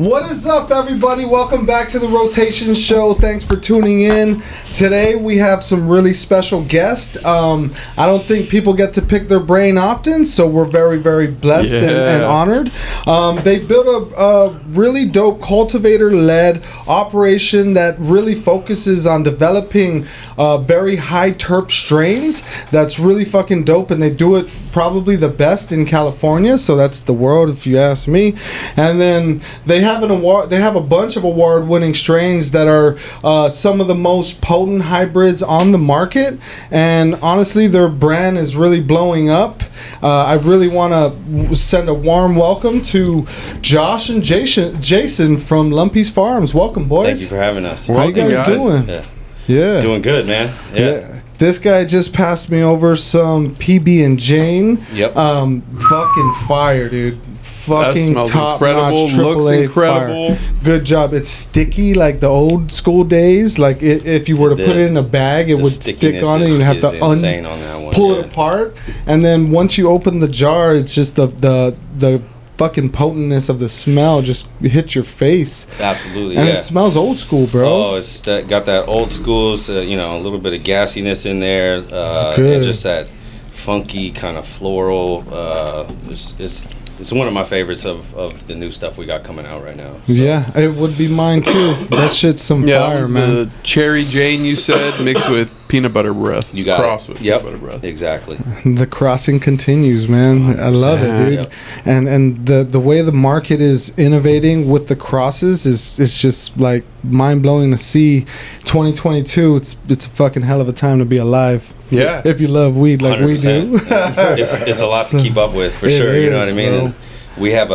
What 0.00 0.30
is 0.32 0.46
up, 0.46 0.70
everybody? 0.70 1.26
Welcome 1.26 1.66
back 1.66 1.90
to 1.90 1.98
the 1.98 2.08
Rotation 2.08 2.74
Show. 2.74 3.12
Thanks 3.12 3.44
for 3.44 3.56
tuning 3.56 4.00
in. 4.00 4.42
Today 4.74 5.14
we 5.14 5.36
have 5.36 5.62
some 5.62 5.86
really 5.86 6.14
special 6.14 6.64
guests. 6.64 7.22
Um, 7.22 7.74
I 7.98 8.06
don't 8.06 8.22
think 8.22 8.48
people 8.48 8.72
get 8.72 8.94
to 8.94 9.02
pick 9.02 9.28
their 9.28 9.40
brain 9.40 9.76
often, 9.76 10.24
so 10.24 10.48
we're 10.48 10.64
very, 10.64 10.96
very 10.96 11.26
blessed 11.26 11.74
and, 11.74 11.84
and 11.84 12.22
honored. 12.22 12.72
Um, 13.06 13.44
they 13.44 13.58
built 13.58 13.86
a, 13.86 14.18
a 14.18 14.58
really 14.68 15.04
dope 15.04 15.42
cultivator-led 15.42 16.66
operation 16.88 17.74
that 17.74 17.96
really 17.98 18.34
focuses 18.34 19.06
on 19.06 19.22
developing 19.22 20.06
uh, 20.38 20.56
very 20.56 20.96
high 20.96 21.32
terp 21.32 21.70
strains. 21.70 22.42
That's 22.70 22.98
really 22.98 23.26
fucking 23.26 23.64
dope, 23.64 23.90
and 23.90 24.02
they 24.02 24.08
do 24.08 24.36
it 24.36 24.48
probably 24.72 25.16
the 25.16 25.28
best 25.28 25.72
in 25.72 25.84
California. 25.84 26.56
So 26.56 26.74
that's 26.74 27.00
the 27.00 27.12
world, 27.12 27.50
if 27.50 27.66
you 27.66 27.76
ask 27.76 28.08
me. 28.08 28.36
And 28.78 28.98
then 28.98 29.42
they 29.66 29.82
have 29.82 29.89
an 30.02 30.10
award. 30.10 30.50
They 30.50 30.60
have 30.60 30.76
a 30.76 30.80
bunch 30.80 31.16
of 31.16 31.24
award-winning 31.24 31.94
strains 31.94 32.50
that 32.52 32.68
are 32.68 32.98
uh, 33.22 33.48
some 33.48 33.80
of 33.80 33.86
the 33.88 33.94
most 33.94 34.40
potent 34.40 34.82
hybrids 34.82 35.42
on 35.42 35.72
the 35.72 35.78
market. 35.78 36.38
And 36.70 37.16
honestly, 37.16 37.66
their 37.66 37.88
brand 37.88 38.38
is 38.38 38.56
really 38.56 38.80
blowing 38.80 39.28
up. 39.28 39.62
Uh, 40.02 40.24
I 40.24 40.34
really 40.34 40.68
want 40.68 40.92
to 40.92 41.54
send 41.54 41.88
a 41.88 41.94
warm 41.94 42.36
welcome 42.36 42.80
to 42.82 43.26
Josh 43.60 44.08
and 44.08 44.22
Jayson, 44.22 44.76
Jayson 44.80 45.36
from 45.36 45.70
Lumpy's 45.70 46.10
Farms. 46.10 46.54
Welcome, 46.54 46.88
boys. 46.88 47.06
Thank 47.06 47.20
you 47.20 47.26
for 47.28 47.36
having 47.36 47.64
us. 47.64 47.86
How 47.86 47.96
are 47.96 48.06
you 48.06 48.12
guys, 48.12 48.36
guys. 48.36 48.46
doing? 48.46 48.88
Yeah. 48.88 49.04
Yeah. 49.46 49.80
Doing 49.80 50.02
good, 50.02 50.26
man. 50.26 50.54
Yeah. 50.72 50.80
Yeah. 50.80 51.20
This 51.38 51.58
guy 51.58 51.86
just 51.86 52.12
passed 52.12 52.50
me 52.50 52.60
over 52.60 52.94
some 52.94 53.54
PB 53.56 54.04
and 54.04 54.18
Jane. 54.18 54.78
Yep. 54.92 55.16
Um, 55.16 55.62
fucking 55.62 56.34
fire, 56.46 56.88
dude. 56.90 57.18
Fucking 57.60 58.14
top 58.26 58.60
notch, 58.60 59.14
looks 59.14 59.50
incredible. 59.50 60.34
Fire. 60.34 60.54
Good 60.64 60.84
job. 60.84 61.12
It's 61.12 61.28
sticky 61.28 61.94
like 61.94 62.20
the 62.20 62.28
old 62.28 62.72
school 62.72 63.04
days. 63.04 63.58
Like 63.58 63.82
i 63.82 64.00
if 64.18 64.28
you 64.28 64.36
were 64.36 64.50
to 64.50 64.54
The- 64.54 64.64
put 64.64 64.76
it 64.76 64.88
in 64.88 64.96
a 64.96 65.02
bag, 65.02 65.50
it 65.50 65.56
would 65.56 65.72
stick 65.72 66.24
on 66.24 66.42
it. 66.42 66.48
You'd 66.48 66.62
have 66.62 66.80
to 66.80 66.88
un- 67.04 67.24
on 67.44 67.60
that 67.60 67.80
one. 67.82 67.92
pull 67.92 68.12
yeah. 68.14 68.20
it 68.20 68.26
apart, 68.26 68.76
and 69.06 69.24
then 69.24 69.50
once 69.50 69.76
you 69.76 69.88
open 69.88 70.20
the 70.20 70.28
jar, 70.28 70.74
it's 70.74 70.94
just 70.94 71.16
the 71.16 71.26
the 71.26 71.78
the 71.96 72.22
fucking 72.60 72.90
potentness 72.90 73.48
of 73.48 73.58
the 73.58 73.68
smell 73.68 74.20
just 74.20 74.46
hits 74.60 74.94
your 74.94 75.04
face, 75.04 75.66
Absolutely. 75.80 76.36
and 76.36 76.46
yeah. 76.46 76.52
it 76.54 76.58
smells 76.58 76.94
old 76.94 77.18
school, 77.18 77.46
bro. 77.46 77.66
Oh, 77.66 77.96
it's 77.96 78.20
that, 78.22 78.48
got 78.48 78.66
that 78.66 78.86
old 78.86 79.10
schools, 79.10 79.70
uh, 79.70 79.80
you 79.80 79.96
know, 79.96 80.18
a 80.18 80.20
little 80.20 80.38
bit 80.38 80.52
of 80.52 80.60
gassiness 80.62 81.24
in 81.24 81.40
there, 81.40 81.82
uh, 81.90 82.36
good. 82.36 82.56
and 82.56 82.62
just 82.62 82.82
that 82.82 83.06
funky 83.50 84.10
kind 84.12 84.36
of 84.36 84.46
floral. 84.46 85.24
Uh, 85.30 85.90
it's, 86.08 86.34
it's 86.38 86.66
it's 87.00 87.12
one 87.12 87.26
of 87.26 87.32
my 87.32 87.44
favorites 87.44 87.84
of, 87.84 88.14
of 88.14 88.46
the 88.46 88.54
new 88.54 88.70
stuff 88.70 88.98
we 88.98 89.06
got 89.06 89.24
coming 89.24 89.46
out 89.46 89.64
right 89.64 89.76
now. 89.76 89.94
So, 90.06 90.12
yeah, 90.12 90.56
it 90.58 90.74
would 90.74 90.96
be 90.98 91.08
mine 91.08 91.42
too. 91.42 91.74
That 91.90 92.12
shit's 92.12 92.42
some 92.42 92.66
Yeah, 92.66 92.86
fire, 92.86 93.02
was 93.02 93.10
man. 93.10 93.34
the 93.36 93.50
cherry 93.62 94.04
Jane 94.04 94.44
you 94.44 94.54
said 94.56 95.02
mixed 95.02 95.28
with 95.30 95.52
peanut 95.68 95.92
butter 95.94 96.12
breath. 96.12 96.52
You 96.54 96.64
got 96.64 96.78
cross 96.80 97.08
it. 97.08 97.12
with 97.12 97.22
Yep. 97.22 97.40
peanut 97.40 97.52
butter 97.60 97.64
breath. 97.66 97.84
Exactly. 97.84 98.36
The 98.76 98.86
crossing 98.86 99.40
continues, 99.40 100.08
man. 100.08 100.60
I 100.60 100.68
love 100.68 101.02
it, 101.02 101.16
dude. 101.16 101.34
Yep. 101.40 101.52
And 101.86 102.08
and 102.08 102.46
the 102.46 102.64
the 102.64 102.80
way 102.80 103.02
the 103.02 103.12
market 103.12 103.60
is 103.60 103.96
innovating 103.98 104.68
with 104.68 104.88
the 104.88 104.96
crosses 104.96 105.64
is 105.66 105.98
it's 105.98 106.20
just 106.20 106.58
like 106.60 106.84
mind 107.04 107.42
blowing 107.42 107.70
to 107.70 107.76
see. 107.78 108.24
2022, 108.64 109.56
it's 109.56 109.76
it's 109.88 110.06
a 110.06 110.10
fucking 110.10 110.42
hell 110.42 110.60
of 110.60 110.68
a 110.68 110.72
time 110.72 110.98
to 110.98 111.04
be 111.04 111.16
alive. 111.16 111.72
Yeah. 111.90 112.22
If 112.24 112.40
you 112.40 112.48
love 112.48 112.76
weed 112.76 113.02
like 113.02 113.20
we 113.20 113.34
100%. 113.36 113.42
do. 113.42 113.74
It's, 114.40 114.54
it's, 114.54 114.68
it's 114.68 114.80
a 114.80 114.86
lot 114.86 115.06
to 115.08 115.18
keep 115.18 115.36
up 115.36 115.54
with 115.54 115.76
for 115.76 115.86
It 115.86 115.90
sure. 115.96 116.16
you 116.16 116.30
know 116.30 116.38
what 116.38 116.48
I 116.48 116.52
mean? 116.52 116.70
bro. 116.70 116.84
And 116.86 116.94
we 117.36 117.52
have 117.52 117.70
a 117.70 117.74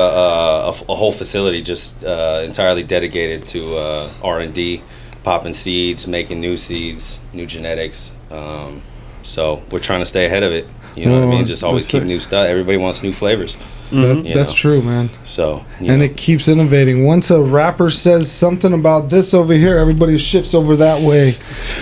a 0.89 0.95
whole 0.95 1.11
facility 1.11 1.61
just 1.61 2.03
uh, 2.03 2.41
entirely 2.45 2.83
dedicated 2.83 3.45
to 3.47 3.75
uh, 3.77 4.09
R 4.23 4.39
and 4.39 4.53
D, 4.53 4.81
popping 5.23 5.53
seeds, 5.53 6.07
making 6.07 6.39
new 6.39 6.55
seeds, 6.57 7.19
new 7.33 7.45
genetics. 7.45 8.13
Um, 8.31 8.81
so 9.23 9.63
we're 9.71 9.79
trying 9.79 10.01
to 10.01 10.05
stay 10.05 10.25
ahead 10.25 10.43
of 10.43 10.51
it. 10.51 10.67
You 10.95 11.07
know 11.07 11.15
what 11.19 11.23
I 11.27 11.37
mean? 11.37 11.45
Just 11.45 11.63
always 11.63 11.87
keep 11.87 12.03
it. 12.03 12.05
new 12.05 12.19
stuff. 12.19 12.47
Everybody 12.47 12.77
wants 12.77 13.03
new 13.03 13.11
flavors. 13.11 13.57
Mm-hmm. 13.91 14.27
You 14.27 14.33
that's 14.33 14.51
know. 14.51 14.55
true, 14.55 14.81
man. 14.81 15.09
So 15.23 15.63
and 15.79 15.99
know. 15.99 16.05
it 16.05 16.17
keeps 16.17 16.47
innovating. 16.47 17.05
Once 17.05 17.29
a 17.29 17.41
rapper 17.41 17.89
says 17.89 18.31
something 18.31 18.73
about 18.73 19.09
this 19.09 19.33
over 19.33 19.53
here, 19.53 19.77
everybody 19.77 20.17
shifts 20.17 20.53
over 20.53 20.75
that 20.77 21.01
way. 21.07 21.33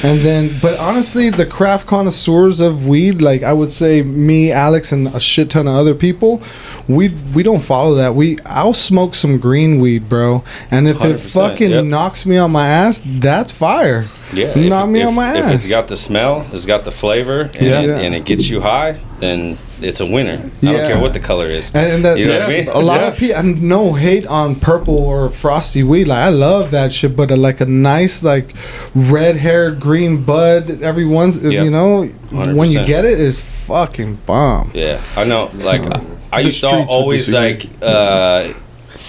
And 0.03 0.19
then, 0.19 0.49
but 0.61 0.77
honestly, 0.79 1.29
the 1.29 1.45
craft 1.45 1.87
connoisseurs 1.87 2.59
of 2.59 2.87
weed, 2.87 3.21
like 3.21 3.43
I 3.43 3.53
would 3.53 3.71
say, 3.71 4.01
me, 4.01 4.51
Alex, 4.51 4.91
and 4.91 5.07
a 5.07 5.19
shit 5.19 5.49
ton 5.51 5.67
of 5.67 5.75
other 5.75 5.95
people, 5.95 6.41
we 6.87 7.09
we 7.33 7.43
don't 7.43 7.63
follow 7.63 7.95
that. 7.95 8.15
We 8.15 8.37
I'll 8.45 8.73
smoke 8.73 9.15
some 9.15 9.37
green 9.37 9.79
weed, 9.79 10.09
bro, 10.09 10.43
and 10.71 10.87
if 10.87 11.03
it 11.03 11.17
fucking 11.19 11.71
yep. 11.71 11.85
knocks 11.85 12.25
me 12.25 12.37
on 12.37 12.51
my 12.51 12.67
ass, 12.67 13.01
that's 13.05 13.51
fire. 13.51 14.05
Yeah, 14.33 14.53
knock 14.55 14.89
me 14.89 15.01
if, 15.01 15.07
on 15.07 15.15
my 15.15 15.37
If 15.37 15.45
ass. 15.45 15.53
it's 15.53 15.69
got 15.69 15.87
the 15.87 15.97
smell, 15.97 16.47
it's 16.51 16.65
got 16.65 16.85
the 16.85 16.91
flavor, 16.91 17.49
and. 17.59 17.83
Yeah. 17.83 17.99
and 17.99 18.15
it 18.15 18.25
gets 18.25 18.49
you 18.49 18.61
high, 18.61 18.99
then 19.23 19.57
it's 19.81 19.99
a 20.01 20.05
winner. 20.05 20.37
I 20.61 20.65
don't 20.65 20.87
care 20.91 20.99
what 20.99 21.13
the 21.13 21.19
color 21.19 21.47
is. 21.47 21.71
And, 21.73 21.91
and 21.93 22.05
that, 22.05 22.17
You 22.17 22.25
know 22.25 22.39
what 22.39 22.49
I 22.49 22.49
mean? 22.49 22.67
a 22.67 22.79
lot 22.79 23.01
Yeah. 23.01 23.07
of 23.07 23.17
people, 23.17 23.35
and 23.39 23.61
no 23.63 23.93
hate 23.93 24.27
on 24.27 24.55
purple 24.55 24.97
or 24.97 25.29
frosty 25.29 25.81
weed. 25.83 26.07
Like 26.07 26.23
I 26.29 26.29
love 26.29 26.71
that 26.71 26.91
shit, 26.91 27.15
but 27.15 27.31
uh, 27.31 27.37
like 27.37 27.61
a 27.61 27.65
nice 27.65 28.23
like 28.23 28.53
red 28.93 29.35
haired 29.37 29.79
green 29.79 30.23
bud 30.23 30.81
every 30.81 31.05
once, 31.05 31.37
uh, 31.37 31.47
Yep. 31.49 31.63
you 31.65 31.71
know, 31.71 32.03
when 32.31 32.69
you 32.69 32.79
100%. 32.79 32.85
get 32.85 33.05
it, 33.05 33.19
is 33.19 33.39
fucking 33.39 34.19
bomb. 34.25 34.71
Yeah, 34.73 34.99
I 35.15 35.23
know. 35.23 35.49
Like 35.55 35.81
I, 35.81 36.01
I 36.31 36.39
used 36.41 36.61
to 36.61 36.67
always 36.87 37.31
like, 37.31 37.67
uh, 37.81 38.51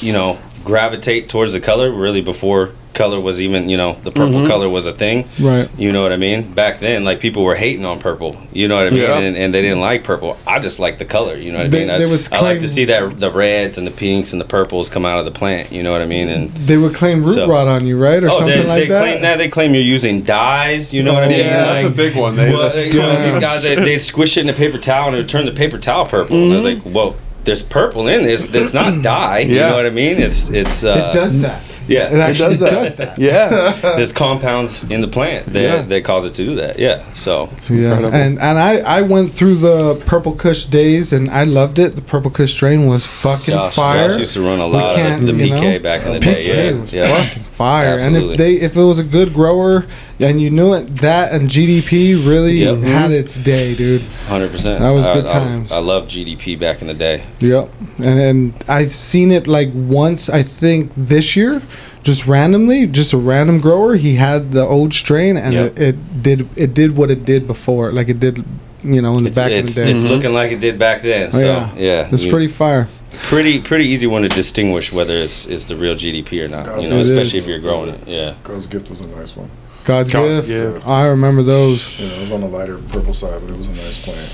you 0.01 0.13
know, 0.13 0.39
gravitate 0.65 1.29
towards 1.29 1.53
the 1.53 1.61
color 1.61 1.91
really 1.93 2.21
before 2.21 2.71
color 2.95 3.19
was 3.21 3.41
even, 3.43 3.69
you 3.69 3.77
know, 3.77 3.95
the 4.05 4.13
purple 4.13 4.35
Mm-hmm. 4.39 4.47
color 4.47 4.69
was 4.69 4.87
a 4.87 4.93
thing. 4.93 5.29
Right. 5.41 5.69
You 5.77 5.91
know 5.91 6.03
what 6.05 6.13
I 6.13 6.17
mean? 6.17 6.53
Back 6.53 6.79
then, 6.79 7.03
like 7.05 7.19
people 7.19 7.43
were 7.43 7.57
hating 7.57 7.85
on 7.85 7.99
purple. 7.99 8.37
You 8.53 8.69
know 8.69 8.77
what 8.77 8.87
I 8.87 8.91
mean? 8.91 9.01
Yeah. 9.01 9.19
And, 9.19 9.37
and 9.37 9.53
they 9.53 9.63
didn't 9.63 9.81
like 9.81 10.05
purple. 10.05 10.39
I 10.47 10.61
just 10.61 10.79
like 10.79 10.99
the 10.99 11.05
color. 11.05 11.35
You 11.37 11.51
know 11.51 11.59
what 11.59 11.67
I 11.67 11.71
They- 11.71 11.81
mean? 11.81 11.91
I, 11.91 11.99
there 11.99 12.09
was 12.09 12.31
I 12.31 12.41
like 12.41 12.61
to 12.61 12.69
see 12.69 12.85
that 12.85 13.19
the 13.19 13.33
reds 13.33 13.79
and 13.79 13.87
the 13.87 13.91
pinks 13.91 14.33
and 14.33 14.41
the 14.41 14.45
purples 14.45 14.89
come 14.89 15.05
out 15.05 15.19
of 15.19 15.25
the 15.25 15.33
plant. 15.33 15.73
You 15.73 15.83
know 15.83 15.91
what 15.91 16.03
I 16.03 16.07
mean? 16.07 16.31
And 16.31 16.51
They 16.53 16.77
would 16.77 16.95
claim 16.95 17.23
root 17.25 17.35
So- 17.35 17.49
rot 17.49 17.67
on 17.67 17.85
you, 17.85 17.99
right, 18.01 18.23
or 18.23 18.31
oh, 18.31 18.39
something 18.39 18.63
they, 18.63 18.65
like 18.65 18.83
they 18.85 18.89
that. 18.91 19.01
claim 19.01 19.23
that 19.23 19.37
they 19.39 19.49
claim 19.49 19.75
you're 19.75 19.83
using 19.83 20.23
dyes. 20.23 20.95
You 20.95 21.03
know 21.03 21.15
what 21.15 21.25
I 21.25 21.29
mean? 21.29 21.39
Yeah, 21.41 21.65
that's 21.73 21.85
a 21.85 21.91
big 21.91 22.15
one. 22.15 22.37
They, 22.37 22.53
Well, 22.53 22.63
that's 22.73 22.95
you 22.95 23.03
know, 23.03 23.29
these 23.29 23.41
guys 23.41 23.65
they, 23.65 23.75
they 23.75 23.99
squish 23.99 24.37
it 24.37 24.43
in 24.43 24.49
a 24.49 24.53
paper 24.55 24.79
towel 24.79 25.09
and 25.09 25.17
it 25.17 25.19
would 25.19 25.29
turn 25.29 25.47
the 25.47 25.53
paper 25.53 25.79
towel 25.79 26.07
purple. 26.07 26.37
And 26.37 26.53
I 26.53 26.55
was 26.55 26.65
like, 26.65 26.79
well, 26.85 27.17
there's 27.45 27.63
purple 27.63 28.07
in 28.09 28.23
this. 28.25 28.47
That's 28.47 28.73
not 28.75 29.03
dye. 29.03 29.41
You 29.41 29.57
Yeah. 29.57 29.69
know 29.71 29.77
what 29.77 29.87
I 29.87 29.91
mean? 29.91 30.19
It's 30.19 30.51
it's 30.51 30.85
uh, 30.85 31.11
it 31.11 31.15
does 31.15 31.41
that. 31.41 31.61
Yeah, 31.89 32.13
It 32.13 32.19
actually 32.19 32.57
does 32.57 32.61
that. 32.61 32.71
does 32.71 32.97
that. 32.97 33.19
yeah. 33.19 33.73
There's 33.97 34.13
compounds 34.13 34.85
in 34.85 35.01
the 35.01 35.09
plant 35.09 35.47
that 35.53 35.63
Yeah. 35.63 35.83
that 35.83 36.05
cause 36.05 36.25
it 36.25 36.35
to 36.35 36.45
do 36.45 36.57
that. 36.57 36.79
Yeah. 36.79 37.03
So 37.13 37.51
So, 37.57 37.75
yeah, 37.75 37.93
Incredible. 37.93 38.15
and 38.15 38.41
and 38.41 38.59
I 38.59 38.79
I 38.79 39.03
went 39.03 39.33
through 39.33 39.57
the 39.57 40.03
purple 40.07 40.33
Kush 40.33 40.65
days 40.65 41.13
and 41.13 41.31
I 41.31 41.45
loved 41.45 41.79
it. 41.79 41.95
The 41.97 42.03
purple 42.03 42.31
Kush 42.31 42.53
strain 42.53 42.87
was 42.87 43.07
fucking 43.07 43.55
Josh, 43.55 43.75
fire. 43.75 44.09
Josh 44.09 44.19
used 44.21 44.35
to 44.35 44.41
run 44.43 44.61
a 44.61 44.67
lot 44.67 44.97
can't, 44.97 45.21
of 45.21 45.27
the 45.27 45.45
you 45.45 45.53
PK 45.55 45.61
know, 45.75 45.79
back 45.81 46.07
in 46.07 46.13
the 46.13 46.19
PK 46.21 46.25
day. 46.25 46.67
Yeah, 46.71 46.81
was 46.81 46.93
yeah. 46.93 47.25
fucking 47.25 47.43
fire. 47.45 47.95
Absolutely. 47.95 48.23
And 48.23 48.33
if 48.33 48.39
they 48.39 48.53
if 48.55 48.77
it 48.77 48.83
was 48.83 48.99
a 48.99 49.05
good 49.05 49.33
grower 49.35 49.85
and 50.21 50.41
you 50.41 50.51
knew 50.51 50.73
it, 50.75 50.87
that 50.99 51.33
and 51.33 51.49
GDP 51.49 52.15
really 52.27 52.55
Yep. 52.55 52.79
had 52.79 53.11
mm-hmm. 53.11 53.13
its 53.13 53.37
day, 53.37 53.75
dude. 53.75 54.03
Hundred 54.29 54.51
percent. 54.53 54.81
That 54.81 54.91
was 54.91 55.05
I, 55.07 55.15
good 55.15 55.27
I- 55.27 55.33
times. 55.33 55.73
I, 55.73 55.81
love 55.81 56.07
GDP 56.07 56.59
back 56.59 56.81
in 56.81 56.87
the 56.89 56.95
day. 56.95 57.25
Yep. 57.41 57.69
And 57.99 58.21
and 58.21 58.65
I've 58.69 58.93
seen 58.93 59.31
it 59.33 59.47
like 59.47 59.71
once. 59.75 60.29
I 60.31 60.43
think 60.43 60.93
this 60.97 61.37
year, 61.37 61.61
just 62.05 62.27
randomly, 62.27 62.87
just 62.87 63.13
a 63.13 63.19
random 63.19 63.61
grower. 63.61 63.97
He 63.97 64.15
had 64.17 64.53
the 64.53 64.63
old 64.65 64.95
strain, 64.95 65.37
and 65.37 65.53
Yep. 65.55 65.79
it, 65.79 65.83
it 65.89 66.23
did 66.23 66.49
it 66.57 66.75
did 66.75 66.97
what 66.97 67.11
it 67.11 67.25
did 67.25 67.47
before, 67.49 67.91
like 67.93 68.09
it 68.09 68.21
did, 68.21 68.45
you 68.85 69.03
know, 69.03 69.17
in 69.17 69.25
the 69.25 69.31
It's, 69.31 69.39
back 69.39 69.51
it's, 69.51 69.71
of 69.71 69.75
the 69.77 69.81
day. 69.85 69.91
it's 69.91 70.01
mm-hmm. 70.01 70.09
looking 70.11 70.33
like 70.33 70.53
it 70.53 70.61
did 70.61 70.79
back 70.79 71.03
then. 71.03 71.33
So 71.33 71.41
Yeah. 71.45 71.71
yeah, 71.77 72.09
It's 72.13 72.23
you- 72.25 72.31
pretty 72.31 72.49
fire. 72.49 72.89
pretty 73.11 73.61
pretty 73.61 73.87
easy 73.89 74.07
one 74.07 74.23
to 74.23 74.29
distinguish 74.29 74.93
whether 74.93 75.15
it's 75.15 75.47
it's 75.47 75.65
the 75.65 75.77
real 75.77 75.95
GDP 75.95 76.41
or 76.45 76.49
not. 76.49 76.67
You 76.83 76.89
know, 76.91 76.99
especially 77.01 77.39
is. 77.39 77.45
if 77.45 77.47
you're 77.49 77.59
growing 77.61 77.91
it. 77.91 78.01
Yeah. 78.07 78.35
God's 78.45 78.67
gift 78.67 78.91
was 78.91 79.01
a 79.01 79.07
nice 79.07 79.35
one. 79.37 79.51
God's, 79.85 80.11
God's 80.11 80.41
gift. 80.47 80.75
gift. 80.75 80.87
I 80.89 81.05
remember 81.07 81.43
those. 81.43 82.01
You 82.01 82.09
know, 82.09 82.15
it 82.15 82.21
was 82.23 82.33
on 82.33 82.41
the 82.41 82.49
lighter 82.49 82.79
purple 82.79 83.13
side, 83.15 83.41
but 83.41 83.51
it 83.51 83.57
was 83.57 83.67
a 83.69 83.71
nice 83.73 84.03
plant. 84.05 84.33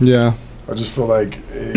Yeah. 0.00 0.32
I 0.70 0.74
just 0.74 0.92
feel 0.92 1.06
like, 1.06 1.38
it, 1.50 1.76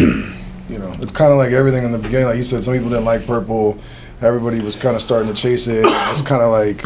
you 0.70 0.80
know, 0.80 0.92
it's 1.00 1.12
kind 1.12 1.32
of 1.32 1.38
like 1.38 1.52
everything 1.52 1.84
in 1.84 1.92
the 1.92 1.98
beginning. 1.98 2.28
Like 2.28 2.38
you 2.38 2.44
said, 2.44 2.64
some 2.64 2.74
people 2.74 2.90
didn't 2.90 3.06
like 3.06 3.26
purple. 3.28 3.78
Everybody 4.22 4.62
was 4.62 4.76
kind 4.76 4.96
of 4.96 5.02
starting 5.02 5.34
to 5.34 5.34
chase 5.34 5.66
it. 5.66 5.84
It's 5.84 6.22
kind 6.22 6.44
of 6.44 6.52
like 6.52 6.84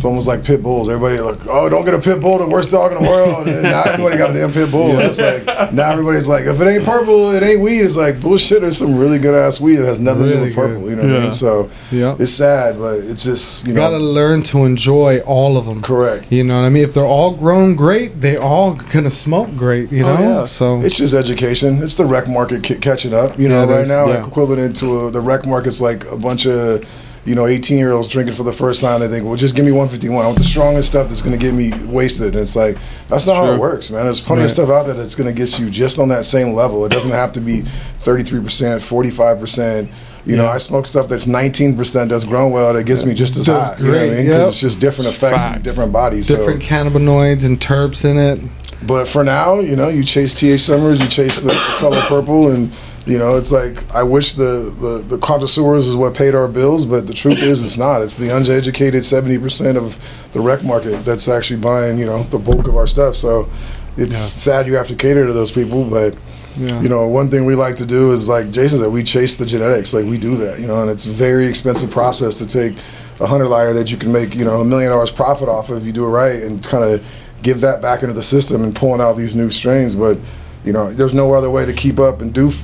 It's 0.00 0.04
almost 0.06 0.26
like 0.26 0.42
pit 0.44 0.62
bulls. 0.62 0.88
Everybody 0.88 1.20
like, 1.20 1.46
oh, 1.46 1.68
don't 1.68 1.84
get 1.84 1.92
a 1.92 1.98
pit 1.98 2.22
bull, 2.22 2.38
the 2.38 2.46
worst 2.48 2.70
dog 2.70 2.90
in 2.92 3.02
the 3.02 3.06
world. 3.10 3.46
And 3.46 3.62
now 3.64 3.82
everybody 3.86 4.16
got 4.16 4.30
a 4.30 4.32
damn 4.32 4.50
pit 4.50 4.70
bull. 4.70 4.92
And 4.98 5.00
it's 5.02 5.20
like 5.20 5.74
now 5.74 5.90
everybody's 5.90 6.26
like, 6.26 6.46
if 6.46 6.58
it 6.58 6.66
ain't 6.66 6.86
purple, 6.86 7.32
it 7.32 7.42
ain't 7.42 7.60
weed. 7.60 7.80
It's 7.80 7.96
like 7.98 8.18
bullshit. 8.18 8.62
There's 8.62 8.78
some 8.78 8.96
really 8.96 9.18
good 9.18 9.34
ass 9.34 9.60
weed 9.60 9.76
that 9.76 9.84
has 9.84 10.00
nothing 10.00 10.22
to 10.22 10.32
do 10.36 10.40
with 10.40 10.54
purple. 10.54 10.80
good. 10.80 10.90
You 10.92 10.96
know 10.96 11.02
what 11.02 11.16
I 11.20 11.24
mean? 11.24 11.32
So 11.32 11.68
Yeah. 11.90 12.16
it's 12.18 12.32
sad, 12.32 12.78
but 12.78 13.00
it's 13.00 13.22
just 13.24 13.66
you 13.66 13.74
You 13.74 13.76
gotta 13.78 13.98
learn 13.98 14.42
to 14.44 14.64
enjoy 14.64 15.18
all 15.26 15.58
of 15.58 15.66
them. 15.66 15.82
correct. 15.82 16.32
You 16.32 16.44
know 16.44 16.58
what 16.58 16.64
I 16.64 16.70
mean? 16.70 16.84
If 16.84 16.94
they're 16.94 17.04
all 17.04 17.32
grown 17.36 17.74
great, 17.74 18.22
they 18.22 18.38
all 18.38 18.72
gonna 18.94 19.10
smoke 19.10 19.54
great. 19.54 19.92
You 19.92 20.06
Oh, 20.06 20.14
know, 20.16 20.20
yeah. 20.40 20.44
so 20.46 20.80
It's 20.80 20.96
just 20.96 21.12
education. 21.12 21.82
It's 21.82 21.96
the 21.96 22.06
rec 22.06 22.26
market 22.26 22.62
catching 22.80 23.12
up. 23.12 23.38
You 23.38 23.50
know, 23.50 23.66
Yeah, 23.66 23.70
right 23.70 23.82
is. 23.82 23.88
now, 23.90 24.06
Yeah. 24.08 24.24
equivalent 24.26 24.76
to 24.78 25.08
a, 25.08 25.10
the 25.10 25.20
rec 25.20 25.44
market's 25.44 25.82
like 25.82 26.10
a 26.10 26.16
bunch 26.16 26.46
of, 26.46 26.86
you 27.24 27.34
know, 27.34 27.46
18 27.46 27.76
year 27.76 27.92
olds 27.92 28.08
drinking 28.08 28.34
for 28.34 28.42
the 28.44 28.52
first 28.52 28.80
time. 28.80 29.00
They 29.00 29.08
think, 29.08 29.24
well, 29.26 29.36
just 29.36 29.54
give 29.54 29.64
me 29.64 29.72
151. 29.72 30.22
I 30.24 30.26
want 30.26 30.38
the 30.38 30.44
strongest 30.44 30.88
stuff 30.88 31.08
that's 31.08 31.20
going 31.22 31.38
to 31.38 31.44
get 31.44 31.52
me 31.54 31.72
wasted. 31.86 32.28
And 32.28 32.36
it's 32.42 32.56
like, 32.56 32.76
that's 33.08 33.26
not 33.26 33.36
how 33.36 33.52
it 33.52 33.58
works, 33.58 33.90
man. 33.90 34.04
There's 34.04 34.20
plenty 34.20 34.40
Right. 34.40 34.46
of 34.46 34.52
stuff 34.52 34.70
out 34.70 34.86
there 34.86 34.94
that's 34.94 35.14
going 35.14 35.28
to 35.28 35.34
get 35.36 35.58
you 35.58 35.68
just 35.70 35.98
on 35.98 36.08
that 36.08 36.24
same 36.24 36.54
level. 36.54 36.84
It 36.86 36.92
doesn't 36.92 37.10
have 37.10 37.32
to 37.34 37.40
be 37.40 37.62
33%, 38.00 38.80
45%. 38.80 39.88
You 40.26 40.36
know, 40.36 40.44
Yeah. 40.44 40.50
I 40.50 40.58
smoke 40.58 40.86
stuff 40.86 41.08
that's 41.08 41.26
19% 41.26 42.08
that's 42.08 42.24
grown 42.24 42.52
well 42.52 42.74
that 42.74 42.84
gets 42.84 43.04
me 43.04 43.14
just 43.14 43.36
as 43.36 43.46
Does 43.46 43.62
high. 43.62 43.76
You 43.78 43.84
know 43.84 43.90
what 43.92 43.96
I 43.96 44.06
great, 44.06 44.16
mean? 44.16 44.26
Because 44.26 44.38
yep. 44.40 44.48
it's 44.48 44.60
just 44.60 44.80
different 44.80 45.10
effects 45.10 45.56
in 45.56 45.62
different 45.62 45.92
bodies. 45.92 46.26
different 46.28 46.62
so. 46.62 46.68
cannabinoids 46.68 47.44
and 47.44 47.58
terps 47.60 48.04
in 48.04 48.18
it. 48.18 48.40
But 48.86 49.08
for 49.08 49.22
now, 49.24 49.60
you 49.60 49.76
know, 49.76 49.88
you 49.88 50.04
chase 50.04 50.34
THC 50.40 50.70
numbers, 50.70 51.00
you 51.00 51.08
chase 51.08 51.40
the, 51.40 51.48
the 51.48 51.74
color 51.78 52.00
purple, 52.02 52.50
and 52.50 52.72
you 53.10 53.18
know, 53.18 53.36
it's 53.36 53.50
like 53.50 53.92
I 53.94 54.02
wish 54.02 54.34
the, 54.34 54.72
the 54.80 55.04
the 55.06 55.18
connoisseurs 55.18 55.86
is 55.86 55.96
what 55.96 56.14
paid 56.14 56.34
our 56.34 56.48
bills, 56.48 56.84
but 56.86 57.06
the 57.06 57.14
truth 57.14 57.42
is, 57.42 57.62
it's 57.62 57.76
not. 57.76 58.02
It's 58.02 58.16
the 58.16 58.34
uneducated 58.34 59.04
seventy 59.04 59.36
percent 59.38 59.76
of 59.76 59.98
the 60.32 60.40
rec 60.40 60.62
market 60.62 61.04
that's 61.04 61.28
actually 61.28 61.60
buying, 61.60 61.98
you 61.98 62.06
know, 62.06 62.22
the 62.24 62.38
bulk 62.38 62.68
of 62.68 62.76
our 62.76 62.86
stuff. 62.86 63.16
So 63.16 63.48
it's 63.96 64.14
Yeah. 64.14 64.20
sad 64.54 64.66
you 64.66 64.76
have 64.76 64.88
to 64.88 64.94
cater 64.94 65.26
to 65.26 65.32
those 65.32 65.50
people, 65.50 65.84
but 65.84 66.14
Yeah. 66.56 66.80
you 66.82 66.88
know, 66.88 67.06
one 67.08 67.28
thing 67.30 67.46
we 67.46 67.54
like 67.54 67.76
to 67.76 67.86
do 67.86 68.12
is 68.12 68.28
like 68.28 68.50
Jayson 68.52 68.78
said, 68.80 68.92
we 68.92 69.02
chase 69.02 69.36
the 69.36 69.46
genetics. 69.46 69.92
Like 69.92 70.06
we 70.06 70.16
do 70.18 70.36
that, 70.36 70.60
you 70.60 70.66
know, 70.68 70.80
and 70.82 70.90
it's 70.90 71.06
a 71.06 71.10
very 71.10 71.46
expensive 71.46 71.90
process 71.90 72.38
to 72.38 72.46
take 72.46 72.74
a 73.20 73.26
hundred 73.26 73.48
liter 73.48 73.72
that 73.74 73.90
you 73.90 73.96
can 73.96 74.12
make, 74.12 74.34
you 74.34 74.44
know, 74.44 74.60
a 74.60 74.64
million 74.64 74.90
dollars 74.90 75.10
profit 75.10 75.48
off 75.48 75.68
of 75.70 75.78
if 75.78 75.84
you 75.84 75.92
do 75.92 76.04
it 76.06 76.10
right 76.10 76.42
and 76.42 76.62
kind 76.66 76.84
of 76.84 77.02
give 77.42 77.60
that 77.62 77.80
back 77.82 78.02
into 78.02 78.14
the 78.14 78.22
system 78.22 78.62
and 78.64 78.74
pulling 78.76 79.00
out 79.00 79.16
these 79.16 79.34
new 79.34 79.50
strains. 79.50 79.94
But 79.94 80.18
you 80.64 80.72
know, 80.72 80.92
there's 80.92 81.14
no 81.14 81.32
other 81.32 81.50
way 81.50 81.64
to 81.64 81.72
keep 81.72 81.98
up 81.98 82.20
and 82.20 82.34
do, 82.34 82.48
f- 82.48 82.54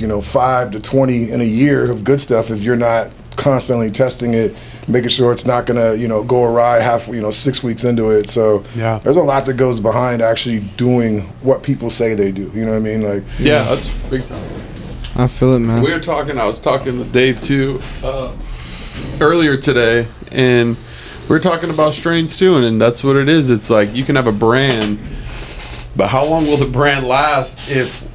you 0.00 0.06
know, 0.06 0.20
five 0.20 0.70
to 0.72 0.80
twenty 0.80 1.30
in 1.30 1.40
a 1.40 1.44
year 1.44 1.90
of 1.90 2.04
good 2.04 2.20
stuff 2.20 2.50
if 2.50 2.62
you're 2.62 2.76
not 2.76 3.08
constantly 3.36 3.90
testing 3.90 4.34
it, 4.34 4.54
making 4.86 5.08
sure 5.08 5.32
it's 5.32 5.46
not 5.46 5.64
gonna, 5.66 5.94
you 5.94 6.06
know, 6.06 6.22
go 6.22 6.42
awry 6.44 6.80
half, 6.80 7.08
you 7.08 7.20
know, 7.20 7.30
six 7.30 7.62
weeks 7.62 7.82
into 7.84 8.10
it. 8.10 8.28
So 8.28 8.64
Yeah. 8.74 8.98
there's 9.02 9.16
a 9.16 9.22
lot 9.22 9.46
that 9.46 9.54
goes 9.54 9.80
behind 9.80 10.20
actually 10.22 10.60
doing 10.76 11.22
what 11.40 11.62
people 11.62 11.88
say 11.90 12.14
they 12.14 12.30
do. 12.30 12.50
You 12.54 12.64
know 12.66 12.72
what 12.72 12.76
I 12.76 12.80
mean? 12.80 13.02
Like 13.02 13.22
Yeah, 13.38 13.62
that's 13.64 13.88
big 14.10 14.26
time. 14.26 14.42
I 15.16 15.26
feel 15.26 15.54
it, 15.54 15.58
man. 15.60 15.82
We 15.82 15.92
were 15.92 16.00
talking. 16.00 16.38
I 16.38 16.46
was 16.46 16.60
talking 16.60 16.96
to 16.96 17.04
Dave 17.04 17.42
too 17.42 17.80
uh, 18.02 18.32
earlier 19.20 19.56
today, 19.56 20.08
and 20.30 20.76
we 21.28 21.36
are 21.36 21.40
talking 21.40 21.68
about 21.70 21.94
strains 21.94 22.38
too. 22.38 22.54
And, 22.56 22.64
and 22.64 22.80
that's 22.80 23.04
what 23.04 23.16
it 23.16 23.28
is. 23.28 23.50
It's 23.50 23.68
like 23.70 23.94
you 23.94 24.04
can 24.04 24.16
have 24.16 24.26
a 24.26 24.32
brand, 24.32 24.98
but 25.96 26.08
how 26.08 26.24
long 26.24 26.46
will 26.46 26.56
the 26.56 26.66
brand 26.66 27.06
last 27.06 27.70
if 27.70 28.06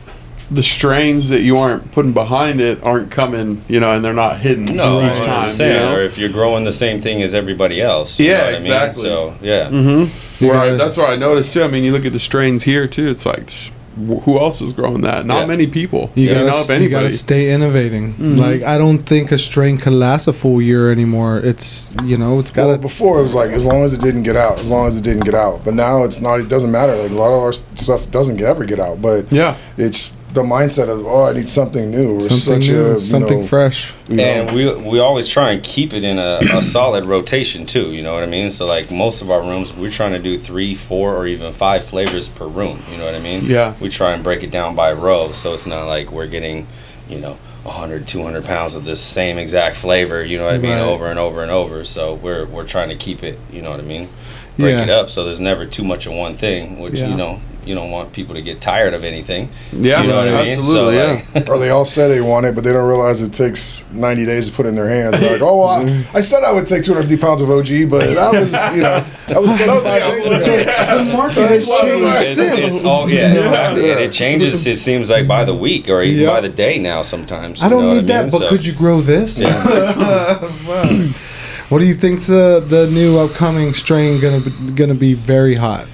the 0.49 0.63
strains 0.63 1.29
that 1.29 1.41
you 1.41 1.57
aren't 1.57 1.91
putting 1.91 2.13
behind 2.13 2.61
it 2.61 2.81
aren't 2.83 3.11
coming? 3.11 3.63
You 3.67 3.79
know, 3.79 3.93
and 3.95 4.03
they're 4.05 4.13
not 4.13 4.39
hidden 4.39 4.63
No, 4.75 4.99
each 5.01 5.17
I 5.21 5.25
time. 5.25 5.39
understand. 5.43 5.73
You 5.73 5.79
know? 5.91 5.95
Or 5.97 6.01
if 6.01 6.17
you're 6.17 6.29
growing 6.31 6.63
the 6.63 6.71
same 6.71 7.01
thing 7.01 7.21
as 7.21 7.33
everybody 7.33 7.81
else. 7.81 8.19
you 8.19 8.27
Yeah, 8.29 8.37
know 8.37 8.43
what 8.43 8.47
I 8.47 8.51
mean? 8.53 8.57
exactly. 8.61 9.01
So 9.03 9.35
yeah, 9.41 9.69
Mm-hmm. 9.69 10.45
Where 10.47 10.57
I, 10.57 10.69
that's 10.71 10.97
what 10.97 11.09
I 11.09 11.15
noticed 11.15 11.53
too. 11.53 11.63
I 11.63 11.67
mean, 11.67 11.83
you 11.83 11.91
look 11.91 12.05
at 12.05 12.13
the 12.13 12.19
strains 12.19 12.63
here 12.63 12.87
too. 12.87 13.07
It's 13.09 13.25
like, 13.25 13.49
who 13.97 14.37
else 14.37 14.61
is 14.61 14.73
growing 14.73 15.01
that? 15.01 15.25
Not 15.25 15.39
Yeah. 15.39 15.45
many 15.47 15.65
people. 15.65 16.11
You 16.13 16.27
You, 16.29 16.33
gotta, 16.35 16.45
know, 16.69 16.75
you 16.79 16.89
gotta 16.89 17.09
stay 17.09 17.51
innovating. 17.51 18.13
Mm-hmm. 18.13 18.35
Like 18.35 18.61
I 18.63 18.77
don't 18.77 18.99
think 18.99 19.31
a 19.31 19.39
strain 19.39 19.77
can 19.79 19.97
last 19.99 20.27
a 20.27 20.33
full 20.33 20.61
year 20.61 20.91
anymore. 20.91 21.39
It's 21.39 21.95
you 22.03 22.15
know, 22.15 22.37
it's 22.37 22.55
Well, 22.55 22.67
gotta. 22.67 22.77
before 22.79 23.17
it 23.17 23.23
was 23.23 23.33
like 23.33 23.49
as 23.49 23.65
long 23.65 23.83
as 23.83 23.93
it 23.93 24.01
didn't 24.01 24.21
get 24.23 24.35
out, 24.35 24.59
as 24.59 24.69
long 24.69 24.87
as 24.87 24.95
it 24.97 25.03
didn't 25.03 25.23
get 25.25 25.33
out. 25.33 25.65
But 25.65 25.73
now 25.73 26.03
it's 26.03 26.21
not. 26.21 26.39
It 26.39 26.47
doesn't 26.47 26.71
matter. 26.71 26.95
Like 26.95 27.09
a 27.09 27.15
lot 27.15 27.33
of 27.35 27.41
our 27.41 27.51
stuff 27.53 28.09
doesn't 28.11 28.39
ever 28.39 28.65
get 28.65 28.79
out. 28.79 29.01
But 29.01 29.31
yeah. 29.33 29.57
it's 29.77 30.15
the 30.33 30.43
mindset 30.43 30.89
of 30.89 31.05
oh, 31.05 31.25
I 31.25 31.33
need 31.33 31.49
something 31.49 31.89
new. 31.89 32.15
We're 32.15 32.19
something 32.29 32.61
such 32.61 32.69
new, 32.69 32.95
a 32.95 32.99
something 32.99 33.39
know, 33.41 33.47
fresh. 33.47 33.93
you 34.09 34.17
know, 34.17 34.23
and 34.23 34.55
we 34.55 34.73
we 34.75 34.99
always 34.99 35.27
try 35.27 35.51
and 35.51 35.63
keep 35.63 35.93
it 35.93 36.03
in 36.03 36.19
a, 36.19 36.39
a 36.51 36.61
solid 36.61 37.05
rotation 37.05 37.65
too. 37.65 37.89
You 37.91 38.01
know 38.03 38.13
what 38.13 38.23
I 38.23 38.27
mean? 38.27 38.49
So 38.49 38.65
like 38.65 38.91
most 38.91 39.21
of 39.21 39.31
our 39.31 39.41
rooms, 39.41 39.73
we're 39.73 39.89
trying 39.91 40.11
to 40.13 40.19
do 40.19 40.37
three, 40.37 40.75
four, 40.75 41.15
or 41.15 41.27
even 41.27 41.53
five 41.53 41.83
flavors 41.85 42.27
per 42.27 42.45
room. 42.45 42.81
You 42.91 42.97
know 42.97 43.05
what 43.05 43.15
I 43.15 43.19
mean? 43.19 43.45
Yeah. 43.45 43.73
We 43.79 43.89
try 43.89 44.13
and 44.13 44.23
break 44.23 44.43
it 44.43 44.51
down 44.51 44.75
by 44.75 44.91
row, 44.93 45.31
so 45.31 45.53
it's 45.53 45.65
not 45.65 45.85
like 45.87 46.11
we're 46.11 46.27
getting, 46.27 46.67
you 47.09 47.19
know. 47.19 47.37
100 47.63 48.07
200 48.07 48.45
pounds 48.45 48.75
of 48.75 48.85
this 48.85 49.01
same 49.01 49.37
exact 49.37 49.75
flavor 49.75 50.23
you 50.23 50.37
know 50.37 50.45
what 50.45 50.53
i 50.53 50.57
mean 50.57 50.71
Right. 50.77 50.79
over 50.79 51.07
and 51.07 51.19
over 51.19 51.41
and 51.41 51.51
over 51.51 51.83
so 51.83 52.13
we're 52.13 52.45
we're 52.45 52.63
trying 52.65 52.87
to 52.89 52.95
keep 52.95 53.23
it 53.23 53.37
you 53.51 53.61
know 53.61 53.71
what 53.71 53.81
i 53.81 53.83
mean 53.83 54.07
break 54.57 54.77
Yeah. 54.77 54.83
it 54.83 54.89
up 54.89 55.09
so 55.09 55.25
there's 55.25 55.41
never 55.41 55.65
too 55.65 55.83
much 55.83 56.05
of 56.05 56.13
one 56.13 56.37
thing 56.37 56.79
which 56.79 56.93
Yeah. 56.93 57.09
you 57.09 57.17
know 57.17 57.41
you 57.67 57.75
don't 57.75 57.91
want 57.91 58.11
people 58.13 58.33
to 58.35 58.41
get 58.41 58.59
tired 58.61 58.93
of 58.93 59.03
anything 59.03 59.49
Yeah, 59.71 60.01
you 60.01 60.07
know 60.07 60.17
what 60.17 60.27
i 60.29 60.43
mean 60.43 60.57
absolutely. 60.57 60.73
so, 60.97 61.13
yeah. 61.13 61.21
like, 61.35 61.49
or 61.49 61.57
they 61.59 61.69
all 61.69 61.85
say 61.85 62.07
they 62.07 62.21
want 62.21 62.45
it, 62.45 62.55
but 62.55 62.63
they 62.63 62.71
don't 62.71 62.87
realize 62.87 63.21
it 63.21 63.33
takes 63.33 63.85
90 63.91 64.25
days 64.25 64.49
to 64.49 64.55
put 64.55 64.65
in 64.65 64.75
their 64.75 64.87
hands. 64.89 65.19
They're 65.19 65.33
like, 65.33 65.41
oh, 65.41 65.57
well, 65.57 65.67
I, 65.69 66.05
I 66.17 66.21
said 66.21 66.43
I 66.43 66.51
would 66.51 66.65
take 66.67 66.83
250 66.83 67.21
pounds 67.21 67.41
of 67.41 67.49
OG, 67.49 67.89
but 67.89 68.05
that 68.15 68.31
was, 68.41 68.53
you 68.75 68.81
know, 68.83 69.03
that 69.27 69.41
was 69.41 69.55
75 69.57 70.11
days 70.11 70.25
ago. 70.25 71.03
The 71.03 71.13
market 71.17 71.47
has 71.47 71.67
changed 71.67 72.05
It's, 72.05 72.35
since. 72.35 72.75
it's, 72.75 72.85
oh 72.85 73.07
yeah, 73.07 73.33
exactly. 73.33 73.91
And 73.91 73.99
it 73.99 74.11
changes. 74.11 74.65
It 74.67 74.77
seems 74.77 75.09
like 75.09 75.27
by 75.27 75.43
the 75.45 75.53
week 75.55 75.89
or 75.89 76.01
even 76.01 76.23
Yeah. 76.23 76.29
by 76.29 76.41
the 76.41 76.49
day 76.49 76.77
now. 76.79 77.01
Sometimes 77.01 77.61
I 77.61 77.69
don't 77.69 77.81
know 77.83 77.93
need 77.95 78.03
what 78.09 78.11
I 78.11 78.21
that, 78.23 78.31
but 78.31 78.39
So- 78.39 78.49
could 78.49 78.65
you 78.65 78.73
grow 78.73 79.01
this? 79.01 79.43
Wow. 79.43 80.39
What 81.69 81.79
do 81.79 81.85
you 81.85 81.93
think's 81.95 82.27
the 82.27 82.63
the 82.65 82.87
new 82.91 83.19
upcoming 83.19 83.73
strain 83.73 84.21
gonna 84.21 84.39
be, 84.39 84.51
gonna 84.71 84.93
be 84.95 85.13
very 85.13 85.55
hot? 85.55 85.85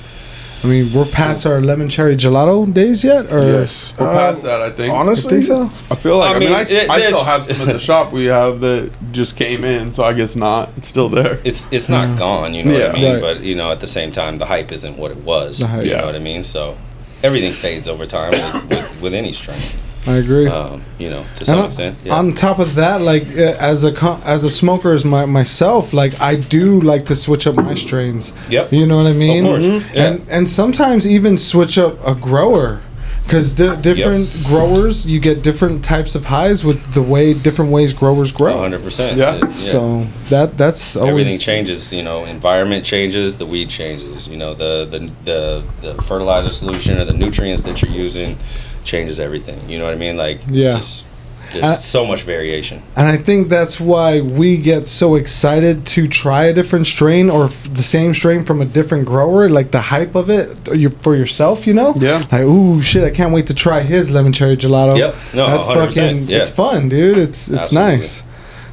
I 0.63 0.67
mean, 0.67 0.93
we're 0.93 1.05
past 1.05 1.45
our 1.45 1.59
lemon 1.61 1.89
cherry 1.89 2.15
gelato 2.15 2.71
days 2.73 3.03
yet, 3.03 3.31
or 3.33 3.41
Yes. 3.43 3.93
We're 3.99 4.07
Uh, 4.07 4.13
past 4.13 4.43
that, 4.43 4.61
I 4.61 4.69
think. 4.69 4.93
I 4.93 4.97
Honestly, 4.97 5.41
think 5.41 5.43
so. 5.45 5.63
I 5.91 5.95
feel 5.97 6.17
like 6.19 6.31
I 6.31 6.35
I 6.35 6.39
mean, 6.39 6.49
mean, 6.49 6.57
I, 6.57 6.61
it- 6.61 6.89
I 6.89 7.01
still 7.01 7.23
have 7.25 7.45
some 7.45 7.59
at 7.61 7.67
the 7.67 7.79
shop 7.89 8.13
we 8.13 8.25
have 8.25 8.61
that 8.61 8.91
just 9.11 9.35
came 9.35 9.63
in, 9.65 9.91
so 9.91 10.03
I 10.03 10.13
guess 10.13 10.35
not. 10.37 10.69
It's 10.77 10.87
still 10.87 11.09
there. 11.09 11.39
It's 11.43 11.67
it's 11.71 11.89
not 11.89 12.17
gone. 12.17 12.53
You 12.53 12.63
know 12.63 12.73
what 12.73 12.89
I 12.89 12.93
mean? 12.93 13.11
Right. 13.13 13.21
But 13.21 13.41
you 13.41 13.55
know, 13.55 13.71
at 13.71 13.81
the 13.81 13.87
same 13.87 14.11
time, 14.13 14.37
the 14.37 14.45
hype 14.45 14.71
isn't 14.71 14.97
what 14.97 15.11
it 15.11 15.17
was. 15.17 15.59
Hype. 15.61 15.83
You 15.83 15.91
Yeah. 15.91 15.99
know 16.01 16.05
what 16.07 16.15
I 16.15 16.19
mean? 16.19 16.43
So 16.43 16.77
everything 17.23 17.51
fades 17.51 17.87
over 17.87 18.05
time 18.05 18.31
with, 18.31 18.69
with, 18.69 19.01
with 19.01 19.13
any 19.13 19.33
strain. 19.33 19.59
I 20.05 20.15
agree. 20.17 20.47
Um, 20.47 20.83
you 20.99 21.09
know, 21.09 21.23
to 21.37 21.45
some 21.45 21.53
And 21.55 21.59
on- 21.61 21.65
extent. 21.67 21.97
Yeah. 22.03 22.15
On 22.15 22.33
top 22.33 22.59
of 22.59 22.75
that, 22.75 23.01
like 23.01 23.23
uh, 23.37 23.55
as 23.59 23.85
a 23.85 24.21
as 24.25 24.43
a 24.43 24.49
smoker 24.49 24.91
as 24.91 25.05
my, 25.05 25.25
myself, 25.25 25.93
like 25.93 26.19
I 26.19 26.35
do 26.35 26.81
like 26.81 27.05
to 27.05 27.15
switch 27.15 27.47
up 27.47 27.55
my 27.55 27.73
strains. 27.73 28.33
Yep. 28.49 28.73
You 28.73 28.85
know 28.85 28.97
what 28.97 29.07
I 29.07 29.13
mean? 29.13 29.45
Of 29.45 29.49
course. 29.51 29.63
Mhm. 29.63 29.95
Yeah. 29.95 30.03
And 30.07 30.25
and 30.29 30.49
sometimes 30.49 31.07
even 31.07 31.37
switch 31.37 31.77
up 31.77 32.05
a 32.05 32.15
grower. 32.15 32.81
Because 33.23 33.53
di- 33.53 33.77
different 33.81 34.29
growers, 34.43 35.07
you 35.07 35.17
get 35.21 35.43
different 35.43 35.81
types 35.85 36.13
of 36.13 36.25
highs 36.25 36.65
with 36.65 36.93
the 36.93 37.01
way 37.01 37.33
different 37.33 37.71
ways 37.71 37.93
growers 37.93 38.33
grow. 38.33 38.55
100. 38.57 38.83
percent 38.83 39.17
Yeah. 39.17 39.49
So 39.55 40.07
that 40.27 40.57
that's 40.57 40.97
always 40.97 41.09
everything 41.11 41.39
changes. 41.39 41.93
You 41.93 42.03
know, 42.03 42.25
environment 42.25 42.83
changes, 42.83 43.37
the 43.37 43.45
weed 43.45 43.69
changes. 43.69 44.27
You 44.27 44.35
know, 44.35 44.53
the 44.53 44.85
the 44.91 44.99
the, 45.23 45.63
the 45.95 46.03
fertilizer 46.03 46.51
solution 46.51 46.99
or 46.99 47.05
the 47.05 47.13
nutrients 47.13 47.63
that 47.63 47.81
you're 47.81 47.91
using 48.05 48.35
changes 48.83 49.19
everything. 49.19 49.59
You 49.69 49.77
know 49.79 49.85
what 49.85 49.93
I 49.93 49.97
mean? 49.97 50.17
Like 50.17 50.39
Yeah. 50.49 50.71
just 50.73 51.05
there's 51.53 51.65
I- 51.65 51.75
so 51.75 52.03
much 52.05 52.23
variation. 52.23 52.81
And 52.95 53.07
I 53.07 53.15
think 53.17 53.47
that's 53.49 53.79
why 53.79 54.21
we 54.21 54.57
get 54.57 54.87
so 54.87 55.13
excited 55.15 55.85
to 55.87 56.07
try 56.07 56.45
a 56.45 56.53
different 56.53 56.87
strain 56.87 57.29
or 57.29 57.45
f- 57.45 57.69
the 57.71 57.83
same 57.83 58.13
strain 58.15 58.43
from 58.43 58.59
a 58.59 58.65
different 58.65 59.05
grower, 59.05 59.47
like 59.49 59.69
the 59.69 59.81
hype 59.81 60.15
of 60.15 60.31
it 60.31 60.57
you, 60.73 60.89
for 60.89 61.15
yourself, 61.15 61.67
you 61.67 61.73
know? 61.75 61.93
Yeah. 61.97 62.23
Like, 62.31 62.41
ooh, 62.41 62.81
shit, 62.81 63.03
I 63.03 63.11
can't 63.11 63.31
wait 63.33 63.45
to 63.47 63.53
try 63.53 63.81
his 63.81 64.09
lemon 64.09 64.33
cherry 64.33 64.57
gelato. 64.57 64.97
Yep. 64.97 65.15
No, 65.35 65.45
that's 65.47 65.67
100%, 65.67 65.93
fucking, 65.93 66.23
yeah. 66.27 66.39
it's 66.39 66.49
fun, 66.49 66.89
dude. 66.89 67.17
It's 67.19 67.47
it's 67.49 67.59
Absolutely. 67.59 67.91
nice. 67.97 68.23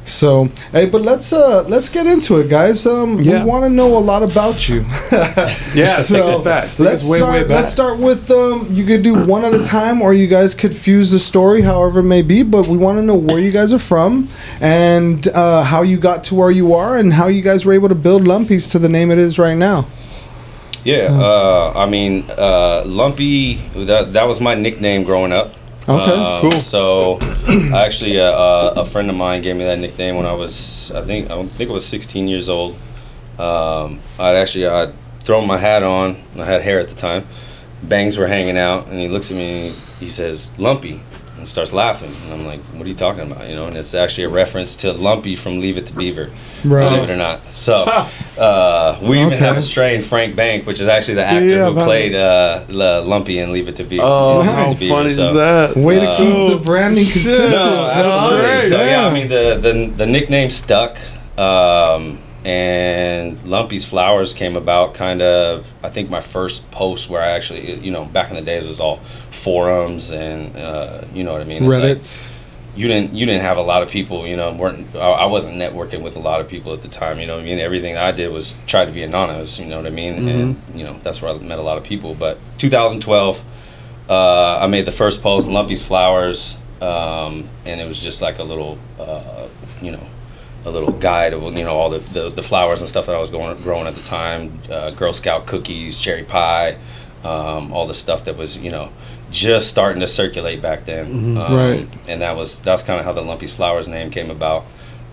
So, 0.03 0.45
hey, 0.71 0.87
but 0.87 1.03
let's 1.03 1.31
uh 1.31 1.63
let's 1.67 1.87
get 1.87 2.07
into 2.07 2.39
it, 2.39 2.49
guys. 2.49 2.85
Um, 2.87 3.19
Yeah. 3.19 3.43
we 3.43 3.49
want 3.49 3.65
to 3.65 3.69
know 3.69 3.95
a 3.97 3.99
lot 3.99 4.23
about 4.23 4.67
you. 4.67 4.83
Yeah, 5.73 5.95
So, 5.97 6.15
take 6.15 6.35
us 6.35 6.43
back. 6.43 6.69
Take 6.71 6.79
let's 6.79 7.03
us 7.03 7.09
way, 7.09 7.17
start, 7.19 7.33
way 7.33 7.41
back. 7.43 7.49
Let's 7.49 7.71
start 7.71 7.99
with 7.99 8.29
um. 8.31 8.67
You 8.71 8.83
could 8.85 9.03
do 9.03 9.25
one 9.25 9.45
at 9.45 9.53
a 9.53 9.63
time, 9.63 10.01
or 10.01 10.13
you 10.13 10.27
guys 10.27 10.55
could 10.55 10.75
fuse 10.75 11.11
the 11.11 11.19
story, 11.19 11.61
however 11.61 11.99
it 11.99 12.03
may 12.03 12.23
be. 12.23 12.41
But 12.43 12.67
we 12.67 12.77
want 12.77 12.97
to 12.97 13.03
know 13.03 13.15
where 13.15 13.39
you 13.39 13.51
guys 13.51 13.73
are 13.73 13.79
from, 13.79 14.27
and 14.59 15.27
uh, 15.29 15.63
how 15.63 15.83
you 15.83 15.97
got 15.97 16.23
to 16.25 16.35
where 16.35 16.51
you 16.51 16.73
are, 16.73 16.97
and 16.97 17.13
how 17.13 17.27
you 17.27 17.41
guys 17.43 17.65
were 17.65 17.73
able 17.73 17.89
to 17.89 17.95
build 17.95 18.27
Lumpy's 18.27 18.67
to 18.69 18.79
the 18.79 18.89
name 18.89 19.11
it 19.11 19.19
is 19.19 19.37
right 19.37 19.55
now. 19.57 19.85
Yeah, 20.83 21.09
uh, 21.11 21.73
I 21.75 21.85
mean, 21.85 22.25
uh, 22.37 22.81
Lumpy. 22.85 23.55
That 23.75 24.13
that 24.13 24.27
was 24.27 24.41
my 24.41 24.55
nickname 24.55 25.03
growing 25.03 25.31
up. 25.31 25.53
Okay, 25.89 26.11
Um, 26.11 26.41
cool. 26.41 26.51
So, 26.59 27.19
actually, 27.73 28.19
uh, 28.19 28.25
uh, 28.31 28.73
a 28.77 28.85
friend 28.85 29.09
of 29.09 29.15
mine 29.15 29.41
gave 29.41 29.55
me 29.55 29.63
that 29.65 29.79
nickname 29.79 30.15
when 30.15 30.25
I 30.25 30.33
was, 30.33 30.91
I 30.95 31.01
think, 31.01 31.29
I 31.31 31.43
think 31.47 31.69
I 31.69 31.73
was 31.73 31.85
16 31.85 32.27
years 32.27 32.49
old. 32.49 32.75
um, 33.39 33.99
I'd 34.19 34.35
actually 34.35 34.67
I'd 34.67 34.93
thrown 35.21 35.47
my 35.47 35.57
hat 35.57 35.81
on. 35.83 36.17
I 36.37 36.45
had 36.45 36.61
hair 36.61 36.79
at 36.79 36.89
the 36.89 36.95
time. 36.95 37.25
Bangs 37.81 38.15
were 38.17 38.27
hanging 38.27 38.57
out, 38.57 38.87
and 38.87 38.99
he 38.99 39.07
looks 39.07 39.31
at 39.31 39.37
me. 39.37 39.67
and 39.69 39.75
He 39.99 40.07
says, 40.07 40.51
"Lumpy," 40.59 41.01
and 41.41 41.47
starts 41.47 41.73
laughing. 41.73 42.13
And 42.23 42.33
I'm 42.33 42.45
like, 42.45 42.59
"What 42.75 42.85
are 42.85 42.87
you 42.87 42.93
talking 42.93 43.23
about?" 43.31 43.49
You 43.49 43.55
know, 43.55 43.65
and 43.65 43.75
it's 43.75 43.95
actually 43.95 44.25
a 44.25 44.29
reference 44.29 44.75
to 44.77 44.93
Lumpy 44.93 45.35
from 45.35 45.59
Leave 45.59 45.75
It 45.77 45.87
to 45.87 45.93
Beaver. 45.93 46.29
Right. 46.63 46.87
Believe 46.87 47.03
it 47.05 47.09
or 47.09 47.15
not. 47.17 47.39
So 47.53 47.81
uh, 48.37 48.99
we 49.01 49.19
even 49.19 49.33
Okay. 49.33 49.37
have 49.43 49.57
a 49.57 49.61
strain, 49.63 50.03
Frank 50.03 50.35
Bank, 50.35 50.67
which 50.67 50.79
is 50.79 50.87
actually 50.87 51.15
the 51.15 51.25
actor 51.25 51.47
Yeah, 51.47 51.69
who 51.71 51.73
played 51.83 52.13
uh, 52.13 52.65
Lumpy 52.69 53.39
and 53.39 53.51
Leave 53.51 53.67
It 53.67 53.75
to 53.77 53.83
Beaver. 53.83 54.03
Oh, 54.05 54.37
Leave 54.41 54.45
how 54.51 54.71
to 54.73 54.79
Beaver, 54.79 54.93
funny 54.95 55.09
so- 55.09 55.23
is 55.27 55.33
that? 55.33 55.75
Way 55.75 55.99
to 55.99 56.11
Uh, 56.11 56.17
keep 56.17 56.47
the 56.49 56.63
branding 56.63 57.05
consistent. 57.05 57.51
no, 57.51 57.85
Just 57.87 57.97
absolutely. 57.97 58.41
great, 58.49 58.65
So 58.69 58.77
yeah. 58.77 59.01
yeah. 59.01 59.07
I 59.07 59.13
mean 59.13 59.27
the 59.27 59.57
the, 59.59 59.91
the 59.97 60.05
nickname 60.05 60.51
stuck, 60.51 60.99
um, 61.39 62.19
and 62.43 63.37
Lumpy's 63.45 63.85
Flowers 63.85 64.33
came 64.33 64.55
about 64.55 64.93
kind 64.93 65.21
of. 65.21 65.65
I 65.83 65.89
think 65.89 66.09
my 66.09 66.21
first 66.21 66.69
post 66.71 67.09
where 67.09 67.21
I 67.21 67.31
actually, 67.31 67.75
you 67.79 67.91
know, 67.91 68.05
back 68.05 68.29
in 68.29 68.35
the 68.35 68.41
days 68.41 68.65
was 68.67 68.79
all 68.79 68.99
forums 69.41 70.11
and 70.11 70.55
uh, 70.55 71.01
you 71.13 71.23
know 71.23 71.33
what 71.33 71.41
I 71.41 71.45
mean. 71.45 71.63
It's 71.63 71.67
like- 71.81 71.81
you 72.73 72.87
didn't 72.87 73.13
you 73.13 73.25
didn't 73.25 73.41
have 73.41 73.57
a 73.57 73.61
lot 73.61 73.83
of 73.83 73.89
people 73.89 74.25
you 74.25 74.37
know 74.37 74.53
weren't 74.53 74.95
I 74.95 74.99
I 74.99 75.25
wasn't 75.25 75.55
networking 75.57 76.01
with 76.03 76.15
a 76.15 76.19
lot 76.19 76.39
of 76.39 76.47
people 76.47 76.71
at 76.71 76.81
the 76.81 76.87
time 76.87 77.19
you 77.19 77.27
know 77.27 77.35
what 77.35 77.41
I 77.41 77.45
mean? 77.45 77.59
Everything 77.59 77.97
I 77.97 78.11
did 78.13 78.29
was 78.31 78.55
try 78.65 78.85
to 78.85 78.91
be 78.93 79.03
anonymous 79.03 79.59
you 79.59 79.65
know 79.65 79.75
what 79.75 79.85
I 79.85 79.89
mean? 79.89 80.29
And 80.29 80.61
you 80.73 80.85
know 80.85 80.95
that's 81.03 81.21
where 81.21 81.33
I 81.33 81.37
met 81.39 81.59
a 81.59 81.63
lot 81.63 81.77
of 81.77 81.83
people 81.83 82.15
but 82.15 82.37
2012 82.59 83.43
uh, 84.09 84.59
I 84.61 84.67
made 84.67 84.85
the 84.85 84.91
first 84.91 85.21
post 85.21 85.49
Lumpy's 85.49 85.83
Flowers 85.83 86.57
um, 86.81 87.49
and 87.65 87.81
it 87.81 87.87
was 87.87 87.99
just 87.99 88.21
like 88.21 88.39
a 88.39 88.43
little 88.43 88.77
uh, 88.97 89.47
you 89.81 89.91
know 89.91 90.07
a 90.63 90.71
little 90.71 90.91
guide 90.93 91.33
of 91.33 91.41
you 91.57 91.65
know 91.65 91.75
all 91.75 91.89
the, 91.89 91.99
the, 91.99 92.29
the 92.29 92.41
flowers 92.41 92.79
and 92.79 92.87
stuff 92.89 93.05
that 93.07 93.15
I 93.15 93.19
was 93.19 93.29
going 93.29 93.61
growing 93.63 93.85
at 93.87 93.95
the 93.95 94.03
time 94.03 94.61
uh, 94.71 94.91
Girl 94.91 95.11
Scout 95.11 95.45
cookies 95.45 95.99
cherry 95.99 96.23
pie 96.23 96.77
um, 97.25 97.73
all 97.73 97.85
the 97.85 97.93
stuff 97.93 98.23
that 98.25 98.37
was 98.37 98.57
you 98.57 98.71
know 98.71 98.91
just 99.31 99.69
starting 99.69 100.01
to 100.01 100.07
circulate 100.07 100.61
back 100.61 100.85
then 100.85 101.37
um, 101.37 101.55
Right. 101.55 101.87
and 102.07 102.21
that 102.21 102.35
was 102.35 102.59
that's 102.59 102.83
kind 102.83 102.99
of 102.99 103.05
how 103.05 103.13
the 103.13 103.21
Lumpy's 103.21 103.53
Flowers 103.53 103.87
name 103.87 104.11
came 104.11 104.29
about. 104.29 104.65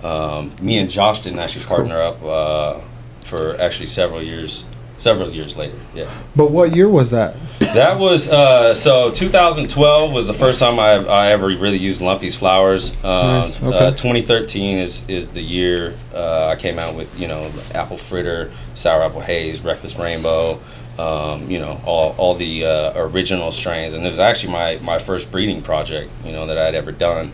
Um, 0.02 0.54
me 0.60 0.78
and 0.78 0.90
Josh 0.90 1.22
didn't 1.22 1.38
actually 1.38 1.64
partner 1.66 2.00
up 2.02 2.22
uh, 2.22 2.80
for 3.26 3.60
actually 3.60 3.86
several 3.88 4.22
years. 4.22 4.64
Several 4.96 5.30
years 5.30 5.56
later, 5.56 5.78
yeah. 5.94 6.10
But 6.34 6.50
what 6.50 6.74
year 6.74 6.88
was 6.88 7.12
that? 7.12 7.36
That 7.60 8.00
was 8.00 8.28
uh, 8.28 8.74
so 8.74 9.12
2012 9.12 10.12
was 10.12 10.26
the 10.26 10.34
first 10.34 10.58
time 10.58 10.80
I, 10.80 10.94
I 11.06 11.28
ever 11.30 11.46
really 11.46 11.78
used 11.78 12.00
Lumpy's 12.02 12.34
Flowers. 12.34 12.94
Um, 13.04 13.26
Nice, 13.28 13.62
uh, 13.62 13.92
2013 13.92 14.78
is 14.78 15.08
is 15.08 15.30
the 15.30 15.40
year 15.40 15.94
uh, 16.12 16.48
I 16.48 16.56
came 16.56 16.80
out 16.80 16.96
with 16.96 17.16
you 17.16 17.28
know 17.28 17.48
apple 17.76 17.96
fritter, 17.96 18.50
sour 18.74 19.04
apple 19.04 19.20
haze, 19.20 19.60
reckless 19.60 19.94
rainbow. 19.96 20.58
Um, 20.98 21.48
you 21.50 21.58
know 21.60 21.80
all 21.84 22.14
all 22.18 22.34
the 22.34 22.64
uh, 22.64 22.92
original 22.96 23.52
strains, 23.52 23.94
and 23.94 24.04
it 24.04 24.08
was 24.08 24.18
actually 24.18 24.52
my 24.52 24.78
my 24.78 24.98
first 24.98 25.30
breeding 25.30 25.62
project. 25.62 26.10
You 26.24 26.32
know 26.32 26.46
that 26.46 26.58
I'd 26.58 26.74
ever 26.74 26.92
done. 26.92 27.32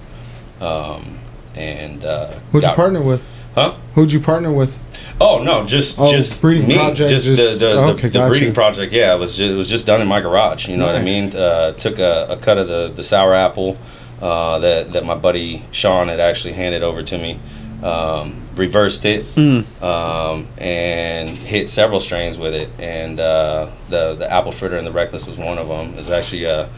Um, 0.60 1.18
and 1.54 2.04
uh, 2.04 2.32
Who'd 2.52 2.64
you 2.64 2.70
partner 2.72 3.00
with? 3.02 3.26
Huh? 3.54 3.74
Who'd 3.94 4.12
you 4.12 4.20
partner 4.20 4.52
with? 4.52 4.78
Oh 5.20 5.38
no, 5.42 5.64
just 5.64 5.96
Oh, 5.98 6.10
just 6.10 6.40
breeding 6.40 6.66
me, 6.66 6.74
project, 6.74 7.08
just, 7.08 7.26
just- 7.26 7.60
the, 7.60 7.66
the, 7.66 7.78
okay, 7.92 8.08
the, 8.08 8.18
the 8.18 8.28
breeding 8.28 8.52
project. 8.54 8.92
Yeah, 8.92 9.14
it 9.14 9.18
was 9.18 9.36
just, 9.36 9.52
it 9.52 9.54
was 9.56 9.68
just 9.68 9.86
done 9.86 10.00
in 10.00 10.08
my 10.08 10.20
garage. 10.20 10.68
You 10.68 10.76
know 10.76 10.84
what 10.86 10.96
I 10.96 11.02
mean? 11.02 11.34
Uh, 11.34 11.72
took 11.72 11.98
a, 11.98 12.26
a 12.30 12.36
cut 12.36 12.58
of 12.58 12.66
the, 12.68 12.88
the 12.88 13.02
sour 13.02 13.32
apple 13.34 13.78
uh, 14.20 14.58
that 14.58 14.92
that 14.92 15.04
my 15.04 15.14
buddy 15.14 15.64
Sean 15.70 16.08
had 16.08 16.18
actually 16.20 16.54
handed 16.54 16.82
over 16.82 17.02
to 17.02 17.16
me. 17.18 17.38
Um, 17.84 18.40
reversed 18.56 19.04
it 19.04 19.26
um, 19.82 20.46
and 20.56 21.28
hit 21.28 21.68
several 21.68 22.00
strains 22.00 22.38
with 22.38 22.54
it, 22.54 22.70
and 22.78 23.20
uh, 23.20 23.68
the 23.90 24.14
the 24.14 24.32
apple 24.32 24.52
fritter 24.52 24.78
and 24.78 24.86
the 24.86 24.90
reckless 24.90 25.26
was 25.26 25.36
one 25.36 25.58
of 25.58 25.68
them. 25.68 25.92
It 25.92 25.98
was 25.98 26.08
actually 26.08 26.44
a 26.44 26.70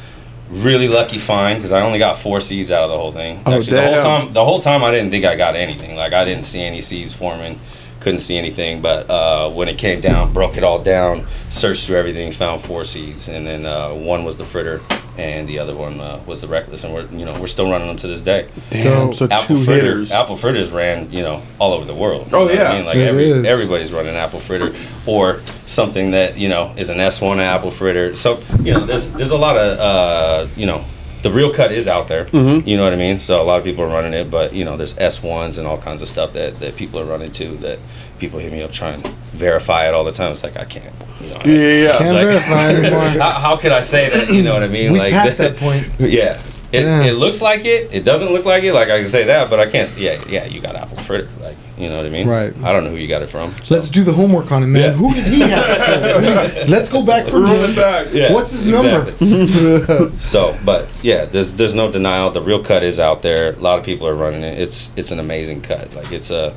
really 0.50 0.88
lucky 0.88 1.18
find 1.18 1.58
because 1.58 1.70
I 1.70 1.82
only 1.82 2.00
got 2.00 2.18
four 2.18 2.40
seeds 2.40 2.70
out 2.72 2.84
of 2.84 2.90
the 2.90 2.96
whole 2.96 3.12
thing. 3.12 3.40
Oh, 3.46 3.58
actually, 3.58 3.76
the 3.76 3.82
whole 3.92 4.02
time 4.02 4.32
the 4.32 4.44
whole 4.44 4.60
time 4.60 4.82
I 4.82 4.90
didn't 4.90 5.10
think 5.10 5.24
I 5.24 5.36
got 5.36 5.54
anything. 5.54 5.94
Like 5.94 6.12
I 6.12 6.24
didn't 6.24 6.44
see 6.44 6.62
any 6.62 6.80
seeds 6.80 7.12
forming, 7.12 7.60
couldn't 8.00 8.20
see 8.20 8.36
anything. 8.36 8.82
But 8.82 9.08
uh, 9.08 9.50
when 9.50 9.68
it 9.68 9.78
came 9.78 10.00
down, 10.00 10.32
broke 10.32 10.56
it 10.56 10.64
all 10.64 10.82
down, 10.82 11.26
searched 11.50 11.86
through 11.86 11.98
everything, 11.98 12.32
found 12.32 12.62
four 12.62 12.84
seeds, 12.84 13.28
and 13.28 13.46
then 13.46 13.64
uh, 13.64 13.92
one 13.94 14.24
was 14.24 14.38
the 14.38 14.44
fritter, 14.44 14.80
and 15.18 15.48
the 15.48 15.58
other 15.58 15.74
one 15.74 16.00
uh, 16.00 16.22
was 16.26 16.40
the 16.40 16.48
reckless, 16.48 16.84
and 16.84 16.92
we're 16.94 17.06
you 17.06 17.24
know 17.24 17.38
we're 17.40 17.46
still 17.46 17.70
running 17.70 17.88
them 17.88 17.96
to 17.98 18.06
this 18.08 18.22
day. 18.22 18.48
Damn, 18.70 19.06
Dope. 19.08 19.14
so 19.14 19.24
Apple 19.30 19.56
two 19.58 19.64
fritter, 19.64 19.82
hitters. 19.88 20.12
apple 20.12 20.36
fritters 20.36 20.70
ran 20.70 21.10
you 21.12 21.22
know 21.22 21.42
all 21.58 21.72
over 21.72 21.84
the 21.84 21.94
world. 21.94 22.28
Oh, 22.32 22.48
You 22.48 22.54
know 22.54 22.54
what 22.54 22.54
yeah. 22.54 22.70
I 22.70 22.76
mean 22.76 22.86
like 22.86 22.96
every, 22.96 23.32
everybody's 23.48 23.92
running 23.92 24.14
apple 24.14 24.40
fritter 24.40 24.74
or 25.06 25.40
something 25.66 26.10
that 26.12 26.36
you 26.38 26.48
know 26.48 26.72
is 26.76 26.90
an 26.90 26.98
S1 26.98 27.38
apple 27.38 27.70
fritter. 27.70 28.16
So 28.16 28.40
you 28.60 28.72
know 28.74 28.84
there's 28.86 29.12
there's 29.12 29.30
a 29.32 29.38
lot 29.38 29.56
of 29.56 29.78
uh, 29.78 30.46
you 30.56 30.66
know 30.66 30.84
the 31.22 31.32
real 31.32 31.52
cut 31.52 31.72
is 31.72 31.88
out 31.88 32.06
there. 32.06 32.26
Mm-hmm. 32.26 32.68
You 32.68 32.76
know 32.76 32.84
what 32.84 32.92
I 32.92 32.96
mean? 32.96 33.18
So 33.18 33.42
a 33.42 33.44
lot 33.44 33.58
of 33.58 33.64
people 33.64 33.82
are 33.82 33.88
running 33.88 34.12
it, 34.14 34.30
but 34.30 34.52
you 34.54 34.64
know 34.64 34.76
there's 34.76 34.94
S1s 34.94 35.58
and 35.58 35.66
all 35.66 35.78
kinds 35.78 36.00
of 36.02 36.06
stuff 36.08 36.32
that, 36.34 36.60
that 36.60 36.76
people 36.76 37.00
are 37.00 37.04
running 37.04 37.32
too 37.32 37.56
that 37.58 37.78
people 38.18 38.38
hit 38.38 38.52
me 38.52 38.62
up 38.62 38.72
trying 38.72 39.00
to 39.02 39.10
verify 39.32 39.86
it 39.88 39.94
all 39.94 40.04
the 40.04 40.12
time. 40.12 40.32
It's 40.32 40.42
like 40.42 40.56
I 40.56 40.64
can't. 40.64 40.94
You 41.20 41.28
know, 41.28 41.40
Yeah, 41.44 41.52
yeah, 41.52 41.58
yeah. 41.84 41.88
It's 41.90 41.98
Can't 41.98 42.14
like- 42.14 42.28
verify 42.28 42.68
anymore. 42.74 43.22
how, 43.22 43.30
how 43.40 43.56
could 43.56 43.72
I 43.72 43.80
say 43.80 44.10
that? 44.10 44.32
You 44.32 44.42
know 44.42 44.54
what 44.54 44.62
I 44.62 44.68
mean? 44.68 44.92
We 44.96 44.98
passed 45.10 45.38
that 45.38 45.56
point. 45.64 45.86
Yeah. 45.98 46.40
It, 46.72 46.82
Yeah. 46.82 47.04
it 47.04 47.12
looks 47.12 47.40
like 47.40 47.64
it. 47.64 47.90
It 47.92 48.04
doesn't 48.04 48.32
look 48.32 48.44
like 48.44 48.64
it. 48.64 48.72
Like 48.74 48.90
I 48.90 48.98
can 48.98 49.06
say 49.06 49.24
that, 49.24 49.48
but 49.48 49.60
I 49.60 49.64
can't. 49.66 49.86
s- 49.88 49.96
Yeah, 49.96 50.20
yeah. 50.28 50.46
You 50.46 50.60
got 50.60 50.74
apple 50.74 50.96
fritter. 50.98 51.28
Like 51.40 51.56
you 51.78 51.88
know 51.88 51.96
what 51.96 52.06
I 52.06 52.08
mean? 52.08 52.26
Right. 52.26 52.52
I 52.64 52.72
don't 52.72 52.84
know 52.84 52.90
who 52.90 52.96
you 52.96 53.06
got 53.06 53.22
it 53.22 53.28
from. 53.28 53.54
so. 53.62 53.74
Let's 53.74 53.88
do 53.90 54.02
the 54.02 54.12
homework 54.12 54.50
on 54.50 54.62
it, 54.62 54.66
man. 54.66 54.82
Yeah. 54.82 54.92
Who 54.96 55.14
did 55.14 55.26
he 55.26 55.40
have? 55.40 56.68
Let's 56.68 56.88
go 56.88 57.02
back 57.02 57.28
from 57.28 57.44
Roll 57.44 57.54
it 57.54 57.68
him. 57.70 57.76
back. 57.76 58.08
Yeah, 58.12 58.32
What's 58.32 58.50
his 58.52 58.66
number? 58.66 59.10
exactly. 59.20 60.18
so, 60.18 60.58
but 60.64 60.88
yeah, 61.02 61.24
there's 61.26 61.52
there's 61.52 61.74
no 61.74 61.90
denial. 61.92 62.30
The 62.30 62.40
real 62.42 62.62
cut 62.64 62.82
is 62.82 62.98
out 62.98 63.22
there. 63.22 63.52
A 63.54 63.58
lot 63.58 63.78
of 63.78 63.84
people 63.84 64.08
are 64.08 64.14
running 64.14 64.42
it. 64.42 64.58
It's 64.58 64.90
it's 64.96 65.10
an 65.12 65.20
amazing 65.20 65.62
cut. 65.62 65.94
Like 65.94 66.10
it's 66.12 66.30
a 66.30 66.52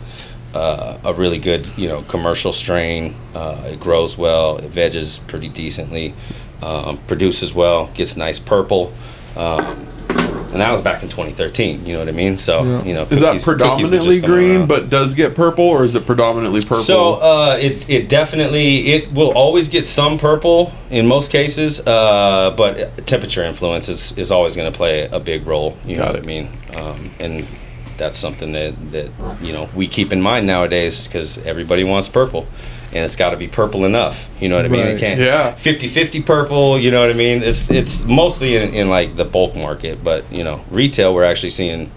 uh, 0.54 0.98
a 1.04 1.14
really 1.14 1.38
good 1.40 1.68
you 1.78 1.88
know 1.88 2.02
commercial 2.04 2.54
strain. 2.54 3.16
Uh, 3.36 3.62
it 3.68 3.80
grows 3.80 4.18
well. 4.18 4.58
It 4.58 4.70
veges 4.70 5.20
pretty 5.28 5.50
decently. 5.50 6.14
Um, 6.62 6.98
produces 7.08 7.54
well. 7.54 7.88
Gets 7.94 8.18
nice 8.18 8.40
purple. 8.40 8.92
Um, 9.38 9.88
and 10.52 10.60
that 10.62 10.72
was 10.72 10.82
back 10.82 11.04
in 11.04 11.10
2013. 11.10 11.86
You 11.86 11.94
know 11.94 12.00
what 12.00 12.10
I 12.10 12.12
mean? 12.12 12.36
So 12.40 12.64
Yeah. 12.64 12.84
you 12.84 12.94
know, 12.96 13.04
Is 13.04 13.20
that 13.22 13.28
cookies- 13.34 13.46
cookies 13.46 13.46
was 13.46 13.58
predominantly 13.88 14.20
green, 14.22 14.66
but 14.66 14.90
does 14.90 15.14
get 15.14 15.36
purple, 15.36 15.64
or 15.66 15.86
is 15.86 15.94
it 15.94 16.08
predominantly 16.08 16.60
purple? 16.62 16.78
So 16.78 17.14
uh, 17.14 17.58
it 17.62 17.88
it 17.88 18.10
definitely 18.10 18.88
it 18.94 19.14
will 19.14 19.30
always 19.32 19.70
get 19.70 19.86
some 19.86 20.18
purple 20.18 20.72
in 20.90 21.06
most 21.06 21.30
cases, 21.32 21.86
uh, 21.86 22.52
but 22.58 23.06
temperature 23.06 23.44
influence 23.44 23.88
is, 23.88 24.18
is 24.18 24.32
always 24.32 24.56
going 24.56 24.70
to 24.72 24.76
play 24.76 25.08
a 25.12 25.20
big 25.20 25.46
role. 25.46 25.78
You 25.86 25.98
Got 25.98 26.02
know 26.02 26.10
it. 26.10 26.14
what 26.16 26.24
I 26.24 26.28
mean? 26.28 26.50
Um, 26.76 27.12
and 27.20 27.46
that's 28.00 28.18
something 28.18 28.54
that 28.54 28.74
that 28.92 29.12
you 29.42 29.54
know 29.54 29.70
we 29.76 29.88
keep 29.88 30.12
in 30.12 30.22
mind 30.22 30.48
nowadays 30.48 31.06
because 31.08 31.38
everybody 31.46 31.84
wants 31.84 32.08
purple. 32.08 32.48
And 32.92 33.06
it's 33.06 33.16
got 33.16 33.30
to 33.30 33.38
be 33.38 33.48
purple 33.48 33.86
enough, 33.86 34.28
you 34.42 34.50
know 34.50 34.56
what 34.56 34.66
I 34.66 34.68
mean? 34.68 34.82
Right. 34.82 34.96
It 34.96 35.00
can't 35.00 35.20
Yeah. 35.20 35.54
50-50 35.54 36.26
purple, 36.26 36.80
you 36.80 36.90
know 36.90 37.02
what 37.02 37.12
I 37.12 37.14
mean? 37.14 37.44
It's 37.44 37.70
it's 37.70 38.04
mostly 38.06 38.56
in, 38.56 38.74
in 38.74 38.90
like 38.90 39.16
the 39.16 39.26
bulk 39.26 39.56
market, 39.56 40.04
but 40.04 40.34
you 40.34 40.44
know, 40.44 40.66
retail 40.72 41.14
we're 41.14 41.24
actually 41.24 41.52
seeing 41.52 41.92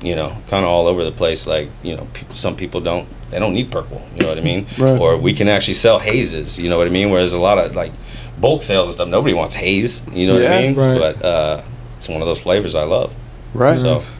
you 0.00 0.14
know, 0.16 0.28
kind 0.48 0.64
of 0.64 0.70
all 0.70 0.86
over 0.86 1.04
the 1.04 1.10
place. 1.12 1.46
Like, 1.46 1.68
you 1.82 1.96
know, 1.96 2.06
pe- 2.14 2.32
some 2.32 2.54
people 2.56 2.80
don't, 2.80 3.08
they 3.30 3.38
don't 3.40 3.52
need 3.52 3.70
purple. 3.70 4.00
You 4.14 4.22
know 4.22 4.28
what 4.28 4.38
I 4.38 4.42
mean? 4.42 4.66
Right. 4.78 4.96
Or 4.98 5.16
we 5.18 5.34
can 5.34 5.48
actually 5.48 5.74
sell 5.74 5.98
hazes. 5.98 6.56
You 6.58 6.70
know 6.70 6.78
what 6.78 6.86
I 6.86 6.90
mean? 6.90 7.10
Whereas 7.10 7.32
a 7.32 7.38
lot 7.38 7.58
of 7.58 7.74
like 7.74 7.92
bulk 8.40 8.62
sales 8.62 8.86
and 8.88 8.94
stuff, 8.94 9.08
nobody 9.08 9.34
wants 9.34 9.54
haze. 9.54 10.02
You 10.12 10.28
know 10.28 10.34
what 10.40 10.46
I 10.50 10.62
mean? 10.62 10.76
right. 10.76 10.98
But 10.98 11.24
uh, 11.24 11.62
it's 11.98 12.08
one 12.08 12.22
of 12.22 12.26
those 12.28 12.40
flavors 12.40 12.74
I 12.76 12.84
love. 12.84 13.12
right. 13.54 13.78
So, 13.78 13.94
Nice. 13.94 14.18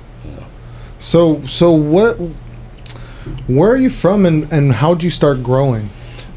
So, 0.98 1.44
so 1.46 1.70
what? 1.72 2.14
Where 3.46 3.70
are 3.70 3.76
you 3.76 3.90
from, 3.90 4.26
and 4.26 4.50
and 4.52 4.72
how'd 4.72 5.02
you 5.02 5.10
start 5.10 5.42
growing? 5.42 5.90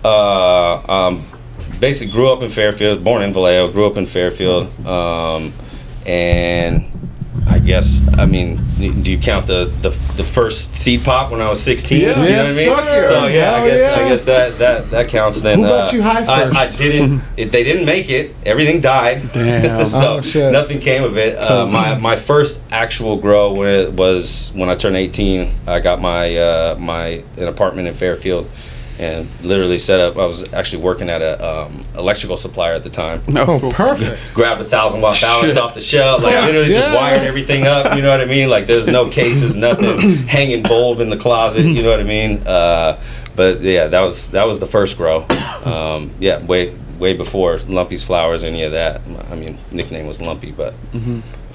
uh, 0.03 0.91
um, 0.91 1.25
basically 1.79 2.11
grew 2.13 2.31
up 2.31 2.41
in 2.41 2.49
Fairfield, 2.49 3.03
born 3.03 3.21
in 3.21 3.33
Vallejo, 3.33 3.71
grew 3.71 3.85
up 3.85 3.97
in 3.97 4.05
Fairfield, 4.05 4.67
um, 4.85 5.53
and 6.05 6.90
guess 7.65 8.01
I 8.17 8.25
mean, 8.25 8.59
do 9.03 9.11
you 9.11 9.17
count 9.17 9.47
the, 9.47 9.65
the 9.81 9.89
the 10.17 10.23
first 10.23 10.75
seed 10.75 11.03
pop 11.03 11.31
when 11.31 11.41
I 11.41 11.49
was 11.49 11.61
sixteen? 11.61 12.01
Yeah. 12.01 12.09
you 12.09 12.15
know 12.15 12.27
Yes, 12.29 12.67
what 12.67 12.79
I 12.79 12.85
mean? 12.85 12.87
sucker. 12.93 13.03
So 13.07 13.27
yeah, 13.27 13.51
I 13.51 13.57
Hell 13.59 13.67
guess 13.67 13.97
I 13.97 14.09
guess 14.09 14.23
that 14.25 14.57
that 14.59 14.89
that 14.91 15.07
counts. 15.09 15.41
Then 15.41 15.59
Who 15.59 15.65
got 15.67 15.93
uh, 15.93 15.95
you 15.95 16.01
high 16.03 16.23
I, 16.25 16.49
I 16.49 16.67
didn't. 16.69 17.21
It, 17.37 17.51
they 17.51 17.63
didn't 17.63 17.85
make 17.85 18.09
it. 18.09 18.35
Everything 18.45 18.81
died. 18.81 19.21
Damn. 19.33 19.85
so 19.85 20.17
Oh, 20.17 20.21
shit. 20.21 20.51
nothing 20.51 20.79
came 20.79 21.03
of 21.03 21.17
it. 21.17 21.37
Uh, 21.37 21.65
my 21.67 21.97
my 21.97 22.15
first 22.15 22.61
actual 22.71 23.17
grow 23.17 23.53
when 23.53 23.69
it 23.69 23.93
was 23.93 24.51
when 24.55 24.69
I 24.69 24.75
turned 24.75 24.95
eighteen. 24.97 25.53
I 25.67 25.79
got 25.79 26.01
my 26.01 26.35
uh, 26.35 26.75
my 26.79 27.23
an 27.37 27.47
apartment 27.47 27.87
in 27.87 27.93
Fairfield. 27.93 28.49
And 29.01 29.27
literally 29.41 29.79
set 29.79 29.99
up. 29.99 30.17
I 30.17 30.25
was 30.25 30.53
actually 30.53 30.83
working 30.83 31.09
at 31.09 31.21
a 31.23 31.43
um, 31.43 31.85
electrical 31.97 32.37
supplier 32.37 32.73
at 32.73 32.83
the 32.83 32.89
time. 32.89 33.23
No. 33.27 33.45
Oh, 33.47 33.71
perfect. 33.71 34.33
Grabbed 34.35 34.61
a 34.61 34.65
thousand 34.65 35.01
watt 35.01 35.19
ballast 35.19 35.57
off 35.57 35.73
the 35.73 35.81
shelf, 35.81 36.21
like 36.23 36.33
Yeah, 36.33 36.45
literally 36.45 36.69
just 36.69 36.93
wired 36.95 37.23
everything 37.23 37.65
up. 37.65 37.95
You 37.95 38.03
know 38.03 38.11
what 38.11 38.21
I 38.21 38.25
mean? 38.25 38.49
Like 38.49 38.67
there's 38.67 38.87
no 38.87 39.09
cases, 39.09 39.55
nothing, 39.55 39.99
hanging 40.27 40.61
bulb 40.61 40.99
in 40.99 41.09
the 41.09 41.17
closet. 41.17 41.65
You 41.65 41.81
know 41.81 41.89
what 41.89 41.99
I 41.99 42.03
mean? 42.03 42.45
Uh, 42.45 43.01
but 43.35 43.61
yeah, 43.61 43.87
that 43.87 44.01
was 44.01 44.29
that 44.31 44.45
was 44.45 44.59
the 44.59 44.65
first 44.67 44.97
grow. 44.97 45.25
Um, 45.65 46.11
yeah, 46.19 46.43
way 46.45 46.77
way 46.99 47.13
before 47.13 47.57
Lumpy's 47.67 48.03
flowers, 48.03 48.43
any 48.43 48.61
of 48.63 48.73
that. 48.73 49.01
I 49.31 49.35
mean, 49.35 49.57
nickname 49.71 50.05
was 50.05 50.21
Lumpy, 50.21 50.51
but 50.51 50.75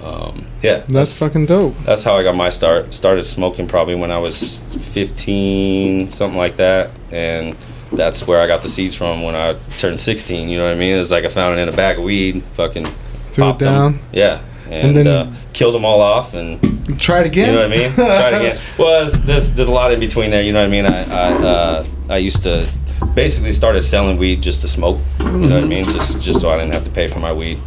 um, 0.03 0.47
yeah, 0.63 0.85
That's 0.89 1.19
fucking 1.19 1.47
dope. 1.47 1.75
that's 1.85 2.03
how 2.03 2.17
I 2.17 2.23
got 2.23 2.35
my 2.37 2.51
start. 2.51 2.93
Started 2.95 3.25
smoking 3.25 3.67
probably 3.69 3.95
when 3.95 4.11
I 4.11 4.19
was 4.19 4.61
15, 4.93 6.11
something 6.11 6.37
like 6.39 6.57
that, 6.57 6.93
and 7.11 7.57
that's 7.93 8.27
where 8.27 8.41
I 8.41 8.47
got 8.47 8.63
the 8.63 8.69
seeds 8.69 8.95
from 8.95 9.23
when 9.23 9.35
I 9.35 9.55
turned 9.79 9.99
16. 10.01 10.49
You 10.49 10.59
know 10.59 10.65
what 10.65 10.73
I 10.73 10.77
mean? 10.77 10.95
It 10.95 10.99
was 10.99 11.11
like 11.11 11.25
I 11.25 11.29
found 11.29 11.59
it 11.59 11.63
in 11.63 11.69
a 11.69 11.77
bag 11.77 11.99
of 11.99 12.05
weed, 12.05 12.43
fucking 12.55 12.85
Threw 12.85 13.45
it 13.45 13.49
popped 13.49 13.63
'em. 13.63 13.73
down. 13.73 14.01
Yeah, 14.13 14.41
and, 14.71 14.97
then- 14.97 15.07
uh, 15.07 15.35
killed 15.53 15.75
them 15.75 15.85
all 15.85 16.01
off, 16.01 16.35
and 16.35 16.61
Try 17.01 17.21
it 17.21 17.27
again. 17.27 17.49
you 17.51 17.55
know 17.55 17.69
what 17.69 17.73
I 17.73 17.77
mean? 17.77 17.93
Try 17.95 18.29
it 18.31 18.35
again. 18.35 18.59
Well, 18.79 19.05
there's, 19.05 19.21
there's 19.23 19.53
there's 19.55 19.69
a 19.69 19.73
lot 19.73 19.93
in 19.93 20.01
between 20.01 20.31
there. 20.31 20.43
You 20.43 20.53
know 20.53 20.61
what 20.61 20.69
I 20.69 20.71
mean? 20.71 20.87
I 20.87 21.03
I, 21.05 21.33
uh, 21.45 21.85
I 22.09 22.17
used 22.19 22.43
to 22.45 22.67
basically 23.15 23.53
started 23.53 23.83
selling 23.83 24.17
weed 24.19 24.43
just 24.43 24.61
to 24.63 24.69
smoke. 24.69 24.99
You 25.21 25.27
know 25.27 25.55
what 25.57 25.65
I 25.65 25.67
mean? 25.67 25.85
Just 25.85 26.21
just 26.23 26.41
so 26.41 26.51
I 26.51 26.57
didn't 26.59 26.73
have 26.73 26.85
to 26.85 26.91
pay 26.91 27.07
for 27.09 27.19
my 27.21 27.33
weed. 27.33 27.59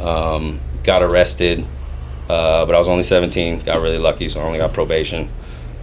Um, 0.00 0.60
got 0.84 1.02
arrested, 1.02 1.66
uh, 2.28 2.64
but 2.66 2.74
I 2.74 2.78
was 2.78 2.88
only 2.88 3.02
17. 3.02 3.60
Got 3.60 3.80
really 3.82 3.98
lucky, 3.98 4.28
so 4.28 4.40
I 4.40 4.44
only 4.44 4.58
got 4.58 4.72
probation. 4.72 5.28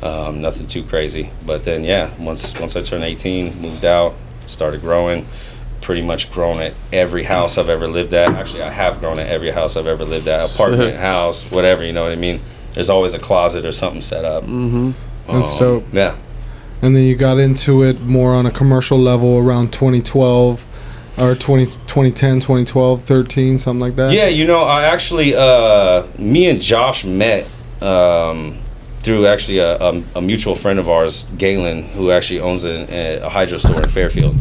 Um, 0.02 0.42
nothing 0.42 0.66
too 0.68 0.84
crazy. 0.84 1.30
But 1.46 1.66
then 1.66 1.84
yeah, 1.84 2.10
once 2.18 2.58
once 2.60 2.76
I 2.76 2.82
turned 2.82 3.04
18, 3.04 3.62
moved 3.62 3.86
out, 3.86 4.16
started 4.48 4.82
growing. 4.82 5.26
Pretty 5.82 6.02
much 6.04 6.32
grown 6.32 6.60
at 6.60 6.74
every 6.94 7.24
house 7.24 7.58
I've 7.58 7.70
ever 7.70 7.88
lived 7.88 8.14
at. 8.14 8.32
Actually, 8.34 8.62
I 8.64 8.70
have 8.72 9.00
grown 9.00 9.18
at 9.18 9.28
every 9.28 9.50
house 9.52 9.76
I've 9.76 9.88
ever 9.88 10.06
lived 10.06 10.28
at. 10.28 10.54
Apartment, 10.54 10.98
house, 10.98 11.50
whatever. 11.52 11.84
You 11.84 11.92
know 11.92 12.04
what 12.04 12.12
I 12.12 12.16
mean? 12.18 12.40
There's 12.76 12.90
always 12.90 13.14
a 13.14 13.20
closet 13.20 13.66
or 13.66 13.72
something 13.72 14.02
set 14.02 14.24
up. 14.24 14.44
Mm-hmm. 14.44 14.92
That's 15.28 15.54
Um, 15.54 15.60
dope. 15.60 15.86
Yeah. 15.92 16.16
And 16.84 16.96
then 16.96 17.04
you 17.04 17.16
got 17.16 17.38
into 17.40 17.84
it 17.84 18.00
more 18.02 18.34
on 18.34 18.46
a 18.46 18.52
commercial 18.52 18.98
level 19.00 19.38
around 19.40 19.74
2012 19.74 20.66
or 21.22 21.36
20, 21.36 21.66
2010, 21.66 22.36
2012, 22.36 23.04
13, 23.04 23.58
something 23.58 23.80
like 23.80 23.96
that. 23.96 24.12
Yeah, 24.12 24.28
you 24.28 24.46
know, 24.46 24.64
I 24.64 24.84
actually, 24.84 25.36
uh, 25.36 26.08
me 26.18 26.50
and 26.50 26.62
Josh 26.62 27.06
met 27.06 27.48
um, 27.82 28.58
through 29.02 29.28
actually 29.28 29.60
a, 29.60 29.78
a, 29.78 30.04
a 30.16 30.22
mutual 30.22 30.56
friend 30.56 30.80
of 30.80 30.90
ours, 30.90 31.26
Galen, 31.38 31.84
who 31.84 32.12
actually 32.12 32.40
owns 32.40 32.66
a, 32.66 33.20
a 33.24 33.30
hydro 33.30 33.58
store 33.58 33.82
in 33.82 33.90
Fairfield. 33.90 34.36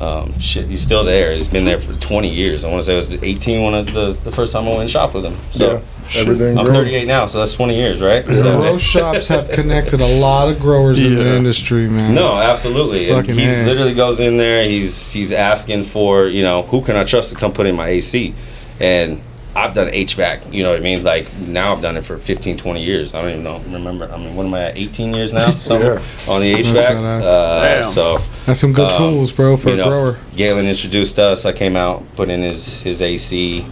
Um, 0.00 0.38
shit, 0.38 0.66
he's 0.68 0.82
still 0.82 1.02
there. 1.02 1.32
He's 1.32 1.48
been 1.48 1.64
there 1.64 1.80
for 1.80 1.92
20 1.94 2.32
years. 2.32 2.64
I 2.64 2.70
want 2.70 2.82
to 2.82 2.86
say 2.86 2.94
it 2.94 2.96
was 2.96 3.14
18 3.14 3.64
when 3.64 3.74
I, 3.74 3.82
the, 3.82 4.12
the 4.24 4.30
first 4.30 4.52
time 4.52 4.64
I 4.66 4.68
went 4.68 4.82
and 4.82 4.90
shopped 4.90 5.14
with 5.14 5.24
him. 5.24 5.36
So 5.50 5.72
yeah, 5.72 5.82
everything. 6.16 6.56
I'm 6.58 6.64
grown. 6.64 6.76
38 6.84 7.06
now, 7.06 7.26
so 7.26 7.38
that's 7.38 7.52
20 7.54 7.74
years, 7.76 8.00
right? 8.00 8.24
The 8.24 8.34
So- 8.34 8.60
grow 8.60 8.78
shops 8.92 9.28
have 9.28 9.50
connected 9.50 10.00
a 10.00 10.06
lot 10.18 10.48
of 10.48 10.58
growers 10.60 11.02
in 11.04 11.14
the 11.16 11.34
industry, 11.36 11.88
man. 11.88 12.14
No, 12.14 12.34
absolutely. 12.34 13.08
And 13.10 13.20
Fucking 13.26 13.38
he's 13.38 13.58
A. 13.58 13.64
literally 13.66 13.94
goes 13.94 14.20
in 14.20 14.36
there. 14.36 14.64
He's 14.64 15.12
he's 15.12 15.32
asking 15.32 15.84
for 15.84 16.26
you 16.28 16.42
know 16.42 16.62
who 16.62 16.82
can 16.82 16.96
I 16.96 17.04
trust 17.04 17.30
to 17.30 17.36
come 17.36 17.52
put 17.52 17.66
in 17.66 17.76
my 17.76 17.88
AC, 17.88 18.34
and 18.80 19.20
I've 19.56 19.74
done 19.74 19.88
HVAC. 19.88 20.52
You 20.54 20.62
know 20.62 20.70
what 20.70 20.78
I 20.78 20.82
mean? 20.82 21.02
Like 21.02 21.26
now 21.40 21.72
I've 21.72 21.82
done 21.82 21.96
it 21.96 22.04
for 22.04 22.16
15, 22.16 22.58
20 22.58 22.84
years. 22.84 23.12
I 23.14 23.22
don't 23.22 23.30
even 23.30 23.42
know. 23.42 23.58
Remember? 23.70 24.04
I 24.12 24.16
mean, 24.16 24.36
what 24.36 24.46
am 24.46 24.54
I 24.54 24.66
at? 24.70 24.76
18 24.78 25.12
years 25.14 25.32
now? 25.32 25.50
Something 25.58 25.88
Yeah. 25.88 26.32
on 26.32 26.40
the 26.42 26.52
HVAC. 26.54 26.96
badass. 26.98 27.24
Uh, 27.24 27.84
so 27.84 28.18
That's 28.46 28.60
some 28.60 28.72
good 28.72 28.92
Um, 28.92 28.96
tools, 28.98 29.32
bro, 29.32 29.56
for 29.56 29.68
you 29.70 29.74
a 29.74 29.78
know, 29.78 29.88
grower. 29.88 30.18
Galen 30.36 30.66
introduced 30.68 31.18
us. 31.18 31.44
I 31.44 31.52
came 31.52 31.74
out, 31.76 32.04
put 32.14 32.30
in 32.30 32.42
his 32.42 32.82
his 32.82 33.02
AC, 33.02 33.64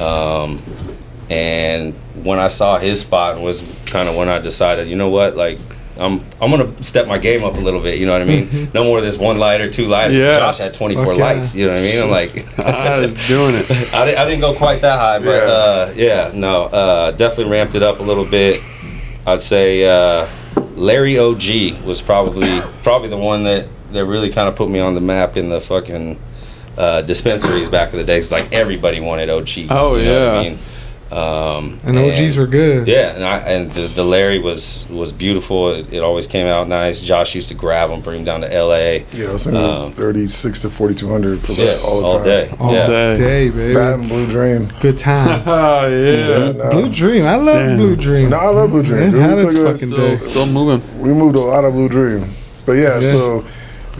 um, 0.00 0.60
and 1.30 1.94
when 2.24 2.38
I 2.38 2.48
saw 2.48 2.78
his 2.78 3.00
spot 3.00 3.40
was 3.40 3.64
kind 3.86 4.08
of 4.08 4.16
when 4.16 4.28
I 4.28 4.38
decided, 4.40 4.88
you 4.88 4.96
know 4.96 5.08
what, 5.08 5.36
like. 5.36 5.58
I'm, 5.98 6.24
I'm 6.40 6.50
gonna 6.50 6.82
step 6.82 7.06
my 7.06 7.18
game 7.18 7.44
up 7.44 7.56
a 7.56 7.60
little 7.60 7.82
bit. 7.82 7.98
You 7.98 8.06
know 8.06 8.12
what 8.12 8.22
I 8.22 8.24
mean? 8.24 8.70
No 8.72 8.84
more 8.84 8.96
of 8.96 9.04
this 9.04 9.18
one 9.18 9.36
light 9.36 9.60
or 9.60 9.68
two 9.68 9.86
lights. 9.86 10.14
Yeah. 10.14 10.38
Josh 10.38 10.56
had 10.56 10.72
24 10.72 11.04
Okay. 11.12 11.20
lights. 11.20 11.54
You 11.54 11.66
know 11.66 11.72
what 11.72 11.78
I 11.78 11.82
mean? 11.82 12.02
I'm 12.02 12.10
like, 12.10 12.58
I 12.64 13.00
was 13.00 13.28
doing 13.28 13.54
it. 13.54 13.70
I, 13.94 14.06
di- 14.06 14.16
I 14.16 14.24
didn't 14.24 14.40
go 14.40 14.54
quite 14.54 14.80
that 14.80 14.98
high, 14.98 15.18
but 15.18 15.26
Yeah. 15.26 15.52
uh, 15.52 15.92
yeah, 15.96 16.30
no, 16.32 16.62
uh, 16.64 17.10
definitely 17.10 17.52
ramped 17.52 17.74
it 17.74 17.82
up 17.82 18.00
a 18.00 18.02
little 18.02 18.24
bit. 18.24 18.64
I'd 19.26 19.42
say 19.42 19.84
uh, 19.84 20.26
Larry 20.74 21.18
OG 21.18 21.84
was 21.84 22.00
probably 22.00 22.62
probably 22.82 23.10
the 23.10 23.18
one 23.18 23.42
that, 23.42 23.68
that 23.92 24.06
really 24.06 24.30
kind 24.30 24.48
of 24.48 24.56
put 24.56 24.70
me 24.70 24.78
on 24.78 24.94
the 24.94 25.02
map 25.02 25.36
in 25.36 25.50
the 25.50 25.60
fucking 25.60 26.18
uh, 26.78 27.02
dispensaries 27.02 27.68
back 27.68 27.92
in 27.92 27.98
the 27.98 28.04
days. 28.04 28.32
Like 28.32 28.50
everybody 28.54 29.00
wanted 29.00 29.28
OGs. 29.28 29.66
Oh, 29.68 29.96
you 29.96 30.04
know 30.06 30.26
what 30.28 30.34
I 30.34 30.42
yeah. 30.44 30.48
mean? 30.50 30.58
Um, 31.12 31.80
And 31.82 31.98
OGs 31.98 32.36
were 32.38 32.46
good. 32.46 32.86
yeah, 32.86 33.14
and 33.16 33.24
I 33.24 33.38
and 33.38 33.68
the, 33.70 33.92
the 33.96 34.04
Larry 34.04 34.38
was 34.38 34.86
was 34.88 35.12
beautiful. 35.12 35.72
It, 35.72 35.92
it 35.92 36.02
always 36.04 36.28
came 36.28 36.46
out 36.46 36.68
nice. 36.68 37.00
Josh 37.00 37.34
used 37.34 37.48
to 37.48 37.54
grab 37.54 37.90
them, 37.90 38.00
bring 38.00 38.18
them 38.18 38.24
down 38.24 38.40
to 38.42 38.54
L.A. 38.54 39.04
Yeah, 39.10 39.26
those 39.26 39.44
things 39.44 39.56
Um, 39.56 39.90
36 39.92 40.60
to 40.62 40.70
4200 40.70 41.40
for 41.40 41.52
Yeah, 41.52 41.78
all 41.84 42.00
the 42.00 42.06
all 42.06 42.14
time. 42.18 42.24
day. 42.24 42.54
All 42.60 42.72
yeah. 42.72 42.86
day. 42.86 43.14
day, 43.16 43.50
baby. 43.50 43.74
That 43.74 43.98
and 43.98 44.08
Blue 44.08 44.26
Dream. 44.28 44.68
Good 44.80 44.98
times. 44.98 45.42
Oh 45.48 45.88
yeah. 45.88 46.52
no. 46.52 46.70
Blue 46.70 46.92
Dream. 46.92 47.24
I 47.26 47.34
love 47.34 47.54
Damn. 47.56 47.76
Blue 47.78 47.96
Dream. 47.96 48.30
No, 48.30 48.36
I 48.36 48.48
love 48.50 48.70
Blue 48.70 48.82
Dream. 48.84 49.08
It 49.08 49.10
dude. 49.10 49.20
We 49.26 49.32
its 49.32 49.42
took 49.42 49.52
a- 49.52 49.72
fucking 49.72 49.88
Still, 49.90 49.96
day. 49.96 50.16
still 50.16 50.46
moving. 50.46 51.00
We 51.00 51.10
moved 51.10 51.36
a 51.36 51.40
lot 51.40 51.64
of 51.64 51.72
Blue 51.72 51.88
Dream. 51.88 52.24
But 52.66 52.72
yeah, 52.74 53.00
Yeah. 53.00 53.10
so 53.10 53.44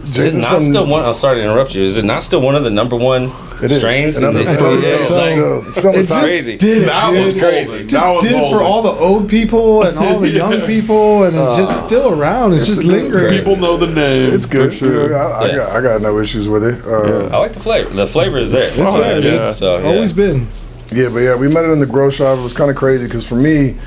Is 0.03 0.35
it 0.35 0.39
not 0.41 0.55
from 0.55 0.63
still 0.63 0.87
one? 0.87 1.05
I'm 1.05 1.13
sorry 1.13 1.37
to 1.37 1.43
interrupt 1.43 1.75
you. 1.75 1.83
Is 1.83 1.97
it 1.97 2.05
not 2.05 2.23
still 2.23 2.41
one 2.41 2.55
of 2.55 2.63
the 2.63 2.69
number 2.69 2.95
one 2.95 3.31
It 3.63 3.71
is. 3.71 3.77
strains? 3.77 4.17
Another 4.17 4.39
in 4.41 4.45
the- 4.47 4.53
first. 4.55 4.85
Yeah, 4.87 4.93
it's 4.93 5.01
it's 5.01 5.11
like- 5.11 5.33
So, 5.35 5.61
some 5.81 5.93
It 5.95 5.99
of 6.01 6.07
the 6.07 6.13
time- 6.13 6.23
crazy. 6.23 6.57
Did 6.57 6.77
it, 6.79 6.85
That 6.87 7.11
dude. 7.11 7.23
was 7.23 7.33
crazy. 7.33 7.69
crazy. 7.69 7.83
just 7.87 8.03
that 8.03 8.09
was 8.11 8.23
did 8.23 8.31
it 8.33 8.49
for 8.51 8.61
all 8.63 8.81
the 8.81 8.89
old 8.91 9.29
people 9.29 9.83
and 9.83 9.97
all 9.97 10.19
the 10.19 10.29
young 10.41 10.53
Yeah. 10.53 10.65
people, 10.65 11.23
and 11.23 11.35
it's 11.37 11.57
just 11.57 11.85
still 11.85 12.19
around. 12.19 12.53
It's, 12.53 12.63
It's 12.67 12.75
just 12.77 12.83
lingering. 12.87 13.37
People 13.37 13.55
know 13.57 13.77
the 13.77 13.87
name. 13.87 14.33
It's 14.33 14.45
good. 14.45 14.71
For 14.71 14.75
sure. 14.77 15.09
You 15.09 15.15
I, 15.15 15.19
I, 15.19 15.45
Yeah. 15.47 15.55
got, 15.57 15.71
I 15.75 15.81
got 15.81 16.01
no 16.01 16.19
issues 16.19 16.47
with 16.47 16.63
it. 16.63 16.83
Uh, 16.85 17.27
I 17.33 17.37
like 17.37 17.53
the 17.53 17.59
flavor. 17.59 17.89
The 17.93 18.07
flavor 18.07 18.37
is 18.39 18.51
there. 18.51 18.67
It's 18.67 18.75
there, 18.77 19.19
yeah. 19.21 19.45
dude. 19.45 19.53
So 19.55 19.77
yeah. 19.77 19.87
Always 19.87 20.13
been. 20.13 20.47
Yeah, 20.91 21.07
but 21.09 21.19
yeah, 21.19 21.35
we 21.35 21.47
met 21.47 21.63
it 21.63 21.69
in 21.71 21.79
the 21.79 21.85
grow 21.85 22.09
shop. 22.09 22.37
It 22.37 22.41
was 22.41 22.53
kind 22.53 22.69
of 22.69 22.75
crazy 22.75 23.05
because 23.05 23.25
for 23.25 23.35
me, 23.35 23.77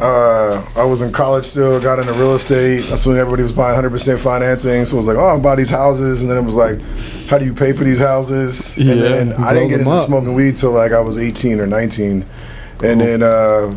uh, 0.00 0.64
I 0.76 0.84
was 0.84 1.02
in 1.02 1.12
college 1.12 1.44
still, 1.44 1.80
got 1.80 1.98
into 1.98 2.12
real 2.12 2.34
estate. 2.34 2.86
That's 2.88 3.06
when 3.06 3.16
everybody 3.16 3.42
was 3.42 3.52
buying 3.52 3.80
100% 3.80 4.22
financing. 4.22 4.84
So 4.84 4.96
it 4.96 4.98
was 4.98 5.06
like, 5.06 5.16
oh, 5.16 5.26
I'll 5.26 5.40
buy 5.40 5.56
these 5.56 5.70
houses. 5.70 6.22
And 6.22 6.30
then 6.30 6.36
it 6.36 6.44
was 6.44 6.54
like, 6.54 6.80
how 7.28 7.38
do 7.38 7.44
you 7.44 7.54
pay 7.54 7.72
for 7.72 7.84
these 7.84 8.00
houses? 8.00 8.78
Yeah, 8.78 8.92
and 8.92 9.02
then 9.02 9.32
I 9.34 9.52
didn't 9.52 9.70
get 9.70 9.80
into 9.80 9.90
up. 9.90 10.06
smoking 10.06 10.34
weed 10.34 10.56
till 10.56 10.72
like 10.72 10.92
I 10.92 11.00
was 11.00 11.18
18 11.18 11.60
or 11.60 11.66
19. 11.66 12.24
And 12.84 13.00
then 13.00 13.22
uh, 13.22 13.74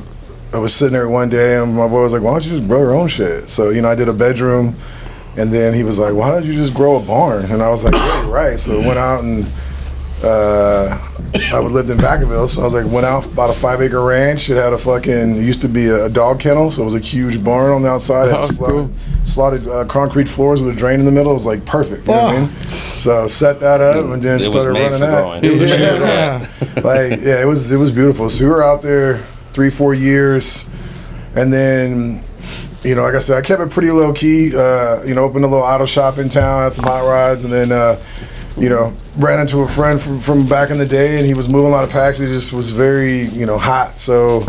I 0.54 0.58
was 0.58 0.76
sitting 0.76 0.94
there 0.94 1.10
one 1.10 1.30
day 1.30 1.58
and 1.62 1.76
my 1.76 1.88
boy 1.88 2.02
was 2.02 2.14
like, 2.14 2.22
why 2.22 2.32
don't 2.32 2.46
you 2.46 2.58
just 2.58 2.68
grow 2.68 2.80
your 2.80 2.96
own 2.96 3.08
shit? 3.08 3.50
So, 3.50 3.70
you 3.70 3.82
know, 3.82 3.90
I 3.90 3.96
did 3.96 4.08
a 4.08 4.14
bedroom. 4.14 4.76
And 5.38 5.52
then 5.52 5.74
he 5.74 5.84
was 5.84 5.98
like, 5.98 6.14
why 6.14 6.30
don't 6.30 6.46
you 6.46 6.54
just 6.54 6.74
grow 6.74 6.98
a 6.98 7.00
barn? 7.00 7.46
And 7.46 7.62
I 7.62 7.70
was 7.70 7.84
like, 7.86 7.94
yeah, 7.94 8.30
right. 8.30 8.60
So 8.60 8.80
I 8.80 8.86
went 8.86 9.00
out 9.00 9.24
and 9.24 9.48
uh, 10.24 10.98
I 11.54 11.60
would 11.60 11.72
lived 11.72 11.90
in 11.90 11.98
Vacaville, 11.98 12.50
so 12.50 12.62
I 12.62 12.64
was 12.66 12.74
like, 12.74 12.86
went 12.92 13.06
out, 13.06 13.34
bought 13.36 13.50
a 13.50 13.54
five 13.54 13.82
acre 13.82 14.04
ranch. 14.04 14.50
It 14.50 14.56
had 14.58 14.74
a 14.74 14.78
fucking, 14.78 15.38
it 15.38 15.44
used 15.44 15.62
to 15.62 15.70
be 15.70 15.88
a, 15.88 16.06
a 16.06 16.10
dog 16.10 16.40
kennel, 16.40 16.72
so 16.72 16.82
it 16.82 16.86
was 16.86 16.94
a 16.94 17.00
huge 17.00 17.44
barn 17.44 17.72
on 17.72 17.82
the 17.82 17.90
outside. 17.90 18.28
It 18.28 18.32
had 18.32 18.40
Oh, 18.40 18.44
slotted, 18.44 18.76
cool. 18.76 18.92
slotted 19.26 19.68
uh, 19.68 19.86
concrete 19.86 20.28
floors 20.28 20.62
with 20.62 20.76
a 20.76 20.78
drain 20.78 21.00
in 21.00 21.06
the 21.06 21.12
middle. 21.12 21.32
It 21.32 21.36
was 21.36 21.46
like 21.46 21.66
perfect. 21.66 22.08
You 22.08 22.14
know 22.14 22.24
what 22.24 22.36
I 22.36 22.40
mean? 22.42 22.50
So 22.68 23.28
set 23.28 23.60
that 23.62 23.82
up 23.82 24.06
and 24.06 24.22
then 24.22 24.40
It 24.40 24.44
started 24.44 24.72
running 24.74 24.92
for 24.92 24.98
that. 25.00 25.22
growing. 25.22 25.44
It 25.46 25.52
was 25.52 25.62
made. 25.62 25.80
Yeah. 25.80 26.48
like 26.84 27.22
yeah, 27.22 27.42
it 27.42 27.48
was 27.48 27.72
it 27.72 27.78
was 27.78 27.92
beautiful. 27.92 28.30
So 28.30 28.44
we 28.44 28.50
were 28.52 28.64
out 28.64 28.82
there 28.82 29.18
three 29.54 29.70
four 29.70 29.94
years, 29.94 30.66
and 31.36 31.52
then 31.52 32.22
you 32.84 32.96
know 32.96 33.04
like 33.04 33.16
I 33.16 33.20
said, 33.20 33.38
I 33.38 33.42
kept 33.42 33.62
it 33.62 33.70
pretty 33.70 33.92
low 33.92 34.14
key. 34.14 34.56
Uh, 34.56 35.04
you 35.04 35.14
know, 35.14 35.24
opened 35.24 35.46
a 35.46 35.48
little 35.48 35.66
auto 35.66 35.86
shop 35.86 36.18
in 36.18 36.30
town, 36.30 36.64
had 36.64 36.74
some 36.74 36.86
hot 36.86 37.06
rods, 37.06 37.44
and 37.44 37.52
then 37.52 37.72
uh, 37.72 38.02
you 38.58 38.70
know 38.70 38.94
ran 39.18 39.40
into 39.40 39.60
a 39.60 39.68
friend 39.68 40.02
from 40.02 40.20
from 40.20 40.48
back 40.48 40.70
in 40.70 40.78
the 40.78 40.86
day, 40.86 41.18
and 41.18 41.26
he 41.26 41.34
was 41.34 41.48
moving 41.48 41.68
a 41.68 41.72
lot 41.72 41.84
of 41.84 41.90
packs. 41.90 42.18
He 42.18 42.26
just 42.26 42.54
was 42.54 42.72
very 42.72 43.22
you 43.22 43.46
know 43.46 43.58
hot, 43.58 44.00
so. 44.00 44.46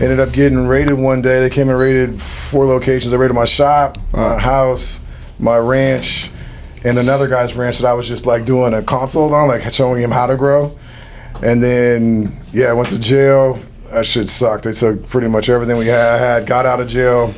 Ended 0.00 0.18
up 0.18 0.32
getting 0.32 0.66
raided 0.66 0.94
one 0.94 1.22
day. 1.22 1.38
They 1.38 1.48
came 1.48 1.68
and 1.68 1.78
raided 1.78 2.20
four 2.20 2.66
locations. 2.66 3.12
They 3.12 3.16
raided 3.16 3.34
my 3.34 3.44
shop, 3.44 3.96
my 4.12 4.40
house, 4.40 5.00
my 5.38 5.56
ranch, 5.56 6.30
and 6.84 6.98
another 6.98 7.28
guy's 7.28 7.54
ranch 7.54 7.78
that 7.78 7.86
I 7.86 7.92
was 7.92 8.06
just 8.06 8.26
like 8.26 8.44
doing 8.44 8.74
a 8.74 8.82
consult 8.82 9.32
on, 9.32 9.48
like 9.48 9.62
showing 9.72 10.02
him 10.02 10.10
how 10.10 10.26
to 10.26 10.36
grow. 10.36 10.76
And 11.42 11.62
then, 11.62 12.36
yeah, 12.52 12.66
I 12.66 12.72
went 12.72 12.90
to 12.90 12.98
jail. 12.98 13.58
That 13.94 14.04
shit 14.04 14.28
sucked. 14.28 14.64
They 14.64 14.72
took 14.72 15.06
pretty 15.08 15.28
much 15.28 15.48
everything 15.48 15.78
we 15.78 15.86
had. 15.86 16.46
Got 16.46 16.66
out 16.66 16.80
of 16.80 16.88
jail. 16.88 17.32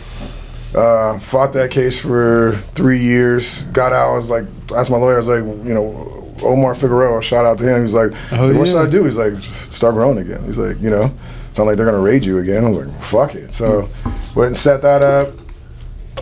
Uh, 0.74 1.18
fought 1.18 1.52
that 1.52 1.70
case 1.70 1.98
for 1.98 2.52
three 2.72 2.98
years. 2.98 3.62
Got 3.64 3.92
out. 3.92 4.12
I 4.12 4.16
was 4.16 4.30
like, 4.30 4.46
asked 4.74 4.90
my 4.90 4.96
lawyer. 4.96 5.14
I 5.14 5.16
was 5.18 5.26
like, 5.26 5.44
you 5.44 5.74
know, 5.74 6.34
Omar 6.42 6.74
Figueroa. 6.74 7.22
Shout 7.22 7.44
out 7.44 7.58
to 7.58 7.64
him. 7.64 7.76
He 7.76 7.82
was 7.82 7.94
like, 7.94 8.12
Oh, 8.32 8.46
what 8.48 8.54
yeah. 8.54 8.64
should 8.64 8.86
I 8.86 8.90
do? 8.90 9.04
He's 9.04 9.16
like, 9.16 9.34
start 9.42 9.94
growing 9.94 10.18
again. 10.18 10.42
He's 10.44 10.58
like, 10.58 10.80
you 10.80 10.90
know, 10.90 11.14
it's 11.48 11.58
not 11.58 11.64
like 11.64 11.76
they're 11.76 11.86
gonna 11.86 12.00
raid 12.00 12.24
you 12.24 12.38
again. 12.38 12.64
I 12.64 12.68
was 12.70 12.86
like, 12.86 13.02
fuck 13.02 13.34
it. 13.34 13.52
So 13.52 13.88
went 14.34 14.48
and 14.48 14.56
set 14.56 14.82
that 14.82 15.02
up 15.02 15.28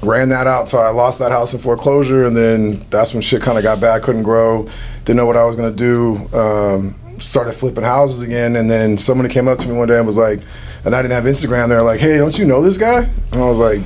ran 0.02 0.28
that 0.28 0.46
out 0.46 0.62
until 0.62 0.80
I 0.80 0.90
lost 0.90 1.18
that 1.20 1.30
house 1.30 1.54
in 1.54 1.60
foreclosure, 1.60 2.24
and 2.24 2.36
then 2.36 2.84
that's 2.90 3.14
when 3.14 3.22
shit 3.22 3.40
kind 3.40 3.56
of 3.56 3.64
got 3.64 3.80
bad. 3.80 4.02
Couldn't 4.02 4.24
grow, 4.24 4.68
didn't 5.04 5.16
know 5.16 5.24
what 5.26 5.36
I 5.36 5.44
was 5.44 5.56
gonna 5.56 5.70
do. 5.70 6.28
Um, 6.32 6.94
started 7.24 7.52
flipping 7.52 7.84
houses 7.84 8.20
again, 8.20 8.56
and 8.56 8.70
then 8.70 8.98
someone 8.98 9.28
came 9.28 9.48
up 9.48 9.58
to 9.58 9.68
me 9.68 9.74
one 9.76 9.88
day 9.88 9.96
and 9.98 10.06
was 10.06 10.16
like, 10.18 10.40
and 10.84 10.94
I 10.94 11.02
didn't 11.02 11.14
have 11.14 11.24
Instagram. 11.24 11.68
They're 11.68 11.82
like, 11.82 12.00
"Hey, 12.00 12.18
don't 12.18 12.38
you 12.38 12.44
know 12.44 12.62
this 12.62 12.78
guy?" 12.78 13.08
And 13.32 13.42
I 13.42 13.48
was 13.48 13.58
like, 13.58 13.80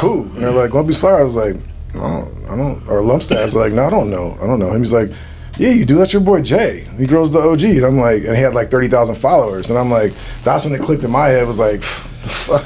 "Who?" 0.00 0.22
And 0.24 0.36
they're 0.38 0.50
like, 0.50 0.72
"Lumpy's 0.72 0.98
Flower." 0.98 1.18
I 1.20 1.22
was 1.22 1.36
like, 1.36 1.56
I 1.94 1.98
don't, 1.98 2.44
I 2.50 2.56
don't, 2.56 2.88
or 2.88 3.02
Lumpstad's 3.02 3.54
like, 3.54 3.74
no, 3.74 3.84
I 3.84 3.90
don't 3.90 4.10
know, 4.10 4.38
I 4.42 4.46
don't 4.46 4.58
know 4.58 4.72
him. 4.72 4.78
He's 4.80 4.94
like, 4.94 5.12
yeah, 5.58 5.68
you 5.68 5.84
do. 5.84 5.96
That's 5.98 6.14
your 6.14 6.22
boy 6.22 6.40
Jay. 6.40 6.86
He 6.96 7.06
grows 7.06 7.30
the 7.32 7.38
OG, 7.40 7.62
and 7.64 7.84
I'm 7.84 7.98
like, 7.98 8.24
and 8.24 8.34
he 8.34 8.42
had 8.42 8.54
like 8.54 8.70
thirty 8.70 8.88
thousand 8.88 9.16
followers, 9.16 9.68
and 9.70 9.78
I'm 9.78 9.90
like, 9.90 10.14
that's 10.42 10.64
when 10.64 10.74
it 10.74 10.80
clicked 10.80 11.04
in 11.04 11.10
my 11.10 11.28
head. 11.28 11.46
Was 11.46 11.58
like, 11.58 11.80
the 11.80 12.28
fuck. 12.30 12.64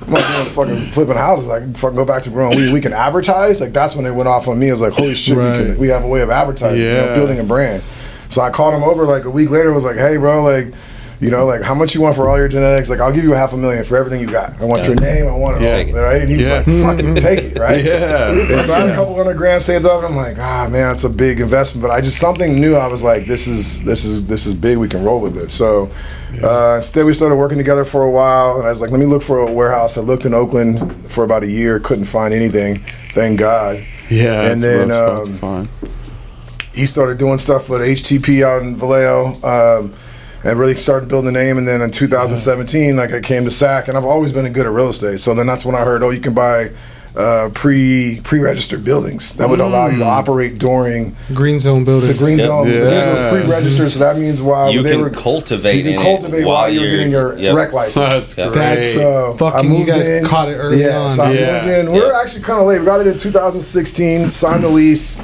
I'm 0.00 0.12
not 0.14 0.32
doing 0.36 0.48
fucking 0.50 0.90
flipping 0.92 1.16
houses. 1.16 1.48
I 1.48 1.58
can 1.58 1.74
fucking 1.74 1.96
go 1.96 2.04
back 2.04 2.22
to 2.22 2.30
growing. 2.30 2.56
We, 2.56 2.72
we 2.72 2.80
can 2.80 2.92
advertise. 2.92 3.60
Like 3.60 3.72
that's 3.72 3.96
when 3.96 4.06
it 4.06 4.12
went 4.14 4.28
off 4.28 4.46
on 4.48 4.58
me. 4.58 4.68
I 4.68 4.70
was 4.72 4.80
like, 4.80 4.92
holy 4.92 5.16
shit, 5.16 5.36
Right. 5.36 5.58
we 5.58 5.64
can 5.64 5.78
we 5.78 5.88
have 5.88 6.04
a 6.04 6.08
way 6.08 6.20
of 6.22 6.30
advertising, 6.30 6.78
you 6.78 6.92
know, 6.94 7.06
Yeah. 7.08 7.14
building 7.14 7.40
a 7.40 7.44
brand. 7.44 7.82
So 8.28 8.42
I 8.42 8.50
called 8.50 8.74
him 8.74 8.82
over 8.82 9.04
like 9.06 9.24
a 9.24 9.30
week 9.30 9.50
later. 9.50 9.72
Was 9.72 9.84
like, 9.84 9.96
hey, 9.96 10.16
bro, 10.16 10.42
like, 10.42 10.72
you 11.20 11.30
know, 11.30 11.46
like 11.46 11.62
how 11.62 11.74
much 11.74 11.94
you 11.96 12.00
want 12.00 12.14
for 12.14 12.28
all 12.28 12.38
your 12.38 12.46
genetics? 12.46 12.88
Like 12.88 13.00
I'll 13.00 13.10
give 13.12 13.24
you 13.24 13.34
a 13.34 13.36
half 13.36 13.52
a 13.52 13.56
million 13.56 13.82
for 13.82 13.96
everything 13.96 14.20
you 14.20 14.28
got. 14.28 14.60
I 14.60 14.64
want 14.66 14.86
your 14.86 14.94
name. 14.94 15.26
I 15.26 15.32
want 15.32 15.60
it 15.60 15.62
Yeah. 15.62 15.98
all, 15.98 16.04
right? 16.04 16.20
And 16.20 16.28
he 16.30 16.36
was 16.36 16.44
Yeah. 16.44 16.54
like, 16.58 16.96
fucking 16.96 17.14
take 17.16 17.38
it, 17.40 17.58
right? 17.58 17.84
Yeah. 17.88 18.30
And 18.30 18.60
so 18.62 18.72
I 18.72 18.80
had 18.80 18.88
a 18.90 18.94
couple 18.94 19.16
hundred 19.16 19.34
grand 19.36 19.60
saved 19.62 19.84
up, 19.84 20.04
and 20.04 20.06
I'm 20.12 20.16
like, 20.16 20.38
ah, 20.38 20.68
man, 20.70 20.92
it's 20.92 21.02
a 21.04 21.10
big 21.10 21.40
investment. 21.40 21.82
But 21.82 21.90
I 21.90 22.00
just 22.00 22.18
something 22.18 22.60
new. 22.60 22.76
I 22.76 22.86
was 22.86 23.02
like, 23.02 23.26
this 23.26 23.48
is 23.48 23.82
this 23.82 24.04
is 24.04 24.26
this 24.26 24.46
is 24.46 24.54
big. 24.54 24.78
We 24.78 24.86
can 24.88 25.02
roll 25.04 25.20
with 25.20 25.36
it. 25.36 25.50
So 25.50 25.90
uh, 26.42 26.74
instead, 26.76 27.04
we 27.04 27.12
started 27.12 27.34
working 27.34 27.58
together 27.58 27.84
for 27.84 28.04
a 28.04 28.10
while, 28.10 28.58
and 28.58 28.66
I 28.66 28.68
was 28.68 28.80
like, 28.80 28.90
let 28.92 29.00
me 29.00 29.06
look 29.06 29.22
for 29.22 29.38
a 29.38 29.50
warehouse. 29.50 29.98
I 29.98 30.02
looked 30.02 30.24
in 30.24 30.34
Oakland 30.34 31.10
for 31.10 31.24
about 31.24 31.42
a 31.42 31.48
year, 31.48 31.80
couldn't 31.80 32.04
find 32.04 32.32
anything. 32.32 32.78
Thank 33.12 33.40
God. 33.40 33.82
Yeah. 34.08 34.42
And 34.52 34.62
then, 34.62 34.92
um, 34.92 35.36
find. 35.38 35.68
He 36.78 36.86
started 36.86 37.18
doing 37.18 37.38
stuff 37.38 37.68
with 37.68 37.80
HTP 37.80 38.44
out 38.44 38.62
in 38.62 38.76
Vallejo. 38.76 39.40
Um, 39.42 39.94
and 40.44 40.56
really 40.56 40.76
started 40.76 41.08
building 41.08 41.30
a 41.30 41.32
name, 41.32 41.58
and 41.58 41.66
then 41.66 41.82
in 41.82 41.90
2017, 41.90 42.94
like 42.94 43.12
I 43.12 43.18
came 43.20 43.42
to 43.42 43.50
SAC, 43.50 43.88
and 43.88 43.98
I've 43.98 44.04
always 44.04 44.30
been 44.30 44.50
good 44.52 44.66
at 44.66 44.72
real 44.72 44.88
estate. 44.90 45.18
So 45.18 45.34
then 45.34 45.48
that's 45.48 45.64
when 45.64 45.74
I 45.74 45.80
heard, 45.80 46.04
oh, 46.04 46.10
you 46.10 46.20
can 46.20 46.32
buy 46.32 46.70
uh, 47.16 47.50
pre 47.52 48.20
pre 48.22 48.38
registered 48.38 48.84
buildings 48.84 49.34
that 49.34 49.50
would 49.50 49.58
allow 49.58 49.88
you 49.88 49.98
to 49.98 50.04
operate 50.04 50.60
during 50.60 51.16
Green 51.34 51.58
zone 51.58 51.82
buildings. 51.82 52.16
the 52.16 52.24
green 52.24 52.38
Yep. 52.38 52.46
zone. 52.46 52.68
Yeah. 52.68 52.80
They 52.82 53.12
were 53.12 53.40
pre-registered, 53.42 53.90
so 53.90 53.98
that 53.98 54.16
means 54.16 54.40
while 54.40 54.70
you 54.72 54.80
they 54.80 54.92
can 54.92 55.00
were 55.00 55.10
cultivate. 55.10 55.78
you 55.78 55.82
can 55.82 55.92
in 55.94 55.98
it 55.98 56.02
cultivate 56.04 56.44
while, 56.44 56.68
you 56.68 56.80
were 56.82 56.86
you're- 56.86 56.98
getting 56.98 57.12
your 57.12 57.36
yep. 57.36 57.56
rec 57.56 57.72
license. 57.72 58.34
That's 58.34 58.34
great. 58.34 58.54
That's- 58.54 58.94
So 58.94 59.34
Fucking 59.38 59.58
I 59.58 59.62
you 59.64 59.68
moved 59.70 59.88
guys 59.90 60.06
in. 60.06 60.24
caught 60.24 60.48
it 60.48 60.54
early 60.54 60.82
yeah, 60.82 60.98
on. 60.98 61.10
So 61.10 61.24
I 61.24 61.32
Yeah. 61.32 61.52
moved 61.54 61.66
in. 61.66 61.92
We 61.92 62.00
were 62.00 62.12
Yeah. 62.12 62.20
actually 62.22 62.42
kind 62.44 62.60
of 62.60 62.68
late. 62.68 62.78
We 62.78 62.86
got 62.86 63.00
it 63.00 63.08
in 63.08 63.18
2016. 63.18 64.30
Signed 64.30 64.62
the 64.62 64.68
lease. 64.68 65.16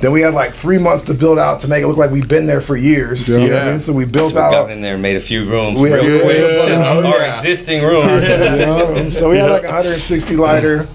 Then 0.00 0.12
we 0.12 0.22
had 0.22 0.32
like 0.34 0.54
three 0.54 0.78
months 0.78 1.02
to 1.04 1.14
build 1.14 1.38
out 1.38 1.60
to 1.60 1.68
make 1.68 1.82
it 1.82 1.86
look 1.86 1.98
like 1.98 2.10
we've 2.10 2.26
been 2.28 2.46
there 2.46 2.60
for 2.60 2.76
years. 2.76 3.28
You 3.28 3.36
know 3.36 3.42
what 3.42 3.52
I 3.52 3.54
Yeah. 3.64 3.70
mean? 3.70 3.78
So 3.80 3.92
we 3.92 4.06
built 4.06 4.32
We 4.34 4.40
out. 4.40 4.50
got 4.50 4.70
in 4.70 4.80
there, 4.80 4.96
made 4.96 5.16
a 5.16 5.20
few 5.20 5.44
rooms 5.44 5.78
We 5.78 5.90
had- 5.90 6.02
real 6.04 6.20
quick. 6.20 6.38
Yeah. 6.38 6.84
Oh, 6.86 7.04
our 7.06 7.18
Yeah. 7.18 7.36
existing 7.36 7.82
room. 7.82 8.08
you 8.08 8.66
know? 8.66 9.10
So 9.10 9.28
we 9.30 9.36
had 9.36 9.50
like 9.50 9.64
160 9.64 10.36
lighter. 10.36 10.86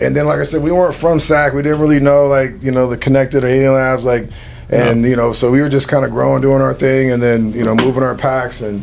And 0.00 0.16
then, 0.16 0.26
like 0.26 0.40
I 0.40 0.42
said, 0.44 0.62
we 0.62 0.72
weren't 0.72 0.94
from 0.94 1.20
SAC. 1.20 1.52
We 1.54 1.62
didn't 1.62 1.78
really 1.80 2.00
know, 2.00 2.26
like, 2.26 2.54
you 2.62 2.72
know, 2.72 2.88
the 2.88 2.96
connected 2.96 3.44
or 3.44 3.46
Alien 3.46 3.74
Labs, 3.74 4.04
like, 4.04 4.28
and, 4.70 5.04
you 5.04 5.14
know, 5.14 5.32
so 5.32 5.50
we 5.50 5.60
were 5.60 5.68
just 5.68 5.86
kind 5.86 6.04
of 6.04 6.10
growing, 6.10 6.40
doing 6.40 6.60
our 6.62 6.72
thing, 6.74 7.12
and 7.12 7.22
then, 7.22 7.52
you 7.52 7.62
know, 7.62 7.74
moving 7.74 8.02
our 8.02 8.14
packs. 8.16 8.62
And, 8.62 8.82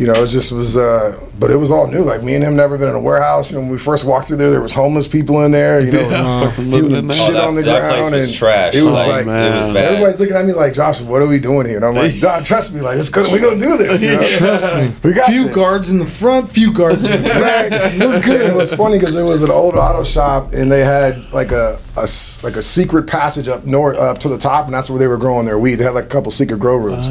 you 0.00 0.06
know, 0.06 0.14
it 0.14 0.28
just 0.28 0.50
was, 0.50 0.78
uh, 0.78 1.20
but 1.38 1.50
it 1.50 1.56
was 1.56 1.70
all 1.70 1.86
new. 1.86 2.02
Like, 2.02 2.22
me 2.22 2.34
and 2.34 2.42
him 2.42 2.56
never 2.56 2.78
been 2.78 2.88
in 2.88 2.94
a 2.94 3.00
warehouse. 3.00 3.50
You 3.50 3.56
know, 3.56 3.62
when 3.64 3.70
we 3.70 3.76
first 3.76 4.04
walked 4.06 4.28
through 4.28 4.38
there, 4.38 4.50
there 4.50 4.62
was 4.62 4.72
homeless 4.72 5.06
people 5.06 5.44
in 5.44 5.50
there. 5.52 5.78
You 5.80 5.92
know, 5.92 5.98
it 6.04 6.08
was 6.08 6.18
Fucking 6.50 6.70
living 6.70 6.90
in 6.96 7.06
there. 7.06 7.16
shit 7.16 7.30
Oh, 7.30 7.32
that- 7.34 7.44
on 7.44 7.54
the 7.54 7.62
that 7.62 7.80
place 7.82 8.00
ground. 8.00 8.14
was 8.14 8.24
and 8.28 8.34
trash. 8.34 8.74
It 8.74 8.82
was 8.82 8.94
Like, 8.94 9.06
like, 9.06 9.26
it 9.26 9.66
was 9.68 9.76
Everybody's 9.76 10.20
looking 10.20 10.36
at 10.36 10.46
me 10.46 10.52
like, 10.54 10.72
Josh, 10.72 11.00
what 11.02 11.20
are 11.20 11.26
we 11.26 11.38
doing 11.38 11.66
here? 11.66 11.76
And 11.76 11.84
I'm 11.84 11.94
like, 11.94 12.18
God, 12.28 12.44
trust 12.46 12.74
me, 12.74 12.80
like, 12.80 12.98
it's 12.98 13.10
good. 13.10 13.30
We're 13.30 13.40
gonna 13.42 13.58
do 13.60 13.76
this. 13.76 14.02
You 14.02 14.12
know? 14.16 14.26
Trust 14.38 14.74
me. 14.74 14.92
We 15.02 15.12
got 15.12 15.28
few 15.30 15.44
this. 15.48 15.54
guards 15.54 15.90
in 15.90 15.98
the 15.98 16.06
front, 16.06 16.50
few 16.50 16.72
guards 16.72 17.04
in 17.04 17.22
the 17.22 17.28
back. 17.28 17.70
We're 18.00 18.22
good. 18.22 18.46
It 18.48 18.54
was 18.54 18.72
funny 18.74 18.98
because 18.98 19.16
it 19.16 19.22
was 19.22 19.42
an 19.42 19.50
old 19.50 19.74
auto 19.74 20.02
shop, 20.02 20.54
and 20.54 20.72
they 20.72 20.82
had 20.82 21.30
like 21.32 21.52
a, 21.52 21.78
a 21.96 22.02
s- 22.02 22.42
like 22.44 22.54
a 22.56 22.62
secret 22.62 23.06
passage 23.06 23.48
up 23.48 23.66
north, 23.66 23.96
up 23.98 24.18
to 24.18 24.28
the 24.28 24.38
top, 24.38 24.64
and 24.66 24.72
that's 24.74 24.88
where 24.88 24.98
they 24.98 25.06
were 25.08 25.16
growing 25.16 25.44
their 25.44 25.58
weed. 25.58 25.74
They 25.76 25.84
had 25.84 25.94
like 25.94 26.04
a 26.04 26.08
couple 26.08 26.30
secret 26.30 26.58
grow 26.60 26.76
rooms. 26.76 27.06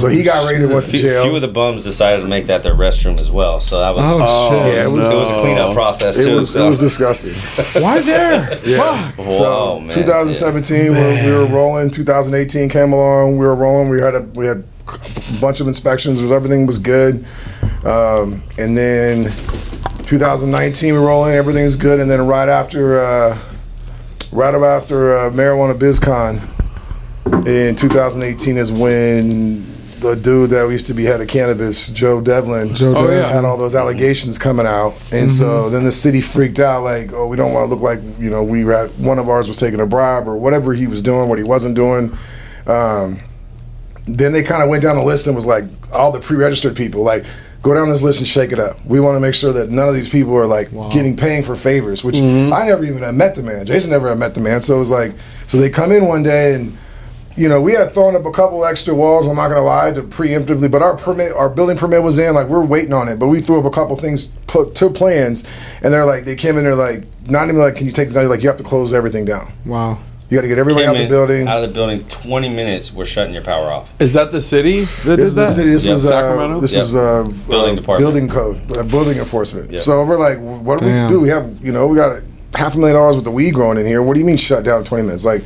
so 0.00 0.08
he 0.08 0.22
got 0.22 0.48
raided, 0.48 0.70
went 0.70 0.86
to 0.86 0.90
few, 0.92 1.00
jail. 1.00 1.24
few 1.24 1.36
of 1.36 1.42
the 1.42 1.48
bums 1.48 1.84
decided 1.84 2.22
to 2.22 2.28
make 2.28 2.46
that 2.46 2.62
their 2.62 2.72
restroom 2.74 3.20
as 3.20 3.30
well. 3.30 3.60
So 3.60 3.78
that 3.80 3.94
was 3.94 4.04
Oh, 4.06 4.50
shit. 4.50 4.74
Yeah, 4.74 4.82
it 4.84 4.86
was- 4.86 4.98
it 5.10 5.16
was 5.16 5.30
a 5.30 5.34
cleanup 5.40 5.74
process 5.74 6.16
it 6.18 6.24
too. 6.24 6.36
was 6.36 6.50
so. 6.50 6.64
it 6.64 6.68
was 6.68 6.78
disgusting. 6.80 7.32
Why 7.82 8.00
there? 8.00 8.46
Fuck. 8.56 9.14
Whoa, 9.16 9.28
so 9.28 9.80
man, 9.80 9.88
2017, 9.90 10.82
we 10.82 10.88
were, 10.98 11.14
we 11.26 11.32
were 11.32 11.46
rolling. 11.46 11.90
2018 11.90 12.68
came 12.70 12.92
along. 12.92 13.36
We 13.36 13.44
were 13.46 13.54
rolling. 13.54 13.90
We 13.90 14.00
had 14.00 14.14
a 14.14 14.20
we 14.34 14.46
had 14.46 14.64
a 14.88 15.40
bunch 15.40 15.60
of 15.60 15.68
inspections. 15.68 16.22
Was 16.22 16.32
everything 16.32 16.66
was 16.66 16.78
good, 16.78 17.24
um, 17.84 18.42
and 18.58 18.76
then 18.76 19.30
2019 20.06 20.94
we 20.94 20.98
were 20.98 21.06
rolling. 21.06 21.34
Everything's 21.34 21.76
good, 21.76 22.00
and 22.00 22.10
then 22.10 22.26
right 22.26 22.48
after 22.48 22.98
uh, 23.02 23.38
right 24.32 24.54
about 24.54 24.82
after 24.82 25.16
uh, 25.16 25.30
marijuana 25.30 25.74
BizCon 25.78 26.40
in 27.46 27.74
2018 27.76 28.56
is 28.56 28.72
when 28.72 29.64
the 30.00 30.16
dude 30.16 30.50
that 30.50 30.68
used 30.68 30.86
to 30.88 30.94
be 30.94 31.04
head 31.04 31.20
of 31.20 31.28
cannabis, 31.28 31.88
Joe 31.90 32.20
Devlin, 32.20 32.74
Joe 32.74 32.92
Oh, 32.96 33.10
yeah. 33.10 33.32
had 33.32 33.44
all 33.44 33.56
those 33.56 33.76
allegations 33.76 34.36
coming 34.36 34.66
out, 34.66 34.94
and 35.12 35.30
so 35.30 35.70
then 35.70 35.84
the 35.84 35.92
city 35.92 36.20
freaked 36.20 36.58
out, 36.58 36.82
like, 36.82 37.12
oh, 37.12 37.28
we 37.28 37.36
don't 37.36 37.52
want 37.52 37.68
to 37.68 37.74
look 37.74 37.82
like 37.82 38.00
you 38.18 38.28
know 38.28 38.42
we 38.42 38.62
had 38.62 38.90
one 38.98 39.20
of 39.20 39.28
ours 39.28 39.46
was 39.46 39.58
taking 39.58 39.78
a 39.80 39.86
bribe 39.86 40.26
or 40.26 40.36
whatever 40.36 40.74
he 40.74 40.88
was 40.88 41.02
doing, 41.02 41.28
what 41.28 41.38
he 41.38 41.44
wasn't 41.44 41.76
doing. 41.76 42.16
Um, 42.66 43.18
then 44.06 44.32
they 44.32 44.42
kind 44.42 44.60
of 44.64 44.68
went 44.68 44.82
down 44.82 44.96
the 44.96 45.04
list 45.04 45.28
and 45.28 45.36
was 45.36 45.46
like 45.46 45.64
all 45.92 46.10
the 46.10 46.18
pre-registered 46.20 46.74
people, 46.74 47.04
like 47.04 47.24
go 47.62 47.74
down 47.74 47.88
this 47.88 48.02
list 48.02 48.18
and 48.18 48.28
shake 48.28 48.52
it 48.52 48.58
up. 48.58 48.84
We 48.84 49.00
want 49.00 49.16
to 49.16 49.20
make 49.20 49.34
sure 49.34 49.52
that 49.52 49.70
none 49.70 49.88
of 49.88 49.94
these 49.94 50.08
people 50.08 50.36
are 50.36 50.46
like 50.46 50.70
Wow. 50.72 50.90
getting 50.90 51.16
paying 51.16 51.44
for 51.44 51.56
favors, 51.56 52.02
which 52.02 52.16
mm-hmm. 52.16 52.52
I 52.52 52.66
never 52.66 52.84
even 52.84 53.02
had 53.02 53.14
met 53.14 53.36
the 53.36 53.42
man. 53.42 53.66
Jayson 53.66 53.90
never 53.90 54.08
had 54.08 54.18
met 54.18 54.34
the 54.34 54.40
man, 54.40 54.62
so 54.62 54.76
it 54.76 54.78
was 54.78 54.90
like, 54.90 55.14
so 55.46 55.58
they 55.58 55.70
come 55.70 55.92
in 55.92 56.06
one 56.06 56.22
day 56.22 56.54
and 56.54 56.76
you 57.36 57.48
know, 57.48 57.60
we 57.60 57.72
had 57.72 57.94
thrown 57.94 58.14
up 58.14 58.26
a 58.26 58.30
couple 58.30 58.64
extra 58.64 58.94
walls. 58.94 59.26
I'm 59.26 59.36
not 59.36 59.48
gonna 59.48 59.62
lie 59.62 59.90
to 59.92 60.02
preemptively, 60.02 60.70
but 60.70 60.82
our 60.82 60.96
permit, 60.96 61.32
our 61.32 61.48
building 61.48 61.76
permit 61.76 62.02
was 62.02 62.18
in. 62.18 62.34
Like 62.34 62.48
we're 62.48 62.64
waiting 62.64 62.92
on 62.92 63.08
it, 63.08 63.18
but 63.18 63.28
we 63.28 63.40
threw 63.40 63.58
up 63.58 63.64
a 63.64 63.70
couple 63.70 63.96
things 63.96 64.26
put 64.46 64.74
to 64.76 64.90
plans, 64.90 65.44
and 65.82 65.94
they're 65.94 66.04
like, 66.04 66.24
they 66.24 66.36
came 66.36 66.58
in, 66.58 66.64
they're 66.64 66.74
like, 66.74 67.04
not 67.28 67.48
even 67.48 67.58
like, 67.58 67.76
can 67.76 67.86
you 67.86 67.92
take 67.92 68.08
this 68.08 68.14
down? 68.14 68.28
Like 68.28 68.42
you 68.42 68.48
have 68.48 68.58
to 68.58 68.64
close 68.64 68.92
everything 68.92 69.24
down. 69.24 69.52
Wow. 69.64 69.98
You 70.32 70.38
got 70.38 70.42
to 70.42 70.48
get 70.48 70.56
everybody 70.58 70.86
out 70.86 70.96
of 70.96 71.02
the 71.02 71.08
building. 71.08 71.46
Out 71.46 71.62
of 71.62 71.68
the 71.68 71.74
building, 71.74 72.08
20 72.08 72.48
minutes. 72.48 72.90
We're 72.90 73.04
shutting 73.04 73.34
your 73.34 73.42
power 73.42 73.70
off. 73.70 73.92
Is 74.00 74.14
that 74.14 74.32
the 74.32 74.40
city 74.40 74.80
that 74.80 74.86
This 74.86 75.04
did 75.04 75.20
is 75.20 75.34
the 75.34 75.40
that? 75.42 75.46
city. 75.48 75.70
This 75.72 75.84
Yeah, 75.84 75.92
was 75.92 76.06
uh, 76.06 76.08
Sacramento? 76.08 76.60
this 76.60 76.72
Yep. 76.72 76.80
was 76.80 76.94
uh, 76.94 77.22
Building 77.50 77.72
uh, 77.76 77.80
department. 77.82 77.98
building 78.14 78.28
code, 78.30 78.76
uh, 78.78 78.82
building 78.84 79.18
enforcement. 79.18 79.70
Yep. 79.70 79.80
So 79.80 80.02
we're 80.06 80.16
like, 80.16 80.38
what 80.38 80.78
do 80.78 80.86
Damn. 80.86 81.08
we 81.08 81.12
do? 81.12 81.20
We 81.20 81.28
have, 81.28 81.60
you 81.62 81.70
know, 81.72 81.86
we 81.86 81.96
got 81.96 82.12
a 82.12 82.24
half 82.56 82.74
a 82.74 82.78
million 82.78 82.96
dollars 82.96 83.16
with 83.16 83.26
the 83.26 83.30
weed 83.30 83.50
growing 83.52 83.76
in 83.76 83.84
here. 83.84 84.00
What 84.02 84.14
do 84.14 84.20
you 84.20 84.24
mean 84.26 84.38
shut 84.38 84.64
down 84.64 84.78
in 84.78 84.84
20 84.86 85.04
minutes? 85.04 85.26
Like, 85.26 85.44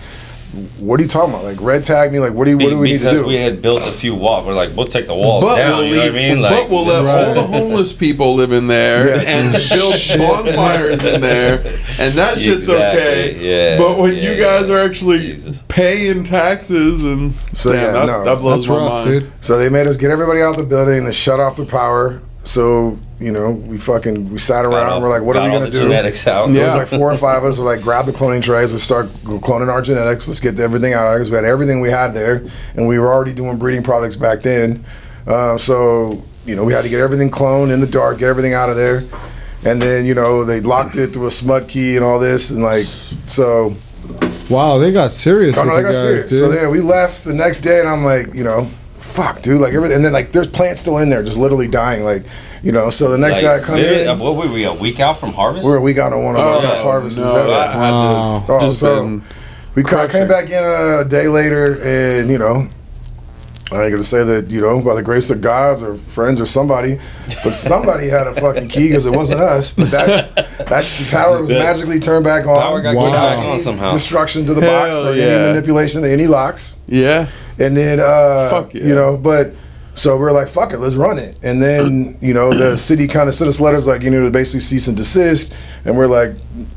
what 0.78 0.98
are 0.98 1.02
you 1.02 1.08
talking 1.08 1.32
about? 1.34 1.44
Like 1.44 1.60
red 1.60 1.84
tag 1.84 2.12
me? 2.12 2.18
Like, 2.18 2.32
what 2.32 2.44
do 2.44 2.50
you, 2.52 2.58
what 2.58 2.70
do 2.70 2.78
we 2.78 2.92
need 2.92 2.98
to 2.98 3.04
because 3.04 3.18
do? 3.20 3.26
we 3.26 3.36
had 3.36 3.60
built 3.62 3.82
a 3.82 3.92
few 3.92 4.14
walls. 4.14 4.46
We're 4.46 4.54
like, 4.54 4.74
we'll 4.76 4.86
take 4.86 5.06
the 5.06 5.14
walls 5.14 5.44
But 5.44 5.56
down. 5.56 5.70
we'll, 5.78 5.84
you 5.86 5.96
know 5.96 6.02
leave, 6.02 6.12
what 6.12 6.22
I 6.22 6.28
mean? 6.28 6.40
Like, 6.42 6.50
but 6.52 6.70
we'll 6.70 6.84
let 6.84 7.04
all 7.04 7.04
Right. 7.26 7.34
the 7.34 7.42
homeless 7.46 7.92
people 7.92 8.34
live 8.34 8.52
in 8.52 8.66
there 8.66 9.06
Yes. 9.06 9.26
and 9.26 9.78
build 10.18 10.44
bonfires 10.46 11.04
in 11.04 11.20
there, 11.20 11.58
and 11.98 12.14
that 12.14 12.38
shit's 12.40 12.68
okay. 12.68 13.36
Yeah, 13.72 13.78
but 13.78 13.98
when 13.98 14.14
yeah, 14.14 14.30
you 14.30 14.36
guys 14.40 14.68
yeah. 14.68 14.74
are 14.76 14.80
actually 14.80 15.18
Jesus. 15.18 15.62
paying 15.68 16.24
taxes 16.24 17.04
and 17.04 17.32
So, 17.52 17.72
damn, 17.72 17.80
yeah, 17.82 17.92
that, 17.92 18.06
no, 18.06 18.24
that 18.24 18.38
blows 18.40 18.60
That's 18.66 18.68
my 18.68 18.76
rough, 18.76 19.06
mind. 19.06 19.20
dude. 19.20 19.32
So 19.44 19.58
they 19.58 19.68
made 19.68 19.86
us 19.86 19.96
get 19.96 20.10
everybody 20.10 20.40
out 20.42 20.50
of 20.50 20.56
the 20.56 20.62
building 20.64 21.04
and 21.04 21.14
shut 21.14 21.40
off 21.40 21.56
the 21.56 21.64
power. 21.66 22.22
So 22.46 22.98
you 23.18 23.32
know, 23.32 23.50
we 23.52 23.78
fucking 23.78 24.30
we 24.30 24.38
sat 24.38 24.64
around. 24.64 24.88
all- 24.88 25.00
We're 25.02 25.08
like, 25.08 25.22
what 25.22 25.36
are 25.36 25.44
we 25.44 25.50
gonna 25.50 25.64
the 25.66 25.70
do? 25.70 25.80
Genetics 25.82 26.26
out. 26.26 26.52
There 26.52 26.60
Yeah. 26.62 26.76
was 26.76 26.90
like 26.92 27.00
four 27.00 27.10
or 27.10 27.16
five 27.16 27.42
of 27.42 27.48
us. 27.48 27.58
We're 27.58 27.64
like, 27.64 27.80
grab 27.82 28.04
the 28.06 28.12
cloning 28.12 28.42
trays. 28.42 28.72
Let's 28.72 28.84
start 28.84 29.06
cloning 29.24 29.68
our 29.68 29.80
genetics. 29.82 30.28
Let's 30.28 30.38
get 30.40 30.58
everything 30.60 30.92
out 30.92 31.12
because 31.14 31.30
we 31.30 31.36
had 31.36 31.44
everything 31.46 31.80
we 31.80 31.88
had 31.90 32.12
there, 32.14 32.42
and 32.76 32.86
we 32.86 32.98
were 32.98 33.12
already 33.12 33.32
doing 33.32 33.56
breeding 33.56 33.82
products 33.82 34.16
back 34.16 34.42
then. 34.42 34.84
Uh, 35.26 35.56
so 35.58 36.22
you 36.44 36.54
know, 36.54 36.62
we 36.64 36.72
had 36.72 36.82
to 36.84 36.88
get 36.88 37.00
everything 37.00 37.30
cloned 37.30 37.72
in 37.72 37.80
the 37.80 37.86
dark, 37.86 38.18
get 38.18 38.28
everything 38.28 38.52
out 38.54 38.68
of 38.70 38.76
there, 38.76 39.02
and 39.64 39.82
then 39.82 40.04
you 40.04 40.14
know 40.14 40.44
they 40.44 40.60
locked 40.60 40.94
it 40.96 41.12
through 41.12 41.26
a 41.26 41.30
smut 41.30 41.66
key 41.68 41.96
and 41.96 42.04
all 42.04 42.18
this, 42.20 42.50
and 42.50 42.62
like 42.62 42.86
so. 43.26 43.74
Wow, 44.48 44.78
they 44.78 44.92
got 44.92 45.10
serious 45.10 45.58
Oh 45.58 45.64
no, 45.64 45.72
you 45.72 45.78
I 45.78 45.82
got 45.82 45.88
guys, 45.92 46.00
serious. 46.00 46.26
dude. 46.30 46.38
So 46.38 46.48
then 46.48 46.70
we 46.70 46.80
left 46.80 47.24
the 47.24 47.34
next 47.34 47.62
day, 47.62 47.80
and 47.80 47.88
I'm 47.88 48.04
like, 48.04 48.32
you 48.32 48.44
know, 48.44 48.68
fuck, 49.06 49.40
dude, 49.42 49.60
like 49.60 49.72
everything. 49.72 49.96
And 49.96 50.04
then 50.04 50.12
like 50.12 50.32
there's 50.32 50.48
plants 50.48 50.80
still 50.80 50.98
in 50.98 51.08
there, 51.08 51.22
just 51.22 51.38
literally 51.38 51.68
dying, 51.68 52.04
like, 52.04 52.24
you 52.62 52.72
know. 52.72 52.90
So 52.90 53.08
the 53.10 53.18
next 53.18 53.40
day 53.40 53.48
I 53.54 53.60
come 53.60 53.76
literally, 53.76 54.02
in, 54.02 54.08
uh, 54.08 54.16
what 54.16 54.36
were 54.36 54.48
we? 54.52 54.64
A 54.64 54.74
week 54.74 55.00
out 55.00 55.16
from 55.18 55.32
harvest? 55.32 55.64
we're 55.64 55.76
a 55.76 55.80
week 55.80 55.98
out 55.98 56.12
on 56.12 56.24
one 56.24 56.34
of 56.34 56.40
our 56.40 56.60
best 56.62 56.82
harvests. 56.82 57.18
Oh, 57.18 57.24
no, 57.24 57.46
that 57.48 57.70
had 57.70 57.90
Wow. 57.90 58.44
to 58.46 58.52
Oh, 58.52 58.68
so- 58.70 59.20
We 59.74 59.84
came 59.84 60.26
back 60.28 60.50
in 60.50 60.62
a 60.64 61.04
day 61.04 61.28
later, 61.28 61.78
and 61.82 62.30
you 62.30 62.38
know, 62.38 62.66
I 63.72 63.82
ain't 63.82 63.90
gonna 63.90 64.02
say 64.04 64.22
that 64.22 64.48
you 64.48 64.60
know 64.60 64.80
by 64.80 64.94
the 64.94 65.02
grace 65.02 65.28
of 65.30 65.40
gods 65.40 65.82
or 65.82 65.96
friends 65.96 66.40
or 66.40 66.46
somebody, 66.46 67.00
but 67.42 67.52
somebody 67.52 68.06
had 68.08 68.28
a 68.28 68.34
fucking 68.34 68.68
key 68.68 68.88
because 68.88 69.06
it 69.06 69.12
wasn't 69.12 69.40
us. 69.40 69.72
But 69.72 69.90
that 69.90 70.36
that 70.68 70.84
sh- 70.84 71.10
power 71.10 71.40
was 71.40 71.50
magically 71.50 71.98
turned 71.98 72.24
back 72.24 72.46
on. 72.46 72.60
power 72.60 72.80
got 72.80 72.94
Wow. 72.94 73.10
back 73.12 73.38
on 73.38 73.58
somehow. 73.58 73.88
Destruction 73.88 74.46
to 74.46 74.54
the 74.54 74.60
Hell 74.60 74.70
box 74.84 74.96
or 74.96 75.14
yeah. 75.14 75.24
any 75.24 75.48
manipulation 75.48 76.02
to 76.02 76.10
any 76.10 76.26
locks. 76.28 76.78
yeah. 76.86 77.26
And 77.58 77.74
then, 77.76 77.98
uh, 78.00 78.50
Fuck 78.50 78.74
yeah. 78.74 78.84
you 78.84 78.94
know, 78.94 79.16
but 79.16 79.52
So 79.96 80.14
we 80.14 80.20
were 80.20 80.32
like, 80.32 80.46
fuck 80.48 80.72
it, 80.74 80.78
let's 80.78 80.94
run 80.94 81.18
it. 81.18 81.38
And 81.42 81.60
then, 81.62 82.18
you 82.20 82.34
know, 82.34 82.52
the 82.52 82.76
city 82.88 83.08
kind 83.08 83.28
of 83.28 83.34
sent 83.34 83.48
us 83.48 83.60
letters 83.60 83.86
like, 83.86 84.02
you 84.02 84.10
know, 84.10 84.22
to 84.22 84.30
basically 84.30 84.60
cease 84.60 84.88
and 84.88 84.96
desist. 84.96 85.54
And 85.86 85.96
we're 85.96 86.06
like, 86.06 86.32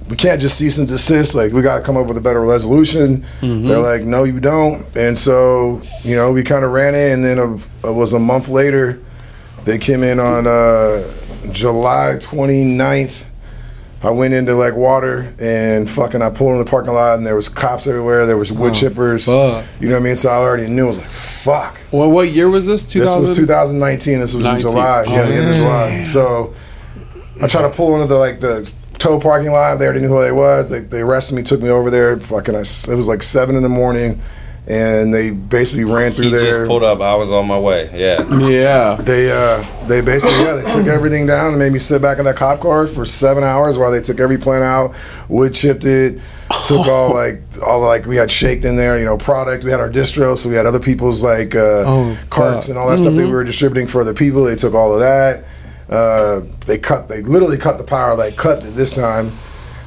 we 0.10 0.16
can't 0.16 0.40
just 0.40 0.58
cease 0.58 0.78
and 0.78 0.88
desist. 0.88 1.36
Like, 1.36 1.52
we 1.52 1.62
got 1.62 1.80
to 1.80 1.84
come 1.84 1.98
up 1.98 2.08
with 2.08 2.18
a 2.18 2.22
better 2.22 2.42
resolution. 2.42 3.26
They're 3.42 3.78
like, 3.80 4.04
no, 4.04 4.24
you 4.24 4.40
don't. 4.40 4.86
And 4.96 5.18
so, 5.18 5.82
you 6.04 6.16
know, 6.16 6.32
we 6.32 6.44
kind 6.44 6.64
of 6.64 6.72
ran 6.72 6.96
it. 6.96 7.12
And 7.12 7.24
then 7.24 7.38
a, 7.40 7.56
it 7.88 7.94
was 7.94 8.14
a 8.14 8.20
month 8.20 8.48
later, 8.48 9.02
they 9.66 9.78
came 9.78 10.02
in 10.02 10.20
on 10.20 10.48
uh, 10.48 11.04
July 11.52 12.16
29th. 12.20 13.26
I 14.02 14.12
went 14.12 14.34
into 14.34 14.56
like 14.56 14.76
water 14.76 15.34
and 15.40 15.90
fucking 15.90 16.22
I 16.22 16.30
pulled 16.30 16.54
in 16.54 16.60
the 16.64 16.70
parking 16.70 16.94
lot 16.94 17.18
and 17.18 17.26
there 17.26 17.36
was 17.36 17.50
cops 17.50 17.86
everywhere. 17.86 18.26
There 18.26 18.38
was 18.38 18.52
wood 18.52 18.72
oh, 18.72 18.74
chippers. 18.74 19.26
fuck. 19.26 19.66
You 19.82 19.90
know 19.90 19.96
what 19.96 20.02
I 20.02 20.06
mean? 20.06 20.16
So 20.16 20.30
I 20.30 20.36
already 20.36 20.68
knew. 20.68 20.86
I 20.86 20.88
was 20.88 21.00
like, 21.00 21.10
fuck. 21.10 21.78
Well, 21.92 22.10
what 22.10 22.30
year 22.30 22.50
was 22.50 22.66
this? 22.66 22.86
2000? 22.86 23.20
This 23.20 23.30
was 23.30 23.38
2019. 23.38 24.20
This 24.20 24.34
was 24.34 24.46
in 24.46 24.60
July. 24.62 25.04
Oh, 25.06 25.12
yeah, 25.12 25.26
the 25.26 25.34
end 25.34 25.50
of 25.50 25.56
July. 25.56 26.04
So 26.06 26.54
I 27.42 27.48
tried 27.48 27.64
to 27.64 27.70
pull 27.70 27.96
into 27.96 28.08
the 28.08 28.18
like 28.18 28.40
the 28.40 28.74
tow 29.00 29.20
parking 29.20 29.52
lot. 29.52 29.76
They 29.76 29.86
already 29.86 30.02
knew 30.02 30.08
who 30.08 30.18
I 30.18 30.32
was. 30.32 30.70
They, 30.70 30.80
they 30.80 31.02
arrested 31.02 31.36
me, 31.36 31.44
took 31.44 31.62
me 31.62 31.70
over 31.70 31.90
there. 31.90 32.18
Fucking, 32.18 32.56
I, 32.56 32.60
it 32.60 32.96
was 32.96 33.08
like 33.08 33.22
seven 33.22 33.58
in 33.58 33.64
the 33.64 33.70
morning, 33.70 34.22
and 34.70 35.12
they 35.12 35.32
basically 35.32 35.84
ran 35.84 36.12
through 36.12 36.26
He 36.26 36.32
there. 36.32 36.44
just 36.46 36.68
pulled 36.68 36.84
up. 36.84 37.02
I 37.02 37.16
was 37.16 37.32
on 37.32 37.48
my 37.48 37.58
way. 37.60 37.90
Yeah. 37.94 38.24
Yeah. 38.48 38.96
They 39.02 39.32
uh, 39.32 39.64
they 39.88 40.02
basically 40.02 40.38
yeah 40.44 40.54
they 40.54 40.72
took 40.72 40.86
everything 40.88 41.26
down 41.26 41.50
and 41.50 41.60
made 41.60 41.74
me 41.74 41.80
sit 41.80 42.02
back 42.02 42.20
in 42.20 42.26
that 42.26 42.36
cop 42.36 42.60
car 42.62 42.86
for 42.86 43.04
seven 43.06 43.44
hours 43.44 43.78
while 43.78 43.92
they 43.92 44.02
took 44.02 44.20
every 44.20 44.38
plant 44.38 44.64
out, 44.64 44.94
wood 45.28 45.54
chipped 45.56 45.86
it, 45.86 46.20
took 46.66 46.88
all 46.88 47.14
like 47.14 47.42
all 47.66 47.82
like 47.82 48.06
we 48.06 48.16
had 48.16 48.30
shaked 48.30 48.64
in 48.64 48.76
there, 48.76 48.98
you 49.00 49.06
know, 49.06 49.18
product. 49.18 49.64
We 49.64 49.72
had 49.72 49.80
our 49.80 49.90
distro, 49.90 50.38
so 50.38 50.48
we 50.50 50.56
had 50.56 50.66
other 50.68 50.80
people's 50.80 51.24
like 51.24 51.56
uh, 51.56 51.84
Oh, 51.88 52.18
carts 52.30 52.68
fuck. 52.68 52.70
and 52.70 52.78
all 52.78 52.90
that 52.90 53.00
stuff 53.00 53.16
that 53.16 53.26
we 53.26 53.32
were 53.32 53.44
distributing 53.44 53.88
for 53.88 54.02
other 54.02 54.14
people. 54.14 54.44
They 54.44 54.56
took 54.56 54.76
all 54.76 54.94
of 54.94 55.00
that. 55.00 55.46
Uh, 55.90 56.42
they 56.68 56.78
cut 56.78 57.08
they 57.10 57.24
literally 57.24 57.58
cut 57.58 57.80
the 57.80 57.84
power 57.84 58.14
like 58.16 58.36
cut 58.36 58.64
it 58.64 58.72
this 58.76 58.94
time. 58.96 59.32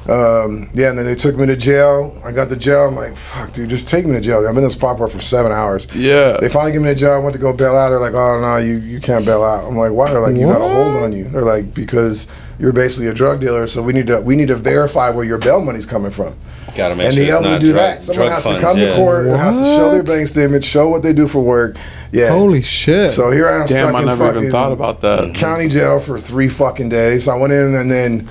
Um, 0.07 0.69
yeah, 0.73 0.89
and 0.89 0.97
then 0.97 1.05
they 1.05 1.15
took 1.15 1.37
me 1.37 1.45
to 1.45 1.55
jail. 1.55 2.19
I 2.25 2.31
got 2.31 2.49
to 2.49 2.57
jail. 2.57 2.87
I'm 2.87 2.95
like, 2.95 3.15
fuck, 3.15 3.53
dude, 3.53 3.69
just 3.69 3.87
take 3.87 4.05
me 4.05 4.13
to 4.13 4.21
jail. 4.21 4.39
I've 4.39 4.47
been 4.47 4.57
in 4.57 4.63
this 4.63 4.75
pop 4.75 4.97
bar 4.97 5.07
for 5.07 5.21
seven 5.21 5.51
hours. 5.51 5.87
Yeah. 5.95 6.37
They 6.41 6.49
finally 6.49 6.73
give 6.73 6.81
me 6.81 6.89
a 6.89 6.95
job. 6.95 7.21
I 7.21 7.23
went 7.23 7.33
to 7.33 7.39
go 7.39 7.53
bail 7.53 7.75
out. 7.75 7.89
They're 7.89 7.99
like, 7.99 8.13
oh, 8.13 8.41
no, 8.41 8.57
you, 8.57 8.77
you 8.77 8.99
can't 8.99 9.25
bail 9.25 9.43
out. 9.43 9.63
I'm 9.65 9.77
like, 9.77 9.91
why? 9.93 10.11
They're 10.11 10.19
like, 10.19 10.35
you 10.35 10.45
got 10.45 10.61
a 10.61 10.67
hold 10.67 10.97
on 10.97 11.13
you. 11.13 11.25
They're 11.25 11.41
like, 11.41 11.73
because 11.73 12.27
you're 12.59 12.73
basically 12.73 13.07
a 13.07 13.13
drug 13.13 13.41
dealer, 13.41 13.67
so 13.67 13.81
we 13.81 13.93
need 13.93 14.07
to 14.07 14.21
we 14.21 14.35
need 14.35 14.47
to 14.49 14.55
verify 14.55 15.09
where 15.09 15.25
your 15.25 15.37
bail 15.37 15.61
money's 15.61 15.85
coming 15.85 16.11
from. 16.11 16.35
Got 16.75 16.89
to 16.89 16.95
make 16.95 17.07
and 17.07 17.15
sure 17.15 17.23
to 17.25 17.29
be 17.29 17.35
it's 17.35 17.45
able 17.45 17.55
to 17.55 17.59
do 17.59 17.71
drug, 17.73 17.75
that, 17.75 18.01
someone 18.01 18.27
drug 18.27 18.33
has 18.33 18.43
funds. 18.43 18.61
to 18.61 18.67
come 18.67 18.77
yeah. 18.77 18.89
to 18.89 18.95
court 18.95 19.27
and 19.27 19.35
has 19.35 19.59
to 19.59 19.65
show 19.65 19.91
their 19.91 20.03
bank 20.03 20.27
statement, 20.27 20.63
show 20.63 20.87
what 20.87 21.03
they 21.03 21.13
do 21.13 21.27
for 21.27 21.41
work. 21.41 21.77
Yeah. 22.11 22.29
Holy 22.29 22.61
shit. 22.61 23.11
So 23.11 23.31
here 23.31 23.47
I 23.47 23.61
am 23.61 23.67
Damn, 23.67 23.67
stuck 23.67 23.95
I 23.95 23.99
in 23.99 24.05
never 24.05 24.25
fucking 24.25 24.39
even 24.39 24.51
thought 24.51 24.71
about 24.71 25.01
that. 25.01 25.35
county 25.35 25.67
jail 25.67 25.99
for 25.99 26.17
three 26.17 26.49
fucking 26.49 26.89
days. 26.89 27.27
I 27.27 27.35
went 27.35 27.53
in 27.53 27.75
and 27.75 27.91
then 27.91 28.29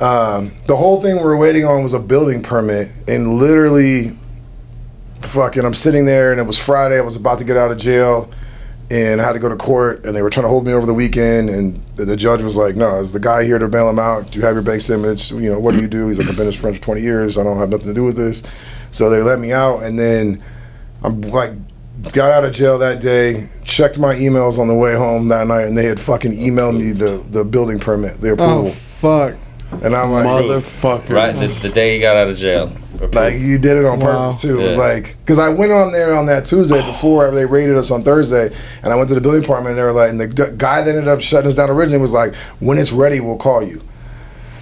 um, 0.00 0.52
the 0.66 0.76
whole 0.76 1.00
thing 1.00 1.16
we 1.16 1.22
were 1.22 1.36
waiting 1.36 1.64
on 1.64 1.82
was 1.82 1.94
a 1.94 1.98
building 1.98 2.42
permit, 2.42 2.90
and 3.06 3.38
literally, 3.38 4.16
fucking, 5.22 5.64
I'm 5.64 5.74
sitting 5.74 6.06
there, 6.06 6.30
and 6.30 6.40
it 6.40 6.46
was 6.46 6.58
Friday. 6.58 6.98
I 6.98 7.02
was 7.02 7.16
about 7.16 7.38
to 7.38 7.44
get 7.44 7.56
out 7.56 7.70
of 7.70 7.78
jail, 7.78 8.30
and 8.90 9.20
I 9.20 9.26
had 9.26 9.32
to 9.32 9.38
go 9.38 9.48
to 9.48 9.56
court, 9.56 10.04
and 10.06 10.14
they 10.14 10.22
were 10.22 10.30
trying 10.30 10.44
to 10.44 10.48
hold 10.48 10.66
me 10.66 10.72
over 10.72 10.86
the 10.86 10.94
weekend, 10.94 11.50
and 11.50 11.76
the, 11.96 12.04
the 12.04 12.16
judge 12.16 12.42
was 12.42 12.56
like, 12.56 12.76
"No, 12.76 13.00
is 13.00 13.12
the 13.12 13.20
guy 13.20 13.44
here 13.44 13.58
to 13.58 13.68
bail 13.68 13.90
him 13.90 13.98
out? 13.98 14.30
Do 14.30 14.38
you 14.38 14.44
have 14.44 14.54
your 14.54 14.62
bank 14.62 14.82
statements? 14.82 15.30
You 15.30 15.50
know, 15.50 15.58
what 15.58 15.74
do 15.74 15.80
you 15.80 15.88
do?" 15.88 16.06
He's 16.06 16.18
like, 16.18 16.28
"I've 16.28 16.36
been 16.36 16.46
his 16.46 16.56
friend 16.56 16.76
for 16.76 16.82
20 16.82 17.00
years. 17.00 17.36
I 17.36 17.42
don't 17.42 17.58
have 17.58 17.70
nothing 17.70 17.88
to 17.88 17.94
do 17.94 18.04
with 18.04 18.16
this." 18.16 18.42
So 18.92 19.10
they 19.10 19.20
let 19.20 19.40
me 19.40 19.52
out, 19.52 19.82
and 19.82 19.98
then 19.98 20.42
I'm 21.02 21.20
like 21.22 21.52
got 22.12 22.30
out 22.30 22.44
of 22.44 22.54
jail 22.54 22.78
that 22.78 23.00
day, 23.00 23.48
checked 23.64 23.98
my 23.98 24.14
emails 24.14 24.58
on 24.58 24.68
the 24.68 24.74
way 24.74 24.94
home 24.94 25.28
that 25.28 25.46
night, 25.46 25.66
and 25.66 25.76
they 25.76 25.86
had 25.86 25.98
fucking 25.98 26.32
emailed 26.32 26.78
me 26.78 26.92
the, 26.92 27.18
the 27.30 27.44
building 27.44 27.78
permit, 27.78 28.20
the 28.20 28.32
approval. 28.32 28.54
oh 28.54 28.58
approval. 28.58 28.72
fuck. 28.72 29.47
And 29.70 29.94
I'm 29.94 30.10
like, 30.10 30.24
Motherfucker. 30.26 31.10
Right, 31.10 31.32
the, 31.34 31.46
the 31.62 31.68
day 31.68 31.94
he 31.96 32.00
got 32.00 32.16
out 32.16 32.28
of 32.28 32.36
jail. 32.36 32.72
like 33.12 33.34
you 33.38 33.58
did 33.58 33.76
it 33.76 33.84
on 33.84 34.00
Wow. 34.00 34.24
purpose 34.28 34.40
too. 34.42 34.58
It 34.60 34.64
was 34.64 34.76
like 34.76 35.16
because 35.20 35.38
I 35.38 35.48
went 35.50 35.70
on 35.72 35.92
there 35.92 36.14
on 36.16 36.26
that 36.26 36.44
Tuesday 36.44 36.80
before 36.86 37.30
they 37.30 37.46
raided 37.46 37.76
us 37.76 37.90
on 37.90 38.02
Thursday, 38.02 38.50
and 38.82 38.92
I 38.92 38.96
went 38.96 39.08
to 39.10 39.14
the 39.14 39.20
building 39.20 39.40
department, 39.42 39.70
and 39.72 39.78
they 39.78 39.82
were 39.84 39.92
like, 39.92 40.10
and 40.10 40.20
the 40.20 40.26
d- 40.26 40.56
guy 40.56 40.82
that 40.82 40.90
ended 40.90 41.06
up 41.08 41.20
shutting 41.20 41.48
us 41.48 41.54
down 41.54 41.70
originally 41.70 42.00
was 42.00 42.12
like, 42.14 42.34
when 42.60 42.78
it's 42.78 42.92
ready, 42.92 43.20
we'll 43.20 43.36
call 43.36 43.62
you. 43.62 43.82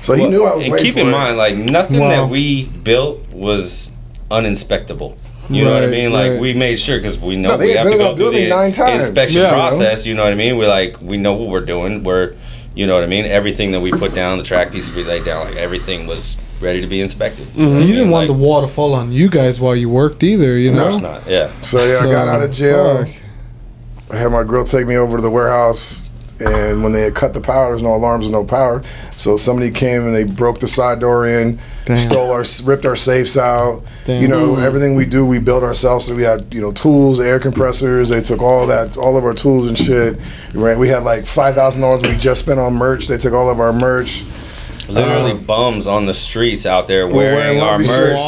So 0.03 0.15
he 0.15 0.29
knew 0.29 0.45
I 0.45 0.55
was 0.55 0.65
and 0.65 0.73
waiting 0.73 0.85
keep 0.87 0.95
for 0.95 1.01
in 1.01 1.09
it. 1.09 1.13
mind, 1.13 1.37
like 1.39 1.57
nothing 1.57 2.01
Wow. 2.01 2.09
that 2.11 2.29
we 2.29 2.67
built 2.67 3.33
was 3.33 3.91
uninspectable. 4.31 5.17
You 5.49 5.65
know 5.65 5.73
what 5.73 5.85
I 5.85 5.87
mean? 5.87 6.13
Like 6.13 6.33
right. 6.33 6.41
we 6.41 6.55
made 6.55 6.77
sure 6.77 6.99
because 6.99 7.19
we 7.19 7.37
know 7.37 7.51
No, 7.51 7.59
we 7.59 7.69
had 7.71 7.77
have 7.79 7.85
to 7.87 7.91
been 7.93 8.01
in 8.01 8.07
go 8.07 8.17
through 8.17 8.31
the 8.33 8.49
nine 8.49 8.73
times. 8.73 9.07
inspection 9.07 9.43
Yeah. 9.43 9.51
process. 9.53 10.05
You 10.05 10.15
know 10.15 10.25
what 10.25 10.33
I 10.33 10.37
mean? 10.37 10.57
We're 10.59 10.67
like 10.69 11.01
we 11.01 11.17
know 11.17 11.35
what 11.35 11.49
we're 11.49 11.61
doing. 11.65 12.03
We're 12.03 12.35
you 12.77 12.87
know 12.87 12.95
what 12.95 13.03
I 13.03 13.09
mean. 13.09 13.25
Everything 13.25 13.73
that 13.73 13.81
we 13.81 13.91
put 13.91 14.15
down, 14.15 14.39
the 14.39 14.45
track 14.45 14.71
pieces 14.71 14.95
we 14.95 15.03
laid 15.03 15.25
down, 15.25 15.47
like 15.47 15.57
everything 15.57 16.07
was 16.07 16.37
ready 16.61 16.81
to 16.81 16.87
be 16.87 17.01
inspected. 17.01 17.47
Mm-hmm. 17.49 17.61
You, 17.61 17.67
know 17.67 17.73
what 17.75 17.81
You 17.81 17.87
didn't 17.89 18.03
mean? 18.05 18.11
want 18.13 18.29
Like, 18.29 18.37
the 18.39 18.43
wall 18.43 18.61
to 18.63 18.69
fall 18.69 18.95
on 18.95 19.11
you 19.13 19.29
guys 19.29 19.59
while 19.61 19.75
you 19.75 19.89
worked 19.91 20.23
either, 20.23 20.57
you 20.57 20.71
Of 20.71 20.77
know? 20.77 20.89
it's 20.89 21.01
not. 21.01 21.27
Yeah. 21.27 21.51
So 21.63 21.85
yeah, 21.85 21.99
I 22.09 22.13
got 22.13 22.29
out 22.29 22.43
of 22.43 22.51
jail. 22.53 23.05
fuck. 23.05 23.15
I 24.11 24.17
had 24.19 24.31
my 24.31 24.45
girl 24.45 24.65
take 24.65 24.87
me 24.87 24.97
over 24.97 25.17
to 25.17 25.23
the 25.23 25.31
warehouse, 25.31 26.06
and 26.41 26.83
when 26.83 26.93
they 26.93 27.03
had 27.03 27.15
cut 27.15 27.33
the 27.35 27.41
power, 27.41 27.69
there's 27.71 27.83
no 27.83 27.95
alarms, 27.95 28.31
no 28.31 28.45
power. 28.45 28.83
So 29.17 29.37
somebody 29.37 29.71
came 29.71 30.03
and 30.03 30.15
they 30.15 30.25
broke 30.25 30.59
the 30.61 30.69
side 30.69 31.01
door 31.01 31.27
in, 31.27 31.59
Damn. 31.87 31.97
stole 31.97 32.31
our, 32.33 32.45
ripped 32.65 32.85
our 32.85 32.97
safes 32.97 33.39
out. 33.39 33.83
Damn. 34.05 34.21
You 34.23 34.29
know, 34.29 34.57
everything 34.57 34.97
we 34.97 35.07
do, 35.07 35.25
we 35.25 35.39
build 35.39 35.63
ourselves. 35.63 36.07
So 36.07 36.15
we 36.15 36.23
had, 36.23 36.53
you 36.53 36.61
know, 36.61 36.73
tools, 36.73 37.21
air 37.21 37.39
compressors. 37.41 38.09
They 38.11 38.21
took 38.21 38.41
all 38.43 38.67
that, 38.67 38.97
all 38.97 39.17
of 39.17 39.25
our 39.25 39.35
tools 39.35 39.67
and 39.67 39.77
shit. 39.79 40.19
We 40.55 40.63
ran- 40.63 40.79
We 40.79 40.89
had 40.89 41.05
like 41.05 41.27
five 41.27 41.55
thousand 41.55 41.81
dollars 41.81 42.03
we 42.03 42.17
just 42.17 42.43
spent 42.43 42.61
on 42.61 42.75
merch. 42.75 43.09
They 43.09 43.19
took 43.19 43.33
all 43.33 43.49
of 43.51 43.59
our 43.61 43.73
merch. 43.73 44.23
Literally 44.89 45.35
bums 45.35 45.87
on 45.87 46.07
the 46.07 46.15
streets 46.15 46.65
out 46.67 46.87
there 46.87 47.07
wearing 47.07 47.59
wearing 47.59 47.61
our 47.61 47.79
merch, 47.79 47.87
shirts 47.89 48.23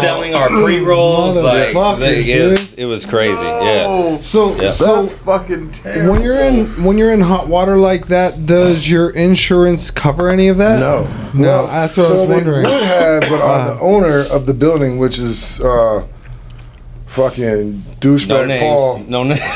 selling 0.00 0.34
our 0.34 0.48
pre 0.48 0.80
rolls. 0.80 1.36
Like 1.36 1.74
Motherfuckers, 1.74 1.98
they- 2.00 2.30
it, 2.32 2.42
was, 2.44 2.74
it 2.74 2.84
was 2.84 3.04
crazy. 3.04 3.44
Yeah. 3.44 4.18
So, 4.20 4.54
Yeah. 4.60 4.70
so 4.70 5.00
That's 5.02 5.16
fucking 5.18 5.72
terrible. 5.72 6.12
when 6.12 6.22
you're 6.22 6.38
in 6.40 6.66
when 6.84 6.98
you're 6.98 7.12
in 7.12 7.20
hot 7.22 7.48
water 7.48 7.76
like 7.76 8.06
that, 8.08 8.46
does 8.46 8.90
your 8.90 9.10
insurance 9.10 9.90
cover 9.90 10.28
any 10.30 10.48
of 10.48 10.58
that? 10.58 10.78
No, 10.80 11.04
no. 11.34 11.64
Well, 11.64 11.66
that's 11.66 11.96
what 11.96 12.06
I 12.06 12.08
so 12.08 12.20
was 12.20 12.28
wondering. 12.28 12.62
They 12.64 12.72
would 12.72 12.82
have, 12.84 13.20
but 13.22 13.40
uh, 13.40 13.74
the 13.74 13.80
owner 13.80 14.20
of 14.30 14.46
the 14.46 14.54
building, 14.54 14.98
which 14.98 15.18
is 15.18 15.60
uh, 15.60 16.04
fucking 17.10 17.72
No 17.72 17.84
douchebag 17.98 18.46
names. 18.46 18.62
Paul. 18.62 18.98
No 19.08 19.24
names. 19.24 19.40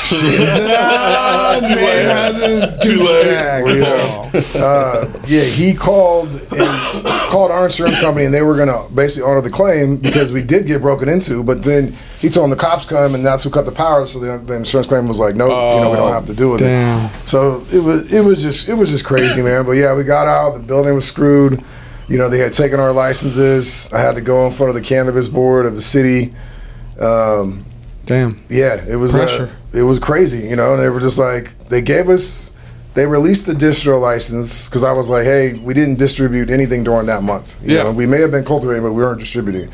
Well, 3.64 3.76
yeah. 3.76 4.60
Uh, 4.60 5.22
yeah, 5.26 5.42
he 5.42 5.72
called 5.74 6.34
and 6.34 7.06
called 7.30 7.50
our 7.50 7.64
insurance 7.66 7.98
company, 7.98 8.24
and 8.24 8.34
they 8.34 8.42
were 8.42 8.56
gonna 8.56 8.88
basically 8.94 9.28
honor 9.30 9.40
the 9.40 9.50
claim 9.50 9.96
because 9.96 10.32
we 10.32 10.42
did 10.42 10.66
get 10.66 10.82
broken 10.82 11.08
into. 11.08 11.42
But 11.44 11.62
then 11.62 11.94
he 12.18 12.28
told 12.28 12.44
them 12.44 12.50
the 12.58 12.62
cops 12.62 12.84
come, 12.84 13.14
and 13.14 13.24
that's 13.24 13.44
who 13.44 13.50
cut 13.50 13.64
the 13.66 13.72
power. 13.72 14.04
So 14.06 14.18
the, 14.18 14.38
the 14.38 14.54
insurance 14.54 14.88
claim 14.88 15.06
was 15.06 15.18
like, 15.20 15.36
no, 15.36 15.46
you 15.46 15.80
know, 15.80 15.90
we 15.90 15.96
don't 15.96 16.12
have 16.12 16.26
to 16.26 16.34
do 16.34 16.50
with 16.50 16.60
Damn. 16.60 17.06
it. 17.06 17.28
So 17.28 17.64
it 17.72 17.78
was 17.80 18.12
it 18.12 18.20
was 18.22 18.42
just 18.42 18.68
it 18.68 18.74
was 18.74 18.90
just 18.90 19.04
crazy, 19.04 19.42
man. 19.42 19.64
But 19.64 19.72
yeah, 19.72 19.94
we 19.94 20.02
got 20.04 20.26
out. 20.26 20.54
The 20.54 20.60
building 20.60 20.94
was 20.94 21.06
screwed. 21.06 21.62
You 22.08 22.18
know, 22.18 22.28
they 22.28 22.38
had 22.38 22.52
taken 22.52 22.80
our 22.80 22.92
licenses. 22.92 23.90
I 23.92 24.00
had 24.00 24.16
to 24.16 24.20
go 24.20 24.44
in 24.46 24.52
front 24.52 24.68
of 24.70 24.74
the 24.74 24.82
cannabis 24.82 25.28
board 25.28 25.64
of 25.66 25.74
the 25.74 25.82
city. 25.82 26.34
Um, 27.00 27.64
Damn. 28.07 28.40
yeah, 28.48 28.85
it 28.87 28.96
was 28.96 29.16
uh, 29.16 29.50
it 29.72 29.83
was 29.83 29.98
crazy, 29.98 30.46
you 30.48 30.57
know. 30.57 30.74
And 30.74 30.83
they 30.83 30.88
were 30.88 31.00
just 31.00 31.18
like 31.18 31.59
they 31.68 31.80
gave 31.80 32.09
us, 32.09 32.52
they 32.94 33.07
released 33.07 33.46
the 33.46 33.52
distro 33.54 34.00
license 34.00 34.68
because 34.68 34.85
I 34.85 34.92
was 34.92 35.09
like, 35.11 35.24
hey, 35.24 35.54
we 35.54 35.74
didn't 35.74 35.98
distribute 35.98 36.50
anything 36.50 36.85
during 36.85 37.07
that 37.07 37.22
month. 37.22 37.57
You 37.62 37.76
Yeah. 37.76 37.83
know, 37.85 37.92
we 37.92 38.07
may 38.07 38.20
have 38.20 38.30
been 38.30 38.44
cultivating, 38.44 38.83
but 38.83 38.92
we 38.92 39.02
weren't 39.02 39.20
distributing. 39.20 39.70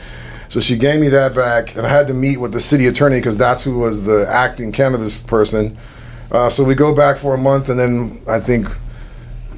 So 0.48 0.58
she 0.60 0.76
gave 0.76 1.00
me 1.00 1.08
that 1.08 1.34
back, 1.34 1.76
and 1.76 1.86
I 1.86 1.90
had 1.90 2.08
to 2.08 2.14
meet 2.14 2.38
with 2.40 2.52
the 2.52 2.60
city 2.60 2.86
attorney 2.88 3.18
because 3.18 3.36
that's 3.36 3.62
who 3.62 3.78
was 3.78 4.04
the 4.04 4.26
acting 4.28 4.72
cannabis 4.72 5.22
person. 5.22 5.76
Uh, 6.32 6.48
so 6.50 6.64
we 6.64 6.74
go 6.74 6.92
back 6.94 7.18
for 7.18 7.34
a 7.34 7.38
month, 7.38 7.68
and 7.68 7.78
then 7.78 8.20
I 8.28 8.40
think 8.40 8.66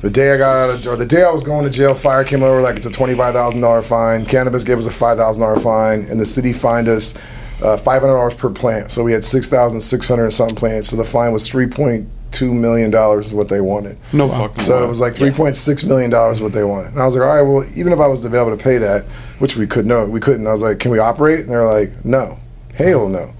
the 0.03 0.11
day 0.11 0.33
I 0.33 0.37
got 0.38 0.57
out 0.57 0.70
of 0.70 0.87
or 0.87 0.96
the 0.96 1.07
day 1.07 1.22
I 1.25 1.31
was 1.31 1.42
going 1.42 1.64
to 1.64 1.70
jail, 1.70 1.94
fire 1.94 2.25
came 2.25 2.42
over 2.42 2.61
like 2.61 2.77
it's 2.77 2.87
a 2.87 2.90
twenty 2.90 3.14
five 3.14 3.35
thousand 3.35 3.61
dollar 3.61 3.83
fine. 3.83 4.25
Cannabis 4.27 4.64
gave 4.64 4.79
us 4.79 4.87
a 4.87 4.90
five 4.90 5.16
thousand 5.18 5.40
dollar 5.42 5.61
fine, 5.61 6.03
and 6.11 6.18
the 6.20 6.27
city 6.27 6.53
fined 6.53 6.88
us 6.88 7.14
uh, 7.62 7.77
five 7.77 8.03
hundred 8.03 8.14
dollars 8.14 8.35
per 8.35 8.51
plant. 8.51 8.90
So 8.90 9.03
we 9.05 9.12
had 9.12 9.25
six 9.25 9.48
thousand 9.48 9.81
six 9.81 10.09
hundred 10.09 10.25
and 10.25 10.33
something 10.33 10.57
plants. 10.57 10.88
So 10.88 10.96
the 10.96 11.05
fine 11.05 11.33
was 11.33 11.46
three 11.48 11.66
point 11.66 12.09
two 12.33 12.53
million 12.53 12.90
dollars 12.90 13.27
is 13.27 13.35
what 13.35 13.48
they 13.48 13.61
wanted. 13.61 13.96
No 14.12 14.27
fucking 14.29 14.62
So 14.62 14.79
way. 14.79 14.85
it 14.85 14.88
was 14.88 15.01
like 15.01 15.14
three 15.14 15.31
point 15.31 15.55
six 15.57 15.85
million 15.85 16.11
dollars 16.11 16.40
what 16.40 16.53
they 16.53 16.64
wanted. 16.64 16.92
And 16.92 17.01
I 17.01 17.05
was 17.05 17.14
like, 17.14 17.27
all 17.27 17.35
right, 17.35 17.42
well, 17.42 17.64
even 17.77 17.92
if 17.92 17.98
I 18.01 18.07
was 18.07 18.20
to 18.22 18.31
be 18.31 18.38
able 18.38 18.57
to 18.57 18.62
pay 18.62 18.79
that, 18.79 19.05
which 19.38 19.57
we 19.57 19.66
could 19.66 19.87
no, 19.87 20.07
we 20.07 20.18
couldn't. 20.20 20.46
I 20.46 20.51
was 20.53 20.62
like, 20.62 20.79
can 20.79 20.90
we 20.90 20.98
operate? 20.98 21.40
And 21.40 21.51
they're 21.51 21.64
like, 21.66 22.05
no, 22.05 22.38
hell 22.75 23.09
no. 23.09 23.33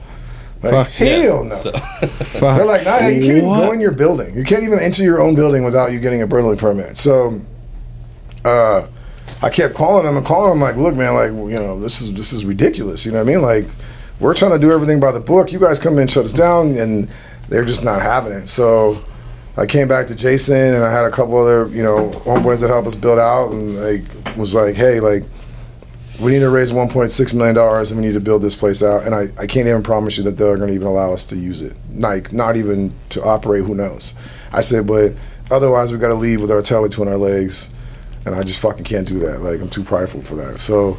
Like, 0.62 0.72
Fuck. 0.72 0.88
hell 0.90 1.42
no. 1.44 1.54
So, 1.56 1.72
Fuck. 1.72 2.56
They're 2.58 2.64
like, 2.66 2.85
nah, 2.85 2.98
you 3.08 3.20
can't 3.20 3.38
even 3.38 3.44
go 3.46 3.72
in 3.72 3.80
your 3.80 3.90
building. 3.90 4.32
You 4.37 4.44
can't 4.44 4.62
even 4.62 4.78
enter 4.78 5.02
your 5.02 5.20
own 5.20 5.35
building 5.35 5.64
without 5.64 5.90
you 5.90 5.98
getting 5.98 6.22
a 6.22 6.26
building 6.26 6.56
permit. 6.56 6.96
So, 6.96 7.40
uh, 8.44 8.87
I 9.40 9.50
kept 9.50 9.74
calling 9.74 10.04
them 10.04 10.16
and 10.16 10.24
calling 10.24 10.50
them 10.50 10.61
like, 10.61 10.76
look, 10.76 10.94
man, 10.94 11.14
like, 11.14 11.30
you 11.32 11.58
know, 11.58 11.80
this 11.80 12.00
is 12.00 12.14
this 12.14 12.32
is 12.32 12.44
ridiculous. 12.44 13.04
You 13.04 13.11
know 13.12 13.18
what 13.24 13.28
I 13.28 13.32
mean? 13.32 13.42
Like, 13.42 13.66
we're 14.22 14.35
trying 14.35 14.52
to 14.52 14.58
do 14.58 14.70
everything 14.70 15.00
by 15.00 15.11
the 15.11 15.20
book. 15.20 15.52
You 15.52 15.58
guys 15.58 15.80
come 15.80 15.98
in, 15.98 16.06
shut 16.06 16.24
us 16.24 16.32
down, 16.32 16.78
and 16.78 17.11
they're 17.48 17.64
just 17.64 17.85
not 17.85 18.00
having 18.00 18.32
it. 18.32 18.46
So 18.46 19.04
I 19.56 19.66
came 19.66 19.88
back 19.88 20.06
to 20.06 20.14
Jayson 20.14 20.74
and 20.74 20.85
I 20.85 20.92
had 20.92 21.04
a 21.04 21.11
couple 21.11 21.37
other, 21.37 21.66
you 21.66 21.82
know, 21.82 22.11
homeboys 22.24 22.62
that 22.62 22.68
helped 22.68 22.87
us 22.87 22.94
build 22.94 23.18
out 23.18 23.50
and 23.50 23.76
like 23.76 24.37
was 24.37 24.54
like, 24.54 24.76
hey, 24.76 25.00
like 25.00 25.24
we 26.22 26.32
need 26.32 26.38
to 26.38 26.50
raise 26.50 26.70
1.6 26.70 27.35
million 27.35 27.54
dollars 27.54 27.90
and 27.90 28.00
we 28.00 28.06
need 28.06 28.14
to 28.14 28.20
build 28.20 28.42
this 28.42 28.54
place 28.54 28.80
out. 28.80 29.02
And 29.02 29.14
I, 29.14 29.22
I 29.37 29.46
can't 29.46 29.66
even 29.66 29.82
promise 29.82 30.16
you 30.16 30.22
that 30.24 30.37
they're 30.37 30.56
going 30.56 30.68
to 30.68 30.74
even 30.74 30.87
allow 30.87 31.12
us 31.12 31.26
to 31.26 31.37
use 31.37 31.61
it, 31.61 31.76
like 31.92 32.32
not 32.32 32.56
even 32.56 32.94
to 33.11 33.22
operate. 33.24 33.64
Who 33.64 33.74
knows? 33.74 34.14
I 34.52 34.61
said, 34.61 34.87
but 34.87 35.14
otherwise 35.50 35.90
we 35.90 35.98
got 35.98 36.08
to 36.08 36.14
leave 36.14 36.40
with 36.40 36.50
our 36.52 36.62
tail 36.62 36.82
between 36.82 37.08
our 37.08 37.16
legs, 37.16 37.70
and 38.24 38.37
I 38.37 38.44
just 38.44 38.61
fucking 38.61 38.85
can't 38.85 39.06
do 39.06 39.18
that. 39.18 39.40
Like 39.40 39.61
I'm 39.61 39.68
too 39.68 39.82
prideful 39.82 40.22
for 40.22 40.37
that. 40.37 40.61
So 40.61 40.96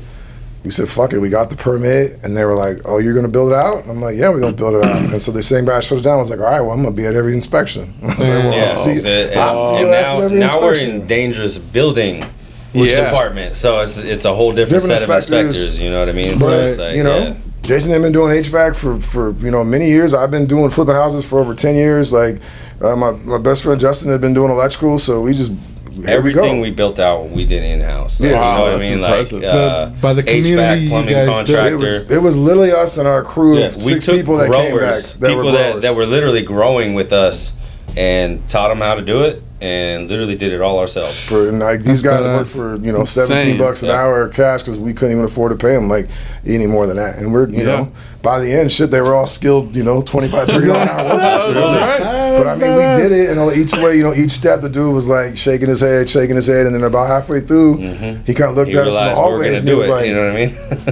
we 0.64 0.72
said, 0.72 0.88
fuck 0.88 1.12
it. 1.14 1.20
We 1.20 1.30
got 1.30 1.50
the 1.50 1.58
permit, 1.58 2.20
and 2.24 2.36
they 2.38 2.46
were 2.46 2.56
like, 2.56 2.80
oh, 2.86 2.98
you're 3.00 3.14
gonna 3.14 3.28
build 3.28 3.52
it 3.52 3.56
out? 3.56 3.84
And 3.84 3.92
I'm 3.92 4.02
like, 4.02 4.16
yeah, 4.16 4.30
we're 4.30 4.40
gonna 4.40 4.56
build 4.56 4.76
it 4.76 4.84
out. 4.84 5.12
And 5.12 5.22
so 5.22 5.32
the 5.32 5.44
same 5.44 5.66
guy 5.66 5.80
shut 5.82 5.98
us 5.98 6.04
down. 6.04 6.16
I 6.16 6.18
was 6.18 6.30
like, 6.30 6.40
all 6.40 6.46
right, 6.46 6.62
well, 6.62 6.72
I'm 6.72 6.82
gonna 6.84 6.96
be 6.96 7.06
at 7.06 7.16
every 7.16 7.34
inspection. 7.34 7.94
I 8.04 8.06
was 8.08 8.20
like, 8.20 8.30
well, 8.30 8.54
Yeah, 8.54 8.62
I'll 8.64 8.68
see, 8.70 9.00
and, 9.32 9.40
I'll 9.40 9.56
see 9.56 9.80
you 9.82 9.88
now, 9.88 10.20
every 10.22 10.40
now 10.40 10.62
we're 10.62 10.80
in 10.80 11.06
dangerous 11.08 11.58
building 11.58 12.26
which 12.74 12.92
Yeah. 12.94 13.10
department. 13.10 13.56
So 13.56 13.82
it's 13.82 13.98
it's 13.98 14.26
a 14.26 14.34
whole 14.34 14.52
different, 14.52 14.82
Different 14.84 15.00
set 15.00 15.10
of 15.10 15.16
inspectors. 15.16 15.56
inspectors. 15.58 15.82
You 15.82 15.92
know 15.92 16.00
what 16.00 16.10
I 16.10 16.14
mean? 16.14 16.34
But 16.34 16.40
so 16.40 16.66
it's 16.66 16.78
like, 16.78 16.96
you 16.96 17.04
know, 17.04 17.18
yeah. 17.20 17.36
Jayson 17.64 17.92
had 17.92 18.02
been 18.02 18.12
doing 18.12 18.32
HVAC 18.44 18.76
for 18.76 19.00
for 19.00 19.32
you 19.46 19.52
know 19.52 19.64
many 19.64 19.88
years. 19.88 20.14
I've 20.14 20.32
been 20.32 20.46
doing 20.48 20.70
flipping 20.70 20.96
houses 20.96 21.24
for 21.26 21.40
over 21.40 21.54
ten 21.54 21.76
years. 21.76 22.12
Like 22.12 22.42
uh, 22.82 22.96
my 22.96 23.12
my 23.12 23.38
best 23.38 23.64
friend 23.64 23.80
Justin 23.80 24.12
had 24.12 24.22
been 24.22 24.34
doing 24.34 24.50
electrical, 24.52 24.98
so 24.98 25.22
we 25.22 25.34
just 25.34 25.52
here 25.52 25.60
everything 26.06 26.56
we 26.62 26.70
we, 26.70 26.76
built 26.76 27.00
out, 27.00 27.30
we 27.30 27.46
did 27.46 27.64
in 27.64 27.82
house. 27.82 28.20
Yeah. 28.20 28.28
you 28.30 28.34
know 28.36 28.40
what 28.42 28.50
I 28.50 28.70
that's 28.78 28.90
mean? 28.90 28.94
impressive. 29.00 29.40
Like 29.40 29.44
uh, 29.44 29.86
The- 29.86 29.96
by 30.02 30.14
the 30.14 30.24
community 30.24 30.52
HVAC, 30.56 30.82
you 30.84 30.90
plumbing 30.90 31.10
guys 31.14 31.26
built. 31.26 31.36
contractor. 31.38 31.74
it 31.74 31.80
was 31.80 32.12
it 32.12 32.22
was 32.22 32.36
literally 32.38 32.72
us 32.72 32.98
and 32.98 33.08
our 33.08 33.24
crew 33.24 33.60
Yeah, 33.60 33.66
of 33.66 33.74
six 33.74 34.06
people 34.06 34.38
that 34.38 34.52
came 34.52 34.78
back 34.78 35.02
that 35.04 35.28
people 35.28 35.46
were 35.46 35.52
that, 35.52 35.82
that 35.82 35.96
were 35.96 36.06
literally 36.06 36.42
growing 36.42 36.94
with 36.94 37.12
us 37.14 37.54
and 37.96 38.48
taught 38.50 38.70
them 38.70 38.80
how 38.80 38.96
to 38.96 39.02
do 39.02 39.24
it 39.24 39.44
and 39.64 40.10
literally 40.10 40.36
did 40.36 40.52
it 40.52 40.60
all 40.60 40.78
ourselves. 40.80 41.18
for 41.24 41.48
and 41.48 41.60
like 41.60 41.84
these 41.84 42.02
guys 42.02 42.26
badass. 42.26 42.38
work 42.40 42.48
for 42.48 42.76
you 42.86 42.92
know 42.92 43.00
Insane. 43.02 43.26
seventeen 43.28 43.58
bucks 43.58 43.82
an 43.82 43.90
Yeah. 43.90 44.02
hour 44.02 44.28
cash 44.28 44.62
because 44.62 44.78
we 44.78 44.94
couldn't 44.94 45.14
even 45.14 45.24
afford 45.24 45.52
to 45.52 45.58
pay 45.58 45.74
them 45.74 45.88
like 45.88 46.10
any 46.46 46.68
more 46.68 46.86
than 46.86 46.98
that. 46.98 47.18
And 47.18 47.32
we're 47.34 47.48
you 47.48 47.60
Yeah. 47.60 47.64
know 47.66 47.92
by 48.22 48.40
the 48.40 48.52
end, 48.54 48.72
shit, 48.72 48.90
they 48.90 49.02
were 49.02 49.14
all 49.14 49.28
skilled, 49.28 49.76
you 49.76 49.84
know, 49.84 50.02
25 50.02 50.48
30 50.48 50.70
an 50.70 50.76
hour 50.88 51.04
workers. 51.14 51.54
really. 51.54 52.38
But 52.38 52.48
I 52.48 52.56
mean, 52.56 52.76
we 52.78 53.04
did 53.04 53.12
it, 53.12 53.30
and 53.38 53.58
each 53.58 53.74
way, 53.76 53.98
you 53.98 54.04
know, 54.04 54.14
each 54.14 54.32
step, 54.32 54.62
the 54.62 54.70
dude 54.70 54.94
was 54.94 55.10
like 55.10 55.38
shaking 55.38 55.68
his 55.68 55.82
head, 55.82 56.08
shaking 56.08 56.38
his 56.38 56.48
head, 56.48 56.66
and 56.66 56.74
then 56.74 56.84
about 56.86 57.08
halfway 57.08 57.42
through, 57.42 57.80
mm-hmm. 57.80 58.24
he 58.24 58.34
kind 58.34 58.50
of 58.50 58.56
looked 58.56 58.72
You 58.72 58.80
at 58.80 58.88
us 58.88 58.94
in 58.96 59.00
the 59.06 59.12
realize 59.12 59.18
we 59.18 59.20
were 59.20 59.30
hallways 59.30 59.48
gonna 59.48 59.60
and 59.60 59.68
he 59.70 59.76
was 59.76 59.88
it. 59.88 59.92
like, 59.92 60.06
you 60.06 60.14
know 60.16 60.24
what 60.26 60.32
I 60.32 60.46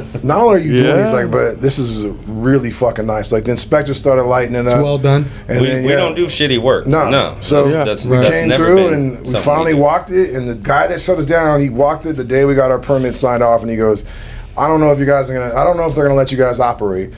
mean? 0.04 0.08
"Not 0.28 0.38
only 0.42 0.56
are 0.56 0.60
you 0.64 0.84
doing, 0.84 1.00
it," 1.00 1.04
he's 1.06 1.14
like, 1.14 1.32
but 1.32 1.62
this 1.62 1.80
is 1.80 2.06
really 2.28 2.70
fucking 2.70 3.06
nice." 3.06 3.32
Like 3.32 3.46
the 3.46 3.52
inspector 3.52 3.94
started 3.94 4.24
lighting 4.24 4.56
it 4.56 4.66
It's 4.66 4.74
up. 4.74 4.84
well 4.84 4.98
done. 4.98 5.26
And 5.48 5.62
we, 5.62 5.68
then, 5.68 5.86
we 5.86 5.92
don't 5.94 6.16
do 6.16 6.26
shitty 6.26 6.62
work. 6.62 6.86
No, 6.86 7.10
no. 7.10 7.38
So 7.40 7.64
that's, 7.64 7.86
that's, 8.04 8.06
we 8.08 8.18
that's 8.18 8.46
never 8.46 8.61
through 8.65 8.88
and 8.89 9.28
we 9.28 9.34
finally 9.39 9.74
walked 9.74 10.12
it. 10.12 10.36
And 10.36 10.47
the 10.47 10.56
guy 10.56 10.88
that 10.88 11.02
shut 11.02 11.17
us 11.17 11.26
down, 11.26 11.62
he 11.62 11.69
walked 11.69 12.06
it 12.06 12.13
the 12.13 12.24
day 12.24 12.45
we 12.45 12.56
got 12.56 12.71
our 12.71 12.80
permit 12.80 13.15
signed 13.15 13.43
off, 13.43 13.62
and 13.62 13.69
he 13.69 13.78
goes, 13.78 14.04
"I 14.58 14.67
don't 14.67 14.80
know 14.80 14.91
if 14.91 15.00
you 15.00 15.06
guys 15.06 15.30
are 15.30 15.34
gonna. 15.34 15.60
I 15.60 15.63
don't 15.63 15.78
know 15.78 15.88
if 15.88 15.95
they're 15.95 16.06
gonna 16.06 16.15
let 16.15 16.32
you 16.32 16.38
guys 16.38 16.60
operate, 16.60 17.12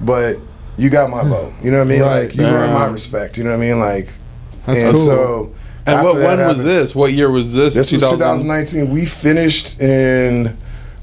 but 0.00 0.38
you 0.76 0.90
got 0.90 1.10
my 1.10 1.22
vote. 1.22 1.52
You 1.62 1.70
know 1.70 1.78
what 1.78 1.86
I 1.86 1.90
mean? 1.90 2.02
Right. 2.02 2.20
Like 2.28 2.36
you 2.36 2.44
earned 2.44 2.72
my 2.74 2.86
respect. 2.86 3.38
You 3.38 3.44
know 3.44 3.50
what 3.50 3.56
I 3.56 3.60
mean? 3.60 3.78
Like, 3.80 4.08
That's 4.66 4.82
and 4.82 4.94
cool. 4.96 5.04
so." 5.04 5.54
And 5.86 5.94
after 5.94 6.14
what 6.14 6.38
when 6.38 6.38
was 6.48 6.64
this? 6.64 6.96
What 6.96 7.12
year 7.12 7.30
was 7.30 7.54
this? 7.54 7.74
This 7.74 7.92
was 7.92 8.02
2019. 8.02 8.90
We 8.90 9.04
finished 9.04 9.80
in. 9.80 10.56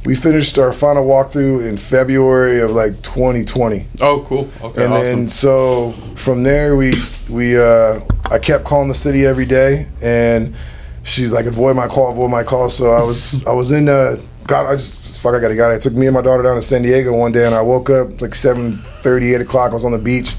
We 0.05 0.15
finished 0.15 0.59
our 0.59 0.73
final 0.73 1.05
walkthrough 1.05 1.65
in 1.65 1.77
February 1.77 2.59
of 2.59 2.71
like 2.71 3.01
2020. 3.01 3.87
Oh, 4.01 4.25
cool. 4.27 4.49
Okay, 4.61 4.83
and 4.83 4.91
awesome. 4.91 5.05
then 5.05 5.29
so 5.29 5.93
from 6.15 6.43
there 6.43 6.75
we 6.75 7.01
we 7.29 7.57
uh 7.57 8.01
I 8.31 8.39
kept 8.39 8.63
calling 8.63 8.87
the 8.87 8.93
city 8.93 9.25
every 9.25 9.45
day 9.45 9.87
and 10.01 10.55
she's 11.03 11.31
like 11.31 11.45
avoid 11.45 11.75
my 11.75 11.87
call 11.87 12.11
avoid 12.11 12.31
my 12.31 12.43
call. 12.43 12.69
So 12.69 12.87
I 12.91 13.03
was 13.03 13.45
I 13.47 13.51
was 13.51 13.71
in 13.71 13.89
uh 13.89 14.17
God 14.47 14.65
I 14.65 14.75
just 14.75 15.21
fuck 15.21 15.33
I 15.33 15.39
gotta 15.39 15.55
get 15.55 15.71
it. 15.71 15.75
I 15.75 15.79
took 15.79 15.93
me 15.93 16.07
and 16.07 16.13
my 16.13 16.21
daughter 16.21 16.43
down 16.43 16.55
to 16.55 16.61
San 16.61 16.81
Diego 16.81 17.15
one 17.17 17.31
day 17.31 17.45
and 17.45 17.55
I 17.55 17.61
woke 17.61 17.89
up 17.89 18.21
like 18.21 18.31
7:30 18.31 19.35
8 19.35 19.41
o'clock 19.41 19.71
I 19.71 19.73
was 19.73 19.85
on 19.85 19.91
the 19.91 19.97
beach. 19.97 20.35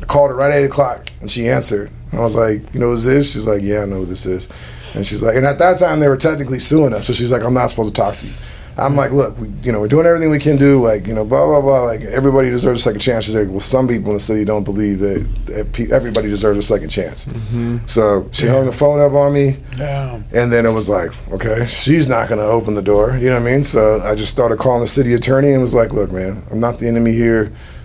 I 0.00 0.04
called 0.04 0.30
her 0.30 0.36
right 0.36 0.50
at 0.50 0.58
8 0.58 0.64
o'clock 0.64 1.08
and 1.20 1.30
she 1.30 1.48
answered. 1.48 1.90
I 2.12 2.20
was 2.20 2.34
like 2.34 2.62
you 2.74 2.80
know 2.80 2.88
who's 2.88 3.04
this 3.04 3.32
she's 3.32 3.46
like 3.46 3.62
yeah 3.62 3.82
I 3.82 3.84
know 3.86 3.96
who 3.96 4.06
this 4.06 4.26
is. 4.26 4.48
And 4.94 5.06
she's 5.06 5.22
like 5.22 5.36
and 5.36 5.46
at 5.46 5.58
that 5.58 5.78
time 5.78 6.00
they 6.00 6.08
were 6.08 6.16
technically 6.16 6.58
suing 6.58 6.92
us 6.92 7.06
so 7.06 7.12
she's 7.12 7.30
like 7.30 7.42
I'm 7.42 7.54
not 7.54 7.70
supposed 7.70 7.94
to 7.94 8.00
talk 8.00 8.16
to 8.18 8.26
you 8.26 8.32
I'm 8.78 8.94
like, 8.94 9.10
look, 9.10 9.36
we, 9.38 9.48
you 9.62 9.72
know, 9.72 9.80
we're 9.80 9.88
doing 9.88 10.06
everything 10.06 10.30
we 10.30 10.38
can 10.38 10.56
do. 10.56 10.80
Like, 10.80 11.06
you 11.06 11.14
know, 11.14 11.24
blah 11.24 11.44
blah 11.46 11.60
blah. 11.60 11.82
Like, 11.82 12.02
everybody 12.02 12.48
deserves 12.48 12.80
a 12.80 12.84
second 12.84 13.00
chance. 13.00 13.24
She's 13.24 13.34
like, 13.34 13.48
well, 13.48 13.60
some 13.60 13.88
people 13.88 14.10
in 14.10 14.14
the 14.14 14.20
city 14.20 14.44
don't 14.44 14.64
believe 14.64 15.00
that, 15.00 15.26
that 15.46 15.72
pe- 15.72 15.90
everybody 15.90 16.28
deserves 16.28 16.58
a 16.58 16.62
second 16.62 16.88
chance. 16.88 17.26
Mm-hmm. 17.26 17.78
So 17.86 18.28
she 18.32 18.46
hung 18.46 18.66
the 18.66 18.72
phone 18.72 19.00
up 19.00 19.12
on 19.12 19.32
me, 19.32 19.56
and 20.32 20.52
then 20.52 20.64
it 20.64 20.70
was 20.70 20.88
like, 20.88 21.10
okay, 21.32 21.66
she's 21.66 22.08
not 22.08 22.28
going 22.28 22.40
to 22.40 22.46
open 22.46 22.74
the 22.74 22.82
door. 22.82 23.16
You 23.16 23.30
know 23.30 23.40
what 23.40 23.48
I 23.48 23.52
mean? 23.52 23.62
So 23.62 24.00
I 24.00 24.14
just 24.14 24.30
started 24.30 24.58
calling 24.58 24.80
the 24.80 24.88
city 24.88 25.14
attorney 25.14 25.52
and 25.52 25.60
was 25.60 25.74
like, 25.74 25.92
look, 25.92 26.12
man, 26.12 26.42
I'm 26.50 26.60
not 26.60 26.78
the 26.78 26.86
enemy 26.86 27.12
here. 27.12 27.44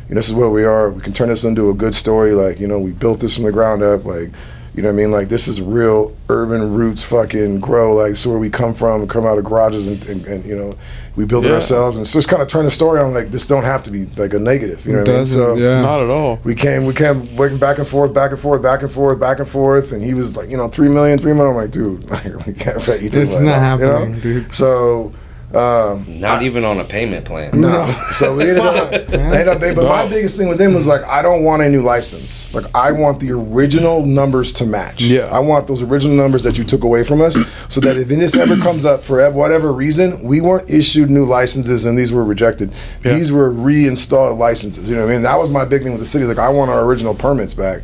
You 0.10 0.16
know, 0.16 0.20
this 0.20 0.28
is 0.28 0.36
what 0.36 0.50
we 0.52 0.64
are. 0.64 0.90
We 0.92 1.02
can 1.02 1.14
turn 1.14 1.30
this 1.30 1.44
into 1.44 1.70
a 1.70 1.74
good 1.74 1.96
story. 1.96 2.34
Like, 2.34 2.60
you 2.60 2.68
know, 2.68 2.80
we 2.80 2.92
built 2.92 3.20
this 3.20 3.36
from 3.36 3.46
the 3.46 3.52
ground 3.52 3.82
up. 3.82 4.06
Like, 4.06 4.32
you 4.76 4.82
know 4.82 4.90
what 4.90 4.94
I 4.94 4.98
mean? 4.98 5.12
Like, 5.12 5.30
this 5.30 5.48
is 5.48 5.62
real 5.62 6.16
urban 6.30 6.74
roots 6.74 7.04
fucking 7.04 7.60
grow. 7.60 7.94
Like, 7.94 8.16
so 8.16 8.32
where 8.32 8.40
we 8.40 8.50
come 8.50 8.74
from, 8.74 9.08
come 9.08 9.26
out 9.26 9.38
of 9.38 9.46
garages 9.46 9.86
and, 9.88 10.04
and, 10.08 10.26
and 10.26 10.46
you 10.46 10.56
know, 10.56 10.76
we 11.16 11.26
build 11.26 11.46
it 11.46 11.52
ourselves. 11.52 11.96
And 11.96 12.08
so 12.08 12.18
just 12.18 12.28
kind 12.28 12.42
of 12.42 12.48
turn 12.48 12.66
the 12.66 12.72
story 12.72 13.00
on 13.00 13.14
like, 13.14 13.30
this 13.30 13.46
don't 13.46 13.64
have 13.64 13.84
to 13.84 13.92
be 13.92 14.06
like 14.18 14.34
a 14.34 14.40
negative. 14.40 14.84
You 14.86 14.94
know 14.94 14.98
It 15.00 15.02
what 15.02 15.10
I 15.10 15.12
mean? 15.12 15.20
doesn't, 15.22 15.40
So 15.42 15.56
yeah. 15.56 15.80
Not 15.82 16.00
at 16.02 16.10
all. 16.10 16.40
we 16.44 16.56
came, 16.56 16.86
we 16.86 16.94
came 16.96 17.36
working 17.36 17.60
back 17.60 17.78
and 17.78 17.88
forth, 17.88 18.14
back 18.16 18.32
and 18.32 18.40
forth, 18.40 18.64
back 18.64 18.82
and 18.82 18.92
forth, 18.92 19.20
back 19.20 19.38
and 19.40 19.48
forth. 19.48 19.92
And 19.92 20.04
he 20.04 20.16
was 20.16 20.36
like, 20.36 20.50
you 20.50 20.58
know, 20.58 20.68
three 20.70 20.90
million, 20.90 21.20
three 21.20 21.34
million. 21.34 21.52
I'm 21.52 21.56
like, 21.56 21.72
dude, 21.72 22.04
like, 22.10 22.26
we 22.48 22.54
can't 22.54 22.82
pay 22.84 23.00
you 23.04 23.10
three 23.12 23.22
It's 23.22 23.40
million, 23.40 23.46
not 23.60 23.80
you 23.80 23.86
know? 23.86 23.98
happening, 24.00 24.20
dude. 24.22 24.52
So, 24.54 25.12
um, 25.56 26.20
Not 26.20 26.42
even 26.44 26.66
on 26.66 26.80
a 26.80 26.84
payment 26.84 27.26
plan. 27.26 27.60
no. 27.60 27.86
So 28.14 28.36
we 28.36 28.44
ended 28.44 28.60
up, 28.60 28.92
ended 29.14 29.48
up 29.48 29.60
but 29.60 29.84
my 29.88 30.08
biggest 30.08 30.38
thing 30.38 30.48
with 30.48 30.58
them 30.58 30.74
was 30.74 30.88
like, 30.88 31.04
I 31.04 31.22
don't 31.22 31.44
want 31.44 31.62
a 31.64 31.70
new 31.70 31.82
license. 31.82 32.54
Like, 32.54 32.66
I 32.76 32.92
want 32.92 33.20
the 33.20 33.32
original 33.32 34.06
numbers 34.06 34.52
to 34.54 34.66
match. 34.66 35.04
Yeah. 35.04 35.26
I 35.26 35.40
want 35.40 35.68
those 35.68 35.82
original 35.82 36.16
numbers 36.16 36.44
that 36.44 36.58
you 36.58 36.64
took 36.64 36.84
away 36.84 37.04
from 37.04 37.22
us 37.22 37.38
so 37.70 37.82
that 37.82 37.98
if 37.98 38.08
this 38.08 38.36
ever 38.36 38.56
comes 38.58 38.86
up 38.86 39.04
for 39.04 39.30
whatever 39.32 39.72
reason, 39.72 40.22
we 40.24 40.42
weren't 40.42 40.70
issued 40.70 41.10
new 41.10 41.26
licenses 41.26 41.86
and 41.86 41.98
these 41.98 42.12
were 42.12 42.24
rejected. 42.24 42.72
Yeah. 43.04 43.16
These 43.16 43.32
were 43.32 43.52
reinstalled 43.52 44.38
licenses. 44.38 44.88
You 44.90 44.96
know 44.96 45.06
what 45.06 45.12
I 45.12 45.14
mean? 45.14 45.24
That 45.24 45.38
was 45.38 45.50
my 45.50 45.66
big 45.66 45.84
thing 45.84 45.92
with 45.92 46.02
the 46.02 46.06
city. 46.06 46.26
Like, 46.26 46.38
I 46.40 46.50
want 46.50 46.70
our 46.72 46.84
original 46.86 47.16
permits 47.16 47.54
back. 47.54 47.82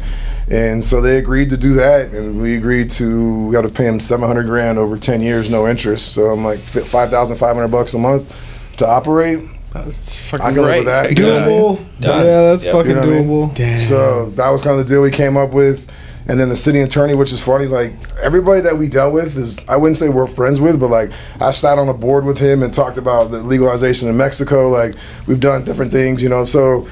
And 0.52 0.84
so 0.84 1.00
they 1.00 1.18
agreed 1.18 1.50
to 1.52 1.58
do 1.58 1.74
that, 1.74 2.12
and 2.12 2.42
we 2.42 2.56
agreed 2.58 2.90
to 2.92 3.46
we 3.48 3.54
got 3.54 3.62
to 3.62 3.70
pay 3.70 3.86
him 3.86 4.00
seven 4.00 4.28
hundred 4.28 4.46
grand 4.48 4.80
over 4.80 4.98
ten 4.98 5.22
years, 5.22 5.50
no 5.50 5.68
interest. 5.68 6.14
So 6.14 6.32
I'm 6.32 6.44
like 6.44 6.60
five 6.60 7.10
thousand 7.12 7.36
five 7.36 7.56
hundred 7.56 7.68
bucks 7.70 7.94
a 7.94 8.00
month 8.00 8.34
to 8.78 8.88
operate. 8.88 9.44
That's 9.74 10.18
fucking 10.18 10.44
I 10.44 10.50
can 10.50 10.56
live 10.64 10.66
great. 10.66 10.78
with 10.80 10.86
that. 10.88 11.08
Take. 11.10 11.18
Doable. 11.20 11.80
Uh, 11.80 11.84
done. 12.02 12.26
Yeah, 12.26 12.42
that's 12.42 12.64
Yep. 12.66 12.74
fucking 12.74 12.90
You 12.90 12.96
know 12.96 13.02
what 13.02 13.10
I 13.10 13.22
mean? 13.22 13.50
doable. 13.52 13.78
So 13.80 14.30
that 14.32 14.50
was 14.50 14.64
kind 14.64 14.80
of 14.80 14.88
the 14.88 14.92
deal 14.92 15.04
we 15.04 15.12
came 15.12 15.38
up 15.38 15.52
with. 15.52 15.88
And 16.28 16.40
then 16.40 16.50
the 16.50 16.56
city 16.56 16.80
attorney, 16.82 17.16
which 17.16 17.32
is 17.32 17.42
funny, 17.42 17.66
like 17.66 17.94
everybody 18.22 18.62
that 18.62 18.78
we 18.78 18.88
dealt 18.88 19.14
with 19.14 19.36
is, 19.36 19.60
I 19.68 19.78
wouldn't 19.78 19.98
say 19.98 20.10
we're 20.10 20.28
friends 20.28 20.60
with, 20.60 20.80
but 20.80 20.90
like 20.90 21.12
I've 21.40 21.56
sat 21.56 21.80
on 21.80 21.88
a 21.90 21.94
board 21.94 22.24
with 22.26 22.38
him 22.40 22.62
and 22.62 22.72
talked 22.74 22.98
about 23.00 23.32
the 23.32 23.42
legalization 23.42 24.08
in 24.10 24.18
Mexico. 24.18 24.70
Like 24.70 24.96
we've 25.28 25.40
done 25.40 25.64
different 25.64 25.92
things, 25.92 26.22
you 26.24 26.30
know. 26.30 26.44
So 26.44 26.88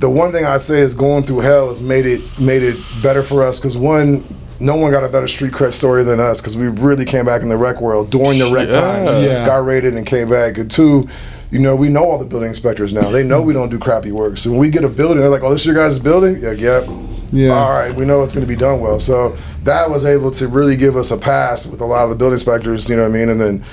the 0.00 0.10
one 0.10 0.32
thing 0.32 0.44
I'd 0.44 0.60
say 0.62 0.80
is 0.80 0.94
going 0.94 1.24
through 1.24 1.40
hell 1.40 1.68
has 1.68 1.80
made 1.80 2.06
it 2.06 2.20
made 2.40 2.62
it 2.62 2.76
better 3.02 3.22
for 3.22 3.42
us 3.44 3.58
because 3.58 3.76
one, 3.76 4.24
no 4.58 4.76
one 4.76 4.90
got 4.90 5.04
a 5.04 5.08
better 5.08 5.28
street 5.28 5.52
cred 5.52 5.72
story 5.72 6.02
than 6.02 6.18
us 6.20 6.40
because 6.40 6.56
we 6.56 6.68
really 6.68 7.04
came 7.04 7.24
back 7.26 7.42
in 7.42 7.48
the 7.48 7.56
rec 7.56 7.80
world 7.80 8.10
during 8.10 8.38
the 8.38 8.50
rec 8.52 8.68
Yeah. 8.68 8.80
times, 8.80 9.14
Yeah. 9.24 9.46
got 9.46 9.64
rated 9.64 9.94
and 9.94 10.04
came 10.06 10.28
back. 10.28 10.58
And 10.58 10.70
two, 10.70 11.06
you 11.50 11.58
know, 11.58 11.74
we 11.76 11.88
know 11.88 12.04
all 12.10 12.18
the 12.18 12.24
building 12.24 12.48
inspectors 12.48 12.92
now. 12.92 13.10
They 13.10 13.22
know 13.22 13.40
we 13.42 13.52
don't 13.52 13.70
do 13.70 13.78
crappy 13.78 14.12
work. 14.12 14.36
So 14.38 14.50
when 14.50 14.58
we 14.60 14.70
get 14.70 14.84
a 14.84 14.88
building, 14.88 15.18
they're 15.20 15.28
like, 15.30 15.42
"Oh, 15.42 15.52
this 15.52 15.66
your 15.66 15.74
guys' 15.74 15.98
building?" 15.98 16.38
Yeah, 16.40 16.52
yep. 16.52 16.84
Yeah. 17.32 17.50
All 17.50 17.70
right, 17.70 17.94
we 17.94 18.04
know 18.04 18.22
it's 18.22 18.34
going 18.34 18.44
to 18.44 18.48
be 18.48 18.56
done 18.58 18.80
well. 18.80 18.98
So 18.98 19.36
that 19.64 19.88
was 19.90 20.04
able 20.04 20.30
to 20.32 20.48
really 20.48 20.76
give 20.76 20.96
us 20.96 21.10
a 21.12 21.16
pass 21.16 21.64
with 21.66 21.80
a 21.80 21.84
lot 21.86 22.02
of 22.04 22.10
the 22.10 22.16
building 22.16 22.34
inspectors. 22.34 22.88
You 22.88 22.96
know 22.96 23.02
what 23.02 23.10
I 23.10 23.18
mean? 23.18 23.28
And 23.28 23.40
then 23.40 23.64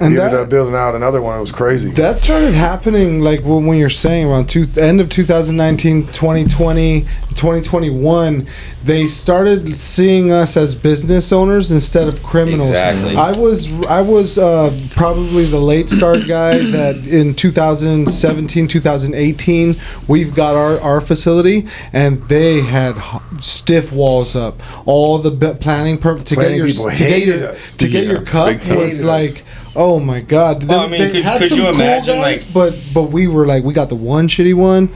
And 0.00 0.12
we 0.12 0.20
ended 0.20 0.38
up 0.40 0.48
building 0.50 0.74
out 0.74 0.94
another 0.94 1.22
one. 1.22 1.36
It 1.38 1.40
was 1.40 1.52
crazy. 1.52 1.90
That 1.92 2.18
started 2.18 2.52
happening 2.52 3.20
like 3.20 3.42
when, 3.42 3.66
when 3.66 3.78
you're 3.78 3.88
saying 3.88 4.26
around 4.26 4.48
two, 4.48 4.64
end 4.78 5.00
of 5.00 5.08
2019, 5.08 6.08
2020, 6.08 7.02
2021. 7.02 8.46
They 8.82 9.06
started 9.06 9.76
seeing 9.76 10.30
us 10.32 10.56
as 10.56 10.74
business 10.74 11.32
owners 11.32 11.70
instead 11.70 12.08
of 12.08 12.22
criminals. 12.22 12.70
Exactly. 12.70 13.16
I 13.16 13.32
was 13.32 13.72
I 13.86 14.00
was 14.00 14.36
uh, 14.36 14.76
probably 14.90 15.44
the 15.44 15.60
late 15.60 15.88
start 15.88 16.20
guy 16.28 16.58
that 16.58 16.96
in 17.06 17.34
2017, 17.34 18.68
2018 18.68 19.76
we've 20.08 20.34
got 20.34 20.54
our, 20.54 20.80
our 20.80 21.00
facility 21.00 21.66
and 21.92 22.20
they 22.24 22.60
had 22.60 22.96
stiff 23.40 23.92
walls 23.92 24.34
up. 24.36 24.60
All 24.86 25.18
the 25.18 25.30
be- 25.30 25.54
planning 25.54 25.98
per- 25.98 26.18
to 26.18 26.34
Planning 26.34 26.58
get 26.58 26.58
your 26.58 26.66
people 26.66 26.90
to 26.90 26.96
get 26.96 27.10
hated 27.10 27.40
your, 27.40 27.48
us. 27.50 27.76
to 27.76 27.88
get 27.88 28.04
Yeah, 28.04 28.12
your 28.12 28.22
cup 28.22 28.56
was 28.56 28.66
Hated 28.66 29.04
like. 29.06 29.44
Us. 29.74 29.80
Oh 29.80 30.00
my 30.00 30.20
God! 30.20 30.64
Well, 30.64 30.80
I 30.80 30.86
They- 30.86 30.90
mean, 30.92 31.00
they 31.00 31.10
could- 31.10 31.24
had 31.24 31.40
could 31.40 31.48
some 31.50 31.58
you 31.58 31.64
cool 31.64 31.74
imagine, 31.74 32.16
guys, 32.16 32.44
like- 32.44 32.52
but 32.54 32.74
but 32.94 33.02
we 33.04 33.26
were 33.26 33.46
like 33.46 33.64
we 33.64 33.72
got 33.74 33.88
the 33.88 33.94
one 33.94 34.28
shitty 34.28 34.54
one, 34.54 34.88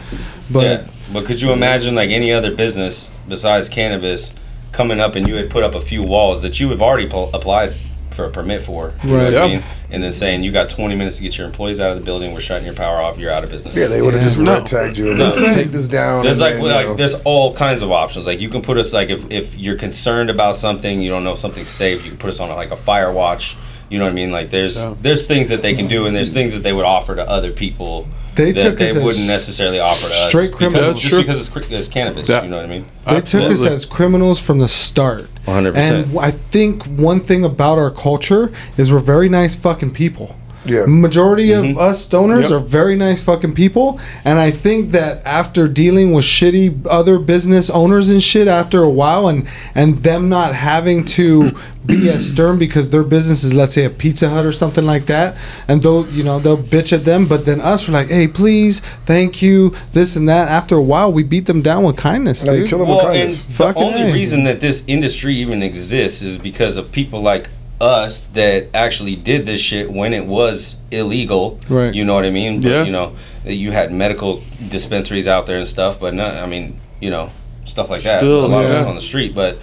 but 0.50 0.62
Yeah. 0.64 0.80
But 1.12 1.24
could 1.24 1.40
you 1.40 1.52
imagine 1.52 1.94
like 1.94 2.10
any 2.10 2.30
other 2.32 2.50
business 2.50 3.10
besides 3.26 3.70
cannabis 3.70 4.34
coming 4.72 5.00
up 5.00 5.16
and 5.16 5.26
you 5.26 5.36
had 5.36 5.48
put 5.48 5.62
up 5.64 5.74
a 5.74 5.80
few 5.80 6.02
walls 6.02 6.42
that 6.42 6.60
you 6.60 6.68
have 6.68 6.82
already 6.82 7.06
pu- 7.06 7.30
applied 7.32 7.72
for 8.10 8.26
a 8.26 8.28
permit 8.30 8.62
for, 8.62 8.92
Right. 9.04 9.32
what 9.32 9.34
I 9.36 9.46
mean? 9.48 9.62
And 9.90 10.02
then 10.04 10.12
saying 10.12 10.42
you 10.44 10.50
got 10.52 10.68
20 10.68 10.94
minutes 10.96 11.16
to 11.16 11.22
get 11.22 11.38
your 11.38 11.46
employees 11.46 11.80
out 11.80 11.92
of 11.92 11.98
the 11.98 12.04
building, 12.04 12.34
we're 12.34 12.40
shutting 12.40 12.66
your 12.66 12.74
power 12.74 13.00
off, 13.00 13.16
you're 13.18 13.30
out 13.32 13.42
of 13.42 13.50
business. 13.50 13.74
Yeah, 13.74 13.86
they 13.86 14.02
would 14.02 14.12
have 14.12 14.22
Yeah. 14.22 14.28
just 14.28 14.38
No. 14.38 14.52
red 14.54 14.66
tagged 14.66 14.98
you 14.98 15.08
and 15.08 15.18
No. 15.18 15.30
take 15.54 15.70
this 15.70 15.88
down. 15.88 16.24
There's 16.24 16.40
like, 16.40 16.54
then, 16.56 16.64
like 16.64 16.88
know. 16.88 16.94
there's 16.94 17.14
all 17.24 17.54
kinds 17.54 17.80
of 17.80 17.90
options. 17.90 18.26
Like 18.26 18.38
you 18.40 18.50
can 18.50 18.60
put 18.60 18.76
us 18.76 18.92
like 18.92 19.08
if, 19.08 19.20
if 19.30 19.56
you're 19.56 19.76
concerned 19.76 20.28
about 20.28 20.56
something, 20.56 21.00
you 21.00 21.08
don't 21.10 21.24
know 21.24 21.32
if 21.32 21.38
something's 21.38 21.70
safe, 21.70 22.04
you 22.04 22.10
can 22.10 22.18
put 22.18 22.28
us 22.28 22.38
on 22.40 22.50
like 22.50 22.70
a 22.70 22.76
fire 22.76 23.10
watch. 23.10 23.56
You 23.88 23.98
know 23.98 24.04
what 24.04 24.10
I 24.10 24.14
mean? 24.14 24.30
Like 24.30 24.50
there's 24.50 24.76
Yeah. 24.82 24.94
there's 25.00 25.26
things 25.26 25.48
that 25.48 25.62
they 25.62 25.74
can 25.74 25.86
do, 25.88 26.06
and 26.06 26.14
there's 26.14 26.32
things 26.32 26.52
that 26.52 26.62
they 26.62 26.72
would 26.72 26.84
offer 26.84 27.16
to 27.16 27.26
other 27.28 27.50
people 27.52 28.06
They 28.34 28.52
that 28.52 28.60
took 28.62 28.78
they 28.78 28.90
us 28.90 28.96
wouldn't 28.96 29.26
necessarily 29.26 29.80
offer 29.80 30.08
to 30.08 30.14
us. 30.14 30.28
straight 30.28 30.52
criminals. 30.52 30.80
because, 30.80 30.88
That's 30.92 31.00
just 31.00 31.10
true. 31.10 31.22
because 31.22 31.70
it's, 31.70 31.70
it's 31.72 31.88
cannabis. 31.88 32.28
Yeah. 32.28 32.42
You 32.42 32.50
know 32.50 32.56
what 32.56 32.66
I 32.66 32.68
mean? 32.68 32.84
They 33.06 33.20
took 33.22 33.50
us 33.50 33.64
as 33.64 33.84
criminals 33.86 34.40
from 34.40 34.58
the 34.58 34.68
start. 34.68 35.28
100%. 35.46 35.74
And 35.76 36.18
I 36.18 36.30
think 36.30 36.84
one 36.84 37.20
thing 37.20 37.44
about 37.44 37.78
our 37.78 37.90
culture 37.90 38.52
is 38.76 38.92
we're 38.92 38.98
very 38.98 39.28
nice 39.30 39.54
fucking 39.56 39.92
people. 39.92 40.36
Yeah. 40.68 40.84
Majority 40.86 41.52
of 41.52 41.64
Mm-hmm. 41.64 41.78
us 41.78 42.06
stoners 42.08 42.42
Yep. 42.42 42.50
are 42.52 42.58
very 42.60 42.96
nice 42.96 43.22
fucking 43.22 43.54
people, 43.54 43.98
and 44.24 44.38
I 44.38 44.50
think 44.50 44.92
that 44.92 45.22
after 45.24 45.66
dealing 45.68 46.12
with 46.12 46.24
shitty 46.24 46.86
other 46.88 47.18
business 47.18 47.70
owners 47.70 48.08
and 48.08 48.22
shit 48.22 48.48
after 48.48 48.82
a 48.82 48.90
while, 48.90 49.28
and 49.28 49.46
and 49.74 50.02
them 50.02 50.28
not 50.28 50.54
having 50.54 51.04
to 51.16 51.52
be 51.86 52.08
as 52.10 52.28
stern 52.32 52.58
because 52.58 52.90
their 52.90 53.02
business 53.02 53.42
is 53.44 53.54
let's 53.54 53.74
say 53.74 53.84
a 53.84 53.90
Pizza 53.90 54.28
Hut 54.28 54.44
or 54.44 54.52
something 54.52 54.84
like 54.84 55.06
that, 55.06 55.36
and 55.68 55.82
they'll 55.82 56.06
you 56.08 56.22
know 56.24 56.38
they'll 56.38 56.62
bitch 56.62 56.92
at 56.92 57.04
them, 57.04 57.26
but 57.26 57.44
then 57.44 57.60
us 57.60 57.88
we're 57.88 57.94
like, 57.94 58.08
hey, 58.08 58.28
please, 58.28 58.80
thank 59.06 59.40
you, 59.42 59.74
this 59.92 60.16
and 60.16 60.28
that. 60.28 60.48
After 60.48 60.76
a 60.76 60.82
while, 60.82 61.12
we 61.12 61.22
beat 61.22 61.46
them 61.46 61.62
down 61.62 61.84
with 61.84 61.96
kindness, 61.96 62.44
No, 62.44 62.52
you 62.52 62.66
kill 62.66 62.78
them 62.78 62.88
with 62.88 62.98
Well, 62.98 63.06
and 63.08 63.16
kindness. 63.30 63.44
the 63.46 63.74
only 63.76 64.10
A. 64.10 64.12
reason 64.14 64.44
that 64.44 64.60
this 64.60 64.84
industry 64.86 65.34
even 65.36 65.62
exists 65.62 66.22
is 66.22 66.36
because 66.38 66.76
of 66.76 66.92
people 66.92 67.20
like 67.22 67.48
us 67.80 68.26
that 68.26 68.68
actually 68.74 69.14
did 69.16 69.46
this 69.46 69.60
shit 69.60 69.90
when 69.90 70.12
it 70.12 70.26
was 70.26 70.80
illegal. 70.90 71.60
Right. 71.68 71.94
You 71.94 72.04
know 72.04 72.14
what 72.14 72.24
I 72.24 72.30
mean? 72.30 72.60
But, 72.60 72.70
Yeah. 72.70 72.82
You 72.84 72.92
know, 72.92 73.16
you 73.44 73.72
had 73.72 73.92
medical 73.92 74.42
dispensaries 74.68 75.28
out 75.28 75.46
there 75.46 75.58
and 75.58 75.66
stuff, 75.68 76.00
but 76.00 76.14
not, 76.14 76.34
I 76.34 76.46
mean, 76.46 76.80
you 77.00 77.10
know, 77.10 77.30
stuff 77.64 77.88
like 77.90 78.02
that. 78.02 78.18
Still, 78.18 78.44
a 78.44 78.48
lot 78.48 78.64
of 78.64 78.70
us 78.70 78.84
on 78.86 78.94
the 78.94 79.00
street, 79.00 79.34
but 79.34 79.58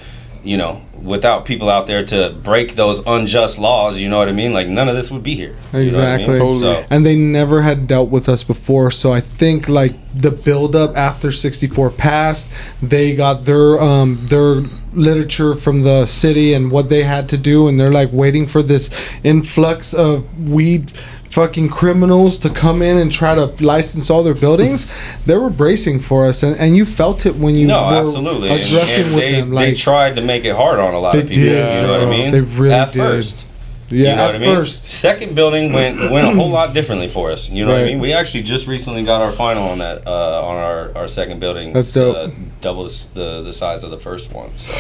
you 0.46 0.58
know, 0.58 0.82
without 1.02 1.46
people 1.46 1.70
out 1.70 1.88
there 1.88 2.06
to 2.06 2.30
break 2.44 2.76
those 2.76 3.06
unjust 3.06 3.58
laws, 3.60 4.00
you 4.00 4.08
know 4.08 4.18
what 4.18 4.30
I 4.30 4.32
mean? 4.32 4.54
Like 4.54 4.68
none 4.68 4.88
of 4.88 4.96
this 4.96 5.12
would 5.12 5.24
be 5.24 5.36
here. 5.36 5.50
You 5.50 5.56
know 5.56 5.60
I 5.72 5.78
mean? 5.78 5.86
Exactly. 5.86 6.36
Totally. 6.38 6.60
So, 6.60 6.86
and 6.90 7.06
they 7.06 7.16
never 7.16 7.62
had 7.62 7.88
dealt 7.88 8.10
with 8.10 8.30
us 8.30 8.44
before 8.44 8.92
so 8.92 9.14
i 9.14 9.20
think 9.20 9.68
like 9.68 9.94
the 10.14 10.32
build 10.32 10.76
up 10.76 10.96
after 10.96 11.32
64 11.32 11.92
passed 11.92 12.52
they 12.82 13.16
got 13.16 13.46
their 13.46 13.80
um 13.80 14.20
their 14.24 14.62
literature 14.94 15.54
from 15.54 15.84
the 15.84 16.06
city 16.06 16.54
and 16.54 16.72
what 16.72 16.88
they 16.90 17.04
had 17.04 17.28
to 17.30 17.38
do 17.38 17.68
and 17.68 17.80
they're 17.80 17.92
like 17.92 18.10
waiting 18.14 18.48
for 18.48 18.64
this 18.64 18.90
influx 19.24 19.94
of 19.94 20.50
weed 20.50 20.92
fucking 21.36 21.68
criminals 21.70 22.38
to 22.40 22.50
come 22.50 22.82
in 22.82 22.96
and 22.98 23.12
try 23.12 23.36
to 23.36 23.46
license 23.64 24.10
all 24.10 24.24
their 24.24 24.34
buildings 24.46 24.88
they 25.26 25.36
were 25.38 25.50
bracing 25.50 26.00
for 26.00 26.26
us 26.30 26.44
and, 26.44 26.56
and 26.58 26.78
you 26.78 26.86
felt 26.86 27.26
it 27.26 27.36
when 27.36 27.56
you 27.56 27.68
no, 27.68 27.82
were 27.88 28.08
absolutely. 28.08 28.46
Addressing 28.50 29.06
and 29.06 29.16
with 29.16 29.24
they, 29.24 29.32
them 29.42 29.50
they 29.52 29.74
tried 29.74 30.16
to 30.16 30.22
make 30.22 30.46
it 30.46 30.56
hard 30.56 30.80
on 30.80 30.94
a 30.94 31.00
lot 31.00 31.14
of 31.16 31.22
people. 31.28 31.44
did, 31.44 31.76
You 31.76 31.82
know 31.84 31.92
what 31.92 32.02
I 32.02 32.10
mean? 32.10 32.32
They 32.32 32.42
really 32.42 32.74
At 32.74 32.94
did. 32.94 33.00
first. 33.00 33.46
yeah 33.90 33.98
you 33.98 34.16
know 34.16 34.24
at 34.24 34.26
what 34.28 34.36
I 34.36 34.38
mean? 34.40 34.56
first 34.56 34.84
Second 34.86 35.36
building 35.36 35.74
went 35.74 35.98
went 36.12 36.26
a 36.28 36.34
whole 36.40 36.50
lot 36.50 36.74
differently 36.74 37.10
for 37.10 37.26
us. 37.32 37.50
You 37.50 37.66
know 37.66 37.72
what 37.74 37.82
I 37.82 37.86
mean? 37.86 38.00
We 38.00 38.14
actually 38.14 38.44
just 38.44 38.66
recently 38.68 39.04
got 39.04 39.22
our 39.22 39.32
final 39.32 39.64
on 39.74 39.80
that 39.80 40.08
uh, 40.08 40.42
on 40.50 40.56
our, 40.58 40.98
our 41.00 41.08
second 41.08 41.40
building. 41.40 41.74
That's 41.74 41.90
It's, 41.90 41.98
uh, 41.98 42.28
dope. 42.28 42.34
Double 42.66 42.84
the, 42.90 42.94
s- 42.98 43.08
the 43.14 43.30
the 43.48 43.54
size 43.54 43.82
of 43.86 43.92
the 43.96 44.02
first 44.08 44.26
one. 44.34 44.50
So 44.58 44.72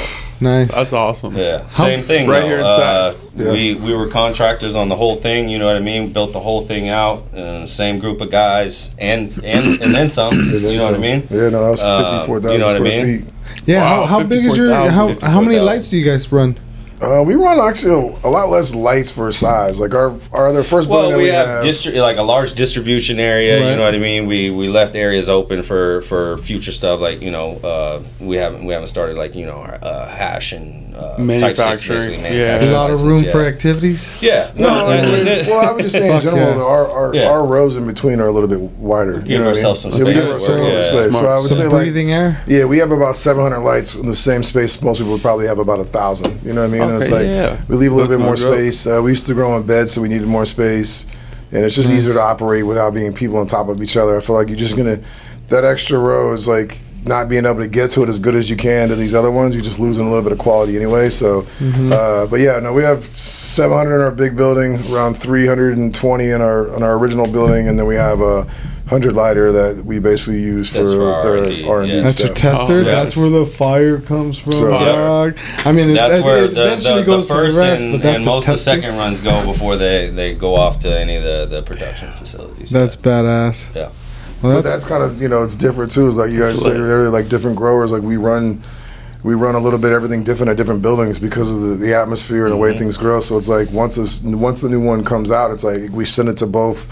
nice 0.42 0.74
That's 0.76 0.94
awesome. 0.94 1.34
yeah, 1.38 1.64
How- 1.64 1.86
same 1.88 2.02
thing. 2.10 2.28
Right 2.28 2.42
though. 2.42 2.48
here 2.48 2.62
Uh. 2.64 3.14
Yeah. 3.36 3.52
We 3.56 3.64
we 3.88 3.92
were 4.00 4.08
contractors 4.22 4.76
on 4.82 4.88
the 4.94 4.96
whole 5.02 5.18
thing. 5.28 5.50
You 5.52 5.58
know 5.60 5.68
what 5.72 5.78
I 5.84 5.86
mean? 5.92 6.12
Built 6.18 6.32
the 6.34 6.40
whole 6.48 6.64
thing 6.72 6.86
out. 6.90 7.18
Uh, 7.42 7.66
same 7.82 8.00
group 8.04 8.20
of 8.26 8.30
guys 8.32 8.74
and 9.12 9.22
and 9.52 9.66
and 9.84 9.92
then 9.98 10.08
some. 10.10 10.34
And 10.34 10.50
then 10.52 10.62
you 10.74 10.80
know 10.80 10.86
what 10.92 11.00
I 11.04 11.08
mean? 11.10 11.20
Yeah, 11.30 11.50
no, 11.56 11.60
that 11.66 11.72
was 11.76 11.84
Uh, 11.84 12.02
fifty-four 12.04 12.38
thousand 12.42 12.54
you 12.54 12.60
know 12.60 12.66
what 12.72 12.76
I 12.76 12.80
square 12.80 13.06
mean? 13.06 13.22
feet. 13.24 13.34
yeah 13.66 13.82
Wow, 13.82 14.06
how, 14.06 14.20
how 14.20 14.24
big 14.34 14.44
is 14.50 14.58
your 14.58 14.70
54,000, 14.70 14.94
how, 14.94 15.06
how 15.36 15.42
many 15.42 15.56
54,000. 15.62 15.66
lights 15.70 15.86
do 15.90 15.96
you 16.00 16.06
guys 16.12 16.24
run 16.32 16.52
Uh, 17.02 17.24
we 17.28 17.36
run 17.36 17.60
actually 17.60 17.93
a, 17.93 18.28
a 18.28 18.30
lot 18.30 18.50
less 18.50 18.74
lights 18.74 19.12
for 19.12 19.32
size. 19.32 19.80
Like 19.80 19.93
our 19.93 20.16
our 20.32 20.48
other 20.48 20.64
first 20.64 20.88
building 20.88 20.89
Well, 20.89 21.10
that 21.12 21.18
we, 21.18 21.24
we, 21.24 21.30
have, 21.30 21.48
have. 21.48 21.64
distri- 21.64 22.00
like 22.00 22.18
a 22.18 22.22
large 22.24 22.54
distribution 22.54 23.20
area. 23.20 23.60
Right. 23.62 23.70
You 23.72 23.76
know 23.76 23.84
what 23.84 23.96
I 23.96 24.00
mean. 24.00 24.28
We 24.28 24.50
we 24.50 24.70
left 24.70 24.96
areas 24.96 25.28
open 25.28 25.62
for 25.64 26.02
for 26.04 26.38
future 26.38 26.72
stuff. 26.72 27.02
Like 27.02 27.22
you 27.22 27.32
know, 27.32 27.58
uh, 27.58 28.04
we 28.20 28.38
haven't 28.38 28.66
we 28.66 28.74
haven't 28.74 28.88
started 28.88 29.18
like 29.18 29.36
you 29.36 29.46
know 29.46 29.58
our 29.58 29.78
uh, 29.82 30.08
hash 30.08 30.54
and 30.54 30.85
uh, 30.96 31.18
Manufacturing, 31.20 32.22
yeah. 32.22 32.64
a 32.64 32.72
lot 32.72 32.89
of 32.91 33.04
room 33.04 33.24
yeah. 33.24 33.32
for 33.32 33.46
activities 33.46 34.18
Yeah. 34.22 34.52
no, 34.56 34.68
like, 34.86 35.04
and- 35.04 35.48
well, 35.48 35.68
I 35.68 35.72
would 35.72 35.82
just 35.82 35.96
say 35.96 36.14
in 36.14 36.22
general, 36.22 36.56
yeah. 36.58 36.64
our 36.64 36.88
our, 36.89 37.16
Yeah. 37.16 37.30
our 37.30 37.46
rows 37.46 37.76
in 37.76 37.86
between 37.86 38.20
are 38.20 38.28
a 38.28 38.32
little 38.32 38.48
bit 38.48 38.60
wider. 38.60 39.20
Give 39.20 39.28
you 39.28 39.38
know 39.39 39.46
what 39.46 39.56
ourselves 39.56 39.82
some 39.82 39.91
yeah, 39.91 39.98
we 40.00 40.06
space. 40.06 40.16
give 40.16 40.26
ourselves 40.26 40.62
a 40.62 40.64
Yeah. 40.64 40.82
space. 40.82 41.20
So 41.20 41.26
I 41.28 41.36
would 41.36 41.41
some 41.48 41.58
say 41.58 41.68
like 41.68 41.72
breathing 41.84 42.12
air 42.14 42.41
Yeah, 42.48 42.66
we 42.66 42.78
have 42.78 42.91
about 42.91 43.16
700 43.16 43.60
lights 43.60 43.93
in 43.96 44.06
the 44.06 44.16
same 44.16 44.43
space. 44.43 44.82
Most 44.82 45.00
people 45.00 45.14
would 45.14 45.22
probably 45.22 45.48
have 45.48 45.60
about 45.60 45.80
a 45.80 45.84
thousand. 45.86 46.39
You 46.43 46.54
know 46.54 46.62
what 46.62 46.70
I 46.70 46.74
mean? 46.74 46.82
and 46.89 47.02
it's 47.02 47.12
like 47.12 47.26
yeah. 47.26 47.62
we 47.68 47.76
leave 47.76 47.91
a 47.91 47.96
little 47.96 48.10
That's 48.10 48.22
bit 48.22 48.26
more 48.26 48.38
space. 48.38 48.88
Uh, 48.88 49.02
we 49.04 49.12
used 49.12 49.28
to 49.28 49.34
grow 49.34 49.56
in 49.58 49.66
bed, 49.66 49.89
so 49.89 50.02
we 50.02 50.08
needed 50.10 50.28
more 50.28 50.46
space, 50.46 51.06
and 51.52 51.64
it's 51.66 51.76
just 51.76 51.89
Nice. 51.89 52.00
easier 52.00 52.14
to 52.14 52.22
operate 52.22 52.66
without 52.66 52.93
being 52.93 53.14
people 53.14 53.38
on 53.38 53.48
top 53.48 53.68
of 53.70 53.82
each 53.82 53.98
other. 53.98 54.18
I 54.18 54.22
feel 54.22 54.36
like 54.36 54.48
you're 54.48 54.58
just 54.58 54.78
gonna 54.78 55.00
that 55.50 55.64
extra 55.64 56.00
row 56.00 56.34
is 56.34 56.48
like 56.48 56.80
not 57.06 57.30
being 57.30 57.45
able 57.45 57.62
to 57.62 57.68
get 57.68 57.91
to 57.91 58.03
it 58.03 58.10
as 58.10 58.20
good 58.20 58.36
as 58.36 58.49
you 58.49 58.56
can 58.58 58.89
to 58.89 58.95
these 58.95 59.14
other 59.14 59.32
ones. 59.32 59.56
You're 59.56 59.64
just 59.64 59.80
losing 59.80 60.06
a 60.06 60.10
little 60.10 60.24
bit 60.24 60.32
of 60.32 60.38
quality 60.38 60.76
anyway. 60.76 61.10
So, 61.10 61.45
uh, 61.62 62.28
but 62.28 62.39
yeah, 62.39 62.60
no, 62.60 62.74
we 62.74 62.84
have 62.84 63.03
700 63.03 63.95
in 63.95 64.01
our 64.01 64.12
big 64.12 64.36
building, 64.36 64.76
around 64.91 65.16
320 65.16 66.30
in 66.30 66.41
our 66.41 66.76
in 66.76 66.84
our 66.84 66.97
original 66.97 67.28
building, 67.28 67.68
and 67.68 67.78
then 67.78 67.88
we 67.88 67.95
have 67.95 68.22
a 68.22 68.47
hundred 68.88 69.14
lighter 69.14 69.51
that 69.51 69.84
we 69.84 69.97
basically 69.97 70.39
use 70.39 70.70
for, 70.70 70.78
That's 70.80 70.91
for 70.91 71.01
our 71.03 71.24
their 71.24 71.38
R&D, 71.39 71.68
R 71.68 71.82
and 71.82 71.89
D 71.89 71.95
yeah. 71.97 72.01
That's 72.03 72.20
your 72.20 72.34
tester. 72.34 72.74
Oh, 72.74 72.78
yeah. 72.78 72.84
That's 72.84 73.18
where 73.18 73.30
the 73.30 73.45
fire 73.45 73.99
comes 73.99 74.38
from, 74.38 74.51
So- 74.53 74.70
dog. 74.70 75.39
I 75.66 75.72
mean, 75.72 75.93
That's 75.95 76.18
it, 76.18 76.24
where 76.24 76.45
it 76.45 76.53
the, 76.53 76.66
eventually 76.68 76.93
the, 76.95 76.99
the 77.01 77.06
goes 77.06 77.28
to 77.28 77.34
first 77.34 77.56
the 77.56 77.62
rest, 77.62 77.84
and, 77.84 77.93
but 77.93 78.01
that's 78.03 78.18
and 78.18 78.26
most 78.26 78.47
of 78.47 78.53
the 78.53 78.58
second 78.60 78.95
runs 78.95 79.22
go 79.22 79.43
before 79.43 79.76
they, 79.78 80.10
they 80.10 80.36
go 80.36 80.56
off 80.56 80.80
to 80.80 80.95
any 80.99 81.16
of 81.16 81.24
the, 81.24 81.47
the 81.47 81.64
production 81.64 82.12
facilities. 82.14 82.70
That's 82.70 82.95
badass. 82.95 83.74
Yeah. 83.76 83.89
Well, 84.46 84.58
But 84.58 84.62
that's, 84.62 84.76
that's 84.76 84.88
kind 84.88 85.04
of 85.04 85.22
you 85.22 85.28
know 85.28 85.43
it's 85.43 85.56
different 85.56 85.91
too. 85.91 86.08
It's 86.08 86.18
like 86.18 86.32
you 86.32 86.39
guys 86.39 86.62
say 86.62 86.72
earlier, 86.72 87.10
like 87.10 87.30
different 87.30 87.58
growers. 87.58 87.91
Like 87.91 88.04
we 88.04 88.18
run, 88.18 88.62
we 89.24 89.34
run 89.34 89.56
a 89.56 89.60
little 89.60 89.80
bit 89.80 89.91
everything 89.91 90.24
different 90.24 90.52
at 90.52 90.58
different 90.58 90.82
buildings 90.82 91.18
because 91.18 91.54
of 91.54 91.62
the, 91.62 91.76
the 91.76 91.96
atmosphere 91.96 92.46
and 92.46 92.54
the 92.54 92.58
way 92.58 92.70
mm-hmm. 92.70 92.80
things 92.80 92.98
grow. 92.98 93.22
So 93.22 93.38
it's 93.38 93.50
like 93.50 93.72
once 93.72 93.96
this 93.96 94.22
once 94.22 94.62
the 94.62 94.70
new 94.70 94.84
one 94.84 95.04
comes 95.04 95.32
out, 95.32 95.52
it's 95.52 95.64
like 95.64 95.89
we 95.91 96.06
send 96.06 96.30
it 96.30 96.38
to 96.38 96.46
both 96.46 96.88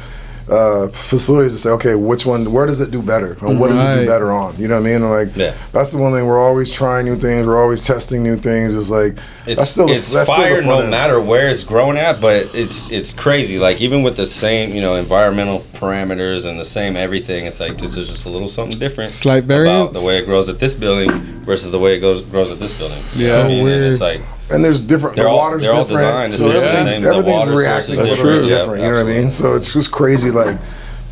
uh, 0.50 0.88
facilities 0.90 1.54
to 1.54 1.58
say, 1.60 1.70
okay, 1.70 1.96
which 1.96 2.26
one, 2.26 2.52
where 2.52 2.66
does 2.66 2.82
it 2.82 2.92
do 2.92 3.02
better, 3.02 3.38
and 3.42 3.60
what 3.60 3.70
does 3.70 3.80
it 3.80 4.02
do 4.02 4.06
better 4.08 4.32
on? 4.32 4.56
You 4.58 4.68
know 4.68 4.76
what 4.76 4.82
I 4.82 4.84
mean? 4.86 4.96
And 5.02 5.10
like 5.10 5.36
Yeah. 5.36 5.54
that's 5.72 5.92
the 5.92 5.98
one 5.98 6.12
thing 6.14 6.26
we're 6.28 6.42
always 6.42 6.72
trying 6.72 7.06
new 7.06 7.16
things. 7.16 7.48
We're 7.48 7.62
always 7.62 7.86
testing 7.86 8.24
new 8.24 8.36
things. 8.36 8.76
It's 8.76 8.90
like 8.90 9.18
It's, 9.48 9.60
that's 9.60 9.72
still 9.72 9.88
the, 9.88 9.94
it's 9.96 10.12
that's 10.12 10.30
still 10.30 10.42
fire 10.44 10.58
the 10.58 10.64
fun 10.64 10.68
no 10.70 10.80
end. 10.82 10.92
matter 10.92 11.20
where 11.20 11.50
it's 11.50 11.64
growing 11.64 11.98
at, 11.98 12.20
but 12.20 12.54
it's 12.54 12.92
it's 12.92 13.14
crazy. 13.14 13.58
Like 13.60 13.80
even 13.82 14.04
with 14.04 14.18
the 14.18 14.26
same 14.26 14.74
you 14.76 14.82
know 14.82 14.96
environmental 14.96 15.62
parameters 15.74 16.46
and 16.46 16.60
the 16.60 16.66
same 16.66 16.96
everything, 16.96 17.46
it's 17.46 17.60
like 17.60 17.78
there's 17.78 17.96
just 17.96 18.26
a 18.26 18.30
little 18.30 18.48
something 18.48 18.78
different 18.80 19.12
Slight 19.12 19.46
about 19.46 19.48
variance? 19.56 20.00
the 20.02 20.06
way 20.06 20.18
it 20.18 20.26
grows 20.26 20.50
at 20.50 20.60
this 20.60 20.74
building 20.76 21.10
versus 21.44 21.72
the 21.72 21.80
way 21.80 21.96
it 21.96 22.00
goes 22.00 22.22
grows 22.22 22.52
at 22.52 22.60
this 22.60 22.78
building. 22.78 22.98
Yeah. 23.16 23.38
what 23.38 23.46
I 23.46 23.48
mean? 23.48 23.66
So 23.66 23.68
it's 23.94 24.02
weird. 24.02 24.20
like 24.22 24.33
And 24.52 24.64
there's 24.64 24.80
different. 24.80 25.16
They're 25.16 25.26
the 25.26 25.30
all- 25.32 25.38
water's 25.38 25.64
they're 25.64 25.72
all 25.74 25.84
different. 25.86 26.32
designed 26.32 26.34
so 26.34 26.52
to 26.52 26.58
everything's, 26.58 26.92
same. 26.92 27.06
Everything's 27.06 27.50
reacting 27.50 27.94
is 27.96 28.00
a 28.00 28.04
little 28.04 28.16
different. 28.16 28.42
bit 28.42 28.50
Yeah, 28.50 28.58
different. 28.60 28.82
you 28.84 28.90
know 28.90 29.04
what 29.04 29.10
I 29.14 29.20
mean? 29.22 29.32
So 29.32 29.56
it's 29.56 29.74
just 29.74 29.92
crazy. 29.92 30.30
Like 30.32 30.58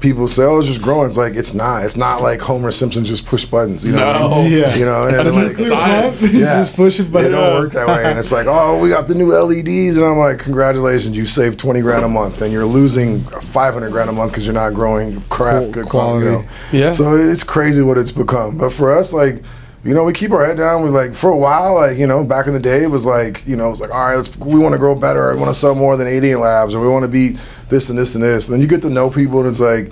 people 0.02 0.28
say, 0.28 0.44
"Oh, 0.44 0.58
it's 0.60 0.68
just 0.68 0.82
growing." 0.82 1.08
It's 1.08 1.18
like 1.18 1.36
it's 1.36 1.54
not. 1.54 1.86
It's 1.86 1.96
not 1.96 2.22
like 2.22 2.42
Homer 2.42 2.72
Simpson 2.72 3.06
just 3.06 3.26
push 3.26 3.46
buttons. 3.46 3.86
You 3.86 3.94
know? 3.94 4.06
what 4.06 4.16
I 4.16 4.44
mean? 4.44 4.52
yeah. 4.52 4.76
You 4.76 4.86
know, 4.86 5.08
and 5.08 5.18
The 5.18 5.24
then, 5.32 5.44
like, 5.48 5.56
science. 5.56 6.22
yeah, 6.34 6.60
just 6.60 6.76
push 6.76 7.00
it, 7.00 7.12
but 7.12 7.24
it 7.24 7.30
don't 7.30 7.60
work 7.62 7.72
that 7.74 7.88
way. 7.88 8.04
And 8.04 8.20
it's 8.20 8.32
like, 8.32 8.48
oh, 8.50 8.78
we 8.80 8.90
got 8.90 9.08
the 9.08 9.16
new 9.16 9.32
LEDs, 9.34 9.96
and 9.98 10.06
I'm 10.06 10.18
like, 10.18 10.38
congratulations, 10.40 11.16
you 11.16 11.26
saved 11.26 11.58
twenty 11.58 11.82
grand 11.82 12.04
a 12.04 12.10
month, 12.10 12.42
and 12.42 12.52
you're 12.52 12.66
losing 12.66 13.22
five 13.24 13.74
hundred 13.74 13.92
grand 13.92 14.10
a 14.10 14.14
month 14.14 14.34
because 14.34 14.46
you're 14.46 14.54
not 14.54 14.74
growing 14.74 15.22
craft 15.30 15.66
Cool 15.66 15.72
good 15.74 15.86
quality. 15.86 16.26
You 16.26 16.32
know? 16.32 16.38
quality. 16.42 16.78
Yeah. 16.78 16.94
So 16.94 17.16
it's 17.16 17.44
crazy 17.44 17.82
what 17.82 17.98
it's 17.98 18.12
become. 18.12 18.58
But 18.58 18.72
for 18.74 18.92
us, 18.92 19.14
like, 19.14 19.42
you 19.84 19.94
know, 19.96 20.04
we 20.04 20.14
keep 20.14 20.32
our 20.32 20.46
head 20.46 20.58
down. 20.58 20.84
We 20.84 20.90
like 20.90 21.16
for 21.16 21.30
a 21.32 21.36
while, 21.38 21.74
like, 21.76 21.98
you 21.98 22.06
know, 22.06 22.24
back 22.24 22.46
in 22.48 22.54
the 22.54 22.60
day, 22.60 22.84
it 22.84 22.92
was 22.92 23.06
like, 23.06 23.46
you 23.48 23.56
know, 23.56 23.68
it 23.68 23.72
was 23.72 23.82
like, 23.82 23.90
all 23.92 24.08
right, 24.08 24.16
let's 24.16 24.36
we 24.38 24.60
want 24.60 24.74
to 24.74 24.78
grow 24.80 24.94
better. 24.96 25.32
I 25.32 25.36
want 25.36 25.48
to 25.48 25.54
sell 25.56 25.74
more 25.76 25.98
than 25.98 26.08
80 26.08 26.36
labs, 26.36 26.76
or 26.76 26.82
we 26.82 26.88
want 26.88 27.04
to 27.04 27.08
be 27.10 27.30
this 27.70 27.90
and 27.90 27.98
this 27.98 28.14
and 28.16 28.24
this. 28.24 28.48
And 28.48 28.54
then 28.54 28.62
you 28.62 28.68
get 28.68 28.82
to 28.84 28.90
know 28.90 29.10
people, 29.10 29.40
and 29.40 29.48
it's 29.50 29.60
like, 29.60 29.92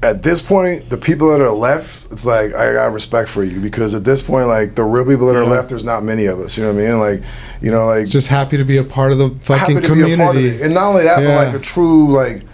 at 0.00 0.22
this 0.22 0.40
point, 0.40 0.88
the 0.90 0.96
people 0.96 1.28
that 1.32 1.40
are 1.40 1.50
left, 1.50 2.12
it's 2.12 2.24
like 2.24 2.54
I 2.54 2.72
got 2.72 2.92
respect 2.92 3.28
for 3.28 3.42
you 3.42 3.60
because 3.60 3.94
at 3.94 4.04
this 4.04 4.22
point, 4.22 4.46
like 4.46 4.76
the 4.76 4.84
real 4.84 5.04
people 5.04 5.26
that 5.26 5.34
are 5.36 5.44
left, 5.44 5.70
there's 5.70 5.82
not 5.82 6.04
many 6.04 6.26
of 6.26 6.38
us. 6.38 6.56
You 6.56 6.62
know 6.64 6.72
what 6.72 6.80
I 6.82 6.86
mean? 6.86 6.98
Like, 7.00 7.22
you 7.60 7.72
know, 7.72 7.84
like 7.84 8.06
Just 8.06 8.28
happy 8.28 8.56
to 8.58 8.64
be 8.64 8.76
a 8.76 8.84
part 8.84 9.10
of 9.10 9.18
the 9.18 9.30
fucking 9.40 9.74
happy 9.74 9.86
to 9.88 9.94
be 9.94 10.12
a 10.12 10.16
part 10.16 10.30
of 10.30 10.34
community. 10.36 10.48
it. 10.62 10.64
And 10.66 10.72
not 10.74 10.84
only 10.90 11.02
that, 11.02 11.20
Yeah. 11.20 11.36
but 11.36 11.46
like 11.46 11.54
a 11.54 11.58
true 11.58 12.12
like, 12.14 12.44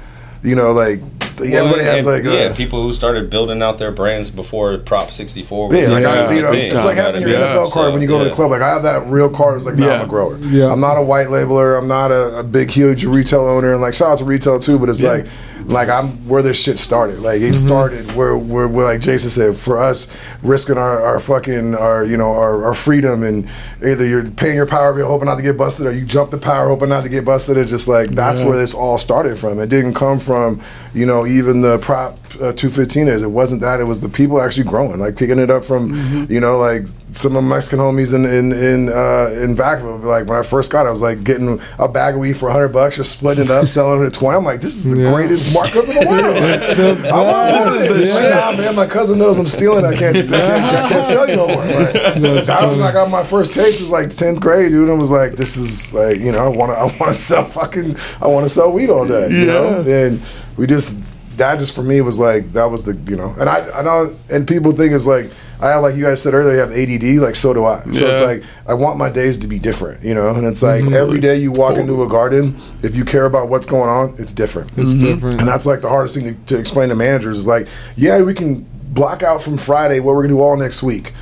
you 0.43 0.55
know, 0.55 0.72
like 0.72 1.13
everybody 1.41 1.82
Well, 1.82 1.97
has 1.97 2.07
like 2.07 2.24
yeah, 2.24 2.30
uh, 2.51 2.55
people 2.55 2.82
who 2.82 2.93
started 2.93 3.30
building 3.30 3.62
out 3.62 3.78
their 3.78 3.91
brands 3.93 4.30
before 4.30 4.76
Prop 4.78 5.11
64. 5.11 5.74
Yeah, 5.74 5.89
like, 5.89 6.03
Yeah, 6.03 6.09
I, 6.09 6.32
you 6.32 6.43
know, 6.43 6.53
it's 6.53 6.85
like 6.85 6.97
having 6.97 7.22
your 7.22 7.30
NFL 7.30 7.70
card 7.72 7.89
So, 7.89 7.93
when 7.93 8.01
you 8.03 8.09
go 8.09 8.18
to 8.18 8.24
the 8.24 8.30
club. 8.30 8.51
Like 8.51 8.62
I 8.62 8.68
have 8.68 8.82
that 8.85 9.07
real 9.07 9.28
card. 9.28 9.57
It's 9.57 9.66
like, 9.66 9.76
nah, 9.76 9.87
Yeah. 9.87 9.93
I'm 10.01 10.05
a 10.05 10.09
grower. 10.09 10.39
Yeah. 10.39 10.70
I'm 10.72 10.80
not 10.80 10.97
a 10.97 11.03
white 11.03 11.28
labeler. 11.28 11.78
I'm 11.78 11.89
not 11.89 12.11
a, 12.12 12.39
a 12.41 12.43
big, 12.45 12.70
huge 12.70 13.05
retail 13.05 13.41
owner. 13.47 13.72
And 13.72 13.80
like, 13.80 13.95
shout 13.95 14.12
out 14.12 14.18
to 14.18 14.24
retail 14.24 14.59
too. 14.59 14.78
But 14.78 14.89
it's 14.91 15.01
Yeah. 15.03 15.11
like, 15.12 15.26
like 15.66 15.89
I'm 15.89 16.28
where 16.28 16.43
this 16.43 16.61
shit 16.62 16.78
started. 16.78 17.20
Like 17.20 17.41
it 17.41 17.55
Mm-hmm. 17.55 17.66
started 17.66 18.12
where, 18.14 18.37
where, 18.37 18.68
where, 18.68 18.85
like 18.87 19.01
Jayson 19.01 19.30
said, 19.30 19.57
for 19.57 19.78
us 19.78 20.09
risking 20.43 20.76
our, 20.78 21.01
our 21.01 21.20
fucking, 21.20 21.74
our, 21.74 22.05
you 22.05 22.16
know, 22.16 22.32
our, 22.32 22.64
our 22.64 22.74
freedom, 22.74 23.22
and 23.22 23.49
either 23.85 24.05
you're 24.07 24.24
paying 24.24 24.57
your 24.57 24.66
power 24.66 24.93
bill 24.93 25.09
hoping 25.09 25.26
not 25.26 25.37
to 25.37 25.43
get 25.43 25.57
busted, 25.57 25.87
or 25.87 25.93
you 25.93 26.05
jump 26.05 26.30
the 26.30 26.39
power 26.39 26.68
hoping 26.68 26.89
not 26.91 27.05
to 27.05 27.11
get 27.11 27.24
busted. 27.24 27.57
It's 27.57 27.70
just 27.70 27.89
like 27.89 28.09
that's 28.11 28.41
Yeah. 28.41 28.47
where 28.49 28.57
this 28.59 28.74
all 28.74 28.99
started 28.99 29.39
from. 29.39 29.59
It 29.59 29.68
didn't 29.68 29.95
come 29.95 30.18
from, 30.20 30.61
you 30.93 31.07
know, 31.07 31.24
even 31.27 31.61
the 31.61 31.79
prop 31.79 32.18
uh, 32.37 32.53
215 32.53 33.07
is. 33.09 33.22
It 33.22 33.31
wasn't 33.31 33.61
that. 33.61 33.81
It 33.81 33.85
was 33.85 34.01
the 34.01 34.09
people 34.09 34.41
actually 34.41 34.64
growing, 34.64 34.99
like 34.99 35.16
picking 35.16 35.39
it 35.39 35.51
up 35.51 35.64
from, 35.64 35.93
Mm-hmm. 35.93 36.33
you 36.33 36.41
know, 36.41 36.59
like 36.59 36.87
some 37.11 37.37
of 37.37 37.45
my 37.45 37.57
Mexican 37.57 37.79
homies 37.79 38.12
in 38.14 38.25
in 38.25 38.53
in 38.53 38.89
uh, 38.89 39.31
in 39.43 39.55
Vacaville. 39.55 40.03
Like 40.03 40.27
when 40.27 40.39
I 40.39 40.43
first 40.43 40.72
got, 40.72 40.87
it, 40.87 40.89
I 40.89 40.91
was 40.91 41.03
like 41.03 41.22
getting 41.25 41.61
a 41.79 41.87
bag 41.89 42.14
of 42.14 42.20
weed 42.20 42.33
for 42.37 42.47
100 42.47 42.68
bucks, 42.68 42.97
just 42.97 43.12
splitting 43.16 43.45
it 43.45 43.51
up, 43.51 43.66
selling 43.68 44.03
it 44.03 44.07
at 44.07 44.12
20. 44.14 44.37
I'm 44.37 44.45
like, 44.45 44.61
this 44.61 44.75
is 44.77 44.91
the 44.95 45.01
Yeah. 45.03 45.12
greatest 45.12 45.53
markup 45.55 45.85
in 45.89 45.95
the 45.95 46.07
world. 46.07 46.37
I 47.12 47.20
want 47.20 47.75
this. 47.79 47.91
is 47.91 47.99
the 48.01 48.07
shit. 48.20 48.31
Nah, 48.31 48.57
man, 48.57 48.75
my 48.75 48.87
cousin 48.87 49.18
knows 49.18 49.39
I'm 49.39 49.47
stealing. 49.47 49.85
I 49.85 49.95
can't, 49.95 50.16
I 50.16 50.20
can't, 50.22 50.64
I 50.64 50.89
can't 50.89 51.05
sell 51.05 51.29
you 51.29 51.37
no 51.37 51.47
more. 51.47 51.57
Like, 51.64 51.93
that 51.95 52.20
was 52.68 52.81
like 52.81 52.91
I 52.91 52.93
got 52.93 53.11
my 53.11 53.22
first 53.22 53.53
taste 53.53 53.81
was 53.81 53.91
like 53.91 54.09
10th 54.09 54.41
grade, 54.41 54.70
dude. 54.70 54.89
And 54.89 54.99
was 54.99 55.11
like, 55.12 55.33
this 55.33 55.57
is 55.57 55.95
like, 55.95 56.18
you 56.18 56.33
know, 56.33 56.39
I 56.39 56.49
want 56.49 56.72
to, 56.72 56.79
I 56.79 56.85
want 56.85 57.12
to 57.12 57.14
sell 57.14 57.45
fucking, 57.45 57.97
I 58.20 58.27
want 58.29 58.45
to 58.45 58.49
sell 58.51 58.72
weed 58.72 58.91
all 58.91 59.07
day, 59.07 59.29
you 59.31 59.47
know. 59.47 59.83
And 59.87 60.20
we 60.57 60.66
just, 60.66 60.99
that 61.37 61.59
just 61.59 61.74
for 61.74 61.82
me 61.82 62.01
was 62.01 62.18
like, 62.18 62.53
that 62.53 62.66
was 62.66 62.85
the, 62.85 62.95
you 63.11 63.16
know, 63.16 63.35
and 63.39 63.49
I, 63.49 63.68
I 63.70 63.82
know, 63.82 64.14
and 64.30 64.47
people 64.47 64.72
think 64.72 64.93
it's 64.93 65.07
like, 65.07 65.30
I 65.61 65.68
have, 65.68 65.82
like 65.82 65.97
you 65.97 66.05
guys 66.05 66.20
said 66.20 66.35
earlier, 66.35 66.55
you 66.55 66.61
have 66.61 66.72
ADD, 66.72 67.22
like 67.22 67.37
so 67.37 67.55
do 67.55 67.64
I. 67.64 67.80
So 67.93 68.07
it's 68.07 68.20
like 68.20 68.43
I 68.66 68.74
want 68.74 68.99
my 68.99 69.09
days 69.09 69.37
to 69.39 69.47
be 69.47 69.59
different, 69.59 70.05
you 70.05 70.14
know. 70.14 70.28
And 70.28 70.47
it's 70.47 70.62
like 70.62 70.82
mm-hmm. 70.82 70.95
every 70.95 71.20
day 71.20 71.39
you 71.39 71.53
walk 71.53 71.78
into 71.78 72.03
a 72.03 72.09
garden, 72.09 72.57
if 72.82 72.97
you 72.97 73.05
care 73.05 73.24
about 73.24 73.49
what's 73.49 73.64
going 73.64 73.89
on, 73.89 74.14
it's 74.18 74.32
different. 74.32 74.70
It's 74.76 74.91
mm-hmm. 74.91 75.07
different. 75.07 75.41
And 75.41 75.49
that's 75.49 75.64
like 75.64 75.80
the 75.80 75.89
hardest 75.89 76.16
thing 76.16 76.35
to, 76.35 76.55
to 76.55 76.59
explain 76.59 76.89
to 76.91 76.95
managers 76.95 77.39
is 77.39 77.47
like, 77.47 77.68
yeah, 77.97 78.20
we 78.20 78.35
can 78.35 78.66
block 78.93 79.22
out 79.22 79.43
from 79.43 79.57
Friday 79.57 80.01
what 80.01 80.14
we're 80.14 80.22
gonna 80.22 80.35
do 80.35 80.41
all 80.41 80.57
next 80.57 80.82
week. 80.82 81.12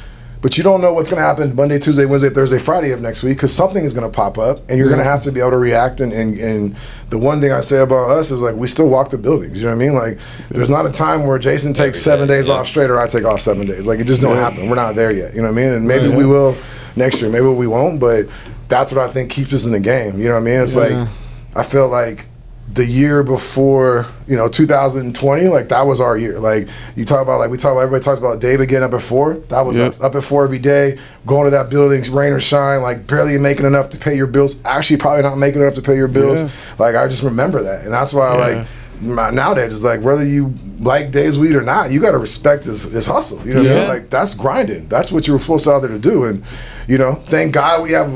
But 0.43 0.59
you 0.59 0.65
don't 0.65 0.81
know 0.81 0.93
what's 0.93 1.09
gonna 1.09 1.23
happen 1.23 1.55
Monday, 1.55 1.79
Tuesday, 1.79 2.05
Wednesday, 2.05 2.29
Thursday, 2.29 2.59
Friday 2.59 2.91
of 2.91 3.01
next 3.01 3.23
week 3.23 3.37
because 3.37 3.55
something 3.55 3.85
is 3.85 3.95
gonna 3.95 4.11
pop 4.11 4.39
up 4.39 4.69
and 4.69 4.77
you're 4.77 4.91
gonna 4.91 5.05
have 5.05 5.23
to 5.23 5.31
be 5.33 5.39
able 5.39 5.53
to 5.53 5.57
react. 5.57 6.01
And, 6.01 6.13
and, 6.13 6.37
and 6.39 6.77
the 7.11 7.19
one 7.19 7.41
thing 7.41 7.53
I 7.53 7.61
say 7.61 7.79
about 7.79 8.11
us 8.11 8.33
is 8.33 8.43
like, 8.43 8.57
we 8.57 8.67
still 8.67 8.89
walk 8.89 9.11
the 9.11 9.19
buildings. 9.19 9.61
You 9.61 9.69
know 9.69 9.77
what 9.77 9.83
I 9.83 9.87
mean? 9.87 9.95
Like, 9.95 10.19
there's 10.51 10.69
not 10.69 10.85
a 10.85 10.91
time 10.91 11.29
where 11.29 11.39
Jayson 11.39 11.75
takes 11.75 11.99
Every 11.99 12.01
seven 12.01 12.29
day, 12.29 12.39
days 12.39 12.49
yeah. 12.49 12.55
off 12.55 12.67
straight 12.67 12.91
or 12.91 12.99
I 12.99 13.07
take 13.07 13.25
off 13.25 13.41
seven 13.41 13.67
days. 13.69 13.87
Like, 13.87 14.01
it 14.01 14.09
just 14.09 14.21
don't 14.21 14.37
happen. 14.37 14.69
We're 14.69 14.75
not 14.75 14.97
there 14.97 15.13
yet. 15.13 15.33
You 15.33 15.43
know 15.43 15.49
what 15.49 15.59
I 15.59 15.63
mean? 15.63 15.73
And 15.73 15.87
maybe 15.87 16.09
we 16.09 16.27
will 16.27 16.57
next 16.97 17.23
year, 17.23 17.31
maybe 17.31 17.47
we 17.47 17.69
won't, 17.69 18.01
but 18.01 18.27
that's 18.69 18.93
what 18.93 19.09
I 19.09 19.13
think 19.13 19.31
keeps 19.31 19.53
us 19.55 19.65
in 19.65 19.71
the 19.71 19.81
game. 19.81 20.19
You 20.19 20.25
know 20.29 20.35
what 20.35 20.41
I 20.41 20.45
mean? 20.45 20.61
It's 20.61 20.75
Yeah. 20.75 20.83
like, 20.83 21.09
I 21.55 21.63
feel 21.63 21.89
like 21.89 22.27
the 22.75 22.87
year 22.87 23.23
before, 23.23 24.07
you 24.27 24.35
know, 24.37 24.49
2020, 24.49 25.49
like 25.49 25.69
that 25.69 25.87
was 25.87 26.01
our 26.01 26.17
year. 26.17 26.39
Like 26.41 26.69
you 26.97 27.05
talk 27.05 27.21
about, 27.21 27.39
like 27.39 27.51
we 27.51 27.59
talk 27.59 27.73
about, 27.73 27.81
everybody 27.83 28.03
talks 28.03 28.19
about 28.19 28.41
David 28.41 28.69
getting 28.69 28.85
up 28.85 28.95
at 28.95 29.03
four. 29.03 29.35
That 29.51 29.67
was 29.67 29.77
Yeah. 29.79 29.87
us 29.87 30.01
up 30.01 30.15
at 30.15 30.25
four 30.25 30.45
every 30.45 30.59
day, 30.59 30.99
going 31.27 31.45
to 31.45 31.51
that 31.51 31.69
building, 31.69 32.03
rain 32.13 32.33
or 32.33 32.41
shine, 32.41 32.81
like 32.81 33.07
barely 33.07 33.37
making 33.39 33.67
enough 33.67 33.91
to 33.91 33.99
pay 33.99 34.17
your 34.17 34.27
bills. 34.27 34.57
Actually, 34.65 34.97
probably 34.97 35.23
not 35.23 35.37
making 35.37 35.61
enough 35.61 35.75
to 35.75 35.83
pay 35.83 35.97
your 35.97 36.09
bills. 36.09 36.43
Yeah. 36.43 36.49
Like 36.79 36.95
I 36.95 37.09
just 37.09 37.23
remember 37.23 37.63
that, 37.63 37.85
and 37.85 37.93
that's 37.93 38.15
why, 38.15 38.33
Yeah. 38.33 38.39
like. 38.57 38.67
my- 39.03 39.31
Nowadays, 39.33 39.75
it's 39.75 39.83
like 39.83 40.01
whether 40.03 40.25
you 40.25 40.55
like 40.79 41.11
days 41.11 41.37
weed 41.37 41.57
or 41.57 41.63
not, 41.63 41.91
you 41.91 41.99
got 41.99 42.13
to 42.13 42.19
respect 42.19 42.65
his, 42.67 42.85
his 42.85 43.05
hustle. 43.05 43.41
You 43.45 43.55
know, 43.55 43.61
what 43.63 43.71
I 43.71 43.75
mean? 43.75 43.83
Yeah. 43.83 43.89
like 43.89 44.11
that's 44.11 44.33
grinding. 44.35 44.87
That's 44.87 45.11
what 45.11 45.27
you 45.27 45.33
were 45.35 45.41
supposed 45.41 45.65
to 45.65 45.73
out 45.73 45.81
there 45.83 45.91
to 45.91 45.99
do. 45.99 46.23
And 46.25 46.45
you 46.87 46.99
know, 46.99 47.17
thank 47.17 47.53
God 47.53 47.83
we 47.83 47.91
have 47.93 48.15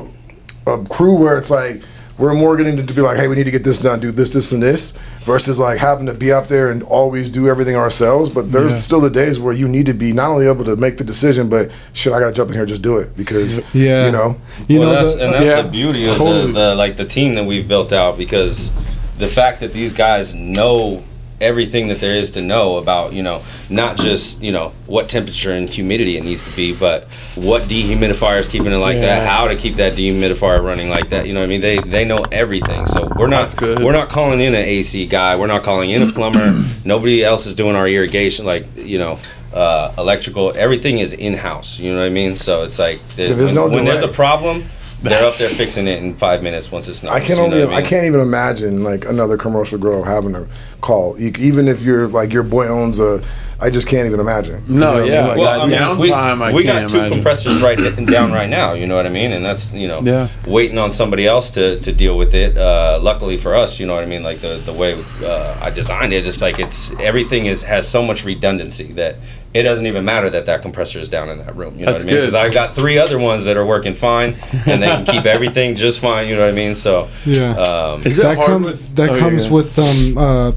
a 0.64 0.78
crew 0.84 1.16
where 1.16 1.36
it's 1.38 1.50
like 1.50 1.82
we're 2.18 2.32
more 2.34 2.56
getting 2.56 2.76
to, 2.76 2.82
to 2.82 2.94
be 2.94 3.00
like, 3.02 3.16
hey, 3.18 3.28
we 3.28 3.36
need 3.36 3.44
to 3.44 3.50
get 3.50 3.62
this 3.64 3.78
done, 3.80 4.00
do 4.00 4.10
this, 4.10 4.32
this, 4.32 4.50
and 4.52 4.62
this, 4.62 4.92
versus 5.20 5.58
like 5.58 5.78
having 5.78 6.06
to 6.06 6.14
be 6.14 6.32
up 6.32 6.48
there 6.48 6.70
and 6.70 6.82
always 6.82 7.28
do 7.28 7.48
everything 7.48 7.76
ourselves. 7.76 8.30
But 8.30 8.52
there's 8.52 8.72
Yeah. 8.72 8.78
still 8.78 9.00
the 9.00 9.10
days 9.10 9.38
where 9.38 9.52
you 9.52 9.68
need 9.68 9.86
to 9.86 9.92
be 9.94 10.12
not 10.12 10.30
only 10.30 10.46
able 10.46 10.64
to 10.64 10.76
make 10.76 10.96
the 10.96 11.04
decision, 11.04 11.48
but 11.48 11.70
shit, 11.92 12.12
I 12.14 12.20
got 12.20 12.28
to 12.28 12.32
jump 12.32 12.50
in 12.50 12.56
here, 12.56 12.64
just 12.66 12.80
do 12.82 12.96
it 12.98 13.16
because 13.16 13.58
Yeah. 13.74 14.06
you 14.06 14.12
know, 14.12 14.36
You 14.68 14.80
well, 14.80 14.88
know, 14.92 14.94
that's, 15.04 15.16
the, 15.16 15.24
and 15.24 15.34
that's 15.34 15.44
Yeah, 15.44 15.62
the 15.62 15.68
beauty 15.68 16.06
of 16.08 16.16
totally. 16.16 16.52
the, 16.52 16.70
the 16.70 16.74
like 16.74 16.96
the 16.96 17.04
team 17.04 17.34
that 17.34 17.44
we've 17.44 17.68
built 17.68 17.92
out 17.92 18.16
because 18.16 18.70
the 19.18 19.28
fact 19.28 19.60
that 19.60 19.72
these 19.74 19.92
guys 19.92 20.34
know 20.34 21.02
everything 21.40 21.88
that 21.88 22.00
there 22.00 22.14
is 22.14 22.30
to 22.32 22.40
know 22.40 22.76
about 22.76 23.12
you 23.12 23.22
know 23.22 23.42
not 23.68 23.96
just 23.96 24.42
you 24.42 24.52
know 24.52 24.72
what 24.86 25.08
temperature 25.08 25.52
and 25.52 25.68
humidity 25.68 26.16
it 26.16 26.24
needs 26.24 26.44
to 26.44 26.56
be 26.56 26.74
but 26.74 27.04
what 27.34 27.62
dehumidifier 27.62 28.38
is 28.38 28.48
keeping 28.48 28.72
it 28.72 28.76
like 28.76 28.96
that 28.96 29.26
how 29.26 29.46
to 29.46 29.56
keep 29.56 29.74
that 29.74 29.92
dehumidifier 29.92 30.62
running 30.62 30.88
like 30.88 31.10
that 31.10 31.26
you 31.26 31.34
know 31.34 31.40
what 31.40 31.46
i 31.46 31.48
mean? 31.48 31.60
They 31.60 31.78
they 31.78 32.04
know 32.04 32.18
everything. 32.32 32.86
So 32.86 33.10
we're 33.16 33.26
not 33.26 33.60
we're 33.60 33.92
not 33.92 34.08
calling 34.08 34.40
in 34.40 34.54
an 34.54 34.64
ac 34.64 35.06
guy. 35.06 35.36
We're 35.36 35.46
not 35.46 35.62
calling 35.62 35.90
in 35.90 36.02
a 36.02 36.12
plumber. 36.12 36.64
Nobody 36.84 37.22
else 37.22 37.46
is 37.46 37.54
doing 37.54 37.76
our 37.76 37.88
irrigation 37.88 38.44
like 38.44 38.66
you 38.76 38.98
know 38.98 39.18
uh, 39.52 39.92
electrical. 39.96 40.52
Everything 40.56 40.98
is 40.98 41.12
in-house 41.12 41.78
you 41.78 41.92
know 41.92 42.00
what 42.00 42.06
i 42.06 42.10
mean? 42.10 42.36
So 42.36 42.64
it's 42.64 42.78
like 42.78 43.00
there's, 43.16 43.36
there's 43.36 43.52
when, 43.52 43.54
no 43.54 43.68
when 43.68 43.84
there's 43.84 44.02
a 44.02 44.08
problem 44.08 44.64
they're 45.02 45.24
up 45.24 45.36
there 45.36 45.48
fixing 45.50 45.86
it 45.86 46.02
in 46.02 46.14
five 46.14 46.42
minutes 46.42 46.72
once 46.72 46.88
it's 46.88 47.02
not. 47.02 47.12
I 47.12 47.20
can 47.20 47.38
only 47.38 47.62
I, 47.64 47.82
can't 47.82 48.06
even 48.06 48.20
imagine 48.20 48.82
like 48.82 49.04
another 49.04 49.36
commercial 49.36 49.78
grow 49.78 50.02
having 50.02 50.34
a 50.34 50.46
call, 50.80 51.16
E- 51.20 51.32
even 51.38 51.68
if 51.68 51.82
you're 51.82 52.08
like 52.08 52.32
your 52.32 52.42
boy 52.42 52.66
owns 52.68 52.98
a. 52.98 53.22
I 53.58 53.70
just 53.70 53.88
can't 53.88 54.06
even 54.06 54.20
imagine. 54.20 54.62
You 54.68 54.74
No, 54.74 54.80
know 54.80 54.92
what 54.92 55.02
I 55.02 55.06
yeah. 55.06 55.18
mean? 55.20 55.28
Like, 55.28 55.38
Well, 55.38 55.60
I 55.62 55.66
mean, 55.66 55.98
we, 55.98 56.10
downtime, 56.10 56.42
I 56.42 56.52
we 56.52 56.62
can't 56.64 56.82
got 56.82 56.90
two 56.90 56.96
imagine. 56.98 57.12
compressors 57.14 57.62
right 57.62 58.06
down 58.06 58.30
right 58.30 58.50
now. 58.50 58.74
You 58.74 58.86
know 58.86 58.96
what 58.96 59.06
I 59.06 59.08
mean, 59.08 59.32
and 59.32 59.42
that's 59.42 59.72
you 59.72 59.88
know 59.88 60.02
Yeah. 60.02 60.28
waiting 60.46 60.76
on 60.76 60.92
somebody 60.92 61.26
else 61.26 61.50
to, 61.52 61.80
to 61.80 61.90
deal 61.92 62.18
with 62.18 62.34
it. 62.34 62.56
Uh, 62.58 62.98
luckily 63.00 63.38
for 63.38 63.54
us, 63.54 63.80
you 63.80 63.86
know 63.86 63.94
what 63.94 64.02
I 64.02 64.06
mean. 64.06 64.22
Like 64.22 64.40
the 64.40 64.56
the 64.56 64.74
way 64.74 65.02
uh, 65.22 65.58
I 65.62 65.70
designed 65.70 66.12
it, 66.12 66.26
it's 66.26 66.42
like 66.42 66.58
it's 66.58 66.92
everything 67.00 67.46
is 67.46 67.62
has 67.62 67.88
so 67.88 68.02
much 68.02 68.24
redundancy 68.26 68.92
that 68.92 69.16
it 69.56 69.62
doesn't 69.62 69.86
even 69.86 70.04
matter 70.04 70.28
that 70.30 70.46
that 70.46 70.62
compressor 70.62 70.98
is 70.98 71.08
down 71.08 71.28
in 71.30 71.38
that 71.38 71.56
room. 71.56 71.78
You 71.78 71.86
know 71.86 71.92
That's 71.92 72.04
what 72.04 72.10
I 72.12 72.14
mean? 72.14 72.22
Because 72.22 72.34
I've 72.34 72.52
got 72.52 72.74
three 72.74 72.98
other 72.98 73.18
ones 73.18 73.44
that 73.46 73.56
are 73.56 73.64
working 73.66 73.94
fine, 73.94 74.34
and 74.66 74.82
they 74.82 74.86
can 74.86 75.04
keep 75.06 75.24
everything 75.36 75.74
just 75.74 76.00
fine. 76.00 76.28
You 76.28 76.36
know 76.36 76.42
what 76.42 76.50
I 76.50 76.52
mean? 76.52 76.74
So 76.74 77.08
Yeah. 77.24 77.56
um, 77.56 78.02
Is 78.04 78.18
it 78.18 78.22
that 78.22 78.36
hard 78.36 78.48
come- 78.48 78.62
with 78.64 78.94
that 78.96 79.10
oh, 79.10 79.14
yeah, 79.14 79.18
comes 79.20 79.46
yeah. 79.46 79.52
with 79.52 79.78
um 79.78 80.18
uh 80.18 80.52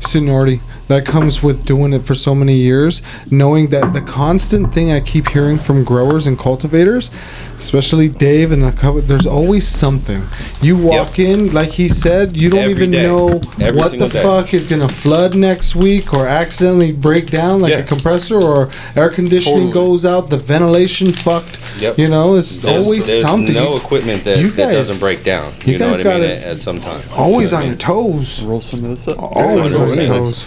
seniority 0.00 0.60
that 0.90 1.06
comes 1.06 1.42
with 1.42 1.64
doing 1.64 1.92
it 1.92 2.02
for 2.02 2.14
so 2.14 2.34
many 2.34 2.56
years 2.56 3.00
knowing 3.30 3.68
that 3.68 3.92
the 3.92 4.00
constant 4.02 4.74
thing 4.74 4.90
i 4.90 5.00
keep 5.00 5.28
hearing 5.28 5.58
from 5.58 5.84
growers 5.84 6.26
and 6.26 6.36
cultivators 6.38 7.10
especially 7.56 8.08
dave 8.08 8.50
and 8.52 8.64
a 8.64 8.72
couple 8.72 9.00
there's 9.02 9.26
always 9.26 9.66
something 9.66 10.22
you 10.60 10.76
walk 10.76 11.18
in 11.18 11.52
like 11.52 11.70
he 11.70 11.88
said 11.88 12.36
you 12.36 12.50
don't 12.50 12.60
Every 12.60 12.72
even 12.74 12.90
day. 12.90 13.02
know 13.04 13.40
Every 13.60 13.78
what 13.78 13.92
the 13.92 14.08
day. 14.08 14.22
fuck 14.22 14.52
is 14.52 14.66
gonna 14.66 14.88
flood 14.88 15.34
next 15.36 15.76
week 15.76 16.12
or 16.12 16.26
accidentally 16.26 16.92
break 16.92 17.30
down 17.30 17.60
like 17.60 17.70
Yeah. 17.70 17.78
a 17.78 17.84
compressor 17.86 18.40
or 18.42 18.68
air 18.96 19.10
conditioning 19.10 19.68
Totally. 19.68 19.72
goes 19.88 20.04
out 20.04 20.28
the 20.30 20.38
ventilation 20.38 21.12
fucked 21.12 21.58
Yep. 21.80 21.98
you 21.98 22.08
know 22.08 22.34
it's 22.36 22.58
there's, 22.58 22.84
always 22.84 23.04
something. 23.04 23.54
there's 23.54 23.54
something 23.54 23.54
no 23.54 23.76
equipment 23.76 24.24
that, 24.24 24.38
You 24.38 24.50
that 24.50 24.72
doesn't 24.72 25.00
break 25.00 25.24
down. 25.24 25.54
you 25.64 25.72
You, 25.74 25.78
know 25.78 25.88
guys 25.90 25.98
what 25.98 26.06
I 26.06 26.10
mean? 26.18 26.28
gotta- 26.28 26.40
At, 26.42 26.46
at 26.52 26.58
some 26.58 26.80
time. 26.80 27.02
always 27.16 27.52
You 27.52 27.56
on 27.58 27.62
know 27.64 27.70
what 27.70 27.84
I 27.84 27.92
your 27.92 28.12
toes 28.12 28.42
roll 28.42 28.60
some 28.60 28.84
of 28.84 28.90
this 28.90 29.08
up? 29.08 29.18
Always 29.18 29.78
on 29.78 29.94
your 29.94 30.32
toes. 30.32 30.46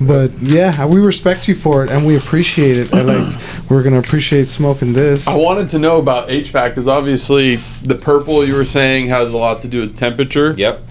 But 0.00 0.38
yeah, 0.40 0.86
we 0.86 1.00
respect 1.00 1.48
you 1.48 1.54
for 1.54 1.84
it 1.84 1.90
and 1.90 2.06
we 2.06 2.16
appreciate 2.16 2.76
it. 2.78 2.92
And 2.92 3.06
like 3.08 3.70
we're 3.70 3.82
gonna 3.82 3.98
appreciate 3.98 4.46
smoking 4.48 4.92
this. 4.92 5.26
I 5.28 5.36
wanted 5.36 5.70
to 5.70 5.78
know 5.78 5.98
about 5.98 6.28
HVAC 6.28 6.70
because 6.70 6.88
obviously 6.88 7.56
the 7.82 7.94
purple 7.94 8.44
you 8.46 8.54
were 8.54 8.64
saying 8.64 9.06
has 9.08 9.32
a 9.32 9.38
lot 9.38 9.60
to 9.62 9.68
do 9.68 9.80
with 9.80 9.96
temperature. 9.96 10.54
Yep. 10.56 10.82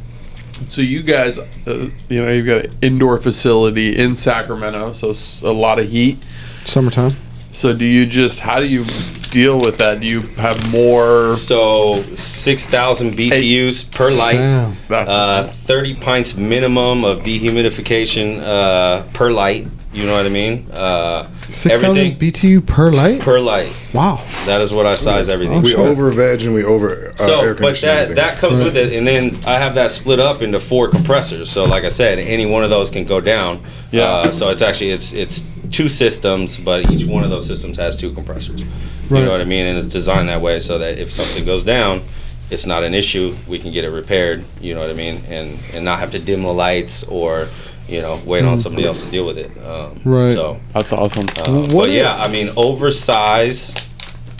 So 0.67 0.81
you 0.81 1.03
guys, 1.03 1.39
uh, 1.39 1.89
you 2.09 2.23
know, 2.23 2.31
you've 2.31 2.45
got 2.45 2.65
an 2.65 2.77
indoor 2.81 3.17
facility 3.17 3.97
in 3.97 4.15
Sacramento, 4.15 4.93
so 4.93 5.13
a 5.47 5.51
lot 5.51 5.79
of 5.79 5.89
heat. 5.89 6.23
Summertime. 6.63 7.11
So 7.53 7.73
do 7.73 7.85
you 7.85 8.05
just 8.05 8.39
how 8.39 8.59
do 8.59 8.65
you 8.65 8.83
deal 9.31 9.57
with 9.59 9.77
that? 9.77 9.99
Do 10.01 10.07
you 10.07 10.21
have 10.37 10.57
more? 10.71 11.37
So 11.37 11.97
six 12.17 12.67
thousand 12.67 13.13
BTUs 13.15 13.91
per 13.91 14.09
light. 14.11 14.33
Damn. 14.37 14.75
That's 14.89 15.09
Uh, 15.09 15.43
30 15.47 15.95
pints 15.95 16.35
minimum 16.35 17.05
of 17.05 17.21
dehumidification 17.23 18.41
uh, 18.41 19.03
per 19.13 19.31
light. 19.31 19.67
You 19.93 20.05
know 20.07 20.13
what 20.13 20.25
I 20.25 20.29
mean? 20.29 20.67
Uh, 20.71 21.29
Six 21.49 21.79
thousand 21.79 21.97
everything 21.97 22.17
BTU 22.17 22.65
per 22.65 22.89
light. 22.91 23.21
per 23.21 23.39
light. 23.39 23.71
Wow. 23.93 24.15
That 24.45 24.59
is 24.61 24.73
what 24.73 24.87
I 24.87 24.95
size 24.95 25.29
everything. 25.29 25.57
Oh, 25.57 25.61
we 25.61 25.69
shit. 25.69 25.79
over 25.79 26.09
veg 26.09 26.41
and 26.41 26.53
we 26.55 26.63
over 26.63 27.09
uh, 27.09 27.15
So, 27.15 27.41
air 27.41 27.49
but 27.53 27.57
conditioning. 27.57 27.95
that 27.95 28.01
everything. 28.03 28.15
that 28.15 28.37
comes 28.39 28.59
with 28.63 28.75
it, 28.75 28.91
and 28.93 29.05
then 29.07 29.39
I 29.45 29.59
have 29.59 29.75
that 29.75 29.91
split 29.91 30.19
up 30.19 30.41
into 30.41 30.59
four 30.59 30.87
compressors. 30.89 31.51
So, 31.51 31.63
like 31.65 31.83
I 31.83 31.89
said, 31.89 32.17
any 32.17 32.47
one 32.47 32.63
of 32.63 32.71
those 32.71 32.89
can 32.89 33.05
go 33.05 33.21
down. 33.21 33.63
Yeah. 33.91 34.03
Uh, 34.05 34.31
so 34.31 34.49
it's 34.49 34.63
actually 34.63 34.89
it's 34.91 35.13
it's 35.13 35.47
two 35.71 35.89
systems, 35.89 36.57
but 36.57 36.89
each 36.91 37.05
one 37.05 37.23
of 37.23 37.29
those 37.29 37.45
systems 37.45 37.77
has 37.77 37.95
two 37.95 38.11
compressors. 38.13 38.61
You 38.61 38.67
know 39.23 39.29
what 39.31 39.41
I 39.41 39.45
mean? 39.45 39.67
And 39.67 39.77
it's 39.77 39.87
designed 39.93 40.29
that 40.29 40.41
way 40.41 40.59
so 40.59 40.79
that 40.79 40.97
if 40.97 41.11
something 41.11 41.45
goes 41.45 41.63
down, 41.63 42.01
it's 42.49 42.65
not 42.65 42.83
an 42.83 42.95
issue. 42.95 43.35
We 43.47 43.59
can 43.59 43.71
get 43.71 43.83
it 43.83 43.89
repaired. 43.89 44.43
You 44.59 44.73
know 44.73 44.79
what 44.81 44.89
I 44.89 44.93
mean? 44.93 45.23
And 45.27 45.59
and 45.71 45.85
not 45.85 45.99
have 45.99 46.09
to 46.11 46.19
dim 46.19 46.41
the 46.41 46.53
lights 46.53 47.03
or 47.03 47.47
you 47.87 48.01
know, 48.01 48.19
waiting 48.25 48.47
on 48.49 48.57
somebody 48.57 48.85
else 48.87 49.03
to 49.03 49.09
deal 49.11 49.25
with 49.25 49.37
it. 49.37 49.51
Um, 49.65 49.99
Right. 50.05 50.33
So, 50.33 50.59
That's 50.73 50.91
awesome. 50.93 51.25
uh, 51.37 51.67
but 51.67 51.91
yeah, 51.91 52.15
I 52.15 52.27
mean, 52.29 52.49
oversize 52.55 53.73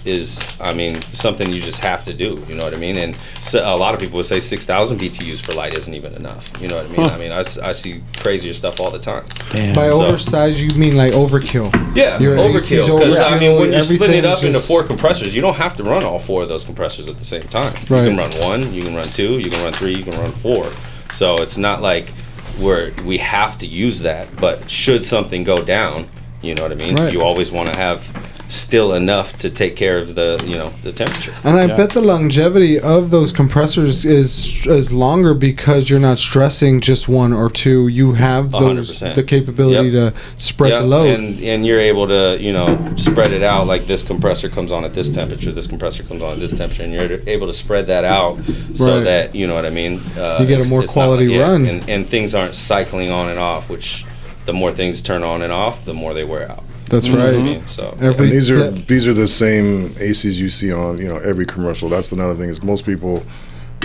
is, 0.06 0.46
I 0.60 0.74
mean, 0.74 1.02
something 1.14 1.52
you 1.54 1.62
just 1.62 1.80
have 1.80 2.04
to 2.06 2.14
do. 2.14 2.44
You 2.50 2.56
know 2.56 2.66
what 2.66 2.74
I 2.74 2.78
mean? 2.78 2.98
And 2.98 3.18
so 3.40 3.60
a 3.64 3.78
lot 3.78 3.94
of 3.94 4.02
people 4.02 4.18
would 4.18 4.26
say 4.26 4.40
6,000 4.42 5.00
BTUs 5.00 5.42
per 5.42 5.54
light 5.54 5.78
isn't 5.78 5.94
even 5.94 6.14
enough. 6.16 6.52
You 6.60 6.68
know 6.68 6.76
what 6.78 6.86
I 6.86 6.90
mean? 6.90 7.08
I 7.08 7.18
mean, 7.18 7.32
I 7.32 7.72
see 7.72 8.02
crazier 8.18 8.52
stuff 8.52 8.82
all 8.82 8.92
the 8.92 9.00
time. 9.00 9.24
Damn. 9.54 9.74
By 9.74 9.90
So- 9.90 10.04
oversized, 10.06 10.60
you 10.60 10.78
mean 10.78 10.98
like 10.98 11.14
overkill? 11.14 11.72
Yeah, 11.96 12.20
Your 12.20 12.36
overkill. 12.36 13.00
Because 13.00 13.18
I 13.18 13.40
mean, 13.40 13.58
when 13.60 13.72
you're 13.72 13.82
splitting 13.82 14.18
it 14.18 14.26
up 14.26 14.44
into 14.44 14.60
four 14.60 14.84
compressors, 14.84 15.34
you 15.34 15.42
don't 15.42 15.56
have 15.56 15.78
to 15.78 15.84
run 15.84 16.04
all 16.04 16.20
four 16.20 16.42
of 16.44 16.50
those 16.50 16.66
compressors 16.66 17.08
at 17.08 17.18
the 17.18 17.24
same 17.24 17.44
time. 17.44 17.74
Right. 17.90 18.04
You 18.04 18.10
can 18.10 18.18
run 18.18 18.32
one, 18.42 18.74
you 18.74 18.84
can 18.84 18.96
run 18.96 19.08
two, 19.10 19.40
you 19.40 19.50
can 19.50 19.64
run 19.64 19.72
three, 19.74 19.96
you 19.96 20.04
can 20.04 20.20
run 20.20 20.34
four. 20.34 20.70
So 21.14 21.36
it's 21.38 21.58
not 21.58 21.82
like 21.82 22.12
where 22.60 22.92
we 23.06 23.18
have 23.20 23.58
to 23.60 23.68
use 23.68 24.02
that. 24.02 24.36
But 24.36 24.70
should 24.70 25.06
something 25.06 25.44
go 25.44 25.58
down, 25.64 26.08
you 26.42 26.56
know 26.56 26.64
what 26.64 26.72
I 26.72 26.76
mean. 26.76 26.96
Right. 26.96 27.14
You 27.14 27.22
always 27.22 27.52
want 27.52 27.74
to 27.74 27.80
have 27.80 28.08
still 28.54 28.94
enough 28.94 29.36
to 29.38 29.50
take 29.50 29.76
care 29.76 29.98
of 29.98 30.16
the 30.16 30.44
you 30.48 30.56
know 30.58 30.72
the 30.84 30.92
temperature. 30.92 31.34
And 31.44 31.58
I 31.58 31.66
Yeah. 31.66 31.76
bet 31.76 31.90
the 31.92 32.02
longevity 32.02 32.80
of 32.80 33.10
those 33.10 33.32
compressors 33.32 34.06
is 34.06 34.66
is 34.68 34.94
longer 34.94 35.34
because 35.34 35.90
you're 35.90 36.00
not 36.00 36.20
stressing 36.20 36.80
just 36.82 37.08
one 37.08 37.34
or 37.34 37.50
two. 37.50 37.88
You 37.88 38.14
have 38.14 38.54
A 38.54 38.58
hundred 38.60 38.76
those 38.78 38.90
percent. 38.90 39.16
the 39.16 39.24
capability 39.24 39.92
to 39.92 40.14
spread 40.38 40.72
Yeah, 40.72 40.80
the 40.80 40.86
load. 40.86 41.08
and 41.20 41.42
and 41.44 41.66
you're 41.66 41.80
able 41.80 42.08
to 42.08 42.38
you 42.40 42.54
know 42.54 42.78
spread 42.96 43.32
it 43.34 43.44
out 43.44 43.66
like 43.68 43.88
this 43.88 44.04
compressor 44.04 44.50
comes 44.50 44.72
on 44.72 44.86
at 44.86 44.94
this 44.94 45.10
temperature, 45.10 45.52
this 45.52 45.68
compressor 45.68 46.04
comes 46.04 46.22
on 46.22 46.34
at 46.34 46.40
this 46.40 46.54
temperature, 46.54 46.84
and 46.84 46.94
you're 46.94 47.20
able 47.28 47.48
to 47.48 47.54
spread 47.54 47.88
that 47.88 48.06
out 48.06 48.38
so 48.76 48.96
Right. 48.98 49.04
that 49.06 49.36
you 49.36 49.48
know 49.48 49.56
what 49.56 49.66
I 49.66 49.70
mean. 49.72 50.02
Uh, 50.18 50.38
You 50.40 50.46
get 50.46 50.64
a 50.66 50.70
more 50.70 50.84
it's 50.84 50.96
not 50.96 51.06
quality 51.06 51.38
run. 51.38 51.66
and, 51.66 51.90
and 51.90 52.08
things 52.08 52.36
aren't 52.36 52.56
cycling 52.56 53.10
on 53.10 53.30
and 53.30 53.40
off. 53.40 53.70
Which 53.70 54.06
the 54.46 54.54
more 54.54 54.72
things 54.72 55.02
turn 55.02 55.24
on 55.24 55.42
and 55.42 55.52
off, 55.52 55.86
the 55.86 55.94
more 55.94 56.14
they 56.14 56.24
wear 56.24 56.50
out. 56.52 56.64
That's 56.90 57.08
You 57.08 57.16
know 57.16 57.28
I 57.28 57.32
right. 57.32 57.44
mean? 57.44 57.68
So 57.68 57.98
Every 58.02 58.26
And 58.26 58.34
these 58.34 58.50
are 58.50 58.72
flip- 58.72 58.88
these 58.88 59.08
are 59.08 59.14
the 59.14 59.28
same 59.28 59.90
ACs 59.96 60.40
you 60.40 60.50
see 60.50 60.72
on 60.72 60.98
you 60.98 61.08
know 61.08 61.18
every 61.18 61.46
commercial. 61.46 61.90
That's 61.90 62.12
another 62.12 62.36
thing 62.36 62.50
is 62.50 62.62
most 62.64 62.86
people, 62.86 63.24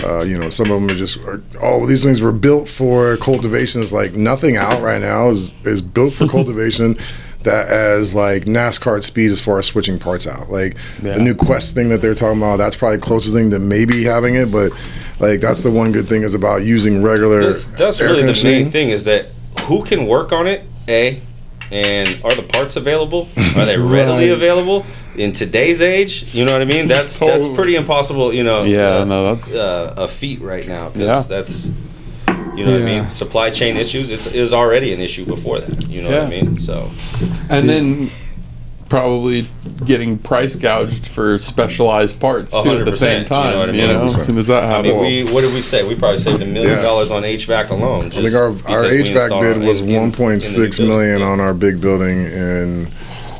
uh, 0.03 0.23
you 0.23 0.37
know, 0.37 0.49
some 0.49 0.69
of 0.71 0.79
them 0.81 0.89
are 0.89 0.99
just 0.99 1.17
are, 1.19 1.41
oh 1.61 1.85
these 1.85 2.03
things 2.03 2.21
were 2.21 2.31
built 2.31 2.67
for 2.67 3.17
cultivation. 3.17 3.81
It's 3.81 3.93
like 3.93 4.13
nothing 4.13 4.57
out 4.57 4.81
right 4.81 5.01
now 5.01 5.29
is 5.29 5.51
is 5.63 5.81
built 5.81 6.13
for 6.13 6.27
cultivation. 6.37 6.97
That 7.43 7.69
as 7.69 8.13
like 8.13 8.43
NASCAR 8.45 9.01
speed 9.01 9.31
as 9.31 9.39
far 9.39 9.59
as 9.59 9.65
switching 9.65 9.97
parts 9.97 10.27
out. 10.27 10.51
Like 10.51 10.75
Yeah. 11.01 11.13
the 11.15 11.21
new 11.23 11.33
Quest 11.33 11.73
thing 11.73 11.87
that 11.87 12.01
they're 12.01 12.13
talking 12.13 12.37
about, 12.41 12.57
that's 12.57 12.75
probably 12.75 12.97
the 12.97 13.03
closest 13.03 13.33
thing 13.33 13.49
to 13.51 13.59
maybe 13.59 14.03
having 14.03 14.35
it. 14.35 14.51
But 14.51 14.73
like 15.21 15.39
that's 15.39 15.63
the 15.63 15.71
one 15.71 15.93
good 15.93 16.09
thing 16.09 16.23
is 16.23 16.33
about 16.33 16.63
using 16.63 17.01
regular. 17.01 17.41
that's, 17.41 17.67
that's 17.67 18.01
air 18.01 18.09
really 18.09 18.23
the 18.31 18.43
main 18.43 18.69
thing 18.69 18.89
is 18.89 19.05
that 19.05 19.27
who 19.61 19.85
can 19.85 20.05
work 20.05 20.33
on 20.33 20.47
it. 20.47 20.63
A 20.89 21.21
and 21.71 22.07
are 22.23 22.33
the 22.35 22.43
parts 22.43 22.75
available? 22.75 23.27
Are 23.55 23.65
they 23.65 23.77
readily 23.97 24.29
Right. 24.29 24.31
available 24.37 24.85
in 25.15 25.31
today's 25.33 25.81
age? 25.81 26.33
You 26.33 26.45
know 26.45 26.53
what 26.53 26.61
I 26.61 26.65
mean? 26.65 26.87
That's 26.87 27.19
that's 27.19 27.47
pretty 27.49 27.75
impossible. 27.75 28.33
You 28.33 28.43
know, 28.43 28.63
Yeah, 28.63 28.97
uh, 28.99 29.05
no, 29.05 29.23
that's- 29.35 29.53
uh, 29.53 29.93
a 29.97 30.07
feat 30.07 30.41
right 30.41 30.67
now. 30.67 30.91
Yeah. 30.95 31.21
that's 31.27 31.69
you 32.55 32.65
know 32.65 32.73
what 32.73 32.81
I 32.81 32.85
mean. 32.85 33.09
Supply 33.09 33.49
chain 33.51 33.77
issues 33.77 34.11
is 34.11 34.53
already 34.53 34.93
an 34.93 34.99
issue 34.99 35.25
before 35.25 35.59
that. 35.59 35.89
You 35.89 36.01
know 36.01 36.09
what 36.09 36.19
I 36.19 36.35
Yeah. 36.35 36.41
mean? 36.41 36.57
So 36.57 36.91
and 37.49 37.69
then 37.69 38.11
probably 38.89 39.43
getting 39.85 40.17
price 40.17 40.55
gouged 40.55 41.07
for 41.07 41.37
specialized 41.39 42.19
parts 42.19 42.51
too 42.51 42.57
at 42.79 42.85
the 42.85 42.91
same 42.93 43.23
percent, 43.25 43.29
you 43.29 43.35
know 43.35 43.41
time. 43.43 43.57
what 43.59 43.75
You 43.75 43.87
know, 43.87 44.05
as 44.05 44.25
soon 44.25 44.37
as 44.39 44.47
that 44.47 44.63
I 44.63 44.67
happens. 44.67 44.93
mean, 44.95 45.25
we 45.27 45.31
what 45.31 45.41
did 45.41 45.53
we 45.53 45.61
say? 45.61 45.87
We 45.87 45.95
probably 45.95 46.17
saved 46.19 46.41
a 46.41 46.45
million 46.45 46.75
Yeah. 46.77 46.81
dollars 46.81 47.11
on 47.11 47.23
HVAC 47.23 47.69
alone. 47.69 48.07
I 48.07 48.09
think 48.09 48.33
our, 48.33 48.47
our 48.47 48.83
HVAC 48.85 49.39
bid 49.41 49.57
was 49.65 49.81
1.6 49.81 50.57
new 50.57 50.67
building. 50.67 50.87
million 50.87 51.19
Yeah. 51.19 51.25
on 51.27 51.39
our 51.39 51.53
big 51.53 51.79
building, 51.79 52.25
and 52.25 52.89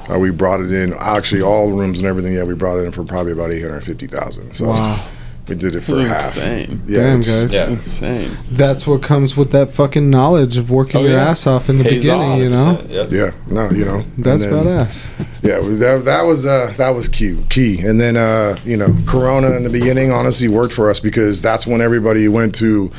uh, 0.10 0.18
we 0.20 0.30
brought 0.32 0.62
it 0.62 0.72
in. 0.72 0.94
Actually, 1.00 1.42
all 1.42 1.68
the 1.70 1.74
rooms 1.76 2.00
and 2.00 2.08
everything. 2.08 2.34
Yeah, 2.34 2.44
we 2.44 2.54
brought 2.56 2.78
it 2.78 2.86
in 2.86 2.92
for 2.92 3.04
probably 3.04 3.32
about 3.32 3.52
850,000. 3.52 4.54
So 4.54 4.68
Wow. 4.68 5.04
We 5.50 5.56
did 5.56 5.76
it 5.76 5.82
for 5.82 5.96
That's 5.96 6.36
half. 6.36 6.46
insane. 6.46 6.82
Yeah, 6.88 7.00
Damn, 7.00 7.20
it's- 7.20 7.42
guys. 7.42 7.54
Yeah. 7.54 7.62
It's 7.62 7.70
insane. 7.72 8.38
That's 8.52 8.86
what 8.88 9.02
comes 9.02 9.36
with 9.36 9.52
that 9.52 9.74
fucking 9.74 10.10
knowledge 10.10 10.58
of 10.58 10.70
working 10.72 11.02
Oh, 11.02 11.06
your 11.08 11.20
ass 11.20 11.46
off 11.48 11.70
in 11.70 11.78
the 11.78 11.84
Pays 11.84 11.96
beginning. 11.96 12.32
off. 12.32 12.40
You 12.40 12.50
know, 12.50 12.82
Yep. 12.90 13.12
Yeah, 13.12 13.32
no, 13.48 13.70
you 13.72 13.86
know 13.86 14.04
that's 14.18 14.44
and 14.44 14.54
then- 14.54 14.66
badass. 14.66 15.10
Yeah, 15.42 15.58
it 15.58 15.64
was- 15.64 15.80
that, 15.80 16.06
that 16.06 16.22
was 16.26 16.46
uh, 16.46 16.74
that 16.78 16.96
was 16.96 17.08
key. 17.10 17.38
Key, 17.50 17.80
and 17.82 18.00
then 18.00 18.16
uh, 18.18 18.58
you 18.66 18.78
know, 18.78 18.96
Corona 19.06 19.52
in 19.52 19.64
the 19.64 19.70
beginning 19.70 20.12
honestly 20.12 20.48
worked 20.48 20.74
for 20.74 20.90
us 20.90 21.00
because 21.00 21.42
that's 21.42 21.66
when 21.68 21.82
everybody 21.82 22.28
went 22.28 22.54
to 22.56 22.92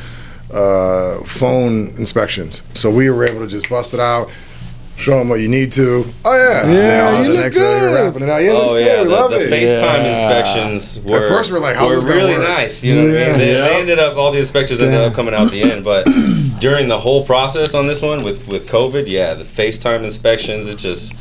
uh, 0.53 1.19
phone 1.25 1.89
inspections. 1.99 2.63
So 2.75 2.91
we 2.91 3.09
were 3.11 3.25
able 3.25 3.41
to 3.41 3.47
just 3.47 3.69
bust 3.69 3.95
it 3.95 4.01
out, 4.01 4.29
show 5.01 5.19
them 5.19 5.29
what 5.29 5.41
you 5.41 5.49
need 5.49 5.73
to. 5.73 6.05
Oh 6.25 6.35
yeah, 6.37 6.71
Yeah, 6.71 7.11
Now 7.11 7.19
you 7.19 7.23
the 7.29 7.35
look 7.35 7.39
next 7.45 7.57
day 7.57 7.63
good. 7.63 7.83
you're 7.83 7.95
wrapping 8.05 8.23
it 8.23 8.29
out. 8.29 8.43
Yeah, 8.43 8.51
it 8.51 8.53
oh, 8.53 8.59
looks 8.59 8.73
oh 8.73 8.75
good. 8.75 8.87
yeah, 8.87 9.03
we 9.03 9.09
the, 9.09 9.11
love 9.15 9.31
the 9.31 9.45
it. 9.47 9.51
FaceTime 9.51 10.03
Yeah. 10.05 10.11
inspections 10.11 11.01
were, 11.05 11.17
at 11.23 11.29
first 11.29 11.51
we're 11.51 11.59
like, 11.59 11.77
how's 11.77 11.89
were 11.89 11.95
this 11.97 12.05
really 12.05 12.35
work? 12.35 12.43
nice. 12.49 12.85
You 12.85 12.95
know 12.97 13.03
what 13.07 13.23
I 13.23 13.29
mean? 13.31 13.39
They, 13.39 13.53
Yeah. 13.55 13.61
they 13.69 13.81
ended 13.81 13.99
up 13.99 14.17
all 14.17 14.31
the 14.33 14.39
inspectors 14.39 14.81
ended 14.83 15.01
Yeah. 15.01 15.07
up 15.07 15.15
coming 15.15 15.35
out 15.35 15.47
at 15.47 15.51
the 15.53 15.63
end, 15.63 15.85
but 15.85 16.07
during 16.61 16.89
the 16.89 16.99
whole 16.99 17.25
process 17.25 17.75
on 17.75 17.87
this 17.87 18.03
one 18.03 18.23
with 18.25 18.47
with 18.49 18.69
COVID, 18.69 19.05
yeah, 19.09 19.35
the 19.35 19.45
FaceTime 19.45 20.05
inspections, 20.05 20.67
it 20.67 20.77
just 20.79 21.15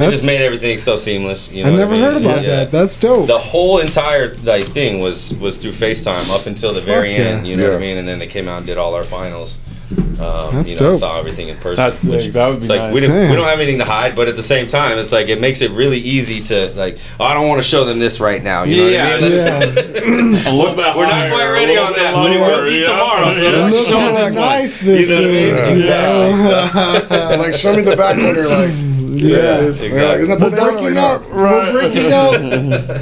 it 0.00 0.08
just 0.08 0.24
made 0.24 0.40
everything 0.40 0.78
so 0.78 0.96
seamless. 0.96 1.52
You 1.52 1.62
know 1.62 1.68
I 1.68 1.72
what 1.72 1.78
never 1.78 1.92
mean? 1.92 2.00
heard 2.02 2.16
about 2.16 2.42
Yeah. 2.42 2.56
that. 2.56 2.70
That's 2.72 2.96
dope. 2.96 3.26
the 3.26 3.38
whole 3.38 3.78
entire 3.80 4.34
like 4.44 4.64
thing 4.66 4.98
was 4.98 5.34
was 5.34 5.56
through 5.58 5.72
FaceTime 5.72 6.30
up 6.34 6.46
until 6.46 6.72
the 6.72 6.80
very 6.80 7.10
Fuck 7.10 7.18
yeah. 7.18 7.24
end. 7.26 7.46
You 7.46 7.56
know 7.56 7.68
what 7.68 7.76
I 7.76 7.80
mean? 7.80 7.98
And 7.98 8.08
then 8.08 8.18
they 8.18 8.26
came 8.26 8.48
out 8.48 8.58
and 8.58 8.66
did 8.66 8.78
all 8.78 8.94
our 8.94 9.04
finals. 9.04 9.58
Um, 9.90 10.54
That's 10.54 10.70
you 10.72 10.78
know, 10.78 10.92
dope. 10.92 11.00
Saw 11.00 11.18
everything 11.18 11.48
in 11.48 11.56
person. 11.56 11.76
That's 11.76 12.04
which, 12.04 12.24
sick. 12.24 12.32
That 12.34 12.46
would 12.46 12.54
be 12.56 12.58
it's 12.60 12.68
like 12.68 12.78
nice. 12.80 12.94
we, 12.94 13.00
don't, 13.00 13.30
we 13.30 13.34
don't 13.36 13.48
have 13.48 13.58
anything 13.58 13.78
to 13.78 13.84
hide, 13.84 14.14
but 14.14 14.28
at 14.28 14.36
the 14.36 14.42
same 14.42 14.68
time, 14.68 14.98
it's 14.98 15.10
like 15.12 15.28
it 15.28 15.40
makes 15.40 15.62
it 15.62 15.70
really 15.72 15.98
easy 15.98 16.40
to 16.42 16.68
like. 16.74 16.98
Oh, 17.18 17.24
I 17.24 17.34
don't 17.34 17.48
want 17.48 17.60
to 17.62 17.66
show 17.68 17.84
them 17.84 17.98
this 17.98 18.20
right 18.20 18.40
now. 18.42 18.62
You 18.64 18.76
know 18.84 18.88
Yeah, 18.88 19.04
what 19.04 19.24
I 19.24 19.28
mean? 19.28 20.32
Let's- 20.32 20.46
A 20.46 20.52
little 20.52 20.76
bit 20.76 20.86
We're 20.96 21.08
not 21.08 21.30
quite 21.30 21.48
ready 21.50 21.76
on 21.76 21.92
that, 21.94 22.14
but 22.14 22.30
it 22.30 22.38
will 22.38 22.46
lower, 22.48 22.64
be 22.66 22.76
yeah. 22.76 22.86
tomorrow. 22.86 23.34
So 23.34 23.40
Yeah. 23.42 23.50
let's 23.64 23.86
show 23.88 23.98
how 23.98 24.12
them 24.12 24.24
this 24.26 24.34
nice 24.34 24.76
one. 24.82 24.86
this 24.92 25.08
You 25.08 25.14
know 25.16 25.20
what 25.22 25.30
I 25.30 25.32
mean? 25.32 25.54
is. 25.54 25.68
Exactly. 25.82 27.16
So- 27.16 27.36
like 27.38 27.54
show 27.54 27.74
me 27.76 27.82
the 27.82 27.96
back 27.96 28.16
window. 28.16 28.48
Like 28.48 28.89
yeah. 29.28 29.60
exactly. 29.60 29.98
yeah, 30.00 30.14
isn't 30.14 30.38
that 30.38 30.38
the 30.38 30.44
We're 30.44 30.50
same? 30.50 30.72
breaking 30.74 30.94
Like, 30.94 31.20
up. 31.20 31.28
no. 31.28 31.36
We're 31.36 31.72
breaking 31.72 32.12
up. 32.12 32.40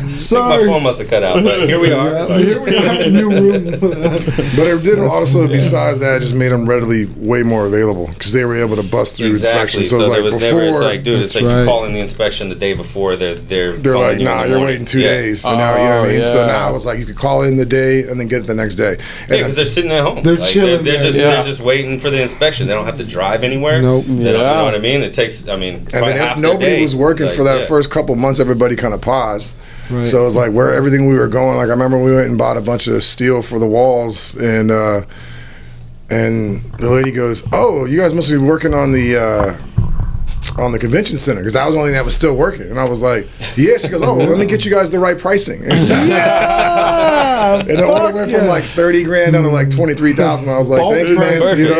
My 0.48 0.66
phone 0.66 0.82
must 0.88 0.98
have 1.00 1.08
cut 1.08 1.22
out, 1.22 1.42
but 1.44 1.66
here 1.68 1.78
we 1.80 1.92
are. 1.92 2.10
Yeah, 2.12 2.38
here 2.38 2.60
we 2.62 2.76
are, 2.76 3.10
new 3.10 3.30
room. 3.30 3.64
But 4.58 4.66
it 4.66 4.82
did 4.82 4.98
also, 4.98 5.46
besides 5.48 6.00
that, 6.00 6.16
it 6.16 6.20
just 6.20 6.34
made 6.34 6.48
them 6.50 6.68
readily 6.68 7.06
way 7.16 7.42
more 7.42 7.66
available 7.66 8.08
because 8.08 8.32
they 8.32 8.44
were 8.44 8.56
able 8.56 8.76
to 8.76 8.82
bust 8.82 9.16
through 9.16 9.30
Exactly. 9.30 9.80
inspections. 9.80 9.90
So, 9.90 9.96
So, 9.98 10.00
it's 10.02 10.08
there 10.08 10.22
like 10.22 10.24
was 10.24 10.34
before, 10.42 10.60
never. 10.60 10.72
It's 10.72 10.82
like, 10.82 11.02
dude, 11.04 11.22
it's 11.22 11.34
like 11.34 11.44
right. 11.44 11.60
you 11.60 11.66
call 11.66 11.84
in 11.84 11.92
the 11.92 12.00
inspection 12.00 12.48
the 12.48 12.54
day 12.54 12.74
before. 12.74 13.16
They're 13.16 13.34
they're 13.34 13.72
they're 13.72 13.94
calling 13.94 14.08
like, 14.10 14.18
you 14.20 14.24
nah, 14.24 14.42
the 14.42 14.48
you're 14.48 14.58
morning." 14.58 14.66
waiting 14.66 14.84
two 14.86 15.00
Yeah. 15.00 15.08
days. 15.08 15.44
And 15.44 15.58
now, 15.58 15.72
you 15.76 15.84
know 15.84 16.00
what 16.00 16.08
I 16.10 16.14
Oh, 16.14 16.18
mean? 16.18 16.26
So 16.26 16.38
oh, 16.42 16.46
yeah. 16.46 16.52
now 16.52 16.74
it's 16.74 16.84
like 16.86 16.98
you 16.98 17.06
could 17.06 17.16
call 17.16 17.42
in 17.42 17.56
the 17.56 17.64
day 17.66 18.02
and 18.08 18.18
then 18.20 18.26
get 18.28 18.42
it 18.42 18.46
the 18.46 18.54
next 18.54 18.76
day. 18.76 18.92
And 18.92 19.30
Yeah, 19.30 19.36
because 19.38 19.56
they're 19.56 19.64
sitting 19.64 19.92
at 19.92 20.02
home. 20.02 20.22
They're 20.22 20.36
Like, 20.36 20.48
chilling 20.50 20.82
They're, 20.82 21.00
just 21.00 21.18
they're 21.18 21.42
just 21.42 21.60
waiting 21.60 22.00
for 22.00 22.10
the 22.10 22.20
inspection. 22.20 22.66
They 22.66 22.74
don't 22.74 22.86
have 22.86 22.98
to 22.98 23.04
drive 23.04 23.44
anywhere. 23.44 23.80
Nope. 23.82 24.04
They 24.06 24.12
you 24.12 24.32
know 24.32 24.64
what 24.64 24.74
I 24.74 24.78
mean? 24.78 25.02
It 25.02 25.12
takes. 25.12 25.46
I 25.48 25.56
mean, 25.56 25.86
and 25.92 26.04
probably 26.12 26.18
then 26.18 26.28
half 26.28 26.36
if 26.36 26.42
their 26.42 26.52
nobody 26.52 26.76
day, 26.76 26.82
was 26.82 26.96
working 26.96 27.26
like, 27.26 27.34
for 27.34 27.44
that 27.44 27.60
yeah. 27.60 27.66
first 27.66 27.90
couple 27.90 28.14
months, 28.16 28.40
everybody 28.40 28.76
kind 28.76 28.94
of 28.94 29.00
paused. 29.00 29.56
Right. 29.90 30.06
So 30.06 30.22
it 30.22 30.24
was 30.24 30.36
like 30.36 30.52
where 30.52 30.72
everything 30.72 31.08
we 31.08 31.16
were 31.16 31.28
going. 31.28 31.56
Like 31.56 31.68
I 31.68 31.70
remember 31.70 32.02
we 32.02 32.14
went 32.14 32.28
and 32.28 32.38
bought 32.38 32.56
a 32.56 32.60
bunch 32.60 32.86
of 32.86 33.02
steel 33.02 33.42
for 33.42 33.58
the 33.58 33.66
walls, 33.66 34.34
and 34.36 34.70
uh, 34.70 35.02
and 36.10 36.62
the 36.74 36.90
lady 36.90 37.10
goes, 37.10 37.42
"Oh, 37.52 37.84
you 37.84 37.98
guys 37.98 38.14
must 38.14 38.30
be 38.30 38.36
working 38.36 38.74
on 38.74 38.92
the." 38.92 39.20
Uh, 39.20 39.58
on 40.56 40.72
the 40.72 40.78
convention 40.78 41.16
center 41.16 41.40
because 41.40 41.52
that 41.52 41.66
was 41.66 41.74
the 41.74 41.80
only 41.80 41.90
thing 41.90 41.96
that 41.96 42.04
was 42.04 42.14
still 42.14 42.34
working, 42.34 42.70
and 42.70 42.78
I 42.78 42.88
was 42.88 43.02
like, 43.02 43.28
"Yeah." 43.56 43.76
She 43.76 43.88
goes, 43.88 44.02
"Oh, 44.02 44.14
well, 44.14 44.26
let 44.26 44.38
me 44.38 44.46
get 44.46 44.64
you 44.64 44.70
guys 44.70 44.90
the 44.90 44.98
right 44.98 45.18
pricing." 45.18 45.62
yeah. 45.70 47.60
And 47.60 47.70
it 47.70 47.80
only 47.80 48.00
fuck 48.00 48.14
went 48.14 48.30
yeah. 48.30 48.38
from 48.38 48.48
like 48.48 48.64
thirty 48.64 49.02
grand 49.04 49.32
down 49.32 49.42
to 49.42 49.48
like 49.48 49.70
twenty 49.70 49.94
three 49.94 50.12
thousand. 50.12 50.48
I 50.48 50.58
was 50.58 50.70
like, 50.70 50.80
Bulk 50.80 50.94
"Thank 50.94 51.08
you, 51.08 51.18
man." 51.18 51.58
You 51.58 51.68
know, 51.68 51.78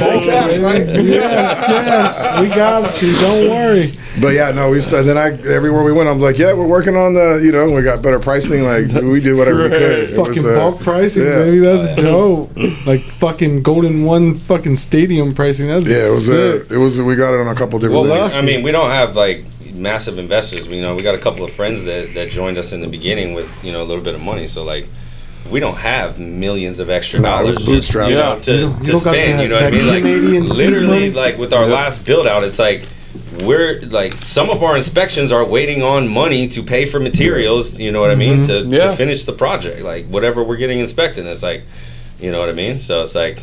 Yeah. 0.00 0.14
you 0.14 0.20
cash, 0.26 0.56
right? 0.58 0.86
Yes, 0.86 1.58
yes. 1.68 2.40
We 2.40 2.48
got 2.48 3.02
you. 3.02 3.12
Don't 3.14 3.50
worry. 3.50 3.92
But 4.20 4.28
yeah, 4.34 4.50
no, 4.52 4.70
we 4.70 4.80
st- 4.80 5.04
then 5.06 5.18
I 5.18 5.30
everywhere 5.48 5.82
we 5.82 5.92
went, 5.92 6.08
I'm 6.08 6.20
like, 6.20 6.38
"Yeah, 6.38 6.52
we're 6.52 6.66
working 6.66 6.94
on 6.96 7.14
the, 7.14 7.40
you 7.44 7.50
know, 7.50 7.68
we 7.70 7.82
got 7.82 8.00
better 8.00 8.20
pricing. 8.20 8.62
Like 8.62 8.86
we 9.02 9.20
did 9.20 9.34
whatever 9.36 9.64
we 9.64 9.70
could." 9.70 9.80
It 10.04 10.10
fucking 10.10 10.42
was, 10.42 10.44
uh, 10.44 10.54
bulk 10.56 10.80
pricing, 10.80 11.24
yeah. 11.24 11.38
baby. 11.38 11.58
That's 11.58 11.88
Oh, 12.02 12.48
dope. 12.54 12.86
Like 12.86 13.00
fucking 13.02 13.62
Golden 13.62 14.04
One 14.04 14.34
fucking 14.34 14.76
stadium 14.76 15.32
pricing. 15.32 15.66
That's 15.68 15.86
Yeah, 15.86 16.06
it 16.06 16.14
was. 16.14 16.32
Uh, 16.32 16.64
it 16.70 16.76
was. 16.76 17.00
We 17.00 17.16
got 17.16 17.34
it 17.34 17.40
on 17.40 17.48
a 17.48 17.54
couple 17.54 17.78
different 17.78 18.08
Well. 18.08 18.36
I 18.36 18.40
mean, 18.42 18.62
we 18.62 18.70
don't 18.70 18.90
have 18.90 19.16
like 19.16 19.44
massive 19.72 20.18
investors. 20.18 20.68
We, 20.68 20.76
you 20.76 20.82
know, 20.82 20.94
we 20.94 21.02
got 21.02 21.16
a 21.16 21.18
couple 21.18 21.44
of 21.44 21.52
friends 21.52 21.84
that, 21.84 22.14
that 22.14 22.30
joined 22.30 22.58
us 22.58 22.72
in 22.72 22.80
the 22.80 22.86
beginning 22.88 23.34
with 23.34 23.50
you 23.64 23.72
know 23.72 23.82
a 23.82 23.86
little 23.86 24.04
bit 24.04 24.14
of 24.14 24.20
money. 24.20 24.46
So 24.46 24.62
like, 24.64 24.86
we 25.50 25.60
don't 25.60 25.76
have 25.76 26.18
millions 26.18 26.80
of 26.80 26.88
extra 26.90 27.20
No, 27.20 27.28
dollars 27.28 27.56
just, 27.58 27.92
you 27.94 28.00
know, 28.00 28.38
to, 28.40 28.52
You 28.52 28.60
don't- 28.60 28.78
you 28.86 28.92
to 28.92 28.98
spend. 28.98 29.38
that- 29.38 29.42
you 29.42 29.48
know 29.48 29.56
what 29.56 29.64
I 29.64 29.70
mean? 29.70 29.86
Like 29.86 30.02
Canadian 30.02 30.46
literally, 30.46 31.10
like 31.12 31.38
with 31.38 31.52
our 31.52 31.64
Yep. 31.64 31.72
last 31.72 32.04
build 32.04 32.26
out, 32.26 32.44
it's 32.44 32.58
like 32.58 32.82
we're 33.44 33.80
like 33.90 34.12
some 34.24 34.48
of 34.50 34.62
our 34.62 34.76
inspections 34.76 35.30
are 35.30 35.44
waiting 35.44 35.82
on 35.82 36.08
money 36.08 36.48
to 36.48 36.62
pay 36.62 36.84
for 36.86 36.98
materials. 36.98 37.78
You 37.78 37.92
know 37.92 38.00
what 38.00 38.10
I 38.10 38.14
mean? 38.14 38.42
Mm-hmm. 38.42 38.70
To, 38.70 38.76
Yeah. 38.76 38.90
to 38.90 38.96
finish 38.96 39.24
the 39.24 39.32
project, 39.32 39.82
like 39.82 40.06
whatever 40.06 40.42
we're 40.42 40.56
getting 40.56 40.78
inspected. 40.80 41.26
It's 41.26 41.42
like, 41.42 41.62
you 42.20 42.30
know 42.32 42.40
what 42.40 42.48
I 42.48 42.52
mean? 42.52 42.78
So 42.80 43.02
it's 43.02 43.14
like. 43.14 43.38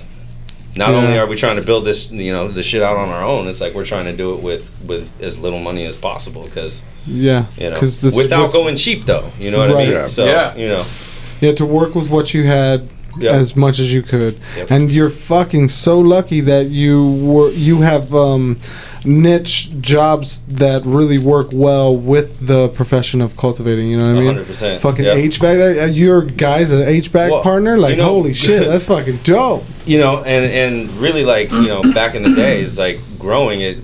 not 0.73 0.89
Yeah. 0.91 0.95
only 0.95 1.17
are 1.19 1.27
we 1.27 1.35
trying 1.35 1.57
to 1.57 1.61
build 1.61 1.83
this, 1.83 2.09
you 2.13 2.31
know, 2.31 2.47
the 2.47 2.63
shit 2.63 2.81
out 2.81 2.95
on 2.95 3.09
our 3.09 3.21
own, 3.25 3.49
it's 3.49 3.59
like 3.59 3.73
we're 3.73 3.83
trying 3.83 4.05
to 4.05 4.13
do 4.13 4.33
it 4.33 4.39
with 4.41 4.69
with 4.87 5.05
as 5.21 5.37
little 5.37 5.59
money 5.59 5.85
as 5.85 5.97
possible 5.97 6.43
because 6.43 6.83
Yeah, 7.05 7.43
you 7.57 7.65
know, 7.65 7.73
because 7.73 8.01
without 8.01 8.53
going 8.53 8.77
cheap 8.77 9.03
though. 9.05 9.25
You 9.37 9.51
know 9.51 9.57
what 9.59 9.71
Right. 9.71 9.89
I 9.89 9.91
mean? 9.99 10.07
So 10.07 10.23
Yeah. 10.25 10.55
you 10.55 10.69
know, 10.69 10.85
You 11.41 11.47
had 11.49 11.57
to 11.57 11.65
work 11.65 11.95
with 11.95 12.09
what 12.09 12.33
you 12.33 12.43
had 12.45 12.87
Yep. 13.19 13.33
as 13.35 13.57
much 13.57 13.77
as 13.77 13.91
you 13.91 14.01
could, 14.03 14.39
Yep. 14.55 14.71
and 14.71 14.89
you're 14.89 15.09
fucking 15.09 15.67
so 15.67 15.99
lucky 15.99 16.39
that 16.39 16.67
you 16.67 17.11
were 17.11 17.49
you 17.51 17.81
have 17.81 18.15
um, 18.15 18.57
niche 19.03 19.69
jobs 19.81 20.39
that 20.47 20.85
really 20.85 21.17
work 21.17 21.49
well 21.51 21.93
with 21.93 22.47
the 22.47 22.69
profession 22.69 23.19
of 23.19 23.35
cultivating. 23.35 23.87
You 23.91 23.97
know 23.99 24.13
what 24.13 24.21
I 24.21 24.23
mean? 24.35 24.45
100%, 24.45 24.79
Fucking 24.79 25.03
yep. 25.03 25.17
HVAC. 25.17 25.57
that- 25.57 25.83
uh, 25.83 25.85
Your 25.87 26.21
guy's 26.21 26.71
an 26.71 26.87
HVAC 26.87 27.31
Well, 27.31 27.41
partner. 27.41 27.77
Like 27.77 27.91
you 27.91 27.97
know- 27.97 28.05
holy 28.05 28.33
shit, 28.33 28.65
that's 28.65 28.85
fucking 28.93 29.19
dope. 29.25 29.65
you 29.85 29.97
know, 29.97 30.23
and 30.23 30.45
and 30.45 30.89
really 30.97 31.25
like 31.25 31.51
you 31.51 31.67
know, 31.67 31.81
back 31.93 32.15
in 32.15 32.21
the 32.23 32.33
days, 32.33 32.79
like 32.79 32.97
growing 33.19 33.59
it. 33.59 33.77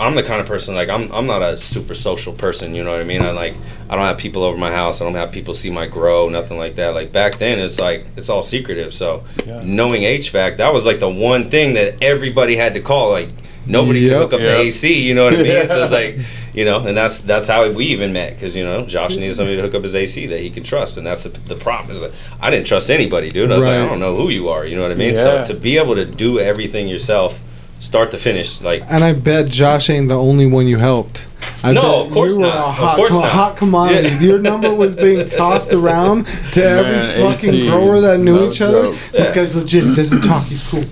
I'm 0.00 0.14
the 0.14 0.22
kind 0.22 0.40
of 0.40 0.46
person 0.46 0.74
like 0.74 0.88
I'm. 0.88 1.12
I'm 1.12 1.26
not 1.26 1.42
a 1.42 1.56
super 1.56 1.94
social 1.94 2.32
person. 2.32 2.74
You 2.74 2.82
know 2.82 2.92
what 2.92 3.00
I 3.00 3.04
mean? 3.04 3.22
I 3.22 3.30
like. 3.30 3.54
I 3.88 3.96
don't 3.96 4.04
have 4.04 4.18
people 4.18 4.42
over 4.42 4.56
my 4.56 4.72
house. 4.72 5.00
I 5.00 5.04
don't 5.04 5.14
have 5.14 5.30
people 5.32 5.52
see 5.54 5.70
my 5.70 5.86
grow. 5.86 6.28
Nothing 6.28 6.58
like 6.58 6.76
that. 6.76 6.94
Like 6.94 7.12
back 7.12 7.38
then, 7.38 7.58
it's 7.58 7.78
like 7.78 8.06
it's 8.16 8.28
all 8.28 8.42
secretive. 8.42 8.94
So 8.94 9.24
knowing 9.62 10.02
HVAC, 10.02 10.56
that 10.56 10.72
was 10.72 10.86
like 10.86 11.00
the 11.00 11.08
one 11.08 11.50
thing 11.50 11.74
that 11.74 12.02
everybody 12.02 12.56
had 12.56 12.74
to 12.74 12.80
call. 12.80 13.10
Like 13.10 13.28
nobody 13.66 14.00
Yep. 14.00 14.10
could 14.12 14.18
hook 14.22 14.32
up 14.32 14.40
Yep. 14.40 14.48
the 14.48 14.56
AC. 14.62 15.02
You 15.02 15.14
know 15.14 15.24
what 15.24 15.34
I 15.34 15.42
mean? 15.42 15.66
So 15.68 15.82
it's 15.82 15.92
like 15.92 16.18
you 16.54 16.64
know, 16.64 16.78
and 16.84 16.96
that's 16.96 17.20
that's 17.20 17.46
how 17.48 17.70
we 17.70 17.86
even 17.86 18.12
met 18.12 18.34
because 18.34 18.56
you 18.56 18.64
know 18.64 18.84
Josh 18.86 19.16
needed 19.16 19.34
somebody 19.34 19.56
to 19.56 19.62
hook 19.62 19.74
up 19.74 19.82
his 19.82 19.94
AC 19.94 20.26
that 20.28 20.40
he 20.40 20.50
could 20.50 20.64
trust, 20.64 20.96
and 20.96 21.06
that's 21.06 21.24
the, 21.24 21.28
the 21.28 21.54
problem. 21.56 21.90
Is 21.90 22.02
like, 22.02 22.12
I 22.40 22.50
didn't 22.50 22.66
trust 22.66 22.90
anybody, 22.90 23.28
dude. 23.28 23.52
I 23.52 23.56
was 23.56 23.66
like, 23.66 23.74
I 23.74 23.86
don't 23.86 24.00
know 24.00 24.16
who 24.16 24.30
you 24.30 24.48
are. 24.48 24.64
You 24.66 24.76
know 24.76 24.82
what 24.82 24.90
I 24.90 24.94
mean? 24.94 25.14
Yeah. 25.14 25.44
So 25.44 25.52
to 25.54 25.60
be 25.60 25.76
able 25.78 25.94
to 25.94 26.04
do 26.04 26.40
everything 26.40 26.88
yourself, 26.88 27.38
start 27.80 28.10
to 28.12 28.16
finish, 28.16 28.60
like 28.60 28.84
And 28.88 29.02
I 29.02 29.12
bet 29.12 29.48
Josh 29.48 29.90
ain't 29.90 30.08
the 30.08 30.16
only 30.18 30.46
one 30.46 30.66
you 30.68 30.78
helped. 30.78 31.26
I 31.64 31.72
No, 31.72 31.82
bet 31.82 32.06
of 32.06 32.12
course 32.12 32.32
you 32.32 32.40
were 32.40 32.46
not. 32.46 32.54
A 32.56 32.68
Of 32.68 32.74
hot, 32.74 32.96
course 32.96 33.10
co- 33.10 33.20
not. 33.20 33.28
hot 33.30 33.56
commodity. 33.56 34.08
Yeah. 34.08 34.20
Your 34.20 34.38
number 34.38 34.72
was 34.74 34.94
being 34.94 35.28
tossed 35.28 35.72
around 35.72 36.26
to 36.52 36.62
every 36.78 36.92
Man, 36.92 37.32
fucking 37.32 37.54
AC, 37.54 37.66
grower 37.68 38.00
that 38.00 38.18
knew 38.20 38.36
no 38.36 38.48
each 38.48 38.60
other. 38.60 38.82
joke. 38.84 38.96
This 39.12 39.32
guy's 39.32 39.54
legit. 39.56 39.84
He 39.84 39.94
doesn't 39.94 40.20
talk. 40.22 40.44
He's 40.44 40.62
cool. 40.68 40.84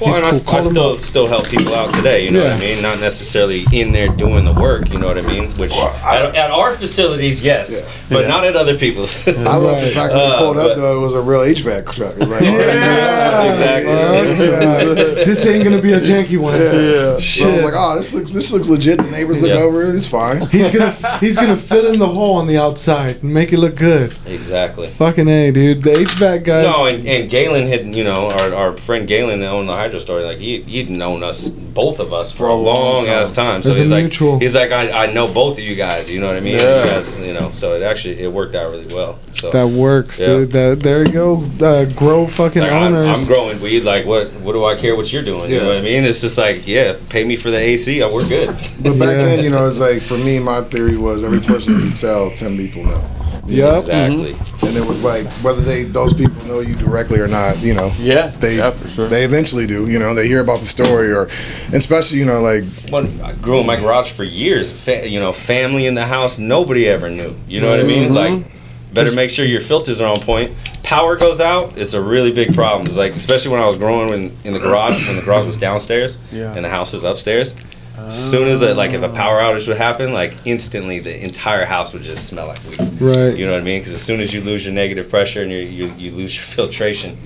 Well, 0.00 0.08
He's 0.10 0.16
and 0.18 0.26
I, 0.26 0.30
cool. 0.30 0.40
I 0.40 0.44
Call 0.44 0.60
him 0.62 0.70
still 0.74 0.92
up. 0.92 1.00
still 1.00 1.26
help 1.26 1.48
people 1.48 1.74
out 1.74 1.94
today. 1.94 2.24
You 2.24 2.30
know 2.32 2.44
what 2.44 2.52
I 2.52 2.58
mean? 2.60 2.82
Not 2.82 3.00
necessarily 3.00 3.64
in 3.72 3.92
there 3.92 4.08
doing 4.08 4.44
the 4.44 4.52
work. 4.52 4.90
You 4.90 4.98
know 4.98 5.06
what 5.06 5.16
I 5.18 5.22
mean? 5.22 5.50
Which 5.52 5.70
Well, 5.72 5.98
I- 6.04 6.16
at, 6.18 6.34
at 6.36 6.50
our 6.50 6.72
facilities, 6.74 7.42
yes, 7.42 7.82
but 8.10 8.28
not 8.28 8.44
at 8.44 8.56
other 8.56 8.76
people's. 8.76 9.26
I 9.28 9.32
love 9.56 9.80
the 9.82 9.90
fact 9.90 10.12
that 10.12 10.32
Uh, 10.32 10.38
pulled 10.38 10.58
up 10.58 10.76
though. 10.76 10.98
It 10.98 11.00
was 11.00 11.14
a 11.14 11.22
real 11.22 11.40
HVAC 11.40 11.92
truck. 11.92 12.14
It 12.14 12.18
was 12.20 12.28
like, 12.30 12.40
Yeah, 12.42 13.50
exactly. 13.50 14.36
fuck 14.36 14.98
yeah. 15.18 15.24
this 15.24 15.46
ain't 15.46 15.64
gonna 15.64 15.80
be 15.82 15.92
a 15.92 16.00
janky 16.00 16.38
one. 16.38 16.54
Yeah. 16.54 16.66
So 16.66 17.10
I 17.10 17.14
was 17.14 17.24
Shit. 17.24 17.64
like, 17.64 17.74
oh, 17.76 17.96
this 17.96 18.14
looks 18.14 18.32
this 18.32 18.52
looks 18.52 18.68
legit. 18.68 18.98
The 18.98 19.10
neighbors 19.10 19.42
look 19.42 19.50
Yeah. 19.50 19.56
over 19.62 19.82
it. 19.82 19.94
It's 19.94 20.06
fine. 20.06 20.44
He's 20.46 20.70
gonna 20.70 20.92
he's 21.20 21.36
gonna 21.36 21.56
fill 21.56 21.86
in 21.86 21.98
the 21.98 22.08
hole 22.08 22.36
on 22.36 22.46
the 22.46 22.58
outside 22.58 23.22
and 23.22 23.32
make 23.32 23.52
it 23.52 23.58
look 23.58 23.76
good. 23.76 24.14
exactly. 24.26 24.88
Fucking 24.88 25.28
a, 25.28 25.50
dude. 25.52 25.82
The 25.82 25.90
HVAC 25.94 26.44
guys. 26.44 26.64
No, 26.64 26.86
and, 26.86 27.06
and 27.06 27.30
Galen 27.30 27.66
had, 27.66 27.94
you 27.94 28.04
know, 28.04 28.30
our, 28.30 28.54
our 28.54 28.72
friend 28.76 29.06
Galen 29.08 29.40
that 29.40 29.46
owned 29.48 29.68
the 29.68 29.72
hydro 29.86 30.00
store, 30.00 30.22
like 30.22 30.38
he 30.38 30.62
he'd 30.62 30.90
known 30.90 31.22
us, 31.22 31.48
both 31.48 32.00
of 32.00 32.12
us, 32.12 32.32
for, 32.32 32.48
a 32.48 32.54
long, 32.54 33.06
ass 33.06 33.32
time. 33.32 33.62
So 33.62 33.68
There's 33.68 33.78
he's 33.78 33.90
like, 33.90 34.04
mutual- 34.04 34.38
he's 34.38 34.54
like, 34.54 34.72
I, 34.72 35.04
I 35.04 35.12
know 35.12 35.32
both 35.32 35.58
of 35.58 35.64
you 35.64 35.76
guys. 35.76 36.10
You 36.10 36.20
know 36.20 36.26
what 36.26 36.36
I 36.36 36.40
mean? 36.40 36.56
Yeah. 36.56 36.78
You 36.78 36.90
guys, 36.90 37.18
you 37.18 37.32
know, 37.32 37.50
so 37.52 37.74
it 37.74 37.82
actually 37.82 38.20
it 38.20 38.32
worked 38.32 38.54
out 38.54 38.70
really 38.70 38.92
well. 38.92 39.18
So 39.34 39.50
that 39.50 39.68
works, 39.68 40.18
Yeah. 40.20 40.26
dude. 40.26 40.52
That 40.52 40.80
there 40.82 41.06
you 41.06 41.12
go. 41.12 41.44
Uh, 41.60 41.84
grow 41.84 42.26
fucking 42.26 42.62
Like, 42.62 42.72
I'm. 42.72 42.94
I'm 42.94 43.24
growing 43.26 43.60
weed. 43.60 43.84
Like, 43.84 44.06
what? 44.06 44.32
What 44.44 44.52
do 44.52 44.64
I 44.64 44.74
care 44.76 44.96
what 44.96 45.12
you're 45.12 45.22
doing? 45.22 45.50
You 45.50 45.60
know 45.60 45.68
what 45.68 45.76
I 45.78 45.82
mean? 45.82 46.04
It's 46.04 46.20
just 46.20 46.38
like, 46.38 46.66
yeah, 46.66 46.96
pay 47.08 47.24
me 47.24 47.36
for 47.36 47.50
the 47.50 47.58
AC. 47.58 48.02
We're 48.02 48.28
good. 48.28 48.48
But 48.48 48.98
back 48.98 49.16
Yeah. 49.16 49.24
then, 49.24 49.44
you 49.44 49.50
know, 49.50 49.68
it's 49.68 49.78
like 49.78 50.02
for 50.02 50.16
me, 50.18 50.38
my 50.38 50.62
theory 50.62 50.96
was 50.96 51.22
every 51.24 51.40
person 51.40 51.74
you 51.80 51.90
tell, 51.92 52.30
ten 52.30 52.56
people 52.56 52.84
know. 52.84 53.02
Yep. 53.48 53.76
Exactly. 53.78 54.36
And 54.68 54.76
it 54.76 54.84
was 54.86 55.02
like 55.04 55.26
whether 55.44 55.60
they 55.60 55.84
those 55.84 56.12
people 56.12 56.42
know 56.46 56.60
you 56.60 56.74
directly 56.74 57.20
or 57.20 57.28
not, 57.28 57.58
you 57.62 57.74
know. 57.74 57.92
Yeah, 57.98 58.28
They 58.28 58.56
yeah, 58.56 58.70
for 58.70 58.88
sure. 58.88 59.08
they 59.08 59.24
eventually 59.24 59.66
do, 59.66 59.88
you 59.88 59.98
know, 59.98 60.14
they 60.14 60.26
hear 60.28 60.40
about 60.40 60.60
the 60.60 60.66
story 60.66 61.12
or 61.12 61.28
especially, 61.72 62.18
you 62.18 62.24
know, 62.24 62.40
like 62.40 62.64
Well, 62.90 63.06
I 63.22 63.32
grew 63.32 63.58
in 63.60 63.66
my 63.66 63.76
garage 63.78 64.10
for 64.12 64.24
years. 64.24 64.72
Fa- 64.72 65.08
you 65.08 65.20
know, 65.20 65.32
family 65.32 65.86
in 65.86 65.94
the 65.94 66.06
house. 66.06 66.38
Nobody 66.38 66.88
ever 66.88 67.08
knew. 67.10 67.36
You 67.48 67.60
know 67.60 67.70
what 67.70 67.80
I 67.80 67.84
mean? 67.84 68.10
Mm-hmm. 68.12 68.14
Like, 68.44 68.94
better 68.94 69.14
make 69.14 69.30
sure 69.30 69.44
your 69.44 69.60
filters 69.60 70.00
are 70.00 70.08
on 70.10 70.20
point. 70.20 70.52
Power 70.82 71.16
goes 71.16 71.40
out. 71.40 71.76
It's 71.76 71.94
a 71.94 72.00
really 72.02 72.32
big 72.32 72.54
problem. 72.54 72.86
It's 72.86 72.96
like, 72.96 73.14
especially 73.14 73.50
when 73.50 73.60
I 73.60 73.66
was 73.66 73.76
growing 73.76 74.12
in, 74.12 74.36
in 74.44 74.52
the 74.52 74.60
garage, 74.60 75.06
when 75.06 75.16
the 75.16 75.22
garage 75.22 75.44
was 75.46 75.56
downstairs 75.56 76.16
Yeah. 76.32 76.54
and 76.54 76.64
the 76.64 76.68
house 76.70 76.94
is 76.94 77.02
upstairs. 77.04 77.54
As 77.98 78.30
soon 78.30 78.46
as 78.48 78.60
it, 78.62 78.76
like 78.76 78.92
if 78.92 79.02
a 79.02 79.08
power 79.08 79.38
outage 79.40 79.66
would 79.68 79.78
happen, 79.78 80.12
like 80.12 80.34
instantly 80.44 80.98
the 80.98 81.22
entire 81.24 81.64
house 81.64 81.92
would 81.92 82.02
just 82.02 82.26
smell 82.26 82.46
like 82.48 82.62
weed. 82.68 82.78
Right. 83.00 83.36
You 83.36 83.46
know 83.46 83.52
what 83.52 83.60
I 83.60 83.64
mean? 83.64 83.80
Because 83.80 83.94
as 83.94 84.02
soon 84.02 84.20
as 84.20 84.34
you 84.34 84.40
lose 84.42 84.64
your 84.66 84.74
negative 84.74 85.08
pressure 85.08 85.42
and 85.42 85.50
you 85.50 85.58
you, 85.58 85.92
you 85.96 86.10
lose 86.10 86.34
your 86.36 86.44
filtration, 86.56 87.16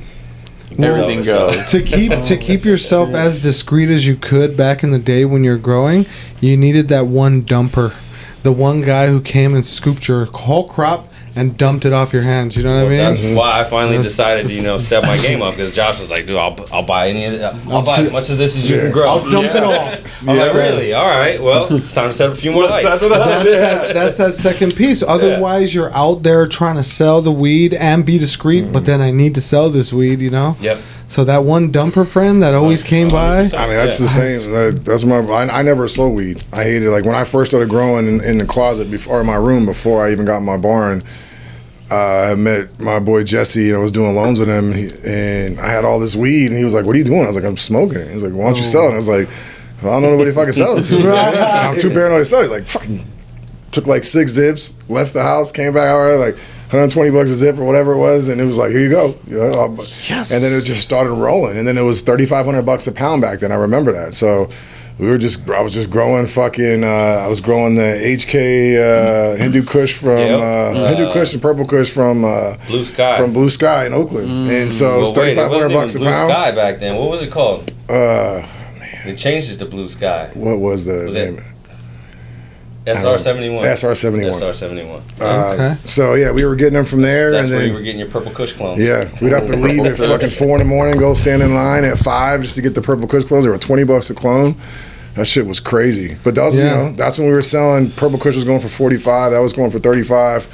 Everything 0.78 1.24
So- 1.24 1.50
goes. 1.52 1.70
to 1.72 1.82
keep 1.82 2.12
to 2.22 2.36
keep 2.36 2.64
yourself 2.64 3.10
as 3.10 3.40
discreet 3.40 3.90
as 3.90 4.06
you 4.06 4.14
could 4.16 4.56
back 4.56 4.82
in 4.84 4.92
the 4.92 4.98
day 5.00 5.24
when 5.24 5.42
you're 5.44 5.58
growing, 5.58 6.06
you 6.40 6.56
needed 6.56 6.86
that 6.88 7.06
one 7.06 7.42
dumper, 7.42 7.94
the 8.44 8.52
one 8.52 8.80
guy 8.80 9.08
who 9.08 9.20
came 9.20 9.54
and 9.54 9.66
scooped 9.66 10.06
your 10.06 10.26
whole 10.26 10.68
crop 10.68 11.08
and 11.40 11.56
dumped 11.56 11.86
it 11.86 11.92
off 11.94 12.12
your 12.12 12.20
hands. 12.22 12.54
You 12.54 12.64
know 12.64 12.74
what 12.74 12.90
Well, 12.90 13.06
I 13.10 13.12
mean? 13.14 13.22
that's 13.22 13.36
why 13.36 13.60
I 13.60 13.64
finally 13.64 13.96
That's- 13.96 14.12
decided 14.12 14.46
to 14.48 14.52
you 14.52 14.60
know 14.60 14.76
step 14.76 15.02
my 15.04 15.16
game 15.26 15.40
up 15.40 15.56
because 15.56 15.74
Josh 15.74 15.98
was 15.98 16.10
like, 16.10 16.26
dude, 16.26 16.36
I'll, 16.36 16.54
I'll 16.70 16.82
buy 16.82 17.08
any 17.08 17.24
of 17.24 17.32
it. 17.32 17.72
I'll 17.72 17.82
buy 17.82 17.96
do- 17.96 18.06
as 18.06 18.12
much 18.12 18.28
of 18.28 18.36
this 18.36 18.58
as 18.58 18.68
you 18.68 18.76
Yeah. 18.76 18.82
can 18.82 18.92
grow. 18.92 19.08
I'll 19.08 19.30
dump 19.30 19.54
it 19.54 19.62
all. 19.62 19.72
I'm 20.30 20.36
like, 20.36 20.54
really? 20.54 20.92
All 20.92 21.08
right. 21.08 21.42
Well, 21.42 21.72
it's 21.74 21.94
time 21.94 22.08
to 22.08 22.12
set 22.12 22.28
up 22.28 22.36
a 22.36 22.38
few 22.38 22.52
more 22.52 22.64
lights. 22.64 22.84
That's 22.84 23.02
what 23.02 23.18
That's, 23.18 23.44
that, 23.44 23.94
that's 23.94 24.16
that 24.18 24.34
second 24.34 24.76
piece. 24.76 25.02
Otherwise, 25.02 25.74
you're 25.74 25.92
out 25.94 26.22
there 26.22 26.46
trying 26.46 26.76
to 26.76 26.84
sell 26.84 27.22
the 27.22 27.32
weed 27.32 27.72
and 27.72 28.04
be 28.04 28.18
discreet, 28.18 28.70
but 28.70 28.82
mm. 28.82 28.86
then 28.86 29.00
I 29.00 29.10
need 29.10 29.34
to 29.36 29.40
sell 29.40 29.70
this 29.70 29.94
weed, 29.94 30.20
you 30.20 30.30
know? 30.30 30.56
Yep. 30.60 30.78
So 31.08 31.24
that 31.24 31.42
one 31.42 31.72
dumper 31.72 32.06
friend 32.06 32.40
that 32.42 32.54
always 32.54 32.84
came 32.84 33.08
by. 33.08 33.38
I 33.38 33.42
mean, 33.42 33.50
that's 33.50 33.98
Yeah. 33.98 34.06
the 34.06 34.12
same. 34.12 34.52
That, 34.52 34.84
that's 34.84 35.04
my. 35.04 35.16
I, 35.16 35.58
I 35.58 35.62
never 35.62 35.88
sold 35.88 36.14
weed. 36.14 36.44
I 36.52 36.62
hated 36.62 36.84
it. 36.84 36.90
Like 36.90 37.04
when 37.04 37.16
I 37.16 37.24
first 37.24 37.50
started 37.50 37.68
growing 37.68 38.06
in, 38.06 38.22
in 38.22 38.38
the 38.38 38.46
closet 38.46 38.90
before 38.90 39.18
or 39.18 39.24
my 39.24 39.34
room 39.34 39.66
before 39.66 40.06
I 40.06 40.12
even 40.12 40.24
got 40.24 40.40
my 40.42 40.56
barn. 40.56 41.02
Uh, 41.90 42.30
I 42.32 42.34
met 42.36 42.78
my 42.78 43.00
boy 43.00 43.24
Jesse 43.24 43.68
and 43.70 43.78
I 43.78 43.80
was 43.80 43.90
doing 43.90 44.14
loans 44.14 44.38
with 44.38 44.48
him, 44.48 44.72
he, 44.72 44.90
and 45.04 45.58
I 45.60 45.70
had 45.72 45.84
all 45.84 45.98
this 45.98 46.14
weed, 46.14 46.46
and 46.46 46.56
he 46.56 46.64
was 46.64 46.72
like, 46.74 46.84
"What 46.86 46.94
are 46.94 46.98
you 46.98 47.04
doing?" 47.04 47.22
I 47.22 47.26
was 47.26 47.36
like, 47.36 47.44
"I'm 47.44 47.56
smoking 47.56 47.98
it." 47.98 48.08
He 48.08 48.14
was 48.14 48.22
like, 48.22 48.32
"Why 48.32 48.44
don't 48.46 48.58
you 48.58 48.64
sell 48.64 48.82
it?" 48.84 48.86
And 48.86 48.94
I 48.94 48.96
was 48.96 49.08
like, 49.08 49.28
well, 49.82 49.92
"I 49.92 49.96
don't 49.96 50.02
know 50.02 50.10
nobody 50.12 50.30
fucking 50.32 50.52
sell 50.52 50.76
it 50.78 50.82
to." 50.84 50.96
And 50.98 51.08
I'm 51.38 51.78
too 51.80 51.90
paranoid 51.90 52.20
to 52.20 52.24
sell. 52.24 52.40
it. 52.40 52.42
He's 52.44 52.50
like, 52.52 52.66
"Fucking." 52.66 53.04
Took 53.72 53.86
like 53.86 54.02
six 54.02 54.32
zips, 54.32 54.74
left 54.88 55.12
the 55.14 55.22
house, 55.22 55.52
came 55.52 55.72
back 55.72 55.86
out 55.86 56.18
like 56.18 56.34
120 56.34 57.10
bucks 57.10 57.30
a 57.30 57.34
zip 57.36 57.56
or 57.56 57.64
whatever 57.64 57.92
it 57.92 57.98
was, 57.98 58.28
and 58.28 58.40
it 58.40 58.44
was 58.44 58.58
like, 58.58 58.70
"Here 58.70 58.80
you 58.80 58.90
go." 58.90 59.14
You 59.28 59.38
know, 59.38 59.74
Yes. 59.78 60.32
And 60.32 60.42
then 60.42 60.52
it 60.58 60.64
just 60.64 60.82
started 60.82 61.12
rolling, 61.12 61.56
and 61.56 61.66
then 61.68 61.78
it 61.78 61.82
was 61.82 62.02
3,500 62.02 62.62
bucks 62.62 62.86
a 62.88 62.92
pound 62.92 63.22
back 63.22 63.38
then. 63.40 63.52
I 63.52 63.56
remember 63.56 63.92
that. 63.92 64.12
So 64.14 64.50
we 65.00 65.08
were 65.08 65.18
just, 65.18 65.48
I 65.50 65.60
was 65.62 65.72
just 65.72 65.90
growing 65.90 66.26
fucking, 66.26 66.84
uh, 66.84 66.86
I 66.86 67.26
was 67.26 67.40
growing 67.40 67.74
the 67.74 67.82
HK 67.82 68.76
uh, 68.78 69.36
Hindu 69.36 69.64
Kush 69.64 69.94
from 69.94 70.18
Yep. 70.18 70.40
uh, 70.40 70.88
Hindu 70.88 71.04
Uh, 71.06 71.12
Kush 71.12 71.32
and 71.32 71.40
Purple 71.42 71.64
Kush 71.66 71.90
from 71.90 72.24
uh, 72.24 72.56
Blue 72.68 72.84
Sky. 72.84 73.16
from 73.16 73.32
Blue 73.32 73.48
Sky 73.50 73.86
in 73.86 73.92
Oakland, 73.94 74.50
and 74.50 74.72
so 74.72 74.96
it 74.96 75.00
was 75.00 75.12
Well, 75.16 75.26
it 75.26 75.34
3,500 75.34 75.52
wasn't 75.52 75.72
bucks 75.80 75.94
a 75.94 75.98
Blue 75.98 76.08
pound. 76.10 76.30
Sky 76.30 76.50
back 76.52 76.78
then. 76.80 76.96
What 76.96 77.10
was 77.10 77.22
it 77.22 77.30
called? 77.30 77.72
Uh, 77.88 78.46
They 79.04 79.14
changed 79.16 79.50
it 79.50 79.56
to 79.58 79.64
Blue 79.66 79.88
Sky. 79.88 80.30
what 80.34 80.58
was 80.60 80.84
the 80.84 81.04
Was 81.06 81.16
it 81.16 81.32
name? 81.32 81.44
SR 82.86 83.18
seventy 83.18 83.50
one. 83.50 83.62
SR 83.64 83.94
71. 83.94 84.32
SR 84.34 84.52
seventy 84.54 84.84
one. 84.84 85.02
Uh, 85.20 85.52
Okay. 85.52 85.76
So 85.84 86.14
yeah, 86.14 86.30
we 86.32 86.44
were 86.46 86.56
getting 86.56 86.72
them 86.74 86.86
from 86.86 87.02
there, 87.02 87.30
That's 87.30 87.48
and 87.48 87.56
where 87.56 87.66
you 87.66 87.74
were 87.74 87.82
getting 87.82 87.98
your 88.00 88.08
purple 88.08 88.32
Kush 88.32 88.54
clones. 88.54 88.82
Yeah, 88.82 89.08
we'd 89.20 89.32
have 89.32 89.46
to 89.48 89.56
leave 89.66 89.84
at 89.84 89.98
fucking 89.98 90.30
four 90.30 90.56
in 90.56 90.60
the 90.60 90.64
morning, 90.64 90.98
go 90.98 91.12
stand 91.12 91.42
in 91.42 91.54
line 91.54 91.84
at 91.84 91.98
five 91.98 92.40
just 92.42 92.54
to 92.56 92.62
get 92.62 92.74
the 92.74 92.80
purple 92.80 93.06
kush 93.06 93.24
clones. 93.24 93.44
They 93.44 93.50
were 93.50 93.58
twenty 93.58 93.84
bucks 93.84 94.08
a 94.10 94.14
clone. 94.14 94.56
That 95.14 95.26
shit 95.26 95.46
was 95.46 95.60
crazy. 95.60 96.16
But 96.22 96.34
that 96.36 96.44
was, 96.44 96.54
Yeah. 96.56 96.62
you 96.62 96.70
know, 96.90 96.92
that's 96.92 97.18
when 97.18 97.26
we 97.28 97.34
were 97.34 97.42
selling. 97.42 97.90
Purple 97.90 98.18
kush 98.18 98.34
was 98.36 98.44
going 98.44 98.60
for 98.60 98.68
forty 98.68 98.96
five. 98.96 99.32
That 99.32 99.40
was 99.40 99.52
going 99.52 99.70
for 99.70 99.78
thirty 99.78 100.02
five. 100.02 100.46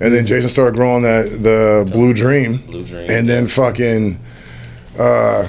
And 0.00 0.12
then 0.12 0.26
Jayson 0.26 0.48
started 0.50 0.74
growing 0.74 1.02
that 1.04 1.42
the 1.42 1.88
Blue 1.90 2.12
Dream. 2.12 2.56
Blue 2.66 2.84
Dream, 2.84 3.06
And 3.08 3.28
then 3.28 3.46
fucking, 3.46 4.18
uh, 4.98 5.46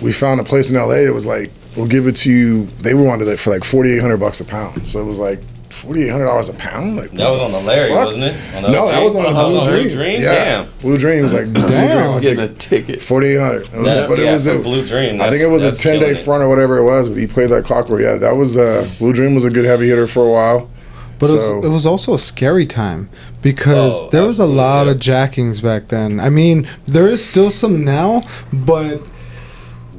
we 0.00 0.12
found 0.12 0.40
a 0.40 0.44
place 0.44 0.70
in 0.70 0.76
L.A. 0.76 1.04
that 1.06 1.12
was 1.12 1.26
like, 1.26 1.50
we'll 1.76 1.86
give 1.88 2.06
it 2.06 2.16
to 2.16 2.30
you. 2.32 2.66
They 2.80 2.94
wanted 2.94 3.28
it 3.28 3.38
for 3.38 3.50
like 3.50 3.64
forty 3.64 3.92
eight 3.92 4.00
hundred 4.00 4.18
bucks 4.18 4.40
a 4.40 4.44
pound. 4.44 4.88
So 4.88 5.00
it 5.00 5.04
was 5.04 5.18
like. 5.18 5.40
Forty 5.70 6.02
eight 6.04 6.08
hundred 6.08 6.24
dollars 6.26 6.48
a 6.48 6.54
pound, 6.54 6.96
like 6.96 7.12
That 7.12 7.30
was 7.30 7.40
on 7.40 7.52
the 7.52 7.60
Larry, 7.60 7.88
fuck? 7.94 8.06
wasn't 8.06 8.24
it? 8.24 8.54
On 8.56 8.62
no, 8.72 8.88
that 8.88 9.02
was 9.02 9.14
on 9.14 9.22
the 9.22 9.30
Blue 9.30 9.58
on 9.60 9.64
Dream. 9.68 9.82
Blue 9.86 9.94
Dream. 9.96 10.20
Yeah, 10.20 10.34
Damn. 10.64 10.70
Blue 10.80 10.98
Dream 10.98 11.22
was 11.22 11.32
like 11.32 11.52
Blue 11.52 11.68
Damn. 11.68 12.10
I'll 12.10 12.20
Getting 12.20 12.40
a 12.40 12.48
ticket. 12.54 13.00
Forty 13.00 13.28
eight 13.28 13.40
hundred. 13.40 13.66
That's- 13.68 14.08
But 14.08 14.18
it 14.18 14.24
yeah, 14.24 14.32
was 14.32 14.46
a 14.46 14.58
Blue 14.58 14.84
Dream. 14.86 15.20
I 15.20 15.30
think 15.30 15.42
it 15.42 15.50
was 15.50 15.62
a 15.62 15.72
ten 15.72 16.00
day 16.00 16.14
front 16.16 16.42
or 16.42 16.48
whatever 16.48 16.78
it 16.78 16.84
was. 16.84 17.08
But 17.08 17.18
he 17.18 17.26
played 17.26 17.50
like 17.50 17.64
clockwork. 17.64 18.02
Yeah, 18.02 18.16
that 18.16 18.36
was 18.36 18.56
uh, 18.56 18.88
Blue 18.98 19.12
Dream 19.12 19.34
was 19.34 19.44
a 19.44 19.50
good 19.50 19.64
heavy 19.64 19.88
hitter 19.88 20.06
for 20.08 20.26
a 20.26 20.30
while. 20.30 20.68
But 21.20 21.28
So- 21.28 21.34
it, 21.34 21.56
was, 21.56 21.64
it 21.66 21.68
was 21.68 21.86
also 21.86 22.14
a 22.14 22.18
scary 22.18 22.66
time 22.66 23.08
because 23.42 24.02
Oh, 24.02 24.08
there 24.10 24.24
was 24.24 24.38
a 24.38 24.46
lot 24.46 24.86
yeah. 24.86 24.92
of 24.92 24.98
jackings 24.98 25.60
back 25.60 25.88
then. 25.88 26.18
I 26.18 26.30
mean, 26.30 26.66
there 26.88 27.06
is 27.06 27.24
still 27.24 27.50
some 27.50 27.84
now, 27.84 28.22
but 28.52 29.02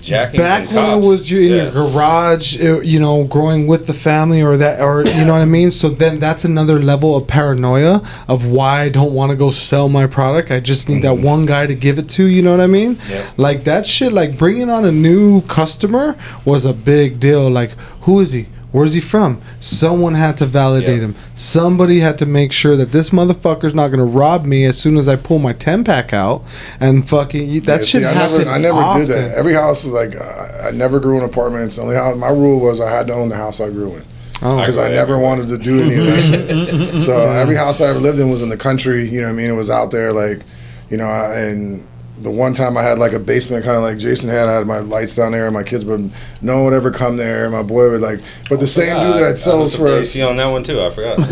jackings 0.02 0.42
back 0.42 0.70
when 0.72 0.98
it 0.98 1.06
was 1.06 1.30
you 1.30 1.42
in 1.42 1.50
Yeah. 1.50 1.64
your 1.64 1.72
garage, 1.72 2.60
uh, 2.62 2.82
you 2.82 3.00
know, 3.00 3.24
growing 3.24 3.68
with 3.68 3.88
the 3.88 3.94
family 3.94 4.42
or 4.42 4.58
that, 4.58 4.82
or 4.82 5.06
you 5.06 5.24
know 5.26 5.34
what 5.34 5.42
I 5.42 5.46
mean. 5.46 5.72
So 5.72 5.90
then 5.90 6.20
that's 6.20 6.44
another 6.44 6.80
level 6.82 7.16
of 7.16 7.28
paranoia 7.28 8.02
of 8.28 8.46
why 8.46 8.82
I 8.82 8.90
don't 8.90 9.14
want 9.14 9.30
to 9.32 9.36
go 9.36 9.52
sell 9.52 9.90
my 9.90 10.08
product. 10.08 10.52
I 10.52 10.60
just 10.60 10.90
need 10.90 11.02
that 11.04 11.18
one 11.18 11.46
guy 11.46 11.68
to 11.68 11.76
give 11.76 12.00
it 12.00 12.10
to. 12.10 12.26
You 12.26 12.42
know 12.42 12.52
what 12.52 12.62
I 12.62 12.68
mean? 12.68 12.98
Yep. 13.10 13.26
Like 13.38 13.64
that 13.66 13.86
shit. 13.86 14.12
Like 14.12 14.38
bringing 14.38 14.70
on 14.70 14.86
a 14.86 14.92
new 14.92 15.42
customer 15.44 16.16
was 16.46 16.66
a 16.66 16.74
big 16.74 17.20
deal. 17.20 17.50
Like 17.50 17.72
who 18.02 18.20
is 18.20 18.32
he? 18.32 18.48
Where's 18.72 18.94
he 18.94 19.02
from? 19.02 19.42
Someone 19.60 20.14
had 20.16 20.38
to 20.38 20.46
validate 20.46 21.00
Yep. 21.02 21.02
him. 21.02 21.16
Somebody 21.36 22.00
had 22.00 22.18
to 22.20 22.26
make 22.26 22.52
sure 22.54 22.78
that 22.78 22.92
this 22.94 23.10
motherfucker's 23.10 23.74
not 23.76 23.90
gonna 23.90 24.06
rob 24.06 24.46
me 24.46 24.64
as 24.66 24.78
soon 24.78 24.96
as 24.98 25.08
I 25.10 25.18
pull 25.18 25.40
my 25.40 25.52
ten 25.54 25.84
pack 25.84 26.14
out 26.14 26.44
and 26.80 27.08
fucking 27.08 27.62
that 27.62 27.80
Yeah, 27.82 27.86
shit 27.86 28.02
see, 28.04 28.06
I 28.06 28.14
never, 28.14 28.50
I 28.50 28.58
never 28.58 28.78
often. 28.80 29.08
did 29.08 29.16
that. 29.16 29.38
Every 29.38 29.54
house 29.54 29.84
is 29.84 29.92
like 29.92 30.16
I, 30.16 30.70
I 30.70 30.72
never 30.72 31.00
grew 31.02 31.18
in 31.18 31.24
apartments. 31.24 31.78
Only 31.78 31.96
house, 31.96 32.18
my 32.18 32.30
rule 32.30 32.60
was 32.62 32.80
I 32.80 32.90
had 32.90 33.08
to 33.08 33.14
own 33.14 33.28
the 33.30 33.36
house 33.36 33.60
I 33.60 33.70
grew 33.70 33.90
in 33.96 34.04
Oh. 34.44 34.58
because 34.60 34.78
I, 34.78 34.84
never 34.88 35.02
everywhere. 35.14 35.24
wanted 35.24 35.50
to 35.50 35.58
do 35.58 35.82
any 35.84 35.96
of 35.98 36.06
that 36.08 36.22
shit. 36.24 37.02
So 37.02 37.30
every 37.30 37.56
house 37.56 37.82
I 37.82 37.88
ever 37.88 38.00
lived 38.00 38.20
in 38.20 38.30
was 38.32 38.42
in 38.42 38.50
the 38.50 38.58
country. 38.58 39.08
You 39.10 39.22
know 39.22 39.28
what 39.28 39.34
I 39.34 39.36
mean? 39.38 39.50
It 39.50 39.54
was 39.56 39.70
out 39.70 39.92
there, 39.92 40.14
like 40.14 40.42
you 40.90 40.98
know. 40.98 41.06
I- 41.08 41.36
And 41.40 41.86
the 42.22 42.30
one 42.32 42.54
time 42.54 42.78
I 42.78 42.84
had 42.84 43.00
like 43.00 43.14
a 43.14 43.20
basement, 43.20 43.64
kind 43.66 43.78
of 43.78 43.84
like 43.84 43.98
Jayson 43.98 44.30
had. 44.30 44.48
I 44.48 44.54
had 44.54 44.68
my 44.68 44.80
lights 44.80 45.16
down 45.16 45.32
there, 45.32 45.46
and 45.46 45.54
my 45.54 45.64
kids 45.64 45.84
would 45.86 46.12
no 46.42 46.56
one 46.56 46.66
would 46.66 46.74
ever 46.74 46.92
come 46.92 47.18
there. 47.18 47.50
My 47.50 47.64
boy 47.64 47.90
would 47.92 48.02
like, 48.02 48.22
but 48.50 48.60
the 48.60 48.68
same 48.68 48.96
Uh, 48.96 49.04
dude 49.14 49.16
I 49.24 49.30
that 49.30 49.38
sells 49.38 49.74
looked 49.74 49.82
for 49.82 49.88
up 49.90 49.94
the 49.96 50.02
us. 50.02 50.16
AC 50.16 50.22
on 50.22 50.36
that 50.38 50.52
one 50.52 50.64
too. 50.64 50.82
I 50.82 50.90
forgot. 50.92 51.20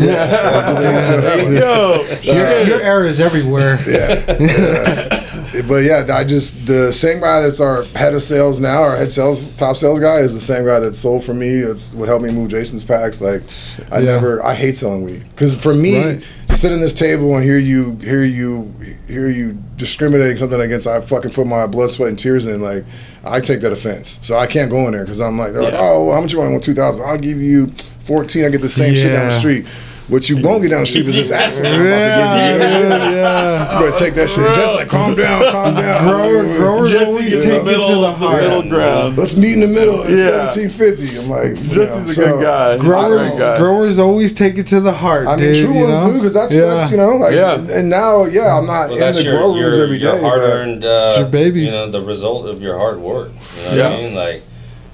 Yo, 1.52 2.06
Your, 2.22 2.60
your 2.66 2.80
error 2.80 3.06
is 3.06 3.20
everywhere. 3.20 3.78
yeah. 3.88 4.36
yeah. 4.40 5.19
But 5.66 5.82
yeah, 5.84 6.06
I 6.12 6.22
just 6.22 6.66
the 6.66 6.92
same 6.92 7.20
guy 7.20 7.42
that's 7.42 7.60
our 7.60 7.82
head 7.82 8.14
of 8.14 8.22
sales 8.22 8.60
now, 8.60 8.82
our 8.82 8.96
head 8.96 9.10
sales 9.10 9.50
top 9.52 9.76
sales 9.76 9.98
guy 9.98 10.18
is 10.20 10.32
the 10.32 10.40
same 10.40 10.64
guy 10.64 10.78
that 10.80 10.94
sold 10.94 11.24
for 11.24 11.34
me. 11.34 11.60
That's 11.62 11.92
what 11.92 12.08
helped 12.08 12.24
me 12.24 12.30
move 12.30 12.50
Jayson's 12.50 12.84
packs. 12.84 13.20
Like 13.20 13.42
I 13.90 13.98
Yeah. 13.98 14.12
never, 14.12 14.44
I 14.44 14.54
hate 14.54 14.76
selling 14.76 15.02
weed 15.02 15.24
because 15.30 15.56
for 15.56 15.74
me 15.74 15.98
Right. 16.04 16.22
to 16.48 16.54
sit 16.54 16.70
in 16.70 16.80
this 16.80 16.92
table 16.92 17.34
and 17.34 17.44
hear 17.44 17.58
you, 17.58 17.96
hear 18.00 18.22
you, 18.22 18.72
hear 19.08 19.28
you 19.28 19.58
discriminating 19.76 20.36
something 20.36 20.60
against 20.60 20.86
I 20.86 21.00
fucking 21.00 21.32
put 21.32 21.46
my 21.48 21.66
blood, 21.66 21.90
sweat, 21.90 22.10
and 22.10 22.18
tears 22.18 22.46
in. 22.46 22.62
Like 22.62 22.84
I 23.24 23.40
take 23.40 23.60
that 23.62 23.72
offense, 23.72 24.20
so 24.22 24.36
I 24.38 24.46
can't 24.46 24.70
go 24.70 24.86
in 24.86 24.92
there 24.92 25.04
because 25.04 25.20
I'm 25.20 25.36
like 25.36 25.52
they're 25.52 25.62
like, 25.62 25.74
oh, 25.74 26.06
well, 26.06 26.14
how 26.14 26.20
much 26.20 26.32
you 26.32 26.38
want? 26.38 26.54
I 26.54 26.58
two 26.58 26.74
thousand. 26.74 27.04
I'll 27.06 27.18
give 27.18 27.42
you 27.42 27.72
fourteen. 28.04 28.44
I 28.44 28.50
get 28.50 28.60
the 28.60 28.68
same 28.68 28.94
shit 28.94 29.12
down 29.12 29.26
the 29.26 29.32
street. 29.32 29.66
What 30.10 30.28
you 30.28 30.42
won't 30.42 30.60
get 30.62 30.70
down 30.70 30.80
the 30.80 30.86
street 30.86 31.06
is 31.06 31.14
this 31.16 31.30
aspirin 31.30 31.72
I'm 31.72 31.80
about 31.86 32.02
to 32.02 32.58
give 32.58 32.60
you. 32.60 32.66
You 32.74 32.82
know 32.82 32.88
what 32.90 33.00
I 33.00 33.06
mean? 33.06 33.16
yeah. 33.16 33.78
You 33.80 33.86
better 33.86 33.98
take 34.04 34.14
that 34.14 34.28
shit. 34.28 34.54
Just 34.56 34.74
like 34.74 34.88
calm 34.88 35.14
down, 35.14 35.52
calm 35.52 35.74
down. 35.74 36.02
Grower, 36.08 36.42
growers 36.56 36.90
Jesse 36.90 37.04
always 37.06 37.34
take 37.34 37.64
the 37.64 37.70
it 37.70 37.86
to 37.86 37.94
the 38.00 38.12
heart. 38.12 38.42
middle 38.42 38.62
ground. 38.64 39.16
Let's 39.16 39.36
meet 39.36 39.54
in 39.54 39.60
the 39.60 39.68
middle 39.68 40.02
at 40.02 40.10
Yeah. 40.10 40.46
1750. 40.50 41.16
I'm 41.16 41.28
like, 41.30 41.56
you 41.62 41.68
know, 41.76 41.84
Jesse's 41.86 42.18
a 42.18 42.24
good 42.24 42.42
guy. 42.42 42.78
Growers, 42.78 43.38
guy. 43.38 43.56
growers 43.58 43.98
always 44.00 44.34
take 44.34 44.58
it 44.58 44.66
to 44.68 44.80
the 44.80 44.92
heart. 44.92 45.28
I 45.28 45.36
mean, 45.36 45.52
dude, 45.52 45.64
true 45.64 45.74
you 45.74 45.84
ones 45.84 46.04
know? 46.04 46.12
do 46.12 46.18
because 46.18 46.34
that's 46.34 46.52
yeah. 46.52 46.74
what's 46.74 46.90
you 46.90 46.96
know 46.96 47.10
like. 47.16 47.34
Yeah. 47.34 47.54
And 47.70 47.88
now, 47.88 48.24
yeah, 48.24 48.58
I'm 48.58 48.66
not 48.66 48.90
Well, 48.90 49.02
in 49.08 49.14
the 49.14 49.22
your, 49.22 49.36
grow 49.38 49.54
rooms 49.54 49.76
your, 49.76 49.84
every 49.84 49.98
day. 49.98 50.04
your 50.06 50.12
but- 50.14 50.22
hard-earned, 50.22 50.84
uh, 50.84 51.14
your 51.18 51.28
babies. 51.28 51.72
You 51.72 51.78
know, 51.78 51.90
the 51.92 52.02
result 52.02 52.46
of 52.46 52.60
your 52.60 52.76
hard 52.78 52.98
work. 52.98 53.30
You 53.30 53.70
know 53.70 53.76
Yeah. 53.76 53.90
what 53.90 53.92
I 53.92 54.02
mean? 54.02 54.14
Like, 54.16 54.42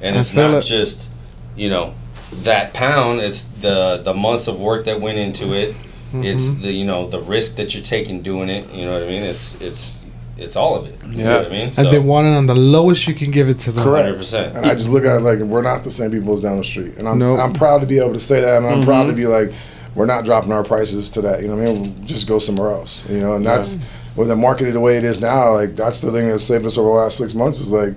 and 0.03 0.17
it's 0.17 0.35
not 0.35 0.63
just, 0.63 1.09
you 1.57 1.71
know, 1.71 1.95
that 2.33 2.75
pound. 2.75 3.21
It's 3.21 3.45
the 3.45 4.01
the 4.05 4.15
months 4.15 4.49
of 4.49 4.61
work 4.61 4.85
that 4.87 5.01
went 5.01 5.19
into 5.19 5.55
it. 5.55 5.75
It's 6.15 6.45
Mm-hmm. 6.47 6.63
the 6.63 6.73
you 6.73 6.85
know 6.85 7.09
the 7.09 7.21
risk 7.21 7.57
that 7.57 7.75
you're 7.75 7.83
taking 7.83 8.23
doing 8.23 8.49
it. 8.49 8.73
You 8.73 8.85
know 8.85 8.93
what 8.93 9.03
I 9.03 9.07
mean? 9.09 9.23
It's 9.23 9.61
it's 9.61 10.03
it's 10.39 10.55
all 10.55 10.77
of 10.77 10.87
it. 10.87 10.99
You 11.03 11.25
know 11.25 11.31
Yeah. 11.31 11.39
what 11.39 11.47
I 11.47 11.51
mean? 11.51 11.73
and 11.77 11.89
they 11.89 11.99
want 11.99 12.27
it 12.27 12.31
on 12.31 12.47
the 12.47 12.55
lowest 12.55 13.09
you 13.09 13.15
can 13.15 13.31
give 13.31 13.49
it 13.49 13.59
to 13.61 13.73
them. 13.73 13.85
Correct. 13.85 14.05
Hundred 14.07 14.19
percent. 14.19 14.57
And 14.57 14.67
I 14.67 14.75
just 14.75 14.91
look 14.91 15.05
at 15.05 15.17
it 15.17 15.21
like 15.21 15.41
we're 15.41 15.63
not 15.63 15.83
the 15.85 15.91
same 15.91 16.11
people 16.11 16.33
as 16.35 16.41
down 16.41 16.59
the 16.59 16.65
street, 16.65 16.97
and 16.97 17.09
I'm 17.09 17.19
Nope. 17.19 17.41
I'm 17.41 17.53
proud 17.53 17.81
to 17.81 17.87
be 17.87 17.99
able 17.99 18.13
to 18.15 18.21
say 18.21 18.41
that, 18.41 18.59
and 18.59 18.67
I'm 18.67 18.85
proud 18.85 19.05
to 19.05 19.09
Mm-hmm. 19.11 19.17
be 19.17 19.27
like 19.27 19.53
we're 19.95 20.07
not 20.07 20.25
dropping 20.25 20.53
our 20.53 20.63
prices 20.63 21.11
to 21.11 21.23
that. 21.23 21.41
You 21.43 21.49
know 21.49 21.57
what 21.57 21.63
I 21.69 21.73
mean? 21.73 21.83
We'll 21.97 22.05
just 22.07 22.29
go 22.29 22.39
somewhere 22.39 22.71
else. 22.71 23.09
You 23.09 23.19
know, 23.19 23.35
and 23.35 23.45
that's 23.45 23.79
with 24.15 24.29
the 24.29 24.37
market 24.37 24.71
the 24.73 24.81
way 24.81 24.97
it 24.97 25.05
is 25.05 25.21
now. 25.21 25.53
Like 25.55 25.75
that's 25.75 26.01
the 26.03 26.13
thing 26.13 26.29
that 26.29 26.39
saved 26.39 26.65
us 26.67 26.79
over 26.79 26.89
the 26.89 26.95
last 26.95 27.19
six 27.19 27.35
months 27.35 27.59
is 27.61 27.73
like. 27.73 27.97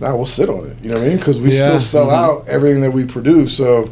Now 0.00 0.16
we'll 0.16 0.26
sit 0.26 0.48
on 0.48 0.66
it, 0.70 0.76
you 0.82 0.88
know 0.90 0.96
what 0.96 1.04
I 1.04 1.08
mean? 1.08 1.18
Because 1.18 1.38
we 1.40 1.50
Yeah. 1.50 1.62
still 1.64 1.78
sell 1.80 2.10
out 2.10 2.44
everything 2.48 2.80
that 2.82 2.92
we 2.92 3.04
produce. 3.04 3.56
So 3.56 3.90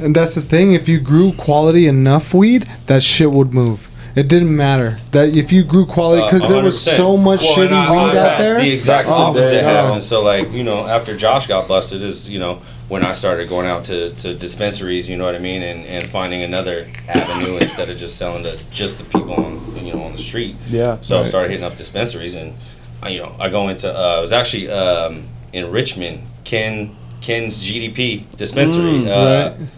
And 0.00 0.14
that's 0.14 0.36
the 0.36 0.40
thing. 0.40 0.72
If 0.74 0.88
you 0.88 1.00
grew 1.00 1.32
quality 1.32 1.88
enough 1.88 2.32
weed, 2.32 2.66
that 2.86 3.02
shit 3.02 3.32
would 3.32 3.52
move. 3.52 3.88
It 4.14 4.28
didn't 4.28 4.56
matter 4.56 4.98
that 5.10 5.28
if 5.30 5.50
you 5.52 5.64
grew 5.64 5.86
quality 5.86 6.22
because 6.22 6.48
there 6.48 6.62
was 6.62 6.80
so 6.80 7.16
much 7.16 7.40
Uh, 7.42 7.46
Well, 7.46 7.56
shitty 7.56 7.72
I- 7.72 7.90
weed 7.90 7.98
I've 8.10 8.16
out 8.16 8.30
had 8.32 8.40
there. 8.40 8.60
The 8.60 8.70
exact 8.70 9.08
Oh, 9.08 9.12
opposite 9.12 9.54
yeah. 9.62 9.70
happened. 9.82 10.04
So 10.04 10.22
like 10.22 10.52
you 10.52 10.62
know, 10.62 10.86
after 10.86 11.16
Josh 11.16 11.46
got 11.48 11.66
busted, 11.68 12.00
is 12.02 12.28
you 12.28 12.38
know 12.38 12.58
when 12.88 13.04
I 13.04 13.12
started 13.12 13.48
going 13.48 13.66
out 13.66 13.84
to, 13.84 14.10
to 14.10 14.34
dispensaries, 14.34 15.08
you 15.10 15.16
know 15.16 15.24
what 15.26 15.34
I 15.34 15.40
mean, 15.40 15.62
and, 15.62 15.84
and 15.84 16.06
finding 16.06 16.42
another 16.42 16.86
avenue 17.08 17.56
instead 17.60 17.90
of 17.90 17.98
just 17.98 18.16
selling 18.16 18.44
to 18.44 18.56
just 18.70 18.98
the 18.98 19.04
people 19.04 19.34
on 19.34 19.60
you 19.84 19.92
know 19.92 20.02
on 20.02 20.12
the 20.12 20.22
street. 20.22 20.54
Yeah. 20.70 20.96
So 21.00 21.20
I 21.20 21.24
started 21.24 21.50
hitting 21.50 21.64
up 21.66 21.76
dispensaries, 21.76 22.34
and 22.34 22.54
I, 23.02 23.08
you 23.10 23.18
know 23.20 23.32
I 23.40 23.48
go 23.50 23.68
into 23.68 23.88
uh, 23.88 24.18
it 24.18 24.20
was 24.20 24.32
actually 24.32 24.70
um, 24.70 25.24
in 25.52 25.70
Richmond, 25.70 26.22
Ken 26.44 26.96
Ken's 27.20 27.60
GDP 27.60 28.24
dispensary. 28.36 28.92
Mm, 28.92 29.06
uh, 29.08 29.50
right. 29.58 29.68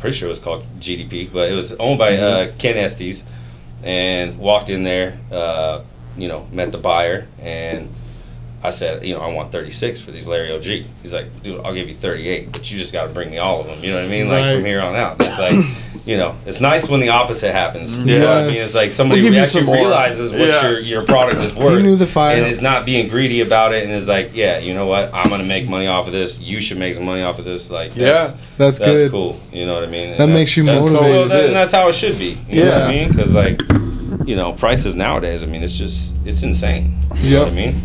Pretty 0.00 0.16
sure 0.16 0.26
it 0.26 0.30
was 0.30 0.38
called 0.38 0.64
GDP, 0.78 1.32
but 1.32 1.50
it 1.50 1.54
was 1.54 1.72
owned 1.74 1.98
by 1.98 2.16
uh, 2.16 2.52
Ken 2.58 2.76
Estes, 2.76 3.24
and 3.82 4.38
walked 4.38 4.70
in 4.70 4.84
there. 4.84 5.18
Uh, 5.30 5.82
you 6.16 6.28
know, 6.28 6.46
met 6.52 6.72
the 6.72 6.78
buyer, 6.78 7.26
and 7.40 7.92
I 8.66 8.70
said, 8.70 9.04
you 9.06 9.14
know, 9.14 9.20
I 9.20 9.32
want 9.32 9.52
36 9.52 10.00
for 10.00 10.10
these 10.10 10.26
Larry 10.26 10.50
OG. 10.52 10.86
He's 11.02 11.12
like, 11.12 11.42
dude, 11.42 11.60
I'll 11.64 11.74
give 11.74 11.88
you 11.88 11.96
38, 11.96 12.52
but 12.52 12.70
you 12.70 12.78
just 12.78 12.92
got 12.92 13.06
to 13.06 13.12
bring 13.12 13.30
me 13.30 13.38
all 13.38 13.60
of 13.60 13.66
them. 13.66 13.82
You 13.82 13.92
know 13.92 14.00
what 14.00 14.08
I 14.08 14.10
mean? 14.10 14.28
Like 14.28 14.44
Right. 14.44 14.54
from 14.56 14.64
here 14.64 14.80
on 14.82 14.96
out. 14.96 15.12
And 15.20 15.22
it's 15.28 15.38
like, 15.38 15.54
you 16.06 16.16
know, 16.16 16.34
it's 16.46 16.60
nice 16.60 16.88
when 16.88 17.00
the 17.00 17.08
opposite 17.10 17.52
happens. 17.52 17.98
You 17.98 18.18
know 18.18 18.26
what 18.26 18.36
I 18.38 18.46
mean? 18.46 18.50
It's 18.56 18.74
like 18.74 18.90
somebody 18.92 19.22
We'll 19.22 19.40
actually 19.40 19.64
some 19.66 19.70
realizes 19.72 20.32
what 20.32 20.40
Yeah. 20.40 20.68
your 20.70 20.80
your 20.80 21.02
product 21.02 21.40
is 21.42 21.54
worth. 21.54 21.80
knew 21.82 21.96
the 21.96 22.06
fire. 22.06 22.36
and 22.36 22.46
is 22.46 22.60
not 22.60 22.84
being 22.84 23.08
greedy 23.08 23.40
about 23.40 23.72
it, 23.72 23.84
and 23.84 23.92
is 23.92 24.08
like, 24.08 24.30
yeah, 24.34 24.58
you 24.58 24.74
know 24.74 24.86
what? 24.86 25.12
I'm 25.14 25.28
gonna 25.30 25.44
make 25.44 25.68
money 25.68 25.86
off 25.86 26.06
of 26.06 26.12
this. 26.12 26.40
You 26.40 26.60
should 26.60 26.78
make 26.78 26.94
some 26.94 27.04
money 27.04 27.22
off 27.22 27.38
of 27.38 27.44
this. 27.44 27.70
Like, 27.70 27.94
that's, 27.94 28.00
Yeah. 28.32 28.36
That's 28.58 28.78
that's 28.78 29.00
good. 29.02 29.10
cool. 29.10 29.38
You 29.52 29.66
know 29.66 29.74
what 29.74 29.84
I 29.84 29.86
mean? 29.86 30.10
And 30.10 30.18
That 30.20 30.28
makes 30.28 30.56
you 30.56 30.64
motivated. 30.64 30.92
well, 31.00 31.28
that- 31.28 31.44
and 31.46 31.56
that's 31.56 31.72
how 31.72 31.88
it 31.88 31.94
should 31.94 32.18
be. 32.18 32.38
You 32.48 32.64
know 32.64 32.70
what 32.72 32.82
I 32.82 32.90
mean? 32.90 33.08
Because 33.10 33.34
like, 33.34 33.60
you 34.24 34.34
know, 34.34 34.52
prices 34.54 34.96
nowadays. 34.96 35.42
I 35.42 35.46
mean, 35.46 35.62
it's 35.62 35.72
just 35.76 36.14
it's 36.24 36.42
insane. 36.42 36.94
You 37.20 37.30
know 37.36 37.42
what 37.44 37.52
I 37.52 37.54
mean? 37.54 37.80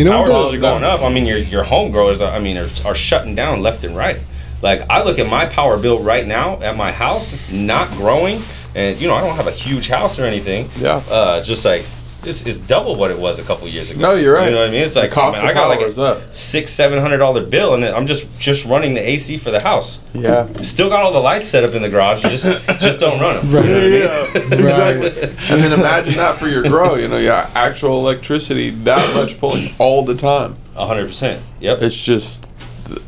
You 0.00 0.04
know 0.04 0.12
Power 0.12 0.28
bills 0.28 0.54
are 0.54 0.58
going 0.58 0.82
up. 0.82 1.02
I 1.02 1.12
mean, 1.12 1.26
your 1.26 1.36
your 1.36 1.62
home 1.62 1.90
growers, 1.90 2.22
are, 2.22 2.32
I 2.32 2.38
mean, 2.38 2.56
are, 2.56 2.70
are 2.86 2.94
shutting 2.94 3.34
down 3.34 3.60
left 3.60 3.84
and 3.84 3.94
right. 3.94 4.18
Like 4.62 4.88
I 4.88 5.02
look 5.02 5.18
at 5.18 5.28
my 5.28 5.44
power 5.44 5.76
bill 5.76 6.02
right 6.02 6.26
now 6.26 6.58
at 6.62 6.74
my 6.74 6.90
house, 6.90 7.52
not 7.52 7.90
growing, 7.90 8.40
and 8.74 8.98
you 8.98 9.08
know 9.08 9.14
I 9.14 9.20
don't 9.20 9.36
have 9.36 9.46
a 9.46 9.50
huge 9.50 9.88
house 9.88 10.18
or 10.18 10.24
anything. 10.24 10.70
Yeah. 10.78 11.02
Uh, 11.06 11.42
just 11.42 11.66
like 11.66 11.84
this 12.22 12.46
is 12.46 12.58
double 12.58 12.96
what 12.96 13.10
it 13.10 13.18
was 13.18 13.38
a 13.38 13.42
couple 13.42 13.66
years 13.68 13.90
ago. 13.90 14.00
No, 14.00 14.14
you're 14.14 14.34
right. 14.34 14.46
You 14.46 14.50
know 14.54 14.60
what 14.60 14.68
I 14.68 14.72
mean? 14.72 14.82
It's 14.82 14.96
like 14.96 15.10
The 15.10 15.14
cost 15.14 15.40
man, 15.42 15.50
I 15.50 15.54
got 15.54 15.68
like 15.68 15.80
a 15.80 16.02
up. 16.02 16.34
six 16.34 16.70
seven 16.72 17.00
hundred 17.00 17.18
dollar 17.18 17.44
bill, 17.44 17.74
and 17.74 17.84
I'm 17.84 18.06
just 18.06 18.26
just 18.38 18.64
running 18.64 18.94
the 18.94 19.00
AC 19.00 19.36
for 19.38 19.50
the 19.50 19.60
house. 19.60 19.98
Yeah. 20.12 20.46
Still 20.62 20.88
got 20.88 21.02
all 21.02 21.12
the 21.12 21.20
lights 21.20 21.46
set 21.46 21.64
up 21.64 21.74
in 21.74 21.82
the 21.82 21.88
garage, 21.88 22.22
just 22.22 22.44
just 22.80 23.00
don't 23.00 23.20
run 23.20 23.36
them. 23.36 23.50
Right. 23.54 23.64
You 23.64 23.70
know 24.00 24.08
what 24.32 24.36
I 24.36 24.56
mean? 24.56 24.60
Exactly. 24.70 25.22
And 25.54 25.62
then 25.64 25.72
imagine 25.72 26.14
that 26.16 26.36
for 26.38 26.48
your 26.48 26.62
grow. 26.62 26.94
You 26.94 27.08
know, 27.08 27.16
yeah, 27.18 27.50
actual 27.54 27.98
electricity 27.98 28.70
that 28.70 29.14
much 29.14 29.38
pulling 29.40 29.74
all 29.78 30.04
the 30.04 30.14
time. 30.14 30.56
A 30.76 30.86
hundred 30.86 31.06
percent. 31.06 31.42
Yep. 31.60 31.82
It's 31.82 32.04
just 32.04 32.46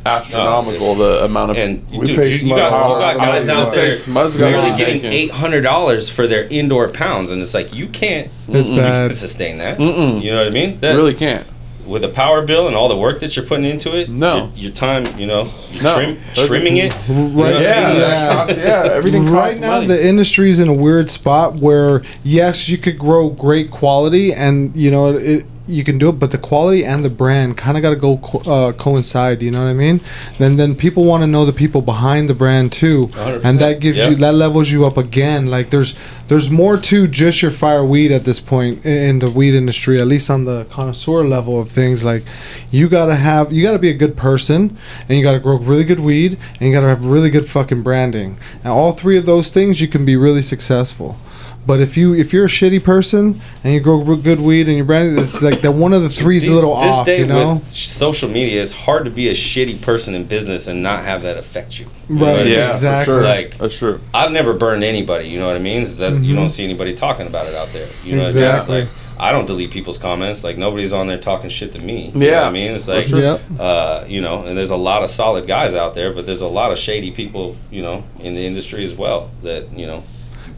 astronomical 0.07 0.95
the 0.95 1.25
amount 1.25 1.51
of. 1.53 1.57
And 1.57 1.89
We 1.91 2.07
dude, 2.07 2.17
pay 2.17 2.27
you, 2.31 2.33
you 2.49 2.55
SMUD 2.55 2.57
got, 2.57 2.57
you 2.57 3.01
got 3.01 3.21
how 3.21 3.27
guys 3.27 3.49
out 3.49 3.69
you 3.69 3.75
there 3.75 3.85
want. 3.87 3.97
SMUD's 3.97 4.37
got 4.37 4.51
barely 4.53 4.77
getting 4.77 5.05
eight 5.05 5.31
hundred 5.31 5.63
dollars 5.63 6.09
for 6.11 6.27
their 6.27 6.45
indoor 6.45 6.89
pounds, 6.89 7.31
and 7.31 7.41
it's 7.43 7.55
like 7.55 7.75
you 7.75 7.87
can't, 7.89 8.31
you 8.49 8.55
bad. 8.55 8.67
can't 9.09 9.13
sustain 9.27 9.59
that. 9.59 9.79
Mm-mm. 9.79 10.23
You 10.23 10.31
know 10.33 10.39
what 10.39 10.49
I 10.49 10.51
mean? 10.51 10.79
That, 10.81 10.95
really 10.97 11.15
can't. 11.15 11.47
with 11.87 12.05
a 12.05 12.09
power 12.09 12.43
bill 12.47 12.67
and 12.69 12.77
all 12.77 12.89
the 12.89 12.97
work 12.97 13.19
that 13.21 13.35
you're 13.37 13.45
putting 13.45 13.65
into 13.65 13.97
it. 13.97 14.09
No. 14.09 14.37
your, 14.55 14.67
your 14.67 14.73
time, 14.73 15.19
you 15.19 15.27
know, 15.27 15.51
you're 15.73 15.83
No. 15.83 15.97
trim, 15.97 16.19
trimming 16.35 16.77
it. 16.77 16.93
you 17.09 17.15
know 17.15 17.29
what 17.37 17.55
I 17.55 17.61
Yeah, 17.63 17.89
mean? 17.89 18.01
Yeah. 18.01 18.33
costs- 18.35 18.57
yeah, 18.59 18.83
everything 18.93 19.27
right 19.27 19.59
now 19.61 19.71
money. 19.73 19.87
the 19.89 20.07
industry's 20.07 20.61
in 20.61 20.69
a 20.69 20.75
weird 20.75 21.11
spot 21.11 21.57
where 21.57 22.03
yes 22.23 22.69
you 22.69 22.79
could 22.79 22.99
grow 22.99 23.31
great 23.31 23.71
quality 23.73 24.33
and 24.33 24.75
you 24.77 24.91
know 24.93 25.17
it, 25.17 25.45
you 25.67 25.85
can 25.85 25.99
do 25.99 26.09
it 26.09 26.13
but 26.13 26.31
the 26.31 26.39
quality 26.39 26.85
and 26.85 27.05
the 27.05 27.11
brand 27.11 27.57
kind 27.57 27.77
of 27.77 27.83
got 27.83 27.91
to 27.91 27.97
go 27.97 28.17
co- 28.19 28.51
uh, 28.51 28.73
coincide 28.73 29.43
you 29.43 29.51
know 29.51 29.63
what 29.63 29.71
i 29.71 29.75
mean? 29.75 30.01
Then 30.39 30.57
then 30.57 30.75
people 30.75 31.05
want 31.05 31.23
to 31.23 31.27
know 31.27 31.45
the 31.45 31.53
people 31.53 31.83
behind 31.83 32.29
the 32.29 32.35
brand 32.35 32.73
too. 32.73 33.09
100%, 33.09 33.45
and 33.45 33.59
that 33.61 33.81
gives 33.81 33.99
yeah. 33.99 34.09
you 34.09 34.17
that 34.17 34.35
levels 34.35 34.71
you 34.71 34.85
up 34.85 34.97
again 34.97 35.47
like 35.47 35.71
there's 35.71 35.95
there's 36.29 36.51
more 36.51 36.77
to 36.77 37.07
just 37.07 37.43
your 37.43 37.51
fire 37.51 37.85
weed 37.85 38.11
at 38.11 38.25
this 38.25 38.41
point 38.41 38.85
in 38.85 39.19
the 39.19 39.31
weed 39.31 39.55
industry 39.55 40.01
at 40.01 40.07
least 40.07 40.31
on 40.31 40.45
the 40.45 40.65
connoisseur 40.67 41.25
level 41.25 41.61
of 41.61 41.71
things 41.71 42.05
like 42.05 42.25
you 42.71 42.89
gotta 42.89 43.15
have 43.15 43.53
you 43.53 43.63
gotta 43.63 43.79
be 43.79 43.91
a 43.91 43.95
good 43.95 44.17
person 44.17 44.77
and 45.09 45.19
you 45.19 45.23
gotta 45.23 45.41
grow 45.41 45.57
really 45.59 45.85
good 45.85 46.01
weed 46.01 46.39
and 46.59 46.69
you 46.69 46.75
gotta 46.75 46.89
have 46.89 47.05
really 47.05 47.31
good 47.31 47.49
fucking 47.49 47.83
branding. 47.83 48.37
And 48.65 48.73
all 48.73 48.93
three 48.93 49.19
of 49.19 49.27
those 49.27 49.49
things 49.49 49.81
you 49.81 49.89
can 49.89 50.05
be 50.05 50.17
really 50.17 50.43
successful 50.43 51.19
But 51.65 51.81
if 51.81 51.97
you 51.97 52.13
if 52.15 52.33
you're 52.33 52.47
a 52.47 52.49
shitty 52.49 52.83
person 52.83 53.41
and 53.63 53.73
you 53.73 53.79
grow 53.81 54.17
good 54.17 54.41
weed 54.41 54.67
and 54.67 54.77
you're 54.77 54.85
branded, 54.85 55.19
it's 55.21 55.43
like 55.43 55.61
that 55.61 55.73
one 55.73 55.93
of 55.93 56.03
the 56.03 56.09
three's 56.09 56.45
a 56.45 56.47
These- 56.51 56.55
little 56.57 56.75
this 56.81 56.95
off. 56.95 57.07
day 57.07 57.21
You 57.21 57.27
know, 57.27 57.55
with 57.55 57.71
social 57.71 58.29
media, 58.29 58.61
it's 58.61 58.73
hard 58.73 59.05
to 59.05 59.11
be 59.13 59.29
a 59.29 59.33
shitty 59.33 59.81
person 59.81 60.15
in 60.17 60.25
business 60.25 60.67
and 60.67 60.83
not 60.83 61.05
have 61.05 61.23
that 61.23 61.37
affect 61.37 61.79
you. 61.79 61.87
You 62.09 62.17
Right. 62.17 62.31
what 62.33 62.41
I 62.41 62.43
mean? 62.45 62.53
Yeah, 62.53 62.67
Exactly. 62.67 63.15
for 63.15 63.21
sure. 63.21 63.29
Like- 63.29 63.59
That's 63.59 63.79
true. 63.79 64.01
I've 64.13 64.33
never 64.33 64.53
burned 64.55 64.83
anybody. 64.83 65.29
You 65.29 65.39
know 65.39 65.47
what 65.47 65.55
I 65.55 65.61
mean? 65.61 65.83
That's, 65.85 65.99
Mm-hmm. 65.99 66.25
You 66.25 66.35
don't 66.35 66.51
see 66.51 66.65
anybody 66.65 66.95
talking 66.95 67.29
about 67.29 67.47
it 67.47 67.55
out 67.55 67.69
there. 67.73 67.87
You 68.05 68.17
know 68.17 68.23
Exactly. 68.23 68.49
what 68.51 68.69
I 68.69 68.79
mean? 68.81 68.89
Like, 68.89 68.89
I 69.21 69.31
don't 69.31 69.47
delete 69.47 69.71
people's 69.71 69.99
comments. 69.99 70.43
Like 70.43 70.59
nobody's 70.59 70.93
on 70.93 71.07
there 71.07 71.17
talking 71.17 71.49
shit 71.49 71.71
to 71.73 71.79
me. 71.79 72.11
You 72.13 72.19
know 72.21 72.27
Yeah, 72.27 72.41
what 72.41 72.49
I 72.49 72.51
mean? 72.51 72.73
It's 72.73 72.89
like, 72.89 73.07
sure. 73.07 73.21
Yep. 73.21 73.41
uh, 73.61 74.05
you 74.09 74.21
know, 74.21 74.41
and 74.43 74.59
there's 74.59 74.71
a 74.73 74.77
lot 74.77 75.05
of 75.05 75.11
solid 75.11 75.47
guys 75.47 75.77
out 75.77 75.95
there, 75.95 76.13
but 76.13 76.27
there's 76.27 76.41
a 76.41 76.49
lot 76.49 76.73
of 76.73 76.79
shady 76.81 77.13
people, 77.13 77.55
you 77.71 77.83
know, 77.83 78.03
in 78.19 78.35
the 78.35 78.45
industry 78.45 78.85
as 78.85 78.95
well 78.95 79.31
that 79.45 79.79
you 79.79 79.87
know 79.87 80.03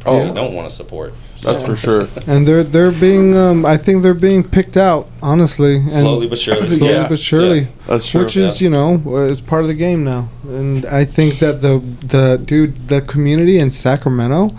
you 0.06 0.12
probably 0.12 0.30
Oh. 0.30 0.34
don't 0.34 0.54
want 0.54 0.68
to 0.68 0.74
support. 0.74 1.14
That's 1.42 1.62
for 1.62 1.76
sure. 1.76 2.08
and 2.26 2.46
they're 2.46 2.64
they're 2.64 2.92
being 2.92 3.36
um, 3.36 3.66
I 3.66 3.76
think 3.76 4.02
they're 4.02 4.14
being 4.14 4.42
picked 4.44 4.76
out 4.76 5.08
honestly, 5.22 5.76
and 5.76 5.90
Slowly 5.90 6.26
but 6.26 6.38
surely. 6.38 6.68
slowly 6.68 6.92
Yeah. 6.94 7.08
but 7.08 7.18
surely. 7.18 7.68
That's 7.86 8.08
true. 8.08 8.22
Which 8.22 8.36
is, 8.36 8.62
you 8.62 8.70
know, 8.70 9.02
uh, 9.06 9.30
it's 9.30 9.40
part 9.42 9.62
of 9.62 9.68
the 9.68 9.74
game 9.74 10.04
now, 10.04 10.28
and 10.48 10.86
I 10.86 11.04
think 11.04 11.38
that 11.40 11.60
the 11.60 11.82
the 12.00 12.40
dude, 12.44 12.88
the 12.88 13.00
community 13.02 13.58
in 13.58 13.70
Sacramento, 13.70 14.54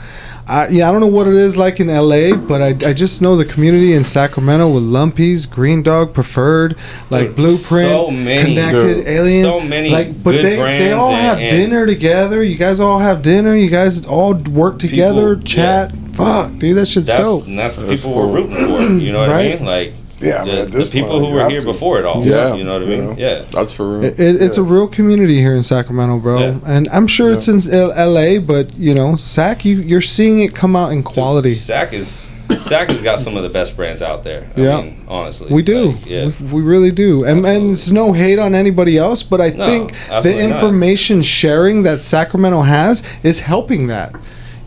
I, 0.48 0.68
yeah, 0.68 0.88
I 0.88 0.92
don't 0.92 1.02
know 1.02 1.08
what 1.08 1.26
it 1.28 1.34
is 1.34 1.58
like 1.58 1.80
in 1.80 1.88
LA, 1.88 2.36
but 2.36 2.62
I, 2.62 2.90
I 2.90 2.94
just 2.94 3.20
know 3.22 3.36
the 3.36 3.46
community 3.46 3.94
in 3.94 4.04
Sacramento 4.04 4.72
with 4.72 4.84
Lumpy's, 4.84 5.48
Green 5.48 5.82
Dog, 5.82 6.14
Preferred, 6.14 6.76
like 7.10 7.30
Dude, 7.30 7.36
Blueprint, 7.36 7.88
so 7.90 8.12
many- 8.12 8.54
Connected, 8.56 8.94
Dude, 8.96 9.08
Alien, 9.08 9.42
so 9.42 9.60
many 9.60 9.90
like, 9.90 10.24
but 10.24 10.32
good 10.34 10.46
they 10.46 10.56
they 10.58 10.92
all 10.92 11.12
and- 11.12 11.22
have 11.26 11.40
and- 11.40 11.50
dinner 11.50 11.88
together. 11.88 12.44
You 12.44 12.58
guys 12.58 12.80
all 12.80 13.00
have 13.00 13.24
dinner. 13.24 13.56
You 13.56 13.70
guys 13.72 14.06
all 14.06 14.36
work 14.36 14.78
together, 14.78 15.36
People- 15.36 15.48
chat. 15.48 15.92
Fuck, 16.14 16.60
dude, 16.60 16.78
that 16.78 16.86
shit's 16.88 17.08
That's 17.08 17.20
dope. 17.20 17.46
and 17.48 17.60
that's 17.60 17.76
the 17.76 17.84
That's 17.88 18.02
people 18.02 18.14
cool. 18.14 18.30
we're 18.32 18.36
rooting 18.42 18.56
for. 18.56 18.82
You 19.04 19.12
know 19.12 19.20
what 19.22 19.30
Right. 19.32 19.54
I 19.54 19.56
mean? 19.58 19.66
Like 19.66 19.94
Yeah, 20.22 20.42
I 20.42 20.46
mean, 20.46 20.56
the, 20.56 20.62
at 20.62 20.72
the 20.72 20.78
this 20.78 20.90
people 20.90 21.10
point, 21.20 21.26
who 21.26 21.32
were 21.34 21.50
here 21.50 21.60
to. 21.60 21.66
before 21.66 22.00
it 22.00 22.06
all. 22.06 22.24
Yeah. 22.26 22.54
you 22.56 22.64
know 22.64 22.74
what 22.74 22.84
I 22.84 22.86
You 22.86 22.98
mean? 22.98 23.06
know? 23.08 23.16
Yeah. 23.18 23.46
That's 23.52 23.74
for 23.74 24.00
real. 24.00 24.04
It, 24.06 24.20
it, 24.20 24.42
it's 24.42 24.58
a 24.58 24.64
real 24.64 24.88
community 24.88 25.40
here 25.40 25.54
in 25.56 25.62
Sacramento, 25.64 26.20
bro, 26.20 26.40
Yeah. 26.40 26.60
and 26.66 26.88
I'm 26.90 27.08
sure 27.08 27.32
it's 27.34 27.48
in 27.48 27.60
L.A. 27.74 28.38
But 28.38 28.76
you 28.78 28.94
know, 28.94 29.16
Sac, 29.18 29.66
you 29.66 29.78
you're 29.82 30.02
seeing 30.02 30.40
it 30.42 30.56
come 30.56 30.76
out 30.76 30.92
in 30.92 31.04
quality. 31.04 31.54
Sac 31.54 31.92
is 31.94 32.32
Sac 32.56 32.90
has 32.90 33.02
got 33.02 33.20
some 33.20 33.36
of 33.36 33.44
the 33.44 33.50
best 33.50 33.76
brands 33.76 34.02
out 34.02 34.24
there. 34.24 34.48
I 34.56 34.62
Yeah. 34.62 34.82
mean, 34.82 35.06
honestly, 35.08 35.52
We 35.52 35.62
do, 35.64 35.88
Like, 35.94 36.06
yeah. 36.06 36.32
we, 36.40 36.54
we 36.54 36.62
really 36.62 36.92
do, 36.92 37.26
and, 37.26 37.46
and 37.46 37.72
it's 37.72 37.90
no 37.92 38.14
hate 38.14 38.38
on 38.40 38.54
anybody 38.56 38.98
else, 38.98 39.24
but 39.24 39.42
I 39.42 39.50
No, 39.50 39.66
think 39.66 39.92
the 39.92 40.14
absolutely 40.14 40.48
not. 40.48 40.56
information 40.56 41.22
sharing 41.24 41.84
that 41.84 42.02
Sacramento 42.04 42.62
has 42.62 43.04
is 43.24 43.40
helping 43.42 43.88
that. 43.88 44.14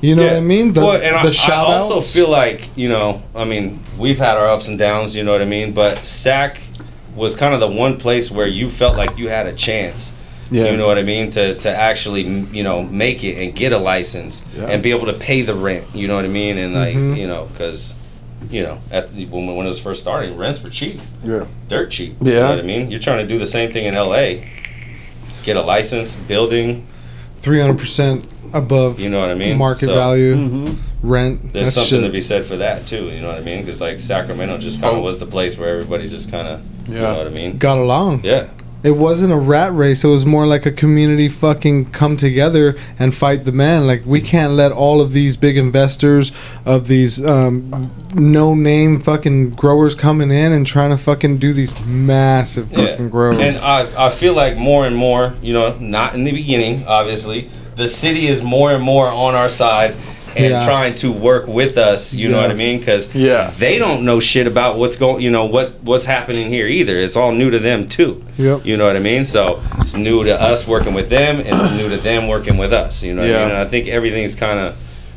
You 0.01 0.15
know 0.15 0.25
what 0.27 0.37
I 0.37 0.41
mean? 0.41 0.73
The, 0.73 0.81
well, 0.81 0.93
and 1.03 1.17
I, 1.17 1.23
the 1.23 1.29
I 1.29 1.33
shout 1.33 1.67
also 1.67 2.01
feel 2.01 2.31
like 2.31 2.71
you 2.77 2.89
know, 2.89 3.23
I 3.35 3.45
mean, 3.45 3.83
we've 3.99 4.19
had 4.19 4.37
our 4.37 4.49
ups 4.49 4.69
and 4.69 4.79
downs. 4.79 5.17
You 5.17 5.25
know 5.25 5.33
what 5.33 5.43
I 5.43 5.47
mean? 5.47 5.73
But 5.73 6.07
Sac 6.07 6.61
was 7.17 7.35
kind 7.35 7.53
of 7.53 7.59
the 7.61 7.67
one 7.69 7.99
place 7.99 8.31
where 8.31 8.47
you 8.47 8.71
felt 8.71 8.97
like 8.97 9.19
you 9.19 9.29
had 9.29 9.47
a 9.47 9.53
chance. 9.55 10.13
Yeah. 10.51 10.71
You 10.71 10.77
know 10.77 10.87
what 10.87 10.99
I 10.99 11.03
mean? 11.03 11.31
To 11.31 11.55
to 11.57 11.69
actually 11.71 12.23
you 12.23 12.63
know 12.63 12.83
make 12.83 13.25
it 13.25 13.43
and 13.43 13.55
get 13.55 13.73
a 13.73 13.79
license 13.79 14.47
Yeah. 14.57 14.67
and 14.67 14.83
be 14.83 14.91
able 14.93 15.07
to 15.07 15.13
pay 15.15 15.43
the 15.43 15.55
rent. 15.55 15.85
You 15.95 16.07
know 16.09 16.15
what 16.17 16.25
I 16.25 16.29
mean? 16.29 16.59
And 16.59 16.75
like 16.75 16.95
Mhm. 16.95 17.17
you 17.19 17.27
know 17.27 17.47
because. 17.53 17.95
You 18.51 18.63
know, 18.63 18.79
at 18.93 19.13
the, 19.15 19.27
when, 19.27 19.47
when 19.57 19.67
it 19.67 19.69
was 19.69 19.81
first 19.81 20.01
starting, 20.01 20.37
rents 20.37 20.63
were 20.63 20.71
cheap, 20.71 21.01
Yeah. 21.25 21.47
dirt 21.69 21.91
cheap. 21.91 22.15
You 22.23 22.33
Yeah. 22.33 22.41
know 22.43 22.49
what 22.51 22.59
I 22.61 22.63
mean? 22.63 22.89
You're 22.89 23.01
trying 23.01 23.19
to 23.19 23.27
do 23.27 23.37
the 23.37 23.47
same 23.49 23.73
thing 23.73 23.85
in 23.85 23.95
LA. 23.97 24.45
Get 25.43 25.57
a 25.57 25.61
license, 25.61 26.15
building. 26.15 26.87
Three 27.39 27.61
hundred 27.61 27.79
percent 27.79 28.27
above. 28.53 29.01
You 29.01 29.11
know 29.11 29.21
what 29.21 29.31
I 29.31 29.35
mean? 29.35 29.57
Market 29.59 29.87
So- 29.87 29.95
value, 29.95 30.35
Mm-hmm. 30.37 31.09
rent. 31.09 31.53
There's 31.53 31.67
that's 31.67 31.75
something 31.77 32.01
shit. 32.03 32.09
to 32.09 32.13
be 32.13 32.21
said 32.21 32.45
for 32.45 32.57
that 32.59 32.87
too. 32.87 33.05
You 33.07 33.21
know 33.21 33.29
what 33.29 33.39
I 33.39 33.43
mean? 33.43 33.61
Because 33.61 33.81
like 33.81 34.01
Sacramento 34.01 34.59
just 34.59 34.81
kind 34.81 34.95
of 34.97 35.01
Oh. 35.03 35.05
was 35.05 35.19
the 35.19 35.27
place 35.27 35.57
where 35.59 35.69
everybody 35.71 36.09
just 36.09 36.31
kind 36.31 36.49
of, 36.49 36.61
you 36.89 37.01
know 37.01 37.17
what 37.17 37.27
I 37.27 37.31
mean? 37.31 37.59
got 37.59 37.79
along. 37.79 38.23
Yeah, 38.25 38.49
It 38.83 38.93
wasn't 38.93 39.33
a 39.33 39.37
rat 39.37 39.75
race. 39.75 40.05
It 40.05 40.09
was 40.09 40.25
more 40.25 40.47
like 40.47 40.65
a 40.65 40.71
community 40.71 41.29
fucking 41.29 41.87
come 41.87 42.17
together 42.17 42.77
and 42.99 43.15
fight 43.15 43.45
the 43.45 43.53
man. 43.53 43.87
Like 43.87 44.07
we 44.07 44.21
can't 44.21 44.53
let 44.53 44.71
all 44.71 45.01
of 45.01 45.13
these 45.13 45.37
big 45.37 45.57
investors 45.57 46.31
of 46.65 46.87
these 46.87 47.25
um, 47.25 47.91
no 48.15 48.55
name 48.55 49.01
fucking 49.01 49.51
growers 49.51 49.97
coming 49.97 50.31
in 50.31 50.53
and 50.53 50.65
trying 50.67 50.91
to 50.91 50.99
fucking 50.99 51.39
do 51.39 51.53
these 51.53 51.79
massive 51.87 52.71
yeah. 52.71 52.87
fucking 52.87 53.11
grows. 53.11 53.39
And 53.39 53.57
I 53.59 54.07
I 54.07 54.11
feel 54.11 54.35
like 54.35 54.57
more 54.57 54.87
and 54.87 54.95
more, 54.95 55.35
you 55.43 55.53
know, 55.53 55.77
not 55.79 56.15
in 56.15 56.23
the 56.23 56.33
beginning, 56.33 56.87
obviously, 56.87 57.51
the 57.75 57.89
city 57.89 58.29
is 58.29 58.43
more 58.43 58.73
and 58.73 58.83
more 58.83 59.09
on 59.09 59.35
our 59.35 59.49
side. 59.49 59.97
And 60.37 60.51
Yeah. 60.53 60.65
trying 60.67 60.95
to 60.95 61.11
work 61.11 61.49
with 61.49 61.77
us, 61.79 62.13
you 62.15 62.29
know 62.29 62.41
what 62.41 62.51
I 62.51 62.55
mean? 62.55 62.79
Because 62.79 63.13
Yeah. 63.15 63.51
they 63.59 63.79
don't 63.79 64.05
know 64.05 64.21
shit 64.21 64.47
about 64.47 64.79
what's 64.79 64.97
going, 64.97 65.23
you 65.23 65.31
know, 65.31 65.45
what 65.47 65.73
what's 65.83 66.05
happening 66.07 66.49
here 66.49 66.67
either. 66.67 66.97
It's 66.97 67.17
all 67.17 67.33
new 67.33 67.51
to 67.51 67.59
them 67.59 67.87
too. 67.89 68.23
Yep. 68.37 68.61
You 68.65 68.77
know 68.77 68.87
what 68.87 68.97
I 68.97 69.01
mean? 69.01 69.25
So 69.25 69.61
it's 69.81 69.97
new 69.97 70.23
to 70.25 70.41
us 70.41 70.67
working 70.69 70.95
with 70.95 71.09
them, 71.09 71.39
and 71.41 71.49
it's 71.49 71.73
new 71.77 71.89
to 71.89 71.97
them 71.97 72.29
working 72.29 72.57
with 72.59 72.73
us. 72.73 73.03
You 73.03 73.15
know 73.15 73.23
what 73.23 73.31
Yeah. 73.31 73.37
I 73.39 73.43
mean? 73.43 73.51
And 73.51 73.59
I 73.59 73.65
think 73.65 73.89
everything's 73.89 74.35
kind 74.35 74.59
of, 74.61 74.75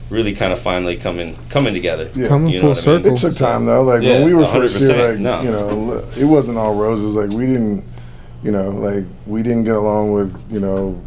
really 0.10 0.34
kind 0.34 0.52
of 0.52 0.60
finally 0.60 0.96
coming 0.98 1.38
coming 1.50 1.74
together. 1.74 2.10
Yeah. 2.14 2.28
Coming 2.28 2.50
You 2.54 2.62
know 2.62 2.62
full 2.62 2.70
what 2.70 2.88
I 2.88 2.92
mean? 3.04 3.16
circle. 3.18 3.30
It 3.30 3.34
took 3.34 3.36
time 3.50 3.66
though. 3.66 3.84
Like 3.84 4.02
Yeah, 4.04 4.14
when 4.20 4.26
we 4.26 4.34
were 4.34 4.46
first 4.46 4.80
here, 4.80 5.10
like 5.12 5.20
no. 5.20 5.42
you 5.42 5.52
know, 5.52 6.04
it 6.20 6.26
wasn't 6.26 6.58
all 6.58 6.76
roses. 6.76 7.16
Like 7.16 7.32
we 7.32 7.46
didn't, 7.46 7.84
you 8.44 8.52
know, 8.52 8.70
like 8.70 9.06
we 9.28 9.44
didn't 9.44 9.64
get 9.66 9.76
along 9.76 10.12
with 10.14 10.34
you 10.52 10.60
know 10.60 11.00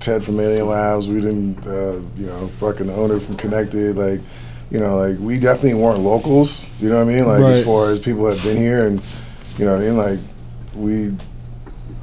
Ted 0.00 0.24
from 0.24 0.38
Alien 0.40 0.66
Labs. 0.68 1.08
We 1.08 1.20
didn't, 1.20 1.66
uh, 1.66 2.00
you 2.16 2.26
know, 2.26 2.48
fucking 2.60 2.86
the 2.86 2.94
owner 2.94 3.18
from 3.20 3.36
Connected. 3.36 3.96
Like, 3.96 4.20
you 4.70 4.78
know, 4.78 4.96
like 4.98 5.18
we 5.18 5.38
definitely 5.38 5.80
weren't 5.80 6.00
locals. 6.00 6.68
You 6.80 6.88
know 6.88 6.96
what 7.04 7.10
I 7.10 7.12
mean? 7.14 7.26
Like 7.26 7.40
Right. 7.40 7.56
as 7.56 7.64
far 7.64 7.90
as 7.90 7.98
people 7.98 8.26
have 8.28 8.42
been 8.42 8.56
here, 8.56 8.86
and 8.86 9.00
you 9.58 9.64
know, 9.64 9.72
what 9.74 9.82
I 9.82 9.86
mean, 9.86 9.96
like 9.96 10.18
we. 10.74 11.12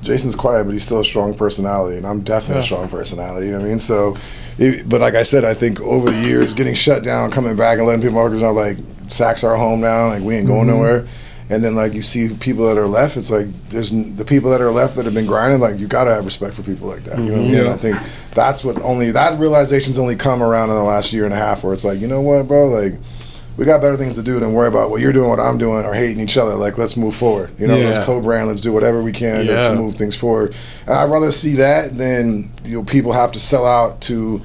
Jayson's 0.02 0.36
quiet, 0.36 0.66
but 0.66 0.74
he's 0.74 0.84
still 0.84 1.00
a 1.00 1.06
strong 1.06 1.34
personality, 1.34 1.98
and 1.98 2.06
I'm 2.06 2.22
definitely 2.22 2.62
a 2.62 2.66
strong 2.66 2.88
personality. 2.90 3.48
You 3.48 3.54
know 3.54 3.60
what 3.60 3.66
I 3.66 3.70
mean? 3.70 3.80
So, 3.80 4.16
it, 4.60 4.88
but 4.88 5.02
like 5.02 5.16
I 5.16 5.24
said, 5.24 5.44
I 5.44 5.56
think 5.56 5.82
over 5.82 6.12
the 6.12 6.20
years, 6.20 6.54
getting 6.54 6.76
shut 6.76 7.04
down, 7.04 7.32
coming 7.32 7.56
back, 7.56 7.80
and 7.80 7.88
letting 7.88 8.04
people 8.04 8.30
know 8.30 8.52
like 8.52 8.78
Sac's 9.08 9.44
our 9.44 9.56
home 9.56 9.82
now, 9.82 10.10
like 10.10 10.22
we 10.22 10.36
ain't 10.36 10.46
going 10.46 10.68
nowhere. 10.68 11.08
And 11.50 11.64
then 11.64 11.76
like 11.76 11.94
you 11.94 12.02
see 12.02 12.30
people 12.34 12.66
that 12.68 12.78
are 12.78 12.88
left, 12.88 13.18
it's 13.18 13.30
like 13.30 13.48
there's 13.70 13.92
n- 13.94 14.16
the 14.16 14.26
people 14.26 14.50
that 14.50 14.62
are 14.62 14.72
left 14.72 14.96
that 14.96 15.06
have 15.06 15.14
been 15.14 15.28
grinding. 15.28 15.60
Like 15.60 15.78
you 15.80 15.86
gotta 15.88 16.12
have 16.14 16.26
respect 16.26 16.56
for 16.56 16.64
people 16.64 16.88
like 16.88 17.04
that. 17.04 17.20
You 17.20 17.26
know 17.26 17.32
what 17.34 17.42
I 17.42 17.44
mean? 17.44 17.56
And 17.60 17.70
I 17.70 17.78
think 17.78 17.98
that's 18.34 18.64
what 18.64 18.82
only 18.82 19.12
that 19.12 19.38
realization's 19.40 20.00
only 20.00 20.16
come 20.16 20.42
around 20.42 20.70
in 20.70 20.76
the 20.76 20.84
last 20.84 21.14
year 21.14 21.24
and 21.26 21.34
a 21.34 21.38
half, 21.38 21.64
where 21.64 21.74
it's 21.74 21.84
like 21.86 22.00
you 22.00 22.08
know 22.08 22.22
what, 22.22 22.48
bro, 22.48 22.66
like 22.68 22.94
we 23.58 23.64
got 23.64 23.80
better 23.82 23.96
things 23.96 24.16
to 24.16 24.24
do 24.24 24.38
than 24.40 24.54
worry 24.54 24.68
about 24.68 24.90
what 24.90 25.00
you're 25.02 25.14
doing, 25.14 25.30
what 25.30 25.40
I'm 25.40 25.58
doing, 25.58 25.86
or 25.86 25.94
hating 25.94 26.20
each 26.20 26.36
other. 26.36 26.56
Like, 26.56 26.78
let's 26.78 26.98
move 26.98 27.16
forward. 27.16 27.52
You 27.58 27.68
know, 27.68 27.78
Yeah. 27.78 27.86
let's 27.92 28.06
co-brand. 28.06 28.50
Let's 28.50 28.60
do 28.60 28.74
whatever 28.74 29.02
we 29.02 29.14
can 29.14 29.46
to- 29.46 29.52
Yeah. 29.54 29.70
to 29.70 29.76
move 29.76 29.96
things 29.96 30.14
forward. 30.14 30.54
And 30.86 30.96
I'd 30.96 31.10
rather 31.10 31.32
see 31.32 31.56
that 31.56 31.98
than 31.98 32.50
you 32.66 32.78
know 32.80 32.84
people 32.84 33.14
have 33.14 33.32
to 33.34 33.40
sell 33.40 33.66
out 33.66 34.02
to 34.02 34.42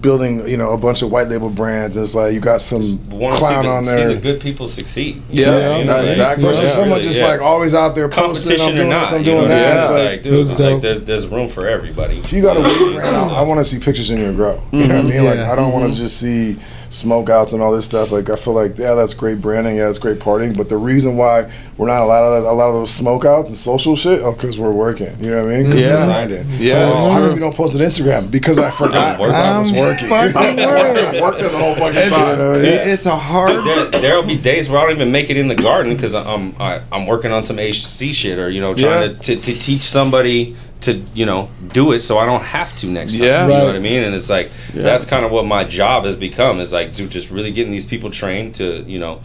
building 0.00 0.46
you 0.48 0.56
know 0.56 0.72
a 0.72 0.78
bunch 0.78 1.02
of 1.02 1.10
white 1.10 1.28
label 1.28 1.50
brands. 1.50 1.96
It's 1.96 2.14
like 2.14 2.32
you 2.32 2.40
got 2.40 2.60
some 2.60 2.82
clown 2.82 3.38
see 3.38 3.68
the, 3.68 3.68
on 3.68 3.84
see 3.84 3.90
there. 3.90 4.14
the 4.14 4.20
good 4.20 4.40
people 4.40 4.68
succeed. 4.68 5.22
Yeah, 5.30 5.78
You 5.78 5.84
no, 5.84 5.96
what 5.96 6.04
I 6.06 6.08
exactly. 6.08 6.44
Versus 6.44 6.62
Yeah. 6.62 6.68
someone 6.68 6.90
Really, 6.90 7.02
just 7.02 7.20
yeah. 7.20 7.26
like 7.26 7.40
always 7.40 7.74
out 7.74 7.94
there 7.94 8.08
posting, 8.08 8.52
I'm 8.52 8.58
competition 8.58 8.72
or 8.72 8.76
doing 8.76 8.88
not, 8.88 9.00
this, 9.00 9.12
I'm 9.12 9.22
doing 9.24 9.42
know, 9.42 9.48
that. 9.48 9.60
yeah, 9.60 9.78
It's 9.78 9.86
it's 9.86 9.94
like, 9.94 10.04
like, 10.04 10.18
It 10.20 10.56
dude, 10.56 10.72
like 10.72 10.82
there, 10.82 10.98
there's 10.98 11.26
room 11.26 11.48
for 11.48 11.68
everybody. 11.68 12.18
if 12.18 12.32
you 12.32 12.42
got 12.42 12.56
a 12.56 12.60
weed 12.60 12.94
brand, 12.94 13.16
I, 13.16 13.28
I 13.28 13.42
want 13.42 13.60
to 13.60 13.64
see 13.64 13.78
pictures 13.78 14.10
in 14.10 14.18
your 14.18 14.32
grow. 14.32 14.62
You 14.72 14.86
know 14.86 14.96
what 14.96 14.96
I 14.96 14.98
mm-hmm. 15.00 15.08
mean? 15.08 15.24
Like 15.24 15.36
Yeah. 15.36 15.52
I 15.52 15.56
don't 15.56 15.72
want 15.72 15.84
to 15.84 15.90
mm-hmm. 15.90 15.98
just 15.98 16.20
see 16.20 16.56
smoke 16.90 17.28
outs 17.28 17.52
and 17.52 17.60
all 17.62 17.72
this 17.72 17.84
stuff. 17.84 18.10
Like 18.12 18.30
I 18.30 18.36
feel 18.36 18.54
like 18.54 18.78
yeah, 18.78 18.94
that's 18.94 19.14
great 19.14 19.40
branding, 19.40 19.76
yeah, 19.76 19.86
that's 19.86 19.98
great 19.98 20.18
partying. 20.18 20.56
But 20.56 20.68
the 20.68 20.76
reason 20.76 21.16
why 21.16 21.50
we're 21.76 21.86
not 21.86 22.02
allowed 22.02 22.24
of 22.24 22.42
that, 22.42 22.48
a 22.50 22.52
lot 22.52 22.68
of 22.68 22.74
those 22.74 22.92
smoke 22.92 23.24
outs 23.24 23.48
and 23.48 23.56
social 23.56 23.94
shit, 23.94 24.20
oh, 24.22 24.32
because 24.32 24.58
we're 24.58 24.70
working. 24.72 25.14
You 25.20 25.30
know 25.30 25.44
what 25.44 25.52
I 25.54 25.56
mean? 25.58 25.70
'Cause 25.70 25.80
Yeah. 25.80 25.94
we're 26.00 26.04
grinding. 26.06 26.46
Yeah, 26.58 26.90
Oh, 26.92 27.10
how 27.12 27.18
true. 27.18 27.26
come 27.28 27.34
you 27.36 27.40
don't 27.40 27.54
post 27.54 27.74
on 27.76 27.80
Instagram? 27.82 28.30
Because 28.30 28.58
I 28.58 28.70
forgot. 28.70 29.18
Because 29.18 29.32
I 29.34 29.58
was 29.58 29.70
I'm 29.70 29.76
working. 29.78 30.08
fucking 30.08 30.56
working. 30.66 31.22
working 31.22 31.42
the 31.44 31.48
whole 31.58 31.74
fucking 31.74 31.96
It's, 31.96 32.10
time. 32.38 32.54
it- 32.56 32.64
it's 32.88 33.06
a 33.06 33.16
hard. 33.16 33.64
there, 33.64 33.84
there'll 34.00 34.22
be 34.22 34.36
days 34.36 34.68
where 34.68 34.80
I 34.80 34.84
don't 34.84 34.92
even 34.96 35.12
make 35.12 35.30
it 35.30 35.36
in 35.36 35.48
the 35.48 35.54
garden 35.54 35.94
because 35.94 36.14
I'm 36.14 36.54
I, 36.58 36.80
I'm 36.90 37.06
working 37.06 37.32
on 37.32 37.44
some 37.44 37.58
HC 37.58 38.12
shit 38.12 38.38
or 38.38 38.50
you 38.50 38.60
know 38.60 38.74
trying 38.74 39.02
Yeah. 39.02 39.08
to, 39.08 39.14
to, 39.14 39.36
to 39.36 39.58
teach 39.58 39.82
somebody 39.82 40.56
to 40.80 40.94
you 41.14 41.26
know 41.26 41.48
do 41.72 41.90
it 41.92 42.00
so 42.00 42.18
I 42.18 42.26
don't 42.26 42.42
have 42.42 42.74
to 42.76 42.86
next 42.86 43.14
time. 43.14 43.24
Yeah. 43.24 43.42
you 43.46 43.52
know 43.52 43.66
what 43.66 43.74
I 43.74 43.80
mean. 43.80 44.02
And 44.04 44.14
it's 44.14 44.30
like 44.30 44.50
Yeah. 44.74 44.82
that's 44.82 45.04
kind 45.06 45.24
of 45.24 45.30
what 45.32 45.44
my 45.44 45.64
job 45.64 46.04
has 46.04 46.16
become 46.16 46.60
is 46.60 46.72
like 46.72 46.94
dude, 46.94 47.10
just 47.10 47.30
really 47.30 47.50
getting 47.50 47.72
these 47.72 47.84
people 47.84 48.10
trained 48.10 48.54
to 48.56 48.82
you 48.86 48.98
know 48.98 49.20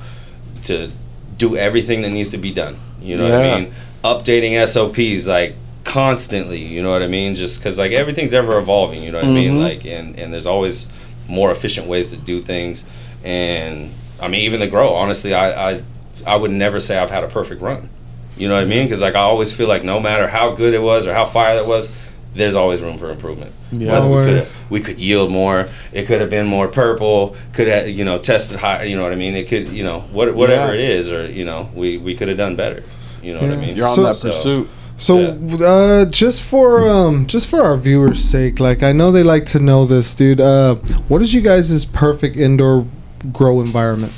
to 0.64 0.90
do 1.38 1.56
everything 1.58 2.02
that 2.02 2.10
needs 2.10 2.30
to 2.32 2.38
be 2.38 2.52
done. 2.52 2.78
You 3.02 3.18
know 3.18 3.24
what 3.26 3.34
I 3.50 3.60
mean? 3.60 3.74
Updating 4.04 4.66
SOPs 4.68 5.28
like 5.28 5.56
constantly. 5.84 6.60
You 6.60 6.82
know 6.82 6.90
what 6.92 7.04
I 7.04 7.08
mean? 7.08 7.36
Just 7.36 7.60
because 7.60 7.78
like 7.78 7.92
everything's 7.92 8.34
ever 8.34 8.58
evolving. 8.58 9.04
You 9.04 9.12
know 9.12 9.20
what 9.20 9.28
I 9.28 9.32
mean? 9.32 9.54
Mhm. 9.60 9.62
Like 9.64 9.86
and 9.86 10.18
and 10.18 10.34
there's 10.34 10.46
always 10.48 10.88
more 11.28 11.52
efficient 11.52 11.88
ways 11.88 12.10
to 12.12 12.18
do 12.18 12.42
things. 12.42 12.86
And 13.24 13.92
I 14.20 14.28
mean, 14.28 14.42
even 14.42 14.60
the 14.60 14.68
grow. 14.68 14.94
Honestly, 14.94 15.34
I 15.34 15.72
I 15.74 15.82
I 16.26 16.36
would 16.36 16.52
never 16.52 16.80
say 16.80 16.98
I've 16.98 17.10
had 17.12 17.24
a 17.24 17.28
perfect 17.28 17.62
run. 17.62 17.90
You 18.38 18.48
know 18.48 18.56
what 18.56 18.64
I 18.64 18.68
mean? 18.68 18.86
Because 18.86 19.02
like 19.02 19.16
I 19.16 19.20
always 19.20 19.52
feel 19.52 19.68
like 19.68 19.84
no 19.84 20.00
matter 20.00 20.28
how 20.28 20.54
good 20.56 20.74
it 20.74 20.82
was 20.82 21.06
or 21.06 21.14
how 21.14 21.26
fire 21.26 21.58
it 21.58 21.66
was, 21.68 21.92
there's 22.36 22.56
always 22.56 22.82
room 22.82 22.98
for 22.98 23.12
improvement. 23.12 23.52
Yeah. 23.72 24.00
Whether 24.08 24.10
we 24.10 24.40
could 24.40 24.48
we 24.72 24.80
could 24.82 25.00
yield 25.00 25.32
more. 25.32 25.68
It 25.92 26.06
could 26.08 26.20
have 26.20 26.30
been 26.32 26.48
more 26.48 26.68
purple. 26.68 27.36
Could 27.54 27.68
have 27.68 27.88
you 27.90 28.04
know 28.04 28.18
tested 28.18 28.58
high. 28.60 28.84
You 28.84 28.96
know 28.96 29.04
what 29.04 29.12
I 29.12 29.16
mean? 29.16 29.36
It 29.36 29.48
could 29.48 29.68
you 29.70 29.84
know 29.84 30.02
what 30.12 30.34
whatever 30.34 30.74
Yeah. 30.76 30.82
it 30.82 30.90
is, 30.90 31.12
or 31.12 31.30
you 31.30 31.46
know 31.46 31.70
we 31.76 31.98
we 31.98 32.16
could 32.16 32.28
have 32.28 32.38
done 32.38 32.56
better. 32.56 32.84
You 33.22 33.34
know 33.36 33.42
what 33.42 33.52
I 33.52 33.56
mean? 33.56 33.76
You're 33.76 33.86
on 33.88 33.96
So- 33.96 34.04
that 34.04 34.16
So- 34.18 34.28
pursuit. 34.30 34.70
So, 34.96 35.38
uh, 35.66 36.06
just 36.06 36.44
for 36.44 36.88
um, 36.88 37.26
just 37.26 37.48
for 37.50 37.62
our 37.64 37.76
viewers' 37.78 38.24
sake, 38.24 38.60
like 38.60 38.84
I 38.84 38.92
know 38.92 39.12
they 39.12 39.24
like 39.24 39.46
to 39.48 39.60
know 39.60 39.86
this, 39.88 40.14
dude. 40.14 40.40
Uh, 40.40 40.76
what 41.08 41.22
is 41.24 41.34
you 41.34 41.42
guys' 41.42 41.84
perfect 41.84 42.38
indoor 42.38 42.86
grow 43.32 43.60
environment? 43.60 44.14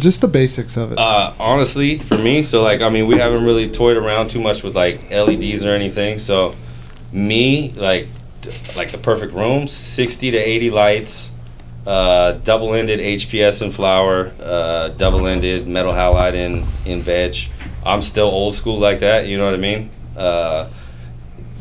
Just 0.00 0.20
the 0.20 0.28
basics 0.28 0.76
of 0.76 0.92
it. 0.92 0.98
Uh, 0.98 1.32
honestly, 1.38 1.98
for 1.98 2.16
me, 2.18 2.42
so 2.42 2.62
like 2.62 2.80
I 2.80 2.88
mean, 2.88 3.06
we 3.06 3.16
haven't 3.18 3.44
really 3.44 3.68
toyed 3.70 3.96
around 3.96 4.30
too 4.30 4.40
much 4.40 4.62
with 4.62 4.74
like 4.74 5.10
LEDs 5.10 5.64
or 5.64 5.70
anything. 5.74 6.18
So, 6.18 6.54
me 7.12 7.70
like 7.76 8.08
like 8.76 8.90
the 8.92 8.98
perfect 8.98 9.32
room, 9.34 9.66
sixty 9.66 10.30
to 10.30 10.38
eighty 10.38 10.70
lights, 10.70 11.30
uh, 11.86 12.32
double-ended 12.32 13.00
HPS 13.00 13.62
and 13.62 13.74
flower, 13.74 14.32
uh, 14.40 14.88
double-ended 14.88 15.68
metal 15.68 15.92
halide 15.92 16.34
in 16.34 16.64
in 16.86 17.02
veg. 17.02 17.36
I'm 17.84 18.02
still 18.02 18.26
old 18.28 18.54
school 18.54 18.78
like 18.78 19.00
that. 19.00 19.26
You 19.26 19.38
know 19.38 19.44
what 19.46 19.54
I 19.54 19.58
mean? 19.58 19.90
Uh, 20.16 20.68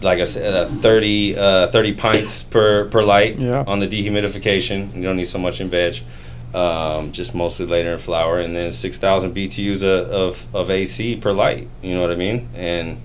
like 0.02 0.20
I 0.20 0.24
said, 0.24 0.54
uh, 0.54 0.66
30, 0.68 1.38
uh, 1.38 1.68
30 1.68 1.94
pints 1.94 2.42
per 2.44 2.86
per 2.86 3.04
light 3.04 3.38
Yeah. 3.40 3.64
on 3.68 3.80
the 3.80 3.88
dehumidification. 3.88 4.96
You 4.96 5.04
don't 5.04 5.18
need 5.18 5.28
so 5.28 5.40
much 5.40 5.60
in 5.60 5.70
veg. 5.70 6.00
Um, 6.54 7.12
just 7.12 7.36
mostly 7.36 7.66
later 7.68 7.94
in 7.94 8.00
flower, 8.00 8.40
and 8.40 8.56
then 8.56 8.72
six 8.72 8.98
thousand 8.98 9.36
BTUs 9.36 9.84
of, 9.84 10.10
of 10.10 10.56
of 10.56 10.72
AC 10.72 11.16
per 11.18 11.32
light. 11.32 11.68
You 11.84 11.94
know 11.94 12.02
what 12.02 12.12
I 12.12 12.16
mean? 12.16 12.50
And 12.56 12.98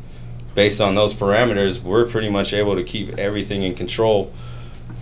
based 0.55 0.81
on 0.81 0.95
those 0.95 1.13
parameters, 1.13 1.83
we're 1.83 2.07
pretty 2.07 2.31
much 2.31 2.53
able 2.55 2.75
to 2.75 2.83
keep 2.83 3.19
everything 3.19 3.63
in 3.63 3.75
control. 3.75 4.33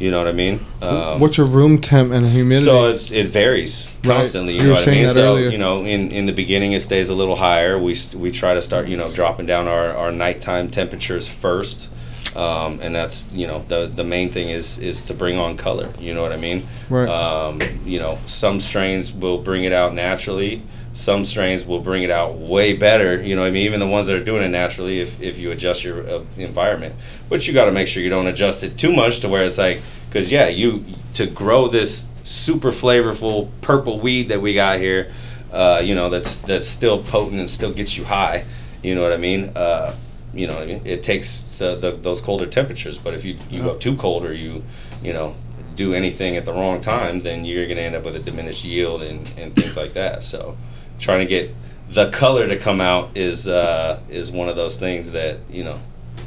You 0.00 0.10
know 0.10 0.18
what 0.18 0.26
I 0.26 0.32
mean? 0.32 0.58
Um, 0.80 1.20
What's 1.20 1.36
your 1.38 1.46
room 1.46 1.80
temp 1.80 2.10
and 2.12 2.26
humidity? 2.26 2.64
so 2.64 2.88
it's 2.88 3.12
it 3.12 3.28
varies 3.28 3.86
Right. 4.02 4.14
constantly. 4.16 4.54
You 4.54 4.62
You 4.62 4.66
know 4.68 4.72
what 4.74 4.88
I 4.88 4.90
mean? 4.90 5.06
So 5.06 5.34
earlier. 5.34 5.48
you 5.50 5.58
know, 5.58 5.78
in 5.84 6.10
in 6.10 6.26
the 6.26 6.32
beginning, 6.32 6.72
it 6.72 6.80
stays 6.80 7.08
a 7.10 7.14
little 7.14 7.36
higher. 7.36 7.78
We 7.78 7.94
we 8.16 8.32
try 8.32 8.54
to 8.54 8.62
start 8.62 8.88
you 8.88 8.96
know 8.96 9.08
dropping 9.12 9.46
down 9.46 9.68
our 9.68 9.90
our 9.94 10.10
nighttime 10.10 10.68
temperatures 10.68 11.28
first, 11.28 11.88
um, 12.36 12.80
and 12.80 12.94
that's 12.94 13.30
you 13.32 13.46
know 13.46 13.64
the 13.68 13.86
the 13.86 14.04
main 14.04 14.30
thing 14.30 14.48
is 14.48 14.78
is 14.78 15.04
to 15.06 15.14
bring 15.14 15.38
on 15.38 15.56
color. 15.56 15.92
You 15.98 16.14
know 16.14 16.22
what 16.22 16.32
I 16.32 16.36
mean? 16.36 16.66
Right. 16.88 17.08
Um, 17.08 17.60
you 17.84 17.98
know, 17.98 18.18
some 18.26 18.60
strains 18.60 19.12
will 19.12 19.38
bring 19.38 19.64
it 19.64 19.72
out 19.72 19.94
naturally. 19.94 20.62
Some 20.94 21.24
strains 21.24 21.64
will 21.64 21.80
bring 21.80 22.02
it 22.02 22.10
out 22.10 22.36
way 22.36 22.74
better. 22.74 23.22
You 23.22 23.34
know, 23.34 23.42
what 23.42 23.48
I 23.48 23.50
mean, 23.50 23.64
even 23.64 23.80
the 23.80 23.86
ones 23.86 24.08
that 24.08 24.16
are 24.16 24.24
doing 24.24 24.42
it 24.42 24.48
naturally, 24.48 25.00
if, 25.00 25.22
if 25.22 25.38
you 25.38 25.50
adjust 25.50 25.84
your 25.84 26.06
uh, 26.06 26.24
environment, 26.36 26.94
but 27.30 27.46
you 27.46 27.54
got 27.54 27.64
to 27.64 27.72
make 27.72 27.88
sure 27.88 28.02
you 28.02 28.10
don't 28.10 28.26
adjust 28.26 28.62
it 28.62 28.76
too 28.76 28.92
much 28.92 29.20
to 29.20 29.28
where 29.28 29.42
it's 29.42 29.56
like, 29.56 29.80
because 30.08 30.30
yeah, 30.30 30.48
you 30.48 30.84
to 31.14 31.26
grow 31.26 31.68
this 31.68 32.08
super 32.22 32.70
flavorful 32.70 33.48
purple 33.62 34.00
weed 34.00 34.28
that 34.28 34.40
we 34.42 34.54
got 34.54 34.78
here, 34.78 35.10
uh, 35.50 35.80
you 35.82 35.94
know, 35.94 36.10
that's 36.10 36.36
that's 36.36 36.66
still 36.66 37.02
potent 37.02 37.40
and 37.40 37.48
still 37.48 37.72
gets 37.72 37.96
you 37.96 38.04
high. 38.04 38.44
You 38.82 38.94
know 38.94 39.02
what 39.02 39.12
I 39.12 39.16
mean? 39.16 39.52
Uh, 39.54 39.94
you 40.34 40.46
know 40.46 40.54
what 40.54 40.62
I 40.62 40.66
mean? 40.66 40.82
It 40.84 41.02
takes 41.02 41.40
the, 41.58 41.76
the, 41.76 41.92
those 41.92 42.20
colder 42.20 42.46
temperatures, 42.46 42.98
but 42.98 43.14
if 43.14 43.24
you, 43.24 43.36
you 43.50 43.62
go 43.62 43.76
too 43.76 43.96
cold 43.96 44.24
or 44.24 44.32
you, 44.32 44.64
you 45.02 45.12
know, 45.12 45.34
do 45.74 45.94
anything 45.94 46.36
at 46.36 46.44
the 46.44 46.52
wrong 46.52 46.80
time, 46.80 47.22
then 47.22 47.44
you're 47.44 47.66
going 47.66 47.76
to 47.76 47.82
end 47.82 47.94
up 47.94 48.04
with 48.04 48.16
a 48.16 48.18
diminished 48.18 48.64
yield 48.64 49.02
and, 49.02 49.30
and 49.36 49.54
things 49.54 49.76
like 49.76 49.94
that. 49.94 50.24
So, 50.24 50.56
trying 50.98 51.20
to 51.20 51.26
get 51.26 51.54
the 51.90 52.10
color 52.10 52.48
to 52.48 52.56
come 52.56 52.80
out 52.80 53.16
is 53.16 53.48
uh, 53.48 54.00
is 54.08 54.30
one 54.30 54.48
of 54.48 54.56
those 54.56 54.78
things 54.78 55.12
that 55.12 55.38
you 55.50 55.64
know, 55.64 55.80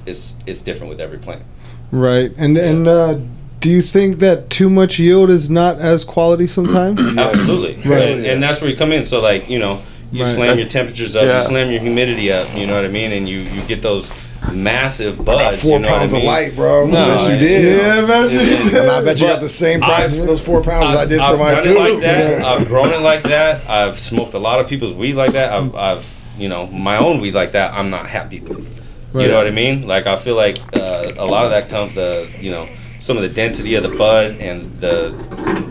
is 0.05 0.35
it's 0.45 0.61
different 0.61 0.89
with 0.89 1.01
every 1.01 1.17
plant. 1.17 1.43
right. 1.91 2.31
And 2.37 2.57
and 2.57 2.87
uh, 2.87 3.19
do 3.59 3.69
you 3.69 3.81
think 3.81 4.19
that 4.19 4.49
too 4.49 4.69
much 4.69 4.99
yield 4.99 5.29
is 5.29 5.49
not 5.49 5.79
as 5.79 6.03
quality 6.03 6.47
sometimes? 6.47 6.99
Absolutely, 7.17 7.89
Right. 7.89 8.09
And, 8.09 8.25
and 8.25 8.43
that's 8.43 8.61
where 8.61 8.69
you 8.69 8.77
come 8.77 8.91
in. 8.91 9.05
So, 9.05 9.21
like 9.21 9.49
you 9.49 9.59
know, 9.59 9.81
you 10.15 10.23
Right. 10.23 10.33
slam 10.35 10.57
your 10.57 10.67
temperatures 10.67 11.15
up, 11.15 11.25
yeah. 11.25 11.39
you 11.39 11.45
slam 11.45 11.71
your 11.71 11.81
humidity 11.81 12.31
up. 12.31 12.47
You 12.55 12.65
know 12.67 12.75
what 12.75 12.85
I 12.85 12.89
mean? 12.89 13.11
And 13.11 13.27
you 13.27 13.39
you 13.39 13.61
get 13.63 13.81
those 13.81 14.11
massive 14.53 15.17
buds. 15.17 15.29
I 15.41 15.51
got 15.51 15.53
four 15.55 15.71
you 15.73 15.79
know 15.79 15.87
what 15.89 15.95
I 15.95 15.99
pounds 15.99 16.13
of 16.13 16.23
light, 16.23 16.55
bro. 16.55 16.85
No, 16.87 17.03
I 17.05 17.07
bet 17.17 17.21
you 17.31 17.37
did. 17.47 17.77
yeah, 17.77 18.05
man. 18.05 18.29
you 18.29 18.39
did. 18.39 18.73
And 18.75 18.91
I 18.91 19.03
bet 19.03 19.19
you 19.19 19.27
got 19.27 19.39
the 19.39 19.49
same 19.49 19.79
price 19.81 20.13
I've- 20.13 20.19
for 20.21 20.27
those 20.27 20.41
four 20.41 20.61
pounds 20.61 20.89
as 20.89 20.95
I 20.95 21.05
did 21.05 21.19
I've 21.19 21.37
for 21.37 21.43
mine 21.43 21.53
done 21.55 21.63
too. 21.63 21.71
it 21.71 21.79
like 21.79 21.99
that. 22.01 22.43
I've 22.45 22.67
grown 22.67 22.89
it 22.93 23.01
like 23.01 23.23
that. 23.23 23.67
I've 23.69 23.97
smoked 23.99 24.33
a 24.33 24.39
lot 24.39 24.59
of 24.59 24.67
people's 24.67 24.93
weed 24.93 25.13
like 25.13 25.31
that. 25.33 25.51
I've, 25.51 25.75
I've 25.75 26.23
you 26.37 26.49
know, 26.49 26.67
my 26.67 26.97
own 26.97 27.21
weed 27.21 27.33
like 27.33 27.53
that. 27.53 27.73
I'm 27.73 27.89
not 27.89 28.07
happy 28.07 28.39
with. 28.41 28.59
Right. 29.13 29.23
You 29.25 29.31
know 29.31 29.37
what 29.37 29.47
I 29.47 29.51
mean? 29.51 29.87
Like 29.87 30.05
I 30.07 30.15
feel 30.17 30.35
like 30.35 30.57
uh, 30.75 31.13
a 31.17 31.25
lot 31.25 31.45
of 31.45 31.51
that 31.51 31.69
comes 31.69 31.93
the 31.95 32.29
you 32.39 32.51
know 32.51 32.67
some 32.99 33.15
of 33.17 33.23
the 33.23 33.29
density 33.29 33.75
of 33.75 33.83
the 33.83 33.97
bud 33.97 34.37
and 34.39 34.79
the 34.81 35.11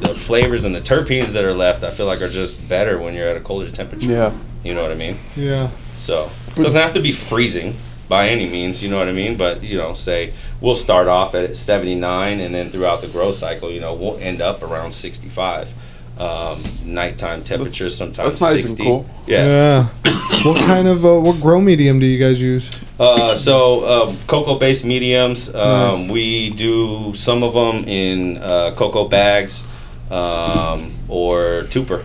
the 0.04 0.14
flavors 0.14 0.64
and 0.64 0.74
the 0.74 0.80
terpenes 0.80 1.32
that 1.32 1.44
are 1.44 1.54
left. 1.54 1.82
I 1.82 1.90
feel 1.90 2.06
like 2.06 2.20
are 2.20 2.28
just 2.28 2.68
better 2.68 2.98
when 2.98 3.14
you're 3.14 3.28
at 3.28 3.36
a 3.36 3.40
colder 3.40 3.70
temperature. 3.70 4.06
Yeah. 4.06 4.32
You 4.62 4.74
know 4.74 4.82
what 4.82 4.92
I 4.92 4.96
mean? 4.96 5.18
Yeah. 5.36 5.70
So 5.96 6.30
it 6.56 6.62
doesn't 6.62 6.80
have 6.80 6.94
to 6.94 7.00
be 7.00 7.12
freezing 7.12 7.76
by 8.08 8.28
any 8.28 8.48
means, 8.48 8.82
you 8.82 8.90
know 8.90 8.98
what 8.98 9.08
I 9.08 9.12
mean? 9.12 9.36
But 9.36 9.62
you 9.62 9.78
know, 9.78 9.94
say 9.94 10.32
we'll 10.60 10.74
start 10.74 11.08
off 11.08 11.34
at 11.34 11.56
79, 11.56 12.40
and 12.40 12.54
then 12.54 12.70
throughout 12.70 13.00
the 13.00 13.08
growth 13.08 13.34
cycle, 13.34 13.70
you 13.70 13.80
know, 13.80 13.94
we'll 13.94 14.18
end 14.18 14.40
up 14.40 14.62
around 14.62 14.92
65. 14.92 15.72
Um, 16.16 16.62
nighttime 16.84 17.42
temperatures 17.42 17.96
sometimes 17.96 18.38
that's 18.38 18.40
nice 18.40 18.60
and 18.60 18.68
60. 18.68 18.84
cool. 18.84 19.04
Yeah. 19.26 19.88
Yeah. 20.04 20.12
what 20.44 20.64
kind 20.64 20.86
of 20.86 21.04
uh, 21.04 21.18
what 21.18 21.40
grow 21.40 21.60
medium 21.60 21.98
do 21.98 22.06
you 22.06 22.22
guys 22.22 22.40
use? 22.40 22.70
Uh, 23.00 23.34
so 23.34 23.80
uh, 23.80 24.14
coco-based 24.28 24.84
mediums, 24.84 25.52
um, 25.52 25.92
Nice. 26.02 26.10
we 26.10 26.50
do 26.50 27.12
some 27.16 27.42
of 27.42 27.54
them 27.54 27.84
in 27.88 28.38
uh, 28.38 28.72
coco 28.76 29.08
bags 29.08 29.66
um, 30.10 30.92
or 31.08 31.62
tuper. 31.70 32.02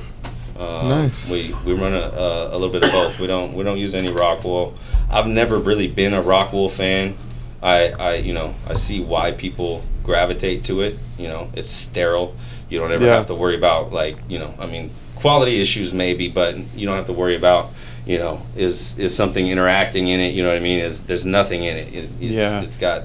Um, 0.57 0.89
Nice. 0.89 1.29
We 1.29 1.53
we 1.65 1.73
run 1.73 1.93
a, 1.93 1.99
a, 1.99 2.47
a 2.49 2.57
little 2.57 2.69
bit 2.69 2.83
of 2.83 2.91
both. 2.91 3.19
We 3.19 3.27
don't 3.27 3.53
we 3.53 3.63
don't 3.63 3.77
use 3.77 3.95
any 3.95 4.11
rock 4.11 4.43
wool. 4.43 4.73
I've 5.09 5.27
never 5.27 5.57
really 5.57 5.87
been 5.87 6.13
a 6.13 6.21
rock 6.21 6.51
wool 6.53 6.69
fan. 6.69 7.15
I, 7.61 7.89
I 7.89 8.13
you 8.15 8.33
know 8.33 8.55
I 8.67 8.73
see 8.73 9.01
why 9.01 9.31
people 9.31 9.83
gravitate 10.03 10.63
to 10.65 10.81
it. 10.81 10.97
You 11.17 11.27
know 11.29 11.49
it's 11.53 11.69
sterile. 11.71 12.35
You 12.69 12.79
don't 12.79 12.91
ever 12.91 13.05
Yeah. 13.05 13.15
have 13.15 13.27
to 13.27 13.35
worry 13.35 13.55
about 13.55 13.91
like 13.93 14.17
you 14.27 14.37
know 14.39 14.53
I 14.59 14.65
mean 14.65 14.91
quality 15.15 15.61
issues 15.61 15.93
maybe, 15.93 16.27
but 16.29 16.57
you 16.75 16.85
don't 16.85 16.95
have 16.95 17.05
to 17.07 17.13
worry 17.13 17.35
about 17.37 17.69
you 18.05 18.17
know 18.17 18.41
is 18.57 18.99
is 18.99 19.15
something 19.15 19.47
interacting 19.47 20.09
in 20.09 20.19
it. 20.19 20.33
You 20.33 20.43
know 20.43 20.49
what 20.49 20.57
I 20.57 20.61
mean? 20.61 20.79
Is 20.79 21.05
there's 21.05 21.25
nothing 21.25 21.63
in 21.63 21.77
it. 21.77 21.93
it 21.93 22.09
it's, 22.19 22.31
Yeah. 22.33 22.61
it's 22.61 22.75
got 22.77 23.03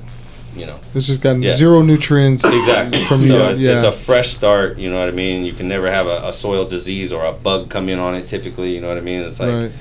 you 0.57 0.67
know 0.67 0.79
It's 0.95 1.07
just 1.07 1.21
got 1.21 1.39
Yeah. 1.41 1.55
zero 1.55 1.83
nutrients. 1.83 2.45
exactly 2.59 3.03
From 3.05 3.23
so 3.23 3.37
you, 3.37 3.43
it's, 3.51 3.61
yeah. 3.61 3.75
it's 3.75 3.85
a 3.85 3.93
fresh 3.93 4.31
start. 4.33 4.79
You 4.79 4.91
know 4.91 4.99
what 5.01 5.09
I 5.09 5.13
mean? 5.13 5.45
You 5.45 5.53
can 5.53 5.69
never 5.69 5.91
have 5.91 6.07
a, 6.07 6.29
a 6.29 6.33
soil 6.33 6.65
disease 6.67 7.13
or 7.13 7.25
a 7.25 7.33
bug 7.33 7.71
come 7.71 7.89
in 7.89 7.99
on 7.99 8.15
it. 8.15 8.27
Typically, 8.29 8.75
you 8.75 8.81
know 8.81 8.89
what 8.89 8.97
I 8.97 9.01
mean? 9.01 9.23
It's 9.23 9.41
like 9.41 9.51
right. 9.51 9.73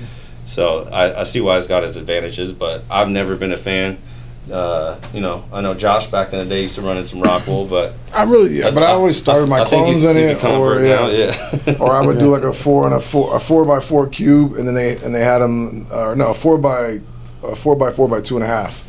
so 0.44 0.84
I, 0.92 1.20
I 1.20 1.22
see 1.24 1.40
why 1.40 1.56
it's 1.56 1.66
got 1.66 1.84
its 1.84 1.96
advantages, 1.96 2.52
but 2.52 2.82
I've 2.90 3.08
never 3.08 3.36
been 3.36 3.52
a 3.52 3.56
fan. 3.56 3.98
Uh, 4.52 5.00
you 5.14 5.22
know, 5.22 5.42
I 5.54 5.62
know 5.62 5.72
Josh 5.72 6.06
back 6.08 6.34
in 6.34 6.38
the 6.38 6.44
day 6.44 6.60
used 6.62 6.74
to 6.74 6.82
run 6.82 6.98
in 6.98 7.04
some 7.06 7.22
rock 7.22 7.46
wool, 7.46 7.64
but 7.66 7.94
I 8.14 8.24
really, 8.24 8.58
yeah, 8.58 8.70
but 8.70 8.82
I 8.82 8.88
always 8.88 9.16
started 9.16 9.48
my 9.48 9.60
I 9.60 9.64
think 9.64 9.84
clones 9.84 10.02
he's- 10.02 10.10
in 10.10 10.16
he's 10.18 10.28
a 10.28 10.32
it, 10.32 10.44
or 10.44 10.82
yeah, 10.82 10.94
now, 10.96 11.06
yeah. 11.08 11.76
or 11.80 11.92
I 11.92 12.02
would 12.04 12.18
do 12.18 12.26
like 12.36 12.42
a 12.42 12.52
four 12.52 12.84
and 12.84 12.92
a 12.94 13.00
four, 13.00 13.34
a 13.34 13.40
four 13.40 13.64
by 13.64 13.80
four 13.80 14.06
cube, 14.06 14.52
and 14.56 14.68
then 14.68 14.74
they 14.74 14.98
and 14.98 15.14
they 15.14 15.22
had 15.24 15.38
them, 15.38 15.86
uh, 15.90 16.14
no, 16.14 16.28
a 16.28 16.34
four 16.34 16.58
by, 16.58 17.00
a 17.42 17.56
four 17.56 17.74
by 17.74 17.90
four 17.90 18.06
by 18.06 18.20
two 18.20 18.34
and 18.34 18.44
a 18.44 18.46
half. 18.46 18.84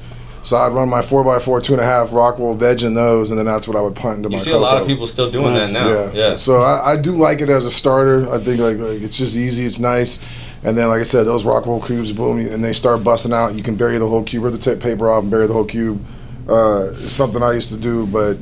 So 0.46 0.56
I'd 0.58 0.74
run 0.74 0.90
my 0.90 1.02
four 1.02 1.24
by 1.24 1.40
four 1.40 1.60
two 1.60 1.74
and 1.74 1.82
a 1.82 1.86
half 1.86 2.14
rock 2.14 2.38
wool 2.38 2.54
veg 2.56 2.84
in 2.84 2.94
those, 2.94 3.32
and 3.32 3.38
then 3.40 3.48
that's 3.48 3.68
what 3.68 3.76
I 3.76 3.82
would 3.82 3.96
punt 3.96 4.18
into 4.18 4.30
you 4.30 4.34
my. 4.34 4.38
You 4.38 4.44
see 4.44 4.52
a 4.52 4.58
lot 4.58 4.76
of 4.76 4.82
coco. 4.84 4.88
people 4.94 5.08
still 5.08 5.32
doing 5.32 5.54
Nice. 5.54 5.74
that 5.74 5.82
now. 5.84 5.90
Yeah. 5.90 6.30
Yeah. 6.30 6.36
So 6.36 6.58
I, 6.58 6.92
I 6.94 6.98
do 7.02 7.14
like 7.14 7.42
it 7.42 7.50
as 7.50 7.66
a 7.66 7.72
starter. 7.72 8.32
I 8.32 8.38
think 8.38 8.60
like, 8.60 8.78
like 8.78 9.02
it's 9.02 9.18
just 9.18 9.36
easy. 9.36 9.66
It's 9.66 9.80
nice. 9.80 10.20
And 10.64 10.78
then 10.78 10.88
like 10.88 11.00
I 11.00 11.04
said, 11.04 11.24
those 11.26 11.46
rock 11.46 11.66
wool 11.66 11.82
cubes, 11.82 12.12
boom, 12.12 12.40
and 12.40 12.64
they 12.64 12.74
start 12.74 13.04
busting 13.04 13.34
out. 13.34 13.56
You 13.56 13.64
can 13.64 13.76
bury 13.76 13.98
the 13.98 14.08
whole 14.08 14.24
cube, 14.24 14.44
rip 14.44 14.54
the 14.54 14.60
tip 14.60 14.80
paper 14.80 15.10
off, 15.10 15.24
and 15.24 15.32
bury 15.32 15.48
the 15.48 15.54
whole 15.54 15.66
cube. 15.66 16.00
Uh, 16.48 16.92
it's 16.94 17.12
something 17.12 17.42
I 17.42 17.54
used 17.54 17.72
to 17.74 17.78
do, 17.80 18.06
but 18.06 18.38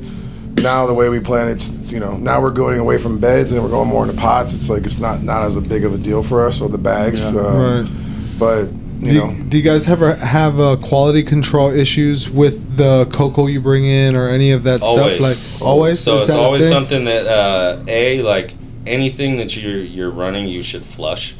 now 0.62 0.86
the 0.86 0.92
way 0.94 1.08
we 1.08 1.20
plan, 1.20 1.48
it's 1.48 1.70
it's, 1.70 1.90
you 1.90 2.00
know 2.00 2.18
now 2.18 2.40
we're 2.40 2.50
going 2.50 2.78
away 2.80 2.98
from 2.98 3.18
beds 3.18 3.50
and 3.52 3.62
we're 3.62 3.70
going 3.70 3.88
more 3.88 4.04
into 4.06 4.20
pots. 4.20 4.52
It's 4.54 4.68
like 4.68 4.84
it's 4.84 4.98
not 4.98 5.22
not 5.22 5.42
as 5.44 5.56
a 5.56 5.60
big 5.62 5.84
of 5.86 5.94
a 5.94 5.98
deal 5.98 6.22
for 6.22 6.46
us 6.46 6.60
or 6.60 6.68
the 6.68 6.76
bags. 6.78 7.32
Yeah. 7.32 7.40
Uh, 7.40 7.80
Right. 7.82 7.90
But 8.38 8.64
you 9.04 9.12
do, 9.20 9.26
know, 9.26 9.34
do 9.48 9.56
you 9.58 9.62
guys 9.62 9.88
ever 9.88 10.14
have 10.16 10.58
uh, 10.60 10.76
quality 10.76 11.22
control 11.22 11.70
issues 11.72 12.28
with 12.30 12.76
the 12.76 13.06
coco 13.12 13.46
you 13.46 13.60
bring 13.60 13.84
in 13.84 14.16
or 14.16 14.28
any 14.28 14.50
of 14.52 14.62
that 14.64 14.82
Always. 14.82 15.16
stuff? 15.16 15.20
Like 15.20 15.62
always. 15.62 16.00
So 16.00 16.16
Is 16.16 16.28
it's 16.28 16.30
always 16.36 16.62
thing? 16.62 16.70
something 16.72 17.04
that 17.04 17.26
uh, 17.26 17.82
a 17.88 18.22
like 18.22 18.54
anything 18.86 19.36
that 19.38 19.56
you're 19.56 19.78
you're 19.78 20.10
running, 20.10 20.48
you 20.48 20.62
should 20.62 20.84
flush. 20.84 21.34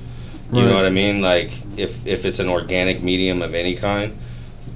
You 0.52 0.60
Right. 0.60 0.68
know 0.68 0.74
what 0.76 0.84
I 0.86 0.90
mean? 0.90 1.20
Like 1.20 1.50
if 1.76 2.06
if 2.06 2.24
it's 2.24 2.38
an 2.38 2.48
organic 2.48 3.02
medium 3.02 3.42
of 3.42 3.54
any 3.54 3.74
kind, 3.74 4.16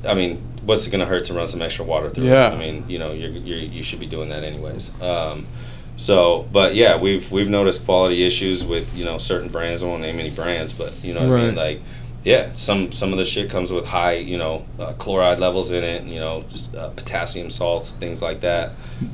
I 0.06 0.15
mean, 0.15 0.43
what's 0.65 0.86
it 0.86 0.90
gonna 0.90 1.06
hurt 1.06 1.24
to 1.27 1.35
run 1.35 1.47
some 1.47 1.62
extra 1.62 1.85
water 1.85 2.10
through 2.10 2.24
Yeah. 2.24 2.51
it? 2.51 2.55
I 2.55 2.59
mean, 2.59 2.85
you 2.89 2.98
know, 2.98 3.12
you're, 3.12 3.31
you're 3.31 3.59
you 3.59 3.82
should 3.82 4.01
be 4.01 4.06
doing 4.06 4.28
that 4.31 4.43
anyways. 4.44 4.90
Um, 5.01 5.47
so, 5.97 6.47
but 6.52 6.74
yeah, 6.74 6.97
we've 6.97 7.31
we've 7.32 7.48
noticed 7.51 7.85
quality 7.85 8.24
issues 8.24 8.65
with 8.65 8.97
you 8.97 9.05
know 9.05 9.19
certain 9.19 9.48
brands. 9.48 9.82
I 9.82 9.86
won't 9.86 10.01
name 10.02 10.19
any 10.20 10.31
brands, 10.31 10.73
but 10.73 10.93
you 11.02 11.12
know 11.12 11.28
what 11.28 11.39
I 11.39 11.43
mean. 11.47 11.56
Right. 11.56 11.73
Like 11.74 11.81
yeah, 12.24 12.52
some 12.52 12.90
some 12.92 13.12
of 13.12 13.18
the 13.18 13.24
shit 13.24 13.48
comes 13.48 13.70
with 13.70 13.86
high, 13.86 14.14
you 14.14 14.36
know, 14.36 14.64
uh, 14.78 14.92
chloride 14.94 15.38
levels 15.38 15.70
in 15.70 15.84
it. 15.84 16.04
You 16.04 16.18
know, 16.18 16.44
just 16.48 16.74
uh, 16.74 16.90
potassium 16.90 17.48
salts, 17.48 17.92
things 17.92 18.20
like 18.20 18.40
that. 18.40 18.72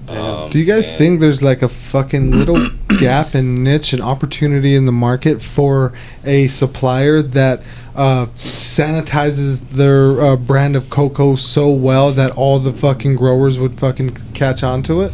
Um, 0.08 0.50
Do 0.50 0.58
you 0.58 0.64
guys 0.64 0.90
think 0.90 1.20
there's 1.20 1.42
like 1.42 1.60
a 1.60 1.68
fucking 1.68 2.30
little 2.30 2.70
gap 2.98 3.34
and 3.34 3.62
niche 3.62 3.92
and 3.92 4.02
opportunity 4.02 4.74
in 4.74 4.86
the 4.86 4.92
market 4.92 5.42
for 5.42 5.92
a 6.24 6.46
supplier 6.48 7.20
that 7.20 7.60
uh, 7.94 8.26
sanitizes 8.36 9.68
their 9.68 10.20
uh, 10.20 10.36
brand 10.36 10.74
of 10.74 10.88
coco 10.88 11.34
so 11.34 11.70
well 11.70 12.10
that 12.12 12.30
all 12.32 12.58
the 12.58 12.72
fucking 12.72 13.16
growers 13.16 13.58
would 13.58 13.78
fucking 13.78 14.16
catch 14.32 14.62
on 14.62 14.82
to 14.82 15.02
it? 15.02 15.12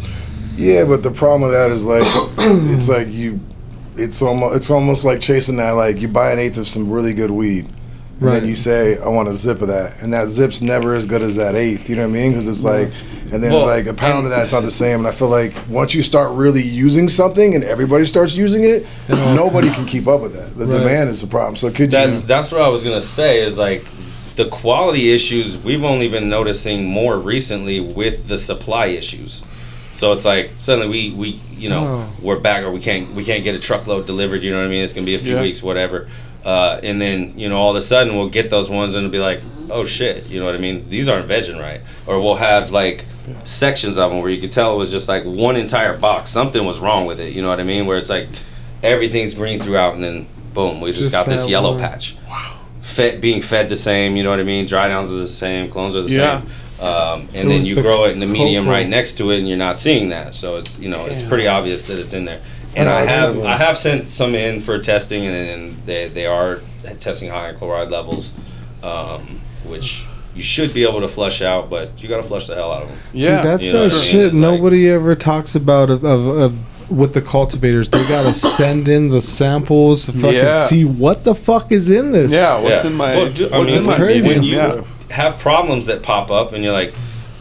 Yeah, 0.54 0.84
but 0.84 1.02
the 1.02 1.10
problem 1.10 1.42
with 1.42 1.52
that 1.52 1.70
is 1.72 1.84
like 1.84 2.04
it's 2.70 2.88
like 2.88 3.08
you 3.08 3.40
it's 3.96 4.22
almost 4.22 4.56
it's 4.56 4.70
almost 4.70 5.04
like 5.04 5.20
chasing 5.20 5.56
that 5.56 5.72
like 5.72 6.00
you 6.00 6.08
buy 6.08 6.32
an 6.32 6.38
eighth 6.38 6.56
of 6.56 6.68
some 6.68 6.90
really 6.90 7.14
good 7.14 7.30
weed. 7.30 7.68
And 8.20 8.28
Right. 8.28 8.40
then 8.40 8.48
you 8.48 8.54
say, 8.54 8.98
I 8.98 9.08
want 9.08 9.28
a 9.28 9.34
zip 9.34 9.62
of 9.62 9.68
that. 9.68 9.94
And 10.02 10.12
that 10.12 10.28
zip's 10.28 10.60
never 10.60 10.92
as 10.94 11.06
good 11.06 11.22
as 11.22 11.36
that 11.36 11.56
eighth. 11.56 11.88
You 11.88 11.96
know 11.96 12.02
what 12.02 12.10
I 12.10 12.20
mean? 12.20 12.32
Because 12.32 12.46
it's 12.48 12.62
like, 12.64 12.90
and 13.32 13.42
then 13.42 13.50
Well, 13.50 13.64
like 13.64 13.86
a 13.86 13.94
pound 13.94 14.24
of 14.26 14.30
that's 14.30 14.52
not 14.52 14.62
the 14.62 14.70
same. 14.70 14.98
And 14.98 15.06
I 15.08 15.12
feel 15.12 15.28
like 15.30 15.54
once 15.70 15.94
you 15.94 16.02
start 16.02 16.32
really 16.32 16.60
using 16.62 17.08
something 17.08 17.54
and 17.54 17.64
everybody 17.64 18.04
starts 18.04 18.34
using 18.36 18.64
it, 18.64 18.84
nobody 19.08 19.70
can 19.70 19.86
keep 19.86 20.06
up 20.06 20.20
with 20.20 20.34
that. 20.34 20.54
The 20.58 20.66
Right. 20.66 20.78
demand 20.80 21.08
is 21.08 21.22
the 21.22 21.28
problem. 21.28 21.56
So 21.56 21.70
could 21.70 21.90
That's 21.90 22.20
you? 22.20 22.26
that's 22.26 22.52
what 22.52 22.60
I 22.60 22.68
was 22.68 22.82
gonna 22.82 23.00
say. 23.00 23.40
Is 23.42 23.56
like 23.56 23.84
the 24.36 24.44
quality 24.44 25.12
issues 25.14 25.56
we've 25.56 25.84
only 25.84 26.08
been 26.08 26.28
noticing 26.28 26.84
more 26.84 27.18
recently 27.18 27.80
with 27.80 28.28
the 28.28 28.36
supply 28.36 28.86
issues. 28.86 29.42
So 29.94 30.12
it's 30.12 30.24
like 30.26 30.50
suddenly 30.58 30.88
we 30.88 31.10
we 31.16 31.40
you 31.56 31.68
know 31.70 31.80
Oh. 31.86 32.04
we're 32.20 32.36
back 32.38 32.64
or 32.64 32.70
we 32.70 32.80
can't 32.80 33.14
we 33.14 33.24
can't 33.24 33.44
get 33.44 33.54
a 33.54 33.58
truckload 33.58 34.06
delivered. 34.06 34.42
You 34.42 34.50
know 34.50 34.58
what 34.58 34.66
I 34.66 34.68
mean? 34.68 34.82
It's 34.84 34.92
gonna 34.92 35.06
be 35.06 35.14
a 35.14 35.18
few 35.18 35.36
Yeah. 35.36 35.42
weeks, 35.42 35.62
whatever. 35.62 36.06
Uh, 36.44 36.80
and 36.82 37.00
then 37.00 37.38
you 37.38 37.48
know 37.48 37.58
all 37.58 37.70
of 37.70 37.76
a 37.76 37.80
sudden 37.80 38.16
we'll 38.16 38.28
get 38.30 38.48
those 38.50 38.70
ones 38.70 38.94
and 38.94 39.04
it'll 39.04 39.12
be 39.12 39.18
like, 39.18 39.40
oh 39.70 39.84
shit, 39.84 40.26
you 40.26 40.40
know 40.40 40.46
what 40.46 40.54
I 40.54 40.58
mean? 40.58 40.88
These 40.88 41.08
aren't 41.08 41.28
vegging 41.28 41.58
right. 41.60 41.80
Or 42.06 42.20
we'll 42.20 42.36
have 42.36 42.70
like 42.70 43.04
sections 43.44 43.96
of 43.98 44.10
them 44.10 44.20
where 44.20 44.30
you 44.30 44.40
could 44.40 44.50
tell 44.52 44.74
it 44.74 44.78
was 44.78 44.90
just 44.90 45.08
like 45.08 45.24
one 45.24 45.56
entire 45.56 45.96
box. 45.96 46.30
Something 46.30 46.64
was 46.64 46.80
wrong 46.80 47.06
with 47.06 47.20
it. 47.20 47.32
You 47.34 47.42
know 47.42 47.48
what 47.48 47.60
I 47.60 47.64
mean? 47.64 47.86
Where 47.86 47.98
it's 47.98 48.08
like 48.10 48.28
everything's 48.82 49.34
green 49.34 49.60
throughout 49.60 49.94
and 49.94 50.02
then 50.02 50.26
boom, 50.54 50.80
we 50.80 50.90
just, 50.90 51.02
Just 51.02 51.12
got 51.12 51.26
this 51.26 51.48
yellow 51.48 51.72
one. 51.72 51.80
patch. 51.80 52.16
Wow. 52.28 52.56
Fed, 52.80 53.20
being 53.20 53.40
fed 53.40 53.68
the 53.68 53.76
same, 53.76 54.16
you 54.16 54.22
know 54.24 54.30
what 54.30 54.40
I 54.40 54.44
mean? 54.44 54.66
Dry 54.66 54.88
downs 54.88 55.12
are 55.12 55.16
the 55.16 55.26
same, 55.26 55.68
clones 55.70 55.94
are 55.94 56.02
the 56.02 56.10
Yeah. 56.10 56.40
same. 56.40 56.50
Um, 56.84 57.28
and 57.34 57.50
then 57.50 57.62
you 57.64 57.74
the 57.74 57.82
grow 57.82 58.04
it 58.06 58.12
in 58.12 58.20
the 58.20 58.26
medium 58.26 58.66
right 58.66 58.88
next 58.88 59.18
to 59.18 59.30
it, 59.32 59.38
and 59.38 59.46
you're 59.46 59.58
not 59.58 59.78
seeing 59.78 60.08
that. 60.08 60.34
So 60.34 60.56
it's 60.56 60.78
you 60.80 60.88
know 60.88 61.04
it's 61.04 61.20
pretty 61.20 61.46
obvious 61.46 61.84
that 61.84 61.98
it's 61.98 62.14
in 62.14 62.24
there. 62.24 62.40
And 62.76 62.88
I 62.88 63.04
have. 63.04 63.38
I 63.40 63.56
have 63.56 63.76
sent 63.78 64.10
some 64.10 64.34
in 64.34 64.60
for 64.60 64.78
testing, 64.78 65.26
and, 65.26 65.34
and 65.34 65.76
they 65.86 66.08
they 66.08 66.26
are 66.26 66.60
testing 67.00 67.28
high 67.30 67.50
in 67.50 67.56
chloride 67.56 67.90
levels, 67.90 68.32
um, 68.82 69.40
which 69.64 70.04
you 70.34 70.42
should 70.42 70.72
be 70.72 70.84
able 70.84 71.00
to 71.00 71.08
flush 71.08 71.42
out, 71.42 71.68
but 71.68 72.00
you 72.00 72.08
got 72.08 72.18
to 72.18 72.22
flush 72.22 72.46
the 72.46 72.54
hell 72.54 72.72
out 72.72 72.82
of 72.84 72.88
them. 72.88 72.98
Yeah. 73.12 73.42
See, 73.42 73.48
that's 73.48 73.64
You 73.64 73.72
know 73.72 73.78
the 73.80 73.84
what 73.86 73.92
I 73.92 73.96
mean? 73.96 74.04
shit 74.04 74.32
like- 74.34 74.40
nobody 74.40 74.88
ever 74.88 75.14
talks 75.16 75.54
about 75.56 75.90
of, 75.90 76.04
of, 76.04 76.26
of 76.26 76.90
with 76.90 77.14
the 77.14 77.20
cultivators. 77.22 77.88
They 77.88 78.02
gotta 78.08 78.32
send 78.34 78.88
in 78.88 79.08
the 79.08 79.20
samples 79.20 80.06
to 80.06 80.12
fucking 80.12 80.36
Yeah. 80.36 80.52
see 80.52 80.84
what 80.84 81.24
the 81.24 81.34
fuck 81.34 81.72
is 81.72 81.90
in 81.90 82.12
this. 82.12 82.32
Yeah, 82.32 82.54
what's 82.60 82.84
Yeah. 82.84 82.90
in 82.90 82.96
my 82.96 83.14
Well, 83.16 83.30
dude, 83.32 83.52
I 83.52 83.58
what's 83.58 83.70
mean, 83.72 83.80
in 83.80 83.86
my 83.86 83.96
crazy. 83.96 84.28
when 84.28 84.42
you 84.44 84.56
yeah. 84.56 84.82
have 85.10 85.38
problems 85.38 85.86
that 85.86 86.02
pop 86.02 86.30
up 86.30 86.52
and 86.52 86.62
you're 86.64 86.72
like 86.72 86.92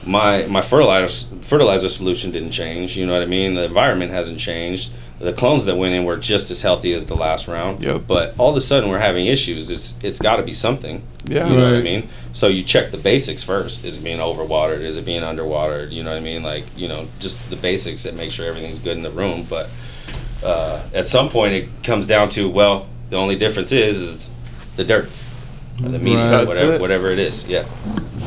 my 0.05 0.45
my 0.47 0.61
fertilizer 0.61 1.27
fertilizer 1.41 1.89
solution 1.89 2.31
didn't 2.31 2.51
change 2.51 2.95
you 2.95 3.05
know 3.05 3.13
what 3.13 3.21
i 3.21 3.25
mean 3.25 3.53
the 3.55 3.63
environment 3.65 4.11
hasn't 4.11 4.39
changed 4.39 4.91
the 5.19 5.33
clones 5.33 5.65
that 5.65 5.75
went 5.75 5.93
in 5.93 6.05
were 6.05 6.17
just 6.17 6.49
as 6.49 6.61
healthy 6.61 6.93
as 6.93 7.07
the 7.07 7.15
last 7.15 7.47
round. 7.47 7.81
Yep. 7.81 8.03
but 8.07 8.33
all 8.37 8.49
of 8.49 8.55
a 8.55 8.61
sudden 8.61 8.89
we're 8.89 8.99
having 8.99 9.25
issues. 9.25 9.69
It's 9.69 9.95
it's 10.01 10.19
got 10.19 10.37
to 10.37 10.43
be 10.43 10.53
something. 10.53 11.03
Yeah. 11.25 11.47
you 11.49 11.57
know 11.57 11.71
what 11.71 11.79
i 11.79 11.81
mean? 11.81 12.09
So 12.31 12.47
you 12.47 12.63
check 12.63 12.91
the 12.91 12.97
basics 12.97 13.43
first. 13.43 13.83
Is 13.83 13.97
it 13.97 14.03
being 14.03 14.19
overwatered? 14.19 14.81
Is 14.81 14.97
it 14.97 15.05
being 15.05 15.21
underwatered? 15.21 15.91
You 15.91 16.03
know 16.03 16.11
what 16.11 16.17
i 16.17 16.21
mean? 16.21 16.41
Like 16.41 16.65
you 16.75 16.87
know 16.87 17.07
just 17.19 17.49
the 17.49 17.55
basics 17.57 18.03
that 18.03 18.15
make 18.15 18.31
sure 18.31 18.47
everything's 18.47 18.79
good 18.79 18.97
in 18.97 19.03
the 19.03 19.11
room. 19.11 19.45
But 19.49 19.69
uh, 20.43 20.83
at 20.93 21.05
some 21.05 21.29
point 21.29 21.53
it 21.53 21.71
comes 21.83 22.07
down 22.07 22.29
to 22.29 22.49
well 22.49 22.87
the 23.09 23.17
only 23.17 23.35
difference 23.35 23.71
is 23.71 23.99
is 23.99 24.31
the 24.77 24.85
dirt 24.85 25.09
or 25.83 25.89
the 25.89 25.99
medium, 25.99 26.21
Right. 26.21 26.29
That's 26.31 26.47
whatever, 26.47 26.73
it. 26.73 26.81
whatever 26.81 27.11
it 27.11 27.19
is. 27.19 27.45
Yeah, 27.47 27.65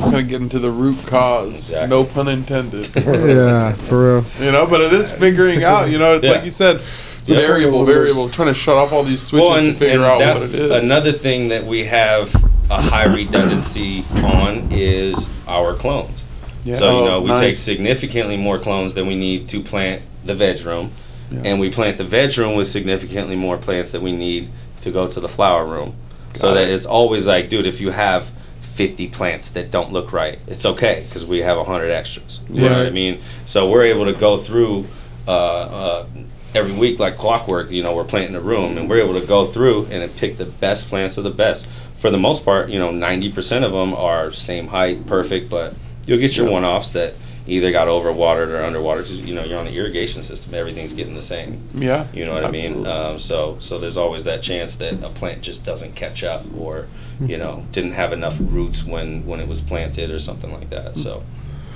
Gonna 0.01 0.23
get 0.25 0.41
into 0.41 0.59
the 0.59 0.71
root 0.71 0.99
cause. 1.07 1.55
Exactly. 1.71 1.89
No 1.89 2.05
pun 2.05 2.29
intended. 2.29 2.89
yeah, 2.97 3.73
for 3.73 4.17
real. 4.21 4.25
you 4.41 4.51
know, 4.51 4.67
but 4.67 4.81
it 4.81 4.93
is 4.93 5.13
figuring 5.13 5.57
It's 5.57 5.63
out. 5.65 5.85
good- 5.85 5.93
You 5.93 5.99
know, 5.99 6.15
it's 6.17 6.25
Yeah. 6.25 6.33
like 6.33 6.45
you 6.45 6.51
said, 6.51 6.77
it's 6.77 7.31
Yeah. 7.31 7.39
a 7.39 7.41
variable, 7.41 7.85
variable. 7.85 8.29
Trying 8.29 8.49
to 8.49 8.55
shut 8.55 8.77
off 8.77 8.93
all 8.93 9.05
these 9.05 9.23
switches 9.23 9.63
to 9.63 9.75
figure 9.75 10.03
out 10.05 10.17
what 10.19 10.23
it 10.23 10.27
that's 10.27 10.55
is. 10.55 10.61
another 10.71 11.13
thing 11.13 11.49
that 11.49 11.67
we 11.67 11.85
have 11.85 12.35
a 12.71 12.81
high 12.83 13.05
redundancy 13.05 14.03
on 14.25 14.69
is 14.73 15.31
our 15.47 15.75
clones. 15.75 16.25
Yeah. 16.65 16.79
So 16.79 16.85
you 16.91 17.03
Oh, 17.03 17.07
know, 17.07 17.21
we 17.21 17.29
nice. 17.29 17.39
take 17.41 17.55
significantly 17.57 18.37
more 18.37 18.59
clones 18.59 18.95
than 18.95 19.07
we 19.07 19.15
need 19.15 19.47
to 19.49 19.61
plant 19.61 20.03
the 20.25 20.35
veg 20.35 20.65
room, 20.65 20.91
Yeah. 21.31 21.41
and 21.45 21.61
we 21.61 21.69
plant 21.71 21.99
the 21.99 22.05
veg 22.05 22.37
room 22.39 22.55
with 22.57 22.67
significantly 22.67 23.37
more 23.37 23.57
plants 23.57 23.93
that 23.93 24.01
we 24.03 24.13
need 24.13 24.49
to 24.81 24.91
go 24.91 25.07
to 25.07 25.21
the 25.21 25.29
flower 25.29 25.65
room. 25.65 25.95
So 26.35 26.55
that 26.55 26.69
it. 26.69 26.73
it's 26.73 26.87
always 26.87 27.27
like, 27.27 27.49
dude, 27.49 27.67
if 27.67 27.81
you 27.81 27.91
have 27.91 28.31
50 28.61 29.09
plants 29.09 29.51
that 29.51 29.71
don't 29.71 29.93
look 29.93 30.13
right, 30.13 30.39
it's 30.47 30.65
okay 30.65 31.05
because 31.07 31.25
we 31.25 31.41
have 31.41 31.57
100 31.57 31.91
extras. 31.91 32.41
You 32.49 32.63
know 32.63 32.79
what 32.79 32.87
I 32.87 32.91
mean? 32.91 33.21
So 33.45 33.69
we're 33.71 33.85
able 33.85 34.07
to 34.07 34.13
go 34.13 34.39
through 34.39 34.87
uh, 35.29 35.31
uh, 35.31 36.07
every 36.55 36.73
week 36.73 36.99
like 36.99 37.19
clockwork. 37.19 37.71
You 37.71 37.83
know, 37.83 37.95
we're 37.95 38.05
planting 38.05 38.35
a 38.35 38.41
room, 38.41 38.79
and 38.79 38.89
we're 38.89 39.01
able 39.01 39.19
to 39.21 39.27
go 39.27 39.47
through 39.47 39.87
and 39.87 40.15
pick 40.17 40.37
the 40.37 40.47
best 40.47 40.89
plants 40.89 41.19
of 41.19 41.25
the 41.25 41.31
best. 41.31 41.69
For 41.97 42.11
the 42.11 42.19
most 42.19 42.45
part, 42.45 42.69
you 42.69 42.79
know, 42.79 42.91
90% 42.91 43.65
of 43.65 43.73
them 43.73 43.95
are 43.95 44.33
same 44.33 44.69
height, 44.69 45.07
perfect, 45.07 45.49
but 45.49 45.75
you'll 46.07 46.19
get 46.19 46.37
your 46.37 46.51
one-offs 46.51 46.91
that 46.93 47.15
either 47.47 47.71
got 47.73 47.89
overwatered 47.89 48.49
or 48.49 48.63
underwatered. 48.63 49.05
'cause, 49.07 49.19
You 49.19 49.35
know, 49.35 49.45
you're 49.45 49.59
on 49.59 49.67
an 49.67 49.75
irrigation 49.75 50.23
system; 50.23 50.55
everything's 50.55 50.93
getting 50.93 51.15
the 51.15 51.23
same. 51.23 51.61
yeah. 51.75 52.07
You 52.13 52.25
know 52.25 52.35
what 52.35 52.45
I 52.45 52.51
mean? 52.51 52.87
Um, 52.87 53.19
so 53.19 53.57
so 53.61 53.79
there's 53.79 53.97
always 53.97 54.25
that 54.25 54.43
chance 54.43 54.77
that 54.77 54.95
a 55.03 55.09
plant 55.09 55.43
just 55.43 55.65
doesn't 55.67 55.95
catch 55.95 56.23
up, 56.23 56.45
or 56.59 56.87
you 57.27 57.37
know, 57.39 57.65
didn't 57.73 57.93
have 57.93 58.13
enough 58.13 58.37
roots 58.41 58.85
when 58.85 59.27
when 59.27 59.41
it 59.41 59.49
was 59.49 59.61
planted, 59.61 60.11
or 60.11 60.19
something 60.19 60.53
like 60.53 60.71
that. 60.71 60.97
So 60.97 61.23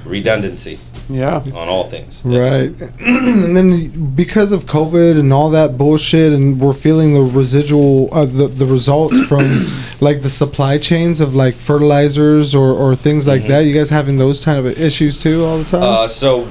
redundancy 0.06 0.78
yeah. 1.08 1.36
on 1.54 1.68
all 1.68 1.84
things. 1.84 2.24
Right. 2.24 2.70
and 3.00 3.56
then 3.56 4.14
because 4.14 4.52
of 4.52 4.64
COVID 4.64 5.18
and 5.18 5.32
all 5.32 5.50
that 5.50 5.78
bullshit, 5.78 6.32
and 6.32 6.60
we're 6.60 6.72
feeling 6.72 7.14
the 7.14 7.22
residual, 7.22 8.08
uh, 8.12 8.24
the, 8.26 8.48
the 8.48 8.66
results 8.66 9.20
from 9.26 9.66
like 10.00 10.22
the 10.22 10.30
supply 10.30 10.78
chains 10.78 11.20
of 11.20 11.34
like 11.34 11.54
fertilizers 11.54 12.54
or, 12.54 12.72
or 12.72 12.96
things 12.96 13.26
like 13.26 13.46
that. 13.46 13.60
You 13.60 13.74
guys 13.74 13.90
having 13.90 14.18
those 14.18 14.44
kind 14.44 14.58
of 14.58 14.80
issues 14.80 15.22
too 15.22 15.44
all 15.44 15.58
the 15.58 15.64
time? 15.64 15.82
Uh, 15.82 16.08
so 16.08 16.48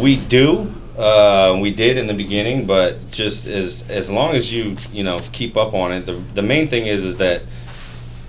we 0.00 0.16
do. 0.16 0.72
Uh, 0.96 1.58
we 1.60 1.70
did 1.70 1.96
in 1.96 2.06
the 2.06 2.14
beginning, 2.14 2.66
but 2.66 3.10
just 3.10 3.46
as 3.46 3.88
as 3.90 4.10
long 4.10 4.34
as 4.34 4.52
you 4.52 4.76
you 4.92 5.02
know 5.02 5.18
keep 5.32 5.56
up 5.56 5.74
on 5.74 5.90
it, 5.90 6.06
the 6.06 6.12
the 6.34 6.42
main 6.42 6.66
thing 6.66 6.86
is 6.86 7.04
is 7.04 7.18
that 7.18 7.42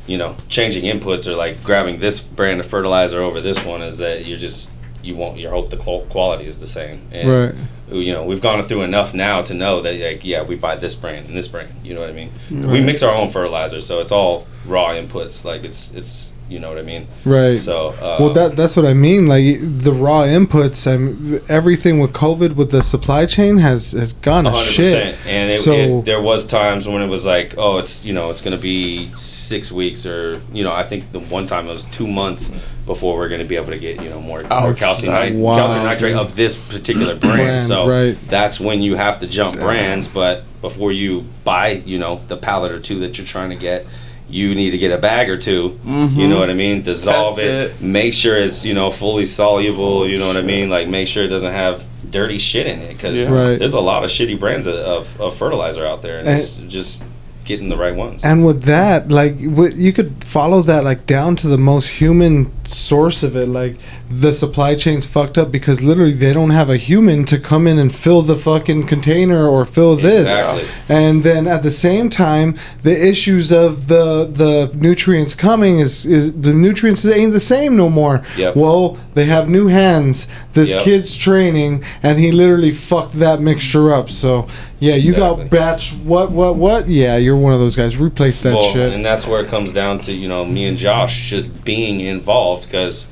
you 0.07 0.17
know 0.17 0.35
changing 0.49 0.84
inputs 0.84 1.27
or 1.27 1.35
like 1.35 1.63
grabbing 1.63 1.99
this 1.99 2.19
brand 2.19 2.59
of 2.59 2.65
fertilizer 2.65 3.21
over 3.21 3.39
this 3.39 3.63
one 3.63 3.81
is 3.81 3.99
that 3.99 4.25
you're 4.25 4.38
just 4.38 4.69
you 5.01 5.15
won't 5.15 5.38
you 5.38 5.49
hope 5.49 5.69
the 5.69 5.77
quality 5.77 6.45
is 6.45 6.59
the 6.59 6.67
same. 6.67 7.01
And, 7.11 7.30
right. 7.30 7.55
You 7.91 8.13
know 8.13 8.23
we've 8.23 8.41
gone 8.41 8.65
through 8.65 8.81
enough 8.81 9.13
now 9.13 9.41
to 9.43 9.53
know 9.53 9.81
that 9.81 9.99
like 9.99 10.25
yeah 10.25 10.41
we 10.41 10.55
buy 10.55 10.77
this 10.77 10.95
brand 10.95 11.27
and 11.27 11.38
this 11.38 11.47
brand. 11.47 11.69
You 11.84 11.93
know 11.93 12.01
what 12.01 12.09
I 12.09 12.13
mean? 12.13 12.31
We 12.49 12.81
mix 12.81 13.03
our 13.03 13.13
own 13.13 13.27
fertilizer, 13.30 13.81
so 13.81 13.99
it's 13.99 14.11
all 14.11 14.47
raw 14.65 14.89
inputs. 14.89 15.45
Like 15.45 15.63
it's 15.63 15.93
it's 15.93 16.32
you 16.53 16.59
know 16.59 16.69
what 16.69 16.77
I 16.77 16.84
mean. 16.84 17.07
Right. 17.25 17.57
So 17.57 17.89
uh, 17.89 18.17
well, 18.19 18.34
that 18.34 18.55
that's 18.55 18.75
what 18.75 18.85
I 18.85 18.93
mean. 18.93 19.25
Like 19.25 19.57
the 19.59 19.91
raw 19.91 20.21
inputs, 20.21 20.85
and 20.85 21.41
everything 21.49 21.99
with 21.99 22.13
COVID 22.13 22.55
with 22.55 22.69
the 22.69 22.84
supply 22.84 23.25
chain 23.25 23.57
has 23.57 23.93
has 23.93 24.13
gone 24.13 24.43
to 24.43 24.53
shit. 24.53 25.17
And 25.25 25.51
it, 25.51 25.55
So- 25.55 25.99
it, 25.99 26.05
there 26.05 26.21
was 26.21 26.45
times 26.45 26.88
when 26.88 27.01
it 27.01 27.07
was 27.07 27.25
like, 27.25 27.55
oh, 27.57 27.80
it's 27.80 28.05
you 28.05 28.13
know, 28.13 28.30
it's 28.30 28.41
gonna 28.41 28.57
be 28.57 29.09
six 29.15 29.71
weeks, 29.71 30.05
or 30.05 30.41
you 30.53 30.63
know, 30.63 30.71
I 30.71 30.84
think 30.84 31.11
the 31.11 31.19
one 31.19 31.47
time 31.47 31.67
it 31.67 31.71
was 31.71 31.85
two 31.85 32.07
months 32.07 32.51
before 32.85 33.17
we're 33.17 33.30
gonna 33.30 33.45
be 33.45 33.55
able 33.55 33.71
to 33.71 33.80
get 33.80 34.01
you 34.01 34.09
know 34.09 34.21
more, 34.21 34.43
more 34.43 34.73
calcium, 34.75 35.13
nit- 35.13 35.34
calcium 35.34 35.84
nitrate 35.84 36.15
of 36.15 36.35
this 36.35 36.55
particular 36.71 37.15
brand. 37.19 37.34
Brand, 37.34 37.63
so 37.63 37.89
right. 37.89 38.17
that's 38.27 38.59
when 38.59 38.84
you 38.84 38.95
have 38.95 39.19
to 39.19 39.27
jump 39.27 39.55
brands. 39.55 40.07
But 40.07 40.43
before 40.61 40.91
you 40.91 41.25
buy, 41.43 41.69
you 41.71 41.97
know, 41.97 42.21
the 42.27 42.38
pallet 42.38 42.71
or 42.71 42.80
two 42.80 42.99
that 42.99 43.17
you're 43.17 43.25
trying 43.27 43.49
to 43.49 43.55
get. 43.55 43.88
You 44.34 44.55
need 44.55 44.72
to 44.72 44.77
get 44.80 44.91
a 44.91 44.97
bag 44.97 45.30
or 45.30 45.38
2 45.38 45.51
You 45.51 45.91
Mhm. 45.91 46.30
know 46.30 46.39
what 46.39 46.49
I 46.49 46.53
mean? 46.55 46.81
Dissolve 46.81 47.38
it, 47.39 47.45
it. 47.45 47.81
Make 47.81 48.14
sure 48.14 48.35
it's 48.38 48.65
you 48.65 48.73
know 48.73 48.89
fully 48.89 49.26
soluble. 49.26 50.07
You 50.10 50.18
know 50.19 50.27
what 50.27 50.38
I 50.38 50.41
mean? 50.41 50.69
Like 50.69 50.88
make 50.88 51.07
sure 51.07 51.23
it 51.23 51.27
doesn't 51.30 51.51
have 51.53 51.84
dirty 52.10 52.38
shit 52.39 52.65
in 52.68 52.80
it 52.81 52.89
because 52.95 53.18
Yeah. 53.18 53.31
Right. 53.34 53.60
there's 53.60 53.73
a 53.73 53.80
lot 53.80 54.03
of 54.03 54.10
shitty 54.10 54.39
brands 54.39 54.65
of, 54.68 54.76
of, 54.76 55.22
of 55.22 55.35
fertilizer 55.35 55.85
out 55.85 56.01
there, 56.01 56.18
and, 56.19 56.27
And- 56.27 56.38
it's 56.39 56.55
just 56.68 57.01
getting 57.45 57.69
the 57.69 57.76
right 57.76 57.95
ones. 57.95 58.23
And 58.23 58.45
with 58.45 58.64
that, 58.64 59.10
like 59.11 59.35
what 59.60 59.76
you 59.76 59.91
could 59.91 60.11
follow 60.23 60.61
that 60.61 60.84
like 60.84 61.05
down 61.05 61.35
to 61.38 61.47
the 61.47 61.57
most 61.57 61.88
human 62.01 62.51
source 62.74 63.24
of 63.24 63.36
it. 63.36 63.48
Like 63.48 63.76
the 64.10 64.34
supply 64.34 64.76
chain's 64.76 65.06
fucked 65.06 65.38
up 65.38 65.52
because 65.52 65.82
literally 65.82 66.14
they 66.14 66.34
don't 66.34 66.50
have 66.52 66.70
a 66.70 66.78
human 66.78 67.26
to 67.26 67.40
come 67.40 67.68
in 67.68 67.78
and 67.80 67.94
fill 67.94 68.22
the 68.22 68.36
fucking 68.36 68.88
container 68.88 69.48
or 69.48 69.66
fill 69.66 69.95
this. 69.95 70.30
Exactly. 70.30 70.66
And 70.90 71.24
then 71.24 71.48
at 71.48 71.64
the 71.64 71.72
same 71.72 72.10
time, 72.10 72.58
the 72.84 73.08
issues 73.08 73.52
of 73.52 73.88
the 73.88 74.26
the 74.26 74.72
nutrients 74.78 75.36
coming 75.36 75.80
is 75.80 76.06
is 76.06 76.40
the 76.41 76.54
nutrients 76.54 77.06
ain't 77.06 77.34
the 77.34 77.40
same 77.40 77.76
no 77.78 77.90
more. 77.90 78.22
Yep. 78.38 78.56
Well, 78.56 78.98
they 79.14 79.26
have 79.26 79.50
new 79.50 79.68
hands. 79.68 80.28
This 80.54 80.72
Yep. 80.72 80.84
kid's 80.84 81.18
training, 81.18 81.84
and 82.04 82.18
he 82.20 82.32
literally 82.32 82.72
fucked 82.72 83.18
that 83.20 83.41
mixture 83.41 83.91
up. 83.94 84.10
So 84.10 84.48
yeah, 84.80 84.95
you 84.95 85.14
Exactly. 85.14 85.44
got 85.45 85.50
batch 85.50 85.91
what 86.04 86.32
what 86.32 86.56
what? 86.56 86.88
Yeah, 86.90 87.18
you're 87.18 87.38
one 87.38 87.54
of 87.54 87.60
those 87.60 87.76
guys. 87.76 87.98
Replace 87.98 88.40
that 88.41 88.54
well, 88.56 88.72
shit. 88.72 88.94
and 88.94 89.04
that's 89.06 89.26
where 89.26 89.41
it 89.41 89.48
comes 89.48 89.74
down 89.74 90.00
to 90.00 90.14
you 90.14 90.28
know 90.28 90.45
me 90.45 90.66
and 90.66 90.78
Josh 90.78 91.30
just 91.30 91.64
being 91.66 92.02
involved 92.02 92.62
because 92.65 93.07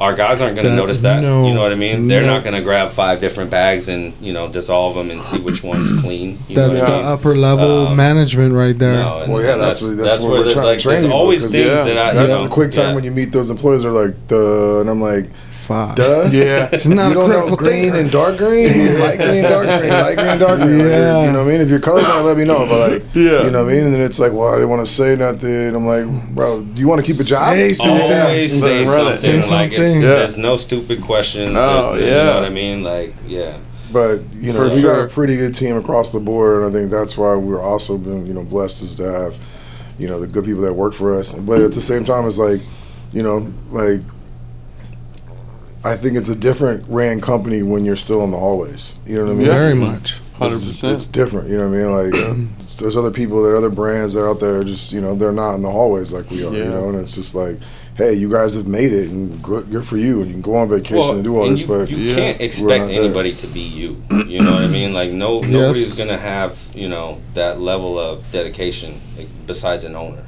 our 0.00 0.14
guys 0.14 0.40
aren't 0.40 0.54
going 0.54 0.68
to 0.68 0.76
notice 0.76 1.00
that. 1.00 1.20
no, 1.22 1.48
you 1.48 1.52
know 1.54 1.60
what 1.60 1.72
I 1.72 1.74
mean? 1.74 2.06
They're 2.06 2.22
no. 2.22 2.34
not 2.34 2.44
going 2.44 2.54
to 2.54 2.62
grab 2.62 2.92
five 2.92 3.20
different 3.20 3.50
bags 3.50 3.88
and 3.88 4.14
you 4.20 4.32
know 4.32 4.48
dissolve 4.48 4.94
them 4.94 5.10
and 5.10 5.22
see 5.24 5.40
which 5.40 5.62
one's 5.64 5.92
clean. 6.00 6.38
You 6.48 6.54
That's 6.54 6.80
know 6.80 6.86
the 6.86 6.92
I 6.92 6.96
mean? 6.98 7.06
upper 7.06 7.34
level 7.34 7.88
Um, 7.88 7.96
management 7.96 8.54
right 8.54 8.78
there. 8.78 8.92
No, 8.94 9.24
Well, 9.28 9.42
yeah, 9.42 9.56
that's 9.56 9.82
what- 9.82 9.96
that's 9.96 10.22
what 10.22 10.30
where 10.30 10.38
we're 10.38 10.42
there's 10.44 10.54
trying 10.54 10.76
to 10.78 10.82
train 10.82 10.94
there's 11.00 11.04
you, 11.06 11.12
always 11.12 11.40
because- 11.42 11.52
things 11.52 11.66
Yeah. 11.66 11.84
that 11.84 11.98
I 11.98 12.14
That's 12.14 12.28
you 12.28 12.34
know, 12.36 12.42
the 12.44 12.48
quick 12.48 12.70
time 12.70 12.90
yeah. 12.90 12.94
when 12.94 13.04
you 13.04 13.10
meet 13.10 13.32
those 13.32 13.50
employees. 13.50 13.82
They're 13.82 13.90
like, 13.90 14.14
"Duh," 14.28 14.80
and 14.80 14.88
I'm 14.88 15.00
like, 15.00 15.30
Fuck. 15.68 15.96
"Duh." 15.96 16.28
Yeah. 16.32 16.70
It's 16.72 16.86
not 16.88 17.12
you 17.12 17.18
a 17.18 17.28
don't 17.28 17.30
know 17.50 17.56
green 17.56 17.92
thinker. 17.92 17.98
and 18.00 18.10
dark 18.10 18.36
green, 18.38 18.66
light 19.00 19.18
green, 19.20 19.42
dark 19.42 19.66
green, 19.80 19.90
light 19.92 20.16
green, 20.16 20.38
dark 20.38 20.58
green. 20.60 20.78
Like, 20.78 20.88
Yeah. 20.88 21.24
you 21.26 21.30
know 21.32 21.44
what 21.44 21.48
I 21.48 21.52
mean? 21.52 21.60
If 21.60 21.68
you're 21.68 21.78
colorblind, 21.78 22.24
let 22.24 22.36
me 22.38 22.44
know. 22.44 22.66
But 22.66 22.90
like, 22.90 23.02
Yeah. 23.14 23.44
you 23.44 23.50
know 23.50 23.64
what 23.64 23.70
I 23.70 23.74
mean? 23.76 23.84
And 23.84 23.92
then 23.94 24.00
it's 24.00 24.18
like, 24.18 24.32
well, 24.32 24.48
I 24.48 24.54
didn't 24.54 24.70
want 24.70 24.86
to 24.86 24.90
say 24.92 25.14
nothing. 25.14 25.74
I'm 25.76 25.86
like, 25.86 26.06
bro, 26.34 26.62
do 26.62 26.80
you 26.80 26.88
want 26.88 27.04
to 27.04 27.06
keep 27.06 27.20
a 27.20 27.24
job? 27.24 27.52
Say 27.52 27.74
something. 27.74 28.18
Always 28.18 28.62
say 28.62 28.78
Let's 28.78 28.90
run 28.90 29.06
it. 29.08 29.16
something. 29.16 29.40
Like 29.50 29.72
something. 29.74 30.02
Yeah. 30.02 30.08
there's 30.08 30.38
no 30.38 30.56
stupid 30.56 31.02
questions. 31.02 31.54
Oh, 31.56 31.94
there's, 31.94 32.04
You 32.06 32.10
know 32.14 32.34
what 32.34 32.44
I 32.44 32.48
mean? 32.50 32.82
Like 32.82 33.14
yeah. 33.26 33.58
But 33.92 34.20
you 34.34 34.52
know, 34.54 34.68
For 34.70 34.74
we 34.74 34.82
got 34.82 35.00
a 35.04 35.08
pretty 35.08 35.36
good 35.36 35.54
team 35.54 35.76
across 35.76 36.12
the 36.12 36.20
board, 36.20 36.62
and 36.62 36.70
I 36.70 36.78
think 36.78 36.90
that's 36.90 37.16
why 37.16 37.34
we're 37.36 37.60
also 37.62 37.96
been 37.98 38.26
you 38.26 38.34
know 38.34 38.44
blessed 38.44 38.82
is 38.82 38.94
to 38.96 39.04
have 39.12 39.38
you 39.98 40.06
know 40.08 40.18
the 40.20 40.26
good 40.26 40.44
people 40.44 40.62
that 40.62 40.72
work 40.74 40.92
for 40.94 41.14
us. 41.14 41.32
But 41.34 41.60
at 41.62 41.72
the 41.72 41.80
same 41.80 42.04
time, 42.04 42.26
it's 42.26 42.38
like 42.38 42.60
you 43.12 43.22
know 43.22 43.46
like 43.70 44.00
I 45.84 45.96
think 45.96 46.16
it's 46.16 46.28
a 46.28 46.34
different 46.36 46.86
ran 46.88 47.20
company 47.20 47.62
when 47.62 47.84
you're 47.84 47.96
still 47.96 48.24
in 48.24 48.30
the 48.30 48.38
hallways. 48.38 48.98
You 49.06 49.16
know 49.18 49.24
what 49.26 49.30
I 49.30 49.34
mean? 49.34 49.46
Yeah. 49.46 49.52
Very 49.54 49.74
much. 49.74 50.18
Hundred 50.36 50.54
It's, 50.56 50.84
it's 50.84 51.06
different. 51.06 51.48
You 51.48 51.58
know 51.58 51.68
what 51.68 51.78
I 51.78 52.10
mean? 52.10 52.38
Like 52.38 52.58
there's 52.78 52.96
other 52.96 53.10
people, 53.10 53.42
there 53.42 53.54
are 53.54 53.56
other 53.56 53.70
brands 53.70 54.14
that 54.14 54.20
are 54.22 54.28
out 54.28 54.40
there. 54.40 54.62
Just 54.64 54.92
you 54.92 55.00
know, 55.00 55.14
they're 55.14 55.32
not 55.32 55.54
in 55.54 55.62
the 55.62 55.70
hallways 55.70 56.12
like 56.12 56.30
we 56.30 56.44
are. 56.44 56.52
yeah. 56.52 56.64
You 56.64 56.70
know, 56.70 56.88
and 56.90 56.98
it's 56.98 57.14
just 57.16 57.34
like, 57.34 57.58
hey, 57.96 58.12
you 58.14 58.28
guys 58.30 58.54
have 58.54 58.68
made 58.68 58.92
it, 58.92 59.10
and 59.10 59.42
good, 59.42 59.68
good 59.68 59.84
for 59.84 59.96
you, 59.96 60.18
and 60.20 60.28
you 60.28 60.34
can 60.34 60.42
go 60.42 60.54
on 60.54 60.68
vacation 60.68 61.16
and 61.16 61.24
do 61.24 61.36
all 61.36 61.44
and 61.46 61.54
this. 61.54 61.62
you, 61.62 61.66
but 61.68 61.90
you 61.90 61.96
Yeah. 61.96 62.14
can't 62.14 62.40
expect 62.40 62.82
not 62.82 62.86
there. 62.88 63.02
anybody 63.02 63.34
to 63.34 63.46
be 63.48 63.60
you. 63.60 64.00
You 64.28 64.40
know 64.40 64.52
what 64.52 64.62
I 64.62 64.68
mean? 64.68 64.92
Like 64.92 65.10
no, 65.10 65.40
Yes. 65.42 65.50
nobody's 65.50 65.94
gonna 65.94 66.18
have 66.18 66.56
you 66.74 66.88
know 66.88 67.20
that 67.34 67.60
level 67.60 67.98
of 67.98 68.22
dedication 68.30 69.00
like, 69.16 69.28
besides 69.46 69.82
an 69.84 69.96
owner. 69.96 70.22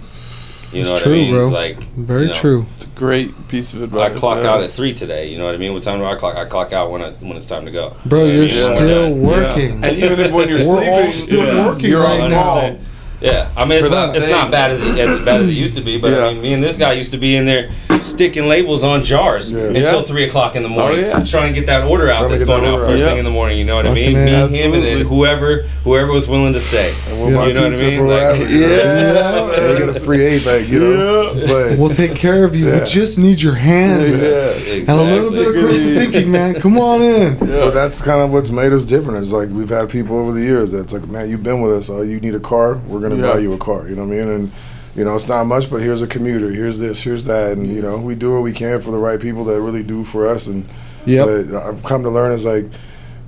You 0.72 0.84
know 0.84 0.90
It's 0.90 0.90
what 0.90 1.02
true, 1.02 1.12
I 1.12 1.16
mean? 1.16 1.30
bro. 1.32 1.40
It's 1.42 1.51
like 1.52 1.78
Very 1.94 2.20
you 2.22 2.26
know, 2.28 2.34
true. 2.34 2.66
It's 2.76 2.84
a 2.84 2.88
great 2.90 3.48
piece 3.48 3.74
of 3.74 3.82
advice. 3.82 4.12
I 4.12 4.14
clock 4.14 4.42
yeah. 4.42 4.51
out 4.51 4.62
at 4.62 4.70
three 4.70 4.94
today. 4.94 5.28
You 5.30 5.38
know 5.38 5.47
what 5.47 5.55
I 5.55 5.59
mean? 5.59 5.72
What 5.74 5.82
time 5.82 5.98
do 5.98 6.05
I 6.05 6.14
clock? 6.14 6.36
I 6.36 6.44
clock 6.44 6.72
out 6.72 6.90
when 6.92 7.02
I, 7.02 7.10
when 7.12 7.36
it's 7.36 7.47
time 7.47 7.64
to 7.64 7.70
go. 7.72 7.97
Bro, 8.06 8.26
You 8.26 8.32
know 8.32 8.42
you're 8.42 8.47
what 8.47 8.52
I 8.52 8.68
mean? 8.68 8.76
Still 8.76 9.09
done. 9.10 9.20
working. 9.22 9.84
And 9.84 9.97
even 9.98 10.20
if 10.20 10.32
when 10.32 10.48
you're 10.48 10.59
We're 10.59 10.64
sleeping, 10.64 11.12
still 11.12 11.44
Yeah. 11.55 11.66
working 11.66 11.86
you're 11.90 12.02
right 12.02 12.28
now. 12.30 12.78
Call. 13.20 13.30
Yeah, 13.32 13.51
I 13.56 13.64
mean 13.64 13.78
it's 13.78 13.90
not 13.90 14.06
that 14.09 14.16
it's 14.16 14.28
not 14.28 14.51
bad 14.51 14.70
as 14.70 14.82
as 14.84 15.20
bad 15.24 15.40
as 15.42 15.48
it 15.48 15.55
used 15.55 15.76
to 15.76 15.82
be, 15.82 15.98
but 15.98 16.12
Yeah. 16.12 16.26
I 16.26 16.32
mean 16.32 16.42
me 16.42 16.52
and 16.55 16.62
this 16.62 16.76
guy 16.76 16.92
used 16.94 17.10
to 17.12 17.18
be 17.18 17.36
in 17.36 17.47
there 17.47 17.70
sticking 18.01 18.48
labels 18.48 18.82
on 18.82 19.05
jars 19.05 19.52
Yeah. 19.52 19.64
until 19.64 19.82
Yeah. 20.01 20.02
three 20.02 20.24
o'clock 20.24 20.56
in 20.56 20.62
the 20.62 20.68
morning, 20.70 21.01
yeah. 21.01 21.22
trying 21.24 21.52
to 21.52 21.59
get 21.60 21.66
that 21.66 21.84
order 21.86 22.09
out 22.10 22.16
Trying 22.18 22.30
that's 22.30 22.44
get 22.44 22.47
that 22.52 22.60
going 22.62 22.72
out 22.74 22.80
first 22.80 23.05
out. 23.05 23.09
thing 23.10 23.18
in 23.18 23.24
the 23.24 23.30
morning. 23.30 23.59
You 23.59 23.64
know 23.64 23.76
what 23.76 23.86
I 23.86 23.92
mean? 23.94 24.24
Me, 24.24 24.32
A. 24.32 24.47
him, 24.48 24.72
and 24.72 24.82
then 24.84 25.01
whoever 25.06 25.64
whoever 25.84 26.12
was 26.12 26.26
willing 26.28 26.52
to 26.55 26.60
stay. 26.60 26.92
and 27.10 27.20
we'll 27.20 27.30
Yeah. 27.30 27.36
buy 27.36 27.47
You 27.48 27.52
know 27.55 27.62
what 27.68 27.76
I 27.78 27.80
mean? 27.82 27.98
for 27.98 28.06
Like- 28.06 28.38
wherever. 28.38 28.44
you? 28.52 28.60
Yeah. 28.60 29.51
They 29.60 29.78
get 29.78 29.88
a 29.97 30.01
free 30.01 30.24
eight, 30.24 30.47
like 30.47 30.68
you 30.68 30.78
know. 30.80 31.34
But 31.47 31.78
We'll 31.78 31.90
take 31.90 32.14
care 32.14 32.44
of 32.44 32.55
you. 32.56 32.66
Yeah. 32.68 32.80
We 32.80 32.86
just 32.86 33.18
need 33.18 33.42
your 33.42 33.55
hands. 33.55 34.22
Yeah. 34.22 34.74
And 34.80 34.88
a 34.88 34.94
little 35.02 35.30
bit 35.30 35.47
of 35.47 35.55
Exactly. 35.55 35.62
critical 35.62 35.94
thinking, 35.94 36.32
man. 36.32 36.55
Come 36.55 36.78
on 36.78 37.02
in. 37.02 37.36
But 37.60 37.72
that's 37.74 38.01
kind 38.02 38.20
of 38.22 38.30
what's 38.32 38.51
made 38.51 38.72
us 38.72 38.84
different. 38.84 39.18
It's 39.20 39.32
like 39.32 39.51
we've 39.51 39.68
had 39.68 39.88
people 39.90 40.18
over 40.18 40.32
the 40.32 40.40
years 40.40 40.72
that's 40.72 40.92
like, 40.92 41.09
man, 41.09 41.28
you've 41.30 41.42
been 41.42 41.60
with 41.60 41.72
us. 41.72 41.90
Uh, 41.90 42.01
you 42.02 42.18
need 42.20 42.34
a 42.34 42.40
car, 42.40 42.78
we're 42.88 43.01
gonna 43.01 43.10
Yeah. 43.19 43.32
buy 43.32 43.39
you 43.39 43.53
a 43.53 43.59
car. 43.59 43.89
You 43.89 43.97
know 43.97 44.05
what 44.07 44.15
I 44.15 44.19
mean? 44.19 44.28
And 44.28 44.53
you 44.97 45.05
know, 45.05 45.15
it's 45.15 45.28
not 45.28 45.45
much, 45.45 45.70
but 45.70 45.81
here's 45.81 46.03
a 46.03 46.07
commuter. 46.07 46.51
Here's 46.51 46.78
this. 46.78 47.01
Here's 47.01 47.24
that. 47.27 47.53
And 47.53 47.69
you 47.69 47.81
know, 47.82 47.99
we 47.99 48.15
do 48.15 48.32
what 48.35 48.43
we 48.43 48.53
can 48.53 48.81
for 48.81 48.91
the 48.91 48.99
right 48.99 49.20
people 49.20 49.45
that 49.45 49.61
really 49.61 49.82
do 49.82 50.05
for 50.05 50.27
us. 50.27 50.47
And 50.47 50.69
yeah, 51.07 51.24
but 51.24 51.55
I've 51.55 51.82
come 51.85 52.03
to 52.03 52.11
learn 52.11 52.32
is 52.32 52.45
like, 52.45 52.65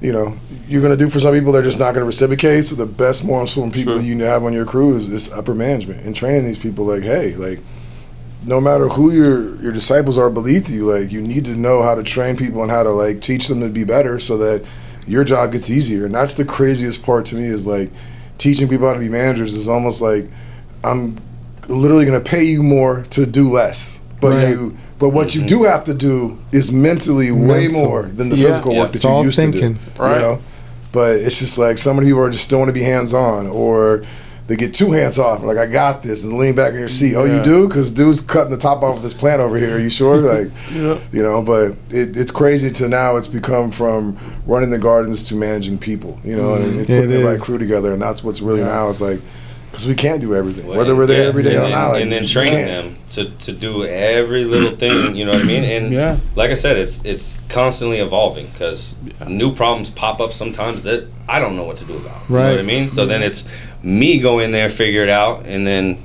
you 0.00 0.12
know, 0.12 0.36
you're 0.66 0.82
gonna 0.82 0.96
do 0.96 1.08
for 1.08 1.20
some 1.20 1.34
people, 1.34 1.52
they're 1.52 1.62
just 1.62 1.78
not 1.78 1.94
gonna 1.94 2.06
reciprocate. 2.06 2.66
So 2.66 2.74
the 2.74 2.86
best, 2.86 3.24
more 3.24 3.40
important 3.40 3.74
people 3.74 3.94
that 3.94 4.04
you 4.04 4.18
have 4.24 4.44
on 4.44 4.52
your 4.52 4.66
crew 4.66 4.94
is, 4.94 5.08
is 5.08 5.30
upper 5.30 5.54
management 5.54 6.04
and 6.04 6.14
training 6.14 6.44
these 6.44 6.58
people. 6.58 6.84
Like, 6.84 7.02
hey, 7.02 7.36
like 7.36 7.60
no 8.44 8.60
matter 8.60 8.88
who 8.88 9.12
your 9.12 9.54
your 9.62 9.72
disciples 9.72 10.18
are 10.18 10.30
beneath 10.30 10.68
you, 10.68 10.84
like 10.84 11.12
you 11.12 11.20
need 11.20 11.44
to 11.44 11.54
know 11.54 11.82
how 11.82 11.94
to 11.94 12.02
train 12.02 12.36
people 12.36 12.62
and 12.62 12.70
how 12.70 12.82
to 12.82 12.90
like 12.90 13.20
teach 13.20 13.46
them 13.46 13.60
to 13.60 13.68
be 13.68 13.84
better 13.84 14.18
so 14.18 14.36
that 14.38 14.66
your 15.06 15.24
job 15.24 15.52
gets 15.52 15.70
easier. 15.70 16.04
And 16.06 16.14
that's 16.14 16.34
the 16.34 16.44
craziest 16.44 17.04
part 17.04 17.24
to 17.26 17.36
me 17.36 17.44
is 17.44 17.66
like 17.66 17.90
teaching 18.42 18.68
people 18.68 18.86
how 18.88 18.94
to 18.94 18.98
be 19.00 19.08
managers 19.08 19.54
is 19.54 19.68
almost 19.68 20.02
like 20.02 20.28
I'm 20.84 21.16
literally 21.68 22.04
going 22.04 22.20
to 22.22 22.28
pay 22.28 22.42
you 22.42 22.62
more 22.62 23.02
to 23.10 23.24
do 23.24 23.50
less. 23.50 24.00
But 24.20 24.32
Right. 24.32 24.48
you 24.50 24.76
but 24.98 25.08
what 25.10 25.34
you 25.34 25.42
do 25.44 25.56
mm-hmm. 25.56 25.64
have 25.66 25.82
to 25.84 25.94
do 25.94 26.38
is 26.52 26.70
mentally 26.70 27.32
way 27.32 27.62
Mental. 27.66 27.82
more 27.82 28.02
than 28.04 28.28
the 28.28 28.36
Yeah. 28.36 28.48
physical 28.48 28.72
Yeah. 28.72 28.78
work 28.80 28.90
that 28.92 28.96
It's 28.96 29.04
you 29.04 29.22
used 29.22 29.36
thinking. 29.36 29.74
to 29.74 29.80
do. 29.96 30.02
Right. 30.02 30.14
You 30.16 30.22
know? 30.22 30.38
But 30.92 31.16
it's 31.16 31.38
just 31.40 31.58
like 31.58 31.78
some 31.78 31.96
many 31.96 32.08
people 32.08 32.22
are 32.22 32.30
just 32.30 32.48
don't 32.50 32.60
want 32.60 32.68
to 32.68 32.72
be 32.74 32.82
hands 32.82 33.12
on 33.14 33.46
or 33.48 34.02
they 34.46 34.56
get 34.56 34.74
two 34.74 34.90
hands 34.92 35.18
off. 35.18 35.42
Like 35.42 35.56
I 35.56 35.66
got 35.66 36.02
this, 36.02 36.24
and 36.24 36.36
lean 36.36 36.54
back 36.54 36.72
in 36.74 36.80
your 36.80 36.88
seat. 36.88 37.14
Oh, 37.14 37.24
you 37.24 37.42
do? 37.42 37.68
Because 37.68 37.92
dude's 37.92 38.20
cutting 38.20 38.50
the 38.50 38.58
top 38.58 38.82
off 38.82 38.96
of 38.96 39.02
this 39.02 39.14
plant 39.14 39.40
over 39.40 39.56
here. 39.56 39.76
Are 39.76 39.78
you 39.78 39.90
sure? 39.90 40.16
Like, 40.22 40.50
Yeah. 40.72 40.98
you 41.12 41.22
know. 41.22 41.42
But 41.42 41.72
it, 41.90 42.16
it's 42.16 42.30
crazy 42.30 42.70
to 42.72 42.88
now. 42.88 43.16
It's 43.16 43.28
become 43.28 43.70
from 43.70 44.18
running 44.46 44.70
the 44.70 44.78
gardens 44.78 45.22
to 45.28 45.34
managing 45.34 45.78
people. 45.78 46.18
You 46.24 46.36
know, 46.36 46.54
and, 46.54 46.64
and 46.64 46.80
It 46.80 46.86
putting 46.86 47.10
the 47.10 47.24
right 47.24 47.40
crew 47.40 47.58
together. 47.58 47.92
And 47.92 48.02
that's 48.02 48.22
what's 48.24 48.40
really 48.40 48.62
now. 48.62 48.88
It's 48.90 49.00
like 49.00 49.20
because 49.72 49.86
we 49.86 49.94
can't 49.94 50.20
do 50.20 50.34
everything, 50.34 50.66
Well, 50.66 50.76
whether 50.76 50.94
we're 50.94 51.06
there 51.06 51.22
yeah, 51.22 51.28
every 51.28 51.42
day 51.42 51.56
or 51.56 51.62
then, 51.62 51.70
not. 51.70 51.92
Like, 51.92 52.02
and 52.02 52.12
then 52.12 52.26
train 52.26 52.52
them 52.52 52.96
to, 53.12 53.30
to 53.30 53.52
do 53.52 53.86
every 53.86 54.44
little 54.44 54.76
thing. 54.76 55.16
You 55.16 55.24
know 55.24 55.32
what 55.32 55.40
I 55.40 55.44
mean? 55.46 55.64
And 55.64 55.90
Yeah. 55.94 56.18
like 56.36 56.50
I 56.50 56.54
said, 56.54 56.76
it's 56.76 57.02
it's 57.06 57.42
constantly 57.48 57.98
evolving 57.98 58.48
because 58.48 58.96
new 59.26 59.54
problems 59.54 59.88
pop 59.88 60.20
up 60.20 60.34
sometimes 60.34 60.82
that 60.82 61.08
I 61.26 61.40
don't 61.40 61.56
know 61.56 61.64
what 61.64 61.78
to 61.78 61.86
do 61.86 61.96
about. 61.96 62.20
You 62.28 62.34
know 62.36 62.42
Right. 62.42 62.50
what 62.50 62.58
I 62.60 62.64
mean? 62.64 62.86
So 62.90 63.06
then 63.06 63.20
mm-hmm. 63.22 63.28
it's 63.28 63.48
me 63.82 64.18
go 64.20 64.40
in 64.40 64.50
there, 64.50 64.68
figure 64.68 65.02
it 65.02 65.08
out, 65.08 65.46
and 65.46 65.66
then 65.66 66.02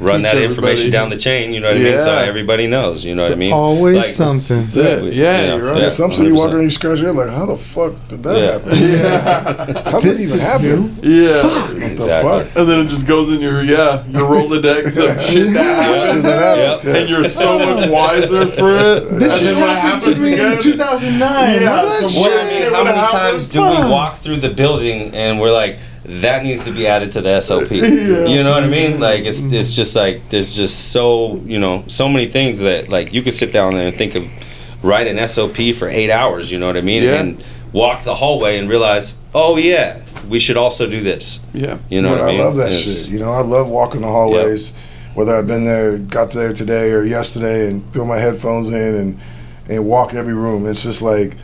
run 0.00 0.22
that 0.22 0.36
information 0.36 0.90
down 0.90 1.08
the 1.10 1.16
chain. 1.16 1.52
You 1.52 1.60
know 1.60 1.68
what 1.68 1.76
I 1.76 1.82
mean? 1.82 1.98
So 1.98 2.10
everybody 2.10 2.66
knows. 2.66 3.04
You 3.04 3.14
know 3.14 3.22
what 3.22 3.32
I 3.32 3.36
mean? 3.36 3.52
Always 3.52 3.96
Like, 3.96 4.04
something. 4.06 4.62
That's 4.66 4.76
it. 4.76 5.12
Yeah, 5.14 5.54
you're 5.56 5.64
right. 5.72 5.82
Yeah, 5.82 5.88
some 5.88 6.10
you 6.12 6.34
walk 6.34 6.50
100%. 6.50 6.54
in, 6.54 6.62
you 6.62 6.70
scratch 6.70 6.98
your 6.98 7.06
head 7.14 7.16
like, 7.16 7.30
how 7.30 7.46
the 7.46 7.56
fuck 7.56 7.94
did 8.08 8.22
that 8.22 8.36
Yeah. 8.36 8.52
happen? 8.52 8.78
Yeah. 8.78 9.82
How's 9.90 10.02
that 10.02 10.10
This 10.10 10.20
even 10.28 10.36
is 10.38 10.42
happen? 10.42 10.98
yeah. 11.02 11.42
What 11.42 11.70
the 11.70 11.86
Exactly. 11.92 12.30
fuck? 12.44 12.56
And 12.56 12.68
then 12.68 12.78
it 12.80 12.88
just 12.88 13.06
goes 13.06 13.30
in 13.30 13.40
your 13.40 13.62
yeah 13.62 14.04
your 14.08 14.22
Rolodex 14.28 14.86
of 14.98 15.20
shit 15.24 15.52
that 15.54 15.64
Yeah. 15.64 16.12
Shit 16.12 16.22
that 16.22 16.42
happens. 16.58 16.84
Yep. 16.84 16.96
and 16.96 17.10
you're 17.10 17.24
so 17.24 17.58
much 17.58 17.88
wiser 17.88 18.46
for 18.46 18.70
it. 18.76 19.08
This 19.18 19.34
shit 19.38 19.44
then 19.44 19.56
when 19.60 19.70
it 19.70 19.78
happened 19.78 20.02
to 20.02 20.08
happens 20.10 20.18
me 20.20 20.32
in 20.54 20.60
2009. 20.62 21.60
Yeah, 21.62 21.82
What 21.82 22.00
the 22.02 22.08
some 22.08 22.22
Well, 22.22 22.30
shit? 22.30 22.40
I 22.40 22.44
mean, 22.44 22.52
shit 22.58 22.72
how 22.72 22.84
many 22.84 22.98
times 23.12 23.46
do 23.48 23.60
we 23.60 23.66
walk 23.90 24.18
through 24.18 24.36
the 24.40 24.50
building 24.50 25.14
and 25.14 25.40
we're 25.40 25.52
like, 25.52 25.78
that 26.06 26.42
needs 26.44 26.64
to 26.64 26.70
be 26.70 26.86
added 26.86 27.12
to 27.12 27.20
the 27.20 27.40
SOP? 27.40 27.70
You 27.70 28.42
know 28.42 28.52
what 28.52 28.64
I 28.64 28.68
mean? 28.68 29.00
Like 29.00 29.24
it's 29.24 29.42
it's 29.44 29.74
just 29.74 29.96
like 29.96 30.28
there's 30.30 30.54
just 30.54 30.92
so 30.92 31.36
you 31.46 31.58
know 31.58 31.84
so 31.88 32.08
many 32.08 32.26
things 32.28 32.60
that 32.60 32.88
like 32.88 33.12
you 33.12 33.22
could 33.22 33.34
sit 33.34 33.52
down 33.52 33.74
there 33.74 33.88
and 33.88 33.96
think 33.96 34.14
of 34.14 34.24
write 34.82 35.06
an 35.06 35.26
SOP 35.28 35.56
for 35.78 35.88
eight 35.88 36.10
hours. 36.10 36.50
You 36.50 36.58
know 36.58 36.66
what 36.66 36.76
I 36.76 36.80
mean? 36.82 37.02
Yeah. 37.02 37.20
And 37.20 37.44
walk 37.72 38.04
the 38.04 38.14
hallway 38.14 38.58
and 38.58 38.68
realize, 38.68 39.18
oh 39.34 39.56
yeah, 39.56 40.02
we 40.28 40.38
should 40.38 40.56
also 40.56 40.88
do 40.88 41.00
this. 41.02 41.40
Yeah. 41.52 41.78
You 41.90 42.00
know 42.02 42.10
But 42.10 42.18
what 42.20 42.28
I 42.28 42.28
I 42.28 42.32
mean? 42.32 42.40
love 42.40 42.56
that 42.56 42.72
shit. 42.72 43.08
You 43.08 43.18
know, 43.18 43.32
I 43.32 43.40
love 43.42 43.68
walking 43.68 44.00
the 44.02 44.08
hallways, 44.08 44.72
whether 45.14 45.34
I've 45.36 45.46
been 45.46 45.64
there, 45.64 45.98
got 45.98 46.30
there 46.30 46.52
today 46.52 46.92
or 46.92 47.02
yesterday, 47.04 47.68
and 47.68 47.90
throw 47.92 48.04
my 48.04 48.18
headphones 48.18 48.70
in 48.70 48.94
and 48.94 49.18
and 49.68 49.84
walk 49.84 50.14
every 50.14 50.34
room. 50.34 50.66
It's 50.66 50.84
just 50.84 51.02
like 51.02 51.36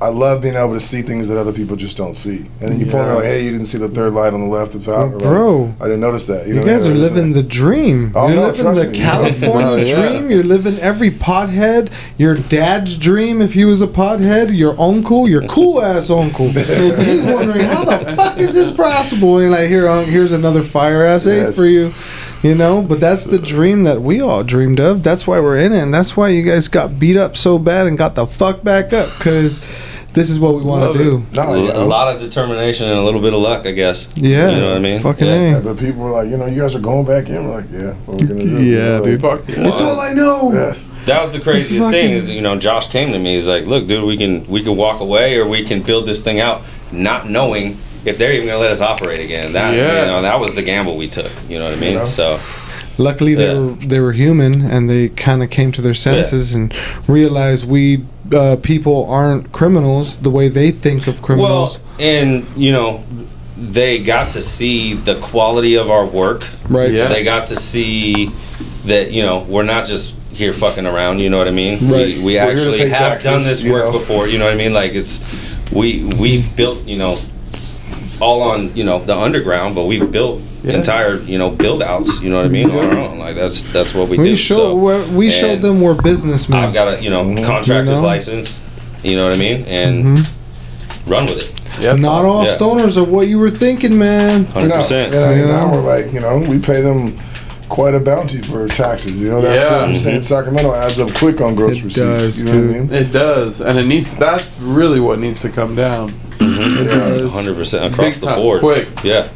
I 0.00 0.08
love 0.08 0.42
being 0.42 0.54
able 0.56 0.74
to 0.74 0.80
see 0.80 1.00
things 1.00 1.28
that 1.28 1.38
other 1.38 1.52
people 1.54 1.74
just 1.74 1.96
don't 1.96 2.14
see. 2.14 2.40
And 2.60 2.70
then 2.72 2.78
you 2.80 2.84
pull 2.86 3.00
me 3.00 3.06
Yeah. 3.06 3.14
like, 3.14 3.24
hey, 3.24 3.44
you 3.44 3.50
didn't 3.50 3.66
see 3.66 3.78
the 3.78 3.88
third 3.88 4.12
light 4.12 4.34
on 4.34 4.40
the 4.40 4.46
left. 4.46 4.74
It's 4.74 4.88
out. 4.88 5.08
Or 5.08 5.18
like, 5.18 5.18
Bro. 5.20 5.74
I 5.80 5.84
didn't 5.84 6.00
notice 6.00 6.26
that. 6.26 6.46
You, 6.46 6.54
know, 6.54 6.66
guys 6.66 6.86
are 6.86 6.92
living 6.94 7.32
like- 7.32 7.34
the 7.34 7.42
dream. 7.42 8.12
Oh, 8.14 8.26
You're 8.26 8.36
no, 8.36 8.42
living 8.48 8.60
trust 8.62 8.82
the 8.82 8.88
me. 8.90 8.98
California 9.00 9.66
Oh, 9.66 9.76
yeah. 9.76 10.08
dream. 10.10 10.30
You're 10.30 10.42
living 10.42 10.78
every 10.80 11.10
pothead. 11.10 11.90
Your 12.18 12.34
dad's 12.34 12.96
dream, 12.98 13.40
if 13.40 13.54
he 13.54 13.64
was 13.64 13.80
a 13.80 13.86
pothead. 13.86 14.54
Your 14.56 14.78
uncle, 14.80 15.28
your 15.28 15.46
cool 15.48 15.82
ass 15.82 16.10
uncle. 16.10 16.48
He's 16.50 17.22
wondering 17.22 17.64
how 17.64 17.84
the 17.84 18.14
fuck 18.16 18.38
is 18.38 18.52
this 18.52 18.70
possible? 18.70 19.38
And 19.38 19.50
like 19.50 19.68
here, 19.68 19.88
um, 19.88 20.04
here's 20.04 20.32
another 20.32 20.62
fire 20.62 21.04
ass 21.04 21.26
aid 21.26 21.38
Yes. 21.38 21.56
for 21.56 21.64
you. 21.66 21.92
You 22.46 22.54
know, 22.54 22.80
but 22.82 23.00
that's 23.00 23.24
the 23.24 23.38
dream 23.38 23.82
that 23.84 24.00
we 24.02 24.20
all 24.20 24.44
dreamed 24.44 24.78
of. 24.78 25.02
That's 25.02 25.26
why 25.26 25.40
we're 25.40 25.58
in 25.58 25.72
it, 25.72 25.82
and 25.82 25.92
that's 25.92 26.16
why 26.16 26.28
you 26.28 26.42
guys 26.42 26.68
got 26.68 26.98
beat 26.98 27.16
up 27.16 27.36
so 27.36 27.58
bad 27.58 27.86
and 27.86 27.98
got 27.98 28.14
the 28.14 28.26
fuck 28.26 28.62
back 28.62 28.92
up 28.92 29.10
because 29.18 29.60
this 30.12 30.30
is 30.30 30.38
what 30.38 30.54
we 30.56 30.62
want 30.62 30.96
to 30.96 31.02
do. 31.02 31.26
No, 31.34 31.54
you 31.54 31.72
a 31.72 31.84
lot 31.84 32.14
of 32.14 32.20
determination 32.20 32.88
and 32.88 32.98
a 32.98 33.02
little 33.02 33.20
bit 33.20 33.34
of 33.34 33.40
luck, 33.40 33.66
I 33.66 33.72
guess. 33.72 34.08
Yeah, 34.16 34.48
you 34.50 34.60
know 34.60 34.68
what 34.68 34.76
I 34.76 34.80
mean. 34.80 35.00
Fucking 35.00 35.26
yeah. 35.26 35.50
Yeah, 35.50 35.60
but 35.60 35.76
people 35.78 36.02
were 36.02 36.10
like, 36.10 36.28
you 36.28 36.36
know, 36.36 36.46
you 36.46 36.60
guys 36.60 36.74
are 36.74 36.80
going 36.80 37.04
back 37.04 37.28
in. 37.28 37.44
We're 37.44 37.56
like, 37.56 37.70
yeah, 37.70 37.92
what 38.06 38.20
we 38.20 38.26
gonna 38.26 38.44
do? 38.44 38.62
Yeah, 38.64 39.00
dude. 39.02 39.20
like, 39.22 39.40
Fuck 39.40 39.48
yeah. 39.48 39.68
It's 39.68 39.80
all 39.80 40.00
I 40.00 40.12
know. 40.12 40.52
Yes. 40.52 40.88
That 41.06 41.20
was 41.20 41.32
the 41.32 41.40
craziest 41.40 41.84
fucking- 41.84 41.90
thing. 41.90 42.10
Is 42.12 42.30
you 42.30 42.40
know, 42.40 42.56
Josh 42.58 42.88
came 42.88 43.12
to 43.12 43.18
me. 43.18 43.34
He's 43.34 43.48
like, 43.48 43.66
"Look, 43.66 43.88
dude, 43.88 44.04
we 44.04 44.16
can 44.16 44.46
we 44.46 44.62
can 44.62 44.76
walk 44.76 45.00
away, 45.00 45.36
or 45.36 45.46
we 45.46 45.64
can 45.64 45.82
build 45.82 46.06
this 46.06 46.22
thing 46.22 46.40
out, 46.40 46.62
not 46.92 47.28
knowing 47.28 47.76
if 48.06 48.18
they're 48.18 48.32
even 48.32 48.46
gonna 48.46 48.58
let 48.60 48.72
us 48.72 48.80
operate 48.80 49.18
again." 49.20 49.52
That 49.52 49.74
Yeah. 49.74 50.00
you 50.02 50.06
know, 50.06 50.22
that 50.22 50.40
was 50.40 50.54
the 50.54 50.62
gamble 50.62 50.96
we 50.96 51.08
took. 51.08 51.30
You 51.48 51.58
know 51.58 51.64
what 51.66 51.74
I 51.74 51.80
mean? 51.80 51.92
You 51.92 51.98
know? 52.00 52.04
So 52.06 52.38
Luckily, 52.98 53.34
they 53.34 53.48
Yeah. 53.48 53.58
were 53.58 53.72
they 53.86 54.00
were 54.00 54.12
human, 54.12 54.62
and 54.62 54.88
they 54.88 55.08
kind 55.08 55.42
of 55.42 55.50
came 55.50 55.70
to 55.72 55.82
their 55.82 55.92
senses 55.94 56.54
and 56.54 56.72
realized 57.06 57.68
we 57.68 58.00
uh, 58.34 58.56
people 58.62 59.06
aren't 59.10 59.52
criminals 59.52 60.16
the 60.16 60.30
way 60.30 60.48
they 60.48 60.70
think 60.70 61.06
of 61.06 61.20
criminals. 61.20 61.78
well, 61.78 62.06
and 62.08 62.46
you 62.56 62.72
know, 62.72 63.00
they 63.58 63.98
got 63.98 64.30
to 64.30 64.40
see 64.42 64.94
the 64.94 65.14
quality 65.16 65.74
of 65.76 65.90
our 65.90 66.06
work. 66.06 66.44
right? 66.70 66.90
Yeah. 66.90 67.08
They 67.08 67.22
got 67.22 67.46
to 67.48 67.56
see 67.56 68.30
that 68.86 69.12
you 69.12 69.22
know 69.22 69.44
we're 69.46 69.62
not 69.62 69.86
just 69.86 70.14
here 70.32 70.54
fucking 70.54 70.86
around. 70.86 71.18
You 71.18 71.28
know 71.28 71.36
what 71.38 71.48
I 71.48 71.52
mean? 71.52 71.90
Right. 71.90 72.16
We, 72.16 72.22
we 72.24 72.34
We're 72.34 72.54
here 72.54 72.54
to 72.54 72.70
actually 72.70 72.88
have 72.88 72.98
taxes, 72.98 73.30
done 73.30 73.42
this 73.44 73.62
work 73.62 73.84
know? 73.92 73.92
before. 73.92 74.26
You 74.26 74.38
know 74.38 74.46
what 74.46 74.54
I 74.54 74.56
mean? 74.56 74.72
Like 74.72 74.94
it's 74.94 75.20
we 75.70 76.02
we've 76.18 76.56
built 76.56 76.82
you 76.86 76.96
know 76.96 77.18
all 78.20 78.42
on 78.42 78.74
you 78.76 78.84
know 78.84 78.98
the 79.04 79.16
underground, 79.16 79.74
but 79.74 79.84
we've 79.84 80.10
built 80.10 80.40
Yeah. 80.62 80.74
entire 80.74 81.20
you 81.20 81.38
know 81.38 81.50
build 81.50 81.82
outs. 81.82 82.20
You 82.22 82.30
know 82.30 82.36
what 82.36 82.46
I 82.46 82.48
mean? 82.48 82.70
On 82.70 82.78
our 82.84 82.98
own. 82.98 83.18
Like 83.18 83.34
that's 83.36 83.62
that's 83.72 83.94
what 83.94 84.08
we, 84.08 84.18
We 84.18 84.28
do. 84.30 84.36
show 84.36 84.54
so, 84.56 84.74
we 84.74 85.16
we 85.16 85.30
showed 85.30 85.60
them 85.62 85.80
we're 85.80 85.94
businessmen. 86.00 86.58
I've 86.64 86.74
got 86.74 86.98
a 86.98 87.02
you 87.02 87.10
know 87.10 87.22
contractor's 87.44 87.68
You 87.68 87.84
know? 87.84 87.92
Mm-hmm. 87.94 88.04
license. 88.04 88.60
You 89.02 89.16
know 89.16 89.24
what 89.28 89.36
I 89.36 89.38
mean? 89.38 89.62
And 89.64 90.18
run 91.06 91.26
with 91.26 91.38
it. 91.38 91.52
Yeah, 91.80 91.94
Not 91.94 92.24
all 92.24 92.44
Yeah. 92.44 92.56
stoners 92.56 92.96
are 92.96 93.04
what 93.04 93.28
you 93.28 93.38
were 93.38 93.50
thinking, 93.50 93.98
man. 93.98 94.46
Hundred 94.46 94.68
No, 94.70 94.76
percent. 94.76 95.14
and 95.14 95.24
I 95.24 95.28
mean, 95.30 95.38
You 95.40 95.46
now 95.46 95.70
we're 95.70 95.82
like, 95.82 96.12
you 96.12 96.20
know, 96.20 96.38
we 96.38 96.58
pay 96.58 96.80
them 96.80 97.18
quite 97.68 97.94
a 97.94 98.00
bounty 98.00 98.40
for 98.42 98.66
taxes. 98.68 99.20
You 99.22 99.30
know, 99.30 99.40
that 99.40 99.54
Yeah. 99.56 99.78
four 99.80 99.88
percent 99.88 100.16
in 100.16 100.22
Sacramento 100.22 100.72
adds 100.74 100.98
up 101.00 101.12
quick 101.14 101.40
on 101.40 101.54
gross 101.54 101.78
It 101.78 101.84
receipts. 101.84 101.96
does, 101.96 102.42
you 102.44 102.52
know 102.52 102.66
what 102.66 102.76
I 102.76 102.80
mean? 102.80 102.92
It 102.92 103.12
does, 103.12 103.60
and 103.60 103.78
it 103.78 103.86
needs. 103.86 104.14
That's 104.16 104.54
really 104.60 105.00
what 105.00 105.18
needs 105.18 105.40
to 105.42 105.48
come 105.48 105.74
down. 105.74 106.12
does. 106.38 107.34
Hundred 107.34 107.56
percent 107.56 107.92
across 107.92 108.06
Big 108.06 108.20
the 108.20 108.26
time, 108.26 108.38
board. 108.42 108.60
quick. 108.60 108.88
Yeah. 109.02 109.28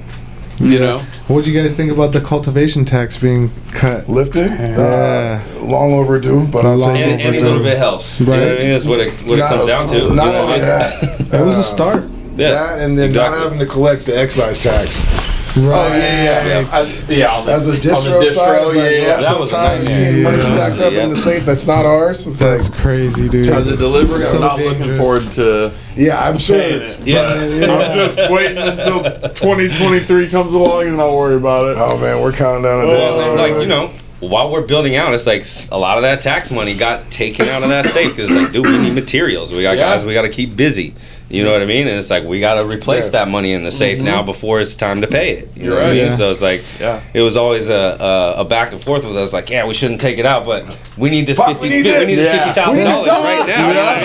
You 0.58 0.78
know, 0.78 1.00
What 1.28 1.44
do 1.44 1.50
you 1.50 1.58
guys 1.62 1.74
think 1.74 1.90
about 1.90 2.12
the 2.12 2.20
cultivation 2.20 2.84
tax 2.84 3.16
being 3.16 3.50
cut? 3.72 4.08
Lifted, 4.10 4.50
Yeah. 4.50 5.40
uh, 5.62 5.64
long 5.64 5.94
overdue, 5.94 6.40
but 6.52 6.66
I'll 6.66 6.76
Long 6.76 6.96
take 6.96 7.06
And 7.06 7.20
it. 7.20 7.24
any 7.24 7.38
little 7.40 7.62
bit 7.62 7.78
helps. 7.78 8.20
You 8.20 8.26
know 8.26 8.32
what 8.32 8.42
I 8.42 8.58
mean? 8.58 8.70
That's 8.70 8.84
what 8.84 9.00
it 9.00 9.12
what 9.24 9.38
it 9.38 9.42
comes 9.48 9.64
down 9.66 9.86
to. 9.88 9.96
You 9.96 10.08
Not 10.10 10.14
know 10.14 10.22
what 10.24 10.34
I 10.34 10.38
only 10.40 10.58
mean? 10.58 11.28
that, 11.30 11.40
It 11.40 11.46
was 11.46 11.56
a 11.56 11.62
start. 11.64 12.04
Yeah. 12.36 12.50
That 12.50 12.78
and 12.80 12.98
then 12.98 13.06
Exactly. 13.06 13.38
not 13.38 13.44
having 13.44 13.58
to 13.60 13.66
collect 13.66 14.04
the 14.04 14.18
excise 14.18 14.62
tax. 14.62 15.08
Oh 15.56 15.88
yeah, 15.88 15.96
yeah, 15.96 16.60
yeah. 16.60 16.68
I, 16.72 17.04
yeah 17.08 17.30
on 17.34 17.46
the- 17.46 17.52
As 17.52 17.66
a 17.66 17.70
on 17.72 17.76
the 17.76 17.82
distro, 17.82 17.94
side, 17.94 18.22
it's 18.22 18.36
yeah, 18.36 18.82
like, 18.82 18.92
yeah. 18.94 19.14
I'm 19.14 19.20
That 19.20 19.24
so 19.24 19.40
was 19.40 19.50
a 19.50 19.54
tired 19.54 19.78
of 19.80 19.84
nightmare. 19.86 20.10
seeing 20.12 20.22
money 20.22 20.36
Yeah. 20.38 20.42
stacked 20.44 20.80
up 20.80 20.92
Yeah. 20.92 21.02
in 21.04 21.10
the 21.10 21.16
safe 21.16 21.44
that's 21.44 21.66
not 21.66 21.86
ours. 21.86 22.26
It's 22.26 22.38
That's 22.38 22.70
like, 22.70 22.78
crazy, 22.80 23.28
dude. 23.28 23.48
As 23.48 23.68
a 23.68 23.76
deliverer, 23.76 24.06
So 24.18 24.36
I'm 24.36 24.40
not 24.42 24.58
looking 24.60 24.96
forward 24.96 25.32
to 25.32 25.72
yeah, 25.96 26.22
I'm 26.28 26.38
sure. 26.38 26.56
it. 26.60 26.98
Yeah. 27.04 27.34
but 27.60 27.70
I'm 27.70 27.98
just 27.98 28.30
waiting 28.30 28.58
until 28.58 29.02
2023 29.02 30.28
comes 30.28 30.54
along 30.54 30.86
and 30.88 31.00
I'll 31.00 31.16
worry 31.16 31.34
about 31.36 31.70
it. 31.70 31.76
Oh 31.80 31.98
man, 31.98 32.20
we're 32.22 32.32
counting 32.32 32.62
down 32.62 32.82
the 32.82 32.88
Well, 32.88 33.18
days. 33.18 33.28
Oh, 33.28 33.34
like 33.34 33.60
you 33.62 33.66
know, 33.66 33.90
while 34.20 34.50
we're 34.50 34.66
building 34.66 34.96
out, 34.96 35.14
it's 35.14 35.26
like 35.26 35.40
s- 35.42 35.68
a 35.72 35.78
lot 35.78 35.96
of 35.96 36.02
that 36.02 36.20
tax 36.20 36.50
money 36.50 36.76
got 36.76 37.10
taken 37.10 37.48
out 37.48 37.62
of 37.62 37.70
that 37.70 37.86
safe 37.86 38.14
because 38.14 38.30
like, 38.30 38.52
dude, 38.52 38.66
we 38.66 38.78
need 38.78 38.94
materials. 38.94 39.50
We 39.52 39.62
got 39.62 39.76
Yeah. 39.78 39.88
guys. 39.90 40.04
We 40.04 40.14
got 40.14 40.22
to 40.22 40.28
keep 40.28 40.54
busy. 40.56 40.94
You 41.32 41.44
know 41.44 41.52
what 41.52 41.62
I 41.62 41.64
mean? 41.64 41.86
And 41.86 41.96
it's 41.96 42.10
like 42.10 42.24
we 42.24 42.40
got 42.40 42.54
to 42.56 42.64
replace 42.66 43.04
Yeah. 43.06 43.10
that 43.24 43.28
money 43.28 43.52
in 43.52 43.62
the 43.62 43.70
safe 43.70 44.00
now 44.00 44.20
before 44.20 44.60
it's 44.60 44.74
time 44.74 45.00
to 45.02 45.06
pay 45.06 45.34
it. 45.34 45.56
You 45.56 45.62
You're 45.66 45.74
know 45.74 45.76
what 45.82 45.84
I 45.86 45.94
mean? 45.94 46.04
Yeah. 46.06 46.10
So 46.10 46.30
it's 46.32 46.42
like 46.42 46.64
Yeah. 46.80 47.00
it 47.14 47.20
was 47.20 47.36
always 47.36 47.68
a, 47.68 47.74
a 48.00 48.34
a 48.40 48.44
back 48.44 48.72
and 48.72 48.82
forth 48.82 49.04
with 49.04 49.16
us. 49.16 49.32
Like, 49.32 49.48
yeah, 49.48 49.64
we 49.64 49.72
shouldn't 49.74 50.00
take 50.00 50.18
it 50.18 50.26
out, 50.26 50.44
but 50.44 50.64
we 50.98 51.08
need 51.08 51.26
this 51.28 51.38
Fuck, 51.38 51.48
fifty. 51.48 51.68
we 51.68 51.74
need 51.76 51.84
we 51.84 51.90
this. 51.92 52.08
need 52.08 52.14
this 52.16 52.26
Yeah. 52.34 52.44
fifty 52.46 52.60
thousand 52.60 52.84
dollars 52.84 53.06
right 53.08 53.46
now. 53.46 53.68
You 53.70 53.74
know 53.74 53.84
what 53.84 53.96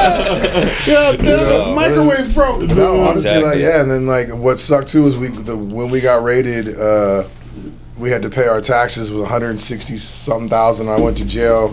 I 0.00 0.52
mean? 0.52 0.68
Yeah, 0.86 1.12
the 1.16 1.36
So- 1.36 1.74
microwave 1.74 2.34
broke. 2.34 2.62
No, 2.62 3.00
honestly, 3.02 3.30
Exactly. 3.30 3.42
like 3.50 3.58
yeah, 3.58 3.80
and 3.80 3.88
then 3.90 4.06
like 4.06 4.28
what 4.30 4.58
sucked 4.58 4.88
too 4.88 5.06
is 5.06 5.16
we 5.16 5.28
the, 5.28 5.56
when 5.56 5.90
we 5.90 6.00
got 6.00 6.22
raided, 6.24 6.76
uh, 6.78 7.24
we 7.98 8.10
had 8.10 8.22
to 8.22 8.30
pay 8.30 8.46
our 8.48 8.60
taxes 8.60 9.10
was 9.12 9.20
160 9.20 9.96
some 9.96 10.48
thousand. 10.48 10.88
I 10.88 10.98
went 10.98 11.16
to 11.18 11.24
jail, 11.24 11.72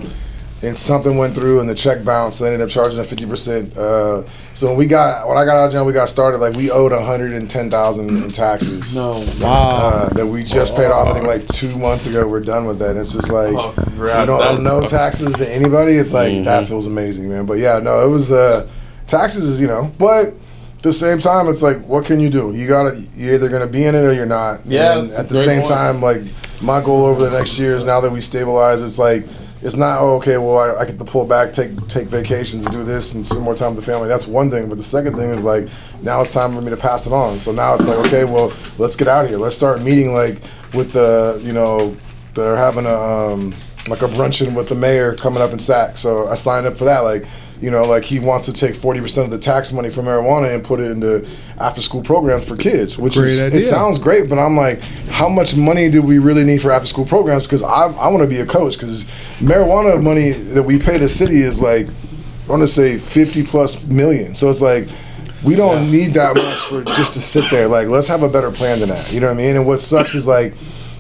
and 0.61 0.77
something 0.77 1.17
went 1.17 1.35
through, 1.35 1.59
and 1.61 1.69
the 1.69 1.75
check 1.75 2.03
bounced. 2.03 2.39
So 2.39 2.45
I 2.45 2.49
ended 2.49 2.61
up 2.61 2.69
charging 2.69 2.99
a 2.99 3.03
50 3.03 3.25
percent. 3.25 3.77
Uh, 3.77 4.23
so 4.53 4.67
when 4.67 4.77
we 4.77 4.85
got 4.85 5.27
when 5.27 5.37
I 5.37 5.45
got 5.45 5.57
out 5.57 5.67
of 5.67 5.71
jail, 5.71 5.85
we 5.85 5.93
got 5.93 6.09
started 6.09 6.39
like 6.39 6.55
we 6.55 6.69
owed 6.69 6.91
110,000 6.91 8.09
in 8.09 8.31
taxes. 8.31 8.95
No. 8.95 9.25
Wow. 9.39 9.75
Uh, 9.75 10.09
that 10.09 10.27
we 10.27 10.43
just 10.43 10.75
paid 10.75 10.91
off. 10.91 11.07
I 11.07 11.13
think 11.13 11.25
like 11.27 11.47
two 11.47 11.75
months 11.77 12.05
ago. 12.05 12.27
We're 12.27 12.41
done 12.41 12.65
with 12.65 12.79
that. 12.79 12.91
And 12.91 12.99
it's 12.99 13.13
just 13.13 13.31
like 13.31 13.53
Oh, 13.55 13.73
you 14.21 14.25
don't 14.25 14.29
owe 14.29 14.57
no 14.57 14.85
taxes 14.85 15.33
to 15.35 15.49
anybody. 15.49 15.93
It's 15.93 16.13
like 16.13 16.43
that 16.43 16.67
feels 16.67 16.87
amazing, 16.87 17.29
man. 17.29 17.45
But 17.45 17.59
yeah, 17.59 17.79
no, 17.79 18.05
it 18.05 18.09
was 18.09 18.31
uh, 18.31 18.69
taxes 19.07 19.45
is 19.45 19.61
you 19.61 19.67
know, 19.67 19.91
but 19.97 20.27
at 20.27 20.83
the 20.83 20.93
same 20.93 21.19
time, 21.19 21.47
it's 21.47 21.61
like 21.61 21.85
what 21.85 22.05
can 22.05 22.19
you 22.19 22.29
do? 22.29 22.53
You 22.53 22.67
gotta 22.67 23.01
you're 23.15 23.35
either 23.35 23.49
gonna 23.49 23.67
be 23.67 23.83
in 23.85 23.95
it 23.95 24.03
or 24.03 24.13
you're 24.13 24.25
not. 24.25 24.65
Yeah, 24.65 24.95
then 24.95 25.19
at 25.19 25.29
the 25.29 25.43
same 25.43 25.61
point. 25.61 25.69
time, 25.69 26.01
like 26.01 26.21
my 26.61 26.81
goal 26.81 27.05
over 27.05 27.21
the 27.29 27.37
next 27.37 27.57
year 27.57 27.75
is 27.75 27.85
now 27.85 28.01
that 28.01 28.11
we 28.11 28.19
stabilize, 28.21 28.83
it's 28.83 28.99
like. 28.99 29.25
It's 29.61 29.75
not 29.75 29.99
oh, 29.99 30.15
okay. 30.15 30.37
Well, 30.37 30.57
I, 30.57 30.81
I 30.81 30.85
get 30.85 30.97
to 30.97 31.05
pull 31.05 31.25
back, 31.25 31.51
take 31.51 31.87
take 31.87 32.07
vacations, 32.07 32.65
do 32.65 32.83
this, 32.83 33.13
and 33.13 33.27
spend 33.27 33.41
more 33.41 33.55
time 33.55 33.75
with 33.75 33.85
the 33.85 33.91
family. 33.91 34.07
That's 34.07 34.27
one 34.27 34.49
thing. 34.49 34.69
But 34.69 34.77
the 34.77 34.83
second 34.83 35.15
thing 35.15 35.29
is 35.31 35.43
like 35.43 35.67
now 36.01 36.21
it's 36.21 36.33
time 36.33 36.53
for 36.53 36.61
me 36.61 36.69
to 36.69 36.77
pass 36.77 37.05
it 37.05 37.13
on. 37.13 37.39
So 37.39 37.51
now 37.51 37.75
it's 37.75 37.85
like 37.87 37.97
okay, 38.07 38.23
well, 38.23 38.53
let's 38.77 38.95
get 38.95 39.07
out 39.07 39.25
of 39.25 39.29
here. 39.31 39.39
Let's 39.39 39.55
start 39.55 39.81
meeting 39.81 40.13
like 40.13 40.41
with 40.73 40.93
the 40.93 41.41
you 41.43 41.51
know 41.51 41.95
they're 42.35 42.55
having 42.55 42.85
a 42.85 42.95
um, 42.95 43.53
like 43.87 44.01
a 44.01 44.07
bruncheon 44.07 44.55
with 44.55 44.69
the 44.69 44.75
mayor 44.75 45.15
coming 45.15 45.41
up 45.41 45.51
in 45.51 45.59
Sac. 45.59 45.97
So 45.97 46.27
I 46.27 46.35
signed 46.35 46.67
up 46.67 46.75
for 46.75 46.85
that. 46.85 47.01
Like, 47.01 47.25
you 47.61 47.69
know, 47.71 47.83
like 47.83 48.05
he 48.05 48.19
wants 48.19 48.45
to 48.45 48.53
take 48.53 48.75
forty 48.75 49.01
percent 49.01 49.25
of 49.25 49.31
the 49.31 49.37
tax 49.37 49.71
money 49.71 49.89
from 49.89 50.05
marijuana 50.05 50.53
and 50.53 50.63
put 50.63 50.79
it 50.79 50.91
into 50.91 51.27
after 51.59 51.81
school 51.81 52.01
programs 52.01 52.47
for 52.47 52.55
kids, 52.55 52.97
which 52.97 53.15
Great 53.15 53.29
is 53.29 53.45
idea. 53.45 53.59
it 53.59 53.63
sounds 53.63 53.99
great, 53.99 54.29
but 54.29 54.39
I'm 54.39 54.55
like, 54.55 54.81
how 55.09 55.27
much 55.27 55.55
money 55.55 55.89
do 55.89 56.01
we 56.01 56.19
really 56.19 56.43
need 56.43 56.61
for 56.61 56.71
after 56.71 56.87
school 56.87 57.05
programs? 57.05 57.43
Because 57.43 57.63
I 57.63 57.87
I 57.87 58.07
want 58.07 58.21
to 58.23 58.27
be 58.27 58.39
a 58.39 58.45
coach 58.45 58.73
because 58.75 59.03
marijuana 59.39 60.01
money 60.01 60.31
that 60.31 60.63
we 60.63 60.79
pay 60.79 60.97
the 60.97 61.09
city 61.09 61.41
is 61.41 61.61
like 61.61 61.87
I 61.87 62.49
want 62.49 62.61
to 62.61 62.67
say 62.67 62.97
fifty 62.97 63.43
plus 63.43 63.85
million. 63.85 64.33
So 64.35 64.49
it's 64.49 64.61
like. 64.61 64.87
We 65.41 65.55
don't 65.55 65.89
need 65.89 66.15
that 66.15 66.35
much 66.35 66.59
for 66.65 66.83
just 66.83 67.13
to 67.13 67.21
sit 67.21 67.49
there. 67.49 67.69
Like, 67.69 67.87
let's 67.87 68.09
have 68.09 68.23
a 68.23 68.27
better 68.27 68.51
plan 68.51 68.81
than 68.81 68.89
that. 68.89 69.09
You 69.13 69.21
know 69.21 69.27
what 69.27 69.35
I 69.35 69.37
mean? 69.37 69.55
And 69.55 69.65
what 69.65 69.79
sucks 69.79 70.13
is 70.13 70.27
like, 70.27 70.53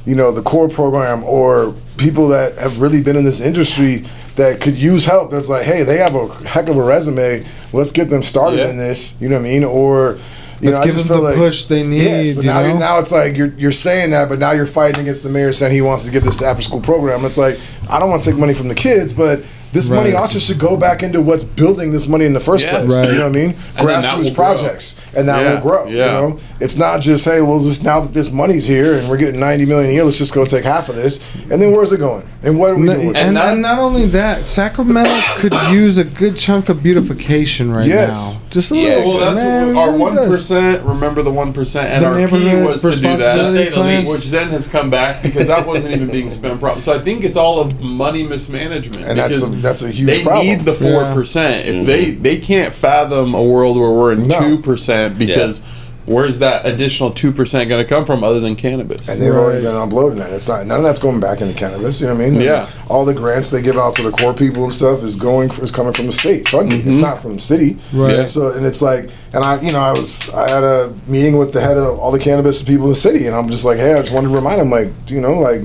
you 0.05 0.15
know, 0.15 0.31
the 0.31 0.41
core 0.41 0.69
program 0.69 1.25
or 1.25 1.75
people 1.99 2.29
that 2.29 2.57
have 2.57 2.81
really 2.81 3.01
been 3.01 3.15
in 3.15 3.23
this 3.25 3.39
industry 3.41 4.05
that 4.35 4.61
could 4.61 4.75
use 4.75 5.05
help. 5.05 5.29
That's 5.31 5.49
like, 5.49 5.65
hey, 5.65 5.83
they 5.83 5.97
have 5.97 6.15
a 6.15 6.27
heck 6.47 6.69
of 6.69 6.77
a 6.77 6.81
resume. 6.81 7.45
Let's 7.73 7.91
get 7.91 8.09
them 8.09 8.23
started 8.23 8.59
Yeah. 8.59 8.69
in 8.69 8.77
this. 8.77 9.15
You 9.21 9.29
know 9.29 9.35
what 9.35 9.41
I 9.45 9.49
mean? 9.49 9.63
Or 9.65 10.17
you 10.61 10.69
Let's 10.71 10.79
know, 10.79 10.85
give 10.85 10.97
them 10.97 11.07
the 11.07 11.17
like, 11.21 11.35
push 11.35 11.65
they 11.65 11.83
Yes, 11.83 12.27
need, 12.27 12.35
but 12.35 12.43
you 12.45 12.49
now, 12.49 12.77
now 12.77 12.99
it's 12.99 13.11
like 13.11 13.37
you're 13.37 13.53
you're 13.57 13.71
saying 13.71 14.11
that, 14.11 14.27
but 14.29 14.39
now 14.39 14.51
you're 14.51 14.65
fighting 14.65 15.01
against 15.01 15.23
the 15.23 15.29
mayor 15.29 15.51
saying 15.53 15.73
he 15.73 15.81
wants 15.81 16.05
to 16.05 16.11
give 16.11 16.23
this 16.23 16.35
to 16.37 16.45
after 16.45 16.61
school 16.61 16.81
program. 16.81 17.23
It's 17.25 17.37
like 17.37 17.57
I 17.89 17.99
don't 17.99 18.09
want 18.09 18.21
to 18.23 18.29
take 18.31 18.39
money 18.39 18.53
from 18.53 18.67
the 18.67 18.75
kids, 18.75 19.13
but 19.13 19.41
this 19.71 19.89
money 19.89 20.13
also 20.13 20.39
should 20.39 20.59
go 20.59 20.75
back 20.75 21.03
into 21.03 21.21
what's 21.21 21.43
building 21.43 21.91
this 21.91 22.07
money 22.07 22.25
in 22.25 22.33
the 22.33 22.39
first 22.39 22.65
Yeah. 22.65 22.79
place. 22.79 22.93
Right. 22.95 23.09
You 23.09 23.15
know 23.15 23.21
what 23.27 23.35
I 23.35 23.35
mean? 23.35 23.55
And 23.77 23.87
then 23.87 24.01
that 24.01 24.03
Grassroots 24.17 24.23
grow. 24.25 24.33
projects, 24.33 24.95
and 25.15 25.29
that 25.29 25.41
Yeah, 25.41 25.53
will 25.53 25.61
grow. 25.61 25.87
You 25.87 25.97
yeah. 25.97 26.05
know, 26.11 26.37
it's 26.59 26.75
not 26.77 27.01
just 27.01 27.25
hey, 27.25 27.41
well, 27.41 27.59
just 27.59 27.83
now 27.83 27.99
that 28.01 28.13
this 28.13 28.31
money's 28.31 28.65
here 28.67 28.95
and 28.95 29.07
we're 29.09 29.17
getting 29.17 29.39
ninety 29.39 29.65
million 29.65 29.89
a 29.91 29.93
year, 29.93 30.03
let's 30.03 30.17
just 30.17 30.33
go 30.33 30.43
take 30.45 30.65
half 30.65 30.89
of 30.89 30.95
this, 30.95 31.19
and 31.51 31.61
then 31.61 31.71
where's 31.71 31.91
it 31.91 31.99
going? 31.99 32.23
And 32.41 32.57
what 32.57 32.71
are 32.71 32.75
we 32.77 32.85
doing? 32.87 33.07
with 33.07 33.15
and, 33.15 33.27
and, 33.27 33.35
that's- 33.35 33.57
not 33.57 33.79
only 33.79 34.05
that, 34.07 34.45
Sacramento 34.45 35.11
could 35.37 35.53
use 35.71 35.97
a 35.97 36.03
good 36.03 36.35
chunk 36.37 36.69
of 36.69 36.81
beautification 36.81 37.71
right 37.71 37.85
Yes. 37.85 38.35
now. 38.35 38.41
Just 38.49 38.71
a 38.71 38.77
Yeah, 38.77 38.95
little 38.95 39.09
Well, 39.09 39.19
bit, 39.19 39.35
that's 39.35 39.35
man. 39.65 39.75
what, 39.75 39.89
our 39.89 39.97
one 39.97 40.15
does. 40.15 40.51
Remember 40.83 41.21
the 41.21 41.31
one 41.31 41.53
percent, 41.53 41.89
and 41.91 42.01
The 42.01 42.07
our 42.07 42.15
neighborhood 42.17 42.65
was 42.65 42.81
to 42.81 42.91
do 43.07 43.17
that, 43.17 43.35
To 43.35 43.51
say 43.51 43.69
the 43.69 43.79
least. 43.81 44.11
which 44.11 44.27
then 44.27 44.49
has 44.49 44.67
come 44.67 44.89
back 44.89 45.21
because 45.21 45.47
that 45.47 45.67
wasn't 45.67 45.93
even 45.93 46.07
being 46.09 46.29
spent 46.29 46.59
properly. 46.59 46.81
So 46.81 46.93
I 46.93 46.99
think 46.99 47.23
it's 47.23 47.37
all 47.37 47.59
of 47.59 47.79
money 47.81 48.23
mismanagement. 48.23 49.05
And 49.05 49.19
that's 49.19 49.39
because 49.39 49.53
a- 49.53 49.58
that's 49.61 49.81
a 49.81 49.91
huge 49.91 50.07
They 50.07 50.23
problem. 50.23 50.45
need 50.45 50.61
the 50.61 50.73
four 50.73 51.03
percent. 51.13 51.67
If 51.67 51.75
mm-hmm. 51.75 51.85
they 51.85 52.11
they 52.11 52.37
can't 52.37 52.73
fathom 52.73 53.33
a 53.33 53.43
world 53.43 53.77
where 53.77 53.91
we're 53.91 54.13
in 54.13 54.27
No. 54.27 54.39
two 54.39 54.57
percent 54.59 55.17
because 55.17 55.63
where's 56.05 56.39
that 56.39 56.65
additional 56.65 57.11
two 57.11 57.31
percent 57.31 57.69
going 57.69 57.83
to 57.83 57.87
come 57.87 58.03
from 58.03 58.23
other 58.23 58.39
than 58.39 58.55
cannabis? 58.55 59.07
And 59.07 59.21
they've 59.21 59.31
already 59.31 59.63
Right. 59.63 59.71
been 59.71 59.75
uploading 59.75 60.17
that. 60.19 60.31
It's 60.31 60.47
not 60.47 60.65
none 60.65 60.79
of 60.79 60.83
that's 60.83 60.99
going 60.99 61.19
back 61.19 61.41
into 61.41 61.53
cannabis. 61.53 62.01
You 62.01 62.07
know 62.07 62.15
what 62.15 62.23
I 62.25 62.29
mean? 62.29 62.41
Yeah. 62.41 62.67
All 62.87 63.05
the 63.05 63.13
grants 63.13 63.51
they 63.51 63.61
give 63.61 63.77
out 63.77 63.95
to 63.95 64.01
the 64.01 64.11
core 64.11 64.33
people 64.33 64.63
and 64.63 64.73
stuff 64.73 65.03
is 65.03 65.15
going 65.15 65.51
is 65.61 65.69
coming 65.69 65.93
from 65.93 66.07
the 66.07 66.13
state 66.13 66.49
funding. 66.49 66.79
It's 66.79 66.89
mm-hmm. 66.89 67.01
not 67.01 67.21
from 67.21 67.35
the 67.35 67.41
city. 67.41 67.77
Right. 67.93 68.15
Yeah. 68.15 68.25
So 68.25 68.51
and 68.53 68.65
it's 68.65 68.81
like, 68.81 69.09
and 69.33 69.43
I, 69.43 69.61
you 69.61 69.71
know, 69.71 69.81
I 69.81 69.91
was 69.91 70.33
I 70.33 70.49
had 70.49 70.63
a 70.63 70.93
meeting 71.07 71.37
with 71.37 71.53
the 71.53 71.61
head 71.61 71.77
of 71.77 71.99
all 71.99 72.11
the 72.11 72.19
cannabis 72.19 72.63
people 72.63 72.85
in 72.85 72.89
the 72.89 72.95
city, 72.95 73.27
and 73.27 73.35
I'm 73.35 73.49
just 73.49 73.63
like, 73.63 73.77
hey, 73.77 73.93
I 73.93 73.99
just 74.01 74.11
wanted 74.11 74.29
to 74.29 74.35
remind 74.35 74.59
them, 74.59 74.71
like, 74.71 74.89
you 75.07 75.21
know, 75.21 75.33
like 75.33 75.61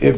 if 0.00 0.16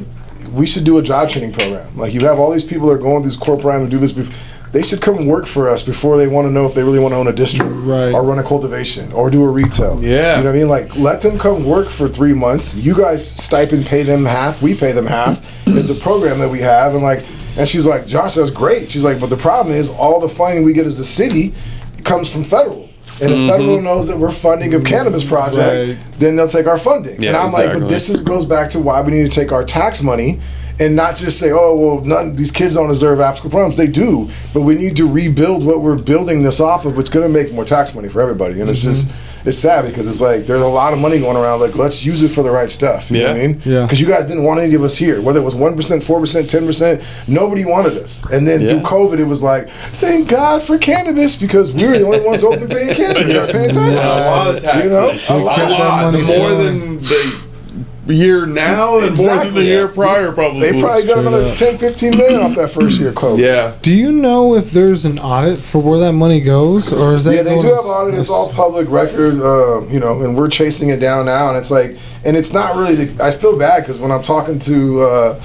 we 0.57 0.67
should 0.67 0.85
do 0.85 0.99
a 0.99 1.03
job 1.03 1.29
training 1.29 1.53
program. 1.53 1.97
Like 1.97 2.13
you 2.15 2.21
have 2.21 2.39
all 2.39 2.51
these 2.51 2.65
people 2.65 2.89
that 2.89 2.95
are 2.95 2.99
going 2.99 3.23
through 3.23 3.31
this 3.31 3.39
corporate 3.39 3.83
to 3.83 3.89
do 3.89 3.99
this. 3.99 4.13
Bef- 4.13 4.33
they 4.73 4.83
should 4.83 5.01
come 5.01 5.27
work 5.27 5.47
for 5.47 5.69
us 5.69 5.83
before 5.83 6.19
they 6.19 6.27
want 6.27 6.47
to 6.49 6.53
know 6.53 6.67
if 6.67 6.75
they 6.75 6.83
really 6.83 6.99
want 6.99 7.13
to 7.13 7.17
own 7.17 7.29
a 7.29 7.33
district 7.33 7.71
Right. 7.73 8.13
or 8.13 8.23
run 8.25 8.39
a 8.39 8.43
cultivation 8.43 9.11
or 9.13 9.31
do 9.31 9.43
a 9.45 9.49
retail. 9.51 10.03
Yeah. 10.03 10.37
You 10.39 10.43
know 10.45 10.51
what 10.51 10.57
I 10.57 10.59
mean? 10.59 10.69
Like, 10.69 10.97
let 10.99 11.21
them 11.23 11.39
come 11.39 11.65
work 11.65 11.89
for 11.89 12.09
three 12.09 12.35
months. 12.35 12.75
You 12.75 12.95
guys 12.95 13.27
stipend 13.27 13.87
pay 13.87 14.03
them 14.03 14.25
half. 14.27 14.61
We 14.61 14.75
pay 14.75 14.93
them 14.93 15.07
half. 15.07 15.41
it's 15.67 15.89
a 15.89 15.95
program 15.95 16.41
that 16.41 16.51
we 16.51 16.61
have, 16.61 16.95
and 16.95 17.03
like, 17.03 17.25
and 17.57 17.67
she's 17.67 17.87
like, 17.87 18.07
Josh, 18.07 18.35
that's 18.35 18.51
great. 18.51 18.91
She's 18.91 19.05
like, 19.05 19.19
but 19.19 19.31
the 19.31 19.37
problem 19.37 19.75
is, 19.75 19.89
all 19.89 20.21
the 20.21 20.29
funding 20.29 20.63
we 20.65 20.75
get 20.75 20.85
as 20.85 20.99
the 20.99 21.05
city 21.05 21.55
comes 22.05 22.29
from 22.31 22.45
federal. 22.45 22.86
And 23.21 23.33
if 23.33 23.51
federal 23.51 23.81
knows 23.81 24.09
that 24.09 24.19
we're 24.19 24.31
funding 24.31 24.75
a 24.75 24.81
cannabis 24.81 25.25
project, 25.25 25.57
Right. 25.99 26.19
then 26.19 26.37
they'll 26.37 26.49
take 26.49 26.67
our 26.67 26.77
funding. 26.77 27.21
Yeah, 27.23 27.29
and 27.31 27.37
I'm 27.39 27.53
like, 27.53 27.73
but 27.79 27.89
this 27.89 28.09
is, 28.11 28.21
goes 28.21 28.45
back 28.45 28.69
to 28.71 28.79
why 28.79 29.01
we 29.01 29.13
need 29.13 29.31
to 29.31 29.41
take 29.41 29.53
our 29.53 29.65
tax 29.65 30.03
money 30.03 30.41
and 30.79 30.95
not 30.95 31.17
just 31.17 31.39
say, 31.39 31.51
oh, 31.53 31.75
well, 31.75 32.05
none 32.05 32.37
these 32.37 32.53
kids 32.53 32.75
don't 32.75 32.89
deserve 32.89 33.19
after 33.19 33.49
problems. 33.49 33.79
They 33.79 33.87
do, 33.87 34.31
but 34.53 34.61
we 34.61 34.75
need 34.75 34.97
to 34.97 35.11
rebuild 35.11 35.65
what 35.65 35.81
we're 35.81 35.97
building 35.97 36.43
this 36.43 36.61
off 36.61 36.85
of, 36.85 36.97
which 36.99 37.05
is 37.05 37.11
going 37.11 37.27
to 37.27 37.33
make 37.33 37.53
more 37.55 37.65
tax 37.65 37.95
money 37.95 38.09
for 38.11 38.21
everybody. 38.21 38.61
And 38.61 38.69
it's 38.69 38.83
just, 38.83 39.07
Mm-hmm. 39.07 39.26
It's 39.47 39.59
sad 39.59 39.85
because 39.87 40.09
it's 40.09 40.21
like 40.21 40.45
there's 40.45 40.63
a 40.63 40.69
lot 40.69 40.93
of 40.93 40.99
money 40.99 41.21
going 41.21 41.37
around. 41.37 41.61
Like, 41.61 41.77
let's 41.77 42.05
use 42.05 42.23
it 42.23 42.29
for 42.29 42.43
the 42.43 42.51
right 42.51 42.71
stuff. 42.71 43.11
You 43.11 43.21
know 43.23 43.29
what 43.33 43.37
I 43.41 43.47
mean? 43.47 43.63
Yeah. 43.65 43.83
Because 43.83 44.01
you 44.01 44.07
guys 44.07 44.27
didn't 44.27 44.45
want 44.45 44.61
any 44.61 44.75
of 44.75 44.83
us 44.83 44.97
here, 44.97 45.23
whether 45.23 45.41
it 45.41 45.45
was 45.45 45.55
1%, 45.55 45.75
4%, 45.77 46.43
10%, 46.43 47.29
nobody 47.29 47.65
wanted 47.65 47.97
us. 47.99 48.25
And 48.33 48.47
then 48.47 48.67
through 48.67 48.81
COVID, 48.81 49.19
it 49.19 49.25
was 49.25 49.43
like, 49.43 49.69
thank 49.71 50.29
God 50.29 50.63
for 50.63 50.77
cannabis 50.79 51.37
because 51.37 51.73
we 51.73 51.87
were 51.87 51.99
the 51.99 52.05
only 52.05 52.21
ones 52.21 52.43
open 52.43 52.69
paying 52.69 52.95
cannabis, 52.97 53.37
or 53.37 53.53
paying 53.53 53.71
taxes. 53.71 54.05
a 54.05 54.09
lot 54.09 54.55
of 54.57 54.63
taxes. 54.63 54.85
You 54.85 54.91
know? 54.91 55.11
A 55.31 55.37
a 55.37 55.45
lot. 55.45 55.57
kept 55.57 55.69
that 55.71 55.79
lot 55.79 56.13
more 56.13 56.23
flowing. 56.25 56.65
than 56.65 56.97
the 56.99 57.46
year 58.09 58.47
now, 58.47 58.99
and 58.99 59.01
more 59.01 59.01
than 59.01 59.11
Exactly. 59.11 59.51
the 59.51 59.65
year 59.65 59.89
prior. 59.89 60.33
Probably. 60.33 60.61
They 60.61 60.81
probably 60.81 61.05
got 61.07 61.19
another 61.19 61.45
up. 61.47 61.57
10, 61.57 61.79
15 61.79 62.17
million 62.17 62.41
off 62.41 62.55
that 62.57 62.71
first 62.71 63.01
year 63.01 63.13
COVID. 63.13 63.39
Yeah. 63.39 63.75
Do 63.83 63.93
you 63.93 64.13
know 64.13 64.55
if 64.55 64.71
there's 64.71 65.05
an 65.05 65.19
audit 65.19 65.59
for 65.59 65.81
where 65.81 65.99
that 65.99 66.13
money 66.13 66.41
goes, 66.41 66.93
or 66.93 67.15
is 67.15 67.25
that 67.25 67.35
Yeah, 67.35 67.43
they 67.43 67.61
do 67.61 67.67
have 67.69 67.79
as- 67.79 67.85
audit. 67.87 68.15
It's 68.21 68.31
all 68.31 68.51
public 68.53 68.89
record, 68.91 69.41
uh, 69.41 69.83
you 69.89 69.99
know, 70.01 70.23
and 70.23 70.37
we're 70.37 70.49
chasing 70.49 70.91
it 70.91 71.01
down 71.01 71.27
now. 71.27 71.49
And 71.49 71.59
it's 71.59 71.71
like, 71.71 71.97
and 72.25 72.37
it's 72.37 72.53
not 72.53 72.77
really. 72.77 72.95
The, 73.07 73.25
I 73.25 73.31
feel 73.31 73.57
bad 73.59 73.83
because 73.83 73.99
when 73.99 74.11
I'm 74.11 74.23
talking 74.23 74.59
to, 74.61 75.01
uh, 75.03 75.43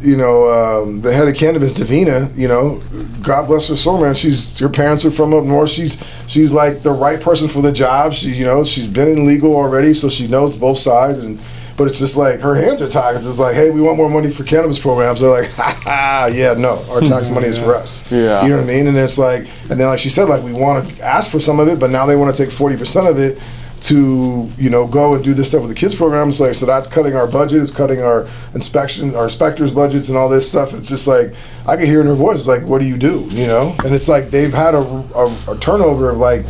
you 0.00 0.16
know, 0.16 0.82
um, 0.82 1.00
the 1.00 1.12
head 1.14 1.26
of 1.28 1.34
cannabis, 1.34 1.78
Davina, 1.78 2.36
you 2.36 2.46
know, 2.46 2.82
God 3.22 3.46
bless 3.46 3.68
her 3.68 3.76
soul, 3.76 4.00
man. 4.02 4.14
She's 4.14 4.58
her 4.58 4.68
parents 4.68 5.04
are 5.04 5.10
from 5.10 5.32
up 5.32 5.44
north. 5.44 5.70
She's 5.70 5.96
she's 6.26 6.52
like 6.52 6.82
the 6.82 6.92
right 6.92 7.20
person 7.20 7.48
for 7.48 7.62
the 7.62 7.72
job. 7.72 8.12
She, 8.12 8.30
you 8.30 8.44
know, 8.44 8.64
she's 8.64 8.86
been 8.86 9.08
in 9.08 9.26
legal 9.26 9.54
already, 9.56 9.94
so 9.94 10.08
she 10.08 10.28
knows 10.28 10.54
both 10.56 10.78
sides 10.78 11.18
and. 11.18 11.40
But 11.76 11.88
it's 11.88 11.98
just 11.98 12.16
like 12.16 12.40
her 12.40 12.54
hands 12.54 12.80
are 12.80 12.88
tied. 12.88 13.16
It's 13.16 13.38
like, 13.38 13.56
hey, 13.56 13.70
we 13.70 13.80
want 13.80 13.96
more 13.96 14.08
money 14.08 14.30
for 14.30 14.44
cannabis 14.44 14.78
programs. 14.78 15.20
They're 15.20 15.30
like, 15.30 15.50
ha 15.54 15.80
ha, 15.82 16.30
yeah, 16.32 16.54
no, 16.54 16.84
our 16.90 17.00
tax 17.00 17.30
money 17.30 17.46
is 17.46 17.58
for 17.58 17.74
us. 17.74 18.08
Yeah. 18.10 18.42
You 18.44 18.50
know 18.50 18.56
what 18.58 18.64
I 18.64 18.66
mean? 18.66 18.86
And 18.86 18.96
it's 18.96 19.18
like, 19.18 19.48
and 19.70 19.80
then 19.80 19.88
like 19.88 19.98
she 19.98 20.08
said, 20.08 20.28
like 20.28 20.42
we 20.42 20.52
want 20.52 20.88
to 20.88 21.02
ask 21.02 21.30
for 21.30 21.40
some 21.40 21.58
of 21.58 21.68
it, 21.68 21.80
but 21.80 21.90
now 21.90 22.06
they 22.06 22.16
want 22.16 22.34
to 22.34 22.44
take 22.44 22.52
forty 22.52 22.76
percent 22.76 23.08
of 23.08 23.18
it 23.18 23.38
to 23.80 24.50
you 24.56 24.70
know 24.70 24.86
go 24.86 25.14
and 25.14 25.22
do 25.22 25.34
this 25.34 25.50
stuff 25.50 25.60
with 25.60 25.68
the 25.68 25.76
kids 25.76 25.94
program. 25.94 26.30
It's 26.30 26.40
like 26.40 26.54
so 26.54 26.64
that's 26.64 26.88
cutting 26.88 27.14
our 27.16 27.26
budget. 27.26 27.60
It's 27.60 27.70
cutting 27.70 28.00
our 28.00 28.26
inspection, 28.54 29.14
our 29.14 29.24
inspectors' 29.24 29.72
budgets, 29.72 30.08
and 30.08 30.16
all 30.16 30.28
this 30.28 30.48
stuff. 30.48 30.72
It's 30.72 30.88
just 30.88 31.06
like 31.06 31.34
I 31.66 31.76
can 31.76 31.86
hear 31.86 32.00
in 32.00 32.06
her 32.06 32.14
voice, 32.14 32.38
it's 32.38 32.48
like, 32.48 32.62
what 32.62 32.80
do 32.80 32.86
you 32.86 32.96
do? 32.96 33.26
You 33.30 33.46
know? 33.46 33.76
And 33.84 33.94
it's 33.94 34.08
like 34.08 34.30
they've 34.30 34.54
had 34.54 34.74
a, 34.74 34.78
a, 34.78 35.52
a 35.52 35.58
turnover 35.58 36.10
of 36.10 36.18
like. 36.18 36.46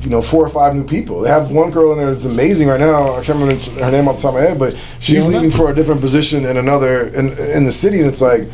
You 0.00 0.10
know, 0.10 0.20
four 0.20 0.44
or 0.44 0.48
five 0.50 0.74
new 0.74 0.84
people. 0.84 1.20
They 1.20 1.30
have 1.30 1.50
one 1.50 1.70
girl 1.70 1.92
in 1.92 1.98
there 1.98 2.10
that's 2.10 2.26
amazing 2.26 2.68
right 2.68 2.78
now. 2.80 3.14
I 3.14 3.24
can't 3.24 3.38
remember 3.38 3.54
her 3.82 3.90
name 3.90 4.06
off 4.06 4.16
the 4.16 4.22
top 4.22 4.34
of 4.34 4.34
my 4.34 4.40
head, 4.42 4.58
but 4.58 4.74
she's 5.00 5.24
Fiona? 5.24 5.36
leaving 5.38 5.50
for 5.50 5.70
a 5.70 5.74
different 5.74 6.02
position 6.02 6.44
in 6.44 6.56
another 6.58 7.06
in 7.06 7.30
in 7.38 7.64
the 7.64 7.72
city, 7.72 7.98
and 8.00 8.06
it's 8.06 8.20
like 8.20 8.48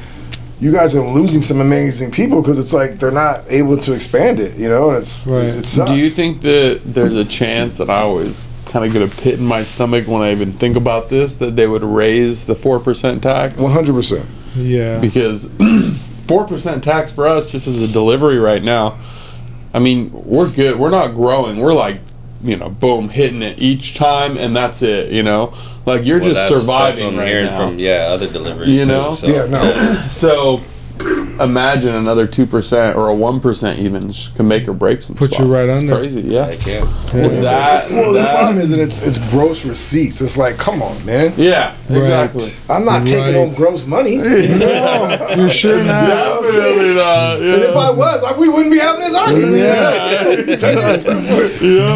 you 0.61 0.71
guys 0.71 0.95
are 0.95 1.01
losing 1.05 1.43
some 1.43 1.61
amazing 1.61 2.11
people 2.13 2.41
because 2.41 2.59
it's 2.59 2.73
like 2.73 2.97
they're 3.01 3.11
not 3.11 3.43
able 3.49 3.77
to 3.79 3.93
expand 3.95 4.39
it, 4.39 4.57
you 4.59 4.69
know, 4.69 4.91
and 4.91 4.99
it's 4.99 5.27
Right. 5.27 5.47
it 5.47 5.65
sucks. 5.65 5.91
Do 5.91 5.97
you 5.97 6.05
think 6.05 6.43
that 6.43 6.83
there's 6.85 7.15
a 7.15 7.25
chance 7.25 7.79
that 7.79 7.89
I 7.91 8.03
always 8.03 8.41
kind 8.67 8.85
of 8.85 8.93
get 8.93 9.03
a 9.03 9.09
pit 9.09 9.41
in 9.41 9.45
my 9.45 9.65
stomach 9.65 10.07
when 10.07 10.23
I 10.23 10.31
even 10.31 10.53
think 10.53 10.77
about 10.77 11.09
this 11.09 11.37
that 11.39 11.57
they 11.57 11.67
would 11.67 11.83
raise 11.83 12.45
the 12.45 12.55
four 12.55 12.79
percent 12.79 13.23
tax? 13.25 13.57
One 13.57 13.73
hundred 13.73 13.95
percent. 13.95 14.27
Yeah. 14.55 14.99
because 14.99 15.51
four 16.29 16.47
percent 16.47 16.85
tax 16.85 17.11
for 17.11 17.27
us 17.27 17.51
just 17.51 17.67
as 17.67 17.81
a 17.83 17.89
delivery 17.89 18.39
right 18.39 18.63
now. 18.63 19.01
I 19.73 19.79
mean, 19.79 20.11
we're 20.13 20.51
good. 20.51 20.79
We're 20.79 20.91
not 20.91 21.15
growing. 21.15 21.59
We're 21.59 21.75
like, 21.75 22.01
you 22.43 22.57
know, 22.57 22.71
boom, 22.71 23.09
hitting 23.11 23.43
it 23.43 23.61
each 23.63 23.95
time, 23.95 24.37
and 24.37 24.57
that's 24.57 24.83
it. 24.83 25.13
You 25.13 25.23
know, 25.23 25.53
like 25.87 26.07
you're 26.07 26.19
Well, 26.21 26.31
just 26.31 26.41
that's- 26.49 26.61
surviving 26.61 26.97
that's 26.97 26.99
what 27.05 27.13
I'm 27.13 27.19
right 27.19 27.29
hearing 27.29 27.47
now. 27.47 27.57
from 27.69 27.79
yeah 27.79 28.09
other 28.11 28.27
deliveries 28.29 28.79
You 28.79 28.85
too, 28.85 28.91
know? 28.91 29.13
so, 29.15 29.27
Yeah, 29.27 29.47
no. 29.47 29.95
So 30.11 30.61
imagine 31.39 31.95
another 31.95 32.27
two 32.27 32.47
percent 32.47 32.97
or 32.97 33.09
a 33.09 33.15
one 33.15 33.41
percent 33.41 33.79
even 33.79 34.13
can 34.35 34.49
make 34.49 34.67
or 34.67 34.73
break 34.73 35.03
some. 35.03 35.15
Put 35.17 35.31
you 35.33 35.37
spots. 35.37 35.49
right 35.51 35.69
It's 35.69 35.79
under. 35.81 35.97
Crazy, 35.97 36.21
yeah. 36.23 36.47
I 36.47 36.57
can. 36.57 36.87
With 37.13 37.41
that, 37.43 37.91
Well, 37.91 38.13
the 38.13 38.25
problem 38.25 38.59
is 38.59 38.71
that 38.71 38.81
it's 38.81 39.03
it's 39.03 39.19
gross 39.31 39.65
receipts. 39.65 40.21
It's 40.21 40.37
like, 40.37 40.57
come 40.59 40.83
on, 40.83 41.05
man. 41.05 41.33
yeah, 41.37 41.77
exactly. 41.89 42.51
I'm 42.69 42.85
not 42.85 43.07
taking 43.07 43.21
Right. 43.25 43.35
home 43.35 43.53
gross 43.55 43.87
money. 43.87 44.17
no, 44.19 45.29
you're 45.37 45.49
sure 45.49 45.83
not. 45.85 46.43
Definitely 46.43 46.95
not. 46.95 47.37
And 47.41 47.63
if 47.63 47.77
I 47.77 47.91
was, 47.91 48.23
I, 48.25 48.33
we 48.37 48.49
wouldn't 48.49 48.73
be 48.73 48.79
having 48.79 49.01
this 49.03 49.15
argument. 49.15 49.57
Yeah. 49.57 50.81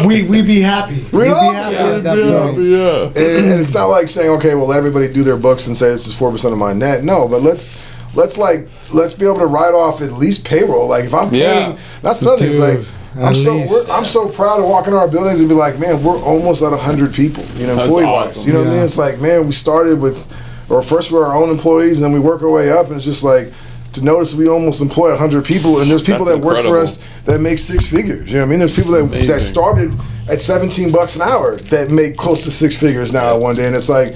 We 0.05 0.23
we 0.23 0.41
be 0.41 0.61
happy. 0.61 1.03
We'd 1.11 1.25
be 1.25 1.29
happy 1.29 1.75
Yeah. 1.75 1.95
at 1.95 2.03
that 2.03 2.17
Yeah, 2.17 2.39
point. 2.41 2.57
yeah. 2.63 3.05
and, 3.07 3.17
and 3.51 3.61
it's 3.61 3.73
not 3.73 3.85
like 3.87 4.07
saying, 4.07 4.29
okay, 4.31 4.55
well, 4.55 4.67
let 4.67 4.77
everybody 4.77 5.11
do 5.11 5.23
their 5.23 5.37
books 5.37 5.67
and 5.67 5.75
say 5.75 5.89
this 5.89 6.07
is 6.07 6.15
four 6.15 6.31
percent 6.31 6.53
of 6.53 6.59
my 6.59 6.73
net. 6.73 7.03
No, 7.03 7.27
but 7.27 7.41
let's 7.41 7.75
let's 8.15 8.37
like 8.37 8.69
let's 8.93 9.13
be 9.13 9.25
able 9.25 9.39
to 9.39 9.45
write 9.45 9.73
off 9.73 10.01
at 10.01 10.13
least 10.13 10.45
payroll. 10.45 10.87
Like 10.87 11.05
if 11.05 11.13
I'm 11.13 11.29
paying, 11.29 11.71
Yeah. 11.73 11.77
that's 12.01 12.21
another 12.21 12.37
thing. 12.37 12.49
It's 12.49 12.59
like 12.59 12.79
I'm 13.17 13.35
so 13.35 13.55
we're, 13.57 13.91
I'm 13.91 14.05
so 14.05 14.27
proud 14.27 14.57
to 14.57 14.63
walk 14.63 14.87
into 14.87 14.97
our 14.99 15.07
buildings 15.07 15.39
and 15.39 15.47
be 15.47 15.55
like, 15.55 15.79
man, 15.79 16.03
we're 16.03 16.19
almost 16.21 16.61
at 16.61 16.77
hundred 16.77 17.13
people. 17.13 17.45
You 17.55 17.67
know, 17.67 17.81
employee 17.81 18.05
wise. 18.05 18.31
awesome. 18.31 18.47
You 18.47 18.53
know 18.53 18.59
what 18.63 18.69
I 18.69 18.75
mean? 18.75 18.83
It's 18.83 18.97
like, 18.97 19.21
man, 19.21 19.45
we 19.45 19.53
started 19.53 20.01
with, 20.01 20.27
or 20.69 20.81
first 20.81 21.11
we're 21.11 21.25
our 21.25 21.35
own 21.35 21.49
employees, 21.49 21.99
and 21.99 22.05
then 22.05 22.11
we 22.11 22.19
work 22.19 22.41
our 22.41 22.49
way 22.49 22.71
up, 22.71 22.87
and 22.87 22.95
it's 22.97 23.05
just 23.05 23.23
like. 23.23 23.51
To 23.93 24.03
notice 24.03 24.35
we 24.35 24.49
almost 24.49 24.81
employ 24.81 25.15
hundred 25.15 25.45
people, 25.45 25.79
and 25.79 25.89
there's 25.89 26.01
people 26.01 26.25
That's 26.25 26.37
that 26.37 26.45
work 26.45 26.65
for 26.65 26.77
us 26.77 27.01
that 27.23 27.39
make 27.39 27.57
six 27.57 27.87
figures. 27.87 28.29
You 28.29 28.39
know 28.39 28.43
what 28.43 28.47
I 28.47 28.49
mean? 28.49 28.59
There's 28.59 28.75
people 28.75 28.91
that, 28.91 29.25
that 29.25 29.39
started 29.39 29.97
at 30.27 30.41
17 30.41 30.91
bucks 30.91 31.15
an 31.15 31.21
hour 31.21 31.55
that 31.55 31.91
make 31.91 32.17
close 32.17 32.43
to 32.43 32.51
six 32.51 32.75
figures 32.75 33.13
now 33.13 33.37
one 33.37 33.55
day, 33.55 33.65
and 33.67 33.73
it's 33.73 33.87
like 33.87 34.15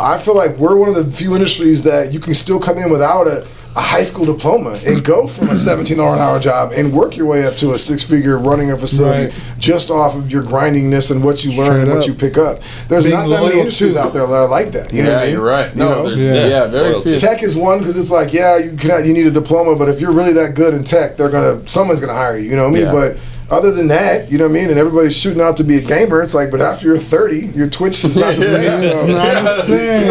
I 0.00 0.18
feel 0.18 0.34
like 0.34 0.58
we're 0.58 0.76
one 0.76 0.88
of 0.88 0.94
the 0.96 1.04
few 1.10 1.34
industries 1.34 1.84
that 1.84 2.12
you 2.12 2.20
can 2.20 2.34
still 2.34 2.58
come 2.58 2.78
in 2.78 2.90
without 2.90 3.26
a, 3.28 3.46
a 3.76 3.80
high 3.80 4.04
school 4.04 4.24
diploma 4.24 4.78
and 4.86 5.04
go 5.04 5.26
from 5.26 5.50
a 5.50 5.56
17 5.56 5.98
hour 6.00 6.14
an 6.14 6.20
hour 6.20 6.38
job 6.40 6.72
and 6.74 6.92
work 6.92 7.16
your 7.16 7.26
way 7.26 7.44
up 7.46 7.54
to 7.54 7.72
a 7.72 7.78
six 7.78 8.02
figure 8.02 8.38
running 8.38 8.70
a 8.72 8.78
facility 8.78 9.24
Right. 9.26 9.34
just 9.58 9.90
off 9.90 10.14
of 10.16 10.30
your 10.30 10.42
grindingness 10.42 11.10
and 11.10 11.22
what 11.24 11.44
you 11.44 11.52
learn 11.52 11.66
Straight 11.66 11.82
and 11.82 11.90
what 11.92 12.06
you 12.06 12.14
pick 12.14 12.36
up. 12.38 12.60
There's 12.88 13.04
Being 13.04 13.16
not 13.16 13.28
that 13.28 13.42
many 13.42 13.58
industries 13.60 13.96
out 13.96 14.12
there 14.12 14.26
that 14.26 14.32
are 14.34 14.48
like 14.48 14.72
that. 14.72 14.92
You 14.92 15.02
know 15.04 15.10
yeah, 15.10 15.14
what 15.16 15.22
I 15.22 15.26
mean? 15.26 15.34
you're 15.34 15.44
right. 15.44 15.70
You 15.72 15.78
No, 15.78 15.88
know? 15.88 16.08
there's, 16.08 16.20
Yeah. 16.20 16.46
yeah. 16.46 16.66
very 16.68 17.00
few. 17.00 17.16
Tech 17.16 17.42
is 17.42 17.56
one 17.56 17.78
because 17.78 17.96
it's 17.96 18.10
like, 18.10 18.32
yeah, 18.32 18.56
you 18.56 18.76
can 18.76 19.04
you 19.04 19.12
need 19.12 19.26
a 19.26 19.30
diploma, 19.32 19.74
but 19.76 19.88
if 19.88 20.00
you're 20.00 20.12
really 20.12 20.32
that 20.34 20.54
good 20.54 20.74
in 20.74 20.82
tech, 20.84 21.16
they're 21.16 21.30
gonna 21.30 21.66
someone's 21.68 22.00
gonna 22.00 22.14
hire 22.14 22.36
you. 22.36 22.50
You 22.50 22.56
know 22.56 22.64
what 22.68 22.76
I 22.76 22.84
mean? 22.84 22.84
Yeah. 22.86 22.92
But 22.92 23.16
other 23.50 23.70
than 23.70 23.88
that, 23.88 24.30
you 24.32 24.38
know 24.38 24.44
what 24.44 24.50
I 24.56 24.60
mean? 24.60 24.70
And 24.70 24.78
everybody's 24.78 25.16
shooting 25.16 25.40
out 25.40 25.56
to 25.58 25.64
be 25.64 25.76
a 25.76 25.80
gamer. 25.82 26.22
It's 26.22 26.34
like, 26.34 26.50
but 26.50 26.60
after 26.60 26.86
you're 26.86 26.98
30, 26.98 27.48
your 27.48 27.68
Twitch 27.68 28.02
is 28.04 28.16
not 28.16 28.36
the 28.36 28.42
same. 28.42 28.62
Yeah, 28.62 28.80
it's 28.80 29.00
so, 29.00 29.06
not 29.08 29.34
the 29.34 29.38
You 29.40 29.44
know, 29.44 29.52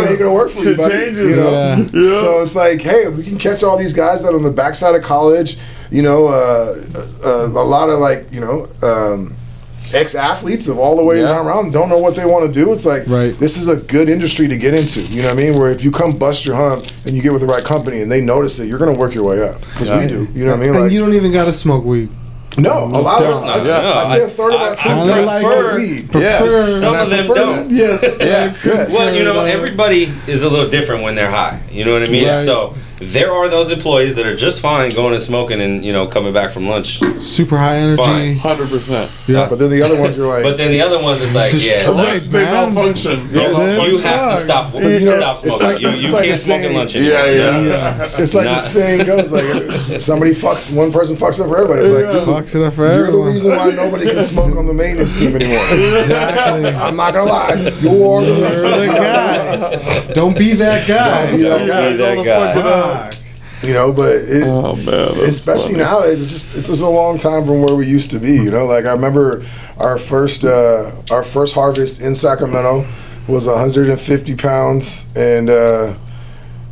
same. 0.03 0.07
you're 0.10 0.18
gonna 0.18 0.34
work 0.34 0.49
for 0.51 0.57
you, 0.60 0.64
Shit 0.64 0.77
buddy. 0.77 0.93
changes. 0.93 1.30
You 1.31 1.35
know? 1.38 1.51
Yeah. 1.51 1.77
Yeah. 1.93 2.11
So 2.11 2.41
it's 2.43 2.55
like, 2.55 2.81
hey, 2.81 3.07
we 3.07 3.23
can 3.23 3.38
catch 3.38 3.64
all 3.64 3.77
these 3.77 3.93
guys 3.93 4.23
that 4.23 4.34
are 4.34 4.35
on 4.38 4.43
the 4.43 4.51
backside 4.51 4.95
of 4.95 5.01
college. 5.03 5.57
You 5.91 6.01
know, 6.03 6.27
uh, 6.27 6.76
uh, 7.23 7.45
a 7.47 7.47
lot 7.64 7.89
of 7.89 7.99
like, 7.99 8.31
you 8.31 8.39
know. 8.39 8.68
Um, 8.81 9.35
Ex-athletes 9.93 10.68
of 10.68 10.80
all 10.80 10.95
the 10.95 11.03
way 11.03 11.19
Yeah. 11.22 11.39
around 11.45 11.72
don't 11.72 11.88
know 11.89 11.99
what 11.99 12.15
they 12.15 12.26
want 12.26 12.51
to 12.51 12.51
do. 12.51 12.72
It's 12.73 12.85
like 12.85 13.07
Right. 13.07 13.38
this 13.38 13.57
is 13.57 13.68
a 13.68 13.76
good 13.76 14.10
industry 14.10 14.47
to 14.47 14.57
get 14.57 14.73
into. 14.73 15.01
You 15.01 15.22
know 15.22 15.27
what 15.27 15.38
I 15.38 15.41
mean? 15.43 15.60
Where 15.60 15.69
if 15.69 15.84
you 15.84 15.91
come 15.91 16.18
bust 16.18 16.45
your 16.45 16.55
hump 16.55 16.84
and 17.05 17.15
you 17.15 17.22
get 17.22 17.31
with 17.31 17.41
the 17.41 17.47
right 17.47 17.64
company 17.64 18.01
and 18.01 18.11
they 18.11 18.22
notice 18.22 18.57
it, 18.60 18.68
you're 18.68 18.80
going 18.80 18.91
to 18.91 18.99
work 18.99 19.14
your 19.14 19.23
way 19.26 19.43
up 19.47 19.60
because 19.60 19.91
we 19.91 20.07
do. 20.07 20.27
You 20.34 20.45
know 20.45 20.51
what 20.51 20.61
I 20.61 20.65
mean? 20.65 20.73
And 20.76 20.84
Like, 20.85 20.91
you 20.93 20.99
don't 20.99 21.14
even 21.14 21.31
gotta 21.31 21.53
smoke 21.53 21.84
weed. 21.85 22.10
No, 22.57 22.84
a 22.85 23.01
lot 23.01 23.21
of 23.21 23.35
us. 23.35 23.41
don't. 23.41 23.49
I, 23.49 23.65
Yeah. 23.65 23.93
I'd 23.99 24.09
say 24.09 24.23
a 24.23 24.27
third 24.30 24.53
of 24.53 24.61
I- 24.61 24.67
our 24.69 24.75
crew 24.75 24.91
I 24.91 25.05
does 25.05 25.41
prefer- 25.41 25.77
weed. 25.77 26.09
Yeah. 26.15 26.39
Prefer- 26.39 26.80
Some 26.80 26.95
of 26.95 27.09
them 27.09 27.27
don't. 27.27 27.71
Yes. 27.71 28.17
Yeah. 28.19 28.53
Yes. 28.63 28.93
Well, 28.93 29.13
you 29.15 29.23
know, 29.23 29.39
uh, 29.41 29.43
everybody 29.45 30.11
is 30.27 30.43
a 30.43 30.49
little 30.49 30.69
different 30.69 31.03
when 31.03 31.15
they're 31.15 31.31
high. 31.31 31.59
You 31.71 31.85
know 31.85 31.93
what 31.93 32.07
I 32.07 32.11
mean? 32.11 32.27
Right. 32.27 32.43
So 32.45 32.75
there 33.11 33.31
are 33.31 33.49
those 33.49 33.69
employees 33.71 34.15
that 34.15 34.25
are 34.25 34.35
just 34.35 34.61
fine 34.61 34.89
going 34.91 35.13
and 35.13 35.21
smoking 35.21 35.61
and 35.61 35.84
you 35.85 35.91
know 35.93 36.07
coming 36.07 36.34
back 36.34 36.51
from 36.51 36.67
lunch. 36.67 36.99
Super 37.21 37.57
high 37.57 37.77
energy. 37.77 38.34
Hundred 38.38 38.69
percent. 38.69 39.11
Yeah. 39.27 39.47
But 39.49 39.59
then 39.59 39.69
the 39.69 39.81
other 39.81 39.99
ones 39.99 40.17
are 40.17 40.25
like, 40.27 40.43
But 40.43 40.57
then 40.57 40.71
the 40.71 40.81
other 40.81 41.01
ones 41.01 41.21
is 41.21 41.34
like, 41.35 41.53
yeah, 41.53 41.59
Destroyed, 41.77 41.95
like, 41.97 42.23
They 42.30 42.43
malfunction. 42.45 43.30
you, 43.30 43.39
Yeah, 43.41 43.47
you 43.49 43.53
man. 43.53 43.80
have 43.80 44.01
to 44.01 44.35
Fuck. 44.35 44.39
stop. 44.39 44.73
you 44.73 44.81
know, 45.05 45.17
stop 45.17 45.45
it's 45.45 45.57
smoking. 45.59 45.67
like- 45.67 45.81
you 45.81 45.89
it's 45.89 46.01
you 46.01 46.11
like 46.13 46.23
can't 46.23 46.34
a 46.34 46.38
smoke 46.38 46.57
at 46.59 46.63
saying. 46.63 46.77
lunch 46.77 46.95
anymore. 46.95 47.13
Yeah, 47.13 47.25
yeah. 47.25 47.61
Yeah. 47.61 48.09
it's 48.21 48.34
like 48.34 48.45
Not- 48.45 48.53
the 48.57 48.63
saying 48.63 49.05
goes, 49.05 49.31
like 49.31 49.71
somebody 49.71 50.34
fucks 50.34 50.71
one 50.73 50.91
person 50.91 51.15
fucks 51.15 51.39
up 51.39 51.47
for 51.49 51.57
everybody. 51.57 51.81
It's 51.81 51.89
like, 51.91 52.11
dude, 52.11 52.23
Fucks 52.27 52.55
it 52.55 52.61
up 52.63 52.73
for 52.73 52.85
you're 52.85 53.11
the 53.11 53.17
reason 53.17 53.49
why 53.55 53.69
nobody 53.71 54.05
can 54.09 54.19
smoke 54.21 54.55
on 54.57 54.65
the 54.67 54.73
maintenance 54.73 55.17
team 55.19 55.35
anymore. 55.35 55.63
Exactly. 55.71 56.69
I'm 56.84 56.95
not 56.95 57.13
gonna 57.13 57.31
lie, 57.31 57.53
you're 57.81 58.21
the 58.21 58.34
You're 58.34 58.77
the 58.80 58.88
guy. 58.93 60.13
Don't 60.13 60.38
be 60.38 60.53
that 60.53 60.88
guy. 60.88 61.38
Don't 61.38 61.59
be 61.59 61.97
that 61.97 62.25
guy. 62.25 62.53
Be. 62.94 63.15
Fuck. 63.15 63.15
You 63.64 63.74
know, 63.74 63.94
but 63.94 64.15
it, 64.18 64.44
Oh 64.45 64.76
man, 64.76 65.11
especially 65.30 65.74
funny. 65.76 65.84
nowadays, 65.86 66.22
it's 66.22 66.32
just 66.32 66.56
it's 66.57 66.68
just 66.68 66.82
a 66.82 66.88
long 66.88 67.18
time 67.18 67.45
from 67.45 67.61
where 67.61 67.76
we 67.76 67.88
used 67.88 68.11
to 68.11 68.20
be. 68.20 68.34
You 68.34 68.52
know, 68.52 68.65
like 68.65 68.84
I 68.86 68.91
remember 68.91 69.45
our 69.78 69.98
first 69.98 70.44
uh, 70.44 70.91
our 71.10 71.24
first 71.24 71.56
harvest 71.56 72.02
in 72.02 72.14
Sacramento 72.15 72.86
was 73.30 73.48
150 73.48 74.36
pounds, 74.36 75.06
and 75.15 75.49
uh, 75.49 75.94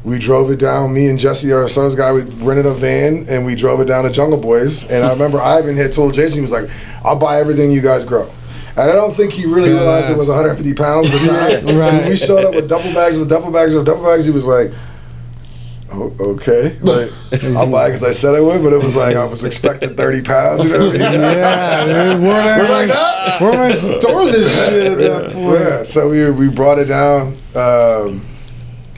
we 0.03 0.19
drove 0.19 0.51
it 0.51 0.59
down. 0.59 0.93
Me 0.93 1.07
and 1.07 1.17
Jesse, 1.17 1.53
our 1.53 1.69
son's 1.69 1.95
guy, 1.95 2.11
we 2.11 2.23
rented 2.23 2.65
a 2.65 2.73
van 2.73 3.25
and 3.29 3.45
we 3.45 3.55
drove 3.55 3.79
it 3.79 3.85
down 3.85 4.03
to 4.03 4.09
Jungle 4.09 4.39
Boys. 4.39 4.83
And 4.91 5.05
I 5.05 5.11
remember 5.13 5.39
Ivan 5.39 5.77
had 5.77 5.93
told 5.93 6.13
Jayson, 6.13 6.35
he 6.35 6.41
was 6.41 6.51
like, 6.51 6.69
"I'll 7.05 7.15
buy 7.15 7.39
everything 7.39 7.71
you 7.71 7.79
guys 7.81 8.03
grow." 8.03 8.29
And 8.75 8.89
I 8.89 8.93
don't 8.93 9.15
think 9.15 9.31
he 9.31 9.45
really 9.45 9.71
realized 9.71 10.09
it 10.09 10.17
was 10.17 10.27
150 10.27 10.73
pounds 10.73 11.09
at 11.09 11.21
the 11.21 11.27
time. 11.65 11.77
Right. 11.77 12.09
We 12.09 12.17
showed 12.17 12.43
up 12.43 12.53
with 12.53 12.67
duffel 12.67 12.93
bags, 12.93 13.17
with 13.17 13.29
duffel 13.29 13.51
bags, 13.51 13.73
with 13.73 13.85
duffel 13.85 14.03
bags. 14.03 14.25
He 14.25 14.31
was 14.31 14.45
like, 14.45 14.71
oh, 15.91 16.15
okay. 16.19 16.77
Like, 16.81 17.11
I'll 17.55 17.69
buy 17.71 17.85
it 17.85 17.89
because 17.89 18.03
I 18.03 18.11
said 18.11 18.35
I 18.35 18.41
would, 18.41 18.63
but 18.63 18.73
it 18.73 18.83
was 18.83 18.95
like 18.95 19.15
I 19.15 19.25
was 19.25 19.43
expecting 19.43 19.95
30 19.95 20.21
pounds. 20.23 20.63
You 20.63 20.69
know 20.71 20.87
what 20.87 20.95
I 20.95 20.99
mean? 20.99 21.01
Yeah, 21.01 21.85
dude. 21.85 22.21
Where 22.23 22.41
am 22.41 22.59
We're 22.59 22.69
like, 22.69 22.91
I, 22.91 23.37
where 23.39 23.53
am 23.53 23.59
I 23.61 23.71
store 23.71 24.25
this 24.25 24.65
shit 24.67 24.91
at 24.91 24.97
that 24.97 25.33
point? 25.33 25.59
Yeah, 25.59 25.83
so 25.83 26.09
we 26.09 26.29
we 26.31 26.49
brought 26.49 26.79
it 26.79 26.85
down. 26.85 27.37
Um, 27.55 28.25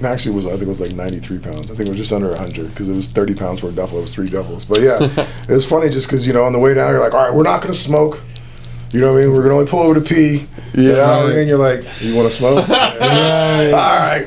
actually, 0.03 0.33
it 0.33 0.35
was 0.35 0.47
I 0.47 0.51
think 0.51 0.63
it 0.63 0.67
was 0.67 0.81
like 0.81 0.93
93 0.93 1.39
pounds. 1.39 1.71
I 1.71 1.75
think 1.75 1.87
it 1.87 1.89
was 1.89 1.97
just 1.97 2.11
under 2.11 2.29
100 2.29 2.69
because 2.69 2.89
it 2.89 2.95
was 2.95 3.07
30 3.07 3.35
pounds 3.35 3.61
per 3.61 3.71
duffel. 3.71 3.99
It 3.99 4.03
was 4.03 4.13
three 4.13 4.29
duffels. 4.29 4.67
But 4.67 4.81
yeah, 4.81 5.27
it 5.47 5.53
was 5.53 5.65
funny 5.67 5.89
just 5.89 6.07
because 6.07 6.25
you 6.27 6.33
know 6.33 6.43
on 6.43 6.53
the 6.53 6.59
way 6.59 6.73
down 6.73 6.91
you're 6.91 6.99
like, 6.99 7.13
all 7.13 7.25
right, 7.25 7.33
we're 7.33 7.43
not 7.43 7.61
gonna 7.61 7.73
smoke. 7.73 8.21
You 8.93 8.99
know 9.01 9.11
what 9.13 9.21
I 9.21 9.25
mean? 9.25 9.33
We're 9.33 9.41
gonna 9.43 9.55
only 9.55 9.65
pull 9.69 9.79
over 9.81 9.95
to 9.95 10.01
pee. 10.01 10.47
Yeah. 10.75 10.91
An 10.93 10.99
hour 10.99 11.31
in, 11.39 11.47
you're 11.47 11.57
like, 11.57 11.81
you 12.01 12.15
want 12.15 12.29
to 12.29 12.33
smoke? 12.33 12.57
all 12.69 12.75
right. 12.77 14.25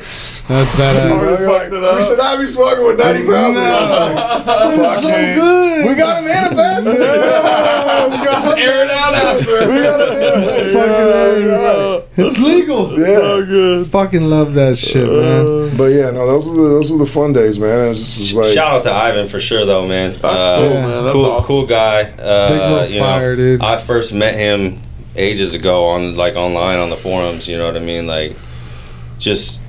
That's 0.49 0.73
You 0.73 0.79
know, 0.79 1.19
badass. 1.19 1.39
you're 1.41 1.51
like, 1.53 1.71
fucked 1.71 1.75
it 1.75 1.95
we 1.97 2.03
should 2.03 2.19
not 2.19 2.39
be 2.39 2.47
smoking 2.47 2.85
with 2.85 2.99
90 2.99 3.27
pounds. 3.27 3.57
It's 3.59 5.03
so 5.03 5.09
Fucking- 5.09 5.35
good. 5.35 5.87
We 5.89 5.95
got 5.95 6.23
a 6.23 6.27
manifest. 6.27 6.87
We 8.47 8.51
got 8.55 8.59
Air 8.67 8.85
it 8.85 8.91
out 8.91 9.15
after. 9.15 9.53
we 9.69 9.83
got 9.83 10.01
a 10.01 10.13
manifest. 10.15 10.75
Fucking 10.75 12.23
A. 12.23 12.27
It's 12.27 12.39
legal. 12.41 12.99
Yeah. 12.99 13.45
good. 13.45 13.87
Fucking 13.89 14.23
love 14.31 14.55
that 14.55 14.79
shit, 14.79 15.07
man. 15.07 15.77
But 15.77 15.93
yeah, 15.93 16.11
no, 16.11 16.27
those 16.27 16.49
were 16.49 16.55
the, 16.57 16.69
those 16.71 16.91
were 16.91 16.99
the 16.99 17.07
fun 17.07 17.33
days, 17.33 17.59
man. 17.59 17.89
It 17.91 17.95
just 17.95 18.17
was 18.17 18.35
like 18.35 18.55
Shout 18.55 18.73
out 18.73 18.83
to 18.85 18.91
Ivan 18.93 19.29
for 19.29 19.39
sure, 19.41 19.67
though, 19.67 19.87
man. 19.87 20.13
That's 20.13 20.25
Uh, 20.25 20.57
cool, 20.59 20.69
man. 20.75 21.05
That's 21.05 21.13
cool, 21.13 21.25
awesome. 21.27 21.45
cool 21.47 21.67
guy. 21.67 22.03
Uh, 22.03 22.49
Big 22.49 22.59
road 22.61 22.91
you 22.91 23.01
know, 23.01 23.35
dude. 23.37 23.61
I 23.63 23.77
first 23.79 24.13
met 24.15 24.35
him 24.35 24.79
ages 25.15 25.55
ago 25.55 25.85
on 25.87 26.17
like 26.17 26.37
online 26.37 26.79
on 26.79 26.91
the 26.91 26.97
forums. 26.97 27.49
You 27.49 27.59
know 27.59 27.67
what 27.67 27.77
I 27.77 27.81
mean? 27.81 28.07
Like, 28.07 28.35
just 29.19 29.61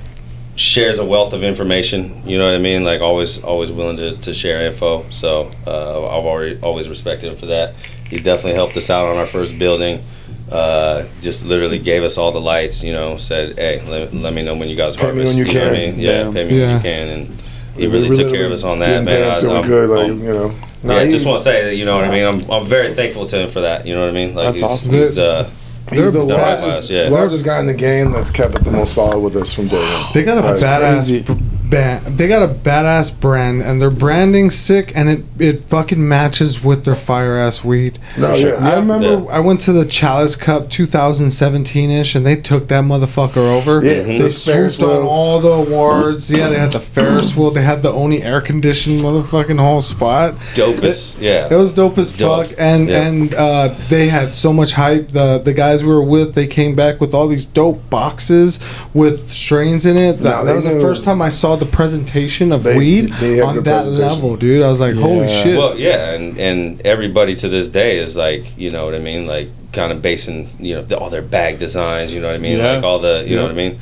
shares 0.58 0.98
a 0.98 1.04
wealth 1.04 1.32
of 1.32 1.42
information. 1.44 2.20
You 2.26 2.36
know 2.36 2.46
what 2.46 2.54
I 2.54 2.58
mean? 2.58 2.82
Like 2.84 3.00
always, 3.00 3.42
always 3.42 3.70
willing 3.70 3.96
to, 3.98 4.16
to 4.16 4.34
share 4.34 4.66
info. 4.66 5.08
So 5.10 5.50
uh, 5.66 6.08
I've 6.16 6.24
already 6.24 6.58
always 6.62 6.88
respected 6.88 7.30
him 7.32 7.38
for 7.38 7.46
that. 7.46 7.74
He 8.10 8.16
definitely 8.16 8.54
helped 8.54 8.76
us 8.76 8.90
out 8.90 9.06
on 9.06 9.16
our 9.16 9.26
first 9.26 9.58
building. 9.58 10.02
Uh, 10.50 11.04
just 11.20 11.44
literally 11.44 11.78
gave 11.78 12.02
us 12.02 12.16
all 12.18 12.32
the 12.32 12.40
lights. 12.40 12.82
You 12.82 12.92
know, 12.92 13.18
said, 13.18 13.56
"Hey, 13.58 13.82
let, 13.86 14.12
let 14.14 14.32
me 14.32 14.42
know 14.42 14.56
when 14.56 14.68
you 14.68 14.76
guys 14.76 14.96
Pay 14.96 15.12
me 15.12 15.24
when 15.24 15.36
you 15.36 15.44
know 15.44 15.52
what 15.52 15.62
I 15.62 15.66
can. 15.66 15.72
mean? 15.74 16.00
Yeah, 16.00 16.22
Damn. 16.24 16.32
pay 16.32 16.44
me 16.50 16.60
when 16.60 16.70
you 16.76 16.80
can, 16.82 17.08
and 17.08 17.40
he 17.76 17.86
we 17.86 17.92
really 17.92 18.08
took 18.08 18.16
literally 18.16 18.36
care 18.38 18.46
of 18.46 18.52
us 18.52 18.64
on 18.64 18.78
that, 18.78 18.86
didn't 18.86 19.04
man. 19.04 19.16
pay 19.16 19.30
I- 19.34 19.38
till 19.38 19.50
we 19.50 19.56
I'm- 19.56 19.64
could, 19.64 19.90
like 19.90 20.06
I'm- 20.08 20.18
you 20.22 20.32
know. 20.32 20.54
Nah, 20.82 20.94
yeah, 20.94 21.00
I 21.00 21.10
just 21.10 21.26
want 21.26 21.38
to 21.38 21.44
say 21.44 21.64
that 21.64 21.76
you 21.76 21.84
know 21.84 21.96
what 21.96 22.04
I 22.06 22.10
mean. 22.10 22.24
I'm, 22.24 22.50
I'm 22.50 22.64
very 22.64 22.94
thankful 22.94 23.26
to 23.26 23.40
him 23.40 23.50
for 23.50 23.60
that. 23.62 23.84
You 23.86 23.94
know 23.94 24.00
what 24.00 24.10
I 24.10 24.12
mean? 24.12 24.34
Like 24.34 24.46
That's 24.46 24.60
he's, 24.60 24.70
awesome. 24.70 24.92
he's 24.92 25.18
uh, 25.18 25.50
He's 25.90 26.12
the 26.12 26.22
largest, 26.24 26.90
yeah. 26.90 27.08
largest 27.08 27.44
guy 27.44 27.60
in 27.60 27.66
the 27.66 27.74
game 27.74 28.12
that's 28.12 28.30
kept 28.30 28.54
it 28.56 28.64
the 28.64 28.70
most 28.70 28.94
solid 28.94 29.20
with 29.20 29.36
us 29.36 29.52
from 29.52 29.68
day 29.68 29.80
one. 29.82 30.12
They 30.14 30.22
got 30.24 30.38
a 30.38 30.42
That's 30.42 30.62
badass 30.62 30.94
crazy. 30.94 31.22
br- 31.22 31.32
band. 31.70 32.04
They 32.18 32.28
got 32.28 32.42
a 32.42 32.52
badass 32.52 33.18
brand, 33.20 33.62
and 33.62 33.80
their 33.80 33.90
branding's 33.90 34.54
sick, 34.54 34.92
and 34.94 35.08
it 35.08 35.24
it 35.38 35.60
fucking 35.60 36.06
matches 36.08 36.62
with 36.64 36.84
their 36.84 36.94
fire 36.94 37.36
ass 37.36 37.62
weed. 37.64 37.98
No, 38.16 38.34
sure. 38.34 38.50
yeah. 38.60 38.68
I 38.68 38.74
remember 38.76 39.06
Yeah. 39.24 39.24
I 39.30 39.40
went 39.40 39.60
to 39.62 39.72
the 39.72 39.84
Chalice 39.84 40.36
Cup 40.36 40.70
2017 40.70 41.90
ish, 41.90 42.14
and 42.14 42.24
they 42.24 42.36
took 42.36 42.68
that 42.68 42.84
motherfucker 42.84 43.36
over. 43.58 43.84
Yeah, 43.84 44.02
they 44.02 44.18
the 44.18 44.28
Ferris 44.28 44.74
swooped 44.74 44.92
on 44.92 45.02
all 45.06 45.40
the 45.40 45.50
awards. 45.50 46.30
Yeah, 46.30 46.48
they 46.48 46.58
had 46.58 46.72
the 46.72 46.80
Ferris 46.80 47.36
wheel. 47.36 47.50
They 47.50 47.62
had 47.62 47.82
the 47.82 47.92
only 47.92 48.22
air 48.22 48.40
conditioned 48.40 49.00
motherfucking 49.00 49.58
whole 49.58 49.80
spot. 49.80 50.34
dopest. 50.54 51.20
Yeah. 51.20 51.48
It 51.50 51.56
was 51.56 51.72
dope 51.72 51.98
as 51.98 52.12
Dope. 52.12 52.46
fuck, 52.46 52.56
and 52.58 52.88
Yeah. 52.88 53.02
and 53.06 53.34
uh, 53.34 53.74
they 53.88 54.08
had 54.08 54.34
so 54.34 54.52
much 54.52 54.72
hype. 54.72 55.10
The 55.12 55.38
the 55.38 55.52
guys 55.52 55.82
we 55.84 55.90
were 55.92 56.02
with, 56.02 56.34
they 56.34 56.46
came 56.46 56.74
back 56.74 57.00
with 57.00 57.14
all 57.14 57.28
these 57.28 57.44
dope 57.46 57.88
boxes 57.90 58.60
with 58.94 59.30
strains 59.30 59.86
in 59.86 59.96
it. 59.96 60.20
That, 60.20 60.30
No, 60.30 60.44
that 60.44 60.50
they 60.50 60.54
was 60.56 60.64
the 60.64 60.80
first 60.80 61.04
time 61.04 61.20
I 61.22 61.28
saw 61.28 61.56
the 61.58 61.66
presentation 61.66 62.52
of 62.52 62.62
They- 62.62 62.76
weed 62.78 63.12
they 63.20 63.40
on 63.40 63.62
that 63.62 63.86
level, 63.88 64.36
dude. 64.36 64.62
I 64.62 64.68
was 64.68 64.80
like, 64.80 64.94
holy 64.94 65.28
shit. 65.28 65.56
Well, 65.58 65.78
yeah, 65.78 66.12
and 66.12 66.38
and 66.38 66.80
everybody 66.86 67.34
to 67.36 67.48
this 67.48 67.68
day 67.68 67.98
is 67.98 68.16
like, 68.16 68.56
you 68.58 68.70
know 68.70 68.84
what 68.84 68.94
I 68.94 68.98
mean, 68.98 69.26
like 69.26 69.48
kind 69.72 69.92
of 69.92 70.00
basing, 70.02 70.48
you 70.58 70.74
know, 70.76 70.82
the, 70.82 70.96
all 70.98 71.10
their 71.10 71.22
bag 71.22 71.58
designs. 71.58 72.12
You 72.14 72.20
know 72.20 72.28
what 72.28 72.36
I 72.36 72.38
mean, 72.38 72.58
Yeah. 72.58 72.74
like 72.74 72.84
all 72.84 72.98
the, 72.98 73.24
you 73.26 73.36
know 73.36 73.42
what 73.42 73.50
I 73.52 73.54
mean. 73.54 73.78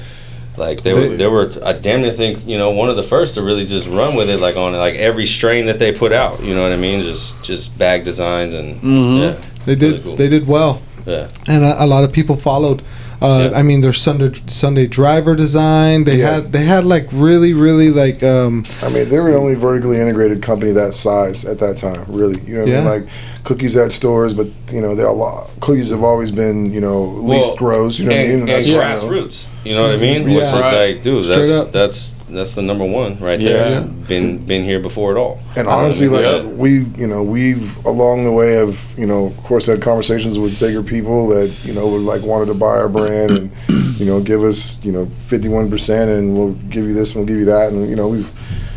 Like 0.56 0.82
they 0.82 0.94
were, 0.94 1.08
They- 1.08 1.16
they 1.16 1.26
were. 1.26 1.52
I 1.64 1.72
damn 1.74 2.00
near 2.00 2.12
think 2.12 2.46
you 2.46 2.56
know 2.56 2.70
one 2.70 2.88
of 2.88 2.96
the 2.96 3.02
first 3.02 3.34
to 3.34 3.42
really 3.42 3.66
just 3.66 3.86
run 3.86 4.16
with 4.16 4.30
it, 4.30 4.40
like 4.40 4.56
on 4.56 4.72
like 4.72 4.94
every 4.94 5.26
strain 5.26 5.66
that 5.66 5.78
they 5.78 5.92
put 5.92 6.12
out. 6.12 6.42
You 6.42 6.54
know 6.54 6.62
what 6.62 6.72
I 6.72 6.76
mean? 6.76 7.02
Just 7.02 7.42
just 7.44 7.76
bag 7.78 8.04
designs 8.04 8.54
and 8.54 8.80
Mhm. 8.80 9.20
yeah, 9.20 9.34
they 9.66 9.74
did 9.74 9.90
really 9.92 10.02
cool. 10.02 10.16
they 10.16 10.28
did 10.28 10.46
well, 10.48 10.80
yeah. 11.04 11.28
and 11.46 11.62
a, 11.62 11.84
a 11.84 11.86
lot 11.86 12.04
of 12.04 12.10
people 12.12 12.36
followed. 12.36 12.80
Uh, 13.22 13.48
Yeah. 13.50 13.58
I 13.58 13.62
mean, 13.62 13.80
their 13.80 13.92
Sunday 13.92 14.32
Sunday 14.46 14.86
driver 14.86 15.34
design. 15.34 16.04
They 16.04 16.16
Yeah. 16.16 16.34
had 16.34 16.52
they 16.52 16.64
had 16.64 16.84
like 16.84 17.08
really 17.12 17.54
really 17.54 17.90
like 17.90 18.22
um, 18.22 18.64
I 18.82 18.88
mean, 18.88 19.08
they 19.08 19.18
were 19.20 19.30
the 19.30 19.36
only 19.38 19.54
vertically 19.54 19.98
integrated 20.00 20.42
company 20.42 20.72
that 20.72 20.92
size 20.94 21.44
at 21.44 21.58
that 21.60 21.76
time. 21.78 22.04
Really, 22.08 22.40
you 22.46 22.54
know 22.56 22.64
what 22.64 22.70
I 22.72 22.76
mean? 22.76 22.84
Like 22.84 23.04
cookies 23.44 23.76
at 23.76 23.92
stores, 23.92 24.34
but 24.34 24.48
you 24.72 24.80
know, 24.80 24.94
they're 24.94 25.06
a 25.06 25.12
lot. 25.12 25.48
Cookies 25.60 25.90
have 25.90 26.02
always 26.02 26.30
been, 26.30 26.72
you 26.72 26.80
know, 26.80 27.04
least 27.04 27.48
Well, 27.50 27.56
grows. 27.56 27.98
You 28.00 28.06
know 28.06 28.12
and, 28.12 28.20
what 28.20 28.24
I 28.24 28.28
mean? 28.32 28.40
and 28.40 28.48
That's, 28.48 28.66
you 28.68 28.74
know, 28.76 28.80
grassroots. 28.82 29.46
You 29.64 29.74
know 29.74 29.82
what 29.88 29.94
I 29.94 30.02
mean? 30.02 30.24
Which 30.24 30.42
Yeah. 30.44 30.56
is 30.56 30.94
like, 30.96 31.02
dude, 31.04 31.24
Straight 31.24 31.46
that's 31.46 31.66
up. 31.66 31.72
that's 31.72 32.15
that's 32.28 32.54
the 32.54 32.62
number 32.62 32.84
one 32.84 33.18
right 33.20 33.38
there. 33.38 33.70
Yeah. 33.70 33.80
Been 33.82 34.44
been 34.44 34.64
here 34.64 34.80
before 34.80 35.12
it 35.14 35.18
all. 35.18 35.40
And 35.56 35.68
honestly, 35.68 36.08
like 36.08 36.22
Yeah. 36.22 36.44
we, 36.46 36.80
you 36.96 37.06
know, 37.06 37.22
we've 37.22 37.84
along 37.86 38.24
the 38.24 38.32
way 38.32 38.52
have, 38.54 38.92
you 38.96 39.06
know, 39.06 39.26
of 39.26 39.36
course, 39.44 39.66
had 39.66 39.80
conversations 39.80 40.38
with 40.38 40.58
bigger 40.58 40.82
people 40.82 41.28
that, 41.28 41.48
you 41.64 41.72
know, 41.72 41.86
would 41.88 42.02
like 42.02 42.22
wanted 42.22 42.46
to 42.46 42.54
buy 42.54 42.76
our 42.78 42.88
brand 42.88 43.30
and, 43.30 43.50
you 43.98 44.06
know, 44.06 44.20
give 44.20 44.42
us, 44.42 44.84
you 44.84 44.92
know, 44.92 45.06
fifty 45.06 45.48
one 45.48 45.70
percent, 45.70 46.10
and 46.10 46.36
we'll 46.36 46.52
give 46.68 46.86
you 46.86 46.94
this, 46.94 47.12
and 47.14 47.20
we'll 47.20 47.26
give 47.28 47.38
you 47.38 47.46
that, 47.46 47.72
and 47.72 47.88
you 47.88 47.96
know, 47.96 48.08
we've 48.08 48.32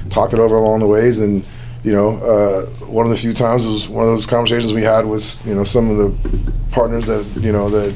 talked 0.10 0.34
it 0.34 0.40
over 0.40 0.56
along 0.56 0.80
the 0.80 0.88
ways, 0.88 1.20
and 1.20 1.44
you 1.84 1.94
know, 1.94 2.18
uh, 2.18 2.66
one 2.88 3.06
of 3.06 3.10
the 3.10 3.16
few 3.18 3.32
times 3.32 3.66
was 3.66 3.88
one 3.88 4.04
of 4.04 4.12
those 4.12 4.26
conversations 4.26 4.74
we 4.74 4.84
had 4.84 5.06
was, 5.06 5.46
you 5.46 5.56
know, 5.56 5.64
some 5.64 5.90
of 5.90 5.98
the 5.98 6.14
partners 6.72 7.06
that, 7.06 7.26
you 7.42 7.52
know, 7.54 7.70
that 7.70 7.94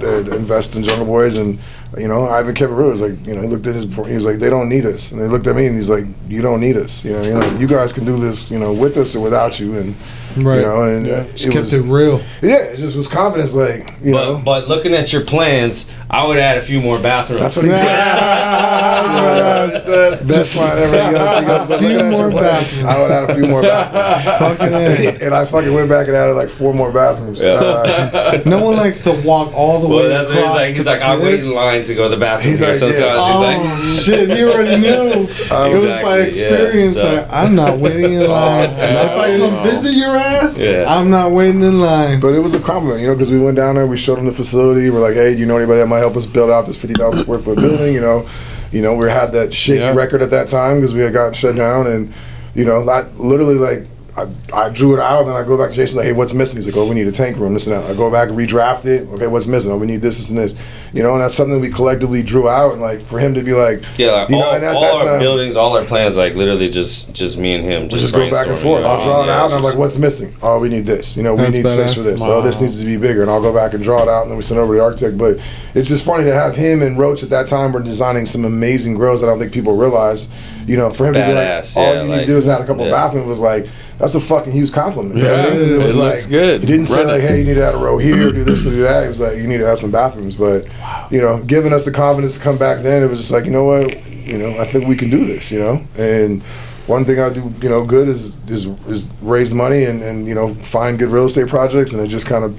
that 0.00 0.28
invest 0.28 0.76
in 0.76 0.82
Jungle 0.82 1.06
Boys, 1.06 1.36
and 1.36 1.58
you 1.98 2.08
know, 2.08 2.26
Ivan 2.26 2.54
real. 2.74 2.90
Was 2.90 3.00
like, 3.00 3.26
you 3.26 3.34
know, 3.34 3.42
he 3.42 3.48
looked 3.48 3.66
at 3.66 3.74
his, 3.74 3.84
he 3.84 4.14
was 4.14 4.24
like, 4.24 4.38
they 4.38 4.50
don't 4.50 4.68
need 4.68 4.86
us, 4.86 5.12
and 5.12 5.20
they 5.20 5.26
looked 5.26 5.46
at 5.46 5.56
me, 5.56 5.66
and 5.66 5.74
he's 5.74 5.90
like, 5.90 6.04
you 6.28 6.42
don't 6.42 6.60
need 6.60 6.76
us, 6.76 7.04
you 7.04 7.12
know, 7.12 7.22
you 7.22 7.34
know, 7.34 7.58
you 7.58 7.66
guys 7.66 7.92
can 7.92 8.04
do 8.04 8.16
this, 8.16 8.50
you 8.50 8.58
know, 8.58 8.72
with 8.72 8.96
us 8.96 9.14
or 9.14 9.20
without 9.20 9.60
you, 9.60 9.76
and 9.78 9.94
right. 10.36 10.56
you 10.56 10.62
know, 10.62 10.82
and 10.84 11.06
uh, 11.06 11.24
Just 11.32 11.46
it 11.46 11.50
kept 11.50 11.56
was, 11.56 11.74
it 11.74 11.82
real. 11.82 12.20
yeah, 12.42 12.56
it 12.58 12.76
just 12.76 12.96
was 12.96 13.08
confidence, 13.08 13.54
like, 13.54 13.90
you 14.02 14.12
But 14.12 14.24
know, 14.24 14.42
but 14.44 14.68
looking 14.68 14.94
at 14.94 15.12
your 15.12 15.24
plans, 15.24 15.90
I 16.10 16.26
would 16.26 16.38
add 16.38 16.58
a 16.58 16.62
few 16.62 16.80
more 16.80 16.98
bathrooms. 16.98 17.40
that's 17.40 17.56
what 17.56 17.66
he 17.66 17.72
said. 17.72 17.84
Best 20.26 20.56
line 20.56 20.78
ever. 20.78 21.06
He 21.06 21.12
goes, 21.12 21.40
he 21.40 21.46
goes, 21.46 21.68
but 21.68 21.78
Few 21.78 21.88
looking 21.88 22.06
at 22.06 22.16
your 22.18 22.30
more 22.30 22.40
plans, 22.40 22.76
bathrooms. 22.76 22.88
I 22.88 23.00
would 23.00 23.10
add 23.10 23.30
a 23.30 23.34
few 23.34 23.46
more 23.46 23.62
bathrooms. 23.62 24.58
Fucking 24.58 24.74
A. 24.74 25.18
and 25.24 25.34
I 25.34 25.44
fucking 25.44 25.72
went 25.74 25.88
back 25.88 26.06
and 26.06 26.16
added 26.16 26.34
like 26.34 26.48
four 26.48 26.72
more 26.74 26.92
bathrooms. 26.92 27.42
Uh, 27.42 28.42
No 28.46 28.62
one 28.62 28.76
likes 28.76 29.00
to 29.02 29.12
walk 29.24 29.52
all 29.54 29.80
the 29.80 29.88
well, 29.88 29.98
way 30.00 30.08
that's 30.08 30.28
what 30.28 30.36
he's 30.36 30.44
across 30.44 30.56
like. 30.56 30.74
He's 30.76 30.86
like, 30.86 31.00
I 31.02 31.16
wait 31.16 31.40
in 31.40 31.52
line 31.52 31.84
to 31.84 31.94
go 31.94 32.04
to 32.04 32.08
the 32.10 32.16
bathroom 32.20 32.50
He's 32.50 32.60
like, 32.60 32.74
Sometimes 32.74 33.00
Oh 33.02 33.48
he's 33.48 33.96
like, 34.04 34.04
shit! 34.04 34.30
He 34.36 34.44
already 34.44 34.80
knew. 34.80 35.28
it 35.28 35.50
was 35.50 35.86
by 35.86 36.18
Exactly, 36.18 36.20
yeah, 36.20 36.26
experience. 36.26 36.94
so- 36.94 37.14
like, 37.14 37.26
I'm 37.30 37.54
not 37.54 37.78
waiting 37.78 38.14
in 38.14 38.28
line. 38.28 38.70
if 38.70 39.10
I 39.10 39.38
come 39.38 39.62
visit 39.62 39.94
your 39.94 40.16
ass, 40.24 40.58
Yeah. 40.58 40.84
I'm 40.88 41.10
not 41.10 41.32
waiting 41.32 41.62
in 41.62 41.80
line. 41.80 42.20
But 42.20 42.34
it 42.34 42.40
was 42.40 42.54
a 42.54 42.60
compliment, 42.60 43.00
you 43.00 43.06
know, 43.08 43.14
because 43.14 43.30
we 43.30 43.38
went 43.40 43.56
down 43.56 43.74
there, 43.76 43.86
we 43.86 43.96
showed 43.96 44.16
them 44.16 44.26
the 44.26 44.32
facility. 44.32 44.90
We're 44.90 45.00
like, 45.00 45.14
hey, 45.14 45.34
do 45.34 45.40
you 45.40 45.46
know 45.46 45.56
anybody 45.56 45.78
that 45.80 45.86
might 45.86 45.98
help 45.98 46.16
us 46.16 46.26
build 46.26 46.50
out 46.50 46.66
this 46.66 46.76
50,000 46.76 47.20
square 47.20 47.38
foot 47.38 47.56
building? 47.58 47.92
You 47.94 48.00
know, 48.00 48.26
You 48.72 48.82
know, 48.82 48.96
we 48.96 49.08
had 49.08 49.30
that 49.32 49.52
shaky 49.54 49.80
Yeah. 49.82 49.94
record 49.94 50.20
at 50.20 50.30
that 50.30 50.48
time 50.48 50.76
because 50.76 50.92
we 50.94 51.00
had 51.00 51.12
gotten 51.12 51.32
shut 51.32 51.54
down, 51.54 51.86
and 51.86 52.12
you 52.56 52.64
know, 52.64 52.82
not 52.82 53.18
literally 53.20 53.54
like. 53.54 53.86
I, 54.16 54.28
I 54.52 54.68
drew 54.68 54.94
it 54.94 55.00
out, 55.00 55.20
and 55.22 55.28
then 55.28 55.36
I 55.36 55.42
go 55.42 55.58
back 55.58 55.70
to 55.70 55.76
Jayson 55.76 55.96
like, 55.96 56.06
"Hey, 56.06 56.12
what's 56.12 56.32
missing?" 56.32 56.58
He's 56.58 56.66
like, 56.66 56.76
"Oh, 56.76 56.88
we 56.88 56.94
need 56.94 57.08
a 57.08 57.12
tank 57.12 57.36
room, 57.36 57.52
this 57.52 57.66
and 57.66 57.74
that." 57.74 57.90
I 57.90 57.94
go 57.94 58.10
back 58.12 58.28
and 58.28 58.38
redraft 58.38 58.86
it. 58.86 59.08
Okay, 59.08 59.26
what's 59.26 59.48
missing? 59.48 59.72
Oh, 59.72 59.76
we 59.76 59.88
need 59.88 60.02
this, 60.02 60.18
this, 60.18 60.30
and 60.30 60.38
this. 60.38 60.54
You 60.92 61.02
know, 61.02 61.14
and 61.14 61.22
that's 61.22 61.34
something 61.34 61.60
we 61.60 61.70
collectively 61.70 62.22
drew 62.22 62.48
out, 62.48 62.72
and 62.72 62.80
like 62.80 63.00
for 63.02 63.18
him 63.18 63.34
to 63.34 63.42
be 63.42 63.52
like, 63.52 63.82
Yeah, 63.98 64.12
like 64.12 64.30
you 64.30 64.36
know, 64.36 64.44
all, 64.44 64.54
and 64.54 64.64
at 64.64 64.76
all 64.76 64.82
that 64.82 64.94
our 64.94 65.04
time, 65.04 65.18
buildings, 65.18 65.56
all 65.56 65.76
our 65.76 65.84
plans, 65.84 66.16
like 66.16 66.34
literally 66.34 66.70
just 66.70 67.12
just 67.12 67.38
me 67.38 67.54
and 67.54 67.64
him, 67.64 67.82
we 67.82 67.88
just, 67.88 68.02
just 68.02 68.14
go 68.14 68.30
back 68.30 68.46
and 68.46 68.56
forth. 68.56 68.82
you 68.82 68.86
know, 68.86 68.94
I'll 68.94 69.02
draw 69.02 69.24
it 69.24 69.26
yeah, 69.26 69.40
out, 69.40 69.46
and 69.46 69.54
I'm 69.54 69.62
like, 69.62 69.76
"What's 69.76 69.98
missing? 69.98 70.36
Oh, 70.40 70.60
we 70.60 70.68
need 70.68 70.86
this. 70.86 71.16
You 71.16 71.24
know, 71.24 71.34
we 71.34 71.48
need 71.48 71.66
space 71.66 71.94
for 71.94 72.02
this. 72.02 72.22
Oh, 72.22 72.40
this 72.40 72.60
needs 72.60 72.78
to 72.78 72.86
be 72.86 72.96
bigger." 72.96 73.22
And 73.22 73.30
I'll 73.30 73.42
go 73.42 73.52
back 73.52 73.74
and 73.74 73.82
draw 73.82 74.04
it 74.04 74.08
out, 74.08 74.22
and 74.22 74.30
then 74.30 74.36
we 74.36 74.44
send 74.44 74.60
over 74.60 74.74
to 74.74 74.78
the 74.78 74.84
architect. 74.84 75.18
But 75.18 75.38
it's 75.74 75.88
just 75.88 76.04
funny 76.04 76.22
to 76.22 76.32
have 76.32 76.54
him 76.54 76.82
and 76.82 76.96
Roach 76.96 77.24
at 77.24 77.30
that 77.30 77.48
time 77.48 77.72
were 77.72 77.80
designing 77.80 78.26
some 78.26 78.44
amazing 78.44 78.94
grills 78.94 79.20
that 79.20 79.26
I 79.26 79.30
don't 79.30 79.40
think 79.40 79.52
people 79.52 79.76
realize. 79.76 80.28
You 80.66 80.76
know, 80.76 80.90
for 80.92 81.06
him 81.06 81.14
to 81.14 81.26
be 81.26 81.32
like, 81.32 81.64
all 81.76 81.94
yeah, 81.94 82.02
you 82.02 82.08
need 82.08 82.20
to 82.20 82.26
do 82.26 82.36
is 82.36 82.48
add 82.48 82.62
a 82.62 82.66
couple 82.66 82.84
yeah. 82.86 82.92
bathrooms 82.92 83.26
was 83.26 83.40
like. 83.40 83.66
That's 83.98 84.14
a 84.14 84.20
fucking 84.20 84.52
huge 84.52 84.72
compliment. 84.72 85.14
know 85.14 85.22
I 85.32 85.36
Yeah, 85.36 85.50
mean? 85.54 85.62
it 85.62 85.70
it 85.70 85.76
was 85.78 85.96
looks 85.96 86.22
like 86.22 86.30
good. 86.30 86.60
He 86.62 86.66
didn't 86.66 86.86
say 86.86 86.98
Run 86.98 87.06
like, 87.06 87.22
it. 87.22 87.28
"Hey, 87.28 87.38
you 87.38 87.44
need 87.44 87.54
to 87.54 87.64
add 87.64 87.74
a 87.74 87.78
row 87.78 87.96
here, 87.98 88.32
do 88.32 88.42
this, 88.44 88.66
or 88.66 88.70
do 88.78 88.82
that." 88.82 89.02
He 89.02 89.08
was 89.08 89.20
like, 89.20 89.36
"You 89.36 89.46
need 89.46 89.58
to 89.58 89.68
add 89.68 89.78
some 89.78 89.90
bathrooms." 89.92 90.34
But 90.36 90.66
you 91.10 91.20
know, 91.20 91.42
giving 91.44 91.72
us 91.72 91.84
the 91.84 91.92
confidence 91.92 92.34
to 92.34 92.40
come 92.40 92.58
back, 92.58 92.82
then 92.82 93.02
it 93.02 93.08
was 93.10 93.20
just 93.20 93.30
like, 93.30 93.44
you 93.44 93.50
know 93.52 93.64
what, 93.64 94.06
you 94.26 94.36
know, 94.38 94.58
I 94.58 94.64
think 94.64 94.86
we 94.86 94.96
can 94.96 95.10
do 95.10 95.24
this. 95.24 95.52
You 95.52 95.60
know, 95.60 95.86
and 95.96 96.42
one 96.86 97.04
thing 97.04 97.20
I 97.20 97.30
do, 97.30 97.52
you 97.62 97.68
know, 97.68 97.84
good 97.84 98.08
is 98.08 98.36
is, 98.50 98.66
is 98.88 99.14
raise 99.22 99.54
money 99.54 99.84
and, 99.84 100.02
and 100.02 100.26
you 100.26 100.34
know 100.34 100.54
find 100.54 100.98
good 100.98 101.10
real 101.10 101.26
estate 101.26 101.48
projects, 101.48 101.92
and 101.92 102.00
it 102.02 102.08
just 102.08 102.26
kind 102.26 102.44
of 102.44 102.58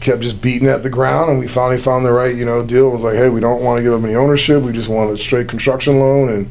kept 0.00 0.20
just 0.22 0.42
beating 0.42 0.68
at 0.68 0.82
the 0.82 0.90
ground, 0.90 1.30
and 1.30 1.38
we 1.38 1.46
finally 1.46 1.78
found 1.78 2.04
the 2.04 2.12
right 2.12 2.34
you 2.34 2.44
know 2.46 2.62
deal. 2.64 2.88
It 2.88 2.92
was 2.92 3.02
like, 3.02 3.16
hey, 3.16 3.28
we 3.28 3.40
don't 3.40 3.62
want 3.62 3.76
to 3.76 3.82
give 3.84 3.92
up 3.92 4.02
any 4.02 4.14
ownership, 4.16 4.62
we 4.62 4.72
just 4.72 4.88
want 4.88 5.12
a 5.12 5.16
straight 5.18 5.48
construction 5.48 5.98
loan, 6.00 6.28
and 6.30 6.50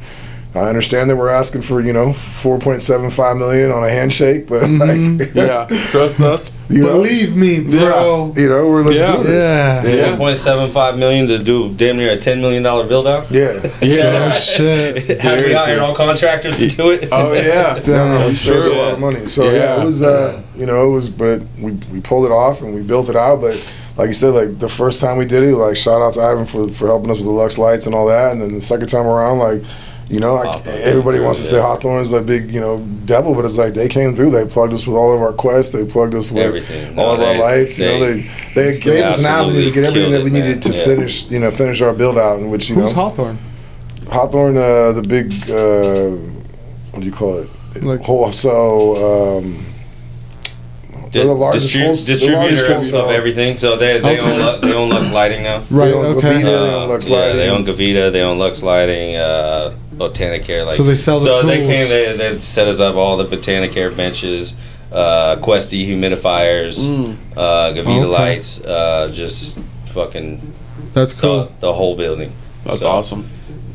I 0.53 0.67
understand 0.67 1.09
that 1.09 1.15
we're 1.15 1.29
asking 1.29 1.61
for 1.61 1.79
you 1.79 1.93
know 1.93 2.11
four 2.11 2.59
point 2.59 2.81
seven 2.81 3.09
five 3.09 3.37
million 3.37 3.71
on 3.71 3.83
a 3.85 3.89
handshake, 3.89 4.47
but 4.47 4.69
like, 4.69 5.33
Yeah, 5.33 5.65
trust 5.91 6.19
us. 6.19 6.51
you 6.69 6.79
know, 6.83 6.93
Believe 7.01 7.37
me, 7.37 7.61
bro. 7.61 8.33
you 8.35 8.49
know, 8.49 8.67
we're 8.67 8.83
let's 8.83 8.99
Yeah. 8.99 9.15
do 9.17 9.23
this. 9.23 9.45
Yeah. 9.45 9.85
Yeah. 10.11 10.17
1.75 10.17 10.97
million 10.97 11.27
to 11.29 11.39
do 11.39 11.73
damn 11.75 11.95
near 11.95 12.11
a 12.11 12.17
10 12.17 12.41
million 12.41 12.63
dollar 12.63 12.85
build 12.85 13.07
out. 13.07 13.31
Yeah. 13.31 13.65
Yeah. 13.81 14.31
Oh 14.33 14.37
shit. 14.37 15.07
Have 15.21 15.41
we 15.41 15.53
hired 15.53 15.79
all 15.79 15.95
contractors 15.95 16.57
to 16.57 16.67
do 16.67 16.91
it? 16.91 17.07
Oh 17.13 17.31
yeah. 17.31 17.79
No, 17.87 18.19
no, 18.19 18.27
we 18.27 18.35
saved 18.35 18.65
a 18.67 18.73
lot 18.73 18.91
of 18.93 18.99
money. 18.99 19.27
So 19.27 19.45
yeah, 19.45 19.51
Yeah. 19.53 19.81
it 19.81 19.85
was, 19.85 20.03
uh, 20.03 20.41
you 20.57 20.65
know, 20.65 20.85
it 20.85 20.91
was, 20.91 21.09
but 21.09 21.43
we, 21.61 21.71
we 21.93 22.01
pulled 22.01 22.25
it 22.25 22.31
off 22.31 22.61
and 22.61 22.75
we 22.75 22.81
built 22.81 23.07
it 23.07 23.15
out. 23.15 23.39
But 23.39 23.55
like 23.95 24.09
you 24.09 24.13
said, 24.13 24.33
like 24.33 24.59
the 24.59 24.67
first 24.69 24.99
time 24.99 25.17
we 25.17 25.25
did 25.25 25.43
it, 25.43 25.55
like 25.55 25.77
shout 25.77 26.01
out 26.01 26.15
to 26.15 26.21
Ivan 26.21 26.45
for, 26.45 26.67
for 26.67 26.87
helping 26.87 27.09
us 27.09 27.17
with 27.17 27.25
the 27.25 27.31
Lux 27.31 27.57
lights 27.57 27.85
and 27.85 27.95
all 27.95 28.07
that. 28.07 28.33
And 28.33 28.41
then 28.41 28.53
the 28.53 28.61
second 28.61 28.87
time 28.87 29.07
around, 29.07 29.39
like, 29.39 29.61
you 30.11 30.19
know, 30.19 30.35
like 30.35 30.47
Hawthorne. 30.49 30.75
everybody 30.81 31.19
wants 31.19 31.39
to 31.39 31.45
say 31.45 31.55
Yeah. 31.57 31.63
Hawthorne's 31.63 32.11
a 32.11 32.21
big, 32.21 32.51
you 32.51 32.59
know, 32.59 32.79
devil, 33.05 33.33
but 33.33 33.45
it's 33.45 33.57
like 33.57 33.73
they 33.73 33.87
came 33.87 34.13
through. 34.13 34.31
They 34.31 34.45
plugged 34.45 34.73
us 34.73 34.85
with 34.85 34.97
all 34.97 35.13
of 35.15 35.21
our 35.21 35.31
quests. 35.33 35.71
They 35.71 35.85
plugged 35.85 36.13
us 36.15 36.31
with 36.31 36.43
Everything. 36.45 36.99
all 36.99 37.05
No, 37.07 37.11
of 37.13 37.19
our 37.27 37.33
they- 37.33 37.39
lights. 37.39 37.77
You 37.79 37.85
know, 37.85 37.99
they- 37.99 38.25
they 38.55 38.71
they 38.73 38.79
gave 38.79 39.03
us 39.05 39.19
an 39.19 39.25
avenue 39.25 39.63
to 39.65 39.71
get 39.71 39.83
everything 39.85 40.11
that 40.11 40.23
we 40.23 40.27
absolutely 40.27 40.41
needed 40.49 40.61
to 40.63 40.69
killed 40.69 40.81
it, 40.81 40.87
man. 40.87 40.97
finish, 40.97 41.25
you 41.29 41.39
know, 41.39 41.51
finish 41.51 41.81
our 41.81 41.93
build 41.93 42.17
out. 42.17 42.39
In 42.39 42.49
which 42.51 42.69
you 42.69 42.75
Who's 42.75 42.93
know, 42.95 43.01
Hawthorne? 43.03 43.37
Hawthorne, 44.09 44.57
uh, 44.57 44.91
the 44.91 45.01
big, 45.07 45.31
uh, 45.49 46.17
what 46.91 46.99
do 46.99 47.05
you 47.05 47.11
call 47.13 47.37
it? 47.39 47.49
Like- 47.83 48.03
so, 48.33 49.39
um, 49.39 49.65
they're 51.13 51.25
the 51.25 51.33
largest 51.33 51.67
Distri- 51.67 51.85
wholes- 51.85 52.05
the 52.05 52.13
distributor 52.13 52.69
largest 52.73 52.93
of, 52.93 53.09
everything. 53.11 53.57
So 53.57 53.75
they 53.77 53.99
they 53.99 54.19
Okay. 54.19 54.19
own 54.19 54.39
Lu- 54.39 54.59
they 54.69 54.73
own 54.73 54.89
Lux 54.89 55.11
Lighting 55.11 55.43
now. 55.43 55.61
Right. 55.69 55.87
They 55.87 55.93
own 55.93 56.05
Okay. 56.17 56.27
Gavita, 56.29 56.41
they 56.43 56.53
Uh, 56.53 56.75
own 56.83 56.89
Lux 56.89 57.09
yeah, 57.09 57.33
they 57.33 57.49
own 57.49 57.65
Gavita, 57.65 58.11
they 58.11 58.21
own 58.21 58.37
Lux 58.39 58.63
Lighting, 58.63 59.15
uh, 59.17 59.71
Botanicare. 60.09 60.65
Like, 60.65 60.75
So 60.75 60.83
they 60.83 60.95
sell 60.95 61.19
the 61.19 61.37
So 61.37 61.45
they 61.45 61.57
came, 61.59 61.89
they, 61.89 62.15
they 62.17 62.39
set 62.39 62.67
us 62.67 62.79
up 62.79 62.95
all 62.95 63.17
the 63.17 63.25
Botanicare 63.25 63.95
benches, 63.95 64.55
uh, 64.91 65.35
Quest 65.37 65.71
dehumidifiers, 65.71 66.79
Mm. 66.85 67.15
uh, 67.37 67.71
Gavita 67.73 67.83
Okay. 67.83 68.05
lights, 68.05 68.63
uh, 68.65 69.09
just 69.13 69.59
fucking 69.93 70.41
That's 70.93 71.13
the, 71.13 71.21
cool. 71.21 71.51
the 71.59 71.73
whole 71.73 71.95
building. 71.95 72.31
That's 72.65 72.81
So- 72.81 72.89
awesome. 72.89 73.29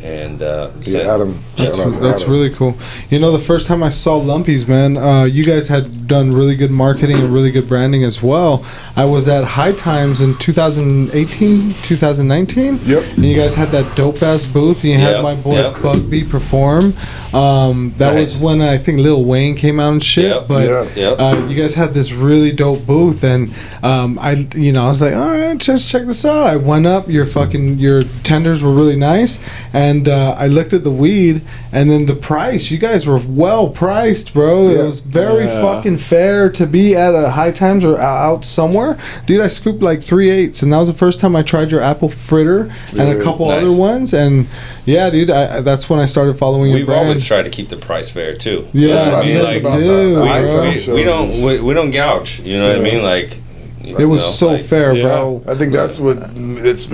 And 0.06 0.40
uh, 0.40 0.70
Yeah, 0.82 1.14
Adam. 1.14 1.42
That's, 1.56 1.76
shout 1.76 1.86
out 1.88 1.94
to 1.94 2.00
that's 2.00 2.20
Adam. 2.22 2.32
really 2.32 2.50
cool. 2.50 2.76
You 3.10 3.18
know, 3.18 3.32
the 3.32 3.40
first 3.40 3.66
time 3.66 3.82
I 3.82 3.88
saw 3.88 4.14
Lumpy's, 4.16 4.68
man, 4.68 4.96
uh, 4.96 5.24
you 5.24 5.42
guys 5.42 5.66
had 5.66 6.06
done 6.06 6.32
really 6.32 6.54
good 6.54 6.70
marketing 6.70 7.16
and 7.18 7.34
really 7.34 7.50
good 7.50 7.66
branding 7.66 8.04
as 8.04 8.22
well. 8.22 8.64
I 8.94 9.04
was 9.04 9.26
at 9.26 9.42
High 9.42 9.72
Times 9.72 10.20
in 10.20 10.36
2018, 10.38 11.72
2019. 11.82 12.80
Yep. 12.84 13.02
And 13.16 13.24
you 13.24 13.34
guys 13.34 13.54
had 13.56 13.70
that 13.70 13.96
dope 13.96 14.22
ass 14.22 14.44
booth, 14.44 14.84
and 14.84 14.92
you 14.92 14.98
had 14.98 15.22
my 15.22 15.34
boy 15.34 15.54
yep. 15.54 15.82
Bugby 15.82 16.22
perform. 16.22 16.92
Um, 17.34 17.92
that 17.98 18.12
Right. 18.12 18.20
was 18.20 18.36
when 18.36 18.62
I 18.62 18.78
think 18.78 19.00
Lil 19.00 19.24
Wayne 19.24 19.56
came 19.56 19.80
out 19.80 19.92
and 19.92 20.02
shit. 20.02 20.26
Yep, 20.26 20.48
But. 20.48 20.96
Yep. 20.96 21.16
uh, 21.18 21.46
you 21.48 21.60
guys 21.60 21.74
had 21.74 21.94
this 21.94 22.12
really 22.12 22.52
dope 22.52 22.86
booth, 22.86 23.24
and 23.24 23.52
um, 23.82 24.18
I, 24.20 24.46
you 24.54 24.72
know, 24.72 24.84
I 24.84 24.88
was 24.88 25.02
like, 25.02 25.14
all 25.14 25.30
right, 25.32 25.58
just 25.58 25.90
check 25.90 26.06
this 26.06 26.24
out. 26.24 26.46
I 26.46 26.56
went 26.56 26.86
up, 26.86 27.08
your 27.08 27.26
fucking, 27.26 27.78
your 27.78 28.04
tenders 28.22 28.62
were 28.62 28.72
really 28.72 28.96
nice, 28.96 29.38
and 29.72 29.95
uh, 30.08 30.34
I 30.38 30.46
looked 30.46 30.72
at 30.72 30.84
the 30.84 30.90
weed, 30.90 31.42
and 31.72 31.90
then 31.90 32.06
the 32.06 32.14
price. 32.14 32.70
You 32.70 32.78
guys 32.78 33.06
were 33.06 33.20
well 33.26 33.68
priced, 33.68 34.34
bro. 34.34 34.68
It 34.68 34.82
was 34.84 35.00
very 35.00 35.44
Yeah. 35.46 35.60
fucking 35.62 35.98
fair 35.98 36.50
to 36.50 36.66
be 36.66 36.94
at 36.94 37.14
a 37.14 37.30
high 37.30 37.52
times 37.52 37.84
or 37.84 37.98
out 37.98 38.44
somewhere, 38.44 38.96
dude. 39.26 39.40
I 39.40 39.48
scooped 39.48 39.82
like 39.82 40.02
three 40.02 40.30
eights, 40.30 40.62
and 40.62 40.72
that 40.72 40.78
was 40.78 40.88
the 40.88 40.94
first 40.98 41.20
time 41.20 41.34
I 41.36 41.42
tried 41.42 41.70
your 41.70 41.80
apple 41.80 42.08
fritter 42.08 42.70
and 42.96 43.00
a 43.20 43.22
couple 43.22 43.48
nice. 43.48 43.62
other 43.62 43.72
ones, 43.72 44.12
and 44.12 44.46
yeah, 44.84 45.08
dude, 45.10 45.30
I, 45.30 45.58
I- 45.58 45.60
that's 45.60 45.88
when 45.90 45.98
I 46.00 46.04
started 46.04 46.38
following 46.38 46.70
your 46.70 46.78
We've 46.78 46.86
brand. 46.86 47.06
always 47.08 47.24
tried 47.24 47.42
to 47.42 47.50
keep 47.50 47.68
the 47.68 47.76
price 47.76 48.10
fair 48.10 48.34
too. 48.36 48.66
Yeah, 48.72 48.94
That's 48.94 49.06
what 49.06 49.14
I 49.16 49.20
I 49.20 49.24
mean, 49.24 49.34
miss 49.34 49.48
like, 49.52 49.60
about 49.60 49.76
dude, 49.78 50.16
the 50.16 50.20
bro. 50.20 50.62
we, 50.62 50.70
we, 50.86 50.92
we 51.00 51.04
don't 51.04 51.28
we, 51.44 51.60
we 51.60 51.74
don't 51.74 51.90
gouge. 51.90 52.40
You 52.40 52.58
know 52.58 52.68
what 52.68 52.76
I 52.78 52.80
mean? 52.80 53.02
Like 53.02 53.36
it 53.86 54.04
was 54.06 54.22
know, 54.22 54.28
so 54.28 54.46
like- 54.52 54.62
fair, 54.62 54.92
Yeah. 54.92 55.02
bro. 55.04 55.42
I 55.46 55.54
think 55.54 55.72
that's 55.72 55.98
what 56.00 56.18
it's 56.36 56.86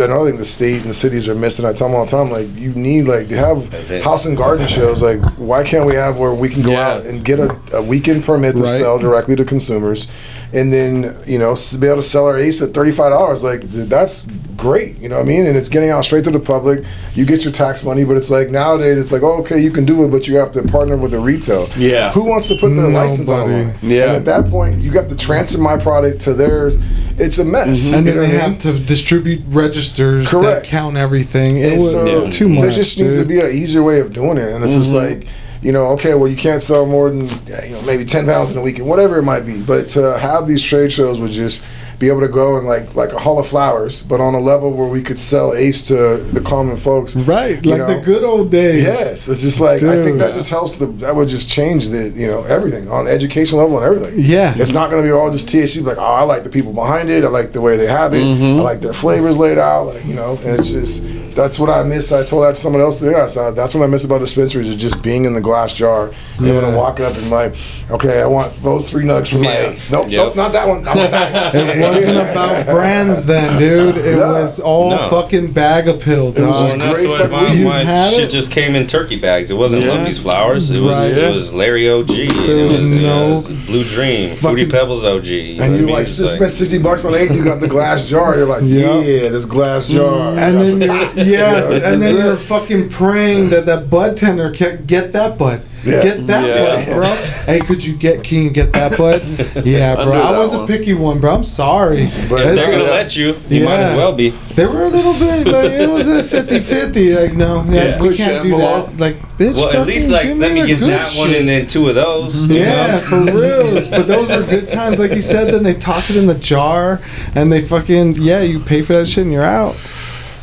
another 0.00 0.26
thing 0.30 0.38
the 0.38 0.44
state 0.44 0.80
and 0.82 0.90
the 0.90 0.94
cities 0.94 1.28
are 1.28 1.34
missing. 1.34 1.64
I 1.64 1.72
tell 1.72 1.88
them 1.88 1.96
all 1.96 2.04
the 2.04 2.10
time, 2.10 2.30
like 2.30 2.48
you 2.56 2.70
need 2.72 3.02
like 3.06 3.28
to 3.28 3.36
have 3.36 3.58
Events. 3.74 4.04
house 4.04 4.24
and 4.26 4.36
garden 4.36 4.66
shows. 4.66 5.02
Like 5.02 5.20
why 5.36 5.62
can't 5.62 5.86
we 5.86 5.94
have 5.94 6.18
where 6.18 6.32
we 6.34 6.48
can 6.48 6.62
go 6.62 6.70
Yeah. 6.72 6.88
out 6.94 7.04
and 7.06 7.24
get 7.24 7.38
a, 7.40 7.54
a 7.72 7.82
weekend 7.82 8.24
permit 8.24 8.56
to 8.56 8.62
Right. 8.62 8.68
sell 8.78 8.98
directly 8.98 9.36
to 9.36 9.44
consumers, 9.44 10.06
and 10.52 10.72
then 10.72 11.16
you 11.26 11.38
know 11.38 11.52
s- 11.52 11.76
be 11.76 11.86
able 11.86 11.96
to 11.96 12.02
sell 12.02 12.26
our 12.26 12.38
ace 12.38 12.62
at 12.62 12.72
thirty 12.74 12.90
five 12.92 13.10
dollars. 13.12 13.42
Like 13.44 13.60
th- 13.70 13.88
that's 13.88 14.26
great, 14.56 14.98
you 14.98 15.08
know 15.08 15.16
what 15.18 15.24
I 15.24 15.28
mean? 15.28 15.46
And 15.46 15.56
it's 15.56 15.68
getting 15.68 15.90
out 15.90 16.04
straight 16.04 16.24
to 16.24 16.32
the 16.32 16.40
public. 16.40 16.84
You 17.14 17.24
get 17.24 17.44
your 17.44 17.52
tax 17.52 17.84
money, 17.84 18.04
but 18.04 18.16
it's 18.16 18.28
like 18.30 18.50
nowadays 18.50 18.98
it's 18.98 19.12
like 19.12 19.22
oh, 19.22 19.34
okay, 19.42 19.58
you 19.60 19.70
can 19.70 19.84
do 19.84 20.04
it, 20.04 20.08
but 20.10 20.26
you 20.26 20.36
have 20.36 20.50
to 20.52 20.62
partner 20.64 20.96
with 20.96 21.12
the 21.12 21.20
retail. 21.20 21.68
Yeah. 21.76 22.10
Who 22.12 22.24
wants 22.24 22.48
to 22.48 22.56
put 22.56 22.74
their 22.74 22.88
license 22.88 23.28
on? 23.28 23.50
Nobody. 23.50 23.70
it? 23.70 23.76
Yeah. 23.82 24.02
And 24.08 24.12
at 24.16 24.24
that 24.24 24.50
point, 24.50 24.82
you 24.82 24.90
have 24.92 25.06
to 25.08 25.16
transfer 25.16 25.60
my 25.60 25.76
product 25.76 26.20
to 26.22 26.34
theirs. 26.34 26.76
It's 27.20 27.38
a 27.38 27.44
mess. 27.44 27.86
Mm-hmm. 27.88 27.96
and 27.98 28.06
You 28.06 28.12
then 28.12 28.20
know 28.22 28.26
they 28.28 28.34
what 28.36 28.42
I 28.44 28.48
mean? 28.48 28.52
have 28.52 28.58
to 28.62 28.86
distribute 28.86 29.42
registers 29.48 30.28
Correct. 30.28 30.64
that 30.64 30.68
count 30.68 30.96
everything. 30.96 31.58
It 31.58 31.64
And 31.72 31.76
was 31.76 31.90
so 31.92 32.30
too 32.30 32.48
much. 32.48 32.62
There 32.62 32.70
just 32.70 32.98
needs 33.00 33.18
to 33.18 33.24
be 33.24 33.40
an 33.40 33.50
easier 33.52 33.82
way 33.82 34.00
of 34.00 34.12
doing 34.12 34.38
it, 34.38 34.52
and 34.52 34.64
it's 34.64 34.74
just 34.74 34.94
mm-hmm. 34.94 35.20
like. 35.20 35.28
You 35.62 35.72
know, 35.72 35.86
okay, 35.88 36.14
well, 36.14 36.28
you 36.28 36.36
can't 36.36 36.62
sell 36.62 36.86
more 36.86 37.10
than 37.10 37.26
you 37.26 37.72
know 37.72 37.82
maybe 37.82 38.04
ten 38.04 38.26
pounds 38.26 38.52
in 38.52 38.58
a 38.58 38.62
weekend, 38.62 38.88
whatever 38.88 39.18
it 39.18 39.24
might 39.24 39.40
be. 39.40 39.60
But 39.60 39.88
to 39.90 40.18
have 40.18 40.46
these 40.46 40.62
trade 40.62 40.92
shows 40.92 41.18
would 41.18 41.32
just 41.32 41.64
be 41.98 42.08
able 42.08 42.20
to 42.20 42.28
go 42.28 42.56
and 42.56 42.66
like 42.66 42.94
like 42.94 43.12
a 43.12 43.18
hall 43.18 43.38
of 43.40 43.46
flowers, 43.46 44.02
but 44.02 44.20
on 44.20 44.34
a 44.34 44.38
level 44.38 44.70
where 44.72 44.86
we 44.86 45.02
could 45.02 45.18
sell 45.18 45.52
Ace 45.54 45.82
to 45.88 46.18
the 46.18 46.40
common 46.40 46.76
folks. 46.76 47.16
right, 47.16 47.64
like 47.66 47.86
the 47.86 48.00
good 48.04 48.22
old 48.22 48.50
days. 48.50 48.82
Yes, 48.82 49.28
it's 49.28 49.40
just 49.40 49.60
like 49.60 49.82
I 49.82 50.02
think 50.02 50.18
Dude. 50.18 50.20
that 50.20 50.34
just 50.34 50.50
helps 50.50 50.78
the 50.78 50.86
that 50.86 51.14
would 51.14 51.28
just 51.28 51.50
change 51.50 51.88
the 51.88 52.10
you 52.10 52.28
know 52.28 52.44
everything 52.44 52.88
on 52.88 53.08
education 53.08 53.58
level 53.58 53.78
and 53.78 53.86
everything. 53.86 54.20
Yeah. 54.24 54.54
It's 54.56 54.72
not 54.72 54.90
going 54.90 55.02
to 55.02 55.08
be 55.08 55.12
all 55.12 55.30
just 55.30 55.48
THC. 55.48 55.82
Like, 55.82 55.98
oh, 55.98 56.02
I 56.02 56.22
like 56.22 56.44
the 56.44 56.50
people 56.50 56.72
behind 56.72 57.10
it. 57.10 57.24
I 57.24 57.28
like 57.28 57.52
the 57.52 57.60
way 57.60 57.76
they 57.76 57.86
have 57.86 58.14
it. 58.14 58.22
Mm-hmm. 58.22 58.60
I 58.60 58.62
like 58.62 58.80
their 58.80 58.92
flavors 58.92 59.38
laid 59.38 59.58
out. 59.58 59.86
Like, 59.86 60.04
you 60.04 60.14
know, 60.14 60.36
and 60.44 60.58
it's 60.58 60.70
just 60.70 61.02
that's 61.34 61.58
what 61.58 61.70
I 61.70 61.82
miss. 61.82 62.12
I 62.12 62.22
told 62.22 62.44
that 62.44 62.54
to 62.54 62.60
someone 62.60 62.80
else 62.82 62.98
today. 63.00 63.14
I 63.18 63.26
said 63.26 63.54
that's 63.56 63.74
what 63.74 63.82
I 63.84 63.86
miss 63.86 64.04
about 64.04 64.18
dispensaries 64.20 64.68
is 64.68 64.76
just 64.76 65.02
being 65.02 65.24
in 65.24 65.34
the 65.34 65.40
glass 65.40 65.72
jar. 65.72 66.10
You 66.40 66.46
know, 66.46 66.60
Yeah. 66.60 66.66
and 66.68 66.76
walking 66.76 67.04
up 67.04 67.16
and 67.16 67.30
like, 67.30 67.54
okay, 67.90 68.20
I 68.22 68.26
want 68.26 68.52
those 68.62 68.88
three 68.90 69.04
nugs 69.04 69.28
for 69.32 69.38
my. 69.38 69.76
Nope, 69.90 70.10
Yep. 70.10 70.26
nope, 70.26 70.36
not 70.36 70.52
that 70.52 70.68
one. 70.68 70.86
I 70.86 70.94
that 71.08 71.54
one. 71.54 71.68
It 71.78 71.80
wasn't 71.94 72.16
about 72.18 72.66
brands 72.66 73.24
then, 73.24 73.58
dude. 73.58 73.96
It 73.96 74.16
No. 74.16 74.32
was 74.34 74.60
all 74.60 74.90
No. 74.90 75.08
fucking 75.08 75.52
bag 75.52 75.88
of 75.88 76.00
pills. 76.00 76.36
It 76.36 76.42
was 76.46 76.54
dog. 76.54 76.62
Well, 76.64 76.72
and 76.72 76.80
that's 76.80 76.98
great 76.98 77.08
what 77.08 77.30
my, 77.30 77.52
You 77.52 77.64
my 77.64 77.84
had 77.84 78.10
shit 78.12 78.24
it? 78.24 78.30
just 78.30 78.50
came 78.50 78.74
in 78.74 78.86
turkey 78.86 79.16
bags. 79.16 79.50
It 79.50 79.56
wasn't 79.56 79.84
Yeah. 79.84 79.92
Lumpy's 79.94 80.18
flowers. 80.18 80.70
It 80.70 80.80
was 80.80 80.96
Right. 81.10 81.18
it 81.18 81.32
was 81.34 81.52
Larry 81.52 81.88
OG. 81.90 82.28
There 82.28 82.58
it 82.58 82.62
was 82.64 82.80
was, 82.80 82.96
you 82.96 83.02
no 83.02 83.26
it 83.28 83.30
was 83.48 83.66
Blue 83.66 83.84
Dream, 83.84 84.30
Fruity 84.30 84.66
Pebbles 84.66 85.04
OG. 85.04 85.26
You 85.56 85.62
And 85.62 85.72
you 85.76 85.78
I 85.78 85.82
mean? 85.86 85.94
like 85.94 86.08
spent 86.08 86.50
sixty 86.52 86.78
bucks 86.78 87.04
on 87.04 87.14
eight. 87.14 87.32
You 87.34 87.44
got 87.44 87.60
the 87.60 87.68
glass 87.68 88.08
jar. 88.08 88.36
You're 88.36 88.46
like, 88.46 88.62
Yeah. 88.64 89.00
yeah, 89.00 89.28
this 89.30 89.44
glass 89.44 89.88
jar. 89.88 90.34
and 90.38 90.80
then 90.80 90.80
Yes, 91.26 91.70
You 91.72 91.78
know, 91.80 91.86
and 91.86 92.02
then 92.02 92.14
it's- 92.14 92.24
you're 92.24 92.36
fucking 92.36 92.88
praying 92.88 93.50
that 93.50 93.66
that 93.66 93.90
bud 93.90 94.16
tender 94.16 94.50
can 94.50 94.84
get 94.86 95.12
that 95.12 95.36
bud. 95.38 95.62
Yeah. 95.84 96.02
Get 96.02 96.26
that 96.26 96.44
Yeah. 96.44 96.84
bud, 96.86 96.94
bro. 96.96 97.16
Hey, 97.46 97.60
could 97.60 97.84
you 97.84 97.94
get? 97.94 98.24
Can 98.24 98.42
you 98.42 98.50
get 98.50 98.72
that 98.72 98.98
bud? 98.98 99.22
Yeah, 99.64 99.94
bro. 99.94 100.06
knew 100.06 100.12
I 100.12 100.32
that 100.32 100.38
was 100.38 100.52
a 100.52 100.66
picky 100.66 100.92
one, 100.92 101.18
bro. 101.20 101.32
I'm 101.32 101.44
sorry. 101.44 102.08
But- 102.28 102.40
If 102.40 102.54
they're 102.56 102.70
gonna 102.72 102.84
Yeah. 102.84 102.90
let 102.90 103.16
you, 103.16 103.36
you 103.48 103.64
might 103.64 103.78
as 103.78 103.96
well 103.96 104.12
be. 104.12 104.32
They 104.56 104.66
were 104.66 104.86
a 104.86 104.88
little 104.88 105.12
bit 105.14 105.46
like 105.46 105.70
it 105.70 105.88
was 105.88 106.08
a 106.08 106.22
50-50. 106.24 107.14
Like 107.14 107.34
no, 107.34 107.64
yeah, 107.70 107.84
Yeah. 107.84 108.02
we 108.02 108.08
Push 108.08 108.16
can't 108.16 108.42
do 108.42 108.50
below. 108.50 108.88
that. 108.90 108.98
Like 109.00 109.16
bitch, 109.38 109.54
Well, 109.54 109.70
at 109.70 109.86
least 109.86 110.10
like 110.10 110.24
give 110.26 110.38
let 110.38 110.52
me 110.52 110.60
the 110.62 110.66
get 110.66 110.78
good 110.80 110.90
that 110.90 111.12
one 111.16 111.32
and 111.34 111.48
then 111.48 111.66
two 111.66 111.88
of 111.88 111.94
those. 111.94 112.40
Yeah, 112.48 112.86
know? 112.96 112.98
for 112.98 113.20
reals. 113.40 113.86
But 113.88 114.08
those 114.08 114.28
were 114.30 114.42
good 114.42 114.66
times. 114.68 114.98
Like 114.98 115.14
you 115.14 115.22
said, 115.22 115.54
then 115.54 115.62
they 115.62 115.74
toss 115.74 116.10
it 116.10 116.16
in 116.16 116.26
the 116.26 116.34
jar 116.34 117.00
and 117.36 117.52
they 117.52 117.60
fucking 117.60 118.16
yeah, 118.20 118.40
you 118.40 118.58
pay 118.58 118.82
for 118.82 118.94
that 118.94 119.06
shit 119.06 119.22
and 119.24 119.32
you're 119.32 119.44
out. 119.44 119.76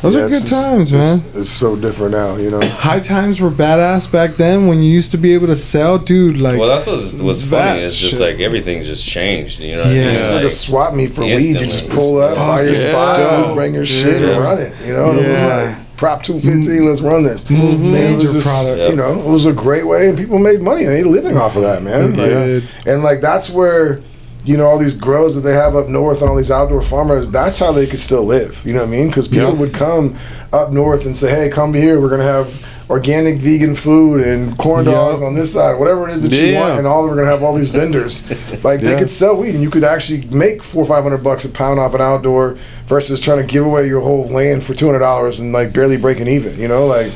Those 0.06 0.14
Yeah, 0.16 0.22
are 0.22 0.28
good 0.28 0.40
just- 0.40 0.52
times, 0.52 0.92
man. 0.92 1.18
It's, 1.18 1.34
it's 1.36 1.50
so 1.50 1.74
different 1.76 2.12
now, 2.12 2.36
you 2.36 2.50
know. 2.50 2.60
High 2.66 3.00
times 3.00 3.40
were 3.40 3.50
badass 3.50 4.10
back 4.10 4.34
then 4.36 4.66
when 4.68 4.80
you 4.82 4.90
used 4.90 5.10
to 5.10 5.18
be 5.18 5.34
able 5.34 5.48
to 5.48 5.56
sell, 5.56 5.98
dude. 5.98 6.38
Like, 6.38 6.58
Well, 6.58 6.68
that's 6.68 6.86
what's, 6.86 7.12
what's 7.14 7.42
that 7.42 7.70
funny. 7.72 7.80
It's 7.82 7.96
just 7.98 8.20
like 8.20 8.38
everything's 8.40 8.86
just 8.86 9.04
changed. 9.04 9.58
You 9.60 9.72
know 9.76 9.78
what 9.82 9.86
I 9.88 9.92
Yeah. 9.92 10.04
mean? 10.06 10.14
It's 10.14 10.32
like 10.32 10.44
a 10.44 10.50
swap 10.50 10.94
meet 10.94 11.12
for 11.12 11.22
weed. 11.22 11.60
You 11.60 11.66
just 11.66 11.88
pull 11.88 12.20
up, 12.20 12.36
buy 12.36 12.62
your 12.62 12.74
Fuck 12.74 13.16
spot, 13.16 13.18
yeah. 13.18 13.54
bring 13.54 13.74
your 13.74 13.86
shit, 13.86 14.22
Yeah. 14.22 14.28
and 14.30 14.40
run 14.42 14.58
it. 14.58 14.72
You 14.86 14.92
know, 14.92 15.10
and 15.10 15.18
it 15.18 15.28
was 15.28 15.40
like 15.40 15.96
prop 15.96 16.22
two 16.22 16.34
fifteen. 16.38 16.60
Mm-hmm. 16.62 16.86
Let's 16.86 17.00
run 17.00 17.22
this. 17.24 17.44
Mm-hmm. 17.44 17.54
Move 17.56 17.80
And 17.80 17.86
it 17.88 17.90
major 17.90 18.14
was 18.16 18.32
just, 18.34 18.46
product. 18.46 18.78
Yep. 18.78 18.90
You 18.90 18.96
know, 18.96 19.20
it 19.20 19.30
was 19.30 19.46
a 19.46 19.52
great 19.52 19.86
way, 19.86 20.08
and 20.08 20.16
people 20.16 20.38
made 20.38 20.62
money 20.62 20.84
and 20.84 20.92
they 20.92 21.02
living 21.02 21.36
off 21.36 21.56
of 21.56 21.62
that, 21.62 21.82
man. 21.82 22.14
They 22.14 22.60
Like, 22.60 22.64
and 22.86 23.02
like 23.02 23.20
that's 23.20 23.50
where. 23.50 24.00
You 24.46 24.56
know 24.56 24.64
all 24.66 24.78
these 24.78 24.94
grows 24.94 25.34
that 25.34 25.42
they 25.42 25.52
have 25.54 25.74
up 25.76 25.88
north 25.88 26.20
and 26.22 26.30
all 26.30 26.36
these 26.36 26.50
outdoor 26.50 26.80
farmers. 26.82 27.28
That's 27.28 27.58
how 27.58 27.72
they 27.72 27.86
could 27.86 28.00
still 28.00 28.22
live. 28.24 28.62
You 28.64 28.72
know 28.74 28.80
what 28.80 28.88
I 28.88 28.90
mean? 28.92 29.08
Because 29.08 29.26
people 29.28 29.48
Yeah. 29.52 29.60
would 29.60 29.74
come 29.74 30.14
up 30.52 30.72
north 30.72 31.04
and 31.04 31.16
say, 31.16 31.28
"Hey, 31.30 31.48
come 31.48 31.74
here. 31.74 32.00
We're 32.00 32.08
gonna 32.10 32.22
have 32.22 32.48
organic 32.88 33.38
vegan 33.38 33.74
food 33.74 34.20
and 34.24 34.56
corn 34.56 34.84
Yeah. 34.86 34.92
dogs 34.92 35.20
on 35.20 35.34
this 35.34 35.52
side, 35.52 35.78
whatever 35.80 36.08
it 36.08 36.14
is 36.14 36.22
that 36.22 36.30
you 36.32 36.54
want." 36.54 36.78
And 36.78 36.86
all 36.86 37.02
we're 37.04 37.16
gonna 37.16 37.30
have 37.30 37.42
all 37.42 37.54
these 37.54 37.70
vendors. 37.70 38.22
Like 38.62 38.80
they 38.80 38.96
could 38.96 39.10
sell 39.10 39.36
weed, 39.36 39.54
and 39.54 39.62
you 39.62 39.70
could 39.70 39.84
actually 39.84 40.26
make 40.32 40.62
four 40.62 40.82
or 40.84 40.86
five 40.86 41.02
hundred 41.02 41.22
bucks 41.24 41.44
a 41.44 41.48
pound 41.48 41.78
off 41.80 41.94
an 41.94 42.00
outdoor 42.00 42.54
versus 42.86 43.20
trying 43.20 43.38
to 43.38 43.44
give 43.44 43.64
away 43.66 43.86
your 43.88 44.00
whole 44.00 44.28
land 44.28 44.62
for 44.64 44.74
two 44.74 44.86
hundred 44.86 45.00
dollars 45.00 45.38
and 45.40 45.52
like 45.52 45.72
barely 45.72 45.96
breaking 45.96 46.28
even. 46.28 46.58
You 46.58 46.68
know, 46.68 46.86
like. 46.86 47.10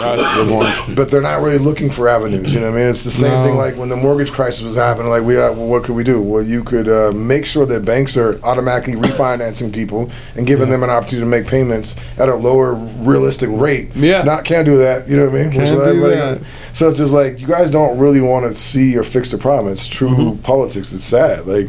That's 0.00 0.22
a 0.22 0.34
good 0.44 0.54
one. 0.54 0.94
But 0.94 1.10
they're 1.10 1.20
not 1.20 1.42
really 1.42 1.58
looking 1.58 1.90
for 1.90 2.08
avenues. 2.08 2.52
You 2.54 2.60
know 2.60 2.66
what 2.70 2.76
I 2.76 2.80
mean? 2.80 2.88
It's 2.88 3.04
the 3.04 3.10
same 3.10 3.30
No. 3.32 3.44
thing 3.44 3.56
like 3.56 3.76
when 3.76 3.88
the 3.88 3.96
mortgage 3.96 4.32
crisis 4.32 4.62
was 4.62 4.76
happening. 4.76 5.08
Like 5.10 5.22
we, 5.22 5.36
uh, 5.36 5.52
well, 5.52 5.66
what 5.66 5.84
could 5.84 5.94
we 5.94 6.04
do? 6.04 6.20
Well, 6.20 6.42
you 6.42 6.64
could 6.64 6.88
uh, 6.88 7.12
make 7.12 7.46
sure 7.46 7.66
that 7.66 7.84
banks 7.84 8.16
are 8.16 8.38
automatically 8.42 8.94
refinancing 8.94 9.72
people 9.72 10.10
and 10.36 10.46
giving 10.46 10.70
them 10.70 10.82
an 10.82 10.90
opportunity 10.90 11.24
to 11.24 11.30
make 11.30 11.46
payments 11.46 11.96
at 12.18 12.28
a 12.28 12.34
lower 12.34 12.74
realistic 12.74 13.48
rate. 13.52 13.90
Yeah. 13.94 14.22
not 14.22 14.44
can't 14.44 14.64
do 14.64 14.78
that. 14.78 15.08
You 15.08 15.16
know 15.16 15.26
what 15.26 15.34
I 15.34 15.42
mean? 15.42 15.52
Can't 15.52 15.68
So 15.68 15.92
do 15.92 16.00
that. 16.08 16.40
So 16.72 16.88
it's 16.88 16.98
just 16.98 17.12
like 17.12 17.40
you 17.40 17.46
guys 17.46 17.70
don't 17.70 17.98
really 17.98 18.20
want 18.20 18.46
to 18.46 18.52
see 18.52 18.96
or 18.96 19.02
fix 19.02 19.30
the 19.30 19.38
problem. 19.38 19.72
It's 19.72 19.86
true 19.86 20.38
politics. 20.42 20.92
It's 20.92 21.04
sad. 21.04 21.46
Like. 21.46 21.68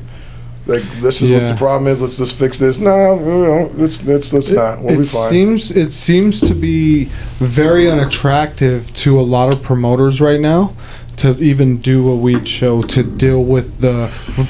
Like 0.72 0.84
this 1.02 1.22
is 1.22 1.30
what 1.30 1.42
the 1.44 1.56
problem 1.58 1.92
is. 1.92 2.02
Let's 2.02 2.18
just 2.18 2.38
fix 2.40 2.58
this. 2.60 2.80
No, 2.80 3.20
you 3.20 3.26
know, 3.26 3.72
let's 3.76 4.06
let's 4.06 4.32
let's 4.34 4.52
not. 4.52 4.80
We'll 4.80 4.88
it 4.94 4.98
be 4.98 5.04
fine. 5.04 5.30
seems 5.30 5.72
it 5.72 5.92
seems 5.92 6.40
to 6.42 6.54
be 6.54 7.06
very 7.40 7.90
unattractive 7.90 8.94
to 8.96 9.20
a 9.20 9.22
lot 9.24 9.54
of 9.54 9.62
promoters 9.62 10.22
right 10.22 10.40
now 10.40 10.74
to 11.18 11.36
even 11.44 11.78
do 11.78 12.10
a 12.10 12.16
weed 12.16 12.48
show 12.48 12.82
to 12.82 13.04
deal 13.04 13.44
with 13.44 13.80
the 13.82 14.08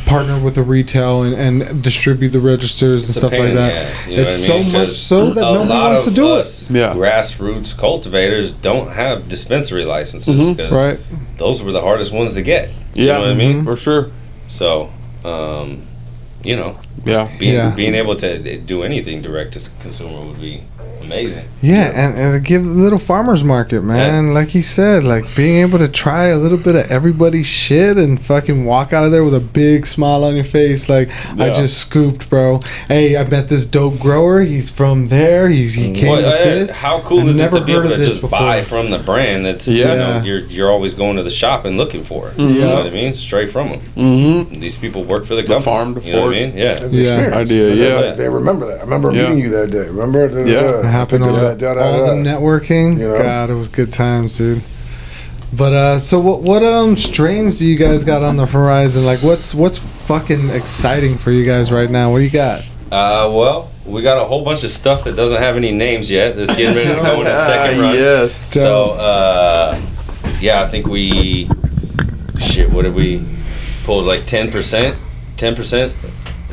partner 0.08 0.40
with 0.42 0.56
the 0.56 0.64
retail 0.64 1.24
and, 1.24 1.36
and 1.36 1.84
distribute 1.84 2.30
the 2.30 2.40
registers 2.40 3.10
It's 3.10 3.18
and 3.18 3.30
stuff 3.30 3.38
like 3.40 3.54
that. 3.56 3.88
ass, 3.88 4.08
you 4.08 4.16
know 4.18 4.22
it's 4.24 4.48
what 4.48 4.56
I 4.56 4.60
mean? 4.60 4.66
so 4.70 4.78
much 4.78 4.88
'Cause 4.88 4.98
so 4.98 5.30
that 5.32 5.40
a 5.42 5.54
nobody 5.54 5.70
wants 5.70 6.04
to 6.06 6.12
do 6.12 6.30
us 6.34 6.70
it. 6.70 6.78
Yeah. 6.78 6.94
Grassroots 6.94 7.76
cultivators 7.78 8.54
don't 8.54 8.92
have 8.92 9.28
dispensary 9.28 9.84
licenses 9.86 10.50
Mhm. 10.52 10.72
Right. 10.72 11.00
those 11.38 11.62
were 11.64 11.72
the 11.74 11.82
hardest 11.82 12.14
ones 12.14 12.36
to 12.36 12.42
get. 12.42 12.70
You 12.94 13.08
Yeah. 13.08 13.14
know 13.14 13.22
what 13.22 13.30
I 13.32 13.34
mean? 13.36 13.66
For 13.66 13.76
sure. 13.76 14.12
So, 14.48 14.92
um, 15.26 15.82
you 16.44 16.56
know, 16.56 16.76
Yeah. 17.06 17.28
being 17.40 17.54
Yeah. 17.56 17.70
being 17.76 17.96
able 17.96 18.16
to 18.18 18.58
do 18.60 18.84
anything 18.84 19.22
direct 19.22 19.54
to 19.54 19.70
consumer 19.82 20.22
would 20.26 20.40
be 20.42 20.62
amazing. 21.02 21.48
Yeah, 21.62 21.92
and, 21.94 22.18
and 22.36 22.46
give 22.46 22.64
the 22.64 22.72
little 22.72 22.98
farmers 23.00 23.44
market, 23.44 23.82
man. 23.84 24.34
Like 24.34 24.50
he 24.50 24.62
said, 24.62 25.04
like 25.04 25.24
being 25.36 25.62
able 25.68 25.78
to 25.78 25.88
try 25.88 26.26
a 26.28 26.38
little 26.38 26.58
bit 26.58 26.76
of 26.76 26.90
everybody's 26.90 27.46
shit 27.46 27.98
and 27.98 28.20
fucking 28.20 28.66
walk 28.66 28.94
out 28.94 29.06
of 29.06 29.12
there 29.12 29.24
with 29.24 29.36
a 29.36 29.40
big 29.40 29.86
smile 29.86 30.24
on 30.24 30.36
your 30.36 30.44
face. 30.44 30.90
Like 30.90 31.10
I 31.40 31.54
just 31.54 31.78
scooped, 31.80 32.30
bro. 32.30 32.60
Hey, 32.88 33.16
I 33.18 33.24
met 33.24 33.48
this 33.50 33.66
dope 33.66 34.00
grower. 34.00 34.42
He's 34.42 34.70
from 34.70 35.10
there. 35.10 35.50
He's 35.50 35.74
he 35.76 35.94
came 35.94 36.10
Well, 36.10 36.18
with 36.18 36.26
uh, 36.26 36.44
this. 36.46 36.72
how 36.72 37.02
cool 37.02 37.22
I've 37.22 37.28
is 37.30 37.40
it 37.40 37.52
to 37.52 37.62
be 37.64 37.74
able 37.74 37.90
to 37.90 37.98
just 37.98 38.22
before. 38.22 38.40
buy 38.40 38.62
from 38.64 38.90
the 38.90 39.00
brand 39.00 39.46
that's 39.46 39.68
Yeah. 39.68 39.92
you 39.92 39.98
know 39.98 40.22
you're, 40.24 40.40
you're 40.48 40.72
always 40.72 40.94
going 40.94 41.18
to 41.18 41.24
the 41.24 41.30
shop 41.30 41.66
and 41.66 41.78
looking 41.78 42.04
for 42.04 42.30
it. 42.30 42.40
You 42.40 42.48
know 42.48 42.70
Yeah. 42.70 42.74
what 42.76 42.88
I 42.88 42.90
mean? 42.90 43.14
Straight 43.14 43.52
from 43.52 43.72
them. 43.74 43.82
Mm-hmm. 43.96 44.56
These 44.56 44.78
people 44.78 45.04
work 45.04 45.26
for 45.26 45.36
the 45.36 45.42
The 45.44 45.48
company. 45.48 45.64
farm 45.66 45.96
to 45.96 46.02
you 46.02 46.14
know 46.14 46.22
what 46.26 46.36
I 46.36 46.40
mean? 46.48 46.58
Yeah. 46.58 46.72
It's 46.72 46.94
Yeah. 46.96 47.02
experience. 47.02 47.36
Idea, 47.52 47.70
And 47.70 47.80
they- 47.80 47.88
yeah. 47.88 48.02
They, 48.12 48.16
they 48.24 48.30
remember 48.30 48.66
that. 48.68 48.80
I 48.80 48.84
remember 48.84 49.12
Yeah. 49.12 49.30
meeting 49.30 49.40
you 49.44 49.50
that 49.50 49.72
day. 49.72 49.88
Remember? 49.88 50.28
Da, 50.28 50.44
da, 50.44 50.50
Yeah. 50.50 50.91
Da. 50.92 50.96
It 50.96 51.00
happened 51.00 51.24
Picked 51.24 51.36
all, 51.36 51.46
up 51.46 51.58
that 51.58 51.60
da, 51.60 51.74
da, 51.76 51.82
all 51.82 52.08
da. 52.08 52.16
the 52.16 52.22
networking. 52.22 53.00
You 53.00 53.10
know? 53.10 53.18
God, 53.18 53.50
it 53.50 53.56
was 53.56 53.70
good 53.70 53.92
times, 53.92 54.38
dude. 54.38 54.62
But 55.54 55.74
uh, 55.74 56.00
so 56.00 56.20
what? 56.20 56.42
What 56.42 56.64
um 56.64 56.96
strains 56.96 57.60
do 57.60 57.68
you 57.68 57.78
guys 57.78 58.04
got 58.04 58.24
on 58.24 58.38
the 58.38 58.46
horizon? 58.46 59.06
Like, 59.06 59.22
what's 59.22 59.54
what's 59.54 59.80
fucking 59.80 60.50
exciting 60.50 61.18
for 61.18 61.32
you 61.32 61.46
guys 61.46 61.72
right 61.72 61.90
now? 61.90 62.12
What 62.12 62.20
do 62.20 62.24
you 62.24 62.30
got? 62.30 62.62
Uh, 62.92 63.32
well, 63.34 63.70
we 63.86 64.02
got 64.02 64.22
a 64.22 64.26
whole 64.26 64.44
bunch 64.44 64.64
of 64.64 64.72
stuff 64.72 65.04
that 65.04 65.16
doesn't 65.16 65.38
have 65.38 65.58
any 65.58 65.72
names 65.72 66.10
yet. 66.10 66.36
That's 66.36 66.56
getting 66.56 66.76
ready 66.76 66.96
to 66.96 67.02
go 67.02 67.22
in 67.22 67.28
a 67.28 67.38
second 67.48 67.82
run. 67.82 67.96
Yes. 67.96 68.36
So, 68.36 68.92
uh, 68.92 69.80
yeah, 70.40 70.62
I 70.62 70.68
think 70.68 70.88
we, 70.88 71.50
shit, 72.40 72.70
what 72.70 72.84
did 72.84 72.94
we 72.94 73.26
pull? 73.84 74.04
Like 74.04 74.26
ten 74.26 74.52
percent, 74.52 74.98
ten 75.38 75.56
percent 75.56 75.94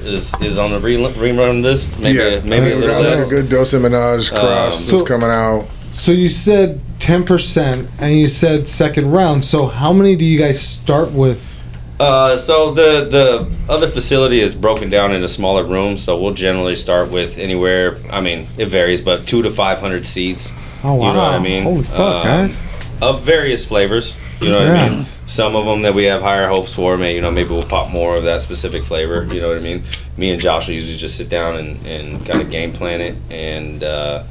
is 0.05 0.35
is 0.41 0.59
on 0.59 0.70
the 0.73 0.79
re- 0.81 0.97
rerun 0.97 1.62
list. 1.62 1.99
Maybe 1.99 2.15
yeah, 2.19 2.41
maybe 2.45 2.66
I 2.66 2.69
a 2.70 2.77
think 2.79 2.87
little 3.01 3.12
it's 3.12 3.23
like 3.23 3.27
a 3.27 3.43
good 3.43 3.49
dose 3.49 3.73
of 3.73 3.83
Minaj 3.83 4.33
Um, 4.33 4.39
cross 4.41 4.85
So- 4.85 4.97
that's 4.97 5.09
coming 5.09 5.31
out. 5.31 5.66
So 5.93 6.12
you 6.12 6.29
said 6.29 6.81
ten 6.99 7.25
percent, 7.25 7.89
and 7.99 8.16
you 8.16 8.29
said 8.29 8.69
second 8.69 9.11
round. 9.11 9.43
So 9.45 9.66
how 9.66 9.93
many 9.93 10.15
do 10.16 10.25
you 10.25 10.39
guys 10.39 10.61
start 10.61 11.11
with? 11.12 11.55
Uh, 11.99 12.37
so 12.37 12.73
the 12.73 13.09
the 13.11 13.73
other 13.73 13.89
facility 13.89 14.39
is 14.41 14.55
broken 14.55 14.89
down 14.89 15.12
into 15.12 15.27
smaller 15.27 15.65
rooms. 15.65 16.01
So 16.03 16.20
we'll 16.20 16.35
generally 16.35 16.77
start 16.77 17.11
with 17.11 17.39
anywhere. 17.39 17.97
I 18.12 18.20
mean, 18.20 18.47
it 18.57 18.66
varies, 18.66 19.01
but 19.01 19.27
two 19.27 19.43
to 19.43 19.51
five 19.51 19.81
hundred 19.81 20.07
seeds. 20.07 20.53
Oh 20.85 20.95
wow! 20.95 21.09
You 21.09 21.12
know 21.15 21.19
what 21.19 21.33
I 21.35 21.39
mean? 21.41 21.62
Holy 21.65 21.83
fuck, 21.83 21.99
Um, 21.99 22.25
guys! 22.25 22.62
of 23.03 23.23
various 23.23 23.65
flavors. 23.65 24.15
You 24.40 24.51
know 24.51 24.59
what 24.59 24.66
Yeah. 24.69 24.85
I 24.85 24.89
mean? 24.90 25.06
Some 25.27 25.56
of 25.56 25.66
them 25.66 25.82
that 25.82 25.94
we 25.94 26.05
have 26.05 26.23
higher 26.23 26.48
hopes 26.48 26.73
for, 26.74 26.97
maybe 26.97 27.16
you 27.16 27.20
know, 27.20 27.31
maybe 27.31 27.51
we'll 27.51 27.62
pop 27.65 27.90
more 27.90 28.16
of 28.16 28.24
that 28.24 28.40
specific 28.40 28.85
flavor. 28.85 29.27
You 29.32 29.40
know 29.40 29.48
what 29.48 29.56
I 29.59 29.60
mean? 29.60 29.82
Me 30.16 30.31
and 30.31 30.40
Josh 30.40 30.69
will 30.69 30.74
usually 30.74 30.97
just 30.97 31.16
sit 31.16 31.28
down 31.28 31.56
and, 31.56 31.85
and 31.86 32.24
kind 32.24 32.40
of 32.40 32.48
game 32.51 32.73
plan 32.73 33.01
it 33.01 33.15
and 33.31 33.82
uh, 33.82 34.24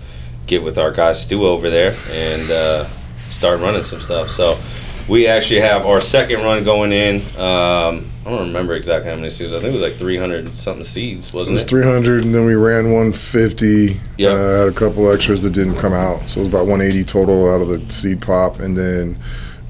get 0.47 0.63
with 0.63 0.77
our 0.77 0.91
guy 0.91 1.13
Stu 1.13 1.45
over 1.45 1.69
there 1.69 1.95
and 2.11 2.49
uh, 2.49 2.87
start 3.29 3.59
running 3.59 3.83
some 3.83 3.99
stuff. 3.99 4.29
So 4.31 4.57
we 5.07 5.27
actually 5.27 5.61
have 5.61 5.85
our 5.85 6.01
second 6.01 6.41
run 6.41 6.63
going 6.63 6.91
in. 6.93 7.17
Um, 7.37 8.09
I 8.25 8.29
don't 8.31 8.47
remember 8.47 8.73
exactly 8.73 9.09
how 9.09 9.15
many 9.15 9.29
seeds. 9.29 9.53
I 9.53 9.57
think 9.59 9.69
it 9.69 9.73
was 9.73 9.81
like 9.81 9.95
300 9.95 10.57
something 10.57 10.83
seeds, 10.83 11.31
wasn't 11.31 11.53
was 11.53 11.61
it? 11.63 11.71
was 11.71 11.83
300, 11.83 12.25
and 12.25 12.33
then 12.35 12.45
we 12.45 12.55
ran 12.55 12.85
150. 12.91 13.99
Yeah. 14.17 14.29
Uh, 14.29 14.59
had 14.59 14.67
a 14.69 14.71
couple 14.73 15.09
extras 15.11 15.43
that 15.43 15.51
didn't 15.51 15.75
come 15.75 15.93
out, 15.93 16.29
so 16.29 16.39
it 16.41 16.43
was 16.43 16.49
about 16.53 16.65
180 16.65 17.05
total 17.05 17.49
out 17.53 17.61
of 17.61 17.67
the 17.69 17.89
seed 17.93 18.21
pop, 18.21 18.59
and 18.59 18.75
then 18.77 19.17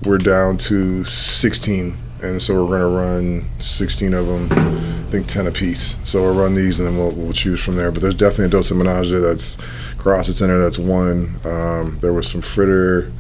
we're 0.04 0.18
down 0.18 0.58
to 0.58 1.04
16, 1.04 1.98
and 2.22 2.42
so 2.42 2.64
we're 2.66 2.72
gonna 2.78 2.88
run 2.96 3.46
16 3.60 4.14
of 4.14 4.28
them. 4.28 4.48
I 4.52 5.10
think 5.10 5.28
10 5.28 5.48
apiece. 5.48 5.98
So 6.04 6.22
we'll 6.24 6.36
run 6.36 6.54
these, 6.54 6.80
and 6.80 6.90
then 6.90 6.98
we'll, 6.98 7.12
we'll 7.12 7.32
choose 7.34 7.64
from 7.64 7.76
there. 7.78 7.92
But 7.92 8.02
there's 8.02 8.16
definitely 8.16 8.46
a 8.46 8.50
dose 8.50 8.72
of 8.72 8.78
menage 8.78 9.10
there 9.10 9.22
that's 9.22 9.58
cross 9.98 10.28
that's 10.28 10.42
in 10.42 10.50
there. 10.50 10.60
That's 10.60 10.78
one. 10.78 11.36
Um, 11.46 11.98
there 12.02 12.12
was 12.14 12.28
some 12.30 12.42
fritter. 12.42 13.12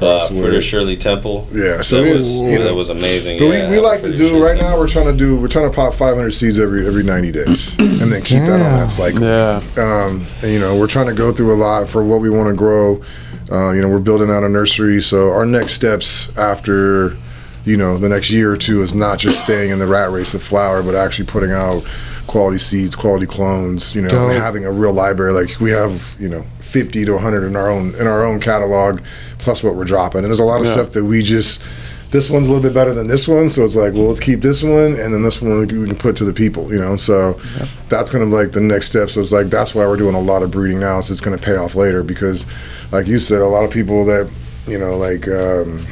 Uh, 0.00 0.20
Fritter 0.28 0.60
Shirley 0.60 0.94
Temple. 0.96 1.48
Yeah, 1.52 1.80
so 1.80 1.96
that 1.96 2.02
we- 2.02 2.16
was 2.18 2.28
you 2.30 2.58
know, 2.58 2.64
that 2.64 2.74
was 2.74 2.90
amazing. 2.90 3.38
But 3.38 3.46
yeah, 3.46 3.70
we, 3.70 3.76
we 3.76 3.80
like 3.82 4.02
to 4.02 4.14
do 4.14 4.28
Shirley 4.28 4.40
right 4.42 4.50
Temple. 4.56 4.70
now. 4.72 4.78
We're 4.78 4.88
trying 4.88 5.06
to 5.06 5.16
do 5.16 5.36
we're 5.40 5.48
trying 5.48 5.70
to 5.70 5.74
pop 5.74 5.94
500 5.94 6.30
seeds 6.32 6.58
every 6.58 6.86
every 6.86 7.02
90 7.02 7.32
days, 7.32 7.78
and 7.78 8.12
then 8.12 8.20
keep 8.20 8.40
that 8.40 8.60
on 8.60 8.72
that 8.72 8.90
cycle. 8.90 9.22
Yeah. 9.22 9.62
Um, 9.78 10.26
and, 10.42 10.52
you 10.52 10.58
know, 10.58 10.78
we're 10.78 10.86
trying 10.86 11.06
to 11.06 11.14
go 11.14 11.32
through 11.32 11.54
a 11.54 11.56
lot 11.56 11.88
for 11.88 12.04
what 12.04 12.20
we 12.20 12.28
want 12.28 12.50
to 12.50 12.54
grow. 12.54 13.02
Uh, 13.50 13.70
you 13.72 13.80
know, 13.80 13.88
we're 13.88 14.00
building 14.00 14.30
out 14.30 14.42
a 14.42 14.48
nursery, 14.48 15.00
so 15.00 15.30
our 15.30 15.46
next 15.46 15.72
steps 15.74 16.36
after, 16.36 17.16
you 17.64 17.76
know, 17.76 17.96
the 17.96 18.08
next 18.08 18.30
year 18.30 18.52
or 18.52 18.56
two 18.56 18.82
is 18.82 18.94
not 18.94 19.18
just 19.18 19.40
staying 19.40 19.70
in 19.70 19.78
the 19.78 19.86
rat 19.86 20.10
race 20.10 20.34
of 20.34 20.42
flower, 20.42 20.82
but 20.82 20.94
actually 20.94 21.26
putting 21.26 21.52
out 21.52 21.84
quality 22.26 22.58
seeds, 22.58 22.96
quality 22.96 23.26
clones. 23.26 23.94
You 23.94 24.02
know, 24.02 24.08
and 24.28 24.42
having 24.42 24.64
a 24.66 24.72
real 24.72 24.92
library. 24.92 25.32
Like 25.32 25.60
we 25.60 25.70
have, 25.70 26.16
you 26.18 26.28
know, 26.28 26.44
50 26.60 27.04
to 27.04 27.12
100 27.14 27.46
in 27.46 27.54
our 27.54 27.70
own 27.70 27.94
in 27.94 28.06
our 28.08 28.24
own 28.24 28.40
catalog, 28.40 29.00
plus 29.38 29.62
what 29.62 29.76
we're 29.76 29.84
dropping. 29.84 30.18
And 30.18 30.26
there's 30.26 30.40
a 30.40 30.44
lot 30.44 30.60
of 30.60 30.66
Yeah. 30.66 30.72
stuff 30.72 30.90
that 30.90 31.04
we 31.04 31.22
just 31.22 31.60
this 32.10 32.30
one's 32.30 32.48
a 32.48 32.52
little 32.52 32.62
bit 32.62 32.74
better 32.74 32.94
than 32.94 33.08
this 33.08 33.26
one, 33.26 33.48
so 33.48 33.64
it's 33.64 33.76
like, 33.76 33.92
well, 33.92 34.08
let's 34.08 34.20
keep 34.20 34.40
this 34.40 34.62
one, 34.62 34.94
and 34.98 35.12
then 35.12 35.22
this 35.22 35.42
one 35.42 35.60
we 35.60 35.66
can 35.66 35.96
put 35.96 36.16
to 36.16 36.24
the 36.24 36.32
people, 36.32 36.72
you 36.72 36.78
know. 36.78 36.96
So 36.96 37.40
that's 37.88 38.10
kind 38.10 38.22
of 38.22 38.30
like 38.30 38.52
the 38.52 38.60
next 38.60 38.88
step. 38.88 39.10
So 39.10 39.20
it's 39.20 39.32
like 39.32 39.50
that's 39.50 39.74
why 39.74 39.86
we're 39.86 39.96
doing 39.96 40.14
a 40.14 40.20
lot 40.20 40.42
of 40.42 40.50
breeding 40.50 40.80
now. 40.80 41.00
So 41.00 41.12
it's 41.12 41.20
going 41.20 41.36
to 41.36 41.42
pay 41.42 41.56
off 41.56 41.74
later 41.74 42.02
because, 42.02 42.46
like 42.92 43.06
you 43.06 43.18
said, 43.18 43.42
a 43.42 43.46
lot 43.46 43.64
of 43.64 43.70
people 43.70 44.04
that 44.06 44.30
you 44.66 44.78
know, 44.78 44.96
like. 44.96 45.28
Um, 45.28 45.86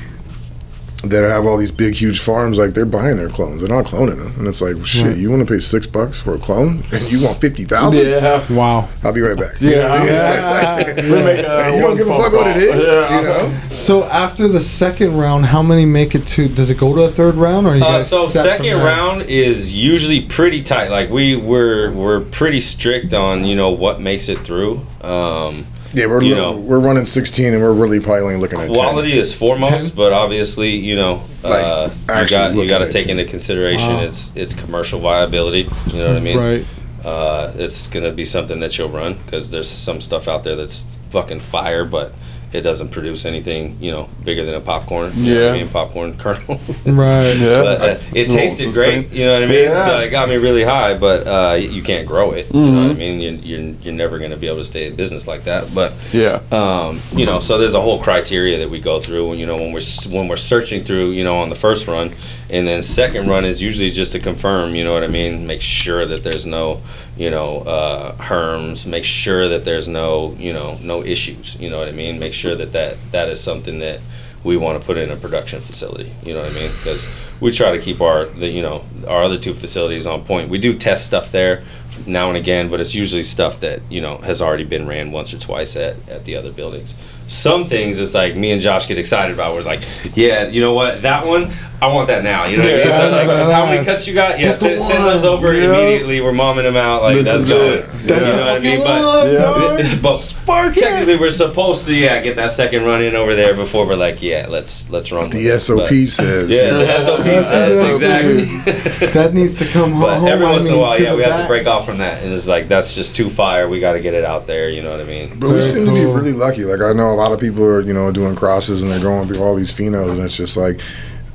that 1.10 1.28
have 1.28 1.46
all 1.46 1.56
these 1.56 1.70
big, 1.70 1.94
huge 1.94 2.20
farms, 2.20 2.58
like 2.58 2.74
they're 2.74 2.84
buying 2.84 3.16
their 3.16 3.28
clones. 3.28 3.60
They're 3.60 3.68
not 3.74 3.84
cloning 3.84 4.16
them, 4.16 4.34
and 4.38 4.46
it's 4.48 4.60
like, 4.60 4.84
shit, 4.84 5.04
Right. 5.06 5.16
you 5.16 5.30
want 5.30 5.46
to 5.46 5.52
pay 5.52 5.60
six 5.60 5.86
bucks 5.86 6.20
for 6.22 6.34
a 6.34 6.38
clone, 6.38 6.82
and 6.92 7.10
you 7.12 7.22
want 7.24 7.38
fifty 7.40 7.64
thousand? 7.64 8.06
Yeah. 8.06 8.44
Wow. 8.52 8.88
I'll 9.02 9.12
be 9.12 9.20
right 9.20 9.36
back. 9.36 9.52
Yeah. 9.60 10.04
Yeah. 10.04 10.94
We 11.04 11.22
make 11.24 11.38
a 11.46 11.74
you 11.74 11.80
don't 11.80 11.96
give 11.96 12.06
a 12.06 12.10
phone 12.10 12.22
fuck 12.22 12.32
what 12.32 12.46
it 12.48 12.56
is. 12.56 12.86
Yeah. 12.86 13.16
you 13.20 13.26
know. 13.26 13.58
So 13.74 14.04
after 14.04 14.48
the 14.48 14.60
second 14.60 15.16
round, 15.16 15.46
how 15.46 15.62
many 15.62 15.84
make 15.84 16.14
it 16.14 16.26
to? 16.28 16.48
Does 16.48 16.70
it 16.70 16.78
go 16.78 16.94
to 16.94 17.02
a 17.02 17.10
third 17.10 17.34
round, 17.34 17.66
or 17.66 17.70
are 17.70 17.76
you 17.76 17.84
Uh, 17.84 18.00
so 18.00 18.24
set 18.24 18.44
second 18.44 18.78
round 18.78 19.22
is 19.22 19.74
usually 19.74 20.20
pretty 20.22 20.62
tight. 20.62 20.90
Like 20.90 21.10
we 21.10 21.36
we're 21.36 21.92
we're 21.92 22.20
pretty 22.20 22.60
strict 22.60 23.12
on 23.14 23.44
you 23.44 23.54
know 23.56 23.70
what 23.70 24.00
makes 24.00 24.28
it 24.28 24.38
through. 24.40 24.80
Um, 25.00 25.66
Yeah, 25.94 26.06
we're 26.06 26.22
You 26.22 26.34
li- 26.34 26.40
know. 26.40 26.52
we're 26.52 26.78
running 26.80 27.04
sixteen, 27.04 27.52
and 27.54 27.62
we're 27.62 27.72
really 27.72 28.00
probably 28.00 28.22
only 28.24 28.36
looking 28.36 28.58
at 28.60 28.68
quality 28.68 29.12
is 29.18 29.32
foremost, 29.34 29.70
Ten? 29.70 29.90
but 29.96 30.12
obviously 30.12 30.70
you 30.70 30.96
know 30.96 31.22
Like, 31.42 31.64
uh, 31.64 31.90
you 32.20 32.26
got 32.28 32.54
you 32.54 32.68
got 32.68 32.78
to 32.78 32.90
take 32.90 33.06
10. 33.06 33.18
into 33.18 33.30
consideration 33.30 33.94
Wow. 33.94 34.02
its 34.04 34.32
its 34.34 34.54
commercial 34.54 35.00
viability. 35.00 35.68
You 35.92 35.98
know 35.98 36.08
what 36.08 36.16
I 36.16 36.20
mean? 36.20 36.38
Right. 36.38 36.64
Uh, 37.04 37.52
it's 37.56 37.88
gonna 37.88 38.12
be 38.12 38.24
something 38.24 38.60
that 38.60 38.76
you'll 38.78 38.88
run 38.88 39.18
because 39.24 39.50
there's 39.50 39.68
some 39.68 40.00
stuff 40.00 40.26
out 40.26 40.42
there 40.44 40.56
that's 40.56 40.86
fucking 41.10 41.40
fire, 41.40 41.84
but 41.84 42.12
it 42.54 42.60
doesn't 42.62 42.90
produce 42.90 43.24
anything 43.24 43.76
you 43.80 43.90
know 43.90 44.08
bigger 44.24 44.44
than 44.44 44.54
a 44.54 44.60
popcorn. 44.60 45.12
You 45.16 45.34
know 45.34 45.40
Yeah. 45.42 45.50
I 45.50 45.52
mean 45.52 45.68
popcorn 45.68 46.16
kernel. 46.16 46.60
Right. 46.86 47.32
Yeah. 47.36 47.62
but 47.62 47.80
uh, 47.82 47.98
it 48.14 48.30
tasted 48.30 48.72
great. 48.72 49.10
You 49.10 49.24
know 49.26 49.34
what 49.34 49.42
I 49.42 49.46
mean? 49.46 49.64
Yeah. 49.70 49.84
So 49.84 50.00
it 50.00 50.10
got 50.10 50.28
me 50.28 50.36
really 50.36 50.62
high, 50.62 50.96
but 50.96 51.26
uh, 51.26 51.54
you 51.56 51.82
can't 51.82 52.06
grow 52.06 52.30
it. 52.32 52.46
You 52.54 52.60
know 52.60 52.66
Mm-hmm. 52.66 52.88
what 52.88 52.96
I 52.96 52.98
mean? 52.98 53.20
You, 53.20 53.30
you're 53.42 53.74
you're 53.82 53.94
never 53.94 54.18
gonna 54.18 54.36
be 54.36 54.46
able 54.46 54.58
to 54.58 54.64
stay 54.64 54.86
in 54.86 54.94
business 54.94 55.26
like 55.26 55.44
that. 55.44 55.74
But 55.74 55.92
Yeah. 56.12 56.40
um, 56.52 57.00
you 57.12 57.26
know, 57.26 57.40
so 57.40 57.58
there's 57.58 57.74
a 57.74 57.80
whole 57.80 58.00
criteria 58.02 58.58
that 58.58 58.70
we 58.70 58.80
go 58.80 59.00
through 59.00 59.28
when 59.30 59.38
you 59.38 59.46
know 59.46 59.56
when 59.56 59.72
we're 59.72 59.82
when 60.10 60.28
we're 60.28 60.36
searching 60.36 60.84
through, 60.84 61.10
you 61.10 61.24
know, 61.24 61.34
on 61.34 61.48
the 61.48 61.54
first 61.56 61.86
run, 61.88 62.12
and 62.50 62.66
then 62.68 62.82
second 62.82 63.28
run 63.28 63.44
is 63.44 63.60
usually 63.60 63.90
just 63.90 64.12
to 64.12 64.18
confirm, 64.20 64.74
you 64.74 64.84
know 64.84 64.92
what 64.92 65.02
I 65.02 65.08
mean, 65.08 65.46
make 65.46 65.60
sure 65.62 66.06
that 66.06 66.22
there's 66.22 66.46
no, 66.46 66.80
you 67.16 67.30
know, 67.30 67.58
uh, 67.58 68.14
herms, 68.16 68.86
make 68.86 69.04
sure 69.04 69.48
that 69.48 69.64
there's 69.64 69.88
no, 69.88 70.34
you 70.38 70.52
know, 70.52 70.78
no 70.82 71.04
issues, 71.04 71.56
you 71.60 71.70
know 71.70 71.78
what 71.78 71.88
I 71.88 71.92
mean, 71.92 72.18
make 72.18 72.34
sure 72.34 72.56
that 72.56 72.72
that 72.72 72.96
that 73.12 73.28
is 73.28 73.40
something 73.40 73.78
that 73.78 74.00
we 74.42 74.56
want 74.56 74.78
to 74.78 74.84
put 74.84 74.98
in 74.98 75.10
a 75.10 75.16
production 75.16 75.60
facility, 75.60 76.12
you 76.24 76.34
know 76.34 76.42
what 76.42 76.50
I 76.50 76.54
mean, 76.54 76.70
because 76.72 77.06
we 77.40 77.50
try 77.50 77.76
to 77.76 77.82
keep 77.82 78.00
our 78.00 78.26
the 78.26 78.48
you 78.48 78.62
know 78.62 78.84
our 79.06 79.22
other 79.22 79.38
two 79.38 79.54
facilities 79.54 80.06
on 80.06 80.24
point. 80.24 80.50
We 80.50 80.58
do 80.58 80.76
test 80.76 81.06
stuff 81.06 81.30
there 81.32 81.64
now 82.06 82.28
and 82.28 82.36
again, 82.36 82.68
but 82.70 82.80
it's 82.80 82.94
usually 82.94 83.22
stuff 83.22 83.60
that 83.60 83.80
you 83.90 84.00
know 84.00 84.18
has 84.18 84.40
already 84.42 84.64
been 84.64 84.86
ran 84.86 85.12
once 85.12 85.32
or 85.34 85.38
twice 85.38 85.76
at, 85.76 85.96
at 86.08 86.24
the 86.24 86.36
other 86.36 86.50
buildings. 86.52 86.94
Some 87.26 87.68
things 87.68 87.98
it's 88.00 88.12
like 88.14 88.36
me 88.36 88.50
and 88.50 88.60
Josh 88.60 88.86
get 88.86 88.98
excited 88.98 89.32
about. 89.32 89.54
We're 89.54 89.62
like, 89.62 89.80
yeah, 90.14 90.46
you 90.48 90.60
know 90.60 90.74
what, 90.74 91.00
that 91.02 91.26
one, 91.26 91.50
I 91.80 91.86
want 91.86 92.08
that 92.08 92.22
now. 92.22 92.44
You 92.44 92.58
know, 92.58 92.64
what 92.64 92.72
I 92.74 92.76
mean? 92.76 92.86
Yeah, 92.86 92.98
So 92.98 93.10
like, 93.10 93.50
how 93.50 93.64
many 93.64 93.82
cuts 93.82 94.06
you 94.06 94.12
got? 94.12 94.38
Yeah, 94.38 94.50
send, 94.50 94.82
send 94.82 95.04
those 95.04 95.24
over 95.24 95.54
Yeah. 95.54 95.70
immediately. 95.72 96.20
We're 96.20 96.32
momming 96.32 96.64
them 96.64 96.76
out. 96.76 97.00
Like 97.02 97.16
This 97.16 97.24
that's 97.24 97.44
good. 97.46 97.84
That's 98.06 98.26
you 98.26 98.32
know 98.32 98.40
what 98.40 98.48
I 98.48 98.58
mean? 98.58 98.78
fucking 98.78 99.38
But- 99.38 99.84
Yeah. 99.84 99.98
but 100.02 100.16
Spark 100.18 100.76
it. 100.76 100.80
technically, 100.80 101.16
we're 101.16 101.30
supposed 101.30 101.86
to 101.86 101.94
yeah 101.94 102.20
get 102.20 102.36
that 102.36 102.50
second 102.50 102.84
run 102.84 103.00
in 103.02 103.16
over 103.16 103.34
there 103.34 103.54
before 103.54 103.86
we're 103.86 103.96
like, 103.96 104.20
yeah, 104.22 104.46
let's 104.50 104.90
let's 104.90 105.10
run. 105.10 105.30
The 105.30 105.48
it. 105.48 105.60
SOP 105.60 105.78
But- 105.88 105.88
says. 106.08 106.50
yeah, 106.50 106.74
the 106.74 107.00
SOP 107.00 107.24
says 107.40 107.82
exactly. 107.90 109.06
That 109.12 109.32
needs 109.32 109.54
to 109.54 109.64
come 109.64 109.98
But 109.98 110.18
home. 110.18 110.28
every 110.28 110.44
once 110.44 110.66
in 110.66 110.74
a 110.74 110.78
while, 110.78 111.00
yeah, 111.00 111.14
we 111.14 111.22
have 111.22 111.40
to 111.40 111.46
break 111.46 111.66
off 111.66 111.83
from 111.84 111.98
that, 111.98 112.22
and 112.22 112.32
it's 112.32 112.48
like 112.48 112.68
that's 112.68 112.94
just 112.94 113.14
too 113.14 113.30
fire. 113.30 113.68
We 113.68 113.80
got 113.80 113.92
to 113.92 114.00
get 114.00 114.14
it 114.14 114.24
out 114.24 114.46
there. 114.46 114.68
You 114.68 114.82
know 114.82 114.90
what 114.90 115.00
I 115.00 115.04
mean? 115.04 115.28
But 115.30 115.46
we 115.46 115.52
Very 115.52 115.62
seem 115.62 115.86
to 115.86 115.92
be 115.92 116.04
really 116.04 116.32
lucky. 116.32 116.64
Like 116.64 116.80
I 116.80 116.92
know 116.92 117.12
a 117.12 117.14
lot 117.14 117.32
of 117.32 117.40
people 117.40 117.64
are, 117.64 117.80
you 117.80 117.92
know, 117.92 118.10
doing 118.10 118.34
crosses 118.36 118.82
and 118.82 118.90
they're 118.90 119.02
going 119.02 119.28
through 119.28 119.42
all 119.42 119.54
these 119.54 119.72
phenos, 119.72 120.10
and 120.10 120.20
it's 120.20 120.36
just 120.36 120.56
like, 120.56 120.80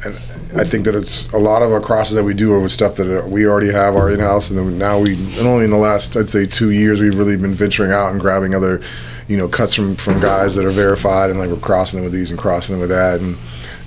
and 0.04 0.16
I 0.60 0.64
think 0.64 0.86
that 0.86 0.96
it's 0.96 1.32
a 1.32 1.38
lot 1.38 1.62
of 1.62 1.72
our 1.72 1.82
crosses 1.82 2.16
that 2.16 2.24
we 2.24 2.34
do 2.34 2.54
are 2.54 2.60
with 2.60 2.72
stuff 2.72 2.96
that 2.96 3.30
we 3.30 3.46
already 3.46 3.72
have 3.72 3.96
our 3.96 4.10
in 4.10 4.20
house, 4.20 4.50
and 4.50 4.60
then 4.60 4.78
now 4.78 5.00
we, 5.00 5.16
and 5.16 5.48
only 5.48 5.66
in 5.66 5.72
the 5.72 5.78
last, 5.78 6.18
I'd 6.18 6.30
say, 6.30 6.46
two 6.46 6.72
years, 6.72 7.02
we've 7.02 7.18
really 7.18 7.38
been 7.38 7.54
venturing 7.54 7.92
out 7.92 8.12
and 8.12 8.20
grabbing 8.20 8.56
other, 8.56 8.82
you 9.28 9.38
know, 9.38 9.48
cuts 9.48 9.74
from 9.74 9.96
from 9.96 10.20
guys 10.20 10.56
that 10.56 10.66
are 10.66 10.72
verified, 10.72 11.30
and 11.30 11.40
like 11.40 11.50
we're 11.50 11.58
crossing 11.58 12.00
them 12.00 12.06
with 12.06 12.14
these 12.14 12.32
and 12.32 12.40
crossing 12.40 12.74
them 12.74 12.82
with 12.82 12.90
that, 12.90 13.20
and. 13.20 13.38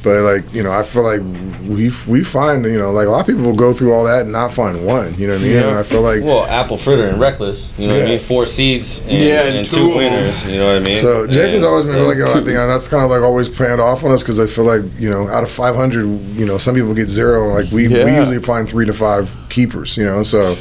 But 0.03 0.23
like 0.23 0.53
you 0.53 0.63
know, 0.65 0.73
I 0.73 0.83
feel 0.83 1.05
like 1.05 1.21
we 1.63 1.91
we 2.09 2.25
find 2.25 2.65
you 2.65 2.79
know 2.79 2.91
like 2.91 3.07
a 3.07 3.11
lot 3.11 3.21
of 3.21 3.27
people 3.27 3.43
will 3.43 3.55
go 3.55 3.73
through 3.73 3.93
all 3.93 4.05
that 4.05 4.23
and 4.23 4.33
not 4.33 4.53
find 4.53 4.85
one. 4.85 5.15
You 5.15 5.29
know 5.29 5.35
what 5.35 5.41
I 5.43 5.45
mean? 5.45 5.53
Yeah. 5.53 5.69
And 5.69 5.79
I 5.79 5.83
feel 5.85 6.03
like 6.03 6.23
Well, 6.25 6.45
apple 6.47 6.77
fritter 6.77 7.07
and 7.09 7.21
reckless. 7.21 7.73
You 7.79 7.87
know 7.89 7.95
what 7.95 8.03
I 8.03 8.09
mean? 8.09 8.19
Four 8.19 8.47
seeds 8.47 8.99
and, 9.07 9.13
Yeah, 9.13 9.43
and, 9.45 9.59
and 9.59 9.67
two, 9.67 9.77
two 9.77 9.97
winners. 9.97 10.45
You 10.45 10.59
know 10.59 10.67
what 10.67 10.77
I 10.83 10.85
mean? 10.85 10.97
So 10.97 11.27
Jayson's 11.29 11.63
And 11.63 11.65
always 11.67 11.85
been 11.85 11.95
so- 11.95 12.01
really 12.01 12.17
good. 12.17 12.29
I 12.29 12.33
think 12.35 12.47
that's 12.47 12.89
kind 12.89 13.05
of 13.05 13.11
like 13.11 13.23
always 13.23 13.49
planned 13.49 13.81
off 13.81 14.05
on 14.05 14.11
us 14.11 14.23
because 14.23 14.41
I 14.41 14.47
feel 14.47 14.65
like 14.65 14.83
you 14.99 15.09
know 15.09 15.29
out 15.29 15.45
of 15.45 15.51
500, 15.51 16.05
you 16.35 16.47
know 16.47 16.59
some 16.59 16.75
people 16.75 16.95
get 16.95 17.09
zero. 17.09 17.45
and, 17.45 17.55
Like 17.65 17.73
we, 17.73 17.87
we 17.87 17.95
usually 18.17 18.39
find 18.41 18.69
three 18.69 18.87
to 18.87 18.93
five 18.93 19.33
keepers. 19.51 19.97
You 19.97 20.05
know, 20.05 20.23
so 20.25 20.55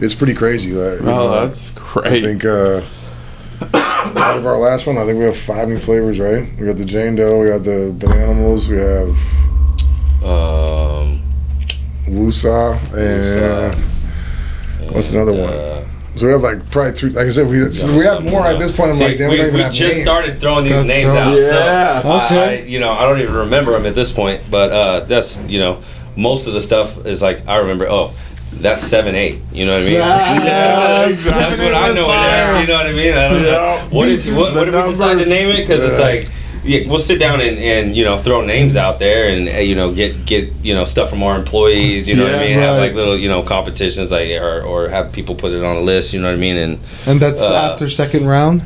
it's 0.00 0.14
pretty 0.14 0.34
crazy. 0.34 0.72
Like, 0.72 1.00
you 1.00 1.06
Oh, 1.08 1.28
know, 1.28 1.46
that's 1.46 1.72
I 1.96 2.20
think 2.20 2.44
uh, 2.44 2.80
out 4.16 4.36
of 4.36 4.46
our 4.46 4.56
last 4.58 4.86
one, 4.86 4.96
I 4.98 5.04
think 5.04 5.18
we 5.18 5.24
have 5.24 5.36
five 5.36 5.68
new 5.68 5.78
flavors. 5.78 6.18
Right? 6.18 6.48
We 6.58 6.66
got 6.66 6.76
the 6.76 6.84
Jane 6.84 7.16
Doe, 7.16 7.40
we 7.40 7.48
got 7.48 7.64
the 7.64 7.94
Bananimals, 7.96 8.68
we 8.68 8.78
have 8.78 9.16
Um, 10.24 11.22
Wusa, 12.06 12.74
and 12.94 13.74
Wusa. 13.74 14.92
what's 14.94 15.12
another 15.12 15.32
one? 15.32 15.52
uh, 15.52 15.84
So 16.16 16.26
we 16.26 16.32
have 16.32 16.42
like 16.42 16.70
probably 16.70 16.92
three. 16.92 17.10
Like 17.10 17.26
I 17.26 17.30
said, 17.30 17.46
we 17.48 17.70
so 17.70 17.94
we 17.96 18.02
have 18.04 18.24
more 18.24 18.46
at 18.46 18.58
this 18.58 18.70
point. 18.72 18.90
I'm 18.90 18.96
See, 18.96 19.04
like, 19.08 19.16
damn, 19.18 19.30
we, 19.30 19.36
we, 19.36 19.38
don't 19.38 19.46
even 19.48 19.56
we 19.58 19.62
have 19.62 19.72
just 19.72 19.94
names. 19.94 20.02
started 20.08 20.40
throwing 20.40 20.64
these 20.64 20.72
That's 20.74 20.88
names 20.88 21.14
dope. 21.14 21.22
out. 21.22 21.36
Yeah. 21.36 21.50
So 22.02 22.08
I- 22.08 22.24
Okay. 22.26 22.62
I, 22.62 22.62
you 22.66 22.80
know, 22.80 22.90
I 22.92 23.02
don't 23.06 23.20
even 23.20 23.34
remember 23.34 23.72
them 23.72 23.86
at 23.86 23.94
this 23.94 24.10
point. 24.10 24.42
But 24.50 24.72
uh, 24.72 25.00
that's 25.00 25.38
you 25.48 25.60
know, 25.60 25.82
most 26.16 26.46
of 26.48 26.54
the 26.54 26.60
stuff 26.60 27.06
is 27.06 27.22
like 27.22 27.46
I 27.46 27.58
remember. 27.58 27.86
Oh, 27.88 28.12
that's 28.52 28.82
seven 28.84 29.14
eight. 29.14 29.38
You 29.52 29.66
know 29.66 29.74
what 29.74 29.82
I 29.82 29.84
mean? 29.84 29.94
Yeah, 29.94 31.06
exactly. 31.08 31.40
That's 31.40 31.60
what 31.60 31.74
I 31.74 31.92
know 31.92 32.10
it 32.10 32.14
as. 32.14 32.60
You 32.60 32.66
know 32.66 32.74
what 32.74 32.86
I 32.86 32.92
mean? 32.92 33.12
I 33.14 33.28
don't 33.28 33.42
know. 33.42 33.48
Yeah. 33.48 33.88
What 33.90 34.04
did 34.06 34.34
what, 34.36 34.54
what 34.54 34.64
did 34.64 34.74
we 34.74 34.82
decide 34.90 35.18
to 35.18 35.26
name 35.26 35.48
it? 35.50 35.58
Because 35.58 35.84
it's 35.84 36.00
like. 36.00 36.28
Yeah, 36.64 36.86
we'll 36.86 36.98
sit 36.98 37.18
down 37.18 37.40
and, 37.40 37.56
and 37.56 37.96
you 37.96 38.04
know 38.04 38.18
throw 38.18 38.44
names 38.44 38.76
out 38.76 38.98
there 38.98 39.28
and 39.28 39.48
uh, 39.48 39.52
you 39.52 39.74
know 39.74 39.94
get 39.94 40.26
get 40.26 40.52
you 40.62 40.74
know 40.74 40.84
stuff 40.84 41.08
from 41.08 41.22
our 41.22 41.34
employees 41.38 42.06
you 42.06 42.14
know 42.14 42.24
what 42.24 42.34
I 42.34 42.42
Yeah, 42.44 42.48
mean 42.50 42.58
have 42.58 42.76
like 42.78 42.92
little 42.94 43.16
you 43.16 43.28
know 43.28 43.42
competitions 43.42 44.10
like 44.10 44.28
or, 44.32 44.60
or 44.62 44.88
have 44.90 45.10
people 45.12 45.34
put 45.34 45.52
it 45.52 45.64
on 45.64 45.76
a 45.76 45.80
list 45.80 46.12
you 46.12 46.20
know 46.20 46.26
what 46.26 46.34
I 46.34 46.38
mean 46.38 46.56
and 46.58 46.78
And 47.06 47.20
that's 47.20 47.42
Uh, 47.42 47.54
after 47.72 47.88
second 47.88 48.26
round. 48.26 48.64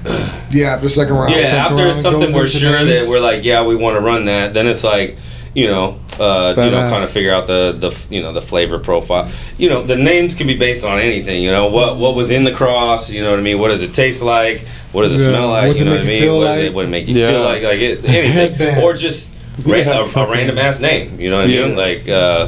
Yeah, 0.50 0.72
after 0.74 0.88
second 0.88 1.14
round. 1.14 1.30
yeah, 1.32 1.36
Second 1.42 1.56
after 1.58 1.84
round 1.84 1.96
something 1.96 2.34
we're 2.34 2.46
sure 2.48 2.72
names. 2.84 3.04
that 3.04 3.10
we're 3.10 3.20
like, 3.20 3.44
yeah, 3.44 3.62
we 3.62 3.76
want 3.76 3.94
to 3.96 4.00
run 4.00 4.24
that. 4.24 4.52
Then 4.52 4.66
it's 4.66 4.82
like, 4.82 5.16
you 5.54 5.66
know, 5.66 5.98
uh, 6.18 6.54
you 6.56 6.70
know, 6.70 6.78
Badass. 6.78 6.90
kind 6.90 7.04
of 7.04 7.10
figure 7.10 7.32
out 7.32 7.46
the 7.46 7.72
the 7.78 8.14
you 8.14 8.22
know 8.22 8.32
the 8.32 8.40
flavor 8.42 8.78
profile. 8.78 9.30
You 9.58 9.68
know, 9.68 9.82
the 9.82 9.96
names 9.96 10.34
can 10.34 10.46
be 10.46 10.56
based 10.56 10.84
on 10.84 10.98
anything. 10.98 11.42
You 11.42 11.50
know, 11.50 11.66
what 11.66 11.96
what 11.98 12.14
was 12.14 12.30
in 12.30 12.44
the 12.44 12.52
cross. 12.52 13.10
You 13.10 13.22
know 13.22 13.30
what 13.30 13.38
I 13.38 13.42
mean? 13.42 13.58
What 13.58 13.68
does 13.68 13.82
it 13.82 13.92
taste 13.94 14.22
like? 14.22 14.66
What 14.92 15.02
does 15.02 15.12
it 15.14 15.20
Yeah. 15.24 15.28
smell 15.32 15.48
like? 15.48 15.68
What's 15.68 15.78
you 15.78 15.84
know 15.84 15.92
what 15.92 16.00
I 16.00 16.04
mean? 16.04 16.32
What 16.32 16.44
does 16.44 16.58
like? 16.58 16.66
it 16.66 16.74
what 16.74 16.84
it 16.84 16.88
make 16.88 17.06
you 17.08 17.14
Yeah. 17.14 17.30
feel 17.30 17.42
like? 17.44 17.62
Like 17.62 17.80
it, 17.80 18.04
anything, 18.06 18.82
or 18.82 18.94
just 18.94 19.31
ra- 19.64 19.76
a, 19.76 20.20
a 20.26 20.30
random 20.30 20.58
ass 20.58 20.80
name. 20.80 21.18
You 21.20 21.30
know 21.30 21.36
what 21.38 21.44
I 21.46 21.48
mean? 21.48 21.76
Like 21.76 22.08
uh, 22.08 22.46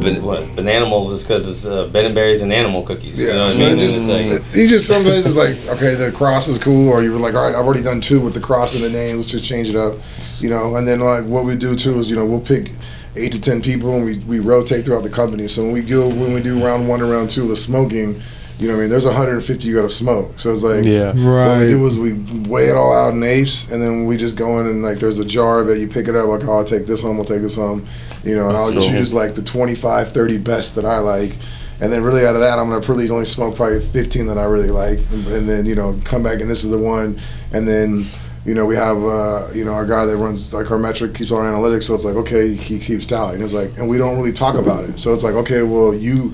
ban- 0.00 0.22
what 0.22 0.42
bananimals 0.56 1.12
is 1.12 1.22
because 1.22 1.48
it's 1.48 1.66
uh, 1.66 1.86
Ben 1.88 2.04
and 2.06 2.14
Berries 2.14 2.42
and 2.42 2.52
animal 2.52 2.82
cookies. 2.82 3.18
you 3.20 3.28
know 3.28 3.34
Yeah, 3.34 3.42
what 3.44 3.52
so 3.52 3.64
I 3.64 3.68
mean? 3.70 3.78
just 3.78 4.08
like, 4.08 4.56
you 4.56 4.68
just 4.68 4.86
some 4.86 5.04
days 5.04 5.26
it's 5.26 5.36
like 5.36 5.56
okay, 5.76 5.94
the 5.94 6.12
cross 6.12 6.48
is 6.48 6.58
cool, 6.58 6.88
or 6.88 7.02
you 7.02 7.12
were 7.12 7.18
like, 7.18 7.34
all 7.34 7.44
right, 7.46 7.54
I've 7.54 7.64
already 7.66 7.82
done 7.82 8.00
two 8.00 8.20
with 8.20 8.34
the 8.34 8.40
cross 8.40 8.74
in 8.74 8.82
the 8.82 8.90
name. 8.90 9.16
Let's 9.16 9.28
just 9.28 9.44
change 9.44 9.68
it 9.68 9.76
up, 9.76 9.96
you 10.40 10.48
know. 10.50 10.76
And 10.76 10.86
then 10.86 11.00
like 11.00 11.24
what 11.24 11.44
we 11.44 11.56
do 11.56 11.76
too 11.76 11.98
is 11.98 12.08
you 12.10 12.16
know 12.16 12.24
we'll 12.26 12.40
pick 12.40 12.72
eight 13.16 13.32
to 13.32 13.40
ten 13.40 13.62
people 13.62 13.94
and 13.94 14.04
we, 14.04 14.18
we 14.20 14.40
rotate 14.40 14.84
throughout 14.84 15.02
the 15.02 15.08
company. 15.10 15.48
So 15.48 15.62
when 15.62 15.72
we 15.72 15.82
go 15.82 16.06
when 16.08 16.32
we 16.34 16.42
do 16.42 16.62
round 16.64 16.88
one 16.88 17.00
and 17.00 17.10
round 17.10 17.30
two, 17.30 17.48
the 17.48 17.56
smoking, 17.56 18.20
you 18.58 18.68
know, 18.68 18.74
what 18.74 18.78
I 18.78 18.82
mean, 18.82 18.90
there's 18.90 19.04
150 19.04 19.68
you 19.68 19.74
got 19.74 19.82
to 19.82 19.90
smoke. 19.90 20.38
So 20.40 20.52
it's 20.52 20.62
like 20.62 20.84
Yeah. 20.84 21.12
right. 21.16 21.48
What 21.48 21.60
we 21.60 21.66
do 21.66 21.86
is 21.86 21.98
we 21.98 22.14
weigh 22.48 22.68
it 22.68 22.76
all 22.76 22.92
out 22.92 23.12
in 23.12 23.22
apes, 23.22 23.70
and 23.70 23.82
then 23.82 24.06
we 24.06 24.16
just 24.16 24.36
go 24.36 24.58
in 24.60 24.66
and 24.66 24.82
like 24.82 24.98
there's 24.98 25.18
a 25.18 25.24
jar 25.24 25.62
that 25.64 25.78
you 25.78 25.86
pick 25.88 26.08
it 26.08 26.16
up. 26.16 26.26
Like, 26.26 26.44
oh, 26.44 26.52
I'll 26.58 26.64
take 26.64 26.86
this 26.86 27.02
home. 27.02 27.18
I'll 27.18 27.24
take 27.24 27.42
this 27.42 27.56
home. 27.56 27.86
You 28.24 28.34
know, 28.34 28.48
and 28.48 28.56
I'll 28.56 28.72
cool. 28.72 28.82
choose 28.82 29.12
like 29.12 29.34
the 29.34 29.42
25, 29.42 30.12
30 30.12 30.38
best 30.38 30.74
that 30.76 30.84
I 30.84 30.98
like, 30.98 31.36
and 31.80 31.92
then 31.92 32.02
really 32.02 32.24
out 32.26 32.34
of 32.34 32.40
that, 32.40 32.58
I'm 32.58 32.68
gonna 32.70 32.80
probably 32.84 33.10
only 33.10 33.26
smoke 33.26 33.56
probably 33.56 33.80
15 33.80 34.26
that 34.26 34.38
I 34.38 34.44
really 34.44 34.70
like, 34.70 34.98
and, 35.12 35.26
and 35.28 35.48
then 35.48 35.66
you 35.66 35.74
know 35.74 36.00
come 36.04 36.22
back 36.22 36.40
and 36.40 36.50
this 36.50 36.64
is 36.64 36.70
the 36.70 36.78
one, 36.78 37.20
and 37.52 37.66
then. 37.68 38.04
You 38.46 38.54
know, 38.54 38.64
we 38.64 38.76
have 38.76 39.02
uh, 39.02 39.48
you 39.52 39.64
know 39.64 39.72
our 39.72 39.84
guy 39.84 40.06
that 40.06 40.16
runs 40.16 40.54
like 40.54 40.70
our 40.70 40.78
metric 40.78 41.16
keeps 41.16 41.32
our 41.32 41.42
analytics, 41.42 41.82
so 41.82 41.96
it's 41.96 42.04
like 42.04 42.14
okay, 42.14 42.54
he 42.54 42.78
keeps 42.78 43.04
tally, 43.04 43.34
and 43.34 43.42
it's 43.42 43.52
like, 43.52 43.76
and 43.76 43.88
we 43.88 43.98
don't 43.98 44.16
really 44.16 44.30
talk 44.32 44.54
about 44.54 44.84
it. 44.84 45.00
So 45.00 45.12
it's 45.12 45.24
like 45.24 45.34
okay, 45.34 45.62
well 45.62 45.92
you 45.92 46.32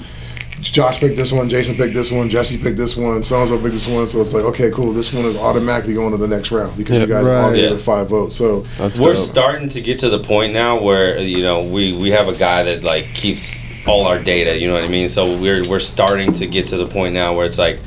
Josh 0.62 1.00
picked 1.00 1.16
this 1.16 1.32
one, 1.32 1.48
Jayson 1.48 1.76
picked 1.76 1.92
this 1.92 2.10
one, 2.12 2.28
Jesse 2.30 2.56
picked 2.56 2.76
this 2.76 2.96
one, 2.96 3.22
so 3.22 3.40
and 3.40 3.48
so 3.48 3.58
picked 3.58 3.72
this 3.72 3.88
one. 3.88 4.06
So 4.06 4.20
it's 4.20 4.32
like, 4.32 4.44
okay, 4.44 4.70
cool. 4.70 4.92
This 4.92 5.12
one 5.12 5.24
is 5.24 5.36
automatically 5.36 5.94
going 5.94 6.12
to 6.12 6.16
the 6.16 6.28
next 6.28 6.52
round 6.52 6.76
because 6.76 6.94
Yeah. 6.96 7.00
you 7.02 7.06
guys 7.08 7.26
all 7.28 7.34
Right. 7.50 7.54
gave 7.56 7.64
Yeah. 7.70 7.74
it 7.76 7.80
five 7.80 8.08
votes. 8.08 8.36
So 8.36 8.64
That's 8.78 8.98
We're 8.98 9.14
dope. 9.14 9.24
starting 9.24 9.68
to 9.70 9.80
get 9.80 9.98
to 10.00 10.08
the 10.08 10.20
point 10.20 10.52
now 10.52 10.80
where 10.80 11.18
you 11.18 11.42
know 11.42 11.62
we 11.62 11.92
we 11.94 12.12
have 12.12 12.28
a 12.28 12.34
guy 12.34 12.62
that 12.62 12.84
like 12.84 13.12
keeps 13.14 13.56
all 13.86 14.06
our 14.06 14.20
data. 14.20 14.56
You 14.56 14.68
know 14.68 14.74
what 14.74 14.84
I 14.84 14.88
mean? 14.88 15.08
So 15.08 15.36
we're 15.36 15.64
we're 15.68 15.80
starting 15.80 16.32
to 16.34 16.46
get 16.46 16.66
to 16.68 16.76
the 16.76 16.86
point 16.86 17.12
now 17.14 17.34
where 17.34 17.44
it's 17.44 17.58
like 17.58 17.80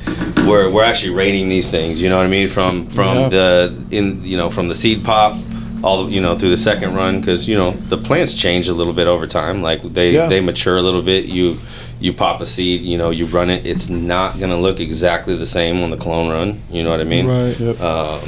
we're 0.46 0.68
we're 0.68 0.84
actually 0.84 1.14
rating 1.14 1.48
these 1.48 1.70
things. 1.70 2.02
You 2.02 2.10
know 2.10 2.18
what 2.18 2.26
I 2.26 2.30
mean? 2.30 2.48
From 2.48 2.86
from 2.88 3.16
Yeah. 3.16 3.28
the 3.30 3.74
in 3.90 4.20
you 4.22 4.36
know 4.36 4.50
from 4.50 4.68
the 4.68 4.74
seed 4.74 5.02
pop. 5.02 5.38
All 5.82 6.10
you 6.10 6.20
know 6.22 6.36
through 6.36 6.50
the 6.50 6.56
second 6.56 6.94
run 6.94 7.20
because 7.20 7.46
you 7.48 7.54
know 7.56 7.74
the 7.90 7.98
plants 7.98 8.32
change 8.34 8.66
a 8.68 8.72
little 8.72 8.94
bit 8.94 9.06
over 9.06 9.26
time. 9.26 9.62
Like 9.62 9.80
they 9.94 10.10
Yeah. 10.10 10.26
they 10.26 10.40
mature 10.40 10.76
a 10.78 10.82
little 10.82 11.02
bit. 11.02 11.26
You 11.26 11.58
you 12.00 12.12
pop 12.12 12.40
a 12.40 12.46
seed, 12.46 12.82
you 12.82 12.98
know, 12.98 13.10
you 13.10 13.24
run 13.26 13.48
it. 13.50 13.66
It's 13.66 13.88
not 13.88 14.38
gonna 14.38 14.58
look 14.58 14.80
exactly 14.80 15.34
the 15.36 15.46
same 15.46 15.82
on 15.82 15.90
the 15.90 15.96
clone 15.96 16.28
run. 16.30 16.62
You 16.70 16.82
know 16.82 16.90
what 16.90 17.00
I 17.00 17.04
mean? 17.04 17.26
Right. 17.26 17.58
Yep. 17.58 17.80
Um, 17.80 18.20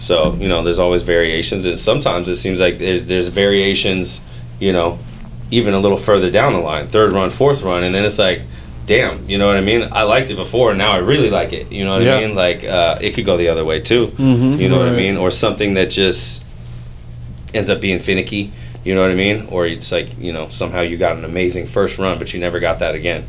so 0.00 0.34
you 0.34 0.48
know, 0.48 0.62
there's 0.64 0.78
always 0.80 1.02
variations, 1.02 1.64
and 1.64 1.78
sometimes 1.78 2.28
it 2.28 2.36
seems 2.36 2.60
like 2.60 2.78
there, 2.78 3.00
there's 3.00 3.28
variations. 3.28 4.20
You 4.60 4.72
know, 4.72 4.98
even 5.50 5.74
a 5.74 5.78
little 5.78 5.96
further 5.98 6.30
down 6.30 6.52
the 6.52 6.58
line, 6.60 6.88
third 6.88 7.12
run, 7.12 7.30
fourth 7.30 7.62
run, 7.62 7.84
and 7.84 7.94
then 7.94 8.04
it's 8.04 8.18
like, 8.18 8.42
damn, 8.86 9.28
you 9.28 9.36
know 9.38 9.46
what 9.46 9.56
I 9.56 9.60
mean? 9.60 9.86
I 9.92 10.02
liked 10.02 10.30
it 10.30 10.36
before, 10.36 10.70
and 10.70 10.78
now 10.78 10.92
I 10.92 10.98
really 10.98 11.30
like 11.30 11.52
it. 11.52 11.70
You 11.72 11.84
know 11.84 11.94
what 11.94 12.02
Yeah. 12.02 12.16
I 12.16 12.26
mean? 12.26 12.34
Like 12.34 12.64
uh, 12.64 12.98
it 13.00 13.14
could 13.14 13.24
go 13.24 13.36
the 13.36 13.48
other 13.48 13.64
way 13.64 13.80
too. 13.80 14.08
Mhm. 14.18 14.58
You 14.58 14.68
know 14.68 14.78
what 14.78 14.88
I 14.88 14.92
mean? 14.96 15.16
Or 15.16 15.30
something 15.30 15.74
that 15.74 15.90
just 15.90 16.44
ends 17.52 17.70
up 17.70 17.80
being 17.80 17.98
finicky. 17.98 18.52
You 18.84 18.94
know 18.94 19.00
what 19.02 19.10
I 19.10 19.14
mean? 19.14 19.46
Or 19.50 19.66
it's 19.66 19.90
like 19.90 20.18
you 20.18 20.32
know 20.32 20.48
somehow 20.50 20.82
you 20.82 20.96
got 20.96 21.16
an 21.16 21.24
amazing 21.24 21.66
first 21.66 21.98
run, 21.98 22.18
but 22.18 22.32
you 22.34 22.40
never 22.40 22.60
got 22.60 22.78
that 22.80 22.94
again. 22.94 23.24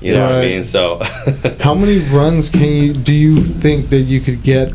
You 0.00 0.14
know 0.14 0.24
what 0.26 0.34
I 0.36 0.40
mean? 0.42 0.64
So 0.64 1.00
How 1.60 1.74
many 1.74 1.98
runs 2.00 2.50
can 2.50 2.62
you 2.72 2.92
do 2.92 3.12
you 3.12 3.42
think 3.42 3.90
that 3.90 4.00
you 4.02 4.20
could 4.20 4.42
get 4.42 4.72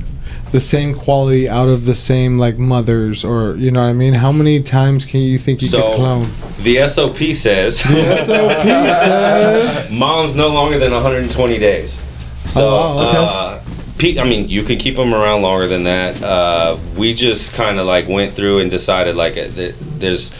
the 0.53 0.59
same 0.61 0.93
quality 0.95 1.49
out 1.49 1.67
of 1.67 1.83
the 1.83 1.93
same 1.93 2.37
like 2.37 2.57
mothers 2.57 3.25
or 3.25 3.55
you 3.57 3.69
know 3.71 3.81
what 3.81 3.89
I 3.89 3.93
mean? 3.93 4.13
How 4.13 4.31
many 4.31 4.63
times 4.63 5.03
can 5.05 5.19
you 5.21 5.37
think 5.37 5.61
you 5.61 5.67
So- 5.67 5.89
could 5.89 5.95
clone? 5.95 6.29
the 6.61 6.87
SOP 6.87 7.17
says. 7.33 7.83
The 7.83 8.17
SOP 8.17 8.63
says. 8.65 9.91
Mom's 9.91 10.33
no 10.35 10.47
longer 10.49 10.79
than 10.79 10.91
120 10.93 11.59
days. 11.59 11.99
So, 12.47 12.67
Oh, 12.69 12.95
wow, 12.95 13.09
okay. 13.09 13.17
uh, 13.17 13.56
I 13.99 14.23
mean, 14.23 14.47
you 14.47 14.61
can 14.63 14.77
keep 14.77 14.95
them 14.95 15.13
around 15.13 15.41
longer 15.41 15.67
than 15.67 15.83
that. 15.85 16.21
Uh, 16.21 16.77
we 16.95 17.13
just 17.13 17.53
kind 17.53 17.79
of 17.79 17.87
like 17.87 18.07
went 18.07 18.33
through 18.33 18.59
and 18.59 18.69
decided 18.69 19.15
like 19.15 19.35
there's 19.35 20.35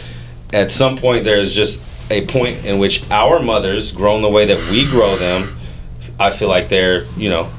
at 0.54 0.70
some 0.70 0.98
point 0.98 1.24
there's 1.24 1.54
just 1.54 1.82
a 2.10 2.26
point 2.28 2.66
in 2.66 2.78
which 2.80 3.10
our 3.12 3.40
mothers 3.40 3.92
grown 3.92 4.22
the 4.22 4.30
way 4.30 4.46
that 4.46 4.70
we 4.70 4.86
grow 4.86 5.16
them. 5.16 5.58
I 6.20 6.30
feel 6.30 6.50
like 6.50 6.70
they're 6.70 7.06
you 7.18 7.30
know 7.30 7.50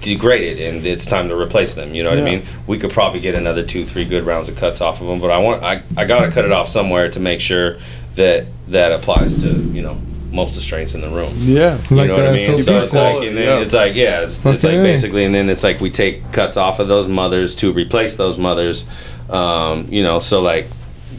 degraded 0.00 0.58
and 0.58 0.86
it's 0.86 1.04
time 1.04 1.28
to 1.28 1.36
replace 1.36 1.74
them. 1.74 1.94
You 1.94 2.02
know 2.02 2.10
what 2.10 2.18
I 2.18 2.24
mean? 2.24 2.42
We 2.66 2.78
could 2.78 2.90
probably 2.90 3.20
get 3.20 3.34
another 3.34 3.62
two, 3.62 3.84
three 3.84 4.06
good 4.06 4.24
rounds 4.24 4.48
of 4.48 4.56
cuts 4.56 4.80
off 4.80 5.00
of 5.00 5.06
them, 5.06 5.20
but 5.20 5.30
I 5.30 5.38
want 5.38 5.62
I, 5.62 5.82
I 5.96 6.06
gotta 6.06 6.30
cut 6.30 6.44
it 6.44 6.52
off 6.52 6.68
somewhere 6.68 7.10
to 7.10 7.20
make 7.20 7.40
sure 7.40 7.76
that 8.14 8.46
that 8.68 8.92
applies 8.92 9.42
to 9.42 9.48
you 9.48 9.82
know 9.82 10.00
most 10.32 10.50
of 10.50 10.54
the 10.56 10.60
strengths 10.60 10.94
in 10.94 11.00
the 11.00 11.08
room. 11.08 11.32
Yeah. 11.38 11.78
You 11.90 11.96
Like 11.96 12.08
know 12.08 12.16
what 12.16 12.26
I 12.28 12.32
mean? 12.32 12.56
So 12.58 12.80
SOP 12.80 12.82
it's 12.84 12.94
like, 12.94 13.26
and 13.28 13.36
then 13.36 13.46
yeah. 13.58 13.62
it's 13.62 13.74
like, 13.74 13.94
yeah, 13.94 14.20
it's, 14.22 14.44
it's 14.46 14.64
like 14.64 14.74
basically, 14.78 15.24
and 15.24 15.34
then 15.34 15.48
it's 15.48 15.62
like 15.64 15.80
we 15.80 15.90
take 15.90 16.32
cuts 16.32 16.56
off 16.56 16.78
of 16.78 16.88
those 16.88 17.08
mothers 17.08 17.54
to 17.56 17.72
replace 17.72 18.16
those 18.16 18.38
mothers. 18.38 18.84
Um, 19.28 19.86
you 19.90 20.02
know, 20.02 20.20
so 20.20 20.40
like, 20.40 20.66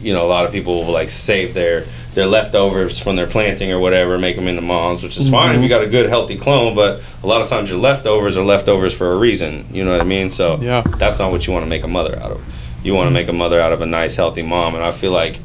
you 0.00 0.12
know, 0.12 0.24
a 0.24 0.28
lot 0.28 0.46
of 0.46 0.52
people 0.52 0.84
will 0.84 0.92
like 0.92 1.10
save 1.10 1.54
their 1.54 1.84
their 2.14 2.26
leftovers 2.26 2.98
from 2.98 3.16
their 3.16 3.26
planting 3.26 3.72
or 3.72 3.78
whatever, 3.78 4.18
make 4.18 4.36
them 4.36 4.46
into 4.46 4.60
moms, 4.60 5.02
which 5.02 5.16
is 5.16 5.30
fine 5.30 5.56
if 5.56 5.62
you 5.62 5.68
got 5.68 5.82
a 5.82 5.88
good 5.88 6.08
healthy 6.10 6.36
clone. 6.36 6.74
But 6.74 7.00
a 7.22 7.26
lot 7.26 7.40
of 7.40 7.48
times 7.48 7.70
your 7.70 7.78
leftovers 7.78 8.36
are 8.36 8.44
leftovers 8.44 8.92
for 8.92 9.12
a 9.12 9.16
reason. 9.16 9.66
You 9.72 9.82
know 9.84 9.92
what 9.92 10.00
I 10.02 10.04
mean? 10.04 10.28
So 10.30 10.58
Yeah. 10.60 10.82
that's 10.98 11.18
not 11.18 11.30
what 11.32 11.46
you 11.46 11.54
want 11.54 11.64
to 11.64 11.68
make 11.70 11.84
a 11.84 11.88
mother 11.88 12.18
out 12.18 12.32
of. 12.32 12.44
You 12.84 12.92
want 12.94 13.06
to 13.06 13.10
make 13.12 13.28
a 13.28 13.32
mother 13.32 13.60
out 13.60 13.72
of 13.72 13.80
a 13.80 13.86
nice 13.86 14.16
healthy 14.16 14.42
mom, 14.42 14.74
and 14.74 14.84
I 14.84 14.90
feel 14.90 15.12
like 15.12 15.36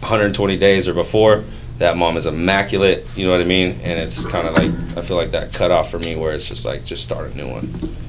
120 0.00 0.56
days 0.58 0.86
or 0.88 0.94
before 0.94 1.44
that 1.82 1.96
mom 1.96 2.16
is 2.16 2.26
immaculate 2.26 3.04
you 3.16 3.24
know 3.26 3.32
what 3.32 3.40
i 3.40 3.44
mean? 3.44 3.70
And 3.82 3.98
it's 4.04 4.24
kind 4.24 4.46
of 4.48 4.54
like 4.54 4.70
i 4.96 5.02
feel 5.02 5.16
like 5.16 5.32
that 5.32 5.52
cut 5.52 5.70
off 5.70 5.90
for 5.90 5.98
me 5.98 6.14
where 6.16 6.32
it's 6.32 6.48
just 6.48 6.64
like 6.64 6.84
just 6.84 7.02
start 7.02 7.32
a 7.32 7.36
new 7.36 7.48
one. 7.56 7.66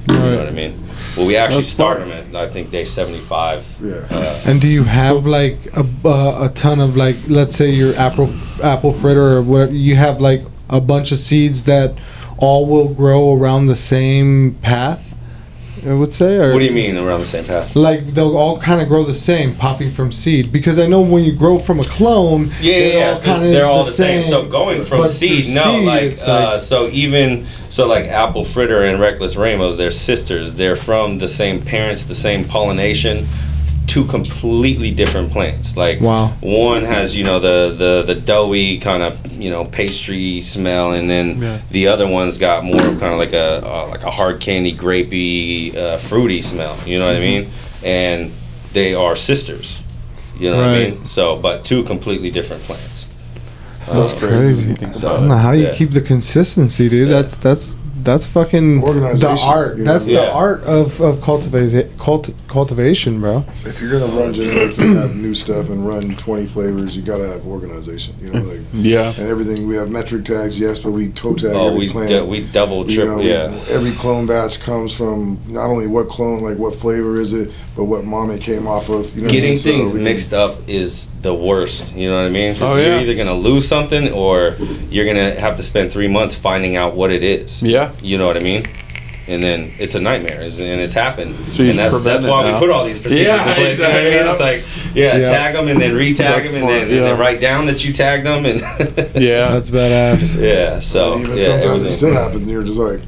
You 0.08 0.14
know 0.20 0.36
what 0.38 0.46
i 0.48 0.50
mean? 0.62 0.72
Well 1.16 1.26
we 1.26 1.36
actually 1.36 1.62
That's 1.62 1.68
start 1.78 1.98
them 2.00 2.10
at 2.10 2.34
i 2.34 2.48
think 2.48 2.70
day 2.70 2.84
75 2.84 3.64
Yeah. 3.80 3.94
uh, 4.10 4.40
And 4.46 4.60
do 4.60 4.68
you 4.68 4.84
have 4.84 5.26
like 5.26 5.58
a, 5.76 5.84
uh, 6.04 6.46
a 6.48 6.52
ton 6.54 6.80
of 6.80 6.96
like 6.96 7.16
let's 7.28 7.56
say 7.56 7.70
your 7.70 7.94
apple 7.96 8.28
apple 8.62 8.92
fritter 8.92 9.28
or 9.36 9.42
whatever 9.42 9.74
you 9.74 9.96
have 9.96 10.20
like 10.20 10.42
a 10.68 10.80
bunch 10.80 11.12
of 11.12 11.18
seeds 11.18 11.64
that 11.64 11.94
all 12.38 12.66
will 12.66 12.88
grow 12.88 13.32
around 13.36 13.66
the 13.66 13.76
same 13.76 14.54
path? 14.62 15.13
I 15.86 15.94
would 15.94 16.12
say. 16.12 16.36
Or 16.36 16.52
what 16.52 16.60
do 16.60 16.64
you 16.64 16.72
mean 16.72 16.96
around 16.96 17.20
the 17.20 17.26
same 17.26 17.44
path 17.44 17.74
Like 17.76 18.06
they'll 18.06 18.36
all 18.36 18.60
kind 18.60 18.80
of 18.80 18.88
grow 18.88 19.04
the 19.04 19.14
same, 19.14 19.54
popping 19.54 19.90
from 19.90 20.12
seed. 20.12 20.52
Because 20.52 20.78
I 20.78 20.86
know 20.86 21.00
when 21.00 21.24
you 21.24 21.34
grow 21.34 21.58
from 21.58 21.80
a 21.80 21.84
clone, 21.84 22.50
yeah, 22.60 22.76
yeah, 22.76 22.86
yeah. 22.86 23.08
all 23.10 23.16
so 23.16 23.40
they're 23.40 23.66
all 23.66 23.84
the 23.84 23.90
same. 23.90 24.24
So 24.24 24.46
going 24.46 24.84
from 24.84 25.06
seed, 25.06 25.54
no, 25.54 25.62
seed, 25.62 25.86
like, 25.86 26.18
uh, 26.26 26.58
so 26.58 26.88
even 26.88 27.46
so, 27.68 27.86
like 27.88 28.04
apple 28.06 28.44
fritter 28.44 28.84
and 28.84 29.00
reckless 29.00 29.36
rainbows, 29.36 29.76
they're 29.76 29.90
sisters. 29.90 30.54
They're 30.54 30.76
from 30.76 31.18
the 31.18 31.28
same 31.28 31.60
parents, 31.60 32.04
the 32.06 32.14
same 32.14 32.44
pollination. 32.44 33.26
Two 33.94 34.04
completely 34.06 34.90
different 34.90 35.30
plants. 35.30 35.76
Like 35.76 36.00
Wow. 36.00 36.32
one 36.40 36.82
has 36.82 37.14
you 37.14 37.22
know 37.22 37.38
the 37.38 37.72
the 37.78 38.14
the 38.14 38.20
doughy 38.20 38.78
kind 38.80 39.04
of 39.04 39.12
you 39.40 39.50
know 39.50 39.64
pastry 39.66 40.40
smell, 40.40 40.90
and 40.90 41.08
then 41.08 41.40
Yeah. 41.40 41.58
the 41.70 41.86
other 41.86 42.08
one's 42.08 42.36
got 42.36 42.64
more 42.64 42.84
of 42.90 42.98
kind 42.98 43.12
of 43.12 43.20
like 43.20 43.32
a 43.32 43.62
uh, 43.64 43.86
like 43.88 44.02
a 44.02 44.10
hard 44.10 44.40
candy, 44.40 44.74
grapey, 44.74 45.76
uh, 45.76 45.98
fruity 45.98 46.42
smell. 46.42 46.76
You 46.84 46.98
know 46.98 47.06
what 47.06 47.14
I 47.14 47.20
mean? 47.20 47.50
And 47.84 48.32
they 48.72 48.94
are 48.94 49.14
sisters. 49.14 49.78
You 50.40 50.50
know 50.50 50.56
what 50.56 50.66
I 50.66 50.80
mean? 50.90 51.06
So, 51.06 51.36
but 51.36 51.62
two 51.62 51.84
completely 51.84 52.30
different 52.32 52.64
plants. 52.64 53.06
That's 53.92 54.12
Um, 54.12 54.18
crazy. 54.18 54.70
You 54.70 54.74
think 54.74 54.94
so- 54.96 55.06
I 55.08 55.16
don't 55.18 55.28
know 55.28 55.36
how 55.36 55.52
you 55.52 55.66
Yeah. 55.66 55.74
keep 55.78 55.92
the 55.92 56.00
consistency, 56.00 56.88
dude. 56.88 57.08
Yeah. 57.10 57.22
That's 57.22 57.36
that's 57.36 57.76
that's 58.04 58.26
fucking 58.26 58.80
the 58.80 59.38
art. 59.44 59.76
you 59.78 59.84
know? 59.84 59.92
That's 59.92 60.06
the 60.06 60.30
art 60.30 60.62
of 60.64 61.00
of 61.00 61.20
cultivation, 61.22 61.90
cult, 61.98 62.30
cultivation, 62.48 63.20
bro. 63.20 63.44
if 63.64 63.80
you're 63.80 63.98
gonna 63.98 64.12
run 64.12 64.32
genetics 64.32 64.78
and 64.78 64.96
have 64.96 65.16
new 65.16 65.34
stuff 65.34 65.70
and 65.70 65.86
run 65.86 66.14
20 66.16 66.46
flavors, 66.46 66.96
you 66.96 67.02
gotta 67.02 67.26
have 67.26 67.46
organization. 67.46 68.14
You 68.20 68.30
know, 68.32 68.40
like 68.42 68.60
Yeah. 68.72 69.12
and 69.18 69.28
everything. 69.28 69.66
We 69.66 69.76
have 69.76 69.90
metric 69.90 70.24
tags, 70.24 70.58
yes, 70.60 70.78
but 70.78 70.92
we 70.92 71.08
toe 71.08 71.34
tag 71.34 71.50
Oh, 71.54 71.68
every 71.68 71.78
we 71.80 71.88
plant. 71.90 72.08
du- 72.10 72.24
we 72.24 72.40
double 72.42 72.88
you 72.88 72.96
triple 72.96 73.16
know, 73.16 73.22
we- 73.22 73.30
yeah. 73.30 73.52
every 73.70 73.92
clone 73.92 74.26
batch 74.26 74.60
comes 74.60 74.92
from 74.92 75.38
not 75.48 75.66
only 75.70 75.86
what 75.86 76.08
clone, 76.08 76.42
like 76.42 76.58
what 76.58 76.74
flavor 76.76 77.18
is 77.20 77.32
it, 77.32 77.50
but 77.76 77.84
what 77.84 78.04
mom 78.04 78.30
it 78.30 78.40
came 78.40 78.66
off 78.68 78.88
of. 78.88 79.10
You 79.14 79.22
know, 79.22 79.26
what 79.26 79.30
I 79.30 79.34
Getting 79.34 79.50
mean? 79.50 79.56
So 79.56 79.70
things 79.70 79.92
can- 79.92 80.04
mixed 80.04 80.32
up 80.34 80.56
is 80.68 81.08
the 81.22 81.34
worst. 81.34 81.94
You 81.96 82.10
know 82.10 82.16
what 82.18 82.26
I 82.26 82.30
mean? 82.30 82.54
Oh, 82.54 82.58
'Cause 82.58 82.76
Oh, 82.76 82.80
you're 82.80 82.86
yeah. 82.96 83.00
either 83.00 83.14
gonna 83.14 83.34
lose 83.34 83.66
something 83.66 84.12
or 84.12 84.54
you're 84.90 85.06
gonna 85.06 85.30
have 85.40 85.56
to 85.56 85.62
spend 85.62 85.90
three 85.90 86.08
months 86.08 86.34
finding 86.34 86.76
out 86.76 86.94
what 86.94 87.10
it 87.10 87.24
is. 87.24 87.62
Yeah. 87.62 87.90
You 88.02 88.18
know 88.18 88.26
what 88.26 88.36
I 88.36 88.40
mean? 88.44 88.64
And 89.26 89.42
then 89.42 89.72
it's 89.78 89.94
a 89.94 90.00
nightmare, 90.02 90.42
and 90.42 90.52
it's 90.60 90.92
happened. 90.92 91.34
So 91.52 91.62
and 91.64 91.74
that's 91.78 92.02
that's 92.02 92.22
why 92.24 92.42
now. 92.42 92.52
we 92.54 92.58
put 92.58 92.68
all 92.70 92.84
these 92.84 92.98
procedures 92.98 93.26
Yeah, 93.26 93.48
in 93.48 93.54
place. 93.54 93.78
You 93.78 93.84
know 93.84 93.88
what 93.88 93.96
I 93.98 94.02
mean? 94.02 94.12
exactly. 94.12 94.30
It's 94.56 94.66
like, 94.84 94.94
yeah, 94.94 95.16
Yeah. 95.16 95.24
tag 95.24 95.54
them 95.54 95.68
and 95.68 95.80
then 95.80 95.94
re-tag 95.94 96.42
That's 96.42 96.52
them 96.52 96.62
and, 96.64 96.68
smart, 96.68 96.88
then, 96.88 96.98
and 96.98 97.06
then 97.06 97.18
write 97.18 97.40
down 97.40 97.64
that 97.66 97.82
you 97.82 97.94
tagged 97.94 98.26
them 98.26 98.44
and 98.44 98.60
Yeah. 99.16 99.48
That's 99.48 99.70
badass. 99.70 100.38
yeah. 100.42 100.80
So 100.80 101.14
And 101.14 101.22
even 101.22 101.38
yeah, 101.38 101.44
sometimes 101.44 101.64
everything. 101.64 101.86
it 101.86 101.90
still 101.90 102.12
happens. 102.12 102.42
And 102.42 102.50
you're 102.50 102.64
just 102.64 102.76
like, 102.78 103.00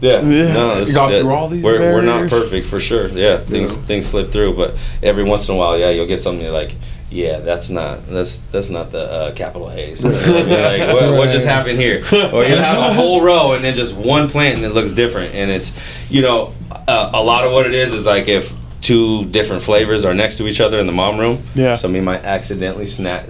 Yeah, 0.00 0.22
Yeah. 0.22 0.52
No, 0.54 0.74
You 0.76 0.82
it's, 0.82 0.94
got 0.94 1.08
through 1.20 1.30
all 1.30 1.48
these 1.48 1.62
We're, 1.62 1.78
we're 1.80 2.00
not 2.00 2.30
perfect 2.30 2.66
for 2.66 2.80
sure. 2.80 3.08
Yeah, 3.08 3.36
things 3.38 3.76
Yeah. 3.76 3.82
things 3.84 4.06
slip 4.06 4.32
through, 4.32 4.54
but 4.54 4.74
every 5.02 5.22
once 5.24 5.50
in 5.50 5.54
a 5.54 5.58
while, 5.58 5.76
yeah, 5.78 5.90
you'll 5.90 6.06
get 6.06 6.20
something 6.22 6.42
you're 6.42 6.50
like, 6.54 6.74
yeah, 7.12 7.38
that's 7.40 7.68
not 7.70 8.08
that's 8.08 8.38
that's 8.50 8.70
not 8.70 8.90
the 8.90 9.00
uh, 9.10 9.32
capital 9.34 9.68
haze. 9.68 10.02
You 10.04 10.10
know 10.10 10.16
what 10.16 10.28
I 10.28 10.42
mean? 10.44 10.78
like, 10.88 10.94
what, 10.94 11.12
what 11.18 11.28
just 11.30 11.46
happened 11.46 11.78
here? 11.78 11.98
Or 12.32 12.44
you 12.44 12.56
have 12.56 12.78
a 12.78 12.92
whole 12.94 13.22
row 13.22 13.52
and 13.52 13.62
then 13.64 13.74
just 13.74 13.94
one 13.94 14.28
plant 14.28 14.56
and 14.56 14.64
it 14.64 14.70
looks 14.70 14.92
different, 14.92 15.34
and 15.34 15.50
it's 15.50 15.72
you 16.10 16.22
know 16.22 16.52
uh, 16.88 17.10
a 17.12 17.22
lot 17.22 17.44
of 17.44 17.52
what 17.52 17.66
it 17.66 17.74
is 17.74 17.92
is 17.92 18.06
like 18.06 18.28
if 18.28 18.54
two 18.80 19.24
different 19.26 19.62
flavors 19.62 20.04
are 20.04 20.12
next 20.14 20.38
to 20.38 20.46
each 20.48 20.60
other 20.60 20.80
in 20.80 20.86
the 20.86 20.92
mom 20.92 21.18
room. 21.18 21.40
Yeah. 21.54 21.76
Somebody 21.76 22.02
might 22.04 22.24
accidentally 22.24 22.86
snap, 22.86 23.28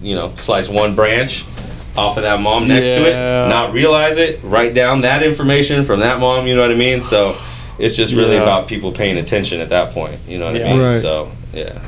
you 0.00 0.14
know, 0.14 0.34
slice 0.36 0.68
one 0.70 0.94
branch 0.94 1.44
off 1.94 2.16
of 2.16 2.22
that 2.22 2.40
mom 2.40 2.66
next 2.66 2.86
to 2.88 3.06
it, 3.06 3.12
not 3.48 3.74
realize 3.74 4.16
it, 4.16 4.40
write 4.42 4.72
down 4.74 5.02
that 5.02 5.22
information 5.22 5.84
from 5.84 6.00
that 6.00 6.18
mom, 6.20 6.46
you 6.46 6.56
know 6.56 6.62
what 6.62 6.70
I 6.70 6.74
mean? 6.74 7.00
So 7.02 7.36
it's 7.78 7.96
just 7.96 8.14
really 8.14 8.34
Yeah. 8.36 8.42
about 8.44 8.66
people 8.66 8.92
paying 8.92 9.18
attention 9.18 9.60
at 9.60 9.68
that 9.68 9.92
point, 9.92 10.18
you 10.26 10.38
know 10.38 10.46
what 10.46 10.54
Yeah. 10.56 10.68
I 10.68 10.72
mean? 10.72 10.80
Right. 10.80 10.92
So, 11.00 11.30
yeah. 11.52 11.78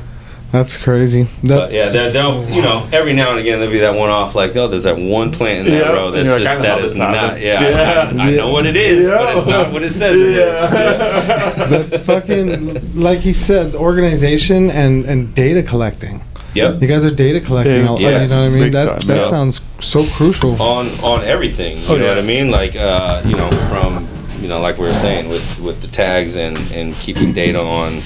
That's 0.51 0.77
crazy. 0.77 1.27
But 1.41 1.47
That's 1.69 1.73
yeah, 1.75 1.89
there, 1.89 2.09
so 2.09 2.41
there'll, 2.41 2.49
you 2.55 2.61
know, 2.61 2.87
every 2.93 3.11
now 3.13 3.31
and 3.31 3.39
again 3.39 3.59
there'll 3.59 3.71
be 3.73 3.79
that 3.79 3.95
one 3.95 4.09
off 4.09 4.33
like, 4.33 4.55
oh, 4.55 4.67
there's 4.69 4.83
that 4.83 4.97
one 4.97 5.31
plant 5.31 5.67
in 5.67 5.73
that 5.73 5.85
Yeah. 5.87 5.91
row 5.93 6.09
that's 6.11 6.29
like, 6.29 6.39
just 6.41 6.51
I 6.51 6.55
know 6.55 6.61
that 6.61 6.71
how 6.77 6.83
is 6.83 6.89
this 6.91 6.97
not, 6.97 7.39
yeah, 7.41 7.61
Yeah. 7.69 8.23
I, 8.23 8.27
I 8.27 8.31
know 8.31 8.49
what 8.51 8.65
it 8.65 8.77
is, 8.77 9.09
but 9.09 9.35
it's 9.37 9.45
not 9.45 9.73
what 9.73 9.83
it 9.83 9.91
says 9.91 10.15
it 10.15 10.27
is. 10.27 10.37
Yeah. 10.37 11.65
that's 11.67 11.99
fucking 11.99 12.95
like 12.99 13.19
he 13.19 13.33
said, 13.33 13.75
organization 13.75 14.71
and 14.71 15.05
and 15.05 15.35
data 15.35 15.61
collecting. 15.63 16.23
Yep. 16.53 16.81
You 16.81 16.87
guys 16.87 17.05
are 17.05 17.11
data 17.13 17.41
collecting. 17.41 17.83
Yeah. 17.83 17.89
all, 17.89 17.99
Yes. 18.01 18.29
You 18.29 18.35
know 18.35 18.41
what 18.43 18.47
I 18.47 18.53
mean? 18.55 18.63
Big 18.63 18.71
That 18.71 18.85
time, 18.85 18.99
that 19.07 19.17
yeah. 19.17 19.23
sounds 19.29 19.61
so 19.79 20.05
crucial. 20.07 20.59
on 20.61 20.87
on 21.03 21.23
everything. 21.25 21.77
You 21.77 21.83
Oh, 21.89 21.95
know 21.97 22.03
yeah. 22.05 22.09
what 22.09 22.17
I 22.19 22.21
mean? 22.21 22.49
Like 22.49 22.75
uh, 22.75 23.21
you 23.25 23.35
know, 23.35 23.51
from 23.69 24.07
you 24.41 24.47
know, 24.47 24.61
like 24.61 24.77
we 24.77 24.87
were 24.87 24.93
saying 24.93 25.27
with 25.29 25.59
with 25.59 25.81
the 25.81 25.87
tags 25.87 26.37
and 26.37 26.57
and 26.71 26.95
keeping 26.95 27.33
data 27.33 27.59
on 27.59 27.99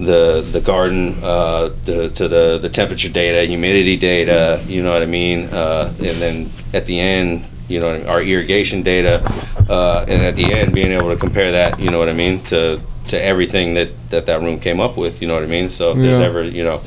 the 0.00 0.40
the 0.40 0.60
garden 0.60 1.22
uh, 1.22 1.70
the, 1.84 2.08
to 2.10 2.28
the 2.28 2.58
the 2.58 2.68
temperature 2.68 3.08
data, 3.08 3.44
humidity 3.46 3.96
data. 3.96 4.62
You 4.66 4.82
know 4.82 4.92
what 4.92 5.02
I 5.02 5.06
mean? 5.06 5.44
Uh, 5.46 5.92
and 5.98 6.16
then 6.20 6.50
at 6.72 6.86
the 6.86 6.98
end. 6.98 7.44
You 7.68 7.78
know, 7.78 7.94
I 7.94 7.98
mean, 7.98 8.06
our 8.08 8.20
irrigation 8.20 8.82
data, 8.82 9.22
uh, 9.68 10.04
and 10.08 10.22
at 10.22 10.34
the 10.34 10.52
end, 10.52 10.74
being 10.74 10.90
able 10.90 11.08
to 11.10 11.16
compare 11.16 11.52
that, 11.52 11.78
you 11.78 11.88
know 11.88 12.00
what 12.00 12.08
I 12.08 12.12
mean, 12.12 12.42
to 12.50 12.80
to 13.06 13.24
everything 13.24 13.74
that 13.74 13.90
that 14.10 14.26
that 14.26 14.42
room 14.42 14.58
came 14.58 14.80
up 14.80 14.96
with. 14.96 15.22
You 15.22 15.28
know 15.28 15.34
what 15.34 15.44
I 15.44 15.46
mean. 15.46 15.70
So 15.70 15.92
if 15.92 15.98
there's 15.98 16.18
ever, 16.18 16.42
you 16.42 16.64
know, 16.64 16.82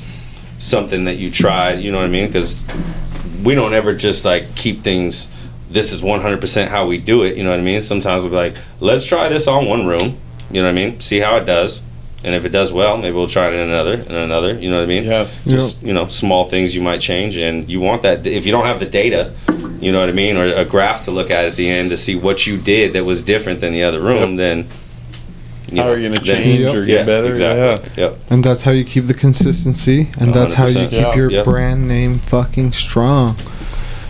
something 0.60 1.06
that 1.06 1.16
you 1.16 1.32
try, 1.32 1.72
you 1.72 1.90
know 1.90 2.00
what 2.00 2.08
I 2.08 2.10
mean? 2.10 2.28
Because 2.28 2.66
we 3.46 3.56
don't 3.56 3.74
ever 3.74 3.94
just 3.96 4.26
like 4.26 4.56
keep 4.56 4.82
things. 4.84 5.32
This 5.70 5.94
is 5.94 6.02
100% 6.02 6.68
how 6.68 6.86
we 6.86 6.98
do 6.98 7.24
it. 7.24 7.38
You 7.38 7.44
know 7.46 7.52
what 7.52 7.60
I 7.60 7.64
mean? 7.64 7.80
Sometimes 7.82 8.24
we'll 8.24 8.32
be 8.32 8.36
like, 8.36 8.58
let's 8.82 9.06
try 9.06 9.30
this 9.30 9.48
on 9.48 9.66
one 9.66 9.86
room. 9.88 10.18
You 10.52 10.62
know 10.62 10.68
what 10.68 10.78
I 10.78 10.90
mean? 10.90 11.00
See 11.00 11.20
how 11.20 11.38
it 11.38 11.46
does. 11.46 11.82
And 12.26 12.34
if 12.34 12.46
it 12.46 12.50
does 12.50 12.72
well, 12.72 12.96
maybe 12.98 13.14
we'll 13.16 13.28
try 13.28 13.48
it 13.50 13.54
in 13.54 13.60
another 13.70 13.94
and 13.96 14.12
another. 14.12 14.54
You 14.54 14.70
know 14.70 14.78
what 14.78 14.84
I 14.84 14.88
mean? 14.88 15.04
Yeah. 15.04 15.28
Just 15.46 15.84
you 15.84 15.92
know, 15.94 16.08
small 16.08 16.46
things 16.50 16.74
you 16.74 16.82
might 16.82 17.02
change, 17.02 17.36
and 17.36 17.70
you 17.70 17.82
want 17.82 18.02
that. 18.04 18.26
If 18.26 18.46
you 18.46 18.52
don't 18.54 18.64
have 18.66 18.80
the 18.80 18.86
data, 18.86 19.34
you 19.82 19.92
know 19.92 20.00
what 20.00 20.08
I 20.10 20.14
mean, 20.14 20.38
or 20.38 20.46
a 20.54 20.64
graph 20.64 21.04
to 21.06 21.12
look 21.12 21.30
at 21.32 21.44
at 21.46 21.56
the 21.58 21.70
end 21.70 21.90
to 21.90 21.98
see 21.98 22.16
what 22.16 22.48
you 22.48 22.58
did 22.58 22.94
that 22.94 23.04
was 23.04 23.22
different 23.24 23.60
than 23.60 23.74
the 23.74 23.84
other 23.84 24.00
room, 24.00 24.38
then 24.38 24.68
you 25.70 25.82
How 25.82 25.90
are 25.90 25.98
you 25.98 26.10
gonna 26.10 26.24
change 26.24 26.60
Yep. 26.62 26.76
or 26.76 26.86
get 26.86 27.06
better? 27.06 27.28
Exactly. 27.30 27.92
Yep. 27.98 28.20
And 28.30 28.44
that's 28.44 28.62
how 28.64 28.72
you 28.72 28.86
keep 28.86 29.06
the 29.06 29.14
consistency, 29.14 30.10
and 30.18 30.34
that's 30.34 30.54
how 30.54 30.68
you 30.68 30.88
keep 30.88 30.92
Yeah. 30.94 31.16
your 31.16 31.30
Yep. 31.32 31.44
brand 31.46 31.88
name 31.90 32.20
fucking 32.20 32.72
strong. 32.72 33.36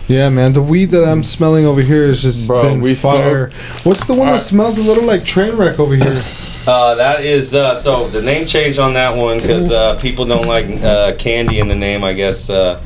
Yeah, 0.06 0.28
man. 0.28 0.52
The 0.52 0.62
weed 0.62 0.90
that 0.90 1.02
I'm 1.04 1.24
smelling 1.24 1.64
over 1.66 1.80
here 1.80 2.04
is 2.04 2.20
just 2.22 2.46
Bro, 2.46 2.62
been 2.62 2.80
we 2.82 2.94
fire. 2.94 3.50
What's 3.82 4.04
the 4.04 4.12
one 4.12 4.26
that 4.26 4.32
Alright. 4.34 4.40
smells 4.42 4.76
a 4.78 4.82
little 4.82 5.02
like 5.04 5.24
train 5.24 5.56
wreck 5.56 5.80
over 5.80 5.96
here? 5.96 6.22
Uh, 6.66 6.94
that 6.94 7.24
is 7.24 7.54
uh, 7.54 7.74
so 7.74 8.08
the 8.08 8.22
name 8.22 8.46
change 8.46 8.78
on 8.78 8.94
that 8.94 9.14
one 9.16 9.38
because 9.38 9.70
uh, 9.70 9.98
people 10.00 10.24
don't 10.24 10.46
like 10.46 10.66
uh, 10.82 11.14
candy 11.16 11.60
in 11.60 11.68
the 11.68 11.74
name. 11.74 12.02
I 12.02 12.14
guess 12.14 12.48
uh, 12.48 12.80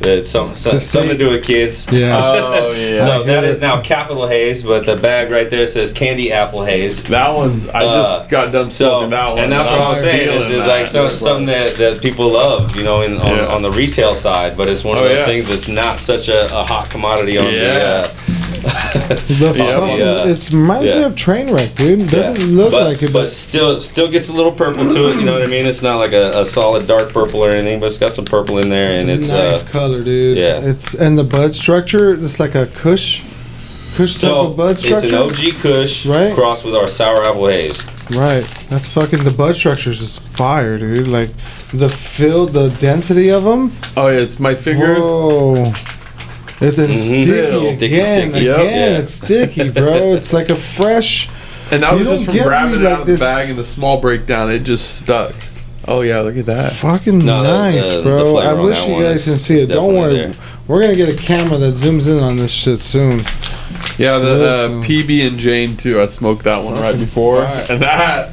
it's 0.00 0.28
some, 0.28 0.54
some 0.54 0.78
something 0.78 1.10
to 1.10 1.18
do 1.18 1.30
with 1.30 1.44
kids. 1.44 1.90
Yeah. 1.90 2.16
Oh 2.16 2.72
yeah. 2.72 2.98
So 2.98 3.22
I 3.22 3.26
that 3.26 3.42
it. 3.44 3.60
now 3.60 3.80
capital 3.80 4.28
haze, 4.28 4.62
but 4.62 4.86
the 4.86 4.94
bag 4.94 5.30
right 5.32 5.50
there 5.50 5.66
says 5.66 5.90
candy 5.90 6.32
apple 6.32 6.62
haze. 6.64 7.02
that 7.04 7.34
one 7.34 7.68
I 7.74 7.84
Uh, 7.84 8.02
just 8.18 8.30
got 8.30 8.52
done 8.52 8.70
So 8.70 8.90
smoking 8.90 9.10
that 9.10 9.30
one. 9.30 9.38
and 9.40 9.50
that's 9.52 9.68
what 9.68 9.80
I'm 9.80 9.90
I'm 9.92 10.00
saying 10.00 10.28
is, 10.36 10.50
is 10.50 10.66
like 10.66 10.86
some, 10.86 11.08
That's 11.08 11.20
something 11.20 11.46
that, 11.46 11.76
that 11.78 12.02
people 12.02 12.28
love, 12.30 12.76
you 12.76 12.84
know, 12.84 13.02
in, 13.02 13.16
on, 13.18 13.38
Yeah. 13.38 13.46
on 13.46 13.62
the 13.62 13.70
retail 13.72 14.14
side. 14.14 14.56
But 14.56 14.68
it's 14.68 14.84
one 14.84 14.98
of 14.98 15.04
Oh, 15.04 15.08
those 15.08 15.18
yeah. 15.18 15.24
things 15.24 15.48
that's 15.48 15.66
not 15.66 15.98
such 15.98 16.28
a, 16.28 16.44
a 16.44 16.62
hot 16.64 16.88
commodity 16.90 17.38
on 17.38 17.46
Yeah. 17.52 17.72
the. 18.06 18.35
Uh, 18.66 19.08
The 19.28 19.52
Yeah. 19.56 19.80
fucking, 19.80 19.96
Yeah. 19.98 20.26
it 20.28 20.50
reminds 20.52 20.92
me 20.92 21.02
of 21.02 21.14
train 21.16 21.50
wreck, 21.52 21.74
dude. 21.76 22.02
It 22.02 22.10
doesn't 22.10 22.40
Yeah. 22.40 22.56
look 22.62 22.70
but, 22.72 22.84
like 22.84 23.02
it, 23.02 23.12
but 23.12 23.24
but 23.24 23.32
still, 23.32 23.80
still 23.80 24.08
gets 24.08 24.28
a 24.28 24.32
little 24.32 24.52
purple 24.52 24.88
to 24.88 25.08
it. 25.10 25.16
You 25.16 25.24
know 25.24 25.32
what 25.34 25.42
I 25.42 25.46
mean? 25.46 25.66
It's 25.66 25.82
not 25.82 25.96
like 25.96 26.12
a, 26.12 26.40
a 26.40 26.44
solid 26.44 26.86
dark 26.86 27.12
purple 27.12 27.44
or 27.44 27.50
anything, 27.50 27.80
but 27.80 27.86
it's 27.86 27.98
got 27.98 28.12
some 28.12 28.24
purple 28.24 28.58
in 28.58 28.68
there, 28.68 28.90
it's 28.92 29.00
and 29.02 29.10
a 29.10 29.14
it's 29.14 29.30
nice 29.30 29.64
uh, 29.66 29.68
color, 29.70 30.02
dude. 30.02 30.36
yeah. 30.38 30.60
It's 30.60 30.94
and 30.94 31.18
the 31.18 31.24
bud 31.24 31.54
structure. 31.54 32.12
It's 32.14 32.38
like 32.40 32.54
a 32.54 32.66
Kush, 32.66 33.22
Kush 33.96 34.12
type 34.14 34.20
so 34.30 34.40
of 34.48 34.56
bud 34.56 34.76
it's 34.84 35.02
an 35.04 35.14
OG 35.14 35.52
Kush 35.62 36.04
Right. 36.06 36.34
crossed 36.34 36.64
with 36.64 36.74
our 36.74 36.88
sour 36.88 37.24
apple 37.24 37.46
haze. 37.48 37.82
Right. 38.10 38.46
That's 38.70 38.86
fucking 38.88 39.24
the 39.24 39.32
bud 39.32 39.54
structure 39.56 39.90
is 39.90 39.98
just 39.98 40.22
fire, 40.22 40.78
dude. 40.78 41.08
Like 41.08 41.30
the 41.72 41.88
fill, 41.88 42.46
the 42.46 42.68
density 42.70 43.30
of 43.30 43.44
them. 43.44 43.72
Oh 43.96 44.08
yeah, 44.08 44.18
it's 44.20 44.38
my 44.38 44.54
fingers. 44.54 44.98
Whoa. 45.00 45.72
It's, 46.60 46.78
it's 46.78 46.92
sticky, 47.04 47.22
Sticky, 47.66 47.86
again. 47.86 48.30
sticky. 48.32 48.44
Yep. 48.46 48.56
Again, 48.58 48.92
Yeah. 48.94 48.98
it's 48.98 49.12
sticky, 49.12 49.70
bro. 49.70 50.14
it's 50.14 50.32
like 50.32 50.48
a 50.50 50.56
fresh. 50.56 51.28
And 51.70 51.82
that 51.82 51.94
was 51.94 52.08
just 52.08 52.24
from 52.26 52.36
grabbing 52.38 52.80
it 52.80 52.84
like 52.84 52.92
out 52.92 53.00
of 53.02 53.06
the 53.06 53.16
bag 53.18 53.50
and 53.50 53.58
the 53.58 53.64
small 53.64 54.00
breakdown. 54.00 54.50
It 54.50 54.60
just 54.60 54.96
stuck. 54.98 55.34
Oh 55.88 56.00
yeah, 56.00 56.20
look 56.20 56.36
at 56.36 56.46
that. 56.46 56.72
Fucking 56.72 57.18
No, 57.18 57.42
nice, 57.42 57.90
the- 57.90 57.98
the 57.98 58.02
bro. 58.02 58.32
flavor 58.32 58.48
I 58.48 58.52
wish 58.54 58.86
you 58.88 58.94
guys 59.02 59.18
is- 59.20 59.24
can 59.26 59.38
see 59.38 59.56
it. 59.58 59.66
Don't 59.66 59.94
worry. 59.94 60.16
there. 60.16 60.34
We're 60.66 60.80
gonna 60.80 60.96
get 60.96 61.08
a 61.08 61.14
camera 61.16 61.58
that 61.58 61.74
zooms 61.74 62.08
in 62.08 62.18
on 62.22 62.36
this 62.36 62.50
shit 62.52 62.78
soon. 62.78 63.20
Yeah, 63.98 64.18
the 64.18 64.48
uh, 64.48 64.68
PB 64.84 65.26
and 65.26 65.38
Jane 65.38 65.76
too. 65.76 66.00
I 66.00 66.06
smoked 66.06 66.44
that 66.44 66.62
one 66.64 66.74
right 66.80 66.98
before, 66.98 67.40
Right. 67.42 67.70
and 67.70 67.82
that. 67.82 68.30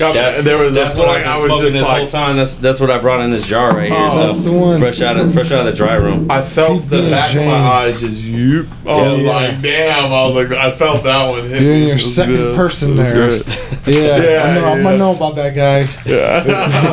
Got, 0.00 0.14
That's, 0.14 0.42
there 0.44 0.56
was 0.56 0.72
that's 0.72 0.96
a 0.96 0.98
what 0.98 1.08
I've 1.10 1.26
I 1.26 1.34
been 1.34 1.42
was 1.42 1.48
smoking 1.50 1.64
just 1.66 1.76
this 1.76 1.86
whole 1.86 2.00
like, 2.00 2.08
time. 2.08 2.36
That's 2.36 2.54
that's 2.54 2.80
what 2.80 2.90
I 2.90 2.96
brought 2.98 3.20
in 3.20 3.30
this 3.30 3.46
jar 3.46 3.76
right 3.76 3.90
here. 3.92 3.98
Oh, 4.00 4.16
so 4.16 4.26
that's 4.28 4.44
the 4.44 4.52
one. 4.52 4.78
Fresh 4.80 5.02
out 5.02 5.18
of 5.18 5.30
fresh 5.34 5.52
out 5.52 5.60
of 5.60 5.66
the 5.66 5.72
dry 5.74 5.96
room. 5.96 6.30
I 6.30 6.40
felt 6.40 6.88
the 6.88 6.96
PB&J. 7.02 7.10
back 7.10 7.34
of 7.36 7.44
my 7.44 7.52
eyes 7.52 8.00
just 8.00 8.24
yoop. 8.24 8.66
I 8.86 9.12
was 9.12 9.20
Yeah. 9.20 9.30
like, 9.30 9.60
damn. 9.60 10.10
I 10.10 10.24
was 10.26 10.34
like, 10.48 10.58
I 10.58 10.70
felt 10.70 11.04
that 11.04 11.28
one. 11.28 11.42
hit 11.50 11.60
You're 11.60 11.72
me. 11.74 11.86
your 11.88 11.98
second 11.98 12.36
good. 12.38 12.56
person 12.56 12.96
there. 12.96 13.12
great. 13.14 13.46
Yeah, 13.86 14.22
Yeah, 14.22 14.42
I 14.44 14.54
know, 14.54 14.64
I'm 14.68 14.82
gonna 14.82 14.96
know 14.96 15.14
about 15.14 15.34
that 15.34 15.54
guy. 15.54 15.80
Yeah. 16.06 16.44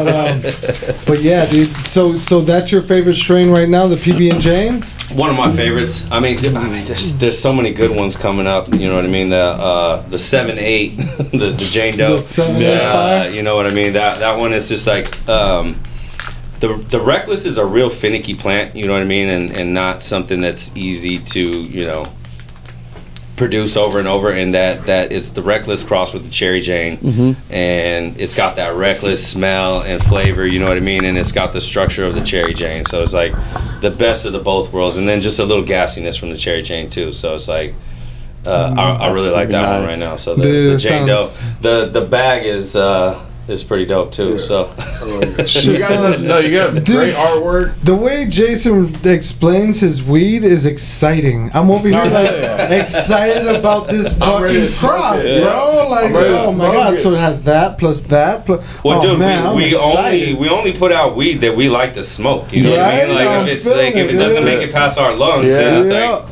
but, 0.04 0.14
um, 0.14 0.42
but 1.08 1.22
yeah, 1.22 1.46
dude. 1.46 1.74
So 1.88 2.18
so 2.18 2.42
that's 2.42 2.74
your 2.74 2.82
favorite 2.82 3.16
strain 3.16 3.50
right 3.52 3.70
now, 3.70 3.88
the 3.88 3.96
PB 3.96 4.32
and 4.32 4.42
J. 4.42 4.82
One 5.16 5.30
of 5.30 5.38
my 5.38 5.52
favorites. 5.56 6.06
I 6.12 6.20
mean, 6.20 6.38
I 6.56 6.68
mean, 6.68 6.86
there's 6.86 7.18
there's 7.18 7.40
so 7.40 7.54
many 7.54 7.74
good 7.74 7.96
ones 7.96 8.16
coming 8.18 8.46
up. 8.46 8.68
You 8.74 8.88
know 8.90 8.96
what 8.96 9.06
I 9.06 9.08
mean? 9.08 9.30
The 9.30 9.38
uh, 9.40 10.02
the 10.10 10.20
seven 10.20 10.58
eight, 10.60 10.98
the 11.32 11.54
the 11.58 11.68
Jane 11.72 11.98
Doe. 11.98 12.18
The 12.18 12.22
7-8 12.22 12.80
's 12.80 12.84
Uh, 12.84 12.92
fire? 12.94 13.30
you 13.32 13.42
know 13.42 13.56
what 13.56 13.66
I 13.66 13.72
mean? 13.74 13.94
That 13.94 14.20
that 14.20 14.38
one 14.38 14.52
is 14.54 14.68
just 14.68 14.86
like 14.86 15.08
um, 15.30 15.78
the 16.60 16.76
the 16.90 17.00
reckless 17.00 17.46
is 17.46 17.58
a 17.58 17.66
real 17.66 17.90
finicky 17.90 18.36
plant. 18.36 18.76
You 18.76 18.86
know 18.86 18.94
what 18.94 19.02
I 19.02 19.06
mean? 19.06 19.30
And 19.30 19.52
and 19.52 19.74
not 19.74 20.04
something 20.04 20.42
that's 20.42 20.72
easy 20.76 21.18
to 21.20 21.40
you 21.40 21.86
know 21.86 22.06
produce 23.38 23.78
over 23.78 24.00
and 24.00 24.08
over. 24.08 24.32
And 24.32 24.54
that 24.54 24.86
that 24.88 25.12
is 25.14 25.32
the 25.32 25.42
reckless 25.42 25.84
cross 25.84 26.14
with 26.14 26.26
the 26.26 26.30
cherry 26.30 26.60
Jane, 26.60 26.98
and 27.50 28.20
it's 28.20 28.36
got 28.36 28.58
that 28.58 28.76
reckless 28.76 29.26
smell 29.26 29.82
and 29.84 30.04
flavor. 30.04 30.46
You 30.46 30.60
know 30.60 30.66
what 30.66 30.76
I 30.78 30.82
mean? 30.82 31.06
And 31.06 31.18
it's 31.18 31.32
got 31.32 31.54
the 31.54 31.62
structure 31.62 32.04
of 32.06 32.16
the 32.16 32.22
cherry 32.22 32.54
Jane. 32.54 32.84
So 32.84 33.02
it's 33.02 33.14
like 33.14 33.32
the 33.82 33.92
best 33.92 34.26
of 34.26 34.34
the 34.34 34.40
both 34.40 34.74
worlds, 34.74 34.98
and 34.98 35.08
then 35.08 35.22
just 35.22 35.40
a 35.40 35.46
little 35.46 35.64
gassiness 35.64 36.20
from 36.20 36.32
the 36.32 36.38
cherry 36.38 36.64
Jane 36.64 36.90
too. 36.90 37.14
So 37.14 37.36
it's 37.36 37.48
like. 37.48 37.74
Uh, 38.46 38.74
I, 38.78 39.08
I 39.08 39.12
really 39.12 39.30
like 39.30 39.50
that 39.50 39.80
one 39.80 39.86
right 39.90 40.00
now. 40.00 40.16
So 40.16 40.34
the, 40.36 40.44
the 40.44 40.78
Jane 40.78 41.06
Doe, 41.06 41.28
the 41.60 41.88
the 41.92 42.06
bag 42.06 42.46
is 42.46 42.78
uh, 42.78 43.27
is 43.48 43.64
pretty 43.64 43.86
dope 43.86 44.12
too. 44.12 44.34
Yeah. 44.34 44.38
So 44.40 44.74
I 44.78 45.04
like 45.04 45.40
it. 45.40 45.50
Shit 45.50 45.66
You 45.66 45.80
guys, 45.80 46.22
no, 46.22 46.40
you 46.40 46.52
got 46.58 46.74
Dude. 46.84 46.86
great 46.86 47.14
artwork. 47.16 47.78
The 47.80 47.96
way 47.96 48.26
Jayson 48.26 49.06
explains 49.06 49.80
his 49.80 50.04
weed 50.04 50.44
is 50.44 50.66
exciting. 50.66 51.50
I'm 51.54 51.70
over 51.72 51.88
here 51.88 52.04
No, 52.04 52.12
like 52.12 52.72
excited 52.72 53.48
about 53.48 53.88
this 53.88 54.18
fucking 54.18 54.72
cross, 54.74 55.22
it. 55.24 55.44
bro. 55.44 55.88
Like, 55.90 56.06
I'm 56.08 56.14
ready 56.16 56.30
to 56.30 56.40
oh 56.42 56.52
my 56.54 56.72
god! 56.74 56.94
it. 56.96 57.00
So 57.02 57.14
it 57.14 57.20
has 57.20 57.44
that 57.44 57.78
plus 57.78 58.02
that 58.04 58.46
plus. 58.46 58.66
Well, 58.84 59.00
oh 59.00 59.02
dude, 59.02 59.20
man, 59.20 59.56
we, 59.56 59.72
we 59.74 59.76
only 59.78 60.34
we 60.34 60.50
only 60.50 60.74
put 60.78 60.92
out 60.92 61.16
weed 61.16 61.36
that 61.42 61.56
we 61.56 61.70
like 61.70 61.94
to 61.94 62.04
smoke. 62.04 62.52
You 62.52 62.64
know 62.64 62.72
what 62.72 62.80
I 62.82 63.06
mean? 63.06 63.16
Like 63.16 63.28
I'm 63.28 63.48
if 63.48 63.56
it's 63.56 63.64
feeling 63.64 63.86
like 63.86 63.96
if 63.96 64.10
it, 64.10 64.16
it 64.16 64.18
doesn't 64.18 64.44
dude. 64.44 64.46
make 64.60 64.68
it 64.68 64.74
past 64.74 64.98
our 64.98 65.14
lungs, 65.16 65.46
Yeah. 65.46 65.54
then 65.54 65.82
it's 65.82 65.90
Yeah. 65.90 66.10
like 66.10 66.26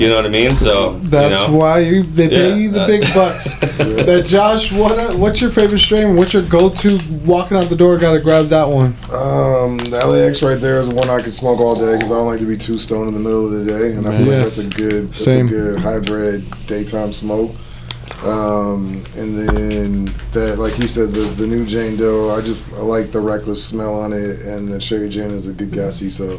you 0.00 0.08
know 0.08 0.16
what 0.16 0.24
I 0.24 0.28
mean. 0.28 0.56
So 0.56 0.98
That's 1.00 1.42
you 1.42 1.48
know? 1.48 1.56
why 1.58 1.78
you 1.80 2.02
they 2.02 2.28
pay 2.28 2.48
Yeah. 2.48 2.54
you 2.56 2.70
the 2.70 2.86
big 2.86 3.02
bucks. 3.14 3.54
That 3.58 4.24
Josh, 4.26 4.72
what 4.72 5.14
what's 5.16 5.40
your 5.40 5.50
favorite 5.50 5.78
strain? 5.80 6.16
What's 6.16 6.32
your 6.32 6.42
go-to? 6.42 6.98
Walking 7.26 7.56
out 7.58 7.68
the 7.68 7.76
door, 7.76 7.98
gotta 7.98 8.20
grab 8.20 8.46
that 8.46 8.68
one. 8.68 8.94
Um, 9.12 9.76
the 9.78 10.02
LAX 10.06 10.42
right 10.42 10.60
there 10.60 10.78
is 10.80 10.88
the 10.88 10.94
one 10.94 11.10
I 11.10 11.20
could 11.20 11.34
smoke 11.34 11.60
all 11.60 11.74
day 11.74 11.94
because 11.96 12.10
I 12.10 12.14
don't 12.14 12.26
like 12.26 12.40
to 12.40 12.46
be 12.46 12.56
too 12.56 12.78
stoned 12.78 13.08
in 13.08 13.14
the 13.14 13.20
middle 13.20 13.44
of 13.46 13.52
the 13.52 13.64
day, 13.64 13.92
and 13.92 14.06
I 14.06 14.16
feel 14.16 14.26
Yes. 14.28 14.28
like 14.28 14.40
that's 14.40 14.58
a 14.58 14.68
good, 14.88 15.08
that's 15.08 15.18
Same. 15.18 15.46
a 15.46 15.50
good 15.50 15.78
hybrid 15.80 16.66
daytime 16.66 17.12
smoke. 17.12 17.50
Um, 18.24 19.02
and 19.16 19.48
then 19.48 20.14
that, 20.32 20.58
like 20.58 20.74
he 20.74 20.86
said, 20.86 21.12
the 21.12 21.20
the 21.20 21.46
new 21.46 21.64
Jane 21.64 21.96
Doe, 21.96 22.30
I 22.36 22.40
just 22.42 22.72
I 22.74 22.78
like 22.80 23.12
the 23.12 23.20
reckless 23.20 23.64
smell 23.64 23.98
on 24.00 24.12
it, 24.12 24.40
and 24.40 24.68
the 24.72 24.78
Cherry 24.78 25.08
Jane 25.08 25.30
is 25.30 25.46
a 25.46 25.52
good 25.52 25.72
gassy. 25.72 26.10
So 26.10 26.38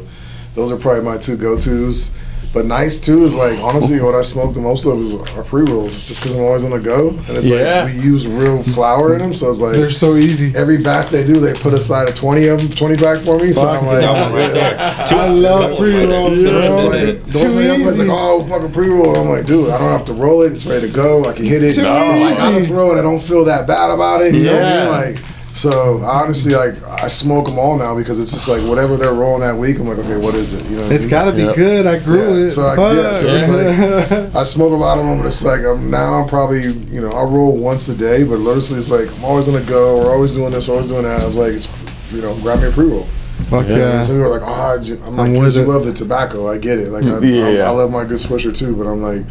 those 0.53 0.71
are 0.71 0.77
probably 0.77 1.03
my 1.03 1.17
two 1.17 1.37
go 1.37 1.57
tos. 1.57 2.11
But 2.53 2.65
nice 2.65 2.99
too 2.99 3.23
is 3.23 3.33
like 3.33 3.57
honestly 3.59 4.01
what 4.01 4.13
I 4.13 4.23
smoke 4.23 4.53
the 4.53 4.59
most 4.59 4.85
of 4.85 4.99
is 5.01 5.15
our 5.37 5.43
pre 5.43 5.61
rolls, 5.63 6.05
just 6.05 6.19
because 6.21 6.35
I'm 6.37 6.43
always 6.43 6.65
on 6.65 6.71
the 6.71 6.79
go, 6.81 7.09
and 7.09 7.29
it's 7.37 7.45
Yeah. 7.47 7.83
like 7.85 7.93
we 7.93 7.99
use 8.01 8.27
real 8.27 8.61
flower 8.61 9.13
in 9.13 9.19
them, 9.19 9.33
so 9.33 9.49
it's 9.49 9.61
like 9.61 9.73
They're 9.77 9.89
so 9.89 10.17
easy. 10.17 10.51
every 10.53 10.77
batch 10.77 11.11
they 11.11 11.25
do, 11.25 11.39
they 11.39 11.53
put 11.53 11.73
aside 11.73 12.09
a 12.09 12.11
twenty 12.11 12.47
of 12.47 12.59
them, 12.59 12.69
twenty 12.71 12.97
pack 12.97 13.19
for 13.21 13.39
me. 13.39 13.53
So 13.53 13.65
I'm 13.65 13.85
like, 13.85 14.01
that 14.01 14.33
right 14.33 14.53
there. 14.53 15.07
Two, 15.07 15.15
I 15.15 15.29
love 15.29 15.59
couple 15.61 15.73
of 15.75 15.79
right 15.93 16.07
pre-rolls, 16.07 16.39
you 16.39 16.51
know, 16.51 16.89
bro. 16.89 16.89
like, 16.89 17.23
the 17.25 17.31
Too 17.39 17.45
one 17.45 17.55
thing 17.55 17.71
I'm 17.71 17.81
easy. 17.83 18.03
like, 18.03 18.17
oh, 18.19 18.43
fucking 18.45 18.71
pre 18.73 18.89
roll. 18.89 19.15
I'm 19.17 19.29
like, 19.29 19.45
dude, 19.45 19.69
I 19.69 19.77
don't 19.77 19.89
have 19.91 20.05
to 20.07 20.13
roll 20.13 20.41
it. 20.41 20.51
It's 20.51 20.65
ready 20.65 20.87
to 20.87 20.93
go. 20.93 21.23
I 21.23 21.31
can 21.31 21.45
hit 21.45 21.63
it. 21.63 21.73
Too 21.75 21.83
like, 21.83 22.37
I 22.37 22.51
don't 22.51 22.65
throw 22.65 22.91
it. 22.93 22.99
I 22.99 23.01
don't 23.01 23.21
feel 23.21 23.45
that 23.45 23.65
bad 23.65 23.91
about 23.91 24.21
it. 24.23 24.33
You 24.35 24.43
know 24.43 24.53
what 24.55 24.63
I 24.63 24.69
Yeah. 24.75 24.83
mean? 24.83 24.91
Like, 25.15 25.23
so 25.53 25.97
honestly, 26.03 26.53
like, 26.53 26.81
I 26.83 27.07
smoke 27.07 27.45
them 27.45 27.59
all 27.59 27.77
now 27.77 27.95
because 27.95 28.19
it's 28.19 28.31
just 28.31 28.47
like 28.47 28.61
whatever 28.63 28.95
they're 28.95 29.13
rolling 29.13 29.41
that 29.41 29.57
week. 29.57 29.79
I'm 29.79 29.87
like, 29.87 29.97
okay, 29.97 30.15
what 30.17 30.33
is 30.33 30.53
it? 30.53 30.69
You 30.69 30.77
know, 30.77 30.89
it's 30.89 31.05
gotta 31.05 31.31
be 31.33 31.43
Yep. 31.43 31.55
good. 31.55 31.85
I 31.85 31.99
grew 31.99 32.37
Yeah, 32.39 32.45
it. 32.47 32.51
so 32.51 32.63
I- 32.65 32.93
yeah, 32.93 33.13
so 33.13 33.27
it's 33.27 34.07
Fuck. 34.09 34.35
I 34.41 34.43
smoke 34.43 34.71
a 34.71 34.75
lot 34.75 34.97
of 34.97 35.05
them, 35.05 35.17
but 35.17 35.27
it's 35.27 35.43
like 35.43 35.61
I'm 35.65 35.89
now 35.91 36.13
I'm 36.15 36.27
probably 36.29 36.63
you 36.71 37.01
know 37.01 37.11
I 37.11 37.23
roll 37.23 37.57
once 37.57 37.89
a 37.89 37.95
day, 37.95 38.23
but 38.23 38.35
honestly 38.39 38.77
it's 38.77 38.89
like 38.89 39.11
I'm 39.17 39.25
always 39.25 39.47
on 39.47 39.53
the 39.55 39.61
go. 39.61 39.97
We're 39.97 40.11
always 40.13 40.31
doing 40.31 40.51
this, 40.51 40.69
always 40.69 40.87
doing 40.87 41.03
that. 41.03 41.21
I 41.21 41.25
was 41.27 41.35
like, 41.35 41.53
it's 41.53 41.67
you 42.13 42.21
know, 42.21 42.33
grab 42.41 42.59
me 42.61 42.67
a 42.67 42.71
pre 42.71 42.85
roll. 42.85 43.07
Fuck 43.49 43.67
Yeah. 43.67 43.77
yeah. 43.77 44.01
Some 44.03 44.17
people 44.17 44.33
are 44.33 44.39
like, 44.39 44.47
oh, 44.47 44.75
I 44.75 44.77
ju- 44.77 45.01
I'm 45.05 45.17
like, 45.17 45.27
I'm 45.29 45.35
'cause 45.35 45.43
with 45.43 45.55
you 45.55 45.61
it. 45.63 45.67
love 45.73 45.85
the 45.85 45.93
tobacco. 45.93 46.49
I 46.49 46.57
get 46.59 46.77
it. 46.79 46.89
Like, 46.91 47.03
I, 47.03 47.19
Yeah. 47.25 47.63
I, 47.63 47.67
I 47.67 47.69
love 47.71 47.91
my 47.91 48.05
good 48.05 48.19
swisher 48.19 48.55
too, 48.55 48.75
but 48.75 48.87
I'm 48.87 49.01
like, 49.01 49.25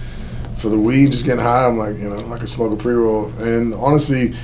for 0.58 0.68
the 0.68 0.76
weed, 0.78 1.12
just 1.12 1.24
getting 1.24 1.40
high, 1.42 1.64
I'm 1.66 1.78
like, 1.78 1.96
you 1.96 2.10
know, 2.10 2.18
I 2.32 2.36
can 2.36 2.46
smoke 2.46 2.72
a 2.72 2.76
pre 2.76 2.92
roll. 2.94 3.32
And 3.38 3.72
honestly, 3.74 4.34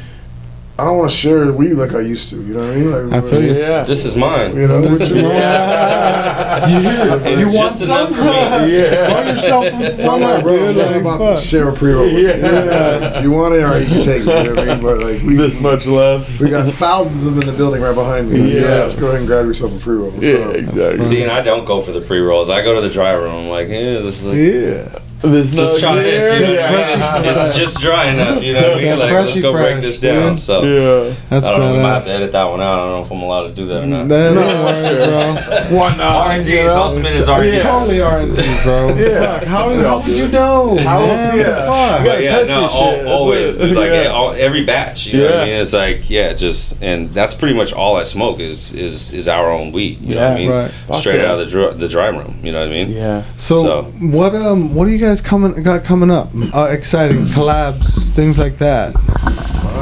I 0.78 0.84
don't 0.84 0.98
want 0.98 1.10
to 1.10 1.16
share 1.16 1.50
weed 1.52 1.72
like 1.72 1.94
I 1.94 2.00
used 2.00 2.28
to. 2.30 2.36
You 2.36 2.52
know 2.52 2.60
what 2.60 2.70
I 2.70 2.76
mean? 2.76 3.10
Like, 3.10 3.24
I 3.24 3.26
feel 3.26 3.40
you. 3.42 3.48
Yeah. 3.54 3.84
This 3.84 4.04
is 4.04 4.14
mine. 4.14 4.54
You 4.54 4.68
know, 4.68 4.82
That's 4.82 5.08
which- 5.10 5.10
yeah. 5.24 6.66
you 6.68 7.38
You 7.38 7.46
want 7.56 7.72
just 7.78 7.86
some? 7.86 8.12
for 8.12 8.22
me. 8.22 8.26
Yeah. 8.76 9.08
Buy 9.08 9.30
yourself 9.30 9.66
So 10.00 10.10
I'm 10.10 10.20
like, 10.20 10.42
bro, 10.42 10.56
dude. 10.58 10.76
Like, 10.76 10.96
about 10.96 11.18
fuck. 11.18 11.38
to 11.40 11.44
share 11.46 11.68
a 11.70 11.72
pre 11.72 11.92
roll. 11.92 12.06
Yeah. 12.06 13.22
You 13.22 13.30
want 13.30 13.54
it, 13.54 13.62
or 13.62 13.78
you 13.78 13.86
can 13.86 14.02
take 14.02 14.22
it. 14.22 14.26
You 14.26 14.26
know 14.26 14.50
what 14.54 14.58
I 14.58 14.64
mean? 14.74 14.82
But 14.82 14.98
like, 14.98 15.22
we, 15.22 15.34
This 15.36 15.60
much 15.62 15.86
left. 15.86 16.40
we 16.40 16.50
got 16.50 16.70
thousands 16.74 17.24
of 17.24 17.34
them 17.36 17.42
in 17.42 17.48
the 17.48 17.56
building 17.56 17.80
right 17.80 17.94
behind 17.94 18.30
me. 18.30 18.54
Yeah. 18.56 18.60
Yeah, 18.60 18.68
let's 18.82 18.96
go 18.96 19.06
ahead 19.06 19.20
and 19.20 19.26
grab 19.26 19.46
yourself 19.46 19.74
a 19.74 19.78
pre 19.82 19.94
roll. 19.96 20.12
Yeah, 20.22 20.50
exactly. 20.50 21.04
See, 21.06 21.22
and 21.22 21.30
I 21.32 21.40
don't 21.40 21.64
go 21.64 21.80
for 21.80 21.92
the 21.92 22.02
pre 22.02 22.18
rolls. 22.18 22.50
I 22.50 22.62
go 22.62 22.74
to 22.74 22.82
the 22.86 22.92
dry 22.92 23.12
room. 23.12 23.34
I'm 23.34 23.48
like, 23.48 23.68
yeah, 23.68 24.00
this 24.00 24.18
is 24.22 24.26
like, 24.26 24.36
Yeah. 24.36 24.98
This 25.22 25.56
let's 25.56 25.80
try 25.80 25.94
this. 25.96 26.22
You 26.34 26.40
know, 26.46 26.52
Yeah. 26.52 27.20
it's, 27.24 27.46
it's 27.48 27.56
just 27.56 27.80
dry 27.80 28.06
enough. 28.10 28.42
You 28.42 28.52
know 28.52 28.62
what 28.62 28.72
I 28.72 28.74
mean? 28.76 28.84
That 28.84 28.98
Like, 28.98 29.12
let's 29.12 29.30
freshy 29.30 29.40
go 29.42 29.52
break 29.52 29.80
this 29.80 29.98
down. 29.98 30.32
dude. 30.32 30.40
So 30.40 30.62
Yeah. 30.62 31.14
That's 31.30 31.46
I 31.48 31.50
don't 31.52 31.60
know. 31.60 31.72
We 31.74 31.80
might 31.80 31.94
have 31.94 32.04
to 32.04 32.12
edit 32.12 32.32
that 32.32 32.44
one 32.44 32.60
out. 32.60 32.72
I 32.74 32.76
don't 32.82 32.92
know 32.92 33.02
if 33.02 33.10
I'm 33.10 33.22
allowed 33.22 33.42
to 33.48 33.54
do 33.54 33.66
that 33.66 33.82
or 33.82 33.86
not. 33.86 34.06
Nah, 34.06 34.34
don't 34.34 34.64
worry, 34.64 35.06
bro. 35.06 35.36
Why 35.78 35.96
not? 35.96 36.00
R&D, 36.28 36.60
I'll 36.60 36.90
spin 36.90 37.04
his 37.06 37.28
R&D. 37.28 37.56
Totally 37.56 38.00
R&D, 38.02 38.62
bro. 38.62 38.94
Yeah. 38.96 39.38
Fuck. 39.38 39.44
How, 39.48 39.74
how 39.74 39.98
would 40.00 40.16
you 40.16 40.28
know? 40.28 40.76
How 40.78 40.98
else- 41.00 41.08
man? 41.08 41.38
yeah. 41.38 41.48
What 41.48 41.56
the 41.56 41.66
fuck? 41.66 42.04
But 42.06 42.22
yeah, 42.22 42.38
Pepsi 42.38 42.46
no, 42.48 42.62
al- 42.64 42.68
shit, 42.68 42.96
that's 42.98 43.08
always, 43.08 43.60
it. 43.60 43.66
dude, 43.68 43.76
like 43.76 43.90
Yeah. 43.90 44.06
all, 44.08 44.32
every 44.32 44.64
batch. 44.64 45.06
You 45.06 45.18
know 45.20 45.24
what 45.26 45.34
I 45.40 45.44
mean? 45.46 45.54
It's 45.60 45.72
like 45.72 46.10
yeah, 46.10 46.32
just 46.34 46.82
and 46.82 47.12
that's 47.14 47.32
pretty 47.34 47.54
much 47.54 47.72
all 47.72 47.96
I 47.96 48.02
smoke 48.02 48.38
is 48.40 48.72
is 48.74 49.12
is 49.12 49.28
our 49.28 49.50
own 49.50 49.72
weed. 49.72 50.00
You 50.02 50.14
know 50.16 50.28
what 50.28 50.40
I 50.40 50.68
mean? 50.92 51.00
Straight 51.00 51.20
out 51.24 51.38
of 51.38 51.46
the 51.46 51.50
dry, 51.50 51.70
the 51.72 51.88
dry 51.88 52.08
room. 52.08 52.38
You 52.42 52.52
know 52.52 52.60
what 52.60 52.68
I 52.68 52.70
mean? 52.70 52.90
Yeah. 52.90 53.22
So, 53.36 53.62
So- 53.64 53.82
what 54.06 54.34
um 54.34 54.74
what 54.74 54.84
do 54.86 54.90
you 54.90 54.98
guys 54.98 55.05
coming 55.20 55.62
got 55.62 55.84
coming 55.84 56.10
up? 56.10 56.30
Uh, 56.54 56.68
exciting 56.70 57.24
collabs, 57.36 58.10
things 58.10 58.38
like 58.38 58.58
that. 58.58 58.94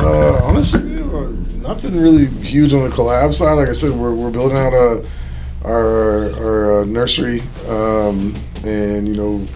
Uh, 0.02 0.40
honestly, 0.44 0.80
uh, 1.00 1.30
nothing 1.66 1.98
really 1.98 2.26
huge 2.26 2.72
on 2.72 2.82
the 2.88 2.94
collab 2.94 3.32
side. 3.32 3.54
Like 3.54 3.68
I 3.68 3.72
said, 3.72 3.92
we're, 3.92 4.14
we're 4.14 4.30
building 4.30 4.58
out 4.58 4.72
a, 4.74 5.06
our 5.64 6.30
our 6.34 6.80
uh, 6.80 6.84
nursery, 6.84 7.42
um, 7.68 8.34
and 8.64 9.08
you 9.08 9.14
know, 9.14 9.46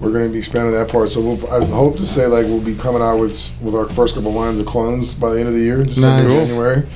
we're 0.00 0.12
going 0.12 0.26
to 0.26 0.32
be 0.32 0.38
expanding 0.38 0.72
that 0.74 0.88
part. 0.88 1.10
So 1.10 1.20
we'll, 1.20 1.52
I 1.52 1.64
hope 1.66 1.96
to 1.98 2.06
say 2.06 2.26
like 2.26 2.46
we'll 2.46 2.60
be 2.60 2.74
coming 2.74 3.02
out 3.02 3.18
with 3.18 3.54
with 3.60 3.74
our 3.74 3.88
first 3.88 4.14
couple 4.14 4.32
lines 4.32 4.58
of 4.58 4.66
clones 4.66 5.14
by 5.14 5.34
the 5.34 5.40
end 5.40 5.48
of 5.48 5.54
the 5.54 5.60
year, 5.60 5.84
December, 5.84 6.28
Nice. 6.28 6.48
January. 6.48 6.86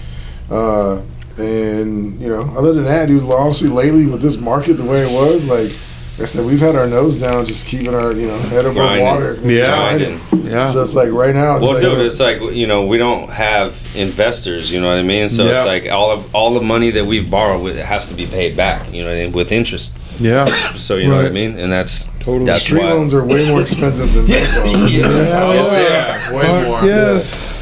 Uh, 0.50 1.02
and 1.38 2.18
you 2.18 2.28
know, 2.28 2.42
other 2.56 2.72
than 2.72 2.84
that, 2.84 3.08
dude, 3.08 3.22
honestly, 3.24 3.68
lately 3.68 4.06
with 4.06 4.22
this 4.22 4.36
market 4.38 4.74
the 4.74 4.84
way 4.84 5.02
it 5.02 5.12
was, 5.12 5.48
like. 5.48 5.70
Like 6.18 6.22
I 6.22 6.24
said, 6.26 6.46
we've 6.46 6.60
had 6.60 6.76
our 6.76 6.86
nose 6.86 7.20
down, 7.20 7.44
just 7.44 7.66
keeping 7.66 7.94
our 7.94 8.10
you 8.12 8.28
know 8.28 8.38
head 8.38 8.64
above 8.64 8.74
Grinding. 8.76 9.04
water. 9.04 9.38
Yeah. 9.44 9.66
Grinding. 9.76 10.20
Yeah. 10.50 10.66
So 10.68 10.80
it's 10.82 10.94
like 10.94 11.10
right 11.12 11.34
now, 11.34 11.56
it's 11.56 11.62
Well, 11.62 11.74
like 11.74 11.82
dude, 11.82 11.98
it's 12.06 12.20
like 12.20 12.40
you 12.54 12.66
know 12.66 12.86
we 12.86 12.96
don't 12.96 13.28
have 13.28 13.72
investors. 13.94 14.72
You 14.72 14.80
know 14.80 14.88
what 14.88 14.96
I 14.98 15.02
mean? 15.02 15.28
So 15.28 15.44
Yeah. 15.44 15.56
it's 15.56 15.66
like 15.66 15.86
all 15.92 16.10
of 16.10 16.34
all 16.34 16.54
the 16.54 16.62
money 16.62 16.90
that 16.92 17.04
we've 17.04 17.28
borrowed 17.30 17.62
with, 17.62 17.76
has 17.78 18.08
to 18.08 18.14
be 18.14 18.26
paid 18.26 18.56
back. 18.56 18.90
You 18.94 19.02
know 19.04 19.10
what 19.10 19.16
I 19.18 19.24
mean? 19.24 19.32
With 19.32 19.52
interest. 19.52 19.92
yeah. 20.18 20.72
So 20.74 20.96
you 20.96 21.08
know 21.08 21.16
what 21.16 21.26
I 21.26 21.30
mean? 21.30 21.58
And 21.58 21.70
that's 21.70 22.06
Totally. 22.20 22.46
that's 22.46 22.62
street 22.64 22.80
why. 22.82 22.92
loans 22.92 23.12
are 23.12 23.22
way 23.24 23.46
more 23.48 23.60
expensive 23.60 24.12
than 24.14 24.26
bank 24.26 24.56
loans. 24.64 24.94
Yeah. 24.94 25.08
Hell 25.08 25.54
Yes, 25.54 25.70
they 25.70 25.86
oh, 25.86 25.90
yeah. 25.90 26.32
Way 26.32 26.42
Fuck 26.42 26.66
more. 26.66 26.84
Yes. 26.88 27.52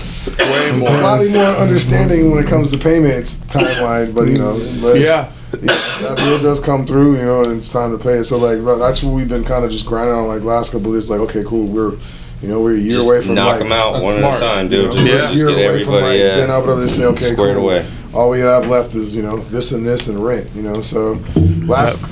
Way 0.41 0.73
more. 0.79 0.89
Slightly 0.91 1.33
more 1.33 1.43
understanding 1.65 2.31
when 2.31 2.45
it 2.45 2.49
comes 2.49 2.71
to 2.71 2.79
payments 2.79 3.39
timeline, 3.47 4.15
but 4.15 4.29
you 4.29 4.37
know, 4.37 4.59
but 4.81 5.01
Yeah. 5.01 5.33
Yeah, 5.63 6.09
that 6.09 6.17
bill 6.19 6.41
does 6.41 6.61
come 6.61 6.87
through, 6.87 7.17
you 7.17 7.25
know, 7.25 7.43
and 7.43 7.59
it's 7.59 7.73
time 7.73 7.97
to 7.97 8.03
pay 8.03 8.15
it. 8.19 8.25
So 8.25 8.37
like 8.39 8.65
that's 8.79 9.03
what 9.03 9.13
we've 9.15 9.29
been 9.29 9.45
kind 9.45 9.65
of 9.65 9.71
just 9.71 9.87
grinding 9.87 10.15
on 10.15 10.27
like 10.29 10.43
last 10.43 10.73
couple 10.73 10.89
of 10.89 10.95
years. 10.95 11.11
Like 11.11 11.21
okay, 11.21 11.45
cool, 11.45 11.67
we're 11.67 11.93
you 12.43 12.49
know 12.49 12.61
we're 12.61 12.75
a 12.75 12.79
year 12.79 12.97
Just 12.97 13.07
away 13.09 13.23
from 13.23 13.35
knock 13.37 13.61
like, 13.61 13.69
them 13.69 13.73
out 13.73 14.03
one 14.03 14.19
smart. 14.19 14.35
at 14.35 14.41
a 14.43 14.45
time, 14.45 14.65
You 14.65 14.71
dude. 14.71 14.85
know, 14.87 14.93
Just, 14.97 15.05
we're 15.05 15.11
Yeah. 15.11 15.17
a 15.17 15.27
just 15.29 15.35
year 15.37 15.47
get 15.49 15.55
away 15.71 15.85
from 15.85 15.93
like 15.95 16.03
everybody 16.03 16.47
being 16.47 16.51
able 16.51 16.77
to 16.77 16.89
say 16.89 17.05
okay, 17.07 17.33
squared 17.33 17.57
cool. 17.57 17.65
away. 17.65 17.87
All 18.13 18.31
we 18.31 18.41
have 18.41 18.67
left 18.69 18.95
is 18.95 19.17
you 19.17 19.23
know 19.23 19.39
this 19.39 19.73
and 19.73 19.87
this 19.87 20.09
and 20.09 20.23
rent. 20.25 20.49
You 20.55 20.63
know, 20.63 20.81
so 20.81 21.21
last 21.67 22.03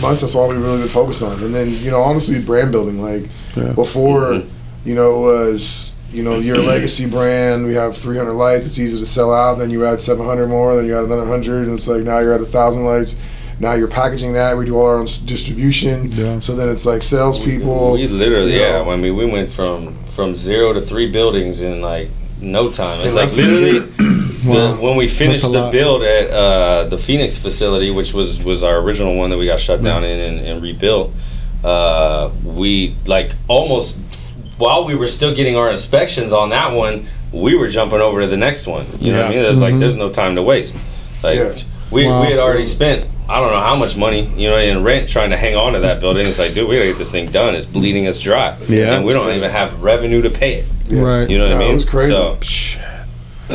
months 0.00 0.20
that's 0.20 0.34
all 0.34 0.48
we 0.48 0.54
really 0.56 0.78
been 0.78 0.88
focused 0.88 1.22
on. 1.22 1.42
And 1.42 1.54
then 1.54 1.68
you 1.70 1.90
know 1.90 2.02
honestly, 2.02 2.40
brand 2.40 2.70
building 2.72 3.02
like 3.02 3.28
Yeah. 3.56 3.72
before 3.72 4.20
Mhm. 4.32 4.46
you 4.84 4.94
know 4.94 5.18
was 5.20 5.89
you 6.12 6.22
know 6.22 6.38
your 6.38 6.58
legacy 6.58 7.06
brand 7.08 7.64
we 7.66 7.74
have 7.74 7.96
300 7.96 8.32
lights 8.32 8.66
it's 8.66 8.78
easy 8.78 8.98
to 8.98 9.06
sell 9.06 9.32
out 9.32 9.58
then 9.58 9.70
you 9.70 9.84
add 9.86 10.00
700 10.00 10.48
more 10.48 10.74
then 10.76 10.86
you 10.86 10.96
add 10.96 11.04
another 11.04 11.22
100 11.22 11.68
and 11.68 11.78
it's 11.78 11.86
like 11.86 12.02
now 12.02 12.18
you're 12.18 12.32
at 12.32 12.40
a 12.40 12.46
thousand 12.46 12.84
lights 12.84 13.16
now 13.60 13.74
you're 13.74 13.88
packaging 13.88 14.32
that 14.32 14.56
we 14.56 14.64
do 14.64 14.76
all 14.76 14.86
our 14.86 14.96
own 14.96 15.06
distribution 15.26 16.10
Yeah. 16.12 16.40
so 16.40 16.56
then 16.56 16.68
it's 16.68 16.84
like 16.86 17.02
salespeople 17.02 17.92
We 17.92 18.08
literally, 18.08 18.54
you 18.54 18.60
yeah. 18.60 18.82
I 18.86 18.96
mean, 18.96 19.14
we 19.16 19.24
went 19.26 19.50
from 19.50 19.94
from 20.16 20.34
zero 20.34 20.72
to 20.72 20.80
three 20.80 21.10
buildings 21.10 21.60
in 21.60 21.80
like 21.80 22.08
no 22.40 22.70
time. 22.72 22.98
It's 23.06 23.14
like 23.14 23.24
less 23.24 23.36
than 23.36 23.54
literally 23.54 23.92
Wow. 24.46 24.74
the, 24.74 24.82
when 24.82 24.96
we 24.96 25.06
finished 25.06 25.42
the 25.42 25.68
build 25.70 26.02
at 26.02 26.30
uh, 26.30 26.84
the 26.84 26.96
Phoenix 26.96 27.36
facility, 27.36 27.90
which 27.90 28.14
was 28.14 28.42
was 28.42 28.62
our 28.62 28.78
original 28.80 29.14
one 29.14 29.28
that 29.30 29.36
we 29.36 29.44
got 29.44 29.60
shut 29.60 29.82
down 29.82 30.02
in 30.04 30.18
and, 30.18 30.46
and 30.46 30.62
rebuilt. 30.62 31.12
Uh, 31.62 32.30
we 32.42 32.94
like 33.04 33.32
almost 33.48 34.00
while 34.60 34.84
we 34.84 34.94
were 34.94 35.08
still 35.08 35.34
getting 35.34 35.56
our 35.56 35.70
inspections 35.70 36.32
on 36.32 36.50
that 36.50 36.72
one, 36.74 37.06
we 37.32 37.54
were 37.54 37.68
jumping 37.68 38.00
over 38.00 38.20
to 38.20 38.26
the 38.28 38.36
next 38.36 38.66
one. 38.66 38.86
You 39.00 39.12
know 39.12 39.18
what 39.18 39.26
I 39.26 39.30
mean? 39.30 39.42
There's 39.42 39.60
like 39.60 39.74
Mhm. 39.74 39.80
there's 39.80 39.96
no 39.96 40.08
time 40.10 40.34
to 40.36 40.42
waste. 40.42 40.76
Like 41.22 41.38
Yeah. 41.38 41.52
we, 41.90 42.06
Wow. 42.06 42.22
we 42.22 42.30
had 42.30 42.38
already 42.38 42.66
spent 42.66 43.06
I 43.28 43.38
don't 43.38 43.52
know 43.52 43.60
how 43.60 43.76
much 43.76 43.96
money, 43.96 44.28
you 44.36 44.50
know, 44.50 44.56
in 44.58 44.82
rent 44.82 45.08
trying 45.08 45.30
to 45.30 45.36
hang 45.36 45.54
on 45.54 45.74
to 45.74 45.78
that 45.80 46.00
building. 46.00 46.26
It's 46.26 46.40
like, 46.40 46.52
dude, 46.52 46.68
we 46.68 46.74
gotta 46.74 46.88
get 46.88 46.98
this 46.98 47.12
thing 47.12 47.30
done. 47.30 47.54
It's 47.54 47.64
bleeding 47.64 48.08
us 48.08 48.18
dry. 48.18 48.54
Yeah. 48.68 48.94
and 48.94 49.04
we 49.04 49.12
don't 49.12 49.32
even 49.32 49.50
have 49.50 49.80
revenue 49.82 50.20
to 50.22 50.30
pay 50.30 50.54
it. 50.54 50.66
Yes. 50.88 51.04
Right. 51.04 51.30
You 51.30 51.38
know 51.38 51.46
what 51.46 51.54
I 51.54 51.58
mean? 51.60 51.70
it 51.70 51.74
was 51.74 51.84
crazy 51.84 52.12
So, 52.12 52.36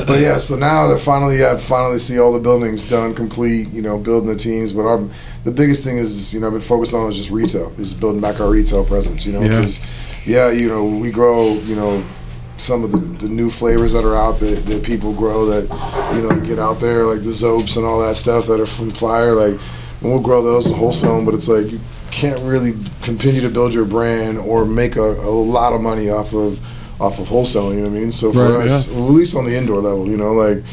but 0.08 0.20
yeah 0.20 0.36
so 0.38 0.56
now 0.58 0.88
to 0.90 0.98
finally 0.98 1.40
yeah 1.40 1.56
finally 1.58 2.00
see 2.00 2.20
all 2.20 2.34
the 2.34 2.40
buildings 2.40 2.86
done 2.86 3.14
complete 3.14 3.72
you 3.72 3.82
know 3.82 3.98
building 3.98 4.28
the 4.30 4.36
teams 4.36 4.74
but 4.74 4.82
our 4.86 5.00
the 5.46 5.52
biggest 5.52 5.86
thing 5.86 5.98
is 5.98 6.34
you 6.34 6.40
know 6.42 6.48
i've 6.48 6.52
been 6.54 6.62
focused 6.62 6.94
on 6.94 7.10
is 7.10 7.16
just 7.18 7.30
retail 7.32 7.72
is 7.80 7.94
building 7.94 8.20
back 8.20 8.42
our 8.42 8.50
retail 8.50 8.84
presence 8.84 9.26
you 9.26 9.32
know 9.32 9.40
Yeah. 9.42 9.48
because 9.62 9.80
yeah 9.80 9.86
you 10.26 10.68
know 10.68 10.86
we 10.86 11.12
grow 11.12 11.54
you 11.66 11.76
know 11.76 12.04
some 12.58 12.84
of 12.84 12.92
the, 12.92 12.98
the 12.98 13.28
new 13.28 13.50
flavors 13.50 13.94
that 13.94 14.06
are 14.06 14.16
out 14.16 14.40
that, 14.40 14.66
that 14.66 14.84
people 14.84 15.14
grow 15.14 15.46
that 15.46 15.64
you 16.16 16.22
know 16.22 16.40
get 16.46 16.58
out 16.60 16.80
there 16.80 17.04
like 17.06 17.22
the 17.22 17.30
Zoaps 17.30 17.76
and 17.78 17.86
all 17.86 18.00
that 18.00 18.16
stuff 18.18 18.48
that 18.48 18.60
are 18.60 18.66
from 18.66 18.92
fire 18.92 19.34
like 19.34 19.60
and 20.02 20.12
we'll 20.12 20.22
grow 20.22 20.42
those 20.42 20.66
and 20.68 20.76
wholesale 20.76 21.16
them 21.18 21.26
but 21.26 21.34
it's 21.34 21.50
like 21.50 21.70
you 21.72 21.80
can't 22.12 22.40
really 22.42 22.74
continue 23.02 23.42
to 23.42 23.50
build 23.50 23.74
your 23.74 23.84
brand 23.86 24.38
or 24.38 24.66
make 24.66 24.96
a, 24.96 25.02
a 25.02 25.30
lot 25.30 25.74
of 25.74 25.82
money 25.82 26.10
off 26.10 26.34
of 26.34 26.60
off 27.02 27.20
of 27.20 27.28
wholesaling 27.28 27.76
you 27.76 27.82
know 27.84 27.90
what 27.90 27.98
i 27.98 28.00
mean? 28.00 28.12
So 28.12 28.32
for 28.32 28.54
Right, 28.58 28.70
us 28.70 28.88
well, 28.88 29.06
at 29.08 29.12
least 29.12 29.36
on 29.36 29.44
the 29.46 29.56
indoor 29.56 29.82
level 29.82 30.08
you 30.08 30.16
know 30.16 30.32
like 30.32 30.64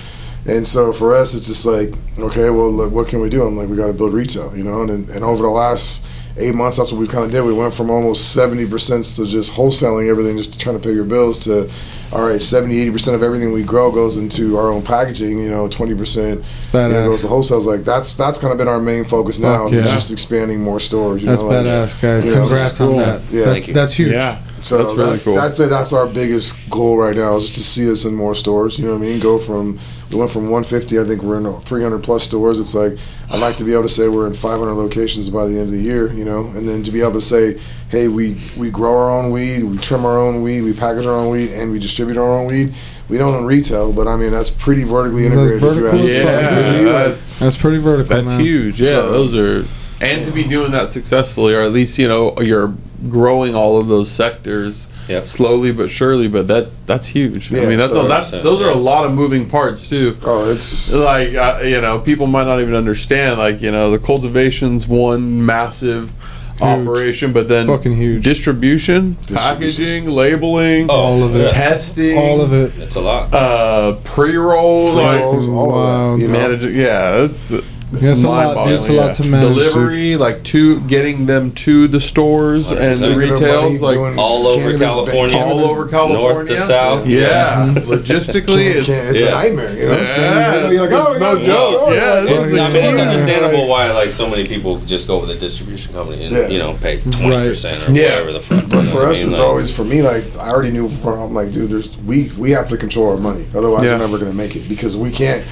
and 0.46 0.64
so 0.66 0.92
for 0.92 1.14
us 1.14 1.34
it's 1.34 1.46
just 1.48 1.66
like 1.66 1.92
okay 2.18 2.48
well 2.50 2.70
look, 2.70 2.92
what 2.92 3.08
can 3.08 3.20
we 3.20 3.28
do? 3.28 3.42
I'm 3.42 3.56
like 3.56 3.68
we 3.68 3.76
got 3.76 3.88
to 3.88 3.92
build 3.92 4.12
retail 4.12 4.56
you 4.56 4.62
know 4.62 4.82
and, 4.82 5.08
and 5.10 5.24
over 5.24 5.42
the 5.42 5.48
last 5.50 6.04
eight 6.38 6.54
months 6.54 6.78
that's 6.78 6.90
what 6.90 6.98
we 7.00 7.06
kind 7.06 7.24
of 7.24 7.30
did 7.30 7.42
we 7.42 7.52
went 7.52 7.74
from 7.74 7.90
almost 7.90 8.36
70% 8.36 9.16
to 9.16 9.26
just 9.26 9.52
wholesaling 9.52 10.08
everything 10.08 10.36
just 10.38 10.58
trying 10.58 10.78
to 10.78 10.82
pay 10.82 10.94
your 10.94 11.04
bills 11.04 11.38
to 11.40 11.70
all 12.12 12.22
right 12.26 12.40
70 12.40 12.90
80% 12.90 13.14
of 13.14 13.22
everything 13.22 13.52
we 13.52 13.62
grow 13.62 13.92
goes 13.92 14.16
into 14.16 14.56
our 14.56 14.70
own 14.70 14.82
packaging 14.82 15.38
you 15.38 15.50
know 15.50 15.68
20% 15.68 15.88
you 15.90 16.34
know, 16.36 16.42
badass. 16.72 17.04
goes 17.04 17.20
to 17.20 17.28
wholesale 17.28 17.60
like 17.60 17.84
that's 17.84 18.14
that's 18.14 18.38
kind 18.38 18.50
of 18.52 18.58
been 18.58 18.68
our 18.68 18.80
main 18.80 19.04
focus 19.04 19.38
now 19.38 19.64
Fuck 19.64 19.74
is 19.74 19.84
yeah. 19.86 19.92
just 19.92 20.10
expanding 20.10 20.62
more 20.62 20.80
stores 20.80 21.22
you 21.22 21.28
That's 21.28 21.42
know, 21.42 21.48
like- 21.48 21.66
badass, 21.66 22.00
guys. 22.00 22.24
you 22.24 22.30
know, 22.34 22.40
Congrats 22.42 22.68
that's 22.70 22.80
on 22.80 22.88
cool. 22.88 22.98
that. 22.98 23.20
Yeah. 23.30 23.44
that's, 23.44 23.66
that's 23.68 23.92
huge. 23.92 24.12
Yeah. 24.12 24.42
So 24.62 24.78
That's 24.78 24.94
really 24.96 25.10
that's 25.10 25.24
cool. 25.24 25.34
that's 25.34 25.60
it. 25.60 25.70
That's 25.70 25.92
our 25.92 26.06
biggest 26.06 26.70
goal 26.70 26.96
right 26.96 27.16
now 27.16 27.36
is 27.36 27.44
just 27.50 27.54
to 27.56 27.62
see 27.62 27.90
us 27.90 28.04
in 28.04 28.14
more 28.14 28.34
stores. 28.34 28.78
You 28.78 28.86
know 28.86 28.92
what 28.92 28.98
I 29.02 29.06
mean? 29.06 29.20
Go 29.20 29.38
from 29.38 29.78
we 30.10 30.18
went 30.18 30.30
from 30.30 30.50
150. 30.50 30.98
I 31.00 31.04
think 31.04 31.22
we're 31.22 31.38
in 31.38 31.60
300 31.62 31.98
plus 32.02 32.24
stores. 32.24 32.58
It's 32.60 32.74
like 32.74 32.98
I'd 33.30 33.40
like 33.40 33.56
to 33.58 33.64
be 33.64 33.72
able 33.72 33.82
to 33.84 33.88
say 33.88 34.08
we're 34.08 34.26
in 34.26 34.34
500 34.34 34.72
locations 34.74 35.28
by 35.30 35.46
the 35.46 35.54
end 35.58 35.64
of 35.68 35.72
the 35.72 35.80
year. 35.80 36.12
You 36.12 36.24
know, 36.24 36.46
and 36.54 36.68
then 36.68 36.82
to 36.84 36.90
be 36.90 37.00
able 37.00 37.12
to 37.14 37.20
say, 37.20 37.58
hey, 37.90 38.08
we 38.08 38.36
we 38.56 38.70
grow 38.70 38.96
our 38.96 39.10
own 39.10 39.32
weed, 39.32 39.64
we 39.64 39.76
trim 39.78 40.04
our 40.04 40.18
own 40.18 40.42
weed, 40.42 40.60
we 40.62 40.72
package 40.72 41.06
our 41.06 41.14
own 41.16 41.30
weed, 41.30 41.50
and 41.50 41.72
we 41.72 41.78
distribute 41.78 42.16
our 42.16 42.30
own 42.30 42.46
weed. 42.46 42.74
We 43.08 43.18
don't 43.18 43.34
own 43.34 43.44
retail, 43.44 43.92
but 43.92 44.06
I 44.08 44.16
mean 44.16 44.30
that's 44.30 44.48
pretty 44.50 44.84
vertically 44.84 45.26
integrated. 45.26 45.56
if 45.56 45.62
you 45.62 45.68
vertical 45.82 45.98
ask 45.98 46.08
as 46.08 46.14
me. 46.14 46.22
fuck, 46.22 46.76
You 46.78 46.84
know 46.84 46.92
what 46.92 46.96
I 46.96 47.02
Yeah, 47.02 47.08
that's 47.08 47.38
That's 47.40 47.56
pretty 47.56 47.78
vertical, 47.78 48.16
that's 48.16 48.28
man. 48.30 48.40
huge. 48.40 48.80
Yeah, 48.80 48.90
So- 48.90 49.10
those 49.12 49.34
are, 49.34 49.66
and 50.00 50.24
to 50.24 50.32
be 50.32 50.44
doing 50.44 50.72
that 50.72 50.92
successfully, 50.92 51.54
or 51.54 51.60
at 51.60 51.72
least 51.72 51.98
you 51.98 52.08
know 52.08 52.34
you're 52.40 52.72
growing 53.08 53.54
all 53.54 53.78
of 53.78 53.88
those 53.88 54.10
sectors 54.10 54.86
Yep. 55.08 55.26
slowly 55.26 55.72
but 55.72 55.90
surely. 55.90 56.28
But 56.28 56.46
that 56.48 56.68
that's 56.86 57.08
huge. 57.08 57.52
I 57.52 57.64
mean, 57.66 57.78
that's 57.78 57.92
so- 57.92 58.06
a, 58.06 58.08
that's 58.08 58.30
those 58.30 58.60
are 58.62 58.70
a 58.70 58.74
lot 58.76 59.04
of 59.04 59.12
moving 59.12 59.48
parts 59.48 59.88
too. 59.88 60.16
oh, 60.24 60.50
it's 60.50 60.92
Like 60.92 61.34
uh, 61.34 61.60
you 61.64 61.80
know, 61.80 61.98
people 61.98 62.26
might 62.26 62.44
not 62.46 62.60
even 62.60 62.74
understand. 62.74 63.38
Like 63.38 63.60
you 63.60 63.70
know, 63.72 63.90
the 63.90 63.98
cultivation's 63.98 64.86
one 64.86 65.44
massive 65.44 66.12
operation, 66.60 67.32
but 67.32 67.48
then 67.48 67.66
Fucking 67.66 67.96
huge. 67.96 68.22
distribution, 68.22 69.14
Distribution. 69.22 69.36
packaging, 69.36 70.06
labeling, 70.10 70.86
Oh, 70.88 70.94
All 70.94 71.24
of 71.24 71.34
it. 71.34 71.48
testing, 71.48 72.16
All 72.16 72.40
of 72.40 72.52
it. 72.52 72.72
It's 72.78 72.94
a 72.94 73.00
lot. 73.00 73.34
uh, 73.34 73.94
pre-roll, 74.04 74.92
Pre-rolls, 74.94 75.48
all 75.48 75.68
of 75.70 75.74
Wow. 75.74 76.16
that. 76.16 76.22
You 76.22 76.28
know? 76.28 76.38
managing. 76.38 76.76
Yeah, 76.76 77.24
it's 77.24 77.52
Yeah, 78.00 78.12
it's 78.12 78.22
a 78.22 78.28
lot. 78.28 78.68
It's 78.70 78.88
a 78.88 78.92
lot 78.92 79.14
to 79.16 79.24
manage. 79.24 79.54
dude. 79.56 79.72
Delivery, 79.72 80.16
like 80.16 80.42
to 80.44 80.80
getting 80.82 81.26
them 81.26 81.52
to 81.52 81.88
the 81.88 82.00
stores 82.00 82.70
and 82.70 82.98
the 83.00 83.16
retails, 83.16 83.80
like 83.82 83.98
All 84.18 84.46
over 84.46 84.62
Cannabis- 84.62 84.86
California. 84.86 85.36
all 85.38 85.60
over 85.60 85.86
California, 85.88 86.34
North 86.34 86.48
to 86.48 86.56
south. 86.56 87.06
Yeah, 87.06 87.66
mm-hmm. 87.68 87.90
logistically, 87.90 88.72
Can't, 88.72 88.76
it's 88.78 88.88
it's 88.88 89.20
yeah. 89.20 89.26
a 89.26 89.30
nightmare. 89.32 89.74
You 89.76 89.82
know 89.84 89.90
what 89.90 89.98
I'm 90.00 90.06
saying? 90.06 90.36
Yeah, 90.36 90.54
You 90.54 90.60
know, 90.62 90.70
you're 90.70 90.82
like, 90.90 90.92
oh, 90.92 91.12
it's 91.12 91.24
oh, 91.24 91.34
no 91.34 91.42
joke. 91.42 91.94
Yeah, 91.94 92.14
Like, 92.14 92.46
it's- 92.46 92.52
I 92.54 92.72
mean, 92.72 92.84
it's 92.84 92.98
understandable 93.00 93.68
why 93.68 93.90
like 93.92 94.10
so 94.10 94.28
many 94.28 94.46
people 94.46 94.78
just 94.80 95.06
go 95.06 95.20
with 95.20 95.30
a 95.30 95.36
distribution 95.36 95.92
company 95.92 96.24
and 96.24 96.34
Yeah. 96.36 96.48
you 96.48 96.58
know 96.58 96.74
pay 96.80 97.00
twenty 97.02 97.48
percent 97.48 97.88
or 97.88 97.92
Yeah. 97.92 98.10
whatever 98.20 98.32
the 98.32 98.40
fuck. 98.40 98.68
But 98.68 98.84
for 98.92 99.06
us, 99.06 99.18
it's 99.18 99.38
always 99.38 99.74
for 99.74 99.84
me. 99.84 100.02
Like 100.02 100.24
I 100.38 100.48
already 100.50 100.70
knew 100.70 100.88
from 100.88 101.18
I'm 101.20 101.34
like, 101.34 101.52
dude, 101.52 101.68
there's 101.70 101.94
we 101.98 102.30
we 102.38 102.50
have 102.52 102.68
to 102.70 102.76
control 102.76 103.10
our 103.10 103.16
money. 103.18 103.46
Otherwise, 103.54 103.82
we're 103.82 103.98
never 103.98 104.18
gonna 104.18 104.32
make 104.32 104.56
it 104.56 104.66
because 104.68 104.96
we 104.96 105.10
can't 105.10 105.44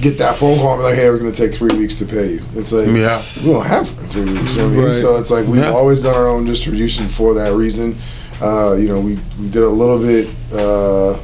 get 0.00 0.18
that 0.18 0.36
phone 0.36 0.58
call 0.58 0.72
and 0.74 0.80
be 0.80 0.84
like, 0.84 0.94
hey, 0.94 1.08
we're 1.10 1.18
gonna 1.18 1.32
take 1.32 1.54
three 1.54 1.76
weeks 1.76 1.94
to 1.96 2.04
pay 2.06 2.32
you. 2.34 2.42
It's 2.56 2.72
like 2.72 2.86
Yeah. 2.88 3.22
we 3.44 3.52
don't 3.52 3.64
have 3.66 3.88
three 4.10 4.24
weeks. 4.24 4.52
You 4.56 4.62
know 4.62 4.68
what 4.68 4.78
I 4.78 4.84
mean? 4.86 4.92
So 4.94 5.16
it's 5.16 5.30
like 5.30 5.46
we've 5.46 5.60
Yeah. 5.60 5.70
always 5.72 6.02
done 6.02 6.14
our 6.14 6.28
own 6.28 6.44
distribution 6.46 7.08
for 7.08 7.34
that 7.34 7.54
reason. 7.54 7.96
Uh, 8.40 8.72
you 8.74 8.88
know, 8.88 9.00
we 9.00 9.18
we 9.40 9.48
did 9.48 9.62
a 9.62 9.68
little 9.68 9.98
bit. 9.98 10.28
Uh, 10.52 11.16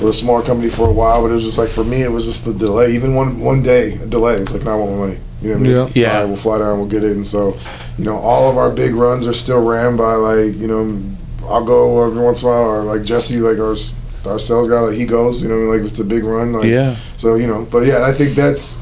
with 0.00 0.08
a 0.10 0.12
small 0.14 0.42
company 0.42 0.68
for 0.68 0.88
a 0.88 0.92
while, 0.92 1.22
but 1.22 1.30
it 1.30 1.34
was 1.34 1.44
just 1.44 1.58
like 1.58 1.68
for 1.68 1.84
me, 1.84 2.02
it 2.02 2.10
was 2.10 2.24
just 2.26 2.44
the 2.44 2.52
delay. 2.52 2.92
Even 2.92 3.14
one 3.14 3.38
one 3.38 3.62
day 3.62 3.92
a 4.02 4.06
delay, 4.06 4.34
it's 4.34 4.50
like, 4.50 4.66
I 4.66 4.74
want 4.74 4.90
my 4.92 4.96
money. 4.98 5.18
You 5.40 5.48
know 5.50 5.54
what 5.54 5.60
I 5.60 5.62
mean? 5.62 5.76
Yeah. 5.76 5.88
Yeah. 5.94 6.12
All 6.14 6.20
right, 6.20 6.28
we'll 6.28 6.36
fly 6.38 6.58
down, 6.58 6.78
we'll 6.78 6.88
get 6.88 7.04
it. 7.04 7.12
And 7.12 7.24
so, 7.26 7.56
you 7.98 8.04
know, 8.04 8.16
all 8.18 8.50
of 8.50 8.56
our 8.56 8.70
big 8.70 8.94
runs 8.94 9.28
are 9.28 9.32
still 9.34 9.62
ran 9.62 9.96
by 9.96 10.14
like, 10.14 10.56
you 10.58 10.66
know, 10.66 10.98
I'll 11.46 11.64
go 11.64 12.04
every 12.04 12.20
once 12.20 12.42
in 12.42 12.48
a 12.48 12.50
while, 12.50 12.62
or 12.64 12.82
like 12.82 13.04
Jesse, 13.04 13.38
like 13.38 13.58
our 13.58 13.76
our 14.26 14.38
sales 14.38 14.68
guy, 14.68 14.80
like 14.80 14.96
he 14.96 15.06
goes. 15.06 15.42
You 15.42 15.48
know, 15.48 15.56
like 15.56 15.82
it's 15.82 15.98
a 15.98 16.04
big 16.04 16.24
run, 16.24 16.52
like 16.52 16.64
yeah, 16.64 16.96
so 17.16 17.34
you 17.34 17.46
know, 17.46 17.66
but 17.70 17.86
yeah, 17.86 18.04
I 18.04 18.12
think 18.12 18.34
that's 18.34 18.80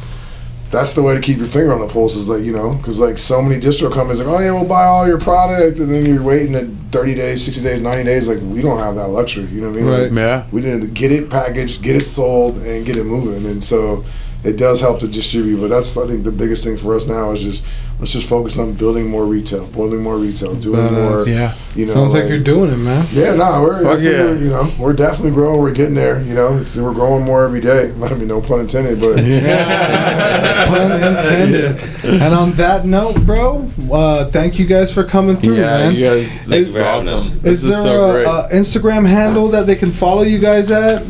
that's 0.71 0.95
the 0.95 1.03
way 1.03 1.15
to 1.15 1.21
keep 1.21 1.39
your 1.39 1.49
finger 1.49 1.73
on 1.73 1.81
the 1.81 1.89
pulse 1.89 2.15
is 2.15 2.29
like 2.29 2.43
you 2.43 2.53
know, 2.53 2.75
because 2.75 3.01
like 3.01 3.19
so 3.19 3.43
many 3.43 3.61
distro 3.61 3.93
companies 3.93 4.21
like, 4.21 4.29
oh 4.29 4.41
yeah, 4.41 4.53
we'll 4.53 4.65
buy 4.65 4.85
all 4.85 5.07
your 5.07 5.19
product, 5.19 5.79
and 5.79 5.93
then 5.93 6.07
you're 6.07 6.23
waiting 6.23 6.55
at 6.55 6.67
30 6.93 7.15
days, 7.15 7.45
60 7.45 7.63
days, 7.63 7.81
90 7.81 8.05
days. 8.05 8.29
Like 8.29 8.39
we 8.41 8.63
don't 8.63 8.79
have 8.79 8.95
that 8.95 9.09
luxury. 9.09 9.47
You 9.47 9.63
know 9.63 9.71
what 9.71 9.79
I 9.79 9.81
mean? 9.81 9.91
Right. 9.91 10.03
Like, 10.03 10.13
yeah. 10.13 10.47
we 10.53 10.61
need 10.61 10.81
to 10.81 10.87
get 10.87 11.13
it 11.13 11.29
packaged, 11.29 11.83
get 11.83 11.97
it 11.97 12.07
sold, 12.07 12.59
and 12.59 12.87
get 12.87 12.97
it 12.97 13.05
moving. 13.05 13.51
And 13.51 13.63
so 13.63 14.05
it 14.45 14.57
does 14.57 14.81
help 14.81 15.01
to 15.01 15.09
distribute. 15.09 15.61
But 15.61 15.69
that's 15.69 15.97
I 15.97 16.07
think 16.07 16.25
the 16.25 16.33
biggest 16.33 16.65
thing 16.65 16.77
for 16.77 16.95
us 16.95 17.07
now 17.07 17.31
is 17.33 17.43
just 17.43 17.65
let's 17.99 18.13
just 18.13 18.27
focus 18.29 18.59
on 18.59 18.73
building 18.75 19.09
more 19.09 19.25
retail, 19.27 19.67
building 19.67 20.03
more 20.03 20.17
retail, 20.17 20.55
doing 20.55 20.81
Badass. 20.81 20.93
more. 21.27 21.29
Yeah. 21.29 21.55
You 21.75 21.87
know, 21.87 21.93
Sounds 21.93 22.15
like 22.15 22.29
you're 22.29 22.39
doing 22.41 22.73
it, 22.73 22.77
man. 22.79 23.07
yeah, 23.13 23.35
no, 23.35 23.63
we're, 23.63 23.83
Fuck 23.85 24.01
yeah. 24.01 24.11
we're, 24.25 24.37
you 24.43 24.49
know, 24.51 24.69
we're 24.79 24.93
definitely 24.93 25.31
growing. 25.33 25.61
We're 25.61 25.73
getting 25.75 25.95
there. 25.95 26.21
You 26.23 26.35
know, 26.35 26.57
it's, 26.57 26.77
we're 26.77 26.93
growing 26.95 27.25
more 27.25 27.45
every 27.45 27.61
day. 27.61 27.93
I 28.03 28.15
mean, 28.15 28.27
no 28.29 28.41
pun 28.41 28.61
intended, 28.61 28.99
but 29.01 29.17
Pun 30.69 30.93
intended. 30.93 31.81
And 32.05 32.35
on 32.35 32.53
that 32.53 32.87
note, 32.87 33.21
bro, 33.27 33.71
uh, 33.93 34.25
thank 34.31 34.59
you 34.59 34.67
guys 34.67 34.93
for 34.93 35.05
coming 35.05 35.37
through, 35.37 35.57
yeah, 35.57 35.77
man. 35.79 35.95
you 35.95 36.05
guys, 36.05 36.47
this 36.47 36.49
you 36.49 36.57
is 36.57 36.77
for 36.77 36.83
having 36.83 37.09
awesome. 37.13 37.37
Is 37.45 37.63
This 37.63 37.63
there 37.63 37.73
is 37.73 37.83
so 37.83 38.11
a, 38.11 38.15
great. 38.15 38.27
a 38.27 38.49
Instagram 38.59 39.07
handle 39.07 39.49
that 39.49 39.67
they 39.67 39.77
can 39.77 39.93
follow 39.93 40.23
you 40.23 40.39
guys 40.39 40.71
at? 40.71 41.03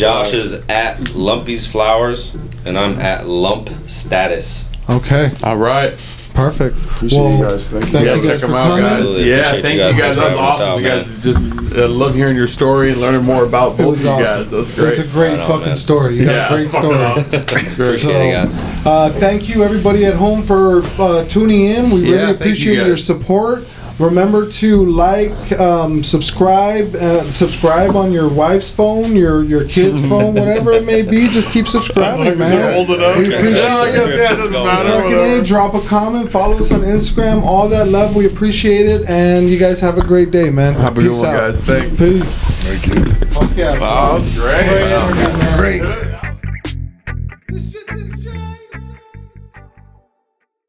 Josh 0.00 0.32
is 0.32 0.54
at 0.68 0.96
Lumpy's 1.14 1.66
Flowers, 1.66 2.34
and 2.64 2.78
I'm 2.78 2.98
at 2.98 3.26
Lump 3.26 3.68
Status. 3.86 4.66
Okay, 4.88 5.30
All 5.44 5.56
right. 5.58 5.90
perfect. 6.34 6.76
appreciate 6.78 7.18
Well, 7.20 7.36
you 7.38 7.44
guys. 7.44 7.68
Thank 7.68 7.84
you. 7.86 7.92
thank 7.92 8.06
Yeah, 8.06 8.14
you 8.14 8.22
guys 8.22 8.30
check 8.32 8.40
them 8.40 8.54
out, 8.54 8.66
coming. 8.68 8.84
guys. 8.84 9.00
Absolutely. 9.02 9.28
Yeah, 9.30 9.36
Appreciate 9.36 9.62
thank 9.62 9.74
you 9.74 9.80
you 9.80 9.86
guys. 9.86 9.96
guys. 9.96 10.16
Thanks 10.16 10.16
That's 10.16 10.16
for 10.16 10.22
having 10.22 10.38
us 10.38 10.54
awesome. 10.54 10.68
out, 10.68 10.76
you 10.78 10.88
guys 10.88 11.22
just 11.22 11.76
uh, 11.78 11.88
love 11.88 12.14
hearing 12.14 12.34
your 12.36 12.46
story 12.46 12.90
and 12.92 13.00
learning 13.00 13.22
more 13.24 13.44
about 13.44 13.72
It 13.74 13.78
both 13.78 13.86
was 13.90 13.98
of 14.00 14.04
you 14.06 14.10
awesome. 14.10 14.42
guys. 14.44 14.50
That's 14.50 14.70
great. 14.72 14.88
It's 14.88 14.98
a 15.00 15.04
great 15.04 15.30
Right 15.32 15.40
on, 15.40 15.46
fucking 15.48 15.66
man. 15.66 15.76
story. 15.76 16.16
You 16.16 16.24
got 16.24 16.32
yeah, 16.32 16.46
a 16.46 16.48
great 16.48 16.64
it's 16.64 16.76
story. 16.76 16.96
awesome. 16.96 17.34
It's 17.40 17.52
great. 17.52 17.72
Appreciate 17.72 18.34
it, 18.34 18.50
So- 18.50 18.56
guys. 18.56 18.86
Uh, 18.86 19.16
thank 19.20 19.48
you, 19.48 19.62
everybody 19.62 20.06
at 20.06 20.14
home, 20.14 20.42
for 20.42 20.82
uh, 20.98 21.24
tuning 21.26 21.66
in. 21.66 21.90
We 21.90 22.00
Yeah, 22.00 22.10
really 22.12 22.26
thank 22.26 22.28
you, 22.28 22.34
appreciate 22.34 22.76
guys. 22.78 22.86
your 22.86 22.96
support. 22.96 23.64
Remember 24.00 24.48
to 24.48 24.84
like, 24.90 25.52
um, 25.52 26.02
subscribe, 26.02 26.94
uh, 26.96 27.30
subscribe 27.30 27.94
on 27.96 28.12
your 28.12 28.28
wife's 28.28 28.70
phone, 28.70 29.14
your 29.14 29.44
your 29.44 29.64
kid's 29.68 30.00
phone, 30.08 30.34
whatever 30.34 30.72
it 30.72 30.84
may 30.84 31.02
be. 31.02 31.28
Just 31.28 31.50
keep 31.50 31.68
subscribing, 31.68 32.38
man. 32.38 32.74
old 32.74 32.90
enough. 32.90 33.18
We 33.18 33.26
appreciate 33.34 33.56
Yeah, 33.62 33.76
I 33.76 33.88
it. 33.88 33.94
yeah, 33.94 34.32
it 34.32 34.36
doesn't 34.36 34.52
matter. 34.52 35.40
A, 35.40 35.44
drop 35.44 35.74
a 35.74 35.80
comment, 35.82 36.30
follow 36.30 36.56
us 36.56 36.72
on 36.72 36.80
Instagram, 36.80 37.42
all 37.42 37.68
that 37.68 37.88
love, 37.88 38.16
we 38.16 38.26
appreciate 38.26 38.86
it, 38.86 39.08
and 39.08 39.48
you 39.48 39.58
guys 39.58 39.80
have 39.80 39.98
a 39.98 40.02
great 40.06 40.30
day, 40.30 40.48
man. 40.50 40.74
Have 40.74 40.96
a 40.96 41.02
good 41.02 41.12
one, 41.12 41.24
out. 41.26 41.52
guys. 41.52 41.62
Thanks. 41.62 41.98
Peace. 41.98 42.64
Thank 42.68 42.86
you. 42.94 43.04
Fuck 43.28 43.56
yeah. 43.56 43.78
Wow, 43.78 44.18
that's 44.18 44.34
great. 44.34 44.64
Great 44.68 44.90
interview, 44.90 45.38
man. 45.38 45.58
Great. 45.58 46.09